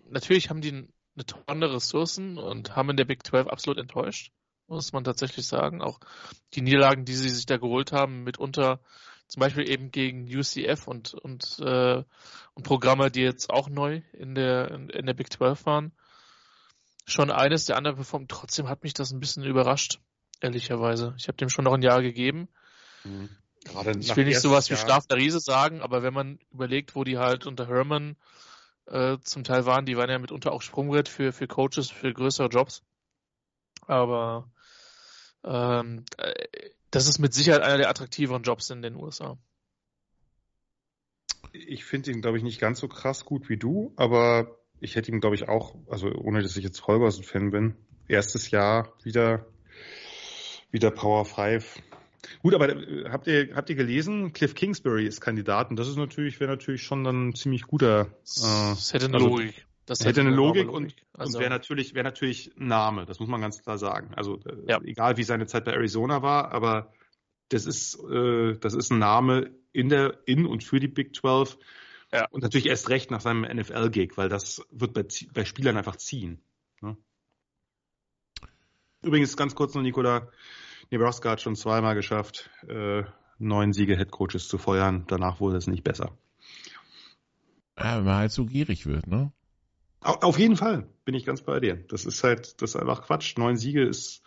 Natürlich 0.09 0.49
haben 0.49 0.61
die 0.61 0.72
eine 0.72 1.26
Tonne 1.26 1.73
Ressourcen 1.73 2.38
und 2.38 2.76
haben 2.76 2.89
in 2.89 2.97
der 2.97 3.05
Big 3.05 3.26
12 3.26 3.47
absolut 3.47 3.77
enttäuscht, 3.80 4.31
muss 4.68 4.94
man 4.94 5.03
tatsächlich 5.03 5.48
sagen. 5.48 5.81
Auch 5.81 5.99
die 6.53 6.61
Niederlagen, 6.61 7.06
die 7.06 7.15
sie 7.15 7.30
sich 7.30 7.45
da 7.45 7.57
geholt 7.57 7.91
haben, 7.91 8.23
mitunter 8.23 8.80
zum 9.27 9.41
Beispiel 9.41 9.69
eben 9.69 9.91
gegen 9.91 10.23
UCF 10.26 10.88
und, 10.88 11.14
und, 11.14 11.60
äh, 11.60 12.03
und 12.53 12.64
Programme, 12.64 13.11
die 13.11 13.22
jetzt 13.22 13.49
auch 13.49 13.69
neu 13.69 14.02
in 14.14 14.35
der, 14.35 14.72
in, 14.72 14.89
in 14.89 15.06
der 15.06 15.14
Big 15.14 15.31
12 15.31 15.65
waren 15.65 15.91
schon 17.07 17.31
eines, 17.31 17.65
der 17.65 17.77
andere 17.77 17.95
performt. 17.95 18.30
Trotzdem 18.30 18.68
hat 18.68 18.84
mich 18.84 18.94
das 18.94 19.11
ein 19.11 19.19
bisschen 19.19 19.44
überrascht, 19.44 19.99
ehrlicherweise. 20.41 21.15
Ich 21.18 21.27
habe 21.27 21.38
dem 21.38 21.49
schon 21.49 21.65
noch 21.65 21.73
ein 21.73 21.81
Jahr 21.81 22.02
gegeben. 22.02 22.49
Mhm. 23.03 23.30
ich 23.99 24.15
will 24.15 24.26
nicht 24.26 24.41
sowas 24.41 24.69
wie 24.69 24.76
Schlaf 24.76 25.07
der 25.07 25.18
Riese 25.18 25.39
sagen, 25.39 25.81
aber 25.81 26.03
wenn 26.03 26.14
man 26.14 26.39
überlegt, 26.52 26.95
wo 26.95 27.03
die 27.03 27.18
halt 27.18 27.48
unter 27.48 27.68
Herman 27.68 28.18
äh, 28.85 29.18
zum 29.22 29.44
Teil 29.44 29.65
waren, 29.65 29.85
die 29.85 29.98
waren 29.98 30.10
ja 30.10 30.19
mitunter 30.19 30.52
auch 30.52 30.61
Sprungbrett 30.61 31.07
für, 31.07 31.31
für 31.31 31.48
Coaches, 31.48 31.89
für 31.89 32.14
größere 32.14 32.49
Jobs. 32.49 32.84
Aber 33.88 34.49
ähm, 35.43 36.03
äh, 36.18 36.34
das 36.91 37.07
ist 37.07 37.19
mit 37.19 37.34
Sicherheit 37.34 37.61
einer 37.61 37.77
der 37.77 37.89
attraktiveren 37.89 38.43
Jobs 38.43 38.69
in 38.69 38.81
den 38.81 38.95
USA. 38.95 39.38
Ich 41.51 41.85
finde 41.85 42.11
ihn, 42.11 42.22
glaube 42.22 42.38
ich, 42.38 42.43
nicht 42.43 42.59
ganz 42.59 42.80
so 42.80 42.88
krass 42.88 43.26
gut 43.26 43.49
wie 43.49 43.57
du, 43.57 43.93
aber 43.95 44.57
ich 44.80 44.95
hätte 44.95 45.11
ihm, 45.11 45.19
glaube 45.19 45.35
ich, 45.35 45.47
auch, 45.47 45.76
also 45.89 46.09
ohne 46.11 46.41
dass 46.41 46.55
ich 46.55 46.64
jetzt 46.64 46.85
Holgersen-Fan 46.88 47.51
bin, 47.51 47.76
erstes 48.07 48.51
Jahr 48.51 48.93
wieder, 49.03 49.45
wieder 50.72 50.91
Power 50.91 51.26
5. 51.26 51.81
Gut, 52.41 52.53
aber 52.53 52.69
äh, 52.69 53.09
habt 53.09 53.27
ihr, 53.27 53.55
habt 53.55 53.69
ihr 53.69 53.76
gelesen, 53.76 54.34
Cliff 54.34 54.55
Kingsbury 54.55 55.05
ist 55.05 55.22
Kandidat 55.22 55.69
und 55.69 55.77
das 55.77 55.88
ist 55.88 55.97
natürlich, 55.97 56.39
wäre 56.39 56.51
natürlich 56.51 56.84
schon 56.84 57.03
dann 57.03 57.30
ein 57.30 57.35
ziemlich 57.35 57.64
guter. 57.64 58.01
Äh, 58.01 58.07
das 58.26 58.93
hätte 58.93 59.05
eine 59.05 59.15
also, 59.15 59.27
Logik. 59.27 59.66
Das 59.88 60.05
hätte, 60.05 60.22
eine 60.22 60.30
Logik, 60.30 60.68
Logik. 60.68 60.76
und, 60.76 60.95
also, 61.14 61.38
und 61.38 61.41
wäre 61.41 61.49
natürlich, 61.49 61.95
wäre 61.95 62.03
natürlich 62.03 62.55
ein 62.57 62.68
Name, 62.68 63.05
das 63.05 63.19
muss 63.19 63.27
man 63.27 63.41
ganz 63.41 63.64
klar 63.64 63.80
sagen. 63.80 64.14
Also 64.15 64.39
äh, 64.45 64.69
ja. 64.69 64.80
egal 64.84 65.18
wie 65.18 65.23
seine 65.23 65.47
Zeit 65.47 65.65
bei 65.65 65.72
Arizona 65.72 66.22
war, 66.22 66.51
aber 66.51 66.93
das 67.49 67.65
ist, 67.65 67.97
äh, 68.03 68.55
das 68.59 68.76
ist 68.76 68.91
ein 68.91 68.99
Name 68.99 69.49
in 69.72 69.89
der, 69.89 70.19
in 70.26 70.45
und 70.45 70.64
für 70.64 70.80
die 70.80 70.88
Big 70.88 71.15
12 71.15 71.57
ja. 72.11 72.26
Und 72.30 72.41
natürlich 72.41 72.68
erst 72.68 72.89
recht 72.89 73.11
nach 73.11 73.22
seinem 73.22 73.41
NFL-Gig, 73.41 74.18
weil 74.18 74.30
das 74.30 74.65
wird 74.72 74.93
bei, 74.93 75.05
bei 75.34 75.45
Spielern 75.45 75.77
einfach 75.77 75.97
ziehen. 75.97 76.41
Ne? 76.81 76.95
Übrigens 79.01 79.35
ganz 79.35 79.55
kurz 79.55 79.73
noch, 79.73 79.81
Nikola. 79.81 80.30
Nebraska 80.89 81.31
hat 81.31 81.41
schon 81.41 81.57
zweimal 81.57 81.95
geschafft, 81.95 82.49
äh, 82.68 83.03
neun 83.39 83.73
Siege 83.73 83.97
Headcoaches 83.97 84.47
zu 84.47 84.57
feuern. 84.57 85.03
Danach 85.07 85.41
wurde 85.41 85.57
es 85.57 85.68
nicht 85.68 85.84
besser. 85.84 86.18
Ja, 87.77 87.97
wenn 87.97 88.05
man 88.05 88.15
halt 88.15 88.31
so 88.31 88.45
gierig 88.45 88.85
wird, 88.85 89.05
ne? 89.07 89.34
Auf 90.01 90.37
jeden 90.37 90.55
Fall 90.55 90.87
bin 91.05 91.15
ich 91.15 91.25
ganz 91.25 91.41
bei 91.41 91.59
dir. 91.59 91.75
Das 91.75 92.05
ist 92.05 92.23
halt, 92.23 92.61
das 92.61 92.71
ist 92.71 92.75
einfach 92.75 93.03
Quatsch. 93.03 93.37
Neun 93.37 93.57
Siege 93.57 93.83
ist 93.83 94.21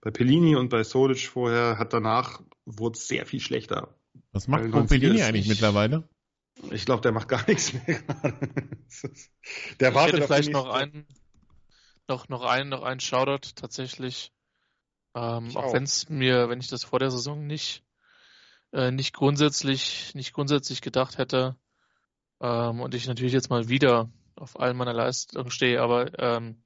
bei 0.00 0.10
Pellini 0.10 0.56
und 0.56 0.70
bei 0.70 0.82
Solic 0.82 1.26
vorher, 1.26 1.78
hat 1.78 1.92
danach, 1.92 2.40
wurde 2.64 2.96
es 2.96 3.06
sehr 3.06 3.26
viel 3.26 3.40
schlechter. 3.40 3.94
Was 4.32 4.48
macht 4.48 4.70
Pellini 4.88 5.22
eigentlich 5.22 5.48
mittlerweile? 5.48 6.08
Ich 6.70 6.84
glaube, 6.84 7.02
der 7.02 7.12
macht 7.12 7.28
gar 7.28 7.46
nichts 7.46 7.72
mehr 7.72 8.02
gerade. 8.02 8.38
der 9.80 9.94
wartet 9.94 10.20
ich 10.20 10.26
vielleicht 10.26 10.52
noch 10.52 10.70
einen, 10.70 11.06
noch, 12.08 12.28
noch 12.28 12.42
einen, 12.42 12.70
noch 12.70 12.82
einen 12.82 13.00
Shoutout 13.00 13.50
tatsächlich. 13.54 14.32
Ähm, 15.14 15.56
auch 15.56 15.72
wenn 15.72 15.84
es 15.84 16.08
mir, 16.08 16.48
wenn 16.48 16.60
ich 16.60 16.68
das 16.68 16.84
vor 16.84 16.98
der 16.98 17.10
Saison 17.10 17.46
nicht, 17.46 17.82
äh, 18.72 18.90
nicht 18.90 19.14
grundsätzlich, 19.14 20.14
nicht 20.14 20.32
grundsätzlich 20.32 20.80
gedacht 20.82 21.18
hätte, 21.18 21.56
ähm, 22.40 22.80
und 22.80 22.94
ich 22.94 23.06
natürlich 23.06 23.32
jetzt 23.32 23.50
mal 23.50 23.68
wieder 23.68 24.10
auf 24.40 24.58
all 24.58 24.74
meiner 24.74 24.92
Leistung 24.92 25.50
stehe, 25.50 25.80
aber 25.80 26.18
ähm, 26.18 26.62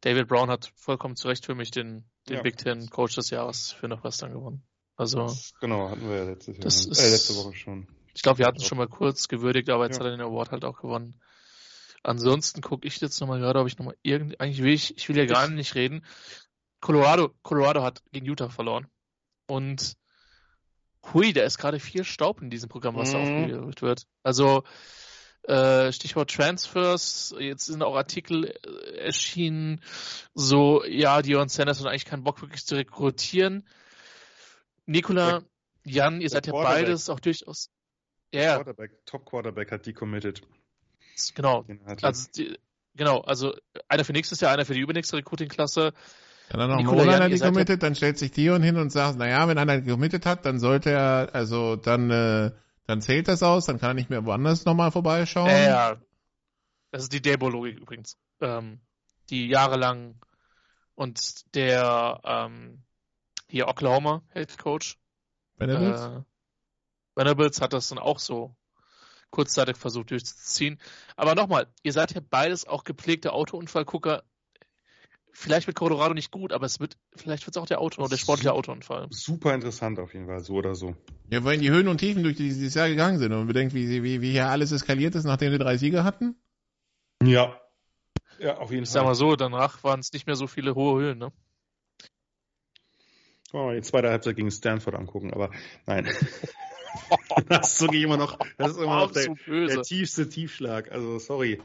David 0.00 0.28
Brown 0.28 0.50
hat 0.50 0.70
vollkommen 0.76 1.16
zu 1.16 1.28
Recht 1.28 1.46
für 1.46 1.54
mich 1.54 1.70
den, 1.70 2.04
den 2.28 2.36
ja. 2.36 2.42
Big 2.42 2.56
Ten 2.56 2.88
Coach 2.90 3.14
des 3.14 3.30
Jahres 3.30 3.72
für 3.72 3.88
Northwestern 3.88 4.32
gewonnen. 4.32 4.62
Also 4.96 5.22
das, 5.26 5.54
genau, 5.60 5.90
hatten 5.90 6.08
wir 6.08 6.16
ja 6.16 6.24
letztes 6.24 6.56
Jahr, 6.58 7.06
äh, 7.06 7.10
letzte 7.10 7.34
Woche 7.36 7.54
schon. 7.54 7.88
Ich 8.14 8.22
glaube, 8.22 8.38
wir 8.38 8.46
hatten 8.46 8.58
es 8.58 8.66
schon 8.66 8.78
mal 8.78 8.86
kurz 8.86 9.28
gewürdigt, 9.28 9.70
aber 9.70 9.86
jetzt 9.86 9.96
ja. 9.96 10.00
hat 10.00 10.06
er 10.06 10.16
den 10.16 10.20
Award 10.20 10.52
halt 10.52 10.64
auch 10.64 10.80
gewonnen. 10.80 11.20
Ansonsten 12.04 12.60
gucke 12.60 12.86
ich 12.86 13.00
jetzt 13.00 13.18
nochmal 13.20 13.40
gerade, 13.40 13.58
ob 13.58 13.66
ich 13.66 13.78
nochmal 13.78 13.96
irgendwie, 14.02 14.38
eigentlich 14.38 14.62
will 14.62 14.74
ich, 14.74 14.96
ich 14.96 15.08
will 15.08 15.16
ja 15.16 15.24
gar 15.24 15.48
nicht 15.48 15.74
reden. 15.74 16.04
Colorado, 16.80 17.34
Colorado 17.42 17.82
hat 17.82 18.02
gegen 18.12 18.26
Utah 18.26 18.50
verloren. 18.50 18.86
Und 19.46 19.96
hui, 21.12 21.32
da 21.32 21.42
ist 21.42 21.58
gerade 21.58 21.80
viel 21.80 22.04
Staub 22.04 22.42
in 22.42 22.50
diesem 22.50 22.68
Programm, 22.68 22.94
was 22.94 23.08
mhm. 23.08 23.12
da 23.12 23.18
aufgeregt 23.20 23.82
wird. 23.82 24.06
Also, 24.22 24.64
äh, 25.46 25.92
Stichwort 25.92 26.30
Transfers, 26.30 27.34
jetzt 27.38 27.66
sind 27.66 27.82
auch 27.82 27.96
Artikel 27.96 28.46
äh, 28.46 28.96
erschienen, 28.98 29.80
so, 30.34 30.84
ja, 30.84 31.22
Dion 31.22 31.48
Sanders 31.48 31.80
hat 31.80 31.86
eigentlich 31.86 32.06
keinen 32.06 32.24
Bock 32.24 32.40
wirklich 32.40 32.64
zu 32.64 32.76
rekrutieren. 32.76 33.66
Nikola, 34.86 35.42
Jan, 35.84 36.20
ihr 36.20 36.30
seid 36.30 36.46
ja 36.46 36.52
beides 36.52 37.10
auch 37.10 37.20
durchaus 37.20 37.70
ja, 38.34 38.56
Quarterback, 38.56 39.06
Top 39.06 39.24
Quarterback 39.26 39.70
hat 39.70 39.86
die 39.86 39.92
committed. 39.92 40.42
Genau. 41.34 41.64
Also, 42.02 42.28
die, 42.36 42.58
genau, 42.96 43.20
also 43.20 43.54
einer 43.88 44.04
für 44.04 44.12
nächstes 44.12 44.40
Jahr, 44.40 44.52
einer 44.52 44.64
für 44.64 44.74
die 44.74 44.80
übernächste 44.80 45.16
Recruiting-Klasse. 45.16 45.92
Wenn 46.50 46.58
dann 46.58 46.70
noch 46.70 46.76
Nikola 46.78 47.14
einer 47.14 47.28
die 47.28 47.38
committed, 47.38 47.82
dann 47.82 47.94
stellt 47.94 48.18
sich 48.18 48.32
Dion 48.32 48.62
hin 48.62 48.76
und 48.76 48.90
sagt, 48.90 49.18
naja, 49.18 49.46
wenn 49.46 49.56
einer 49.56 49.80
die 49.80 49.90
committed 49.90 50.26
hat, 50.26 50.44
dann 50.44 50.58
sollte 50.58 50.90
er, 50.90 51.30
also 51.32 51.76
dann, 51.76 52.10
äh, 52.10 52.50
dann 52.86 53.00
zählt 53.00 53.28
das 53.28 53.42
aus, 53.42 53.66
dann 53.66 53.78
kann 53.78 53.90
er 53.90 53.94
nicht 53.94 54.10
mehr 54.10 54.24
woanders 54.24 54.64
nochmal 54.64 54.90
vorbeischauen. 54.90 55.48
Ja, 55.48 55.58
ja. 55.58 55.96
Das 56.90 57.02
ist 57.02 57.12
die 57.12 57.22
Debo-Logik 57.22 57.78
übrigens. 57.78 58.18
Ähm, 58.40 58.80
die 59.30 59.48
jahrelang 59.48 60.20
und 60.94 61.54
der 61.54 62.20
ähm, 62.24 62.82
hier 63.48 63.68
Oklahoma 63.68 64.22
Head 64.32 64.58
Coach. 64.58 64.98
Benedict? 65.56 65.98
Äh, 65.98 66.22
Venables 67.16 67.60
hat 67.60 67.72
das 67.72 67.88
dann 67.88 67.98
auch 67.98 68.18
so 68.18 68.54
kurzzeitig 69.30 69.76
versucht 69.76 70.10
durchzuziehen. 70.10 70.80
Aber 71.16 71.34
nochmal, 71.34 71.66
ihr 71.82 71.92
seid 71.92 72.14
ja 72.14 72.20
beides 72.28 72.66
auch 72.66 72.84
gepflegte 72.84 73.32
Autounfallgucker. 73.32 74.22
Vielleicht 75.36 75.66
wird 75.66 75.76
Colorado 75.76 76.14
nicht 76.14 76.30
gut, 76.30 76.52
aber 76.52 76.64
es 76.64 76.78
wird, 76.78 76.96
vielleicht 77.16 77.44
wird 77.44 77.56
es 77.56 77.60
auch 77.60 77.66
der 77.66 77.80
Auto, 77.80 78.06
der 78.06 78.16
sportliche 78.16 78.52
Autounfall. 78.52 79.08
Super 79.10 79.52
interessant 79.52 79.98
auf 79.98 80.14
jeden 80.14 80.26
Fall, 80.26 80.38
so 80.40 80.54
oder 80.54 80.76
so. 80.76 80.94
Ja, 81.28 81.42
weil 81.42 81.58
die 81.58 81.70
Höhen 81.70 81.88
und 81.88 81.98
Tiefen 81.98 82.22
durch 82.22 82.36
dieses 82.36 82.72
Jahr 82.74 82.88
gegangen 82.88 83.18
sind 83.18 83.32
und 83.32 83.38
man 83.38 83.46
bedenkt, 83.48 83.74
wie, 83.74 84.02
wie, 84.04 84.20
wie 84.20 84.30
hier 84.30 84.46
alles 84.46 84.70
eskaliert 84.70 85.16
ist, 85.16 85.24
nachdem 85.24 85.50
wir 85.50 85.58
drei 85.58 85.76
Sieger 85.76 86.04
hatten. 86.04 86.36
Ja. 87.20 87.60
Ja, 88.38 88.58
auf 88.58 88.70
jeden 88.70 88.84
ich 88.84 88.90
Fall. 88.90 89.00
Sag 89.00 89.04
mal 89.04 89.14
so, 89.16 89.34
danach 89.34 89.82
waren 89.82 89.98
es 89.98 90.12
nicht 90.12 90.26
mehr 90.26 90.36
so 90.36 90.46
viele 90.46 90.76
hohe 90.76 91.02
Höhen, 91.02 91.18
ne? 91.18 91.32
Wollen 93.50 93.64
wir 93.64 93.66
mal 93.66 93.76
die 93.76 93.82
zweite 93.82 94.10
Halbzeit 94.10 94.36
gegen 94.36 94.52
Stanford 94.52 94.94
angucken, 94.94 95.32
aber 95.32 95.50
nein. 95.86 96.08
das 97.48 97.72
ist 97.72 97.80
wirklich 97.82 98.02
immer 98.02 98.16
noch, 98.16 98.38
das 98.56 98.72
ist 98.72 98.78
immer 98.78 99.00
noch 99.00 99.10
der, 99.10 99.34
der, 99.46 99.82
tiefste 99.82 100.28
Tiefschlag. 100.28 100.92
Also 100.92 101.18
sorry. 101.18 101.60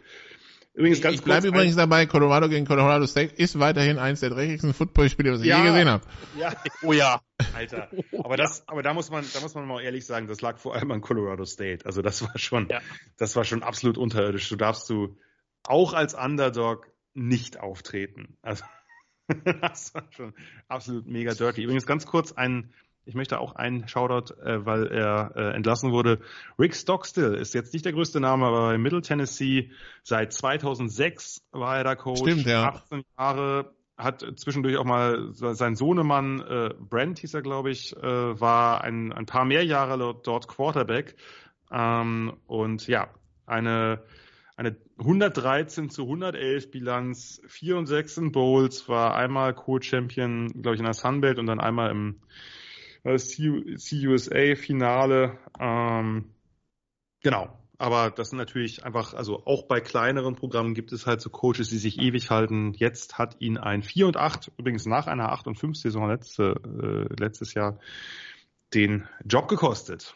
Übrigens 0.79 1.01
ganz 1.01 1.15
ich 1.15 1.23
bleibe 1.23 1.49
übrigens 1.49 1.75
dabei, 1.75 2.05
Colorado 2.05 2.47
gegen 2.47 2.65
Colorado 2.65 3.05
State 3.05 3.35
ist 3.35 3.59
weiterhin 3.59 3.97
eins 3.97 4.21
der 4.21 4.29
dreckigsten 4.29 4.73
Footballspiele, 4.73 5.33
was 5.33 5.41
ich 5.41 5.47
ja, 5.47 5.57
je 5.57 5.71
gesehen 5.71 5.89
habe. 5.89 6.05
Ja, 6.37 6.53
oh 6.83 6.93
ja, 6.93 7.19
Alter. 7.53 7.89
Aber 8.23 8.37
das, 8.37 8.65
aber 8.65 8.81
da 8.81 8.93
muss 8.93 9.11
man, 9.11 9.25
da 9.33 9.41
muss 9.41 9.53
man 9.55 9.67
mal 9.67 9.81
ehrlich 9.81 10.05
sagen, 10.05 10.27
das 10.27 10.39
lag 10.39 10.57
vor 10.57 10.75
allem 10.75 10.89
an 10.91 11.01
Colorado 11.01 11.43
State. 11.43 11.85
Also 11.85 12.01
das 12.01 12.21
war 12.21 12.37
schon, 12.37 12.69
ja. 12.69 12.79
das 13.17 13.35
war 13.35 13.43
schon 13.43 13.61
absolut 13.61 13.97
unterirdisch. 13.97 14.47
Du 14.47 14.55
darfst 14.55 14.89
du 14.89 15.17
auch 15.63 15.91
als 15.91 16.13
Underdog 16.13 16.87
nicht 17.13 17.59
auftreten. 17.59 18.37
Also 18.41 18.63
das 19.61 19.93
war 19.93 20.05
schon 20.11 20.33
absolut 20.69 21.07
mega 21.07 21.33
dirty. 21.33 21.61
Übrigens 21.61 21.85
ganz 21.87 22.05
kurz 22.05 22.31
ein 22.31 22.73
ich 23.09 23.15
möchte 23.15 23.39
auch 23.39 23.55
einen 23.55 23.87
Shoutout, 23.87 24.35
äh, 24.35 24.65
weil 24.65 24.85
er 24.87 25.31
äh, 25.35 25.55
entlassen 25.55 25.91
wurde. 25.91 26.19
Rick 26.59 26.75
Stockstill 26.75 27.33
ist 27.33 27.55
jetzt 27.55 27.73
nicht 27.73 27.83
der 27.83 27.93
größte 27.93 28.19
Name, 28.19 28.45
aber 28.45 28.75
in 28.75 28.81
Middle 28.81 29.01
Tennessee 29.01 29.71
seit 30.03 30.31
2006 30.31 31.41
war 31.51 31.77
er 31.77 31.83
da 31.83 31.95
Coach. 31.95 32.19
Stimmt, 32.19 32.45
ja. 32.45 32.69
18 32.69 33.03
Jahre, 33.17 33.73
hat 33.97 34.23
zwischendurch 34.35 34.77
auch 34.77 34.85
mal 34.85 35.31
sein 35.33 35.75
Sohnemann, 35.75 36.39
äh, 36.41 36.69
Brent 36.79 37.17
hieß 37.19 37.33
er, 37.33 37.41
glaube 37.41 37.71
ich, 37.71 37.97
äh, 37.97 38.39
war 38.39 38.83
ein, 38.83 39.11
ein 39.11 39.25
paar 39.25 39.43
mehr 39.43 39.65
Jahre 39.65 40.15
dort 40.23 40.47
Quarterback. 40.47 41.15
Ähm, 41.71 42.33
und 42.45 42.87
ja, 42.87 43.09
eine 43.47 44.03
eine 44.59 44.75
113 44.97 45.89
zu 45.89 46.01
111 46.03 46.69
Bilanz, 46.69 47.41
4 47.47 47.77
und 47.77 47.85
6 47.85 48.17
in 48.17 48.31
Bowls, 48.33 48.89
war 48.89 49.15
einmal 49.15 49.53
Co-Champion, 49.53 50.61
glaube 50.61 50.75
ich, 50.75 50.79
in 50.79 50.85
der 50.85 50.93
Sunbelt 50.93 51.39
und 51.39 51.45
dann 51.45 51.61
einmal 51.61 51.91
im 51.91 52.19
äh, 53.03 53.17
CUSA-Finale. 53.17 55.37
Ähm, 55.59 56.33
genau. 57.21 57.55
Aber 57.77 58.11
das 58.11 58.29
sind 58.29 58.37
natürlich 58.37 58.83
einfach, 58.83 59.13
also 59.13 59.45
auch 59.45 59.63
bei 59.63 59.79
kleineren 59.79 60.35
Programmen 60.35 60.73
gibt 60.73 60.91
es 60.91 61.07
halt 61.07 61.21
so 61.21 61.29
Coaches, 61.29 61.69
die 61.69 61.77
sich 61.77 61.97
ewig 61.97 62.29
halten. 62.29 62.73
Jetzt 62.73 63.17
hat 63.17 63.37
ihn 63.39 63.57
ein 63.57 63.83
4 63.83 64.07
und 64.07 64.17
8, 64.17 64.51
übrigens 64.57 64.85
nach 64.85 65.07
einer 65.07 65.31
8 65.31 65.47
und 65.47 65.55
5 65.55 65.77
Saison 65.77 66.09
letzte, 66.09 66.55
äh, 66.65 67.07
letztes 67.17 67.53
Jahr, 67.53 67.79
den 68.73 69.07
Job 69.23 69.47
gekostet. 69.47 70.13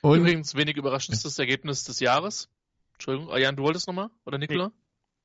Und 0.00 0.20
übrigens 0.20 0.54
wenig 0.54 0.76
überraschendstes 0.76 1.40
Ergebnis 1.40 1.82
des 1.82 1.98
Jahres. 1.98 2.48
Entschuldigung, 2.92 3.36
Jan, 3.36 3.56
du 3.56 3.64
wolltest 3.64 3.88
nochmal? 3.88 4.10
Oder 4.24 4.38
Nikola? 4.38 4.70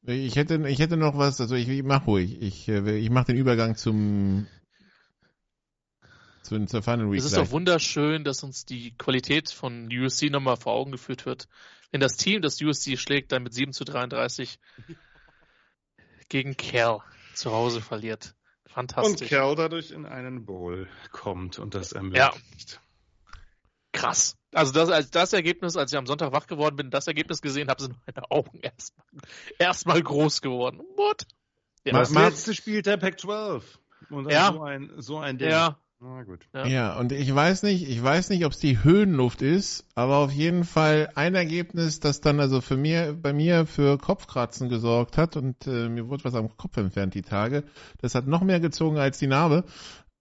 Ich 0.05 0.35
hätte, 0.35 0.67
ich 0.67 0.79
hätte 0.79 0.97
noch 0.97 1.15
was, 1.15 1.39
also 1.39 1.55
ich, 1.55 1.69
ich 1.69 1.83
mach 1.83 2.07
ruhig. 2.07 2.41
Ich, 2.41 2.67
äh, 2.67 2.97
ich 2.97 3.11
mach 3.11 3.25
den 3.25 3.37
Übergang 3.37 3.75
zum, 3.75 4.47
zu, 6.43 6.65
zur 6.65 6.83
Final 6.83 7.11
Week. 7.11 7.19
Es 7.19 7.25
ist 7.25 7.33
gleich. 7.33 7.45
doch 7.45 7.51
wunderschön, 7.51 8.23
dass 8.23 8.43
uns 8.43 8.65
die 8.65 8.95
Qualität 8.97 9.49
von 9.49 9.89
USC 9.91 10.29
nochmal 10.29 10.57
vor 10.57 10.73
Augen 10.73 10.91
geführt 10.91 11.25
wird. 11.25 11.47
Wenn 11.91 12.01
das 12.01 12.17
Team, 12.17 12.41
das 12.41 12.61
USC 12.61 12.97
schlägt, 12.97 13.31
dann 13.31 13.43
mit 13.43 13.53
7 13.53 13.73
zu 13.73 13.83
33 13.83 14.59
gegen 16.29 16.57
Kerl 16.57 17.01
zu 17.33 17.51
Hause 17.51 17.81
verliert. 17.81 18.35
Fantastisch. 18.65 19.21
Und 19.21 19.27
Kerl 19.27 19.55
dadurch 19.55 19.91
in 19.91 20.05
einen 20.05 20.45
Bowl 20.45 20.87
kommt 21.11 21.59
und 21.59 21.75
das 21.75 21.91
ermöglicht. 21.91 22.71
Ja 22.73 22.83
krass. 23.93 24.35
Also 24.51 24.73
das, 24.73 24.89
als 24.89 25.09
das 25.11 25.31
Ergebnis, 25.31 25.77
als 25.77 25.93
ich 25.93 25.97
am 25.97 26.05
Sonntag 26.05 26.33
wach 26.33 26.47
geworden 26.47 26.75
bin, 26.75 26.91
das 26.91 27.07
Ergebnis 27.07 27.41
gesehen 27.41 27.69
habe, 27.69 27.81
sind 27.81 27.95
meine 28.05 28.29
Augen 28.29 28.59
erstmal 29.57 29.97
erst 29.97 30.05
groß 30.05 30.41
geworden. 30.41 30.79
What? 30.97 31.25
Ja, 31.85 31.93
das 31.93 32.11
letzte 32.11 32.53
Spiel 32.53 32.81
der 32.81 32.97
Pac-12. 32.97 33.63
Und 34.09 34.29
ja. 34.29 34.51
so 34.51 34.63
ein, 34.63 34.91
so 34.97 35.17
ein 35.19 35.37
Ding. 35.37 35.49
Ja. 35.49 35.79
Na 36.05 36.23
gut. 36.23 36.41
Ja. 36.53 36.65
ja, 36.65 36.99
und 36.99 37.13
ich 37.13 37.33
weiß 37.33 37.63
nicht, 37.63 37.87
ich 37.87 38.03
weiß 38.03 38.29
nicht, 38.29 38.45
ob 38.45 38.51
es 38.51 38.59
die 38.59 38.83
Höhenluft 38.83 39.41
ist, 39.41 39.85
aber 39.95 40.17
auf 40.17 40.33
jeden 40.33 40.65
Fall 40.65 41.09
ein 41.15 41.33
Ergebnis, 41.33 42.01
das 42.01 42.19
dann 42.19 42.41
also 42.41 42.59
für 42.59 42.75
mir, 42.75 43.13
bei 43.13 43.31
mir 43.31 43.65
für 43.65 43.97
Kopfkratzen 43.97 44.67
gesorgt 44.67 45.17
hat 45.17 45.37
und 45.37 45.65
äh, 45.65 45.87
mir 45.87 46.09
wurde 46.09 46.25
was 46.25 46.35
am 46.35 46.57
Kopf 46.57 46.75
entfernt 46.75 47.13
die 47.13 47.21
Tage. 47.21 47.63
Das 48.01 48.15
hat 48.15 48.27
noch 48.27 48.41
mehr 48.41 48.59
gezogen 48.59 48.97
als 48.97 49.17
die 49.17 49.27
Narbe. 49.27 49.63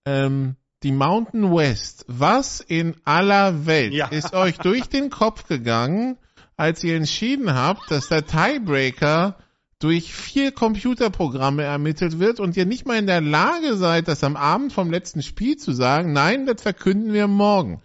Ähm, 0.05 0.55
die 0.85 0.93
Mountain 0.93 1.53
West. 1.53 2.05
Was 2.07 2.61
in 2.61 2.95
aller 3.05 3.67
Welt 3.67 3.93
ja. 3.93 4.07
ist 4.07 4.35
euch 4.35 4.59
durch 4.59 4.89
den 4.89 5.11
Kopf 5.11 5.49
gegangen, 5.49 6.17
als 6.57 6.85
ihr 6.85 6.95
entschieden 6.95 7.55
habt, 7.55 7.91
dass 7.91 8.07
der 8.07 8.25
Tiebreaker 8.25 9.37
durch 9.83 10.15
vier 10.15 10.53
Computerprogramme 10.53 11.65
ermittelt 11.65 12.19
wird 12.19 12.39
und 12.39 12.57
ihr 12.57 12.67
nicht 12.67 12.87
mal 12.87 12.99
in 12.99 13.07
der 13.07 13.21
Lage 13.21 13.77
seid, 13.77 14.07
das 14.07 14.23
am 14.23 14.37
Abend 14.37 14.73
vom 14.73 14.91
letzten 14.91 15.23
Spiel 15.23 15.57
zu 15.57 15.73
sagen, 15.73 16.13
nein, 16.13 16.47
das 16.47 16.63
verkünden 16.63 17.13
wir 17.13 17.27
morgen. 17.27 17.83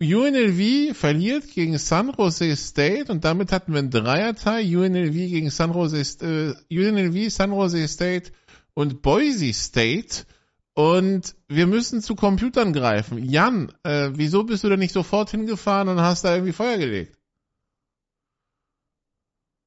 UNLV 0.00 0.96
verliert 0.96 1.48
gegen 1.54 1.78
San 1.78 2.12
Jose 2.16 2.56
State 2.56 3.10
und 3.10 3.24
damit 3.24 3.52
hatten 3.52 3.72
wir 3.72 3.78
einen 3.78 3.90
Dreierteil. 3.90 4.64
UNLV 4.64 5.14
gegen 5.14 5.50
San 5.50 5.72
Jose, 5.72 6.00
äh, 6.20 6.54
UNLV, 6.76 7.32
San 7.32 7.52
Jose 7.52 7.86
State 7.88 8.32
und 8.74 9.00
Boise 9.00 9.52
State 9.52 10.24
und 10.74 11.36
wir 11.48 11.66
müssen 11.66 12.02
zu 12.02 12.14
Computern 12.14 12.72
greifen. 12.72 13.22
Jan, 13.24 13.72
äh, 13.84 14.10
wieso 14.14 14.44
bist 14.44 14.64
du 14.64 14.68
da 14.68 14.76
nicht 14.76 14.92
sofort 14.92 15.30
hingefahren 15.30 15.88
und 15.88 16.00
hast 16.00 16.24
da 16.24 16.34
irgendwie 16.34 16.52
Feuer 16.52 16.78
gelegt? 16.78 17.16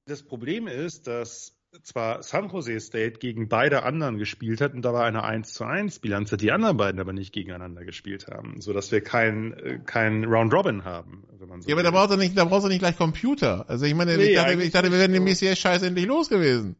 Das 0.05 0.21
Problem 0.21 0.67
ist, 0.67 1.07
dass 1.07 1.54
zwar 1.83 2.23
San 2.23 2.49
Jose 2.49 2.79
State 2.79 3.19
gegen 3.19 3.47
beide 3.47 3.83
anderen 3.83 4.17
gespielt 4.17 4.61
hat 4.61 4.73
und 4.73 4.81
da 4.83 4.93
war 4.93 5.05
eine 5.05 5.23
1 5.23 5.53
zu 5.53 5.63
1 5.63 5.99
Bilanz, 5.99 6.31
die 6.31 6.51
anderen 6.51 6.77
beiden 6.77 6.99
aber 6.99 7.13
nicht 7.13 7.33
gegeneinander 7.33 7.85
gespielt 7.85 8.27
haben, 8.27 8.61
sodass 8.61 8.91
wir 8.91 9.01
kein, 9.01 9.53
äh, 9.53 9.79
kein 9.85 10.23
Round 10.25 10.53
Robin 10.53 10.83
haben. 10.83 11.23
So 11.37 11.45
ja, 11.67 11.75
aber 11.75 11.83
da 11.83 11.91
brauchst 11.91 12.11
du 12.11 12.17
nicht, 12.17 12.37
da 12.37 12.45
brauchst 12.45 12.65
du 12.65 12.69
nicht 12.69 12.79
gleich 12.79 12.97
Computer. 12.97 13.69
Also 13.69 13.85
ich 13.85 13.95
meine, 13.95 14.17
nee, 14.17 14.29
ich, 14.29 14.35
dachte, 14.35 14.63
ich 14.63 14.71
dachte, 14.71 14.91
wir 14.91 14.99
wären 14.99 15.13
dem 15.13 15.25
BCS 15.25 15.59
scheiß 15.59 15.83
endlich 15.83 16.05
los 16.05 16.29
gewesen. 16.29 16.75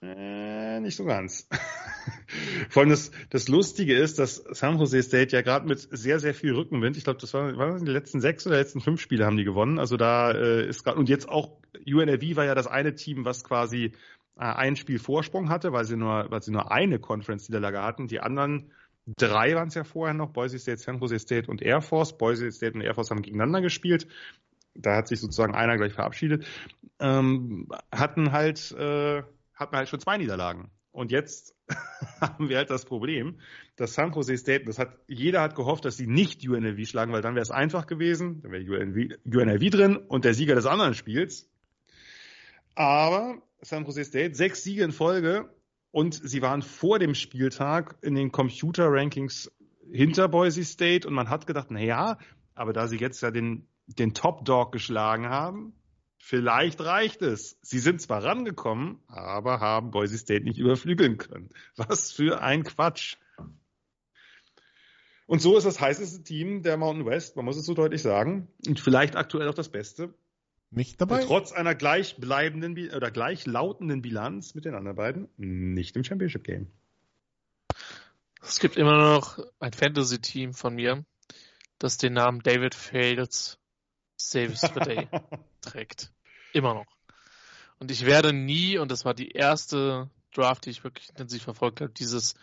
Äh, 0.00 0.80
nicht 0.80 0.96
so 0.96 1.04
ganz. 1.04 1.48
Vor 2.68 2.82
allem 2.82 2.90
das, 2.90 3.10
das 3.30 3.48
Lustige 3.48 3.96
ist, 3.96 4.18
dass 4.18 4.36
San 4.36 4.78
Jose 4.78 5.02
State 5.02 5.34
ja 5.34 5.42
gerade 5.42 5.66
mit 5.66 5.80
sehr, 5.80 6.20
sehr 6.20 6.34
viel 6.34 6.54
Rückenwind, 6.54 6.96
ich 6.96 7.04
glaube, 7.04 7.20
das 7.20 7.34
waren, 7.34 7.56
waren 7.56 7.84
die 7.84 7.90
letzten 7.90 8.20
sechs 8.20 8.46
oder 8.46 8.56
letzten 8.56 8.80
fünf 8.80 9.00
Spiele 9.00 9.24
haben 9.24 9.36
die 9.36 9.44
gewonnen. 9.44 9.78
Also 9.78 9.96
da 9.96 10.30
äh, 10.30 10.68
ist 10.68 10.84
gerade, 10.84 10.98
und 10.98 11.08
jetzt 11.08 11.28
auch 11.28 11.58
UNLV 11.86 12.36
war 12.36 12.44
ja 12.44 12.54
das 12.54 12.66
eine 12.66 12.94
Team, 12.94 13.24
was 13.24 13.44
quasi 13.44 13.92
ein 14.38 14.76
Spiel 14.76 14.98
Vorsprung 14.98 15.48
hatte, 15.48 15.72
weil 15.72 15.84
sie 15.84 15.96
nur, 15.96 16.30
weil 16.30 16.42
sie 16.42 16.52
nur 16.52 16.70
eine 16.70 16.98
Conference-Niederlage 16.98 17.82
hatten. 17.82 18.06
Die 18.06 18.20
anderen 18.20 18.72
drei 19.16 19.54
waren 19.54 19.68
es 19.68 19.74
ja 19.74 19.84
vorher 19.84 20.14
noch, 20.14 20.30
Boise 20.30 20.58
State, 20.58 20.78
San 20.78 20.98
Jose 20.98 21.18
State 21.18 21.50
und 21.50 21.60
Air 21.62 21.80
Force. 21.80 22.16
Boise 22.16 22.50
State 22.52 22.74
und 22.74 22.82
Air 22.82 22.94
Force 22.94 23.10
haben 23.10 23.22
gegeneinander 23.22 23.60
gespielt. 23.60 24.06
Da 24.74 24.96
hat 24.96 25.08
sich 25.08 25.20
sozusagen 25.20 25.54
einer 25.54 25.76
gleich 25.76 25.92
verabschiedet. 25.92 26.46
Ähm, 27.00 27.68
hatten 27.92 28.32
halt, 28.32 28.70
äh, 28.72 29.22
hatten 29.54 29.76
halt 29.76 29.88
schon 29.88 30.00
zwei 30.00 30.18
Niederlagen. 30.18 30.70
Und 30.92 31.10
jetzt 31.10 31.54
haben 32.20 32.48
wir 32.48 32.58
halt 32.58 32.70
das 32.70 32.84
Problem, 32.84 33.40
dass 33.76 33.94
San 33.94 34.12
Jose 34.12 34.36
State, 34.36 34.64
das 34.66 34.78
hat, 34.78 34.96
jeder 35.08 35.42
hat 35.42 35.54
gehofft, 35.54 35.84
dass 35.84 35.96
sie 35.96 36.06
nicht 36.06 36.48
UNLV 36.48 36.88
schlagen, 36.88 37.12
weil 37.12 37.22
dann 37.22 37.34
wäre 37.34 37.42
es 37.42 37.50
einfach 37.50 37.86
gewesen, 37.86 38.40
dann 38.42 38.52
wäre 38.52 38.62
UNLV, 38.62 39.18
UNLV 39.24 39.70
drin 39.70 39.96
und 39.96 40.24
der 40.24 40.34
Sieger 40.34 40.54
des 40.54 40.66
anderen 40.66 40.94
Spiels. 40.94 41.50
Aber 42.74 43.42
San 43.60 43.84
Jose 43.84 44.04
State, 44.04 44.34
sechs 44.34 44.62
Siege 44.62 44.84
in 44.84 44.92
Folge 44.92 45.52
und 45.90 46.14
sie 46.14 46.42
waren 46.42 46.62
vor 46.62 46.98
dem 46.98 47.14
Spieltag 47.14 47.96
in 48.02 48.14
den 48.14 48.32
Computer-Rankings 48.32 49.50
hinter 49.90 50.28
Boise 50.28 50.64
State 50.64 51.06
und 51.08 51.14
man 51.14 51.30
hat 51.30 51.46
gedacht, 51.46 51.68
na 51.70 51.80
ja, 51.80 52.18
aber 52.54 52.72
da 52.72 52.86
sie 52.88 52.98
jetzt 52.98 53.22
ja 53.22 53.30
den, 53.30 53.66
den 53.86 54.14
Top 54.14 54.44
Dog 54.44 54.72
geschlagen 54.72 55.28
haben, 55.28 55.74
Vielleicht 56.20 56.80
reicht 56.80 57.22
es. 57.22 57.58
Sie 57.62 57.78
sind 57.78 58.02
zwar 58.02 58.24
rangekommen, 58.24 59.00
aber 59.06 59.60
haben 59.60 59.90
Boise 59.92 60.18
State 60.18 60.44
nicht 60.44 60.58
überflügeln 60.58 61.16
können. 61.16 61.50
Was 61.76 62.12
für 62.12 62.42
ein 62.42 62.64
Quatsch. 62.64 63.16
Und 65.26 65.40
so 65.40 65.56
ist 65.56 65.64
das 65.64 65.80
heißeste 65.80 66.22
Team 66.24 66.62
der 66.62 66.76
Mountain 66.76 67.06
West, 67.06 67.36
man 67.36 67.44
muss 67.44 67.56
es 67.56 67.66
so 67.66 67.74
deutlich 67.74 68.02
sagen, 68.02 68.48
und 68.66 68.80
vielleicht 68.80 69.14
aktuell 69.14 69.48
auch 69.48 69.54
das 69.54 69.68
Beste. 69.68 70.12
Nicht 70.70 71.00
dabei. 71.00 71.24
Trotz 71.24 71.52
einer 71.52 71.74
gleichbleibenden 71.74 72.92
oder 72.94 73.10
gleichlautenden 73.10 74.02
Bilanz 74.02 74.54
mit 74.54 74.64
den 74.64 74.74
anderen 74.74 74.96
beiden, 74.96 75.28
nicht 75.36 75.96
im 75.96 76.04
Championship 76.04 76.44
Game. 76.44 76.70
Es 78.42 78.60
gibt 78.60 78.76
immer 78.76 78.96
noch 78.96 79.38
ein 79.60 79.72
Fantasy-Team 79.72 80.52
von 80.52 80.74
mir, 80.74 81.04
das 81.78 81.96
den 81.96 82.12
Namen 82.12 82.40
David 82.42 82.74
Fails 82.74 83.58
Saves 84.16 84.60
the 84.60 84.80
Day 84.80 85.08
trägt. 85.60 86.12
Immer 86.52 86.74
noch. 86.74 86.98
Und 87.78 87.90
ich 87.90 88.04
werde 88.04 88.32
nie, 88.32 88.78
und 88.78 88.90
das 88.90 89.04
war 89.04 89.14
die 89.14 89.30
erste 89.30 90.10
Draft, 90.32 90.66
die 90.66 90.70
ich 90.70 90.84
wirklich 90.84 91.08
intensiv 91.10 91.44
verfolgt 91.44 91.80
habe, 91.80 91.92
dieses 91.92 92.34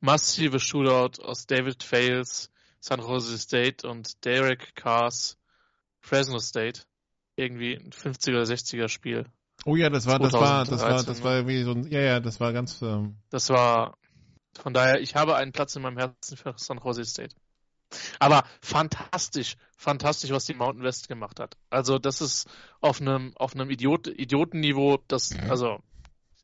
massive 0.00 0.58
Shootout 0.58 1.22
aus 1.22 1.46
David 1.46 1.82
Fails, 1.82 2.50
San 2.80 3.00
Jose 3.00 3.38
State 3.38 3.86
und 3.86 4.24
Derek 4.24 4.74
Carrs 4.74 5.38
Fresno 6.00 6.38
State 6.38 6.82
irgendwie 7.38 7.74
ein 7.74 7.90
50er 7.90 8.30
oder 8.30 8.42
60er 8.42 8.88
Spiel. 8.88 9.26
Oh 9.64 9.76
ja, 9.76 9.90
das 9.90 10.06
war, 10.06 10.18
das 10.18 10.32
war, 10.32 10.64
das 10.64 10.80
war, 10.80 11.02
das 11.02 11.22
war 11.22 11.36
irgendwie 11.36 11.62
so 11.62 11.72
ein, 11.72 11.90
ja, 11.90 12.00
ja, 12.00 12.20
das 12.20 12.40
war 12.40 12.52
ganz. 12.52 12.80
Ähm 12.82 13.16
das 13.30 13.50
war, 13.50 13.98
von 14.60 14.72
daher, 14.72 15.00
ich 15.00 15.14
habe 15.14 15.36
einen 15.36 15.52
Platz 15.52 15.74
in 15.76 15.82
meinem 15.82 15.98
Herzen 15.98 16.36
für 16.36 16.54
San 16.56 16.78
Jose 16.78 17.04
State. 17.04 17.34
Aber 18.18 18.44
fantastisch, 18.60 19.56
fantastisch, 19.76 20.30
was 20.30 20.44
die 20.44 20.54
Mountain 20.54 20.84
West 20.84 21.08
gemacht 21.08 21.40
hat. 21.40 21.56
Also 21.70 21.98
das 21.98 22.20
ist 22.20 22.46
auf 22.80 23.00
einem 23.00 23.32
auf 23.36 23.54
einem 23.54 23.70
Idiot, 23.70 24.06
Idiotenniveau, 24.06 24.98
das 25.08 25.34
also 25.48 25.78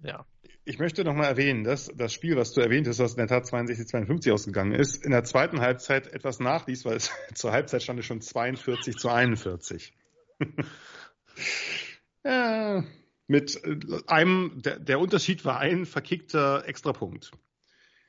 ja. 0.03 0.25
Ich 0.66 0.79
möchte 0.79 1.05
nochmal 1.05 1.27
erwähnen, 1.27 1.62
dass 1.62 1.91
das 1.95 2.15
Spiel, 2.15 2.37
was 2.37 2.53
du 2.53 2.62
erwähnt 2.62 2.89
hast, 2.89 2.99
was 2.99 3.12
in 3.12 3.19
der 3.19 3.27
Tat 3.27 3.45
62-52 3.45 4.33
ausgegangen 4.33 4.73
ist, 4.73 5.05
in 5.05 5.11
der 5.11 5.23
zweiten 5.23 5.61
Halbzeit 5.61 6.07
etwas 6.07 6.41
nachließ, 6.41 6.87
weil 6.87 6.97
es 6.97 7.11
zur 7.35 7.53
Halbzeit 7.53 7.83
stand 7.83 8.01
es 8.01 8.07
schon 8.07 8.23
42 8.23 8.97
zu 8.97 9.11
41. 9.11 9.93
ja, 12.24 12.85
mit 13.27 13.62
einem, 14.06 14.61
der, 14.62 14.78
der 14.78 15.01
Unterschied 15.01 15.44
war 15.44 15.59
ein 15.59 15.86
verkickter 15.86 16.66
Extrapunkt. 16.66 17.32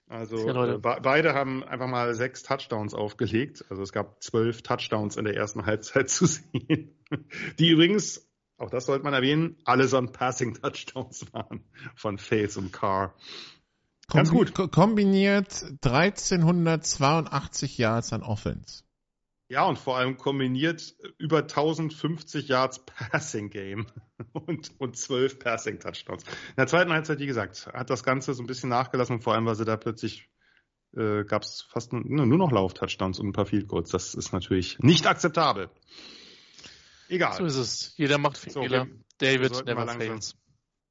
Also 0.07 0.47
äh, 0.47 0.77
beide 0.77 1.34
haben 1.34 1.64
einfach 1.64 1.88
mal 1.88 2.14
sechs 2.14 2.43
Touchdowns 2.43 2.93
aufgelegt. 2.93 3.65
Also 3.69 3.81
es 3.81 3.91
gab 3.91 4.22
zwölf 4.22 4.61
Touchdowns 4.61 5.18
in 5.18 5.26
der 5.26 5.35
ersten 5.35 5.65
Halbzeit 5.65 6.10
zu 6.11 6.27
sehen. 6.27 6.95
Die 7.57 7.69
übrigens, 7.69 8.30
auch 8.57 8.69
das 8.69 8.85
sollte 8.85 9.03
man 9.03 9.15
erwähnen, 9.15 9.57
allesamt 9.65 10.14
Passing 10.14 10.53
Touchdowns 10.53 11.34
waren 11.34 11.64
von 11.95 12.19
Face 12.19 12.57
und 12.57 12.72
Carr. 12.72 13.15
Ganz 14.07 14.30
gut. 14.30 14.53
Kombiniert 14.72 15.65
1382 15.84 17.80
Yards 17.80 18.14
an 18.14 18.22
Offense. 18.22 18.85
Ja, 19.48 19.66
und 19.66 19.78
vor 19.78 19.98
allem 19.98 20.18
kombiniert 20.18 20.96
über 21.20 21.40
1050 21.40 22.48
Yards 22.48 22.84
Passing 22.86 23.52
Game 23.52 23.86
und, 24.34 24.72
und 24.80 24.98
12 24.98 25.38
Passing 25.38 25.80
Touchdowns. 25.80 26.24
In 26.24 26.56
der 26.58 26.68
zweiten 26.68 26.92
Halbzeit, 26.92 27.20
wie 27.20 27.28
gesagt, 27.28 27.68
hat 27.68 27.90
das 27.90 28.04
Ganze 28.04 28.34
so 28.34 28.42
ein 28.42 28.48
bisschen 28.48 28.70
nachgelassen, 28.70 29.22
vor 29.22 29.36
allem, 29.36 29.46
weil 29.46 29.56
sie 29.56 29.66
da 29.66 29.78
plötzlich 29.78 30.30
äh, 30.96 31.24
gab 31.26 31.44
es 31.44 31.62
fast 31.62 31.94
nur 31.94 32.26
noch 32.26 32.52
Lauf-Touchdowns 32.52 33.20
und 33.20 33.28
ein 33.28 33.34
paar 33.34 33.46
Field 33.46 33.68
Goals. 33.68 33.90
Das 33.90 34.16
ist 34.16 34.32
natürlich 34.32 34.80
nicht 34.80 35.06
akzeptabel. 35.06 35.70
Egal. 37.08 37.34
So 37.38 37.46
ist 37.46 37.58
es. 37.58 37.94
Jeder 37.98 38.18
macht 38.18 38.38
Fehler. 38.38 38.86
So, 38.86 38.92
David 39.20 39.66
never 39.66 39.88
fails. 39.88 40.36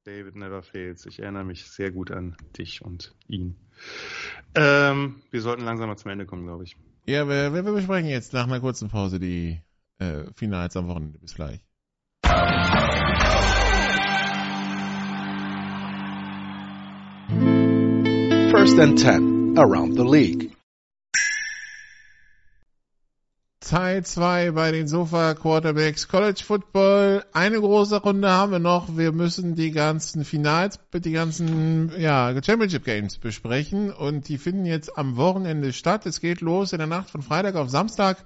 David 0.05 0.35
never 0.35 0.61
fails. 0.61 1.05
Ich 1.07 1.19
erinnere 1.19 1.43
mich 1.43 1.65
sehr 1.65 1.91
gut 1.91 2.11
an 2.11 2.37
dich 2.57 2.81
und 2.81 3.13
ihn. 3.27 3.57
Ähm, 4.53 5.21
wir 5.31 5.41
sollten 5.41 5.63
langsam 5.63 5.89
mal 5.89 5.97
zum 5.97 6.11
Ende 6.11 6.25
kommen, 6.25 6.45
glaube 6.45 6.63
ich. 6.63 6.77
Ja, 7.07 7.27
wir, 7.29 7.53
wir 7.53 7.61
besprechen 7.61 8.09
jetzt 8.09 8.33
nach 8.33 8.47
einer 8.47 8.59
kurzen 8.59 8.89
Pause 8.89 9.19
die 9.19 9.61
äh, 9.99 10.23
Finals 10.35 10.75
am 10.75 10.87
Wochenende. 10.87 11.19
Bis 11.19 11.35
gleich. 11.35 11.59
First 18.49 18.79
and 18.79 18.99
10 18.99 19.55
around 19.55 19.95
the 19.95 20.03
league. 20.03 20.54
Teil 23.65 24.05
2 24.05 24.51
bei 24.51 24.71
den 24.71 24.87
Sofa 24.87 25.33
Quarterbacks 25.33 26.07
College 26.07 26.43
Football. 26.45 27.25
Eine 27.33 27.59
große 27.59 27.99
Runde 27.99 28.29
haben 28.29 28.51
wir 28.51 28.59
noch. 28.59 28.95
Wir 28.95 29.11
müssen 29.11 29.55
die 29.55 29.71
ganzen 29.71 30.23
Finals, 30.23 30.79
die 30.93 31.11
ganzen 31.11 31.91
ja, 31.99 32.31
Championship 32.43 32.85
Games 32.85 33.17
besprechen 33.17 33.91
und 33.91 34.29
die 34.29 34.37
finden 34.37 34.65
jetzt 34.65 34.95
am 34.99 35.17
Wochenende 35.17 35.73
statt. 35.73 36.05
Es 36.05 36.21
geht 36.21 36.41
los 36.41 36.73
in 36.73 36.77
der 36.77 36.85
Nacht 36.85 37.09
von 37.09 37.23
Freitag 37.23 37.55
auf 37.55 37.71
Samstag 37.71 38.23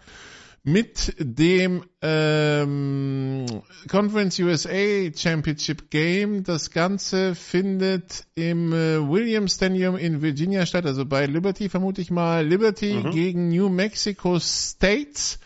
mit 0.64 1.16
dem 1.18 1.84
ähm, 2.02 3.46
Conference 3.90 4.40
USA 4.40 5.12
Championship 5.16 5.90
Game. 5.90 6.44
Das 6.44 6.72
Ganze 6.72 7.36
findet 7.36 8.26
im 8.36 8.74
äh, 8.74 9.00
Williams 9.00 9.56
Stadium 9.56 9.96
in 9.96 10.22
Virginia 10.22 10.66
statt, 10.66 10.86
also 10.86 11.06
bei 11.06 11.26
Liberty 11.26 11.70
vermute 11.70 12.02
ich 12.02 12.12
mal. 12.12 12.46
Liberty 12.46 12.94
mhm. 12.94 13.12
gegen 13.12 13.50
New 13.50 13.70
Mexico 13.70 14.40
State 14.40 15.38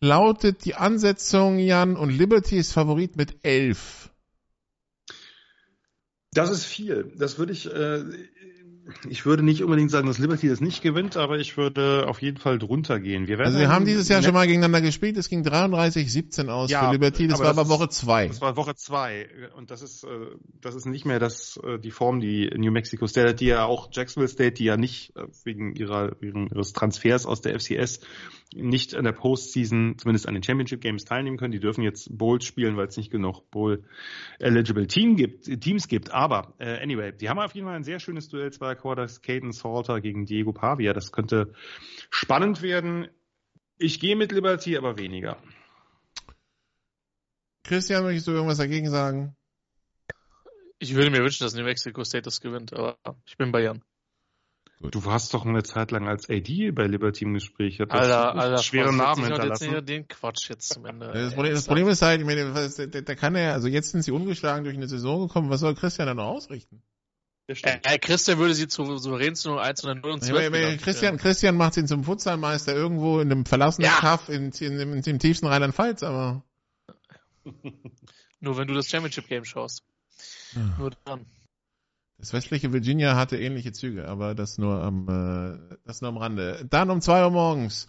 lautet 0.00 0.64
die 0.64 0.74
Ansetzung, 0.74 1.58
Jan, 1.58 1.96
und 1.96 2.10
Liberty 2.10 2.56
ist 2.56 2.72
Favorit 2.72 3.16
mit 3.16 3.44
elf. 3.44 4.10
Das 6.32 6.50
ist 6.50 6.64
viel. 6.64 7.12
Das 7.18 7.38
würde 7.38 7.52
ich, 7.52 7.66
äh, 7.66 8.04
ich 9.08 9.26
würde 9.26 9.42
nicht 9.42 9.62
unbedingt 9.62 9.90
sagen, 9.90 10.06
dass 10.06 10.18
Liberty 10.18 10.48
das 10.48 10.60
nicht 10.60 10.82
gewinnt, 10.82 11.16
aber 11.16 11.38
ich 11.38 11.56
würde 11.56 12.06
auf 12.08 12.22
jeden 12.22 12.38
Fall 12.38 12.58
drunter 12.58 13.00
gehen. 13.00 13.28
Wir 13.28 13.38
also 13.40 13.58
wir 13.58 13.68
haben 13.68 13.84
dieses 13.84 14.08
Jahr 14.08 14.22
schon 14.22 14.34
mal 14.34 14.46
gegeneinander 14.46 14.80
gespielt. 14.80 15.16
Es 15.16 15.28
ging 15.28 15.42
33-17 15.42 16.48
aus 16.48 16.70
ja, 16.70 16.86
für 16.86 16.92
Liberty. 16.92 17.28
Das 17.28 17.40
war 17.40 17.48
aber 17.48 17.68
Woche 17.68 17.88
zwei. 17.88 18.28
Das 18.28 18.40
war 18.40 18.56
Woche 18.56 18.74
zwei 18.74 19.28
und 19.56 19.70
das 19.70 19.82
ist 19.82 20.04
äh, 20.04 20.08
das 20.60 20.74
ist 20.74 20.86
nicht 20.86 21.04
mehr 21.04 21.18
das 21.18 21.58
äh, 21.64 21.78
die 21.78 21.90
Form, 21.90 22.20
die 22.20 22.50
New 22.56 22.70
Mexico 22.70 23.06
State, 23.06 23.34
die 23.34 23.46
ja 23.46 23.64
auch 23.64 23.88
Jacksonville 23.92 24.28
State, 24.28 24.52
die 24.52 24.64
ja 24.64 24.76
nicht 24.76 25.16
äh, 25.16 25.26
wegen 25.44 25.74
ihrer 25.74 26.16
wegen 26.20 26.48
ihres 26.48 26.72
Transfers 26.72 27.26
aus 27.26 27.40
der 27.40 27.58
FCS 27.58 28.00
nicht 28.54 28.94
an 28.94 29.04
der 29.04 29.12
Postseason, 29.12 29.96
zumindest 29.98 30.26
an 30.26 30.34
den 30.34 30.42
Championship 30.42 30.80
Games 30.80 31.04
teilnehmen 31.04 31.36
können. 31.36 31.52
Die 31.52 31.60
dürfen 31.60 31.82
jetzt 31.82 32.16
Bowls 32.16 32.44
spielen, 32.44 32.76
weil 32.76 32.88
es 32.88 32.96
nicht 32.96 33.10
genug 33.10 33.50
Bowl-eligible 33.50 34.86
Team 34.86 35.16
gibt, 35.16 35.44
Teams 35.60 35.88
gibt. 35.88 36.10
Aber 36.10 36.54
äh, 36.58 36.82
anyway, 36.82 37.12
die 37.12 37.28
haben 37.28 37.38
auf 37.38 37.54
jeden 37.54 37.66
Fall 37.66 37.76
ein 37.76 37.84
sehr 37.84 38.00
schönes 38.00 38.28
Duell, 38.28 38.52
zwei 38.52 38.74
Quarters, 38.74 39.22
Caden 39.22 39.52
Salter 39.52 40.00
gegen 40.00 40.26
Diego 40.26 40.52
Pavia. 40.52 40.92
Das 40.92 41.12
könnte 41.12 41.54
spannend 42.10 42.62
werden. 42.62 43.08
Ich 43.78 44.00
gehe 44.00 44.16
mit 44.16 44.32
Liberty, 44.32 44.76
aber 44.76 44.98
weniger. 44.98 45.36
Christian, 47.64 48.02
möchtest 48.02 48.26
du 48.26 48.32
irgendwas 48.32 48.58
dagegen 48.58 48.90
sagen? 48.90 49.36
Ich 50.78 50.94
würde 50.94 51.10
mir 51.10 51.22
wünschen, 51.22 51.44
dass 51.44 51.54
New 51.54 51.62
Mexico 51.62 52.02
State 52.04 52.22
das 52.22 52.40
gewinnt, 52.40 52.72
aber 52.72 52.98
ich 53.26 53.36
bin 53.36 53.52
bei 53.52 53.62
Jan. 53.62 53.82
Gut. 54.80 54.94
Du 54.94 55.04
warst 55.04 55.34
doch 55.34 55.44
eine 55.44 55.62
Zeit 55.62 55.90
lang 55.90 56.08
als 56.08 56.30
AD 56.30 56.70
bei 56.70 56.86
Liberty 56.86 57.24
im 57.24 57.34
Gespräch. 57.34 57.80
Hat 57.80 57.90
Alter, 57.90 58.34
Alter, 58.34 58.62
schwere 58.62 58.94
Namen 58.94 59.26
hinterlassen. 59.26 59.72
Jetzt 59.72 59.88
den 59.90 60.08
Quatsch 60.08 60.48
jetzt 60.48 60.72
zum 60.72 60.86
Ende. 60.86 61.12
Das 61.12 61.34
Problem, 61.34 61.52
das 61.54 61.66
Problem 61.66 61.88
ist 61.88 62.00
halt, 62.00 62.20
ich 62.20 62.26
meine, 62.26 62.54
da, 62.54 63.00
da 63.02 63.14
kann 63.14 63.34
er, 63.34 63.52
also 63.52 63.68
jetzt 63.68 63.90
sind 63.90 64.02
sie 64.02 64.10
ungeschlagen 64.10 64.64
durch 64.64 64.74
eine 64.74 64.88
Saison 64.88 65.26
gekommen, 65.26 65.50
was 65.50 65.60
soll 65.60 65.74
Christian 65.74 66.06
dann 66.06 66.16
noch 66.16 66.28
ausrichten? 66.28 66.82
Äh, 67.46 67.98
Christian 67.98 68.38
würde 68.38 68.54
sie 68.54 68.68
zu 68.68 68.96
souverän 68.96 69.34
zu 69.34 69.58
1 69.58 69.84
oder 69.84 69.96
0 69.96 70.10
und 70.12 70.24
12 70.24 70.50
meine, 70.50 70.76
Christian, 70.78 71.16
Christian 71.18 71.56
macht 71.56 71.76
ihn 71.76 71.86
zum 71.86 72.04
Futsalmeister 72.04 72.72
irgendwo 72.72 73.20
in 73.20 73.30
einem 73.30 73.44
verlassenen 73.44 73.90
ja. 73.90 73.98
Kaff 73.98 74.28
in, 74.28 74.50
in, 74.60 74.78
in, 74.78 74.92
in, 74.94 75.02
im 75.02 75.18
tiefsten 75.18 75.46
Rheinland-Pfalz, 75.46 76.04
aber. 76.04 76.42
Nur 78.40 78.56
wenn 78.56 78.68
du 78.68 78.74
das 78.74 78.88
Championship 78.88 79.28
Game 79.28 79.44
schaust. 79.44 79.82
Nur 80.78 80.92
dann. 81.04 81.26
Das 82.20 82.34
westliche 82.34 82.70
Virginia 82.74 83.16
hatte 83.16 83.38
ähnliche 83.38 83.72
Züge, 83.72 84.06
aber 84.06 84.34
das 84.34 84.58
nur 84.58 84.82
am, 84.82 85.08
äh, 85.08 85.76
das 85.86 86.02
nur 86.02 86.10
am 86.10 86.18
Rande. 86.18 86.66
Dann 86.68 86.90
um 86.90 87.00
zwei 87.00 87.24
Uhr 87.24 87.30
morgens. 87.30 87.88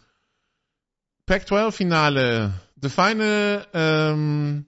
Pac-12-Finale. 1.25 2.53
The 2.81 2.89
Final, 2.89 3.67
ähm, 3.73 4.65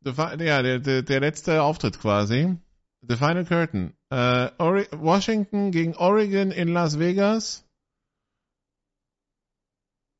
the, 0.00 0.12
ja, 0.16 0.62
der, 0.62 0.78
der, 0.78 1.02
der 1.02 1.20
letzte 1.20 1.62
Auftritt 1.62 2.00
quasi. 2.00 2.56
The 3.02 3.16
Final 3.16 3.44
Curtain. 3.44 3.94
Äh, 4.08 4.50
Washington 4.92 5.70
gegen 5.70 5.94
Oregon 5.96 6.50
in 6.50 6.68
Las 6.68 6.98
Vegas. 6.98 7.66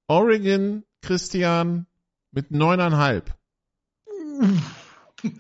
Oregon, 0.09 0.85
Christian, 1.01 1.87
mit 2.33 2.51
neuneinhalb. 2.51 3.35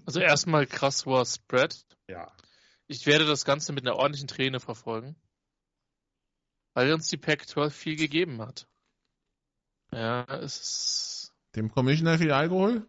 Also 0.07 0.21
erstmal 0.21 0.67
krass 0.67 1.07
war 1.07 1.27
Spread. 1.27 1.85
Ja. 2.09 2.33
Ich 2.95 3.07
werde 3.07 3.27
das 3.27 3.45
Ganze 3.45 3.73
mit 3.73 3.85
einer 3.85 3.97
ordentlichen 3.97 4.29
Träne 4.29 4.61
verfolgen, 4.61 5.17
weil 6.75 6.93
uns 6.93 7.09
die 7.09 7.17
Pac-12 7.17 7.71
viel 7.71 7.97
gegeben 7.97 8.41
hat. 8.41 8.69
Ja, 9.91 10.23
es 10.27 10.61
ist. 10.61 11.33
Dem 11.57 11.73
Commissioner 11.73 12.19
viel 12.19 12.31
Alkohol? 12.31 12.89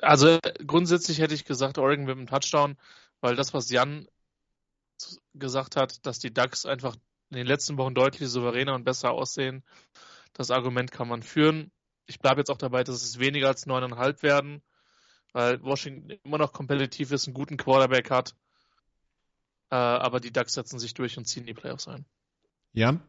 Also 0.00 0.38
grundsätzlich 0.66 1.18
hätte 1.18 1.34
ich 1.34 1.44
gesagt, 1.44 1.76
Oregon 1.76 2.06
mit 2.06 2.16
einem 2.16 2.26
Touchdown, 2.26 2.78
weil 3.20 3.36
das, 3.36 3.52
was 3.52 3.68
Jan 3.68 4.08
gesagt 5.34 5.76
hat, 5.76 6.06
dass 6.06 6.18
die 6.18 6.32
Ducks 6.32 6.64
einfach 6.64 6.96
in 7.28 7.36
den 7.36 7.46
letzten 7.46 7.76
Wochen 7.76 7.94
deutlich 7.94 8.26
souveräner 8.30 8.74
und 8.74 8.84
besser 8.84 9.10
aussehen, 9.10 9.62
das 10.32 10.50
Argument 10.50 10.92
kann 10.92 11.08
man 11.08 11.22
führen. 11.22 11.70
Ich 12.06 12.20
bleibe 12.20 12.40
jetzt 12.40 12.50
auch 12.50 12.56
dabei, 12.56 12.84
dass 12.84 13.02
es 13.02 13.18
weniger 13.18 13.48
als 13.48 13.66
neuneinhalb 13.66 14.22
werden 14.22 14.62
weil 15.32 15.62
Washington 15.62 16.18
immer 16.24 16.38
noch 16.38 16.52
kompetitiv 16.52 17.12
ist, 17.12 17.26
einen 17.26 17.34
guten 17.34 17.56
Quarterback 17.56 18.10
hat. 18.10 18.34
Äh, 19.70 19.76
aber 19.76 20.20
die 20.20 20.32
Ducks 20.32 20.54
setzen 20.54 20.78
sich 20.78 20.94
durch 20.94 21.16
und 21.16 21.26
ziehen 21.26 21.46
die 21.46 21.54
Playoffs 21.54 21.88
ein. 21.88 22.04
Jan? 22.72 23.02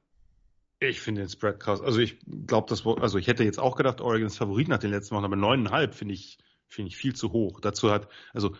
Ich 0.79 0.99
finde 0.99 1.21
den 1.21 1.29
Spread 1.29 1.59
krass. 1.59 1.81
Also 1.81 1.99
ich 1.99 2.17
glaube, 2.47 2.67
das 2.67 2.85
also 2.85 3.19
ich 3.19 3.27
hätte 3.27 3.43
jetzt 3.43 3.59
auch 3.59 3.75
gedacht, 3.75 4.01
Oregon 4.01 4.27
ist 4.27 4.37
Favorit 4.37 4.67
nach 4.67 4.79
den 4.79 4.89
letzten 4.89 5.15
Wochen, 5.15 5.25
aber 5.25 5.35
neuneinhalb 5.35 5.93
finde 5.93 6.15
ich, 6.15 6.39
finde 6.67 6.89
ich 6.89 6.97
viel 6.97 7.15
zu 7.15 7.31
hoch. 7.31 7.59
Dazu 7.59 7.91
hat, 7.91 8.07
also 8.33 8.55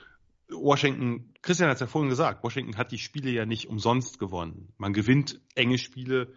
Washington, 0.50 1.34
Christian 1.42 1.70
hat 1.70 1.76
es 1.76 1.82
ja 1.82 1.88
vorhin 1.88 2.10
gesagt, 2.10 2.44
Washington 2.44 2.78
hat 2.78 2.92
die 2.92 3.00
Spiele 3.00 3.32
ja 3.32 3.46
nicht 3.46 3.70
umsonst 3.70 4.20
gewonnen. 4.20 4.74
Man 4.78 4.94
gewinnt 4.94 5.40
enge 5.56 5.80
Spiele 5.80 6.34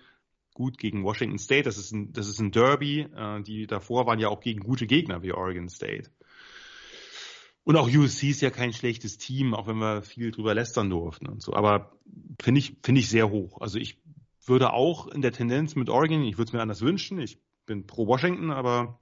gut 0.55 0.79
gegen 0.79 1.05
Washington 1.05 1.39
State. 1.39 1.65
Das 1.65 1.77
ist 1.77 1.93
ein, 1.93 2.13
das 2.13 2.29
ist 2.29 2.39
ein 2.39 2.53
Derby. 2.53 3.01
Äh, 3.01 3.43
die 3.43 3.67
davor 3.67 4.07
waren 4.07 4.19
ja 4.19 4.29
auch 4.29 4.41
gegen 4.41 4.61
gute 4.61 4.87
Gegner 4.87 5.23
wie 5.23 5.33
Oregon 5.33 5.69
State. 5.69 6.11
Und 7.65 7.77
auch 7.77 7.89
USC 7.89 8.29
ist 8.29 8.43
ja 8.43 8.51
kein 8.51 8.73
schlechtes 8.73 9.17
Team, 9.17 9.55
auch 9.55 9.67
wenn 9.67 9.79
wir 9.79 10.03
viel 10.03 10.31
drüber 10.31 10.55
lästern 10.55 10.91
durften 10.91 11.27
und 11.27 11.43
so. 11.43 11.55
Aber 11.55 11.99
finde 12.41 12.59
ich, 12.59 12.77
finde 12.83 13.01
ich 13.01 13.09
sehr 13.09 13.31
hoch. 13.31 13.61
Also 13.61 13.79
ich 13.79 13.99
würde 14.47 14.73
auch 14.75 15.09
in 15.09 15.23
der 15.23 15.33
Tendenz 15.33 15.75
mit 15.75 15.89
Oregon, 15.89 16.23
ich 16.25 16.37
würde 16.37 16.51
es 16.51 16.53
mir 16.53 16.61
anders 16.61 16.83
wünschen, 16.83 17.19
ich 17.19 17.39
bin 17.65 17.87
pro 17.87 18.07
Washington, 18.07 18.51
aber 18.51 19.01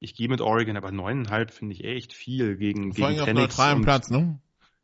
ich 0.00 0.14
gehe 0.14 0.28
mit 0.28 0.40
Oregon, 0.40 0.78
aber 0.78 0.92
neuneinhalb 0.92 1.50
finde 1.50 1.74
ich 1.74 1.84
echt 1.84 2.14
viel 2.14 2.56
gegen, 2.56 2.94
Vor 2.94 3.10
gegen 3.10 3.24
Penix. 3.24 3.58
Auf 3.58 3.74
und, 3.74 3.82
Platz, 3.82 4.10
ne? 4.10 4.40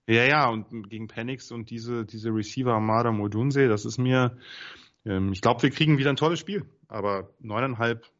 Ja, 0.06 0.24
ja, 0.24 0.48
und 0.48 0.90
gegen 0.90 1.08
Penix 1.08 1.50
und 1.50 1.70
diese, 1.70 2.04
diese 2.04 2.30
Receiver 2.30 2.74
Amada 2.74 3.12
Modunse, 3.12 3.68
das 3.68 3.84
ist 3.84 3.98
mir, 3.98 4.36
ähm, 5.04 5.32
ich 5.32 5.40
glaube, 5.40 5.62
wir 5.62 5.70
kriegen 5.70 5.98
wieder 5.98 6.10
ein 6.10 6.16
tolles 6.16 6.40
Spiel, 6.40 6.66
aber 6.88 7.32
neuneinhalb 7.38 8.10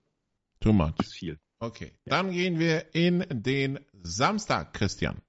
Too 0.61 0.73
much. 0.73 0.95
ist 1.01 1.15
viel. 1.15 1.39
Okay, 1.63 1.93
dann 2.07 2.31
gehen 2.31 2.59
wir 2.59 2.95
in 2.95 3.25
den 3.29 3.81
Samstag, 4.03 4.73
Christian. 4.73 5.21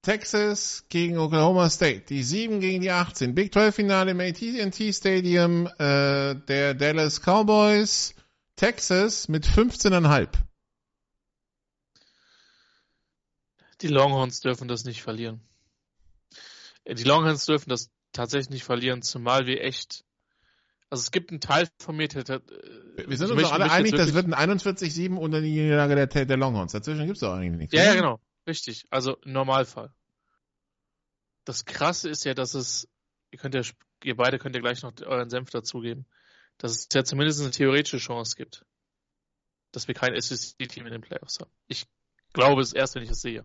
Texas 0.00 0.86
gegen 0.88 1.18
Oklahoma 1.18 1.68
State, 1.68 2.06
die 2.08 2.22
7 2.22 2.60
gegen 2.60 2.80
die 2.80 2.90
18. 2.90 3.34
Big 3.34 3.52
12 3.52 3.74
Finale 3.74 4.10
im 4.12 4.20
AT&T 4.20 4.92
Stadium 4.92 5.66
äh, 5.66 6.34
der 6.34 6.74
Dallas 6.74 7.20
Cowboys. 7.20 8.14
Texas 8.56 9.28
mit 9.28 9.46
15,5. 9.46 10.28
Die 13.80 13.88
Longhorns 13.88 14.40
dürfen 14.40 14.68
das 14.68 14.84
nicht 14.84 15.02
verlieren. 15.02 15.40
Äh, 16.84 16.94
die 16.94 17.04
Longhorns 17.04 17.44
dürfen 17.44 17.68
das 17.68 17.90
tatsächlich 18.12 18.50
nicht 18.50 18.64
verlieren, 18.64 19.02
zumal 19.02 19.46
wir 19.46 19.62
echt. 19.62 20.03
Also 20.94 21.02
es 21.02 21.10
gibt 21.10 21.32
einen 21.32 21.40
Teil 21.40 21.68
von 21.80 21.96
mir, 21.96 22.06
der, 22.06 22.40
wir 23.04 23.16
sind 23.16 23.28
uns 23.32 23.42
doch 23.42 23.50
alle 23.50 23.68
einig, 23.68 23.96
das 23.96 24.14
wird 24.14 24.32
ein 24.32 24.58
41-7 24.60 25.16
unter 25.16 25.40
die 25.40 25.50
Niederlage 25.50 26.06
der, 26.06 26.24
der 26.24 26.36
Longhorns. 26.36 26.70
Dazwischen 26.70 27.06
gibt 27.06 27.16
es 27.16 27.20
doch 27.20 27.34
eigentlich 27.34 27.58
nichts. 27.58 27.74
Ja, 27.74 27.82
ja, 27.82 27.94
genau. 27.96 28.20
Richtig. 28.46 28.86
Also 28.90 29.18
Normalfall. 29.24 29.92
Das 31.44 31.64
Krasse 31.64 32.08
ist 32.08 32.24
ja, 32.24 32.34
dass 32.34 32.54
es, 32.54 32.88
ihr 33.32 33.40
könnt 33.40 33.56
ja, 33.56 33.62
ihr 34.04 34.14
beide 34.14 34.38
könnt 34.38 34.54
ja 34.54 34.60
gleich 34.60 34.84
noch 34.84 34.92
euren 35.02 35.30
Senf 35.30 35.50
dazugeben, 35.50 36.06
dass 36.58 36.70
es 36.70 36.88
ja 36.92 37.02
zumindest 37.02 37.40
eine 37.40 37.50
theoretische 37.50 37.98
Chance 37.98 38.36
gibt, 38.36 38.64
dass 39.72 39.88
wir 39.88 39.96
kein 39.96 40.14
SEC-Team 40.14 40.86
in 40.86 40.92
den 40.92 41.00
Playoffs 41.00 41.40
haben. 41.40 41.50
Ich 41.66 41.86
glaube 42.34 42.62
es 42.62 42.72
erst, 42.72 42.94
wenn 42.94 43.02
ich 43.02 43.10
es 43.10 43.20
sehe. 43.20 43.44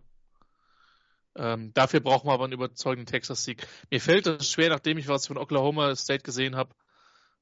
Ähm, 1.34 1.72
dafür 1.74 1.98
brauchen 1.98 2.28
wir 2.28 2.32
aber 2.32 2.44
einen 2.44 2.52
überzeugenden 2.52 3.06
Texas-Sieg. 3.06 3.66
Mir 3.90 4.00
fällt 4.00 4.28
es 4.28 4.48
schwer, 4.48 4.68
nachdem 4.68 4.98
ich 4.98 5.08
was 5.08 5.26
von 5.26 5.36
Oklahoma 5.36 5.96
State 5.96 6.22
gesehen 6.22 6.54
habe, 6.54 6.76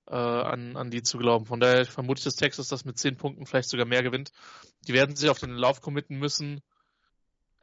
äh, 0.09 0.15
an, 0.15 0.77
an 0.77 0.91
die 0.91 1.03
zu 1.03 1.19
glauben. 1.19 1.47
Von 1.47 1.61
daher 1.61 1.85
vermute 1.85 2.19
ich, 2.19 2.25
dass 2.25 2.37
Texas 2.37 2.69
das 2.69 2.85
mit 2.85 2.99
zehn 2.99 3.17
Punkten 3.17 3.47
vielleicht 3.47 3.69
sogar 3.69 3.87
mehr 3.87 4.03
gewinnt. 4.03 4.33
Die 4.87 4.95
werden 4.95 5.17
sich 5.17 5.29
auf 5.29 5.39
den 5.39 5.51
Lauf 5.51 5.81
committen 5.81 6.19
müssen. 6.19 6.63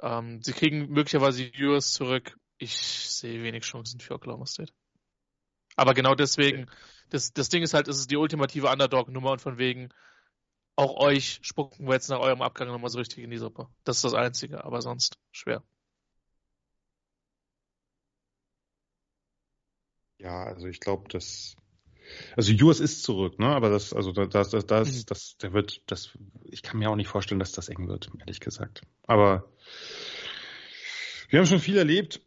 Ähm, 0.02 0.42
sie 0.42 0.54
kriegen 0.54 0.90
möglicherweise 0.90 1.52
US 1.60 1.94
zurück. 1.94 2.38
Ich 2.58 2.76
sehe 2.76 3.44
wenig 3.44 3.64
Chancen 3.64 4.00
für 4.00 4.14
Oklahoma 4.14 4.46
State. 4.46 4.74
Aber 5.76 5.94
genau 5.94 6.16
deswegen, 6.16 6.68
das, 7.10 7.34
das 7.34 7.50
Ding 7.50 7.64
ist 7.64 7.74
halt, 7.74 7.88
es 7.88 8.00
ist 8.00 8.12
die 8.12 8.18
ultimative 8.18 8.70
Underdog-Nummer 8.70 9.32
und 9.32 9.42
von 9.42 9.58
wegen, 9.58 9.90
auch 10.78 10.98
euch 10.98 11.40
spucken 11.42 11.88
wir 11.88 11.94
jetzt 11.94 12.10
nach 12.10 12.20
eurem 12.20 12.42
Abgang 12.42 12.68
nochmal 12.68 12.90
so 12.90 13.00
richtig 13.00 13.24
in 13.24 13.30
die 13.30 13.38
Suppe. 13.38 13.68
Das 13.84 13.98
ist 13.98 14.04
das 14.04 14.14
Einzige, 14.14 14.64
aber 14.64 14.82
sonst 14.82 15.18
schwer. 15.32 15.64
Ja, 20.18 20.44
also 20.44 20.68
ich 20.68 20.80
glaube, 20.80 21.08
dass 21.10 21.56
also 22.36 22.54
US 22.66 22.80
ist 22.80 23.04
zurück, 23.04 23.40
ne? 23.40 23.48
Aber 23.48 23.70
das, 23.70 23.94
also 23.94 24.12
das, 24.12 24.50
das, 24.50 24.66
das, 24.66 24.92
mhm. 24.92 25.04
das, 25.08 25.38
der 25.38 25.54
wird, 25.54 25.82
das, 25.88 26.18
ich 26.44 26.62
kann 26.62 26.80
mir 26.80 26.90
auch 26.90 26.96
nicht 26.96 27.08
vorstellen, 27.08 27.40
dass 27.40 27.52
das 27.52 27.70
eng 27.70 27.88
wird, 27.88 28.10
ehrlich 28.20 28.40
gesagt. 28.40 28.82
Aber 29.04 29.50
wir 31.30 31.40
haben 31.40 31.48
schon 31.48 31.60
viel 31.60 31.78
erlebt. 31.78 32.22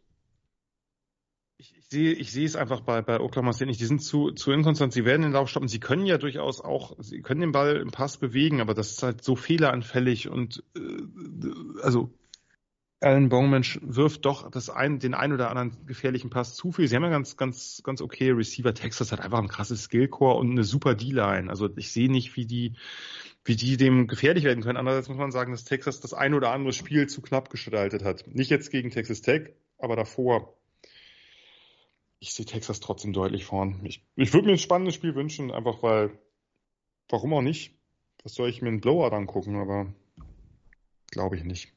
Ich, 1.57 1.75
ich 1.77 1.85
sehe, 1.87 2.13
ich 2.13 2.31
sehe 2.31 2.45
es 2.45 2.55
einfach 2.55 2.81
bei, 2.81 3.01
bei 3.01 3.19
Oklahoma 3.19 3.53
State 3.53 3.67
nicht. 3.67 3.81
Die 3.81 3.85
sind 3.85 4.03
zu, 4.03 4.31
zu 4.31 4.51
inkonstant. 4.51 4.93
Sie 4.93 5.05
werden 5.05 5.23
den 5.23 5.31
Lauf 5.31 5.49
stoppen. 5.49 5.67
Sie 5.67 5.79
können 5.79 6.05
ja 6.05 6.17
durchaus 6.17 6.61
auch, 6.61 6.95
sie 6.99 7.21
können 7.21 7.41
den 7.41 7.51
Ball 7.51 7.77
im 7.77 7.91
Pass 7.91 8.17
bewegen, 8.17 8.61
aber 8.61 8.73
das 8.73 8.91
ist 8.91 9.03
halt 9.03 9.23
so 9.23 9.35
fehleranfällig 9.35 10.29
und, 10.29 10.63
äh, 10.75 11.81
also, 11.81 12.13
Alan 13.01 13.29
Bowman 13.29 13.63
wirft 13.81 14.25
doch 14.25 14.51
das 14.51 14.69
ein, 14.69 14.99
den 14.99 15.13
ein 15.13 15.31
oder 15.31 15.49
anderen 15.49 15.85
gefährlichen 15.85 16.29
Pass 16.29 16.55
zu 16.55 16.73
viel. 16.73 16.87
Sie 16.87 16.95
haben 16.95 17.03
ja 17.03 17.09
ganz, 17.09 17.37
ganz, 17.37 17.81
ganz 17.83 18.01
okay 18.01 18.31
Receiver. 18.31 18.73
Texas 18.73 19.13
hat 19.13 19.21
einfach 19.21 19.39
ein 19.39 19.47
krasses 19.47 19.83
Skillcore 19.83 20.35
und 20.35 20.51
eine 20.51 20.65
super 20.65 20.95
D-Line. 20.95 21.49
Also 21.49 21.69
ich 21.77 21.93
sehe 21.93 22.11
nicht, 22.11 22.35
wie 22.35 22.45
die, 22.45 22.75
wie 23.45 23.55
die 23.55 23.77
dem 23.77 24.07
gefährlich 24.07 24.43
werden 24.43 24.63
können. 24.63 24.77
Andererseits 24.77 25.07
muss 25.07 25.17
man 25.17 25.31
sagen, 25.31 25.51
dass 25.51 25.63
Texas 25.63 26.01
das 26.01 26.13
ein 26.13 26.33
oder 26.33 26.51
andere 26.51 26.73
Spiel 26.73 27.07
zu 27.07 27.21
knapp 27.21 27.49
gestaltet 27.49 28.03
hat. 28.03 28.27
Nicht 28.27 28.51
jetzt 28.51 28.69
gegen 28.69 28.89
Texas 28.89 29.21
Tech, 29.21 29.53
aber 29.77 29.95
davor. 29.95 30.57
Ich 32.19 32.33
sehe 32.33 32.45
Texas 32.45 32.81
trotzdem 32.81 33.13
deutlich 33.13 33.45
vorn. 33.45 33.79
Ich, 33.85 34.05
ich 34.17 34.33
würde 34.33 34.47
mir 34.47 34.53
ein 34.53 34.59
spannendes 34.59 34.95
Spiel 34.95 35.15
wünschen, 35.15 35.51
einfach 35.51 35.81
weil, 35.83 36.19
warum 37.07 37.33
auch 37.33 37.41
nicht? 37.41 37.79
Was 38.23 38.33
soll 38.33 38.49
ich 38.49 38.61
mir 38.61 38.67
einen 38.67 38.81
Blowout 38.81 39.15
angucken, 39.15 39.55
aber 39.55 39.93
glaube 41.11 41.37
ich 41.37 41.45
nicht. 41.45 41.71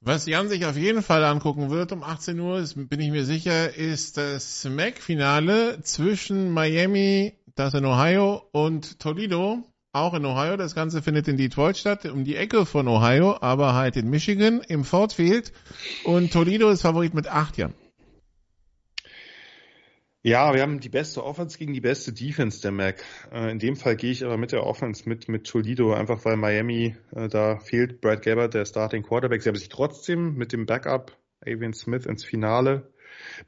Was 0.00 0.26
Jan 0.26 0.48
sich 0.48 0.66
auf 0.66 0.76
jeden 0.76 1.02
Fall 1.02 1.24
angucken 1.24 1.70
wird 1.70 1.90
um 1.90 2.02
18 2.02 2.38
Uhr, 2.38 2.58
ist, 2.58 2.74
bin 2.88 3.00
ich 3.00 3.10
mir 3.10 3.24
sicher, 3.24 3.74
ist 3.74 4.18
das 4.18 4.64
MAC-Finale 4.64 5.80
zwischen 5.82 6.50
Miami, 6.50 7.32
das 7.54 7.74
in 7.74 7.84
Ohio, 7.84 8.42
und 8.52 9.00
Toledo, 9.00 9.64
auch 9.92 10.14
in 10.14 10.26
Ohio. 10.26 10.56
Das 10.56 10.74
Ganze 10.74 11.02
findet 11.02 11.28
in 11.28 11.36
Detroit 11.36 11.78
statt, 11.78 12.04
um 12.04 12.24
die 12.24 12.36
Ecke 12.36 12.66
von 12.66 12.86
Ohio, 12.86 13.38
aber 13.40 13.74
halt 13.74 13.96
in 13.96 14.10
Michigan, 14.10 14.60
im 14.60 14.84
Ford 14.84 15.14
Field. 15.14 15.52
Und 16.04 16.32
Toledo 16.32 16.68
ist 16.68 16.82
Favorit 16.82 17.14
mit 17.14 17.26
8 17.26 17.56
Jahren. 17.56 17.74
Ja, 20.26 20.52
wir 20.54 20.62
haben 20.62 20.80
die 20.80 20.88
beste 20.88 21.22
Offense 21.22 21.56
gegen 21.56 21.72
die 21.72 21.80
beste 21.80 22.12
Defense 22.12 22.60
der 22.60 22.72
Mac. 22.72 23.00
Äh, 23.30 23.52
in 23.52 23.60
dem 23.60 23.76
Fall 23.76 23.94
gehe 23.94 24.10
ich 24.10 24.24
aber 24.24 24.36
mit 24.36 24.50
der 24.50 24.66
Offense 24.66 25.08
mit, 25.08 25.28
mit 25.28 25.46
Toledo, 25.46 25.94
einfach 25.94 26.24
weil 26.24 26.36
Miami, 26.36 26.96
äh, 27.14 27.28
da 27.28 27.60
fehlt 27.60 28.00
Brad 28.00 28.22
Gabbard, 28.22 28.52
der 28.52 28.64
Starting 28.64 29.04
Quarterback. 29.04 29.40
Sie 29.40 29.48
haben 29.48 29.54
sich 29.54 29.68
trotzdem 29.68 30.34
mit 30.34 30.52
dem 30.52 30.66
Backup 30.66 31.16
Avian 31.42 31.74
Smith 31.74 32.06
ins 32.06 32.24
Finale 32.24 32.92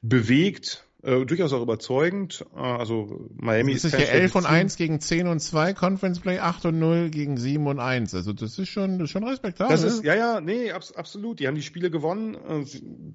bewegt. 0.02 0.87
Äh, 1.00 1.24
durchaus 1.26 1.52
auch 1.52 1.62
überzeugend. 1.62 2.44
Äh, 2.56 2.58
also 2.58 3.28
Miami 3.36 3.74
das 3.74 3.84
ist, 3.84 3.94
ist 3.94 4.00
ja 4.00 4.06
11 4.06 4.34
und 4.34 4.46
1 4.46 4.76
gegen 4.76 5.00
10 5.00 5.28
und 5.28 5.38
2, 5.38 5.72
Conference 5.74 6.18
Play 6.18 6.40
8 6.40 6.66
und 6.66 6.78
0 6.80 7.10
gegen 7.10 7.36
7 7.36 7.64
und 7.68 7.78
1. 7.78 8.14
Also 8.14 8.32
das 8.32 8.58
ist 8.58 8.68
schon, 8.68 8.98
das 8.98 9.04
ist 9.04 9.10
schon 9.12 9.22
respektabel. 9.22 9.70
Das 9.70 9.84
ist, 9.84 10.02
ja, 10.02 10.16
ja, 10.16 10.40
nee, 10.40 10.72
abs 10.72 10.92
absolut. 10.92 11.38
Die 11.38 11.46
haben 11.46 11.54
die 11.54 11.62
Spiele 11.62 11.92
gewonnen. 11.92 12.34
Äh, 12.34 12.64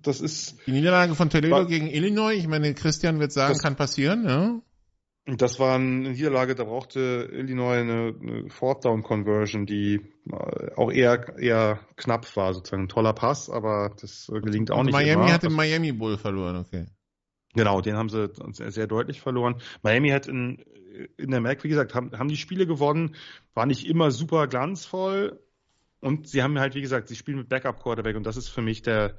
das 0.02 0.22
ist. 0.22 0.56
Die 0.66 0.72
Niederlage 0.72 1.14
von 1.16 1.30
Toledo 1.30 1.66
gegen 1.66 1.88
Illinois, 1.88 2.36
ich 2.36 2.48
meine, 2.48 2.74
Christian 2.74 3.20
wird 3.20 3.34
sagen, 3.34 3.54
das, 3.54 3.62
kann 3.62 3.76
passieren, 3.76 4.24
ja. 4.26 4.62
Das 5.26 5.60
war 5.60 5.76
eine 5.76 6.12
Niederlage, 6.12 6.56
da 6.56 6.64
brauchte 6.64 7.30
Illinois 7.34 7.80
eine, 7.80 8.14
eine 8.18 8.50
Fourth 8.50 8.86
Down 8.86 9.04
Conversion, 9.04 9.66
die 9.66 10.02
äh, 10.30 10.72
auch 10.78 10.92
eher, 10.92 11.38
eher 11.38 11.82
knapp 11.98 12.34
war, 12.38 12.54
sozusagen 12.54 12.84
ein 12.84 12.90
toller 12.90 13.14
Pass, 13.14 13.50
aber 13.50 13.94
das 14.00 14.32
gelingt 14.32 14.72
auch 14.72 14.80
und 14.80 14.86
nicht. 14.86 14.94
Miami 14.94 15.24
immer. 15.24 15.34
hat 15.34 15.44
den 15.44 15.54
Miami 15.54 15.92
Bull 15.92 16.18
verloren, 16.18 16.58
okay. 16.58 16.86
Genau, 17.56 17.82
den 17.82 17.96
haben 17.96 18.10
sie 18.10 18.32
sehr, 18.72 18.88
deutlich 18.88 19.22
verloren. 19.22 19.56
Miami 19.84 20.10
hat 20.10 20.28
in, 20.28 20.64
in 21.18 21.32
der 21.32 21.40
MAC, 21.40 21.64
wie 21.64 21.70
gesagt, 21.70 21.94
haben, 21.94 22.12
haben 22.18 22.30
die 22.30 22.38
Spiele 22.38 22.66
gewonnen, 22.66 23.16
war 23.54 23.66
nicht 23.66 23.88
immer 23.88 24.12
super 24.12 24.48
glanzvoll 24.48 25.40
und 26.02 26.28
sie 26.28 26.42
haben 26.42 26.60
halt, 26.60 26.76
wie 26.76 26.82
gesagt, 26.82 27.08
sie 27.08 27.16
spielen 27.16 27.38
mit 27.38 27.50
Backup 27.50 27.82
Quarterback 27.82 28.16
und 28.16 28.26
das 28.26 28.38
ist 28.38 28.50
für 28.50 28.62
mich 28.62 28.82
der, 28.82 29.18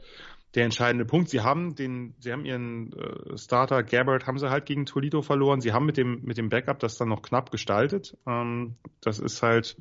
der 0.54 0.64
entscheidende 0.64 1.04
Punkt. 1.04 1.30
Sie 1.30 1.40
haben 1.40 1.74
den, 1.74 2.14
sie 2.18 2.32
haben 2.32 2.44
ihren 2.44 2.92
äh, 2.92 3.38
Starter 3.38 3.82
Gabbard 3.82 4.26
haben 4.26 4.38
sie 4.38 4.50
halt 4.50 4.66
gegen 4.66 4.84
Toledo 4.84 5.22
verloren. 5.22 5.60
Sie 5.60 5.72
haben 5.72 5.86
mit 5.86 5.96
dem 5.96 6.22
mit 6.24 6.36
dem 6.36 6.48
Backup 6.48 6.78
das 6.80 6.96
dann 6.96 7.08
noch 7.08 7.22
knapp 7.22 7.50
gestaltet. 7.50 8.16
Ähm, 8.26 8.76
das 9.00 9.18
ist 9.18 9.42
halt, 9.42 9.76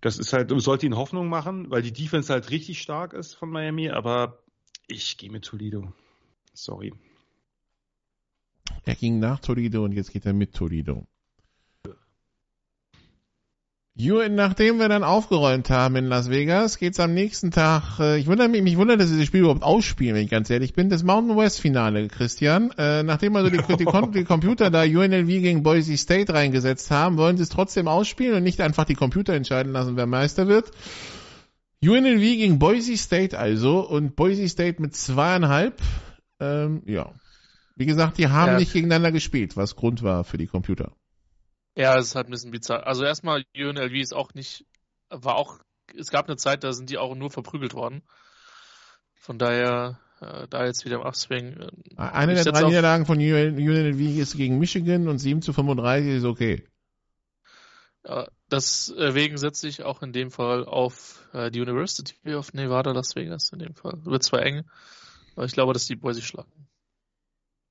das 0.00 0.18
ist 0.18 0.32
halt, 0.32 0.50
sollte 0.60 0.86
ihnen 0.86 0.96
Hoffnung 0.96 1.28
machen, 1.28 1.70
weil 1.70 1.82
die 1.82 1.92
Defense 1.92 2.32
halt 2.32 2.50
richtig 2.50 2.80
stark 2.80 3.12
ist 3.12 3.34
von 3.34 3.50
Miami. 3.50 3.90
Aber 3.90 4.42
ich 4.86 5.18
gehe 5.18 5.30
mit 5.30 5.44
Toledo. 5.44 5.92
Sorry. 6.52 6.92
Er 8.84 8.94
ging 8.94 9.18
nach 9.18 9.40
Toledo 9.40 9.84
und 9.84 9.92
jetzt 9.92 10.12
geht 10.12 10.26
er 10.26 10.32
mit 10.32 10.54
Toledo. 10.54 11.06
Nachdem 13.96 14.78
wir 14.78 14.88
dann 14.88 15.04
aufgeräumt 15.04 15.70
haben 15.70 15.94
in 15.94 16.06
Las 16.06 16.28
Vegas, 16.28 16.78
geht's 16.78 16.98
am 16.98 17.14
nächsten 17.14 17.52
Tag, 17.52 18.00
äh, 18.00 18.18
ich 18.18 18.26
wundere 18.26 18.48
mich, 18.48 18.60
mich 18.60 18.76
wundert, 18.76 19.00
dass 19.00 19.08
sie 19.08 19.18
das 19.18 19.26
Spiel 19.26 19.42
überhaupt 19.42 19.62
ausspielen, 19.62 20.16
wenn 20.16 20.24
ich 20.24 20.30
ganz 20.30 20.50
ehrlich 20.50 20.74
bin, 20.74 20.90
das 20.90 21.04
Mountain 21.04 21.36
West 21.36 21.60
Finale, 21.60 22.08
Christian. 22.08 22.72
Äh, 22.76 23.04
nachdem 23.04 23.36
also 23.36 23.50
die, 23.50 23.58
die, 23.58 23.76
die, 24.12 24.24
Computer 24.24 24.70
da 24.72 24.82
UNLV 24.82 25.28
gegen 25.28 25.62
Boise 25.62 25.96
State 25.96 26.34
reingesetzt 26.34 26.90
haben, 26.90 27.18
wollen 27.18 27.36
sie 27.36 27.44
es 27.44 27.50
trotzdem 27.50 27.86
ausspielen 27.86 28.34
und 28.34 28.42
nicht 28.42 28.60
einfach 28.60 28.84
die 28.84 28.96
Computer 28.96 29.32
entscheiden 29.32 29.72
lassen, 29.72 29.96
wer 29.96 30.06
Meister 30.06 30.48
wird. 30.48 30.72
UNLV 31.80 32.20
gegen 32.20 32.58
Boise 32.58 32.96
State 32.96 33.38
also 33.38 33.78
und 33.88 34.16
Boise 34.16 34.48
State 34.48 34.82
mit 34.82 34.96
zweieinhalb, 34.96 35.80
ähm, 36.40 36.82
ja, 36.86 37.12
wie 37.76 37.86
gesagt, 37.86 38.18
die 38.18 38.28
haben 38.28 38.52
ja. 38.52 38.58
nicht 38.58 38.72
gegeneinander 38.72 39.12
gespielt, 39.12 39.56
was 39.56 39.76
Grund 39.76 40.02
war 40.02 40.24
für 40.24 40.38
die 40.38 40.46
Computer. 40.46 40.92
Ja, 41.76 41.96
es 41.98 42.06
ist 42.06 42.14
halt 42.14 42.28
ein 42.28 42.30
bisschen 42.30 42.52
bizarr. 42.52 42.86
Also 42.86 43.04
erstmal, 43.04 43.44
UNLV 43.56 43.92
ist 43.94 44.14
auch 44.14 44.32
nicht, 44.34 44.64
war 45.10 45.34
auch, 45.34 45.58
es 45.98 46.10
gab 46.10 46.26
eine 46.26 46.36
Zeit, 46.36 46.62
da 46.62 46.72
sind 46.72 46.90
die 46.90 46.98
auch 46.98 47.14
nur 47.14 47.30
verprügelt 47.30 47.74
worden. 47.74 48.02
Von 49.14 49.38
daher, 49.38 49.98
äh, 50.20 50.46
da 50.48 50.64
jetzt 50.64 50.84
wieder 50.84 50.96
im 50.96 51.02
Upswing. 51.02 51.56
Äh, 51.60 51.70
Eine 51.96 52.34
der 52.34 52.44
drei 52.44 52.62
Niederlagen 52.62 53.06
von 53.06 53.18
UNLV 53.18 54.18
ist 54.18 54.36
gegen 54.36 54.58
Michigan 54.58 55.08
und 55.08 55.18
7 55.18 55.42
zu 55.42 55.52
35 55.52 56.16
ist 56.16 56.24
okay. 56.24 56.64
Ja, 58.06 58.28
deswegen 58.50 59.38
setze 59.38 59.66
ich 59.66 59.82
auch 59.82 60.02
in 60.02 60.12
dem 60.12 60.30
Fall 60.30 60.66
auf 60.66 61.26
äh, 61.32 61.50
die 61.50 61.60
University 61.60 62.34
of 62.34 62.52
Nevada, 62.52 62.92
Las 62.92 63.16
Vegas 63.16 63.50
in 63.50 63.60
dem 63.60 63.74
Fall. 63.74 64.04
Wird 64.04 64.22
zwar 64.22 64.42
eng, 64.42 64.64
aber 65.34 65.46
ich 65.46 65.52
glaube, 65.52 65.72
dass 65.72 65.86
die 65.86 65.96
Boise 65.96 66.20
schlagen. 66.20 66.63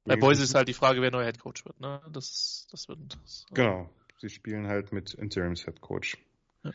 Bei 0.06 0.16
Boise 0.16 0.44
ist 0.44 0.56
halt 0.56 0.68
die 0.68 0.74
Frage, 0.74 1.02
wer 1.02 1.12
neuer 1.12 1.26
Headcoach 1.26 1.66
wird. 1.66 1.80
Ne? 1.80 2.02
Das, 2.12 2.68
das 2.72 2.88
wird 2.90 3.00
interessant. 3.00 3.56
Genau, 3.56 3.90
sie 4.20 4.30
spielen 4.30 4.68
halt 4.68 4.92
mit 4.92 5.14
Interims 5.14 5.66
Headcoach. 5.66 6.18
Ja. 6.64 6.72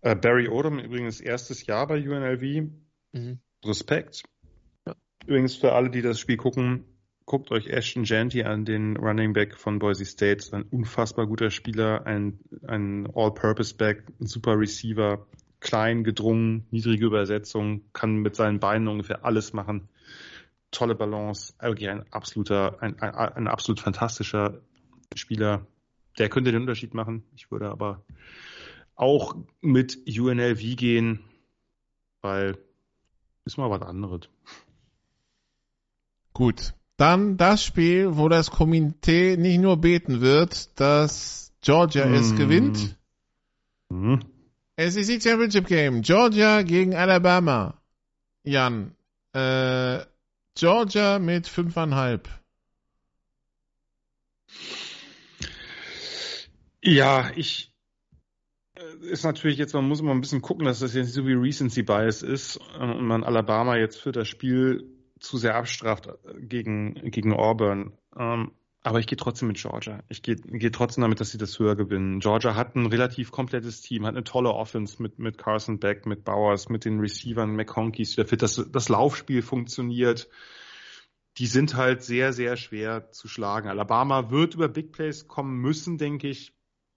Äh, 0.00 0.16
Barry 0.16 0.48
Odom 0.48 0.78
übrigens 0.78 1.20
erstes 1.20 1.66
Jahr 1.66 1.86
bei 1.86 1.98
UNLV. 1.98 2.70
Mhm. 3.12 3.38
Respekt. 3.64 4.22
Ja. 4.86 4.94
Übrigens 5.26 5.56
für 5.56 5.72
alle, 5.72 5.90
die 5.90 6.02
das 6.02 6.18
Spiel 6.18 6.36
gucken, 6.36 6.84
guckt 7.26 7.50
euch 7.50 7.68
Ashton 7.68 8.04
Janty 8.04 8.42
an, 8.42 8.64
den 8.64 8.96
Running 8.96 9.32
Back 9.32 9.56
von 9.56 9.78
Boise 9.78 10.04
State. 10.04 10.44
Ein 10.52 10.62
unfassbar 10.62 11.26
guter 11.26 11.50
Spieler, 11.50 12.06
ein, 12.06 12.40
ein 12.66 13.08
All-Purpose-Back, 13.14 14.04
ein 14.20 14.26
super 14.26 14.58
Receiver, 14.58 15.26
klein, 15.60 16.04
gedrungen, 16.04 16.66
niedrige 16.70 17.06
Übersetzung, 17.06 17.82
kann 17.92 18.16
mit 18.16 18.34
seinen 18.34 18.60
Beinen 18.60 18.88
ungefähr 18.88 19.24
alles 19.24 19.52
machen. 19.52 19.88
Tolle 20.70 20.94
Balance, 20.94 21.54
wirklich 21.60 21.88
ein 21.88 22.04
absoluter, 22.12 22.82
ein, 22.82 22.98
ein, 23.00 23.14
ein 23.14 23.48
absolut 23.48 23.80
fantastischer 23.80 24.60
Spieler. 25.14 25.66
Der 26.18 26.28
könnte 26.28 26.52
den 26.52 26.62
Unterschied 26.62 26.94
machen. 26.94 27.24
Ich 27.34 27.50
würde 27.50 27.70
aber 27.70 28.04
auch 28.94 29.36
mit 29.60 29.98
UNLV 30.06 30.76
gehen, 30.76 31.20
weil 32.20 32.58
ist 33.44 33.56
mal 33.56 33.70
was 33.70 33.82
anderes. 33.82 34.28
Gut, 36.34 36.74
dann 36.98 37.36
das 37.36 37.64
Spiel, 37.64 38.16
wo 38.16 38.28
das 38.28 38.50
Komitee 38.50 39.36
nicht 39.36 39.60
nur 39.60 39.78
beten 39.78 40.20
wird, 40.20 40.78
dass 40.78 41.52
Georgia 41.62 42.06
mm. 42.06 42.14
es 42.14 42.36
gewinnt. 42.36 42.96
Mm. 43.88 44.16
SEC 44.76 45.22
Championship 45.22 45.66
Game. 45.66 46.02
Georgia 46.02 46.62
gegen 46.62 46.94
Alabama. 46.94 47.80
Jan. 48.44 48.94
Äh, 49.32 50.00
Georgia 50.58 51.20
mit 51.20 51.46
fünfeinhalb. 51.46 52.28
Ja, 56.82 57.30
ich 57.36 57.72
äh, 58.74 59.06
ist 59.06 59.22
natürlich 59.22 59.56
jetzt, 59.58 59.74
man 59.74 59.86
muss 59.86 60.00
immer 60.00 60.10
ein 60.10 60.20
bisschen 60.20 60.42
gucken, 60.42 60.64
dass 60.64 60.80
das 60.80 60.94
jetzt 60.94 61.12
so 61.12 61.24
wie 61.28 61.34
Recency 61.34 61.84
Bias 61.84 62.22
ist 62.22 62.56
und 62.56 63.06
man 63.06 63.22
Alabama 63.22 63.76
jetzt 63.76 64.00
für 64.00 64.10
das 64.10 64.26
Spiel 64.26 64.84
zu 65.20 65.38
sehr 65.38 65.54
abstraft 65.54 66.08
äh, 66.08 66.40
gegen, 66.40 66.94
gegen 67.12 67.34
Auburn. 67.34 67.96
Ähm, 68.16 68.50
aber 68.82 69.00
ich 69.00 69.06
gehe 69.06 69.16
trotzdem 69.16 69.48
mit 69.48 69.58
Georgia. 69.58 70.02
Ich 70.08 70.22
gehe 70.22 70.36
geh 70.36 70.70
trotzdem 70.70 71.02
damit, 71.02 71.20
dass 71.20 71.30
sie 71.30 71.38
das 71.38 71.58
höher 71.58 71.76
gewinnen. 71.76 72.20
Georgia 72.20 72.54
hat 72.54 72.76
ein 72.76 72.86
relativ 72.86 73.30
komplettes 73.30 73.80
Team, 73.80 74.06
hat 74.06 74.14
eine 74.14 74.24
tolle 74.24 74.50
Offense 74.50 75.02
mit, 75.02 75.18
mit 75.18 75.36
Carson 75.36 75.78
Beck, 75.78 76.06
mit 76.06 76.24
Bowers, 76.24 76.68
mit 76.68 76.84
den 76.84 77.00
Receivern, 77.00 77.56
McConkeys, 77.56 78.14
der 78.14 78.26
fit. 78.26 78.42
Das, 78.42 78.64
das 78.70 78.88
Laufspiel 78.88 79.42
funktioniert. 79.42 80.28
Die 81.38 81.46
sind 81.46 81.76
halt 81.76 82.02
sehr, 82.02 82.32
sehr 82.32 82.56
schwer 82.56 83.10
zu 83.10 83.28
schlagen. 83.28 83.68
Alabama 83.68 84.30
wird 84.30 84.54
über 84.54 84.68
Big 84.68 84.92
Plays 84.92 85.28
kommen 85.28 85.58
müssen, 85.58 85.98
denke 85.98 86.28
ich. 86.28 86.52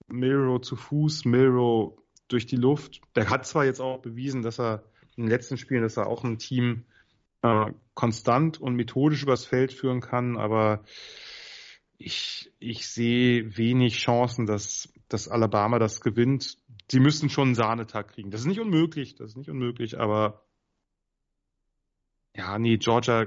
Milrow 0.08 0.60
zu 0.60 0.76
Fuß, 0.76 1.24
Milrow 1.24 1.98
durch 2.28 2.46
die 2.46 2.56
Luft. 2.56 3.00
Der 3.16 3.28
hat 3.30 3.46
zwar 3.46 3.64
jetzt 3.64 3.80
auch 3.80 4.00
bewiesen, 4.00 4.42
dass 4.42 4.58
er 4.58 4.84
in 5.16 5.24
den 5.24 5.30
letzten 5.30 5.58
Spielen, 5.58 5.82
dass 5.82 5.96
er 5.96 6.06
auch 6.06 6.24
ein 6.24 6.38
Team 6.38 6.84
äh, 7.42 7.66
konstant 7.94 8.60
und 8.60 8.74
methodisch 8.74 9.22
übers 9.22 9.44
Feld 9.44 9.72
führen 9.72 10.00
kann, 10.00 10.36
aber 10.36 10.84
ich, 11.98 12.52
ich 12.58 12.86
sehe 12.88 13.56
wenig 13.56 13.96
Chancen, 13.96 14.46
dass, 14.46 14.92
dass 15.08 15.28
Alabama 15.28 15.78
das 15.78 16.00
gewinnt. 16.00 16.58
Sie 16.90 17.00
müssen 17.00 17.30
schon 17.30 17.48
einen 17.48 17.54
Sahnetag 17.54 18.08
kriegen. 18.08 18.30
Das 18.30 18.40
ist 18.40 18.46
nicht 18.46 18.60
unmöglich, 18.60 19.14
das 19.14 19.30
ist 19.30 19.36
nicht 19.36 19.50
unmöglich, 19.50 19.98
aber 19.98 20.44
ja, 22.34 22.58
nee, 22.58 22.78
Georgia 22.78 23.26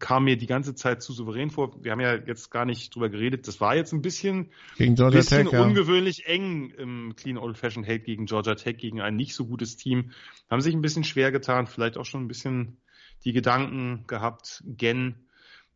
kam 0.00 0.24
mir 0.24 0.36
die 0.36 0.46
ganze 0.46 0.74
Zeit 0.74 1.02
zu 1.02 1.12
souverän 1.12 1.50
vor. 1.50 1.84
Wir 1.84 1.92
haben 1.92 2.00
ja 2.00 2.16
jetzt 2.16 2.50
gar 2.50 2.64
nicht 2.64 2.92
drüber 2.92 3.08
geredet. 3.08 3.46
Das 3.46 3.60
war 3.60 3.76
jetzt 3.76 3.92
ein 3.92 4.02
bisschen, 4.02 4.50
gegen 4.76 4.96
Georgia 4.96 5.20
bisschen 5.20 5.46
Tech, 5.46 5.60
ungewöhnlich 5.60 6.24
ja. 6.26 6.34
eng 6.34 6.70
im 6.70 7.14
Clean 7.14 7.38
Old 7.38 7.56
Fashioned 7.56 7.88
Hate 7.88 8.00
gegen 8.00 8.26
Georgia 8.26 8.56
Tech, 8.56 8.78
gegen 8.78 9.00
ein 9.00 9.14
nicht 9.14 9.34
so 9.34 9.46
gutes 9.46 9.76
Team. 9.76 10.10
Haben 10.50 10.62
sich 10.62 10.74
ein 10.74 10.82
bisschen 10.82 11.04
schwer 11.04 11.30
getan, 11.30 11.68
vielleicht 11.68 11.96
auch 11.96 12.04
schon 12.04 12.24
ein 12.24 12.28
bisschen 12.28 12.78
die 13.24 13.32
Gedanken 13.32 14.04
gehabt, 14.08 14.64
gen 14.66 15.14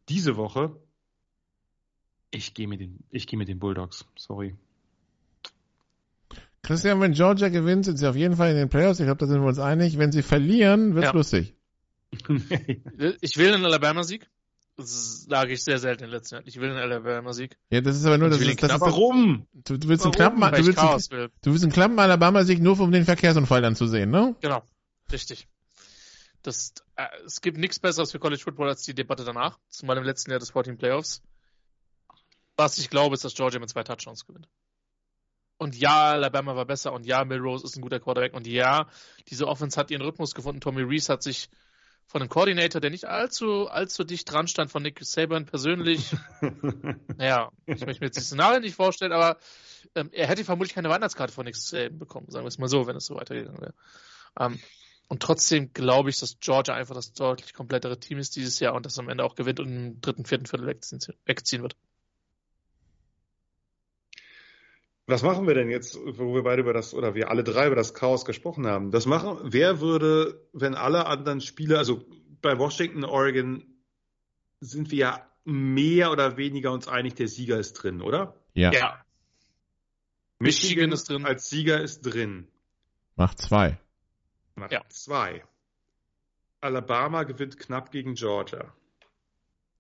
diese 0.09 0.37
Woche. 0.37 0.77
Ich 2.35 2.53
gehe 2.53 2.67
mit 2.67 2.81
den, 2.81 2.99
ich 3.11 3.29
gehe 3.29 3.39
mit 3.39 3.47
den 3.47 3.61
Bulldogs. 3.61 4.05
Sorry. 4.17 4.57
Christian, 6.63 7.01
wenn 7.01 7.13
Georgia 7.13 7.49
gewinnt, 7.49 7.85
sind 7.85 7.99
sie 7.99 8.09
auf 8.09 8.17
jeden 8.17 8.37
Fall 8.37 8.51
in 8.51 8.57
den 8.57 8.69
Playoffs. 8.69 8.99
Ich 8.99 9.07
glaube, 9.07 9.19
da 9.19 9.27
sind 9.27 9.41
wir 9.41 9.47
uns 9.47 9.61
einig. 9.61 9.99
Wenn 9.99 10.11
sie 10.11 10.23
verlieren, 10.23 10.95
wird's 10.95 11.07
ja. 11.07 11.13
lustig. 11.13 11.55
ich 13.21 13.37
will 13.37 13.55
einen 13.55 13.65
Alabama-Sieg. 13.65 14.29
Das 14.77 15.27
sage 15.29 15.53
ich 15.53 15.63
sehr 15.63 15.79
selten 15.79 16.05
in 16.05 16.11
den 16.11 16.17
letzten 16.17 16.35
Jahren. 16.35 16.45
Ich 16.49 16.59
will 16.59 16.71
einen 16.71 16.79
Alabama-Sieg. 16.79 17.57
Ja, 17.71 17.81
das 17.81 17.97
ist 17.97 18.05
aber 18.05 18.19
nur, 18.19 18.31
das 18.31 18.41
ist, 18.41 18.63
das 18.63 18.73
ist, 18.73 18.81
Warum? 18.81 19.47
Du, 19.53 19.77
du 19.77 19.89
willst 19.89 20.05
Warum? 20.05 20.21
einen 20.21 20.41
knappen, 20.41 20.61
du 20.61 20.67
willst, 20.67 21.13
einen, 21.13 21.31
du 21.43 21.53
willst 21.53 21.63
einen 21.63 21.73
knappen 21.73 21.99
Alabama-Sieg 22.01 22.61
nur 22.61 22.81
um 22.81 22.91
den 22.91 23.05
Verkehrsunfall 23.05 23.63
dann 23.63 23.77
zu 23.77 23.87
sehen, 23.87 24.11
ne? 24.11 24.35
Genau. 24.41 24.65
Richtig. 25.13 25.47
Das, 26.43 26.75
äh, 26.97 27.07
es 27.25 27.41
gibt 27.41 27.59
nichts 27.59 27.79
Besseres 27.79 28.11
für 28.11 28.19
College 28.19 28.43
Football 28.43 28.71
als 28.71 28.83
die 28.83 28.95
Debatte 28.95 29.25
danach, 29.25 29.61
zumal 29.69 29.99
im 29.99 30.05
letzten 30.05 30.33
Jahr 30.33 30.41
des 30.41 30.51
14 30.51 30.79
Playoffs. 30.79 31.23
Was 32.57 32.79
ich 32.79 32.91
glaube, 32.91 33.15
ist, 33.15 33.25
dass 33.25 33.35
Georgia 33.35 33.61
mit 33.61 33.69
zwei 33.69 33.83
Touchdowns 33.83 34.27
gewinnt. 34.27 34.49
Und 35.57 35.77
ja, 35.77 36.11
Alabama 36.13 36.57
war 36.57 36.67
besser 36.67 36.93
und 36.93 37.07
ja, 37.07 37.25
Milrose 37.25 37.65
ist 37.65 37.77
ein 37.77 37.83
guter 37.83 38.01
Quarterback 38.01 38.35
und 38.35 38.47
ja, 38.47 38.89
diese 39.29 39.47
Offense 39.47 39.79
hat 39.79 39.91
ihren 39.91 40.03
Rhythmus 40.03 40.35
gefunden. 40.35 40.61
Tommy 40.61 40.83
Reese 40.83 41.13
hat 41.13 41.23
sich 41.23 41.49
von 42.07 42.21
einem 42.21 42.29
Koordinator, 42.29 42.81
der 42.81 42.91
nicht 42.91 43.07
allzu, 43.07 43.69
allzu 43.69 44.05
dicht 44.05 44.31
dran 44.31 44.49
stand, 44.49 44.71
von 44.71 44.83
Nick 44.83 44.99
Saban 45.03 45.47
persönlich, 45.47 46.15
naja, 47.17 47.51
ich 47.67 47.87
möchte 47.87 48.01
mir 48.01 48.07
jetzt 48.09 48.17
die 48.17 48.23
Szenarien 48.23 48.63
nicht 48.63 48.75
vorstellen, 48.75 49.13
aber 49.13 49.39
ähm, 49.95 50.11
er 50.13 50.27
hätte 50.27 50.45
vermutlich 50.45 50.75
keine 50.75 50.91
Weihnachtskarte 50.91 51.33
von 51.33 51.45
Nick 51.45 51.57
Saban 51.57 51.99
bekommen, 51.99 52.31
sagen 52.31 52.45
wir 52.45 52.49
es 52.49 52.59
mal 52.59 52.69
so, 52.69 52.87
wenn 52.87 52.97
es 52.97 53.07
so 53.07 53.15
weitergegangen 53.15 53.61
wäre. 53.61 53.75
Ähm, 54.39 54.61
und 55.09 55.23
trotzdem 55.23 55.73
glaube 55.73 56.11
ich, 56.11 56.19
dass 56.19 56.39
Georgia 56.41 56.75
einfach 56.75 56.95
das 56.95 57.13
deutlich 57.13 57.55
komplettere 57.55 57.99
Team 57.99 58.19
ist 58.19 58.37
dieses 58.37 58.59
Jahr 58.59 58.75
und 58.75 58.87
das 58.87 58.99
am 58.99 59.09
Ende 59.09 59.25
auch 59.25 59.35
gewinnt 59.35 59.61
und 59.61 59.69
im 59.69 60.01
dritten, 60.01 60.25
vierten 60.25 60.47
Viertel 60.47 60.67
wegziehen 60.67 61.63
wird. 61.63 61.77
Was 65.07 65.23
machen 65.23 65.47
wir 65.47 65.55
denn 65.55 65.69
jetzt, 65.69 65.97
wo 65.97 66.35
wir 66.35 66.43
beide 66.43 66.63
über 66.63 66.73
das, 66.73 66.95
oder 66.95 67.15
wir 67.15 67.31
alle 67.31 67.45
drei 67.45 67.67
über 67.67 67.77
das 67.77 67.93
Chaos 67.93 68.25
gesprochen 68.25 68.67
haben? 68.67 68.91
Das 68.91 69.05
machen, 69.05 69.39
wer 69.43 69.81
würde, 69.81 70.49
wenn 70.53 70.75
alle 70.75 71.07
anderen 71.07 71.43
Spiele, 71.43 71.77
also 71.77 72.05
bei 72.41 72.59
Washington, 72.59 73.05
Oregon, 73.05 73.65
sind 74.61 74.91
wir 74.91 74.99
ja 74.99 75.31
mehr 75.45 76.11
oder 76.11 76.39
weniger 76.39 76.73
uns 76.73 76.89
einig, 76.89 77.15
der 77.17 77.29
Sieger 77.29 77.59
ist 77.59 77.75
drin, 77.75 78.01
oder? 78.01 78.35
Ja. 78.55 78.73
ja. 78.73 79.05
Michigan, 80.39 80.89
Michigan 80.89 80.93
ist 80.93 81.11
drin. 81.11 81.27
Als 81.27 81.51
Sieger 81.51 81.81
ist 81.81 82.01
drin. 82.01 82.49
Macht 83.15 83.41
zwei. 83.41 83.79
Macht 84.55 84.73
ja. 84.73 84.83
zwei. 84.89 85.45
Alabama 86.61 87.25
gewinnt 87.25 87.59
knapp 87.59 87.91
gegen 87.91 88.15
Georgia. 88.15 88.73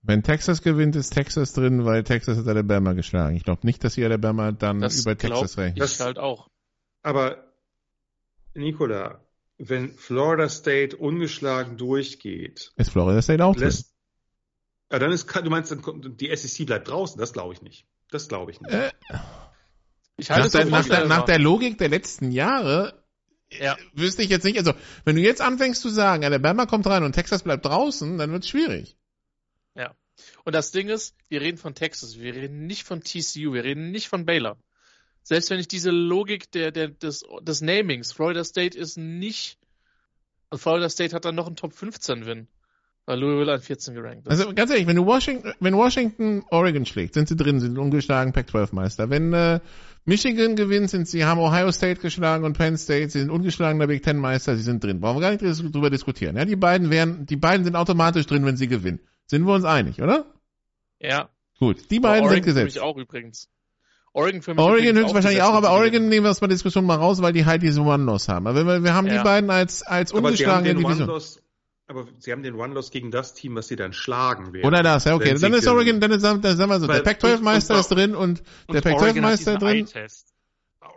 Wenn 0.06 0.22
Texas 0.22 0.60
gewinnt, 0.60 0.96
ist 0.96 1.10
Texas 1.10 1.54
drin, 1.54 1.86
weil 1.86 2.04
Texas 2.04 2.36
hat 2.36 2.46
Alabama 2.46 2.92
geschlagen. 2.92 3.36
Ich 3.36 3.44
glaube 3.44 3.66
nicht, 3.66 3.82
dass 3.84 3.94
sie 3.94 4.04
Alabama 4.04 4.52
dann 4.52 4.80
das 4.80 5.00
über 5.00 5.16
Texas 5.16 5.56
rechnen. 5.56 5.78
Das 5.78 5.98
halt 5.98 6.18
auch. 6.18 6.50
Aber 7.02 7.52
Nicola, 8.52 9.20
wenn 9.56 9.94
Florida 9.94 10.50
State 10.50 10.96
ungeschlagen 10.96 11.78
durchgeht, 11.78 12.72
ist 12.76 12.90
Florida 12.90 13.22
State 13.22 13.42
auch 13.42 13.56
lässt, 13.56 13.86
drin. 13.86 13.94
Ja, 14.92 14.98
dann 14.98 15.12
ist, 15.12 15.34
du 15.34 15.50
meinst, 15.50 15.74
die 16.20 16.36
SEC 16.36 16.66
bleibt 16.66 16.88
draußen? 16.88 17.18
Das 17.18 17.32
glaube 17.32 17.54
ich 17.54 17.62
nicht. 17.62 17.86
Das 18.10 18.28
glaube 18.28 18.50
ich 18.50 18.60
nicht. 18.60 18.74
Äh, 18.74 18.90
ich 20.18 20.28
nach, 20.28 20.48
der, 20.50 20.66
nach, 20.66 20.84
der, 20.84 21.06
nach 21.06 21.24
der 21.24 21.38
Logik 21.38 21.78
der 21.78 21.88
letzten 21.88 22.30
Jahre 22.30 23.02
ja. 23.50 23.76
wüsste 23.94 24.22
ich 24.22 24.28
jetzt 24.28 24.44
nicht, 24.44 24.58
also 24.58 24.74
wenn 25.04 25.16
du 25.16 25.22
jetzt 25.22 25.40
anfängst 25.40 25.80
zu 25.80 25.88
sagen, 25.88 26.24
Alabama 26.24 26.66
kommt 26.66 26.86
rein 26.86 27.04
und 27.04 27.12
Texas 27.12 27.42
bleibt 27.42 27.64
draußen, 27.64 28.18
dann 28.18 28.30
wird 28.32 28.44
es 28.44 28.50
schwierig. 28.50 28.96
Und 30.44 30.54
das 30.54 30.70
Ding 30.70 30.88
ist, 30.88 31.14
wir 31.28 31.40
reden 31.40 31.58
von 31.58 31.74
Texas, 31.74 32.18
wir 32.18 32.34
reden 32.34 32.66
nicht 32.66 32.84
von 32.84 33.02
TCU, 33.02 33.52
wir 33.52 33.64
reden 33.64 33.90
nicht 33.90 34.08
von 34.08 34.24
Baylor. 34.24 34.56
Selbst 35.22 35.50
wenn 35.50 35.58
ich 35.58 35.68
diese 35.68 35.90
Logik 35.90 36.50
der, 36.52 36.70
der, 36.70 36.88
des, 36.88 37.24
des 37.42 37.60
Namings, 37.62 38.12
Florida 38.12 38.44
State 38.44 38.78
ist 38.78 38.98
nicht, 38.98 39.58
Florida 40.52 40.88
State 40.88 41.14
hat 41.14 41.24
dann 41.24 41.34
noch 41.34 41.46
einen 41.46 41.56
Top 41.56 41.72
15 41.72 42.26
Win. 42.26 42.48
Weil 43.06 43.20
Louisville 43.20 43.52
an 43.52 43.60
14 43.60 43.94
gerankt 43.94 44.26
ist. 44.26 44.30
Also 44.30 44.54
ganz 44.54 44.70
ehrlich, 44.70 44.86
wenn 44.86 44.96
du 44.96 45.04
Washington, 45.04 45.52
wenn 45.60 45.74
Washington 45.74 46.42
Oregon 46.50 46.86
schlägt, 46.86 47.12
sind 47.12 47.28
sie 47.28 47.36
drin, 47.36 47.60
sind 47.60 47.76
ungeschlagen 47.76 48.32
Pac-12 48.32 48.74
Meister. 48.74 49.10
Wenn 49.10 49.34
äh, 49.34 49.60
Michigan 50.06 50.56
gewinnt, 50.56 50.88
sind 50.88 51.06
sie 51.06 51.24
haben 51.26 51.38
Ohio 51.38 51.70
State 51.70 52.00
geschlagen 52.00 52.44
und 52.44 52.56
Penn 52.56 52.78
State, 52.78 53.10
sie 53.10 53.20
sind 53.20 53.30
ungeschlagener 53.30 53.88
Big 53.88 54.02
Ten 54.02 54.16
Meister, 54.16 54.56
sie 54.56 54.62
sind 54.62 54.82
drin. 54.82 55.00
Brauchen 55.00 55.20
wir 55.20 55.20
gar 55.20 55.30
nicht 55.32 55.74
drüber 55.74 55.90
diskutieren. 55.90 56.36
Ja, 56.36 56.46
die 56.46 56.56
beiden 56.56 56.88
wären, 56.90 57.26
die 57.26 57.36
beiden 57.36 57.64
sind 57.64 57.76
automatisch 57.76 58.24
drin, 58.24 58.46
wenn 58.46 58.56
sie 58.56 58.68
gewinnen. 58.68 59.00
Sind 59.26 59.46
wir 59.46 59.54
uns 59.54 59.64
einig, 59.64 60.00
oder? 60.02 60.26
Ja. 61.00 61.28
Gut, 61.58 61.90
die 61.90 62.00
beiden 62.00 62.28
sind 62.28 62.44
gesetzt. 62.44 62.74
Für 62.74 62.80
mich 62.80 62.80
auch 62.80 62.96
übrigens. 62.96 63.48
Oregon 64.12 64.42
für 64.42 64.54
mich 64.54 64.62
Oregon 64.62 64.96
höchstwahrscheinlich 64.96 65.42
auch, 65.42 65.54
aber 65.54 65.72
Oregon 65.72 66.08
nehmen 66.08 66.24
wir 66.24 66.30
aus 66.30 66.38
der 66.38 66.48
Diskussion 66.48 66.86
mal 66.86 66.96
raus, 66.96 67.20
weil 67.20 67.32
die 67.32 67.46
halt 67.46 67.62
diese 67.62 67.80
One-Loss 67.80 68.28
haben. 68.28 68.46
Aber 68.46 68.64
wir, 68.64 68.84
wir 68.84 68.94
haben 68.94 69.08
ja. 69.08 69.18
die 69.18 69.24
beiden 69.24 69.50
als, 69.50 69.82
als 69.82 70.12
ungeschlagene 70.12 70.74
Division. 70.74 71.20
Aber 71.86 72.06
sie 72.18 72.32
haben 72.32 72.42
den 72.42 72.54
One-Loss 72.54 72.90
gegen 72.90 73.10
das 73.10 73.34
Team, 73.34 73.56
was 73.56 73.68
sie 73.68 73.76
dann 73.76 73.92
schlagen 73.92 74.52
werden. 74.52 74.66
Oder 74.66 74.82
das, 74.82 75.04
ja, 75.04 75.14
okay. 75.14 75.34
Dann 75.34 75.52
ist 75.52 75.66
Oregon, 75.66 76.00
dann 76.00 76.12
ist, 76.12 76.22
dann 76.22 76.40
sagen 76.42 76.70
wir 76.70 76.80
so, 76.80 76.88
Weil, 76.88 77.02
der 77.02 77.12
Pac-12-Meister 77.12 77.78
ist 77.78 77.88
drin 77.88 78.14
und, 78.14 78.42
und 78.68 78.74
der 78.74 78.80
Pac-12-Meister 78.80 79.58
drin. 79.58 79.86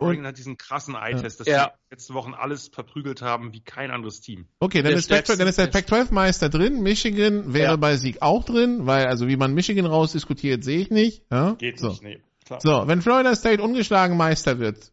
Oregon 0.00 0.26
hat 0.26 0.38
diesen 0.38 0.56
krassen 0.56 0.94
Eye-Test, 0.94 1.40
dass 1.40 1.46
ja. 1.46 1.68
die 1.68 1.94
letzte 1.94 2.14
Wochen 2.14 2.34
alles 2.34 2.68
verprügelt 2.68 3.22
haben 3.22 3.52
wie 3.52 3.60
kein 3.60 3.90
anderes 3.90 4.20
Team. 4.20 4.46
Okay, 4.60 4.82
dann, 4.82 4.92
ist, 4.92 5.08
Pac 5.08 5.24
dann 5.24 5.46
ist, 5.46 5.58
der 5.58 5.66
Pac-12-Meister 5.66 6.48
drin. 6.48 6.82
Michigan 6.82 7.52
wäre 7.52 7.72
ja. 7.72 7.76
bei 7.76 7.96
Sieg 7.96 8.22
auch 8.22 8.44
drin, 8.44 8.86
weil 8.86 9.06
also 9.06 9.28
wie 9.28 9.36
man 9.36 9.54
Michigan 9.54 9.86
rausdiskutiert, 9.86 10.64
sehe 10.64 10.80
ich 10.80 10.90
nicht. 10.90 11.24
Ja? 11.30 11.52
Geht 11.52 11.78
so. 11.78 11.88
nicht, 11.88 12.02
nee. 12.02 12.22
Klar. 12.44 12.60
So, 12.60 12.88
wenn 12.88 13.02
Florida 13.02 13.34
State 13.34 13.62
ungeschlagen 13.62 14.16
Meister 14.16 14.58
wird. 14.58 14.92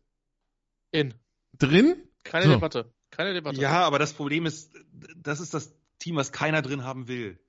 In. 0.91 1.13
Drin? 1.57 1.95
Keine 2.23 2.45
so. 2.47 2.53
Debatte. 2.53 2.91
Keine 3.11 3.33
Debatte. 3.33 3.61
Ja, 3.61 3.85
aber 3.85 3.99
das 3.99 4.13
Problem 4.13 4.45
ist, 4.45 4.73
das 5.15 5.39
ist 5.39 5.53
das 5.53 5.73
Team, 5.99 6.17
was 6.17 6.31
keiner 6.31 6.61
drin 6.61 6.83
haben 6.83 7.07
will. 7.07 7.39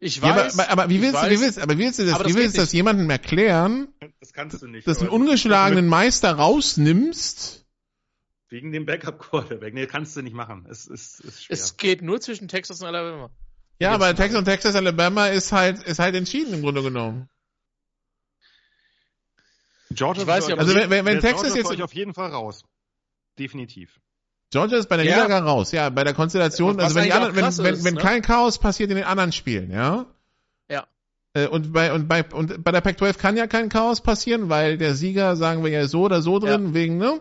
Ich 0.00 0.20
weiß. 0.20 0.56
Ja, 0.56 0.64
aber, 0.64 0.82
aber, 0.82 0.90
wie 0.90 1.00
willst 1.00 1.22
du, 1.22 1.30
wie 1.30 1.40
willst, 1.40 1.58
aber 1.58 1.74
wie 1.74 1.84
willst 1.84 1.98
du 1.98 2.06
das, 2.06 2.24
wie 2.26 2.34
willst 2.34 2.56
du 2.56 2.60
das 2.60 2.72
jemandem 2.72 3.08
erklären? 3.08 3.88
Das 4.20 4.32
kannst 4.32 4.60
du 4.60 4.66
nicht. 4.66 4.86
Dass 4.86 4.98
du 4.98 5.04
einen 5.04 5.12
ungeschlagenen 5.12 5.88
Meister 5.88 6.32
rausnimmst? 6.32 7.64
Wegen 8.48 8.72
dem 8.72 8.86
Backup-Quarterback. 8.86 9.74
Nee, 9.74 9.86
kannst 9.86 10.16
du 10.16 10.22
nicht 10.22 10.34
machen. 10.34 10.66
Es 10.70 10.86
ist, 10.86 11.20
ist 11.20 11.44
schwer. 11.44 11.54
Es 11.54 11.76
geht 11.76 12.02
nur 12.02 12.20
zwischen 12.20 12.46
Texas 12.46 12.80
und 12.80 12.86
Alabama. 12.86 13.30
Ja, 13.80 13.92
aber 13.92 14.14
Texas 14.14 14.38
und 14.38 14.44
Texas 14.44 14.74
Alabama 14.74 15.28
ist 15.28 15.52
halt, 15.52 15.82
ist 15.82 15.98
halt 15.98 16.14
entschieden 16.14 16.54
im 16.54 16.62
Grunde 16.62 16.82
genommen. 16.82 17.28
Georgia 19.90 20.22
ich 20.22 20.28
weiß 20.28 20.46
nicht, 20.48 20.58
also 20.58 20.74
wenn, 20.74 20.90
wenn, 20.90 21.20
Texas 21.20 21.54
Georgia 21.54 21.70
jetzt 21.72 21.82
auf 21.82 21.94
jeden 21.94 22.14
Fall 22.14 22.30
raus. 22.30 22.64
Definitiv. 23.38 24.00
Georgia 24.50 24.78
ist 24.78 24.88
bei 24.88 24.96
der 24.96 25.06
ja. 25.06 25.16
Niederlage 25.16 25.46
raus, 25.46 25.72
ja, 25.72 25.90
bei 25.90 26.04
der 26.04 26.14
Konstellation, 26.14 26.80
also 26.80 26.94
wenn, 26.94 27.04
die 27.04 27.12
anderen, 27.12 27.34
wenn, 27.34 27.42
wenn, 27.42 27.74
ist, 27.74 27.84
wenn 27.84 27.94
ne? 27.94 28.00
kein 28.00 28.22
Chaos 28.22 28.58
passiert 28.58 28.90
in 28.90 28.96
den 28.96 29.04
anderen 29.04 29.32
Spielen, 29.32 29.70
ja. 29.70 30.06
Ja. 30.70 30.86
Äh, 31.34 31.48
und 31.48 31.72
bei, 31.72 31.92
und 31.92 32.08
bei, 32.08 32.24
und 32.24 32.62
bei 32.62 32.72
der 32.72 32.80
Pac-12 32.80 33.18
kann 33.18 33.36
ja 33.36 33.46
kein 33.46 33.68
Chaos 33.68 34.00
passieren, 34.00 34.48
weil 34.48 34.78
der 34.78 34.94
Sieger, 34.94 35.36
sagen 35.36 35.64
wir 35.64 35.70
ja 35.70 35.88
so 35.88 36.02
oder 36.02 36.22
so 36.22 36.38
drin, 36.38 36.68
ja. 36.68 36.74
wegen, 36.74 36.96
ne? 36.98 37.20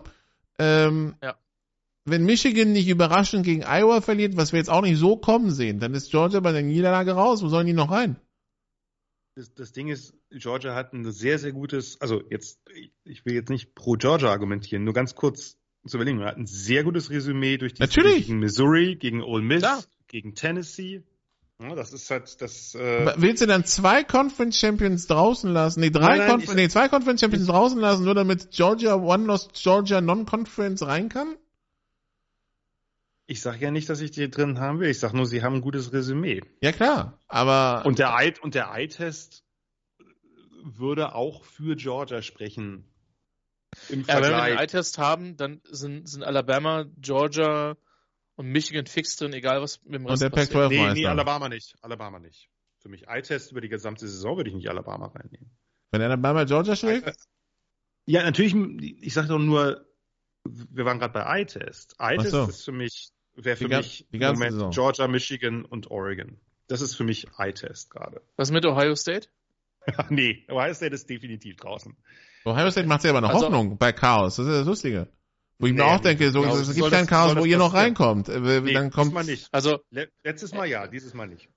Ähm, 0.60 1.16
ja. 1.22 1.36
Wenn 2.06 2.24
Michigan 2.24 2.72
nicht 2.72 2.88
überraschend 2.88 3.44
gegen 3.44 3.64
Iowa 3.64 4.00
verliert, 4.00 4.38
was 4.38 4.52
wir 4.52 4.60
jetzt 4.60 4.70
auch 4.70 4.84
nicht 4.84 5.00
so 5.00 5.18
kommen 5.18 5.50
sehen, 5.50 5.80
dann 5.80 5.96
ist 5.96 6.12
Georgia 6.12 6.40
bei 6.40 6.52
der 6.52 6.62
Niederlage 6.62 7.14
raus. 7.14 7.42
Wo 7.42 7.48
sollen 7.48 7.66
die 7.66 7.74
noch 7.74 7.90
rein? 7.90 8.18
Das, 9.34 9.52
das 9.56 9.72
Ding 9.72 9.88
ist, 9.88 10.14
Georgia 10.30 10.76
hat 10.76 10.94
ein 10.94 11.12
sehr, 11.12 11.40
sehr 11.40 11.52
gutes, 11.52 12.00
also 12.00 12.22
jetzt, 12.30 12.62
ich 13.04 13.26
will 13.26 13.34
jetzt 13.34 13.50
nicht 13.50 13.74
pro 13.74 13.94
Georgia 13.94 14.30
argumentieren, 14.30 14.84
nur 14.84 14.94
ganz 14.94 15.16
kurz 15.16 15.58
zu 15.88 15.98
überlegen. 15.98 16.20
Er 16.20 16.28
hat 16.28 16.38
ein 16.38 16.48
sehr 16.48 16.84
gutes 16.84 17.10
Resümee 17.10 17.58
durch 17.58 17.74
die 17.74 17.82
Natürlich. 17.82 18.28
gegen 18.28 18.40
Missouri, 18.40 18.96
gegen 18.96 19.22
Ole 19.22 19.44
Miss, 19.44 19.62
Klar. 19.62 19.84
gegen 20.08 20.36
Tennessee. 20.36 21.04
Ja, 21.62 21.74
das 21.74 21.94
ist 21.94 22.10
halt 22.12 22.42
das. 22.42 22.76
Äh 22.76 23.14
Willst 23.18 23.42
du 23.42 23.48
dann 23.48 23.64
zwei 23.64 24.04
Conference 24.04 24.60
Champions 24.60 25.08
draußen 25.08 25.52
lassen? 25.52 25.80
Nee, 25.80 25.90
drei 25.90 26.18
nein, 26.18 26.20
nein, 26.20 26.30
Conf 26.30 26.54
nee, 26.54 26.68
zwei 26.68 26.90
Conference 26.90 27.22
Champions 27.22 27.48
draußen 27.48 27.80
lassen, 27.80 28.04
nur 28.04 28.16
damit 28.16 28.52
Georgia 28.52 28.96
One 28.96 29.26
Lost 29.26 29.54
Georgia 29.54 30.02
Non-Conference 30.02 30.86
rein 30.86 31.08
kann? 31.08 31.36
Ich 33.28 33.42
sag 33.42 33.60
ja 33.62 33.72
nicht, 33.72 33.90
dass 33.90 34.02
ich 34.02 34.12
die 34.12 34.30
drin 34.30 34.60
haben 34.60 34.80
will. 34.80 34.90
Ich 34.90 35.00
sag 35.00 35.14
nur, 35.14 35.26
sie 35.26 35.44
haben 35.44 35.56
ein 35.56 35.62
gutes 35.62 35.94
Resümee. 35.94 36.42
Ja 36.62 36.74
klar, 36.74 37.20
aber 37.28 37.84
und 37.86 38.00
der 38.00 38.10
Eye 38.10 38.34
und 38.42 38.54
der 38.54 38.72
Eye-Test 38.72 39.44
würde 40.64 41.16
auch 41.16 41.44
für 41.44 41.76
Georgia 41.76 42.22
sprechen. 42.22 42.84
Im 43.90 44.04
ja, 44.06 44.22
wenn 44.22 44.32
wir 44.32 44.42
einen 44.42 44.58
Eye-Test 44.58 44.98
haben, 44.98 45.38
dann 45.38 45.62
sind, 45.70 46.08
sind 46.08 46.24
Alabama, 46.24 46.86
Georgia 46.98 47.78
und 48.36 48.48
Michigan 48.48 48.86
fix 48.86 49.16
drin, 49.16 49.34
egal 49.34 49.62
was 49.62 49.84
mit 49.84 49.96
dem 49.96 50.06
Rest 50.06 50.24
Und 50.24 50.34
der 50.34 50.38
Pac-12 50.42 50.70
Nee, 50.70 50.94
nee, 50.94 51.06
Alabama 51.06 51.50
nicht. 51.50 51.76
Alabama 51.82 52.20
nicht. 52.20 52.50
Für 52.80 52.90
mich 52.90 53.08
Eye-Test 53.08 53.52
über 53.52 53.62
die 53.62 53.70
gesamte 53.70 54.08
Saison 54.08 54.38
würde 54.38 54.50
ich 54.50 54.56
nicht 54.56 54.70
Alabama 54.70 55.08
reinnehmen. 55.08 55.52
Wenn 55.92 56.02
Alabama 56.02 56.44
Georgia 56.44 56.76
schlägt? 56.76 57.16
Ja, 58.06 58.24
natürlich, 58.24 58.54
ich 59.02 59.14
sage 59.14 59.30
doch 59.30 59.40
nur, 59.40 59.86
wir 60.44 60.86
waren 60.86 61.00
gerade 61.00 61.14
bei 61.14 61.40
Eye-Test. 61.40 61.96
Eye-Test 62.00 62.32
so. 62.32 62.46
ist 62.46 62.64
für 62.64 62.72
mich, 62.72 63.12
wäre 63.34 63.56
für 63.56 63.68
die 63.68 63.76
mich 63.76 64.08
im 64.12 64.20
Moment 64.20 64.52
Saison. 64.52 64.72
Georgia, 64.72 65.08
Michigan 65.08 65.66
und 65.66 65.90
Oregon. 65.90 66.40
Das 66.68 66.82
ist 66.82 66.96
für 66.96 67.04
mich 67.04 67.28
Eye-Test 67.38 67.90
gerade. 67.90 68.22
Was 68.36 68.52
mit 68.52 68.66
Ohio 68.66 68.96
State? 68.96 69.30
nee, 70.10 70.46
Ohio 70.50 70.74
State 70.74 70.96
ist 70.96 71.10
definitiv 71.10 71.58
draußen. 71.58 71.96
Ohio 72.46 72.70
State 72.72 72.88
macht 72.88 73.02
selber 73.02 73.20
eine 73.20 73.30
also, 73.30 73.46
Hoffnung 73.46 73.78
bei 73.78 73.92
Chaos. 73.92 74.36
Das 74.36 74.46
ist 74.46 74.54
das 74.54 74.66
Lustige. 74.66 75.08
Wo 75.58 75.68
ich 75.68 75.74
nee, 75.74 75.80
mir 75.80 75.86
auch 75.86 76.02
denke, 76.02 76.30
so, 76.32 76.42
genau, 76.42 76.58
es 76.58 76.74
gibt 76.74 76.92
kein 76.92 77.08
Chaos, 77.08 77.36
wo 77.36 77.46
ihr 77.46 77.58
noch 77.58 77.74
reinkommt. 77.74 78.28
Äh, 78.30 78.62
nee, 78.62 78.74
dann 78.74 78.92
kommt 78.92 79.14
Mal 79.14 79.24
nicht. 79.24 79.48
Also 79.52 79.80
letztes 80.24 80.54
Mal 80.54 80.66
ja, 80.68 80.88
dieses 80.88 81.14
Mal 81.14 81.28
nicht. 81.28 81.50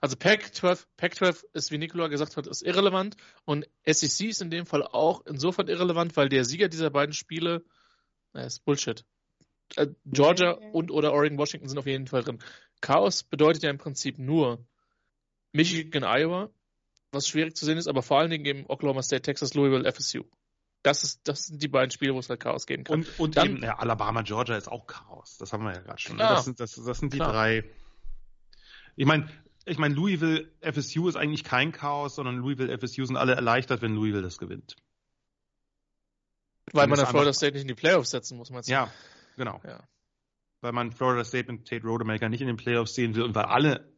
Also 0.00 0.16
Pac-12, 0.16 0.86
Pac-12 0.96 1.44
ist, 1.54 1.72
wie 1.72 1.78
Nikola 1.78 2.08
gesagt 2.08 2.36
hat, 2.36 2.46
ist 2.46 2.62
irrelevant 2.62 3.16
und 3.44 3.66
SEC 3.84 4.28
ist 4.28 4.42
in 4.42 4.50
dem 4.50 4.64
Fall 4.64 4.84
auch 4.84 5.26
insofern 5.26 5.66
irrelevant, 5.66 6.16
weil 6.16 6.28
der 6.28 6.44
Sieger 6.44 6.68
dieser 6.68 6.90
beiden 6.90 7.14
Spiele, 7.14 7.64
na, 8.32 8.42
ist 8.42 8.64
Bullshit. 8.64 9.04
Äh, 9.76 9.88
Georgia 10.04 10.52
und 10.52 10.90
oder 10.90 11.12
Oregon 11.12 11.38
Washington 11.38 11.68
sind 11.68 11.78
auf 11.78 11.86
jeden 11.86 12.06
Fall 12.06 12.22
drin. 12.22 12.38
Chaos 12.80 13.24
bedeutet 13.24 13.64
ja 13.64 13.70
im 13.70 13.78
Prinzip 13.78 14.18
nur 14.18 14.64
Michigan, 15.52 16.04
Iowa 16.04 16.50
was 17.12 17.28
schwierig 17.28 17.56
zu 17.56 17.64
sehen 17.64 17.78
ist, 17.78 17.88
aber 17.88 18.02
vor 18.02 18.18
allen 18.18 18.30
Dingen 18.30 18.44
eben 18.44 18.64
Oklahoma 18.68 19.02
State, 19.02 19.22
Texas, 19.22 19.54
Louisville, 19.54 19.90
FSU. 19.90 20.24
Das, 20.82 21.02
ist, 21.02 21.26
das 21.26 21.46
sind 21.46 21.62
die 21.62 21.68
beiden 21.68 21.90
Spiele, 21.90 22.14
wo 22.14 22.18
es 22.18 22.28
halt 22.28 22.40
Chaos 22.40 22.66
geben 22.66 22.84
kann. 22.84 23.00
Und, 23.00 23.18
und 23.18 23.36
Dann, 23.36 23.48
eben 23.48 23.62
ja, 23.62 23.78
Alabama, 23.78 24.22
Georgia 24.22 24.56
ist 24.56 24.68
auch 24.68 24.86
Chaos. 24.86 25.36
Das 25.38 25.52
haben 25.52 25.64
wir 25.64 25.72
ja 25.72 25.80
gerade 25.80 26.00
schon. 26.00 26.16
Klar, 26.16 26.36
das, 26.36 26.44
sind, 26.44 26.60
das, 26.60 26.74
das 26.74 26.98
sind 26.98 27.12
die 27.12 27.18
klar. 27.18 27.32
drei. 27.32 27.64
Ich 28.94 29.06
meine, 29.06 29.28
ich 29.64 29.78
meine, 29.78 29.94
Louisville, 29.94 30.50
FSU 30.60 31.08
ist 31.08 31.16
eigentlich 31.16 31.44
kein 31.44 31.72
Chaos, 31.72 32.14
sondern 32.14 32.36
Louisville, 32.36 32.76
FSU 32.78 33.04
sind 33.04 33.16
alle 33.16 33.34
erleichtert, 33.34 33.82
wenn 33.82 33.94
Louisville 33.94 34.22
das 34.22 34.38
gewinnt. 34.38 34.76
Weil 36.72 36.86
man 36.86 36.98
dann 36.98 37.08
Florida 37.08 37.32
State 37.32 37.54
nicht 37.54 37.62
in 37.62 37.68
die 37.68 37.74
Playoffs 37.74 38.10
setzen 38.10 38.36
muss, 38.36 38.50
meinst 38.50 38.68
du? 38.68 38.72
Ja, 38.72 38.92
genau. 39.36 39.60
Ja. 39.64 39.80
Weil 40.60 40.72
man 40.72 40.92
Florida 40.92 41.24
State 41.24 41.50
mit 41.50 41.68
Tate 41.68 41.84
Rodemaker 41.84 42.28
nicht 42.28 42.40
in 42.40 42.46
den 42.46 42.56
Playoffs 42.56 42.94
sehen 42.94 43.14
will 43.14 43.22
und 43.22 43.34
weil 43.34 43.44
alle, 43.44 43.92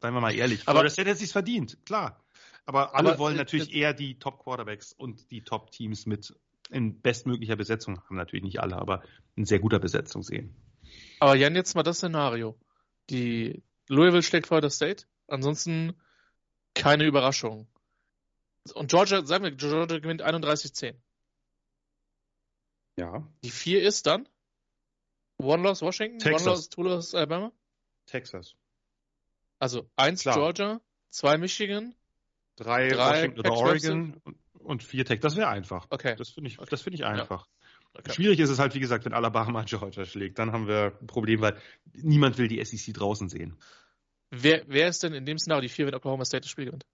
seien 0.00 0.14
wir 0.14 0.20
mal 0.20 0.34
ehrlich, 0.34 0.62
aber, 0.62 0.80
Florida 0.80 0.90
State 0.90 1.10
hätte 1.10 1.20
sich 1.20 1.32
verdient, 1.32 1.78
klar. 1.84 2.23
Aber 2.66 2.94
alle 2.94 3.10
aber, 3.10 3.18
wollen 3.18 3.36
natürlich 3.36 3.74
äh, 3.74 3.80
eher 3.80 3.94
die 3.94 4.18
Top-Quarterbacks 4.18 4.92
und 4.92 5.30
die 5.30 5.42
Top-Teams 5.42 6.06
mit 6.06 6.34
in 6.70 7.00
bestmöglicher 7.00 7.56
Besetzung, 7.56 8.02
haben 8.04 8.16
natürlich 8.16 8.44
nicht 8.44 8.60
alle, 8.60 8.76
aber 8.76 9.02
in 9.36 9.44
sehr 9.44 9.58
guter 9.58 9.78
Besetzung 9.78 10.22
sehen. 10.22 10.56
Aber 11.20 11.34
Jan, 11.34 11.54
jetzt 11.54 11.74
mal 11.74 11.82
das 11.82 11.98
Szenario. 11.98 12.58
Die 13.10 13.62
Louisville 13.88 14.22
schlägt 14.22 14.46
Florida 14.46 14.70
State, 14.70 15.04
ansonsten 15.28 15.94
keine 16.74 17.04
Überraschung. 17.04 17.68
Und 18.74 18.90
Georgia, 18.90 19.24
sagen 19.26 19.44
wir, 19.44 19.50
Georgia 19.52 19.98
gewinnt 19.98 20.22
31-10. 20.22 20.94
Ja. 22.96 23.28
Die 23.42 23.50
4 23.50 23.82
ist 23.82 24.06
dann 24.06 24.28
One 25.38 25.62
Loss 25.62 25.82
Washington, 25.82 26.18
Texas. 26.18 26.46
One 26.46 26.56
Loss, 26.56 26.68
Two 26.70 26.82
Loss 26.82 27.14
Alabama? 27.14 27.52
Texas. 28.06 28.54
Also 29.58 29.88
1 29.96 30.22
Georgia, 30.22 30.80
2 31.10 31.38
Michigan, 31.38 31.94
drei, 32.56 32.88
drei 32.88 32.96
Washington 32.96 33.40
oder 33.40 33.52
Oregon 33.52 34.22
und, 34.58 34.82
vier 34.82 35.04
Tech. 35.04 35.20
Das 35.20 35.36
wäre 35.36 35.48
einfach. 35.48 35.86
Okay. 35.90 36.14
Das 36.16 36.30
finde 36.30 36.50
ich, 36.50 36.58
okay. 36.58 36.68
das 36.70 36.86
ich 36.86 37.04
einfach. 37.04 37.46
Ja. 37.46 37.64
Okay. 37.96 38.12
Schwierig 38.12 38.40
ist 38.40 38.50
es 38.50 38.58
halt, 38.58 38.74
wie 38.74 38.80
gesagt, 38.80 39.04
wenn 39.04 39.12
Alabama 39.12 39.62
Georgia 39.62 40.04
schlägt. 40.04 40.38
Dann 40.38 40.52
haben 40.52 40.66
wir 40.66 40.96
ein 41.00 41.06
Problem, 41.06 41.40
weil 41.40 41.56
niemand 41.92 42.38
will 42.38 42.48
die 42.48 42.64
SEC 42.64 42.92
draußen 42.92 43.28
sehen. 43.28 43.56
Wer, 44.30 44.64
wer 44.66 44.88
ist 44.88 45.02
denn 45.02 45.14
in 45.14 45.24
dem 45.24 45.38
Szenario 45.38 45.62
die 45.62 45.68
vier, 45.68 45.86
wenn 45.86 45.94
Oklahoma 45.94 46.24
State 46.24 46.42
das 46.42 46.50
Spiel 46.50 46.66
gewinnt? 46.66 46.84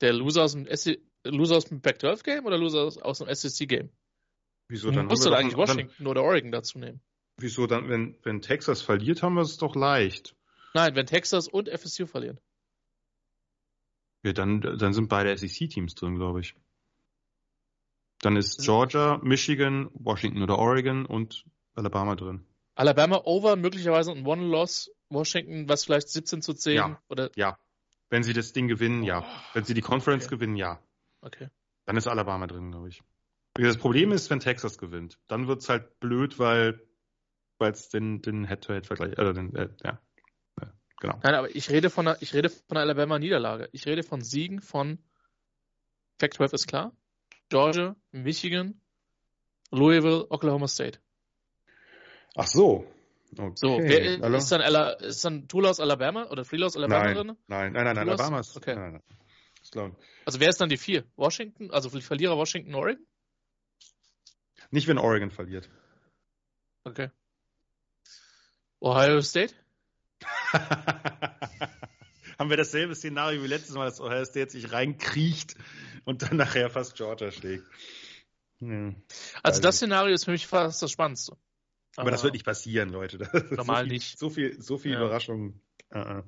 Der 0.00 0.12
Loser 0.12 0.44
aus 0.44 0.52
dem, 0.52 0.66
SC, 0.66 0.98
Loser 1.24 1.56
aus 1.56 1.64
dem 1.64 1.80
Pac-12-Game 1.80 2.44
oder 2.44 2.58
Loser 2.58 2.82
aus, 2.82 2.98
aus 2.98 3.18
dem 3.18 3.34
SEC-Game? 3.34 3.90
Wieso 4.68 4.90
dann? 4.90 5.06
Musst 5.06 5.24
du 5.24 5.30
da 5.30 5.36
eigentlich 5.36 5.56
Washington 5.56 5.94
dann, 5.98 6.06
oder 6.06 6.22
Oregon 6.22 6.52
dazu 6.52 6.78
nehmen? 6.78 7.00
Wieso 7.38 7.66
dann, 7.66 7.88
wenn, 7.88 8.16
wenn 8.22 8.40
Texas 8.40 8.82
verliert, 8.82 9.22
haben 9.22 9.34
wir 9.34 9.42
es 9.42 9.58
doch 9.58 9.74
leicht. 9.74 10.36
Nein, 10.74 10.94
wenn 10.94 11.06
Texas 11.06 11.48
und 11.48 11.68
FSU 11.68 12.06
verlieren. 12.06 12.38
Ja, 14.22 14.32
dann, 14.32 14.60
dann 14.60 14.92
sind 14.92 15.08
beide 15.08 15.36
SEC-Teams 15.36 15.94
drin, 15.94 16.16
glaube 16.16 16.40
ich. 16.40 16.54
Dann 18.20 18.36
ist 18.36 18.62
Georgia, 18.62 19.20
Michigan, 19.22 19.88
Washington 19.92 20.42
oder 20.42 20.58
Oregon 20.58 21.06
und 21.06 21.44
Alabama 21.74 22.16
drin. 22.16 22.46
Alabama 22.74 23.22
over, 23.24 23.56
möglicherweise 23.56 24.12
ein 24.12 24.26
One-Loss, 24.26 24.90
Washington, 25.08 25.68
was 25.68 25.84
vielleicht 25.84 26.08
17 26.08 26.42
zu 26.42 26.54
10 26.54 26.74
ja, 26.74 27.02
oder? 27.08 27.30
Ja. 27.36 27.58
Wenn 28.10 28.22
sie 28.22 28.32
das 28.32 28.52
Ding 28.52 28.68
gewinnen, 28.68 29.02
ja. 29.02 29.24
Wenn 29.52 29.64
sie 29.64 29.74
die 29.74 29.80
Conference 29.80 30.26
okay. 30.26 30.36
gewinnen, 30.36 30.56
ja. 30.56 30.80
Okay. 31.20 31.48
Dann 31.86 31.96
ist 31.96 32.06
Alabama 32.06 32.46
drin, 32.46 32.70
glaube 32.70 32.88
ich. 32.88 33.02
Das 33.54 33.78
Problem 33.78 34.12
ist, 34.12 34.28
wenn 34.30 34.40
Texas 34.40 34.78
gewinnt, 34.78 35.18
dann 35.28 35.48
wird 35.48 35.62
es 35.62 35.68
halt 35.68 35.98
blöd, 35.98 36.38
weil 36.38 36.80
es 37.58 37.88
den, 37.88 38.20
den 38.20 38.46
Head-to-Head-Vergleich, 38.46 39.18
also 39.18 39.32
den, 39.32 39.54
äh, 39.54 39.70
ja, 39.82 40.00
Genau. 41.00 41.20
Nein, 41.22 41.34
aber 41.34 41.54
ich 41.54 41.70
rede 41.70 41.90
von 41.90 42.08
einer, 42.08 42.22
ich 42.22 42.32
rede 42.34 42.48
von 42.48 42.76
einer 42.76 42.80
Alabama 42.80 43.18
Niederlage. 43.18 43.68
Ich 43.72 43.86
rede 43.86 44.02
von 44.02 44.22
Siegen 44.22 44.60
von 44.60 44.98
Pac-12 46.18 46.54
ist 46.54 46.66
klar. 46.66 46.92
Georgia, 47.48 47.94
Michigan, 48.12 48.80
Louisville, 49.70 50.26
Oklahoma 50.30 50.68
State. 50.68 50.98
Ach 52.34 52.46
so. 52.46 52.86
Okay. 53.36 53.52
So, 53.56 53.78
wer, 53.78 54.34
ist 54.34 54.52
dann, 54.52 54.62
Ala, 54.62 54.92
ist 54.92 55.24
dann 55.24 55.48
Tula 55.48 55.70
aus 55.70 55.80
Alabama 55.80 56.26
oder 56.30 56.44
Freela 56.44 56.66
aus 56.66 56.76
Alabama 56.76 57.04
nein, 57.04 57.14
drin? 57.14 57.36
Nein, 57.48 57.72
nein, 57.72 57.84
nein, 57.84 57.94
Tula 57.96 58.12
Alabama 58.12 58.40
ist. 58.40 58.56
Okay. 58.56 58.74
Nein, 58.74 58.92
nein, 58.92 59.02
nein. 59.74 59.96
Also 60.24 60.40
wer 60.40 60.48
ist 60.48 60.60
dann 60.60 60.68
die 60.68 60.76
vier? 60.76 61.04
Washington, 61.16 61.70
also 61.70 61.90
Verlierer 61.90 62.36
Washington, 62.36 62.74
Oregon? 62.74 63.04
Nicht, 64.70 64.86
wenn 64.86 64.98
Oregon 64.98 65.30
verliert. 65.30 65.68
Okay. 66.84 67.10
Ohio 68.80 69.20
State? 69.20 69.54
Haben 72.38 72.50
wir 72.50 72.56
dasselbe 72.56 72.94
Szenario 72.94 73.42
wie 73.42 73.46
letztes 73.46 73.74
Mal, 73.74 73.86
dass 73.86 74.00
Ohio 74.00 74.24
State 74.24 74.50
sich 74.50 74.72
reinkriecht 74.72 75.56
und 76.04 76.22
dann 76.22 76.36
nachher 76.36 76.70
fast 76.70 76.96
Georgia 76.96 77.30
schlägt. 77.30 77.64
Hm. 78.58 78.96
Also 79.42 79.60
das 79.60 79.76
Szenario 79.76 80.14
ist 80.14 80.24
für 80.24 80.32
mich 80.32 80.46
fast 80.46 80.82
das 80.82 80.90
Spannendste. 80.90 81.32
Aber, 81.96 82.02
Aber 82.02 82.10
das 82.10 82.22
wird 82.22 82.34
nicht 82.34 82.44
passieren, 82.44 82.90
Leute. 82.90 83.18
normal 83.56 83.84
so 83.84 83.84
viel, 83.84 83.92
nicht. 83.92 84.18
So 84.18 84.30
viel, 84.30 84.60
so 84.60 84.78
viel 84.78 84.92
ja. 84.92 84.98
Überraschung. 84.98 85.60
Uh 85.94 85.98
-uh. 85.98 86.24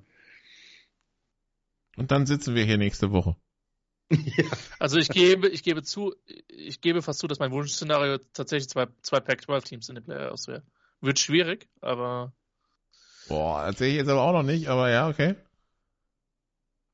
Und 1.97 2.11
dann 2.11 2.27
sitzen 2.27 2.55
wir 2.55 2.65
hier 2.65 2.79
nächste 2.79 3.11
Woche. 3.11 3.37
ja. 4.11 4.45
Also 4.79 4.99
ich 4.99 5.09
gebe, 5.09 5.49
ich 5.49 5.63
gebe 5.63 5.83
zu, 5.83 6.15
ich 6.47 6.81
gebe 6.81 7.03
fast 7.03 7.19
zu, 7.19 7.27
dass 7.27 7.39
mein 7.39 7.51
Wunschszenario 7.51 8.19
tatsächlich 8.33 8.69
zwei, 8.69 8.87
zwei 9.03 9.21
Pac-12-Teams 9.21 9.89
in 9.89 9.97
den 9.97 10.05
Playoffs 10.05 10.49
wäre. 10.49 10.63
Wird 11.01 11.19
schwierig, 11.19 11.69
aber. 11.81 12.33
Boah, 13.29 13.65
erzähle 13.65 13.91
ich 13.91 13.97
jetzt 13.97 14.09
aber 14.09 14.23
auch 14.23 14.33
noch 14.33 14.43
nicht, 14.43 14.69
aber 14.69 14.91
ja, 14.91 15.09
okay. 15.09 15.37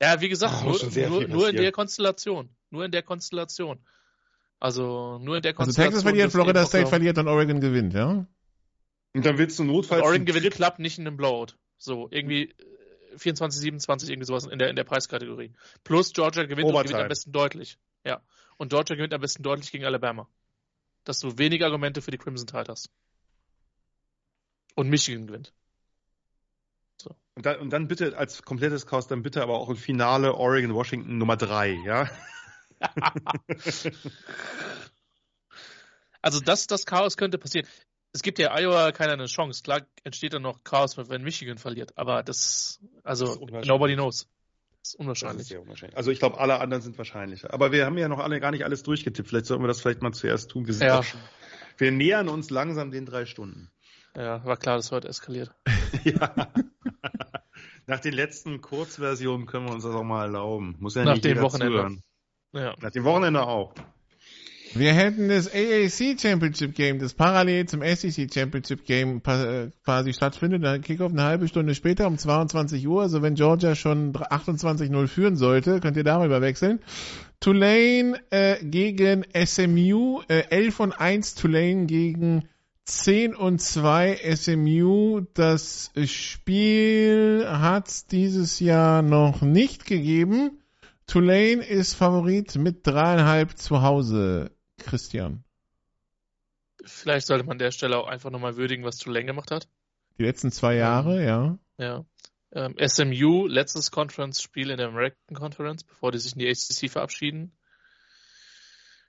Ja, 0.02 0.20
wie 0.20 0.28
gesagt, 0.28 0.64
oh, 0.64 0.70
nur, 0.70 1.08
nur, 1.08 1.28
nur 1.28 1.48
in 1.48 1.56
der 1.56 1.72
Konstellation. 1.72 2.50
Nur 2.70 2.84
in 2.84 2.90
der 2.90 3.02
Konstellation. 3.02 3.78
Also 4.58 5.18
nur 5.18 5.36
in 5.36 5.42
der 5.42 5.54
Konstellation. 5.54 5.94
Also 5.94 5.96
Texas 5.96 6.02
verliert, 6.02 6.32
Florida 6.32 6.66
State 6.66 6.86
verliert 6.88 7.18
und 7.18 7.28
Oregon 7.28 7.60
gewinnt, 7.60 7.94
ja? 7.94 8.26
Und 9.14 9.24
dann 9.24 9.38
willst 9.38 9.58
du 9.58 9.64
notfalls. 9.64 10.02
Oregon 10.02 10.26
gewinnt 10.26 10.50
klappt 10.52 10.80
nicht 10.80 10.98
in 10.98 11.06
einem 11.06 11.16
Blowout. 11.16 11.54
So, 11.78 12.08
irgendwie 12.10 12.54
24, 13.16 13.60
27, 13.60 14.10
irgendwie 14.10 14.26
sowas 14.26 14.46
in 14.46 14.58
der, 14.58 14.70
in 14.70 14.76
der 14.76 14.84
Preiskategorie. 14.84 15.52
Plus 15.84 16.12
Georgia 16.12 16.44
gewinnt 16.44 16.68
und 16.68 16.82
gewinnt 16.82 17.00
am 17.00 17.08
besten 17.08 17.32
deutlich. 17.32 17.78
Ja. 18.04 18.20
Und 18.56 18.70
Georgia 18.70 18.96
gewinnt 18.96 19.14
am 19.14 19.20
besten 19.20 19.42
deutlich 19.42 19.70
gegen 19.70 19.84
Alabama. 19.84 20.28
Dass 21.04 21.20
du 21.20 21.38
wenige 21.38 21.64
Argumente 21.64 22.02
für 22.02 22.10
die 22.10 22.18
Crimson 22.18 22.46
Tide 22.46 22.66
hast. 22.68 22.90
Und 24.74 24.88
Michigan 24.88 25.26
gewinnt. 25.26 25.52
So. 27.00 27.14
Und, 27.34 27.46
dann, 27.46 27.58
und 27.60 27.70
dann 27.70 27.88
bitte 27.88 28.16
als 28.16 28.42
komplettes 28.42 28.86
Chaos, 28.86 29.06
dann 29.06 29.22
bitte 29.22 29.42
aber 29.42 29.58
auch 29.58 29.68
im 29.68 29.76
Finale 29.76 30.34
Oregon-Washington 30.34 31.18
Nummer 31.18 31.36
3, 31.36 31.80
ja? 31.84 32.08
also 36.22 36.40
das, 36.40 36.66
das 36.66 36.86
Chaos 36.86 37.16
könnte 37.16 37.38
passieren. 37.38 37.66
Es 38.12 38.22
gibt 38.22 38.38
ja 38.38 38.56
Iowa 38.56 38.92
keine 38.92 39.24
Chance. 39.26 39.62
Klar 39.62 39.82
entsteht 40.04 40.34
dann 40.34 40.42
noch 40.42 40.62
Chaos, 40.62 40.96
wenn 40.96 41.22
Michigan 41.22 41.58
verliert. 41.58 41.96
Aber 41.96 42.22
das, 42.22 42.78
also 43.02 43.44
das 43.46 43.66
nobody 43.66 43.94
knows. 43.94 44.28
Das 44.82 44.90
ist 44.90 45.00
unwahrscheinlich. 45.00 45.48
Das 45.48 45.56
ist 45.56 45.62
unwahrscheinlich. 45.62 45.96
Also 45.96 46.10
ich 46.12 46.20
glaube, 46.20 46.38
alle 46.38 46.60
anderen 46.60 46.82
sind 46.82 46.96
wahrscheinlicher. 46.96 47.52
Aber 47.52 47.72
wir 47.72 47.86
haben 47.86 47.98
ja 47.98 48.06
noch 48.06 48.20
alle 48.20 48.38
gar 48.38 48.52
nicht 48.52 48.64
alles 48.64 48.84
durchgetippt. 48.84 49.28
Vielleicht 49.28 49.46
sollten 49.46 49.64
wir 49.64 49.68
das 49.68 49.80
vielleicht 49.80 50.02
mal 50.02 50.12
zuerst 50.12 50.50
tun. 50.50 50.68
Wir, 50.68 50.74
ja. 50.74 51.02
wir 51.78 51.90
nähern 51.90 52.28
uns 52.28 52.50
langsam 52.50 52.92
den 52.92 53.06
drei 53.06 53.24
Stunden. 53.26 53.70
Ja, 54.14 54.44
war 54.44 54.58
klar, 54.58 54.76
dass 54.76 54.92
heute 54.92 55.08
eskaliert. 55.08 55.50
ja. 56.04 56.52
Nach 57.86 58.00
den 58.00 58.14
letzten 58.14 58.60
Kurzversionen 58.60 59.46
können 59.46 59.66
wir 59.66 59.74
uns 59.74 59.84
das 59.84 59.94
auch 59.94 60.04
mal 60.04 60.24
erlauben. 60.24 60.76
Muss 60.78 60.94
ja 60.94 61.04
Nach 61.04 61.14
nicht 61.14 61.24
dem 61.24 61.40
Wochenende. 61.40 61.76
Zuhören. 61.76 62.02
Ja. 62.52 62.74
Nach 62.80 62.90
dem 62.90 63.04
Wochenende 63.04 63.46
auch. 63.46 63.74
Wir 64.76 64.92
hätten 64.92 65.28
das 65.28 65.48
AAC 65.54 66.20
Championship 66.20 66.74
Game, 66.74 66.98
das 66.98 67.14
parallel 67.14 67.66
zum 67.66 67.82
SEC 67.82 68.32
Championship 68.32 68.84
Game 68.84 69.22
äh, 69.24 69.70
quasi 69.84 70.12
stattfindet. 70.12 70.64
Dann 70.64 70.80
Kickoff 70.80 71.12
eine 71.12 71.22
halbe 71.22 71.46
Stunde 71.46 71.76
später 71.76 72.08
um 72.08 72.18
22 72.18 72.86
Uhr. 72.88 73.02
Also 73.02 73.22
wenn 73.22 73.34
Georgia 73.34 73.76
schon 73.76 74.12
28-0 74.12 75.06
führen 75.06 75.36
sollte, 75.36 75.78
könnt 75.78 75.96
ihr 75.96 76.02
darüber 76.02 76.40
wechseln. 76.40 76.80
Tulane 77.38 78.20
äh, 78.30 78.64
gegen 78.64 79.24
SMU, 79.32 80.22
äh, 80.28 80.44
11 80.50 80.80
und 80.80 80.92
1 80.92 81.34
Tulane 81.36 81.86
gegen 81.86 82.48
10 82.84 83.34
und 83.34 83.60
2 83.60 84.36
SMU. 84.36 85.22
Das 85.34 85.90
Spiel 86.04 87.46
hat 87.48 88.10
dieses 88.12 88.60
Jahr 88.60 89.02
noch 89.02 89.42
nicht 89.42 89.86
gegeben. 89.86 90.62
Tulane 91.06 91.64
ist 91.64 91.94
Favorit 91.94 92.56
mit 92.56 92.86
dreieinhalb 92.86 93.56
zu 93.58 93.82
Hause. 93.82 94.50
Christian. 94.78 95.44
Vielleicht 96.84 97.26
sollte 97.26 97.44
man 97.44 97.54
an 97.54 97.58
der 97.58 97.70
Stelle 97.70 97.96
auch 97.96 98.06
einfach 98.06 98.30
nochmal 98.30 98.56
würdigen, 98.56 98.84
was 98.84 98.98
Tulane 98.98 99.26
gemacht 99.26 99.50
hat. 99.50 99.68
Die 100.18 100.24
letzten 100.24 100.52
zwei 100.52 100.74
Jahre, 100.76 101.20
ähm, 101.20 101.26
ja. 101.26 101.58
Ja. 101.78 102.04
Ähm, 102.52 102.76
SMU, 102.78 103.46
letztes 103.46 103.90
Conference-Spiel 103.90 104.70
in 104.70 104.76
der 104.76 104.88
American 104.88 105.36
Conference, 105.36 105.84
bevor 105.84 106.12
die 106.12 106.18
sich 106.18 106.34
in 106.34 106.38
die 106.38 106.48
ACC 106.48 106.90
verabschieden. 106.90 107.52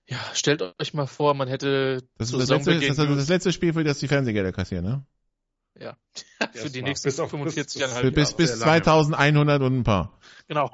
Ja, 0.08 0.20
stellt 0.34 0.62
euch 0.62 0.94
mal 0.94 1.08
vor, 1.08 1.34
man 1.34 1.48
hätte 1.48 2.08
das 2.18 2.32
ist 2.32 2.40
das 2.40 2.50
letzte, 2.50 2.80
das, 2.80 3.00
also 3.00 3.16
das 3.16 3.28
letzte 3.28 3.52
Spiel, 3.52 3.74
für 3.74 3.84
das 3.84 4.00
die 4.00 4.08
Fernsehgelder 4.08 4.52
kassieren, 4.52 4.86
ne? 4.86 5.06
Ja, 5.80 5.98
für 6.54 6.70
die 6.70 6.84
nächsten 6.84 7.12
45 7.12 7.82
Jahre. 7.82 8.12
Bis, 8.12 8.34
bis 8.34 8.60
2100 8.60 9.62
und 9.62 9.80
ein 9.80 9.84
paar. 9.84 10.20
Genau. 10.48 10.70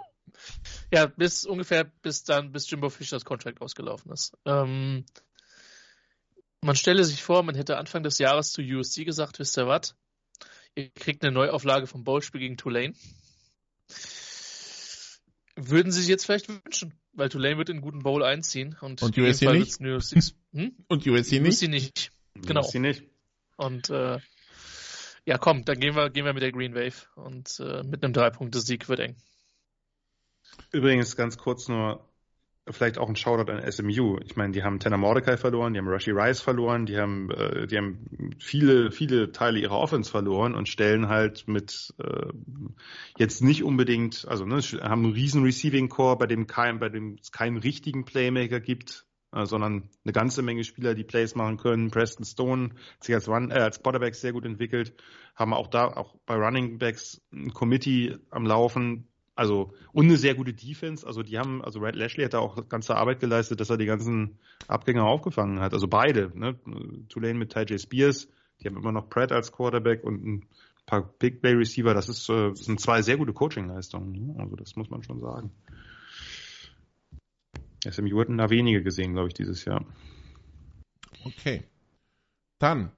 Ja, 0.91 1.05
bis 1.05 1.45
ungefähr 1.45 1.85
bis 1.85 2.23
dann, 2.23 2.51
bis 2.51 2.69
Jimbo 2.69 2.89
Fischers 2.89 3.25
Contract 3.25 3.61
ausgelaufen 3.61 4.11
ist. 4.11 4.37
Ähm, 4.45 5.05
man 6.61 6.75
stelle 6.75 7.03
sich 7.03 7.23
vor, 7.23 7.43
man 7.43 7.55
hätte 7.55 7.77
Anfang 7.77 8.03
des 8.03 8.17
Jahres 8.19 8.51
zu 8.51 8.61
USC 8.61 9.05
gesagt, 9.05 9.39
wisst 9.39 9.57
ihr 9.57 9.67
was? 9.67 9.95
Ihr 10.75 10.89
kriegt 10.89 11.23
eine 11.23 11.33
Neuauflage 11.33 11.87
vom 11.87 12.03
Bowlspiel 12.03 12.41
gegen 12.41 12.57
Tulane. 12.57 12.93
Würden 15.55 15.91
sie 15.91 16.01
sich 16.01 16.09
jetzt 16.09 16.25
vielleicht 16.25 16.49
wünschen, 16.49 16.93
weil 17.13 17.29
Tulane 17.29 17.57
wird 17.57 17.69
in 17.69 17.77
einen 17.77 17.81
guten 17.81 18.03
Bowl 18.03 18.23
einziehen. 18.23 18.77
Und, 18.81 19.01
und 19.01 19.17
USC 19.17 19.51
nicht? 19.51 19.79
Hm? 20.53 20.75
Und 20.89 21.07
USC 21.07 21.39
nicht? 21.39 21.53
USC 21.53 21.67
nicht. 21.69 22.11
Genau. 22.35 22.59
USC 22.61 22.79
nicht. 22.79 23.03
Und 23.55 23.89
äh, 23.89 24.19
ja, 25.25 25.37
komm, 25.37 25.63
dann 25.63 25.79
gehen 25.79 25.95
wir, 25.95 26.09
gehen 26.09 26.25
wir 26.25 26.33
mit 26.33 26.43
der 26.43 26.51
Green 26.51 26.75
Wave. 26.75 27.07
Und 27.15 27.59
äh, 27.59 27.83
mit 27.83 28.03
einem 28.03 28.13
Drei-Punkte-Sieg 28.13 28.89
wird 28.89 28.99
eng. 28.99 29.15
Übrigens 30.71 31.15
ganz 31.15 31.37
kurz 31.37 31.69
nur, 31.69 32.05
vielleicht 32.69 32.97
auch 32.97 33.09
ein 33.09 33.15
Shoutout 33.15 33.51
an 33.51 33.71
SMU. 33.71 34.17
Ich 34.23 34.35
meine, 34.35 34.53
die 34.53 34.63
haben 34.63 34.79
Tanner 34.79 34.97
Mordecai 34.97 35.37
verloren, 35.37 35.73
die 35.73 35.79
haben 35.79 35.87
Rashi 35.87 36.11
Rice 36.11 36.41
verloren, 36.41 36.85
die 36.85 36.97
haben, 36.97 37.31
äh, 37.31 37.67
die 37.67 37.77
haben 37.77 38.05
viele, 38.39 38.91
viele 38.91 39.31
Teile 39.31 39.59
ihrer 39.59 39.79
Offense 39.79 40.11
verloren 40.11 40.53
und 40.53 40.69
stellen 40.69 41.07
halt 41.07 41.47
mit 41.47 41.93
äh, 41.97 42.27
jetzt 43.17 43.41
nicht 43.41 43.63
unbedingt, 43.63 44.27
also 44.27 44.45
ne, 44.45 44.61
haben 44.81 45.05
einen 45.05 45.13
riesen 45.13 45.43
Receiving 45.43 45.89
Core, 45.89 46.17
bei 46.17 46.27
dem 46.27 46.47
kein, 46.47 46.79
bei 46.79 46.89
dem 46.89 47.17
es 47.19 47.31
keinen 47.31 47.57
richtigen 47.57 48.05
Playmaker 48.05 48.59
gibt, 48.59 49.07
äh, 49.33 49.45
sondern 49.45 49.89
eine 50.03 50.13
ganze 50.13 50.41
Menge 50.41 50.63
Spieler, 50.63 50.93
die 50.93 51.03
Plays 51.03 51.35
machen 51.35 51.57
können. 51.57 51.89
Preston 51.89 52.25
Stone 52.25 52.71
sich 52.99 53.15
als, 53.15 53.27
Run, 53.27 53.49
äh, 53.49 53.55
als 53.55 53.81
Quarterback 53.81 54.13
sehr 54.15 54.33
gut 54.33 54.45
entwickelt, 54.45 54.93
haben 55.35 55.53
auch 55.53 55.67
da, 55.67 55.87
auch 55.87 56.15
bei 56.25 56.35
Running 56.35 56.77
Backs 56.77 57.21
ein 57.33 57.53
Committee 57.53 58.17
am 58.29 58.45
Laufen, 58.45 59.07
also, 59.35 59.73
und 59.93 60.05
eine 60.05 60.17
sehr 60.17 60.35
gute 60.35 60.53
Defense. 60.53 61.05
Also, 61.05 61.23
die 61.23 61.37
haben, 61.37 61.63
also 61.63 61.79
Red 61.79 61.95
Lashley 61.95 62.23
hat 62.23 62.33
da 62.33 62.39
auch 62.39 62.67
ganze 62.67 62.95
Arbeit 62.95 63.19
geleistet, 63.19 63.59
dass 63.59 63.69
er 63.69 63.77
die 63.77 63.85
ganzen 63.85 64.37
Abgänger 64.67 65.05
aufgefangen 65.05 65.59
hat. 65.59 65.73
Also 65.73 65.87
beide, 65.87 66.31
ne? 66.37 66.59
Tulane 67.07 67.35
mit 67.35 67.51
Ty 67.51 67.61
J. 67.61 67.79
Spears, 67.79 68.27
die 68.59 68.67
haben 68.67 68.77
immer 68.77 68.91
noch 68.91 69.09
Pratt 69.09 69.31
als 69.31 69.51
Quarterback 69.51 70.03
und 70.03 70.25
ein 70.25 70.45
paar 70.85 71.03
Big 71.19 71.41
Play 71.41 71.53
Receiver. 71.53 71.93
Das 71.93 72.09
ist, 72.09 72.29
äh, 72.29 72.53
sind 72.53 72.79
zwei 72.79 73.01
sehr 73.01 73.17
gute 73.17 73.33
Coaching-Leistungen. 73.33 74.11
Ne? 74.11 74.35
Also, 74.37 74.55
das 74.55 74.75
muss 74.75 74.89
man 74.89 75.03
schon 75.03 75.19
sagen. 75.19 75.51
SMU 77.89 78.19
hatten 78.19 78.37
da 78.37 78.49
wenige 78.49 78.83
gesehen, 78.83 79.13
glaube 79.13 79.29
ich, 79.29 79.33
dieses 79.33 79.65
Jahr. 79.65 79.85
Okay. 81.23 81.63
Dann 82.59 82.91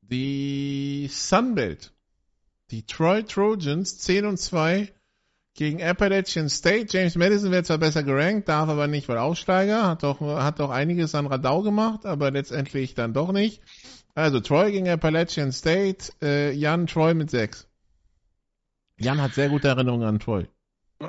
die 0.00 1.08
Sunbelt. 1.10 1.92
Die 2.72 2.84
Troy 2.84 3.22
Trojans 3.22 3.98
10 3.98 4.26
und 4.26 4.38
2 4.38 4.92
gegen 5.56 5.82
Appalachian 5.82 6.48
State. 6.48 6.86
James 6.90 7.16
Madison 7.16 7.50
wird 7.50 7.66
zwar 7.66 7.78
besser 7.78 8.02
gerankt, 8.02 8.48
darf 8.48 8.68
aber 8.68 8.86
nicht, 8.86 9.08
weil 9.08 9.18
Aussteiger, 9.18 9.86
hat 9.86 10.02
doch, 10.02 10.20
hat 10.20 10.60
doch 10.60 10.70
einiges 10.70 11.14
an 11.14 11.26
Radau 11.26 11.62
gemacht, 11.62 12.06
aber 12.06 12.30
letztendlich 12.30 12.94
dann 12.94 13.12
doch 13.12 13.32
nicht. 13.32 13.62
Also 14.14 14.40
Troy 14.40 14.72
gegen 14.72 14.88
Appalachian 14.88 15.52
State, 15.52 16.12
äh, 16.22 16.52
Jan 16.52 16.86
Troy 16.86 17.14
mit 17.14 17.30
6. 17.30 17.68
Jan 18.98 19.20
hat 19.20 19.34
sehr 19.34 19.48
gute 19.48 19.68
Erinnerungen 19.68 20.06
an 20.06 20.18
Troy. 20.20 20.46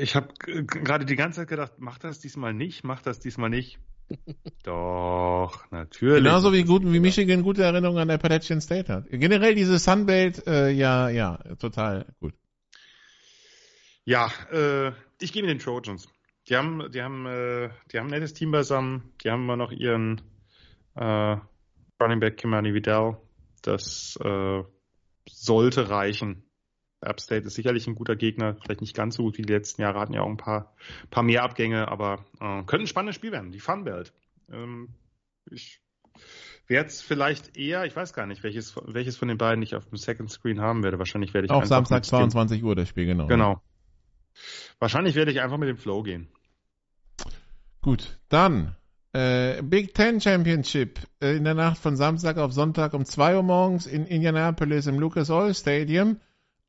Ich 0.00 0.16
habe 0.16 0.28
gerade 0.38 1.04
die 1.04 1.16
ganze 1.16 1.40
Zeit 1.40 1.48
gedacht, 1.48 1.78
macht 1.78 2.02
das 2.02 2.18
diesmal 2.18 2.54
nicht, 2.54 2.82
macht 2.82 3.06
das 3.06 3.20
diesmal 3.20 3.50
nicht. 3.50 3.78
Doch, 4.64 5.70
natürlich. 5.70 6.24
Genauso 6.24 6.52
wie, 6.52 6.64
gut, 6.64 6.82
wie 6.84 7.00
Michigan 7.00 7.42
gute 7.42 7.62
Erinnerungen 7.62 8.02
an 8.02 8.10
Appalachian 8.10 8.60
State 8.60 8.92
hat. 8.92 9.04
Generell 9.10 9.54
diese 9.54 9.78
Sunbelt, 9.78 10.46
äh, 10.46 10.70
ja, 10.70 11.08
ja, 11.08 11.36
total 11.58 12.06
gut. 12.20 12.34
Ja, 14.06 14.30
äh, 14.52 14.92
ich 15.20 15.32
gebe 15.32 15.48
den 15.48 15.58
Trojans. 15.58 16.08
Die 16.48 16.56
haben, 16.56 16.90
die 16.92 17.02
haben, 17.02 17.26
äh, 17.26 17.70
die 17.92 17.98
haben 17.98 18.06
ein 18.06 18.12
nettes 18.12 18.32
Team 18.34 18.52
beisammen. 18.52 19.12
Die 19.22 19.30
haben 19.30 19.42
immer 19.42 19.56
noch 19.56 19.72
ihren 19.72 20.22
äh, 20.94 21.36
Running 22.00 22.20
Back 22.20 22.36
Kimani 22.38 22.72
Vidal. 22.72 23.18
Das 23.62 24.16
äh, 24.22 24.62
sollte 25.28 25.90
reichen. 25.90 26.44
App 27.00 27.20
State 27.20 27.46
ist 27.46 27.54
sicherlich 27.54 27.86
ein 27.86 27.94
guter 27.94 28.16
Gegner, 28.16 28.56
vielleicht 28.62 28.80
nicht 28.80 28.96
ganz 28.96 29.16
so 29.16 29.24
gut 29.24 29.36
wie 29.38 29.42
die 29.42 29.52
letzten 29.52 29.82
Jahre, 29.82 30.00
hatten 30.00 30.14
ja 30.14 30.22
auch 30.22 30.30
ein 30.30 30.38
paar, 30.38 30.74
paar 31.10 31.22
mehr 31.22 31.42
Abgänge, 31.42 31.88
aber 31.88 32.24
äh, 32.40 32.62
könnte 32.64 32.84
ein 32.84 32.86
spannendes 32.86 33.16
Spiel 33.16 33.32
werden. 33.32 33.52
Die 33.52 33.60
Funbelt. 33.60 34.14
Ähm, 34.50 34.94
ich 35.50 35.80
werde 36.68 36.88
es 36.88 37.02
vielleicht 37.02 37.56
eher, 37.56 37.84
ich 37.84 37.94
weiß 37.94 38.12
gar 38.12 38.26
nicht, 38.26 38.42
welches, 38.42 38.76
welches 38.86 39.16
von 39.16 39.28
den 39.28 39.36
beiden 39.36 39.62
ich 39.62 39.74
auf 39.74 39.88
dem 39.88 39.98
Second 39.98 40.30
Screen 40.30 40.60
haben 40.60 40.82
werde. 40.82 40.98
Wahrscheinlich 40.98 41.34
werde 41.34 41.46
ich 41.46 41.50
auch 41.50 41.64
Samstag 41.64 42.04
22 42.04 42.62
Uhr 42.64 42.74
das 42.74 42.88
Spiel 42.88 43.06
genau. 43.06 43.26
Genau. 43.26 43.60
Wahrscheinlich 44.78 45.14
werde 45.14 45.30
ich 45.32 45.40
einfach 45.40 45.58
mit 45.58 45.68
dem 45.68 45.78
Flow 45.78 46.02
gehen. 46.02 46.28
Gut, 47.82 48.18
dann 48.28 48.76
äh, 49.12 49.62
Big 49.62 49.94
Ten 49.94 50.20
Championship 50.20 51.00
äh, 51.20 51.36
in 51.36 51.44
der 51.44 51.54
Nacht 51.54 51.78
von 51.78 51.96
Samstag 51.96 52.36
auf 52.36 52.52
Sonntag 52.52 52.92
um 52.94 53.04
2 53.04 53.36
Uhr 53.36 53.42
morgens 53.42 53.86
in 53.86 54.06
Indianapolis 54.06 54.86
im 54.86 54.98
Lucas 54.98 55.30
Oil 55.30 55.54
Stadium. 55.54 56.20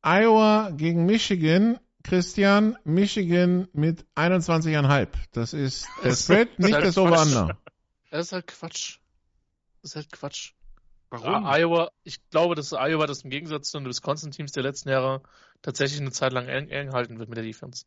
Iowa 0.01 0.71
gegen 0.71 1.05
Michigan. 1.05 1.79
Christian, 2.03 2.77
Michigan 2.85 3.67
mit 3.73 4.05
21,5. 4.15 5.09
Das 5.33 5.53
ist 5.53 5.87
der 6.03 6.15
Spread, 6.15 6.57
nicht 6.57 6.73
halt 6.73 6.85
das 6.85 6.97
Over-Under. 6.97 7.57
Das 8.11 8.27
ist 8.27 8.31
halt 8.31 8.47
Quatsch. 8.47 8.99
Das 9.81 9.91
ist 9.91 9.95
halt 9.97 10.11
Quatsch. 10.13 10.53
Warum? 11.09 11.45
Uh, 11.45 11.47
Iowa, 11.47 11.91
ich 12.03 12.19
glaube, 12.29 12.55
dass 12.55 12.73
Iowa 12.73 13.07
das 13.07 13.23
im 13.23 13.29
Gegensatz 13.29 13.71
zu 13.71 13.79
den 13.79 13.87
Wisconsin-Teams 13.87 14.51
der 14.51 14.63
letzten 14.63 14.89
Jahre 14.89 15.21
tatsächlich 15.61 16.01
eine 16.01 16.11
Zeit 16.11 16.33
lang 16.33 16.47
eng, 16.47 16.69
eng 16.69 16.91
halten 16.91 17.17
wird 17.19 17.29
mit 17.29 17.37
der 17.37 17.45
Defense. 17.45 17.85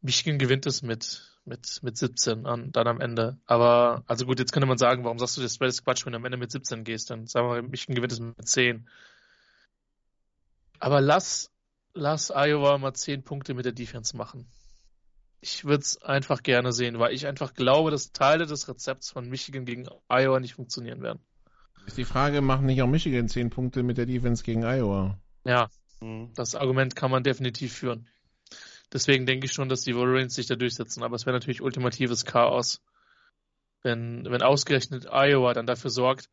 Michigan 0.00 0.38
gewinnt 0.38 0.66
es 0.66 0.82
mit, 0.82 1.40
mit, 1.44 1.82
mit 1.82 1.96
17 1.96 2.46
an, 2.46 2.70
dann 2.72 2.86
am 2.86 3.00
Ende. 3.00 3.38
Aber, 3.46 4.04
also 4.06 4.26
gut, 4.26 4.38
jetzt 4.38 4.52
könnte 4.52 4.66
man 4.66 4.78
sagen, 4.78 5.02
warum 5.02 5.18
sagst 5.18 5.36
du, 5.36 5.42
das 5.42 5.56
ist 5.56 5.84
Quatsch, 5.84 6.04
wenn 6.04 6.12
du 6.12 6.18
am 6.18 6.24
Ende 6.24 6.36
mit 6.36 6.52
17 6.52 6.84
gehst? 6.84 7.10
Dann 7.10 7.26
sagen 7.26 7.48
wir, 7.48 7.62
Michigan 7.62 7.94
gewinnt 7.96 8.12
es 8.12 8.20
mit 8.20 8.46
10. 8.46 8.88
Aber 10.78 11.00
lass, 11.00 11.50
lass 11.94 12.30
Iowa 12.30 12.78
mal 12.78 12.92
10 12.92 13.24
Punkte 13.24 13.54
mit 13.54 13.64
der 13.64 13.72
Defense 13.72 14.16
machen. 14.16 14.46
Ich 15.40 15.64
würde 15.64 15.82
es 15.82 16.00
einfach 16.02 16.42
gerne 16.42 16.72
sehen, 16.72 16.98
weil 16.98 17.14
ich 17.14 17.26
einfach 17.26 17.54
glaube, 17.54 17.90
dass 17.90 18.12
Teile 18.12 18.46
des 18.46 18.68
Rezepts 18.68 19.10
von 19.10 19.28
Michigan 19.28 19.64
gegen 19.64 19.88
Iowa 20.08 20.40
nicht 20.40 20.54
funktionieren 20.54 21.02
werden. 21.02 21.20
Ist 21.86 21.98
die 21.98 22.04
Frage, 22.04 22.40
machen 22.40 22.66
nicht 22.66 22.82
auch 22.82 22.88
Michigan 22.88 23.28
10 23.28 23.50
Punkte 23.50 23.82
mit 23.82 23.98
der 23.98 24.06
Defense 24.06 24.42
gegen 24.42 24.64
Iowa? 24.64 25.18
Ja, 25.44 25.68
das 26.34 26.54
Argument 26.54 26.96
kann 26.96 27.10
man 27.10 27.22
definitiv 27.22 27.74
führen. 27.74 28.08
Deswegen 28.92 29.26
denke 29.26 29.46
ich 29.46 29.52
schon, 29.52 29.68
dass 29.68 29.82
die 29.82 29.94
Wolverines 29.96 30.34
sich 30.34 30.46
da 30.46 30.54
durchsetzen. 30.54 31.02
Aber 31.02 31.16
es 31.16 31.26
wäre 31.26 31.34
natürlich 31.34 31.62
ultimatives 31.62 32.24
Chaos, 32.24 32.80
wenn, 33.82 34.24
wenn 34.24 34.42
ausgerechnet 34.42 35.06
Iowa 35.10 35.52
dann 35.52 35.66
dafür 35.66 35.90
sorgt. 35.90 36.30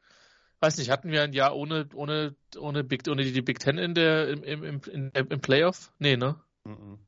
Weiß 0.59 0.77
nicht, 0.77 0.91
hatten 0.91 1.09
wir 1.09 1.23
ein 1.23 1.33
Jahr 1.33 1.55
ohne, 1.55 1.87
ohne, 1.95 2.35
ohne, 2.57 2.83
Big, 2.83 3.07
ohne 3.09 3.23
die 3.23 3.41
Big 3.41 3.59
Ten 3.59 3.79
in 3.79 3.95
der, 3.95 4.29
im, 4.29 4.43
im, 4.43 4.81
im, 4.91 5.11
im 5.13 5.41
Playoff? 5.41 5.91
Nee, 5.97 6.17
ne? 6.17 6.39
Mhm. 6.65 6.99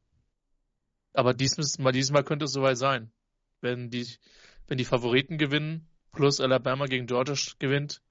Aber 1.13 1.33
diesmal, 1.35 1.91
diesmal 1.91 2.23
könnte 2.23 2.45
es 2.45 2.51
soweit 2.51 2.77
sein. 2.77 3.11
Wenn 3.61 3.91
die, 3.91 4.07
wenn 4.67 4.79
die 4.79 4.85
Favoriten 4.85 5.37
gewinnen, 5.37 5.87
plus 6.11 6.41
Alabama 6.41 6.85
gegen 6.85 7.05
Georgia 7.05 7.35
gewinnt. 7.59 8.01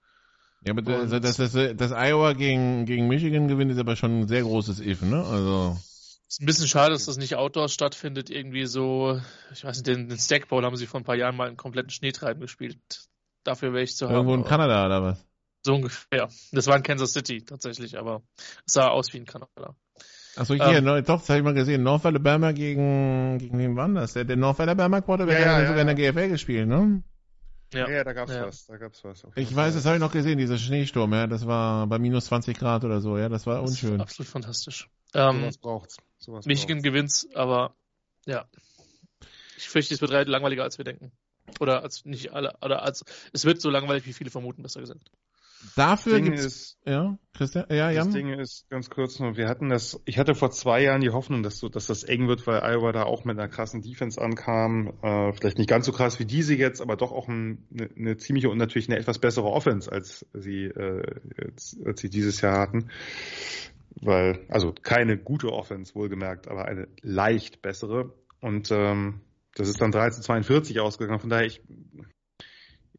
Ja, 0.65 0.73
aber 0.73 0.83
das, 0.83 1.11
das, 1.21 1.37
das, 1.37 1.77
das 1.77 1.93
Iowa 1.93 2.35
gegen, 2.35 2.87
gegen 2.87 3.09
Michigan 3.09 3.49
gewinnt, 3.49 3.73
ist 3.73 3.79
aber 3.79 3.97
schon 3.97 4.21
ein 4.21 4.29
sehr 4.29 4.43
großes 4.43 4.81
If, 4.81 5.03
ne? 5.03 5.25
Also. 5.25 5.77
Ist 6.29 6.41
ein 6.41 6.47
bisschen 6.47 6.69
schade, 6.69 6.93
dass 6.93 7.07
das 7.07 7.17
nicht 7.17 7.35
outdoors 7.35 7.75
stattfindet. 7.75 8.31
Irgendwie 8.31 8.67
so, 8.67 9.21
ich 9.53 9.65
weiß 9.65 9.79
nicht, 9.79 9.87
den, 9.87 10.09
den 10.09 10.19
Stack 10.19 10.49
Bowl 10.49 10.65
haben 10.65 10.77
sie 10.77 10.87
vor 10.87 11.01
ein 11.01 11.05
paar 11.05 11.17
Jahren 11.17 11.37
mal 11.37 11.49
in 11.49 11.57
kompletten 11.57 11.91
Schneetreiben 11.91 12.41
gespielt. 12.41 12.79
Dafür 13.45 13.73
wäre 13.73 13.83
ich 13.83 13.97
zu 13.97 14.07
haben. 14.07 14.15
Irgendwo 14.15 14.35
in 14.35 14.45
Kanada 14.45 14.87
oder 14.87 15.03
was? 15.03 15.27
So 15.63 15.75
ungefähr. 15.75 16.29
Das 16.53 16.67
war 16.69 16.77
in 16.77 16.83
Kansas 16.83 17.13
City 17.13 17.45
tatsächlich, 17.45 17.99
aber 17.99 18.23
es 18.67 18.73
sah 18.73 18.89
aus 18.89 19.13
wie 19.13 19.19
in 19.19 19.27
Kanada. 19.27 19.77
Achso, 20.37 20.55
hier, 20.55 20.79
ähm, 20.79 21.05
doch, 21.05 21.21
das 21.21 21.29
habe 21.29 21.41
ich 21.41 21.45
mal 21.45 21.55
gesehen. 21.55 21.83
North 21.83 22.07
Alabama 22.07 22.53
gegen, 22.53 23.37
gegen 23.39 23.59
wen 23.59 23.77
war 23.77 23.89
das? 23.89 24.15
Der, 24.15 24.25
der 24.25 24.37
North 24.37 24.61
Alabama 24.61 25.01
Quarterback 25.01 25.41
ja, 25.41 25.45
ja, 25.45 25.53
hat 25.55 25.63
ja, 25.63 25.69
sogar 25.69 25.83
in 25.83 25.95
der 25.95 26.13
GFL 26.13 26.29
gespielt, 26.29 26.69
ne? 26.69 27.03
Ja, 27.73 27.89
ja, 27.89 28.05
da 28.05 28.13
gab's 28.13 28.33
ja. 28.33 28.47
was, 28.47 28.67
da 28.67 28.77
gab's 28.77 29.03
was. 29.05 29.27
Ich 29.35 29.55
weiß, 29.55 29.75
das 29.75 29.85
habe 29.87 29.97
ich 29.97 30.01
noch 30.01 30.13
gesehen, 30.13 30.39
dieser 30.39 30.59
Schneesturm, 30.59 31.13
ja, 31.13 31.27
das 31.27 31.47
war 31.47 31.87
bei 31.87 31.99
minus 31.99 32.27
20 32.27 32.59
Grad 32.59 32.85
oder 32.85 33.01
so, 33.01 33.17
ja, 33.19 33.29
das 33.29 33.47
war 33.47 33.61
das 33.61 33.71
unschön. 33.71 34.01
absolut 34.01 34.29
fantastisch. 34.29 34.89
Ähm, 35.15 35.41
Sowas 35.41 35.59
braucht's. 35.59 35.97
Sowas 36.19 36.47
Michigan 36.47 36.79
braucht's. 36.79 36.85
gewinnt's, 36.85 37.29
aber 37.35 37.75
ja. 38.27 38.47
Ich 39.57 39.69
fürchte, 39.69 39.95
es 39.95 40.01
wird 40.01 40.11
relativ 40.11 40.33
langweiliger, 40.33 40.63
als 40.65 40.79
wir 40.79 40.85
denken. 40.85 41.13
Oder 41.61 41.83
als 41.83 42.05
nicht 42.05 42.33
alle, 42.33 42.57
oder 42.63 42.83
als 42.83 43.05
es 43.33 43.45
wird 43.45 43.61
so 43.61 43.71
langweilig, 43.71 44.07
wie 44.07 44.13
viele 44.13 44.31
vermuten, 44.31 44.63
besser 44.63 44.81
gesagt. 44.81 45.11
Dafür 45.77 46.21
gibt 46.21 46.39
es. 46.39 46.79
Ja, 46.85 47.19
Christian? 47.35 47.67
Ja, 47.71 47.91
Jan? 47.91 48.07
Das 48.07 48.15
Ding 48.15 48.29
ist 48.39 48.69
ganz 48.69 48.91
kurz 48.91 49.21
nur, 49.21 49.37
wir 49.37 49.49
hatten 49.49 49.69
das, 49.69 50.01
ich 50.05 50.19
hatte 50.19 50.35
vor 50.35 50.51
zwei 50.51 50.83
Jahren 50.83 51.01
die 51.01 51.11
Hoffnung, 51.11 51.43
dass, 51.43 51.59
so, 51.59 51.69
dass 51.69 51.87
das 51.87 52.03
eng 52.03 52.29
wird, 52.29 52.47
weil 52.47 52.61
Iowa 52.61 52.93
da 52.93 53.05
auch 53.05 53.25
mit 53.25 53.39
einer 53.39 53.49
krassen 53.49 53.83
Defense 53.83 54.21
ankam. 54.21 54.93
Äh, 55.03 55.33
vielleicht 55.33 55.59
nicht 55.59 55.71
ganz 55.71 55.87
so 55.87 55.93
krass 55.93 56.19
wie 56.19 56.25
diese 56.25 56.55
jetzt, 56.55 56.81
aber 56.81 56.97
doch 56.97 57.13
auch 57.13 57.29
ein, 57.29 57.67
eine, 57.73 57.89
eine 57.97 58.17
ziemliche 58.17 58.51
und 58.51 58.59
natürlich 58.59 58.89
eine 58.89 58.99
etwas 58.99 59.19
bessere 59.19 59.47
Offense, 59.47 59.91
als 59.91 60.27
sie, 60.35 60.65
äh, 60.65 61.21
als, 61.41 61.79
als 61.85 62.01
sie 62.01 62.11
dieses 62.11 62.41
Jahr 62.41 62.59
hatten. 62.59 62.91
Weil, 64.01 64.41
also 64.49 64.73
keine 64.73 65.17
gute 65.17 65.53
Offense, 65.53 65.95
wohlgemerkt, 65.95 66.49
aber 66.49 66.65
eine 66.65 66.89
leicht 67.03 67.63
bessere. 67.63 68.13
Und 68.41 68.71
ähm, 68.73 69.21
das 69.55 69.69
ist 69.69 69.81
dann 69.81 69.93
13 69.93 70.23
42 70.23 70.81
ausgegangen. 70.81 71.21
Von 71.21 71.31
daher, 71.31 71.47
ich, 71.47 71.63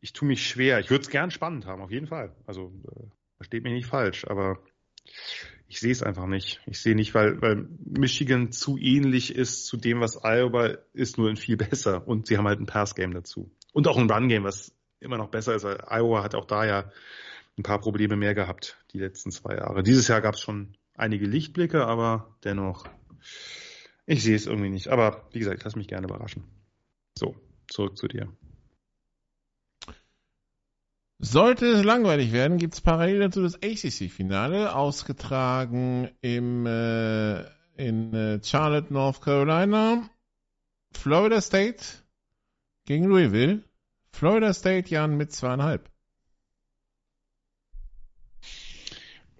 ich 0.04 0.12
tue 0.12 0.28
mich 0.28 0.46
schwer. 0.46 0.80
Ich 0.80 0.90
würde 0.90 1.04
es 1.04 1.10
gern 1.10 1.32
spannend 1.32 1.66
haben, 1.66 1.82
auf 1.82 1.90
jeden 1.90 2.08
Fall. 2.08 2.36
Also 2.46 2.74
äh, 2.92 3.06
versteht 3.38 3.64
mich 3.64 3.72
nicht 3.72 3.88
falsch, 3.88 4.26
aber 4.28 4.62
ich 5.70 5.80
sehe 5.80 5.94
es 5.94 6.04
einfach 6.04 6.28
nicht. 6.28 6.60
Ich 6.66 6.82
sehe 6.82 6.94
nicht, 6.94 7.16
weil, 7.16 7.42
weil 7.42 7.70
Michigan 7.80 8.52
zu 8.52 8.78
ähnlich 8.78 9.34
ist 9.34 9.66
zu 9.66 9.78
dem, 9.78 10.02
was 10.02 10.22
Iowa 10.22 10.76
ist, 10.92 11.18
nur 11.18 11.30
in 11.30 11.38
viel 11.38 11.56
besser. 11.70 12.06
Und 12.06 12.28
sie 12.28 12.38
haben 12.38 12.48
halt 12.48 12.60
ein 12.60 12.66
Pass-Game 12.66 13.14
dazu. 13.14 13.50
Und 13.72 13.88
auch 13.88 13.98
ein 13.98 14.12
Run-Game, 14.12 14.44
was 14.44 14.76
immer 15.00 15.18
noch 15.18 15.30
besser 15.30 15.56
ist. 15.56 15.64
Iowa 15.64 16.22
hat 16.22 16.36
auch 16.36 16.46
da 16.46 16.66
ja 16.66 16.92
ein 17.58 17.64
paar 17.64 17.80
Probleme 17.80 18.18
mehr 18.18 18.36
gehabt, 18.36 18.78
die 18.92 19.00
letzten 19.00 19.32
zwei 19.32 19.56
Jahre. 19.56 19.84
Dieses 19.84 20.10
Jahr 20.10 20.20
gab 20.20 20.36
es 20.36 20.42
schon 20.42 20.76
einige 20.96 21.28
Lichtblicke, 21.28 21.86
aber 21.86 22.36
dennoch, 22.44 22.86
ich 24.06 24.22
sehe 24.22 24.36
es 24.36 24.48
irgendwie 24.48 24.70
nicht. 24.70 24.90
Aber 24.90 25.30
wie 25.32 25.40
gesagt, 25.40 25.64
lass 25.64 25.78
mich 25.78 25.88
gerne 25.88 26.08
überraschen. 26.08 26.44
So, 27.18 27.36
zurück 27.70 27.98
zu 27.98 28.10
dir. 28.10 28.28
Sollte 31.26 31.68
es 31.68 31.86
langweilig 31.86 32.34
werden, 32.34 32.58
gibt 32.58 32.74
es 32.74 32.82
parallel 32.82 33.20
dazu 33.20 33.44
das 33.44 33.56
ACC-Finale, 33.56 34.76
ausgetragen 34.76 36.10
im, 36.20 36.66
äh, 36.66 37.44
in 37.78 38.14
äh, 38.14 38.44
Charlotte, 38.44 38.92
North 38.92 39.22
Carolina. 39.22 40.10
Florida 40.92 41.40
State 41.40 41.82
gegen 42.84 43.06
Louisville. 43.06 43.64
Florida 44.12 44.54
State, 44.54 44.90
Jan, 44.90 45.16
mit 45.16 45.32
zweieinhalb. 45.32 45.90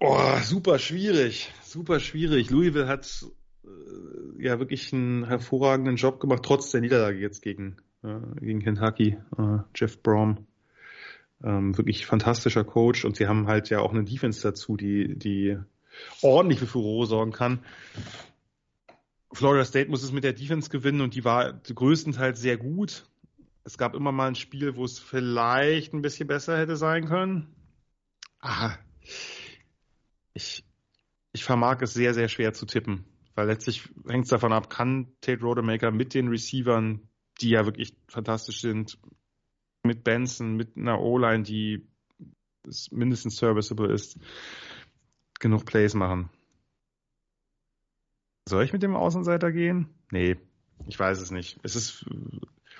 Oh, 0.00 0.38
super 0.42 0.78
schwierig. 0.78 1.52
Super 1.62 2.00
schwierig. 2.00 2.48
Louisville 2.48 2.88
hat 2.88 3.26
äh, 3.62 4.42
ja 4.42 4.58
wirklich 4.58 4.90
einen 4.94 5.26
hervorragenden 5.26 5.96
Job 5.96 6.18
gemacht, 6.18 6.44
trotz 6.44 6.70
der 6.70 6.80
Niederlage 6.80 7.18
jetzt 7.18 7.42
gegen, 7.42 7.76
äh, 8.02 8.20
gegen 8.40 8.62
Kentucky. 8.62 9.18
Äh, 9.36 9.58
Jeff 9.74 10.02
Brom 10.02 10.46
ähm, 11.44 11.76
wirklich 11.76 12.06
fantastischer 12.06 12.64
Coach 12.64 13.04
und 13.04 13.16
sie 13.16 13.26
haben 13.26 13.46
halt 13.46 13.70
ja 13.70 13.80
auch 13.80 13.92
eine 13.92 14.04
Defense 14.04 14.42
dazu, 14.42 14.76
die, 14.76 15.16
die 15.16 15.58
ordentlich 16.22 16.58
für 16.58 16.66
Furore 16.66 17.06
sorgen 17.06 17.32
kann. 17.32 17.64
Florida 19.32 19.64
State 19.64 19.90
muss 19.90 20.02
es 20.02 20.12
mit 20.12 20.24
der 20.24 20.32
Defense 20.32 20.70
gewinnen 20.70 21.00
und 21.00 21.14
die 21.14 21.24
war 21.24 21.52
größtenteils 21.52 22.40
sehr 22.40 22.56
gut. 22.56 23.04
Es 23.64 23.78
gab 23.78 23.94
immer 23.94 24.12
mal 24.12 24.28
ein 24.28 24.34
Spiel, 24.34 24.76
wo 24.76 24.84
es 24.84 24.98
vielleicht 24.98 25.92
ein 25.92 26.02
bisschen 26.02 26.28
besser 26.28 26.58
hätte 26.58 26.76
sein 26.76 27.06
können. 27.06 27.54
Ah, 28.40 28.76
ich, 30.34 30.64
ich 31.32 31.44
vermag 31.44 31.80
es 31.80 31.94
sehr, 31.94 32.14
sehr 32.14 32.28
schwer 32.28 32.52
zu 32.52 32.66
tippen, 32.66 33.04
weil 33.34 33.46
letztlich 33.46 33.88
hängt 34.08 34.24
es 34.24 34.30
davon 34.30 34.52
ab, 34.52 34.70
kann 34.70 35.08
Tate 35.20 35.40
Rodemaker 35.40 35.90
mit 35.90 36.14
den 36.14 36.28
Receivern, 36.28 37.08
die 37.40 37.50
ja 37.50 37.64
wirklich 37.64 37.94
fantastisch 38.06 38.60
sind, 38.60 38.98
mit 39.84 40.04
Benson, 40.04 40.56
mit 40.56 40.76
einer 40.76 41.00
O-Line, 41.00 41.42
die 41.42 41.86
mindestens 42.90 43.36
serviceable 43.36 43.92
ist, 43.92 44.18
genug 45.38 45.64
Plays 45.66 45.94
machen. 45.94 46.30
Soll 48.48 48.64
ich 48.64 48.72
mit 48.72 48.82
dem 48.82 48.96
Außenseiter 48.96 49.52
gehen? 49.52 49.88
Nee, 50.10 50.36
ich 50.86 50.98
weiß 50.98 51.20
es 51.20 51.30
nicht. 51.30 51.58
Es 51.62 51.76
ist, 51.76 52.06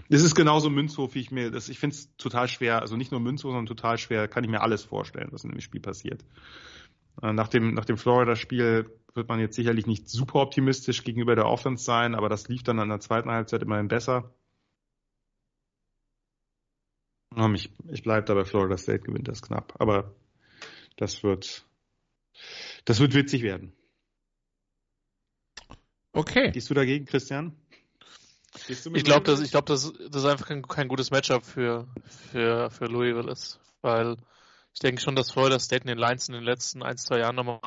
es 0.09 0.23
ist 0.23 0.35
genauso 0.35 0.71
Münzhof, 0.71 1.15
wie 1.15 1.21
ich 1.21 1.31
mir, 1.31 1.51
das, 1.51 1.69
ich 1.69 1.79
finde 1.79 1.97
es 1.97 2.15
total 2.17 2.49
schwer, 2.49 2.81
also 2.81 2.97
nicht 2.97 3.13
nur 3.13 3.21
Münzhof, 3.21 3.51
sondern 3.51 3.67
total 3.67 3.99
schwer, 3.99 4.29
kann 4.29 4.45
ich 4.45 4.51
mir 4.51 4.63
alles 4.63 4.85
vorstellen, 4.85 5.29
was 5.31 5.45
in 5.45 5.51
dem 5.51 5.61
Spiel 5.61 5.81
passiert. 5.81 6.25
Äh, 7.23 7.33
nach 7.33 7.49
dem, 7.49 7.75
nach 7.75 7.85
dem 7.85 7.97
Florida-Spiel 7.97 8.91
wird 9.15 9.29
man 9.29 9.41
jetzt 9.41 9.57
sicherlich 9.57 9.87
nicht 9.87 10.09
super 10.09 10.41
optimistisch 10.41 11.05
gegenüber 11.05 11.37
der 11.37 11.47
Offense 11.47 11.85
sein, 11.85 12.15
aber 12.15 12.29
das 12.29 12.49
lief 12.49 12.63
dann 12.63 12.81
an 12.81 12.89
der 12.89 13.01
zweiten 13.01 13.31
Halbzeit 13.31 13.63
immerhin 13.63 13.89
besser. 13.89 14.35
Ich, 17.55 17.71
ich 17.91 18.03
bleibe 18.03 18.27
dabei, 18.27 18.45
Florida 18.45 18.77
State 18.77 19.01
gewinnt 19.01 19.29
das 19.29 19.43
knapp. 19.43 19.75
Aber 19.79 20.15
das 20.97 21.23
wird, 21.23 21.65
das 22.85 23.01
wird 23.01 23.15
witzig 23.15 23.43
werden. 23.43 23.73
Okay. 26.13 26.51
Gehst 26.53 26.71
du 26.71 26.75
dagegen, 26.75 27.07
Christian? 27.07 27.57
Ich 28.69 29.05
glaube, 29.05 29.25
dass, 29.25 29.41
ich 29.41 29.51
glaub, 29.51 29.67
dass 29.67 29.93
das 30.11 30.25
einfach 30.25 30.47
kein, 30.47 30.63
kein 30.63 30.87
gutes 30.87 31.11
Matchup 31.11 31.45
für, 31.45 31.89
für, 32.31 32.71
für 32.71 32.85
Louisville 32.87 33.31
ist, 33.33 33.59
weil 33.83 34.17
ich 34.73 34.79
denke 34.79 35.01
schon, 35.01 35.17
dass 35.17 35.33
Florida 35.33 35.59
State 35.59 35.83
in 35.83 35.89
den 35.89 35.99
Lines 35.99 36.29
in 36.29 36.35
den 36.35 36.45
letzten 36.45 36.83
ein, 36.83 36.97
zwei 36.97 37.19
Jahren 37.19 37.35
nochmal 37.35 37.61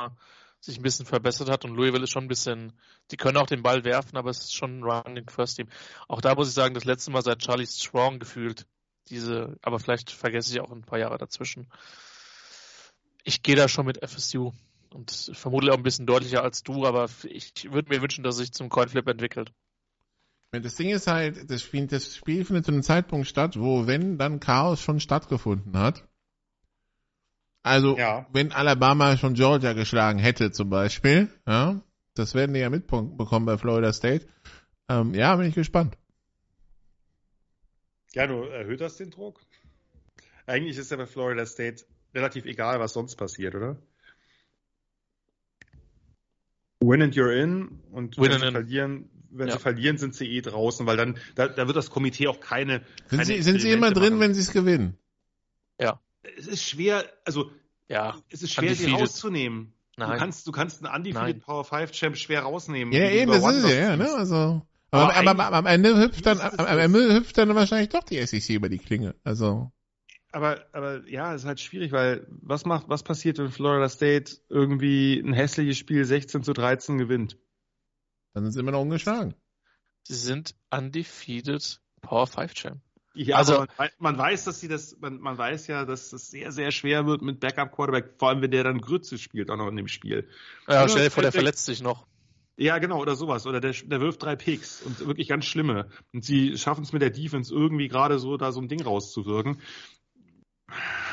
sich 0.61 0.79
ein 0.79 0.83
bisschen 0.83 1.05
verbessert 1.05 1.49
hat 1.49 1.65
und 1.65 1.75
Louisville 1.75 2.03
ist 2.03 2.11
schon 2.11 2.23
ein 2.23 2.29
bisschen, 2.29 2.73
die 3.11 3.17
können 3.17 3.37
auch 3.37 3.47
den 3.47 3.63
Ball 3.63 3.83
werfen, 3.83 4.17
aber 4.17 4.29
es 4.29 4.39
ist 4.39 4.55
schon 4.55 4.79
ein 4.79 4.83
Running 4.83 5.29
First 5.29 5.57
Team. 5.57 5.67
Auch 6.07 6.21
da 6.21 6.35
muss 6.35 6.47
ich 6.47 6.53
sagen, 6.53 6.73
das 6.73 6.85
letzte 6.85 7.11
Mal 7.11 7.21
seit 7.21 7.39
Charlie 7.39 7.67
Strong 7.67 8.19
gefühlt, 8.19 8.65
diese, 9.09 9.57
aber 9.61 9.79
vielleicht 9.79 10.11
vergesse 10.11 10.53
ich 10.53 10.61
auch 10.61 10.71
ein 10.71 10.83
paar 10.83 10.99
Jahre 10.99 11.17
dazwischen. 11.17 11.67
Ich 13.23 13.43
gehe 13.43 13.55
da 13.55 13.67
schon 13.67 13.85
mit 13.85 14.07
FSU 14.07 14.51
und 14.93 15.31
vermutlich 15.33 15.71
auch 15.71 15.77
ein 15.77 15.83
bisschen 15.83 16.05
deutlicher 16.05 16.43
als 16.43 16.63
du, 16.63 16.85
aber 16.85 17.09
ich 17.23 17.71
würde 17.71 17.89
mir 17.89 18.01
wünschen, 18.01 18.23
dass 18.23 18.37
sich 18.37 18.51
zum 18.53 18.69
Coinflip 18.69 19.07
entwickelt. 19.07 19.51
Das 20.51 20.75
Ding 20.75 20.89
ist 20.89 21.07
halt, 21.07 21.51
das 21.51 21.61
Spiel, 21.61 21.87
das 21.87 22.15
Spiel 22.15 22.45
findet 22.45 22.65
zu 22.65 22.71
einem 22.71 22.83
Zeitpunkt 22.83 23.27
statt, 23.27 23.59
wo, 23.59 23.85
wenn 23.85 24.17
dann 24.17 24.39
Chaos 24.39 24.81
schon 24.81 24.99
stattgefunden 24.99 25.77
hat. 25.77 26.07
Also, 27.63 27.97
ja. 27.97 28.25
wenn 28.31 28.53
Alabama 28.53 29.17
schon 29.17 29.33
Georgia 29.33 29.73
geschlagen 29.73 30.19
hätte, 30.19 30.51
zum 30.51 30.69
Beispiel, 30.69 31.29
ja, 31.45 31.81
das 32.13 32.33
werden 32.33 32.53
die 32.53 32.61
ja 32.61 32.69
mitbekommen 32.69 33.45
bei 33.45 33.57
Florida 33.57 33.91
State. 33.91 34.25
Ähm, 34.87 35.13
ja, 35.13 35.35
bin 35.35 35.49
ich 35.49 35.55
gespannt. 35.55 35.97
Ja, 38.13 38.27
du 38.27 38.43
erhöht 38.43 38.81
das 38.81 38.97
den 38.97 39.11
Druck? 39.11 39.41
Eigentlich 40.45 40.77
ist 40.77 40.91
ja 40.91 40.97
bei 40.97 41.05
Florida 41.05 41.45
State 41.45 41.85
relativ 42.13 42.45
egal, 42.45 42.79
was 42.79 42.93
sonst 42.93 43.15
passiert, 43.15 43.55
oder? 43.55 43.77
Win 46.79 47.01
and 47.01 47.15
you're 47.15 47.31
in 47.31 47.79
und 47.91 48.17
Win 48.17 48.31
wenn 48.31 48.39
sie 48.39 48.51
verlieren, 48.51 49.09
wenn 49.29 49.47
ja. 49.47 49.53
sie 49.53 49.59
verlieren, 49.59 49.97
sind 49.97 50.15
sie 50.15 50.25
eh 50.25 50.41
draußen, 50.41 50.85
weil 50.85 50.95
dann 50.95 51.17
da, 51.35 51.47
da 51.47 51.67
wird 51.67 51.75
das 51.75 51.89
Komitee 51.89 52.27
auch 52.27 52.39
keine. 52.39 52.81
Sind, 53.07 53.19
keine 53.19 53.25
sie, 53.25 53.41
sind 53.41 53.61
sie 53.61 53.71
immer 53.71 53.91
drin, 53.91 54.13
machen. 54.13 54.19
wenn 54.21 54.33
sie 54.33 54.41
es 54.41 54.51
gewinnen? 54.51 54.97
Ja. 55.79 55.99
Es 56.37 56.47
ist 56.47 56.63
schwer, 56.63 57.05
also 57.25 57.51
ja, 57.87 58.17
es 58.29 58.43
ist 58.43 58.53
schwer, 58.53 58.75
sie 58.75 58.91
rauszunehmen. 58.91 59.73
Nein. 59.97 60.11
Du 60.11 60.17
kannst, 60.17 60.47
du 60.47 60.51
kannst 60.51 60.85
einen 60.85 60.95
Undefeated 60.95 61.43
Power 61.43 61.63
5 61.63 61.91
Champ 61.91 62.17
schwer 62.17 62.41
rausnehmen. 62.41 62.93
Ja, 62.93 63.09
eben, 63.09 63.31
das 63.31 63.43
ist 63.43 63.63
es 63.63 63.73
ja, 63.73 63.97
ne? 63.97 64.09
Also. 64.13 64.61
Aber, 64.91 65.15
aber, 65.15 65.29
aber, 65.29 65.45
aber 65.45 65.57
am 65.57 65.65
Ende 65.65 65.97
hüpft 65.97 66.25
dann, 66.25 66.39
am, 66.39 66.53
am 66.59 66.79
Ende 66.79 67.13
hüpft 67.13 67.37
dann 67.37 67.53
wahrscheinlich 67.53 67.89
doch 67.89 68.03
die 68.03 68.25
SEC 68.25 68.55
über 68.55 68.69
die 68.69 68.77
Klinge. 68.77 69.15
Also. 69.23 69.71
Aber, 70.31 70.65
aber 70.71 71.07
ja, 71.07 71.33
ist 71.33 71.45
halt 71.45 71.59
schwierig, 71.59 71.91
weil 71.91 72.27
was 72.29 72.65
macht, 72.65 72.87
was 72.89 73.03
passiert, 73.03 73.37
wenn 73.37 73.51
Florida 73.51 73.89
State 73.89 74.37
irgendwie 74.49 75.19
ein 75.19 75.33
hässliches 75.33 75.77
Spiel 75.77 76.05
16 76.05 76.43
zu 76.43 76.53
13 76.53 76.97
gewinnt? 76.97 77.37
Dann 78.33 78.43
sind 78.43 78.53
sie 78.53 78.59
immer 78.59 78.71
noch 78.71 78.81
ungeschlagen. 78.81 79.35
Sie 80.03 80.15
sind 80.15 80.55
undefeated 80.69 81.81
Power 82.01 82.27
5 82.27 82.53
Champ. 82.53 82.81
Ja, 83.13 83.37
also 83.37 83.65
man, 83.77 83.89
man, 83.97 84.17
weiß, 84.17 84.43
dass 84.43 84.59
sie 84.59 84.67
das, 84.67 84.95
man, 84.99 85.19
man 85.19 85.37
weiß 85.37 85.67
ja, 85.67 85.85
dass 85.85 86.13
es 86.13 86.29
sehr, 86.29 86.51
sehr 86.51 86.71
schwer 86.71 87.07
wird 87.07 87.23
mit 87.23 87.39
Backup 87.39 87.71
Quarterback, 87.71 88.13
vor 88.19 88.29
allem 88.29 88.41
wenn 88.41 88.51
der 88.51 88.63
dann 88.63 88.79
Grütze 88.79 89.17
spielt, 89.17 89.49
auch 89.49 89.57
noch 89.57 89.69
in 89.69 89.75
dem 89.75 89.87
Spiel. 89.87 90.29
Ja, 90.67 90.87
stell 90.87 91.05
dir 91.05 91.11
vor, 91.11 91.23
der 91.23 91.31
verletzt 91.31 91.65
sich 91.65 91.81
noch. 91.81 92.05
Ja, 92.57 92.79
genau, 92.79 92.99
oder 92.99 93.15
sowas. 93.15 93.45
Oder 93.45 93.61
der, 93.61 93.71
der 93.71 94.01
wirft 94.01 94.23
drei 94.23 94.35
Picks 94.35 94.81
und 94.81 94.99
wirklich 95.05 95.27
ganz 95.27 95.45
schlimme. 95.45 95.89
Und 96.11 96.25
sie 96.25 96.57
schaffen 96.57 96.83
es 96.83 96.91
mit 96.91 97.03
der 97.03 97.11
Defense 97.11 97.53
irgendwie 97.53 97.87
gerade 97.87 98.17
so, 98.17 98.35
da 98.35 98.51
so 98.51 98.59
ein 98.59 98.67
Ding 98.67 98.81
rauszuwirken. 98.81 99.61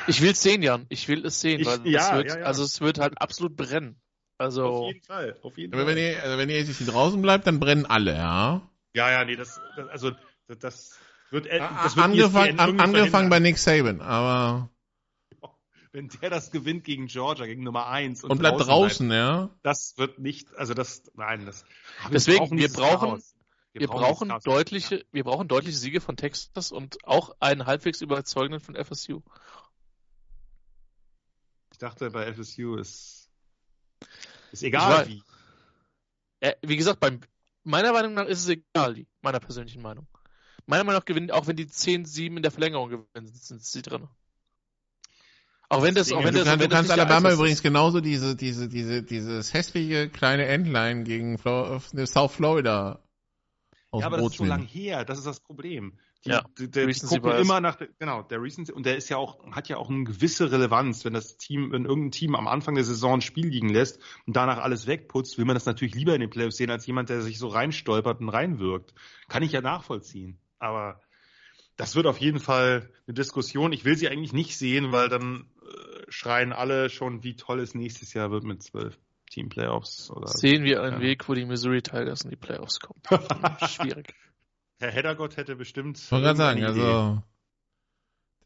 Ich 0.06 0.22
will 0.22 0.30
es 0.30 0.42
sehen, 0.42 0.62
Jan. 0.62 0.86
Ich 0.88 1.06
will 1.06 1.24
es 1.24 1.40
sehen, 1.40 1.60
ich, 1.60 1.66
weil 1.66 1.86
ja, 1.86 2.00
es 2.00 2.12
wird, 2.14 2.28
ja, 2.28 2.38
ja. 2.40 2.44
also 2.46 2.64
es 2.64 2.80
wird 2.80 2.98
halt 2.98 3.20
absolut 3.20 3.56
brennen. 3.56 4.00
Also 4.38 4.64
auf 4.64 4.92
jeden 4.92 5.04
Fall, 5.04 5.36
auf 5.42 5.56
jeden 5.58 5.72
Fall. 5.72 5.86
Wenn 5.86 5.98
ihr, 5.98 6.22
also 6.22 6.38
wenn 6.38 6.50
ihr 6.50 6.58
jetzt 6.58 6.80
draußen 6.86 7.22
bleibt, 7.22 7.46
dann 7.46 7.60
brennen 7.60 7.86
alle, 7.86 8.14
ja. 8.14 8.62
Ja, 8.94 9.10
ja, 9.10 9.24
nee, 9.24 9.36
das, 9.36 9.60
das 9.76 9.88
also 9.88 10.10
das 10.48 10.98
wird, 11.30 11.46
das 11.46 11.96
wird 11.96 11.98
angefangen, 11.98 12.58
an, 12.58 12.80
angefangen 12.80 13.30
bei 13.30 13.38
Nick 13.38 13.58
Saban, 13.58 14.00
aber 14.00 14.70
wenn 15.94 16.08
der 16.08 16.28
das 16.28 16.50
gewinnt 16.50 16.82
gegen 16.82 17.06
Georgia, 17.06 17.46
gegen 17.46 17.62
Nummer 17.62 17.86
1 17.86 18.24
und, 18.24 18.32
und 18.32 18.38
bleibt 18.38 18.60
draußen, 18.60 19.06
bleibt, 19.06 19.16
ja. 19.16 19.50
Das 19.62 19.94
wird 19.96 20.18
nicht, 20.18 20.52
also 20.56 20.74
das, 20.74 21.04
nein, 21.14 21.46
das. 21.46 21.64
Deswegen, 22.10 22.58
wir 22.58 22.68
brauchen, 22.68 23.22
wir, 23.72 23.80
wir 23.80 23.86
brauchen, 23.86 24.28
brauchen 24.28 24.42
deutliche, 24.42 25.06
wir 25.12 25.22
brauchen 25.22 25.46
deutliche 25.46 25.76
Siege 25.76 26.00
von 26.00 26.16
Texas 26.16 26.72
und 26.72 26.98
auch 27.04 27.36
einen 27.38 27.66
halbwegs 27.66 28.00
überzeugenden 28.00 28.58
von 28.58 28.74
FSU. 28.74 29.22
Ich 31.70 31.78
dachte, 31.78 32.10
bei 32.10 32.34
FSU 32.34 32.74
ist, 32.74 33.30
ist 34.50 34.64
egal 34.64 35.06
wie. 35.06 35.22
Äh, 36.40 36.54
wie 36.62 36.76
gesagt, 36.76 36.98
beim, 36.98 37.20
meiner 37.62 37.92
Meinung 37.92 38.14
nach 38.14 38.26
ist 38.26 38.40
es 38.40 38.48
egal, 38.48 39.06
meiner 39.22 39.38
persönlichen 39.38 39.80
Meinung. 39.80 40.08
Meiner 40.66 40.82
Meinung 40.82 40.98
nach 40.98 41.06
gewinnen, 41.06 41.30
auch 41.30 41.46
wenn 41.46 41.54
die 41.54 41.66
10-7 41.66 42.36
in 42.36 42.42
der 42.42 42.50
Verlängerung 42.50 42.88
gewinnen, 42.88 43.32
sind 43.32 43.64
sie 43.64 43.82
drin. 43.82 44.08
Auch 45.68 45.82
wenn 45.82 45.94
das, 45.94 46.12
auch 46.12 46.22
wenn 46.22 46.34
das, 46.34 46.44
du, 46.44 46.50
kann, 46.50 46.60
wenn 46.60 46.68
du 46.68 46.76
kannst 46.76 46.90
Alabama 46.90 47.32
übrigens 47.32 47.62
genauso 47.62 48.00
diese, 48.00 48.36
diese, 48.36 48.68
diese, 48.68 49.02
dieses 49.02 49.52
hässliche 49.54 50.08
kleine 50.08 50.46
Endline 50.46 51.04
gegen 51.04 51.38
Flo 51.38 51.80
South 51.80 52.32
Florida 52.32 53.04
ja, 54.00 54.06
aber 54.06 54.16
das 54.18 54.26
ist 54.26 54.36
so 54.38 54.44
lang 54.44 54.64
her, 54.64 55.04
das 55.04 55.18
ist 55.18 55.26
das 55.26 55.40
Problem. 55.40 55.98
Die, 56.24 56.30
ja, 56.30 56.42
die, 56.58 56.70
die, 56.70 56.86
die 56.86 57.00
gucken 57.06 57.32
immer 57.32 57.60
nach, 57.60 57.78
genau, 57.98 58.22
der 58.22 58.40
Recency, 58.40 58.72
und 58.72 58.86
der 58.86 58.96
ist 58.96 59.10
ja 59.10 59.18
auch, 59.18 59.44
hat 59.52 59.68
ja 59.68 59.76
auch 59.76 59.90
eine 59.90 60.04
gewisse 60.04 60.50
Relevanz, 60.50 61.04
wenn 61.04 61.12
das 61.12 61.36
Team, 61.36 61.70
wenn 61.70 61.84
irgendein 61.84 62.12
Team 62.12 62.34
am 62.34 62.48
Anfang 62.48 62.74
der 62.74 62.84
Saison 62.84 63.14
ein 63.14 63.20
Spiel 63.20 63.46
liegen 63.46 63.68
lässt 63.68 64.00
und 64.26 64.34
danach 64.34 64.58
alles 64.58 64.86
wegputzt, 64.86 65.36
will 65.36 65.44
man 65.44 65.54
das 65.54 65.66
natürlich 65.66 65.94
lieber 65.94 66.14
in 66.14 66.20
den 66.20 66.30
Playoffs 66.30 66.56
sehen, 66.56 66.70
als 66.70 66.86
jemand, 66.86 67.10
der 67.10 67.20
sich 67.20 67.38
so 67.38 67.48
reinstolpert 67.48 68.20
und 68.20 68.30
reinwirkt. 68.30 68.94
Kann 69.28 69.42
ich 69.42 69.52
ja 69.52 69.60
nachvollziehen. 69.60 70.38
Aber 70.58 71.00
das 71.76 71.96
wird 71.96 72.06
auf 72.06 72.18
jeden 72.18 72.40
Fall 72.40 72.90
eine 73.06 73.14
Diskussion. 73.14 73.72
Ich 73.72 73.84
will 73.84 73.96
sie 73.96 74.08
eigentlich 74.08 74.32
nicht 74.32 74.56
sehen, 74.56 74.92
weil 74.92 75.08
dann 75.08 75.46
äh, 75.62 76.10
schreien 76.10 76.52
alle 76.52 76.90
schon, 76.90 77.24
wie 77.24 77.36
toll 77.36 77.60
es 77.60 77.74
nächstes 77.74 78.14
Jahr 78.14 78.30
wird 78.30 78.44
mit 78.44 78.62
zwölf. 78.62 78.98
Team 79.30 79.48
Playoffs. 79.48 80.10
Oder 80.10 80.28
Sehen 80.28 80.62
wir 80.64 80.82
einen 80.82 81.00
ja. 81.00 81.00
Weg, 81.00 81.28
wo 81.28 81.34
die 81.34 81.44
Missouri 81.44 81.82
Tigers 81.82 82.22
in 82.22 82.30
die 82.30 82.36
Playoffs 82.36 82.78
kommen. 82.78 83.00
Schwierig. 83.68 84.14
Herr 84.78 84.90
Heddergott 84.90 85.36
hätte 85.36 85.56
bestimmt. 85.56 85.98
Ich 85.98 86.12
wollte 86.12 86.24
gerade 86.24 86.36
sagen, 86.36 86.64
also 86.64 87.22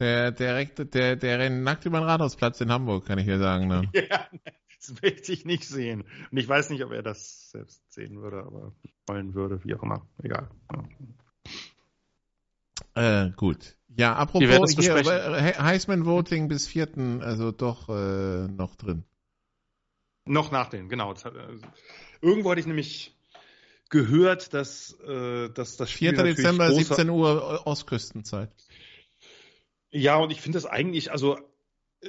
der, 0.00 0.30
der, 0.30 0.64
der, 0.64 1.16
der 1.16 1.38
rennt 1.38 1.64
nackt 1.64 1.84
über 1.84 1.98
den 1.98 2.04
Rathausplatz 2.04 2.60
in 2.60 2.70
Hamburg, 2.70 3.06
kann 3.06 3.18
ich 3.18 3.24
hier 3.24 3.38
sagen. 3.38 3.66
Ne? 3.66 3.90
ja, 3.94 4.28
das 4.76 5.02
möchte 5.02 5.32
ich 5.32 5.44
nicht 5.44 5.64
sehen. 5.64 6.04
Und 6.30 6.38
ich 6.38 6.48
weiß 6.48 6.70
nicht, 6.70 6.84
ob 6.84 6.92
er 6.92 7.02
das 7.02 7.50
selbst 7.50 7.82
sehen 7.92 8.22
würde, 8.22 8.44
aber 8.44 8.72
wollen 9.06 9.34
würde, 9.34 9.62
wie 9.64 9.74
auch 9.74 9.82
immer. 9.82 10.06
Egal. 10.22 10.48
Ja. 10.72 10.84
Äh, 12.98 13.30
gut. 13.36 13.76
Ja, 13.96 14.14
apropos 14.14 14.72
hier, 14.72 14.96
äh, 14.96 15.54
Heisman 15.54 16.04
Voting 16.04 16.48
bis 16.48 16.66
vierten, 16.66 17.22
also 17.22 17.52
doch 17.52 17.88
äh, 17.88 18.48
noch 18.48 18.74
drin. 18.74 19.04
Noch 20.24 20.50
nach 20.50 20.68
den, 20.68 20.88
genau. 20.88 21.12
Äh, 21.12 21.16
irgendwo 22.20 22.50
hatte 22.50 22.60
ich 22.60 22.66
nämlich 22.66 23.16
gehört, 23.88 24.52
dass, 24.52 24.98
äh, 25.00 25.48
dass 25.50 25.76
das 25.76 25.90
Spiel 25.90 26.14
4. 26.14 26.24
Dezember, 26.24 26.72
17 26.72 27.08
Uhr 27.08 27.66
Ostküstenzeit. 27.66 28.50
Ja, 29.90 30.16
und 30.16 30.30
ich 30.30 30.40
finde 30.40 30.56
das 30.56 30.66
eigentlich, 30.66 31.12
also 31.12 31.38
äh, 32.00 32.08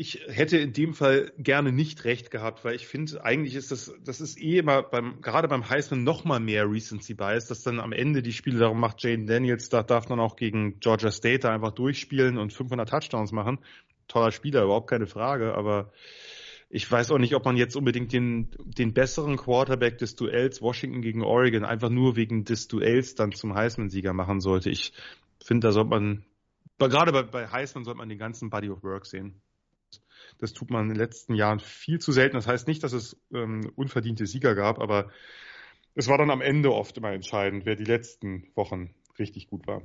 ich 0.00 0.20
hätte 0.28 0.58
in 0.58 0.72
dem 0.72 0.94
Fall 0.94 1.32
gerne 1.38 1.72
nicht 1.72 2.04
recht 2.04 2.30
gehabt, 2.30 2.64
weil 2.64 2.76
ich 2.76 2.86
finde, 2.86 3.24
eigentlich 3.24 3.56
ist 3.56 3.72
das, 3.72 3.92
das 4.04 4.20
ist 4.20 4.40
eh 4.40 4.58
immer 4.58 4.84
beim, 4.84 5.20
gerade 5.22 5.48
beim 5.48 5.68
Heisman 5.68 6.04
noch 6.04 6.24
mal 6.24 6.38
mehr 6.38 6.70
Recency 6.70 7.14
Bias, 7.14 7.48
dass 7.48 7.64
dann 7.64 7.80
am 7.80 7.90
Ende 7.90 8.22
die 8.22 8.32
Spiele, 8.32 8.60
darum 8.60 8.78
macht 8.78 9.02
Jaden 9.02 9.26
Daniels, 9.26 9.70
da 9.70 9.82
darf 9.82 10.08
man 10.08 10.20
auch 10.20 10.36
gegen 10.36 10.78
Georgia 10.78 11.10
State 11.10 11.40
da 11.40 11.52
einfach 11.52 11.72
durchspielen 11.72 12.38
und 12.38 12.52
500 12.52 12.88
Touchdowns 12.88 13.32
machen. 13.32 13.58
Toller 14.06 14.30
Spieler, 14.30 14.62
überhaupt 14.62 14.88
keine 14.88 15.08
Frage, 15.08 15.54
aber 15.54 15.90
ich 16.70 16.88
weiß 16.88 17.10
auch 17.10 17.18
nicht, 17.18 17.34
ob 17.34 17.44
man 17.44 17.56
jetzt 17.56 17.74
unbedingt 17.74 18.12
den, 18.12 18.50
den 18.66 18.94
besseren 18.94 19.36
Quarterback 19.36 19.98
des 19.98 20.14
Duells 20.14 20.62
Washington 20.62 21.02
gegen 21.02 21.24
Oregon 21.24 21.64
einfach 21.64 21.90
nur 21.90 22.14
wegen 22.14 22.44
des 22.44 22.68
Duells 22.68 23.16
dann 23.16 23.32
zum 23.32 23.52
Heisman-Sieger 23.52 24.12
machen 24.12 24.38
sollte. 24.38 24.70
Ich 24.70 24.92
finde, 25.42 25.66
da 25.66 25.72
sollte 25.72 25.90
man, 25.90 26.24
gerade 26.78 27.10
bei, 27.10 27.24
bei 27.24 27.48
Heisman 27.48 27.82
sollte 27.82 27.98
man 27.98 28.08
den 28.08 28.18
ganzen 28.18 28.48
Body 28.48 28.70
of 28.70 28.84
Work 28.84 29.04
sehen. 29.04 29.42
Das 30.38 30.52
tut 30.52 30.70
man 30.70 30.82
in 30.84 30.88
den 30.90 30.98
letzten 30.98 31.34
Jahren 31.34 31.60
viel 31.60 31.98
zu 31.98 32.12
selten. 32.12 32.36
Das 32.36 32.46
heißt 32.46 32.68
nicht, 32.68 32.82
dass 32.82 32.92
es 32.92 33.20
ähm, 33.32 33.72
unverdiente 33.74 34.26
Sieger 34.26 34.54
gab, 34.54 34.78
aber 34.78 35.10
es 35.94 36.08
war 36.08 36.18
dann 36.18 36.30
am 36.30 36.40
Ende 36.40 36.72
oft 36.72 36.96
immer 36.96 37.12
entscheidend, 37.12 37.66
wer 37.66 37.74
die 37.74 37.84
letzten 37.84 38.50
Wochen 38.54 38.94
richtig 39.18 39.48
gut 39.48 39.66
war. 39.66 39.82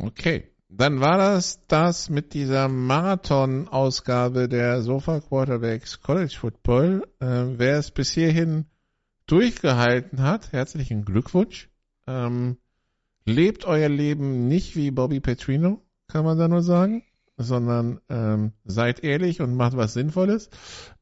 Okay. 0.00 0.50
Dann 0.68 1.00
war 1.00 1.16
das 1.16 1.64
das 1.68 2.10
mit 2.10 2.34
dieser 2.34 2.68
Marathon-Ausgabe 2.68 4.48
der 4.48 4.82
Sofa 4.82 5.20
Quarterbacks 5.20 6.02
College 6.02 6.36
Football. 6.38 7.06
Ähm, 7.20 7.54
wer 7.58 7.78
es 7.78 7.92
bis 7.92 8.10
hierhin 8.10 8.66
durchgehalten 9.26 10.22
hat, 10.22 10.52
herzlichen 10.52 11.04
Glückwunsch. 11.04 11.70
Ähm, 12.08 12.58
lebt 13.24 13.64
euer 13.64 13.88
Leben 13.88 14.48
nicht 14.48 14.74
wie 14.74 14.90
Bobby 14.90 15.20
Petrino, 15.20 15.82
kann 16.08 16.24
man 16.24 16.36
da 16.36 16.48
nur 16.48 16.62
sagen. 16.62 17.04
Sondern 17.36 18.00
ähm, 18.08 18.52
seid 18.64 19.04
ehrlich 19.04 19.40
und 19.40 19.54
macht 19.54 19.76
was 19.76 19.94
Sinnvolles. 19.94 20.48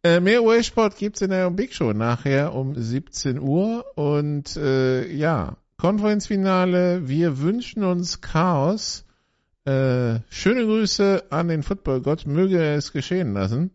Äh, 0.02 0.20
mehr 0.20 0.42
US-Sport 0.42 0.96
gibt's 0.96 1.22
in 1.22 1.30
der 1.30 1.50
Big 1.50 1.74
Show 1.74 1.92
nachher 1.92 2.54
um 2.54 2.74
17 2.74 3.38
Uhr 3.38 3.84
und 3.96 4.56
äh, 4.56 5.10
ja, 5.12 5.56
Konferenzfinale. 5.76 7.08
Wir 7.08 7.40
wünschen 7.40 7.84
uns 7.84 8.20
Chaos. 8.20 9.04
Äh, 9.64 10.20
schöne 10.28 10.64
Grüße 10.64 11.24
an 11.30 11.48
den 11.48 11.62
Footballgott. 11.62 12.26
Möge 12.26 12.58
er 12.58 12.76
es 12.76 12.92
geschehen 12.92 13.32
lassen. 13.32 13.70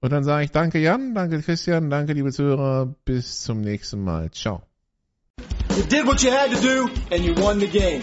Und 0.00 0.12
dann 0.12 0.24
sage 0.24 0.44
ich 0.44 0.50
danke 0.50 0.78
Jan, 0.78 1.14
danke 1.14 1.42
Christian, 1.42 1.90
danke 1.90 2.14
liebe 2.14 2.32
Zuhörer. 2.32 2.94
Bis 3.04 3.42
zum 3.42 3.60
nächsten 3.60 4.02
Mal. 4.02 4.30
Ciao. 4.30 4.62
You 5.76 5.82
did 5.84 6.06
what 6.06 6.22
you 6.22 6.30
had 6.30 6.50
to 6.50 6.60
do 6.60 6.90
and 7.10 7.24
you 7.24 7.34
won 7.36 7.60
the 7.60 7.68
game. 7.68 8.02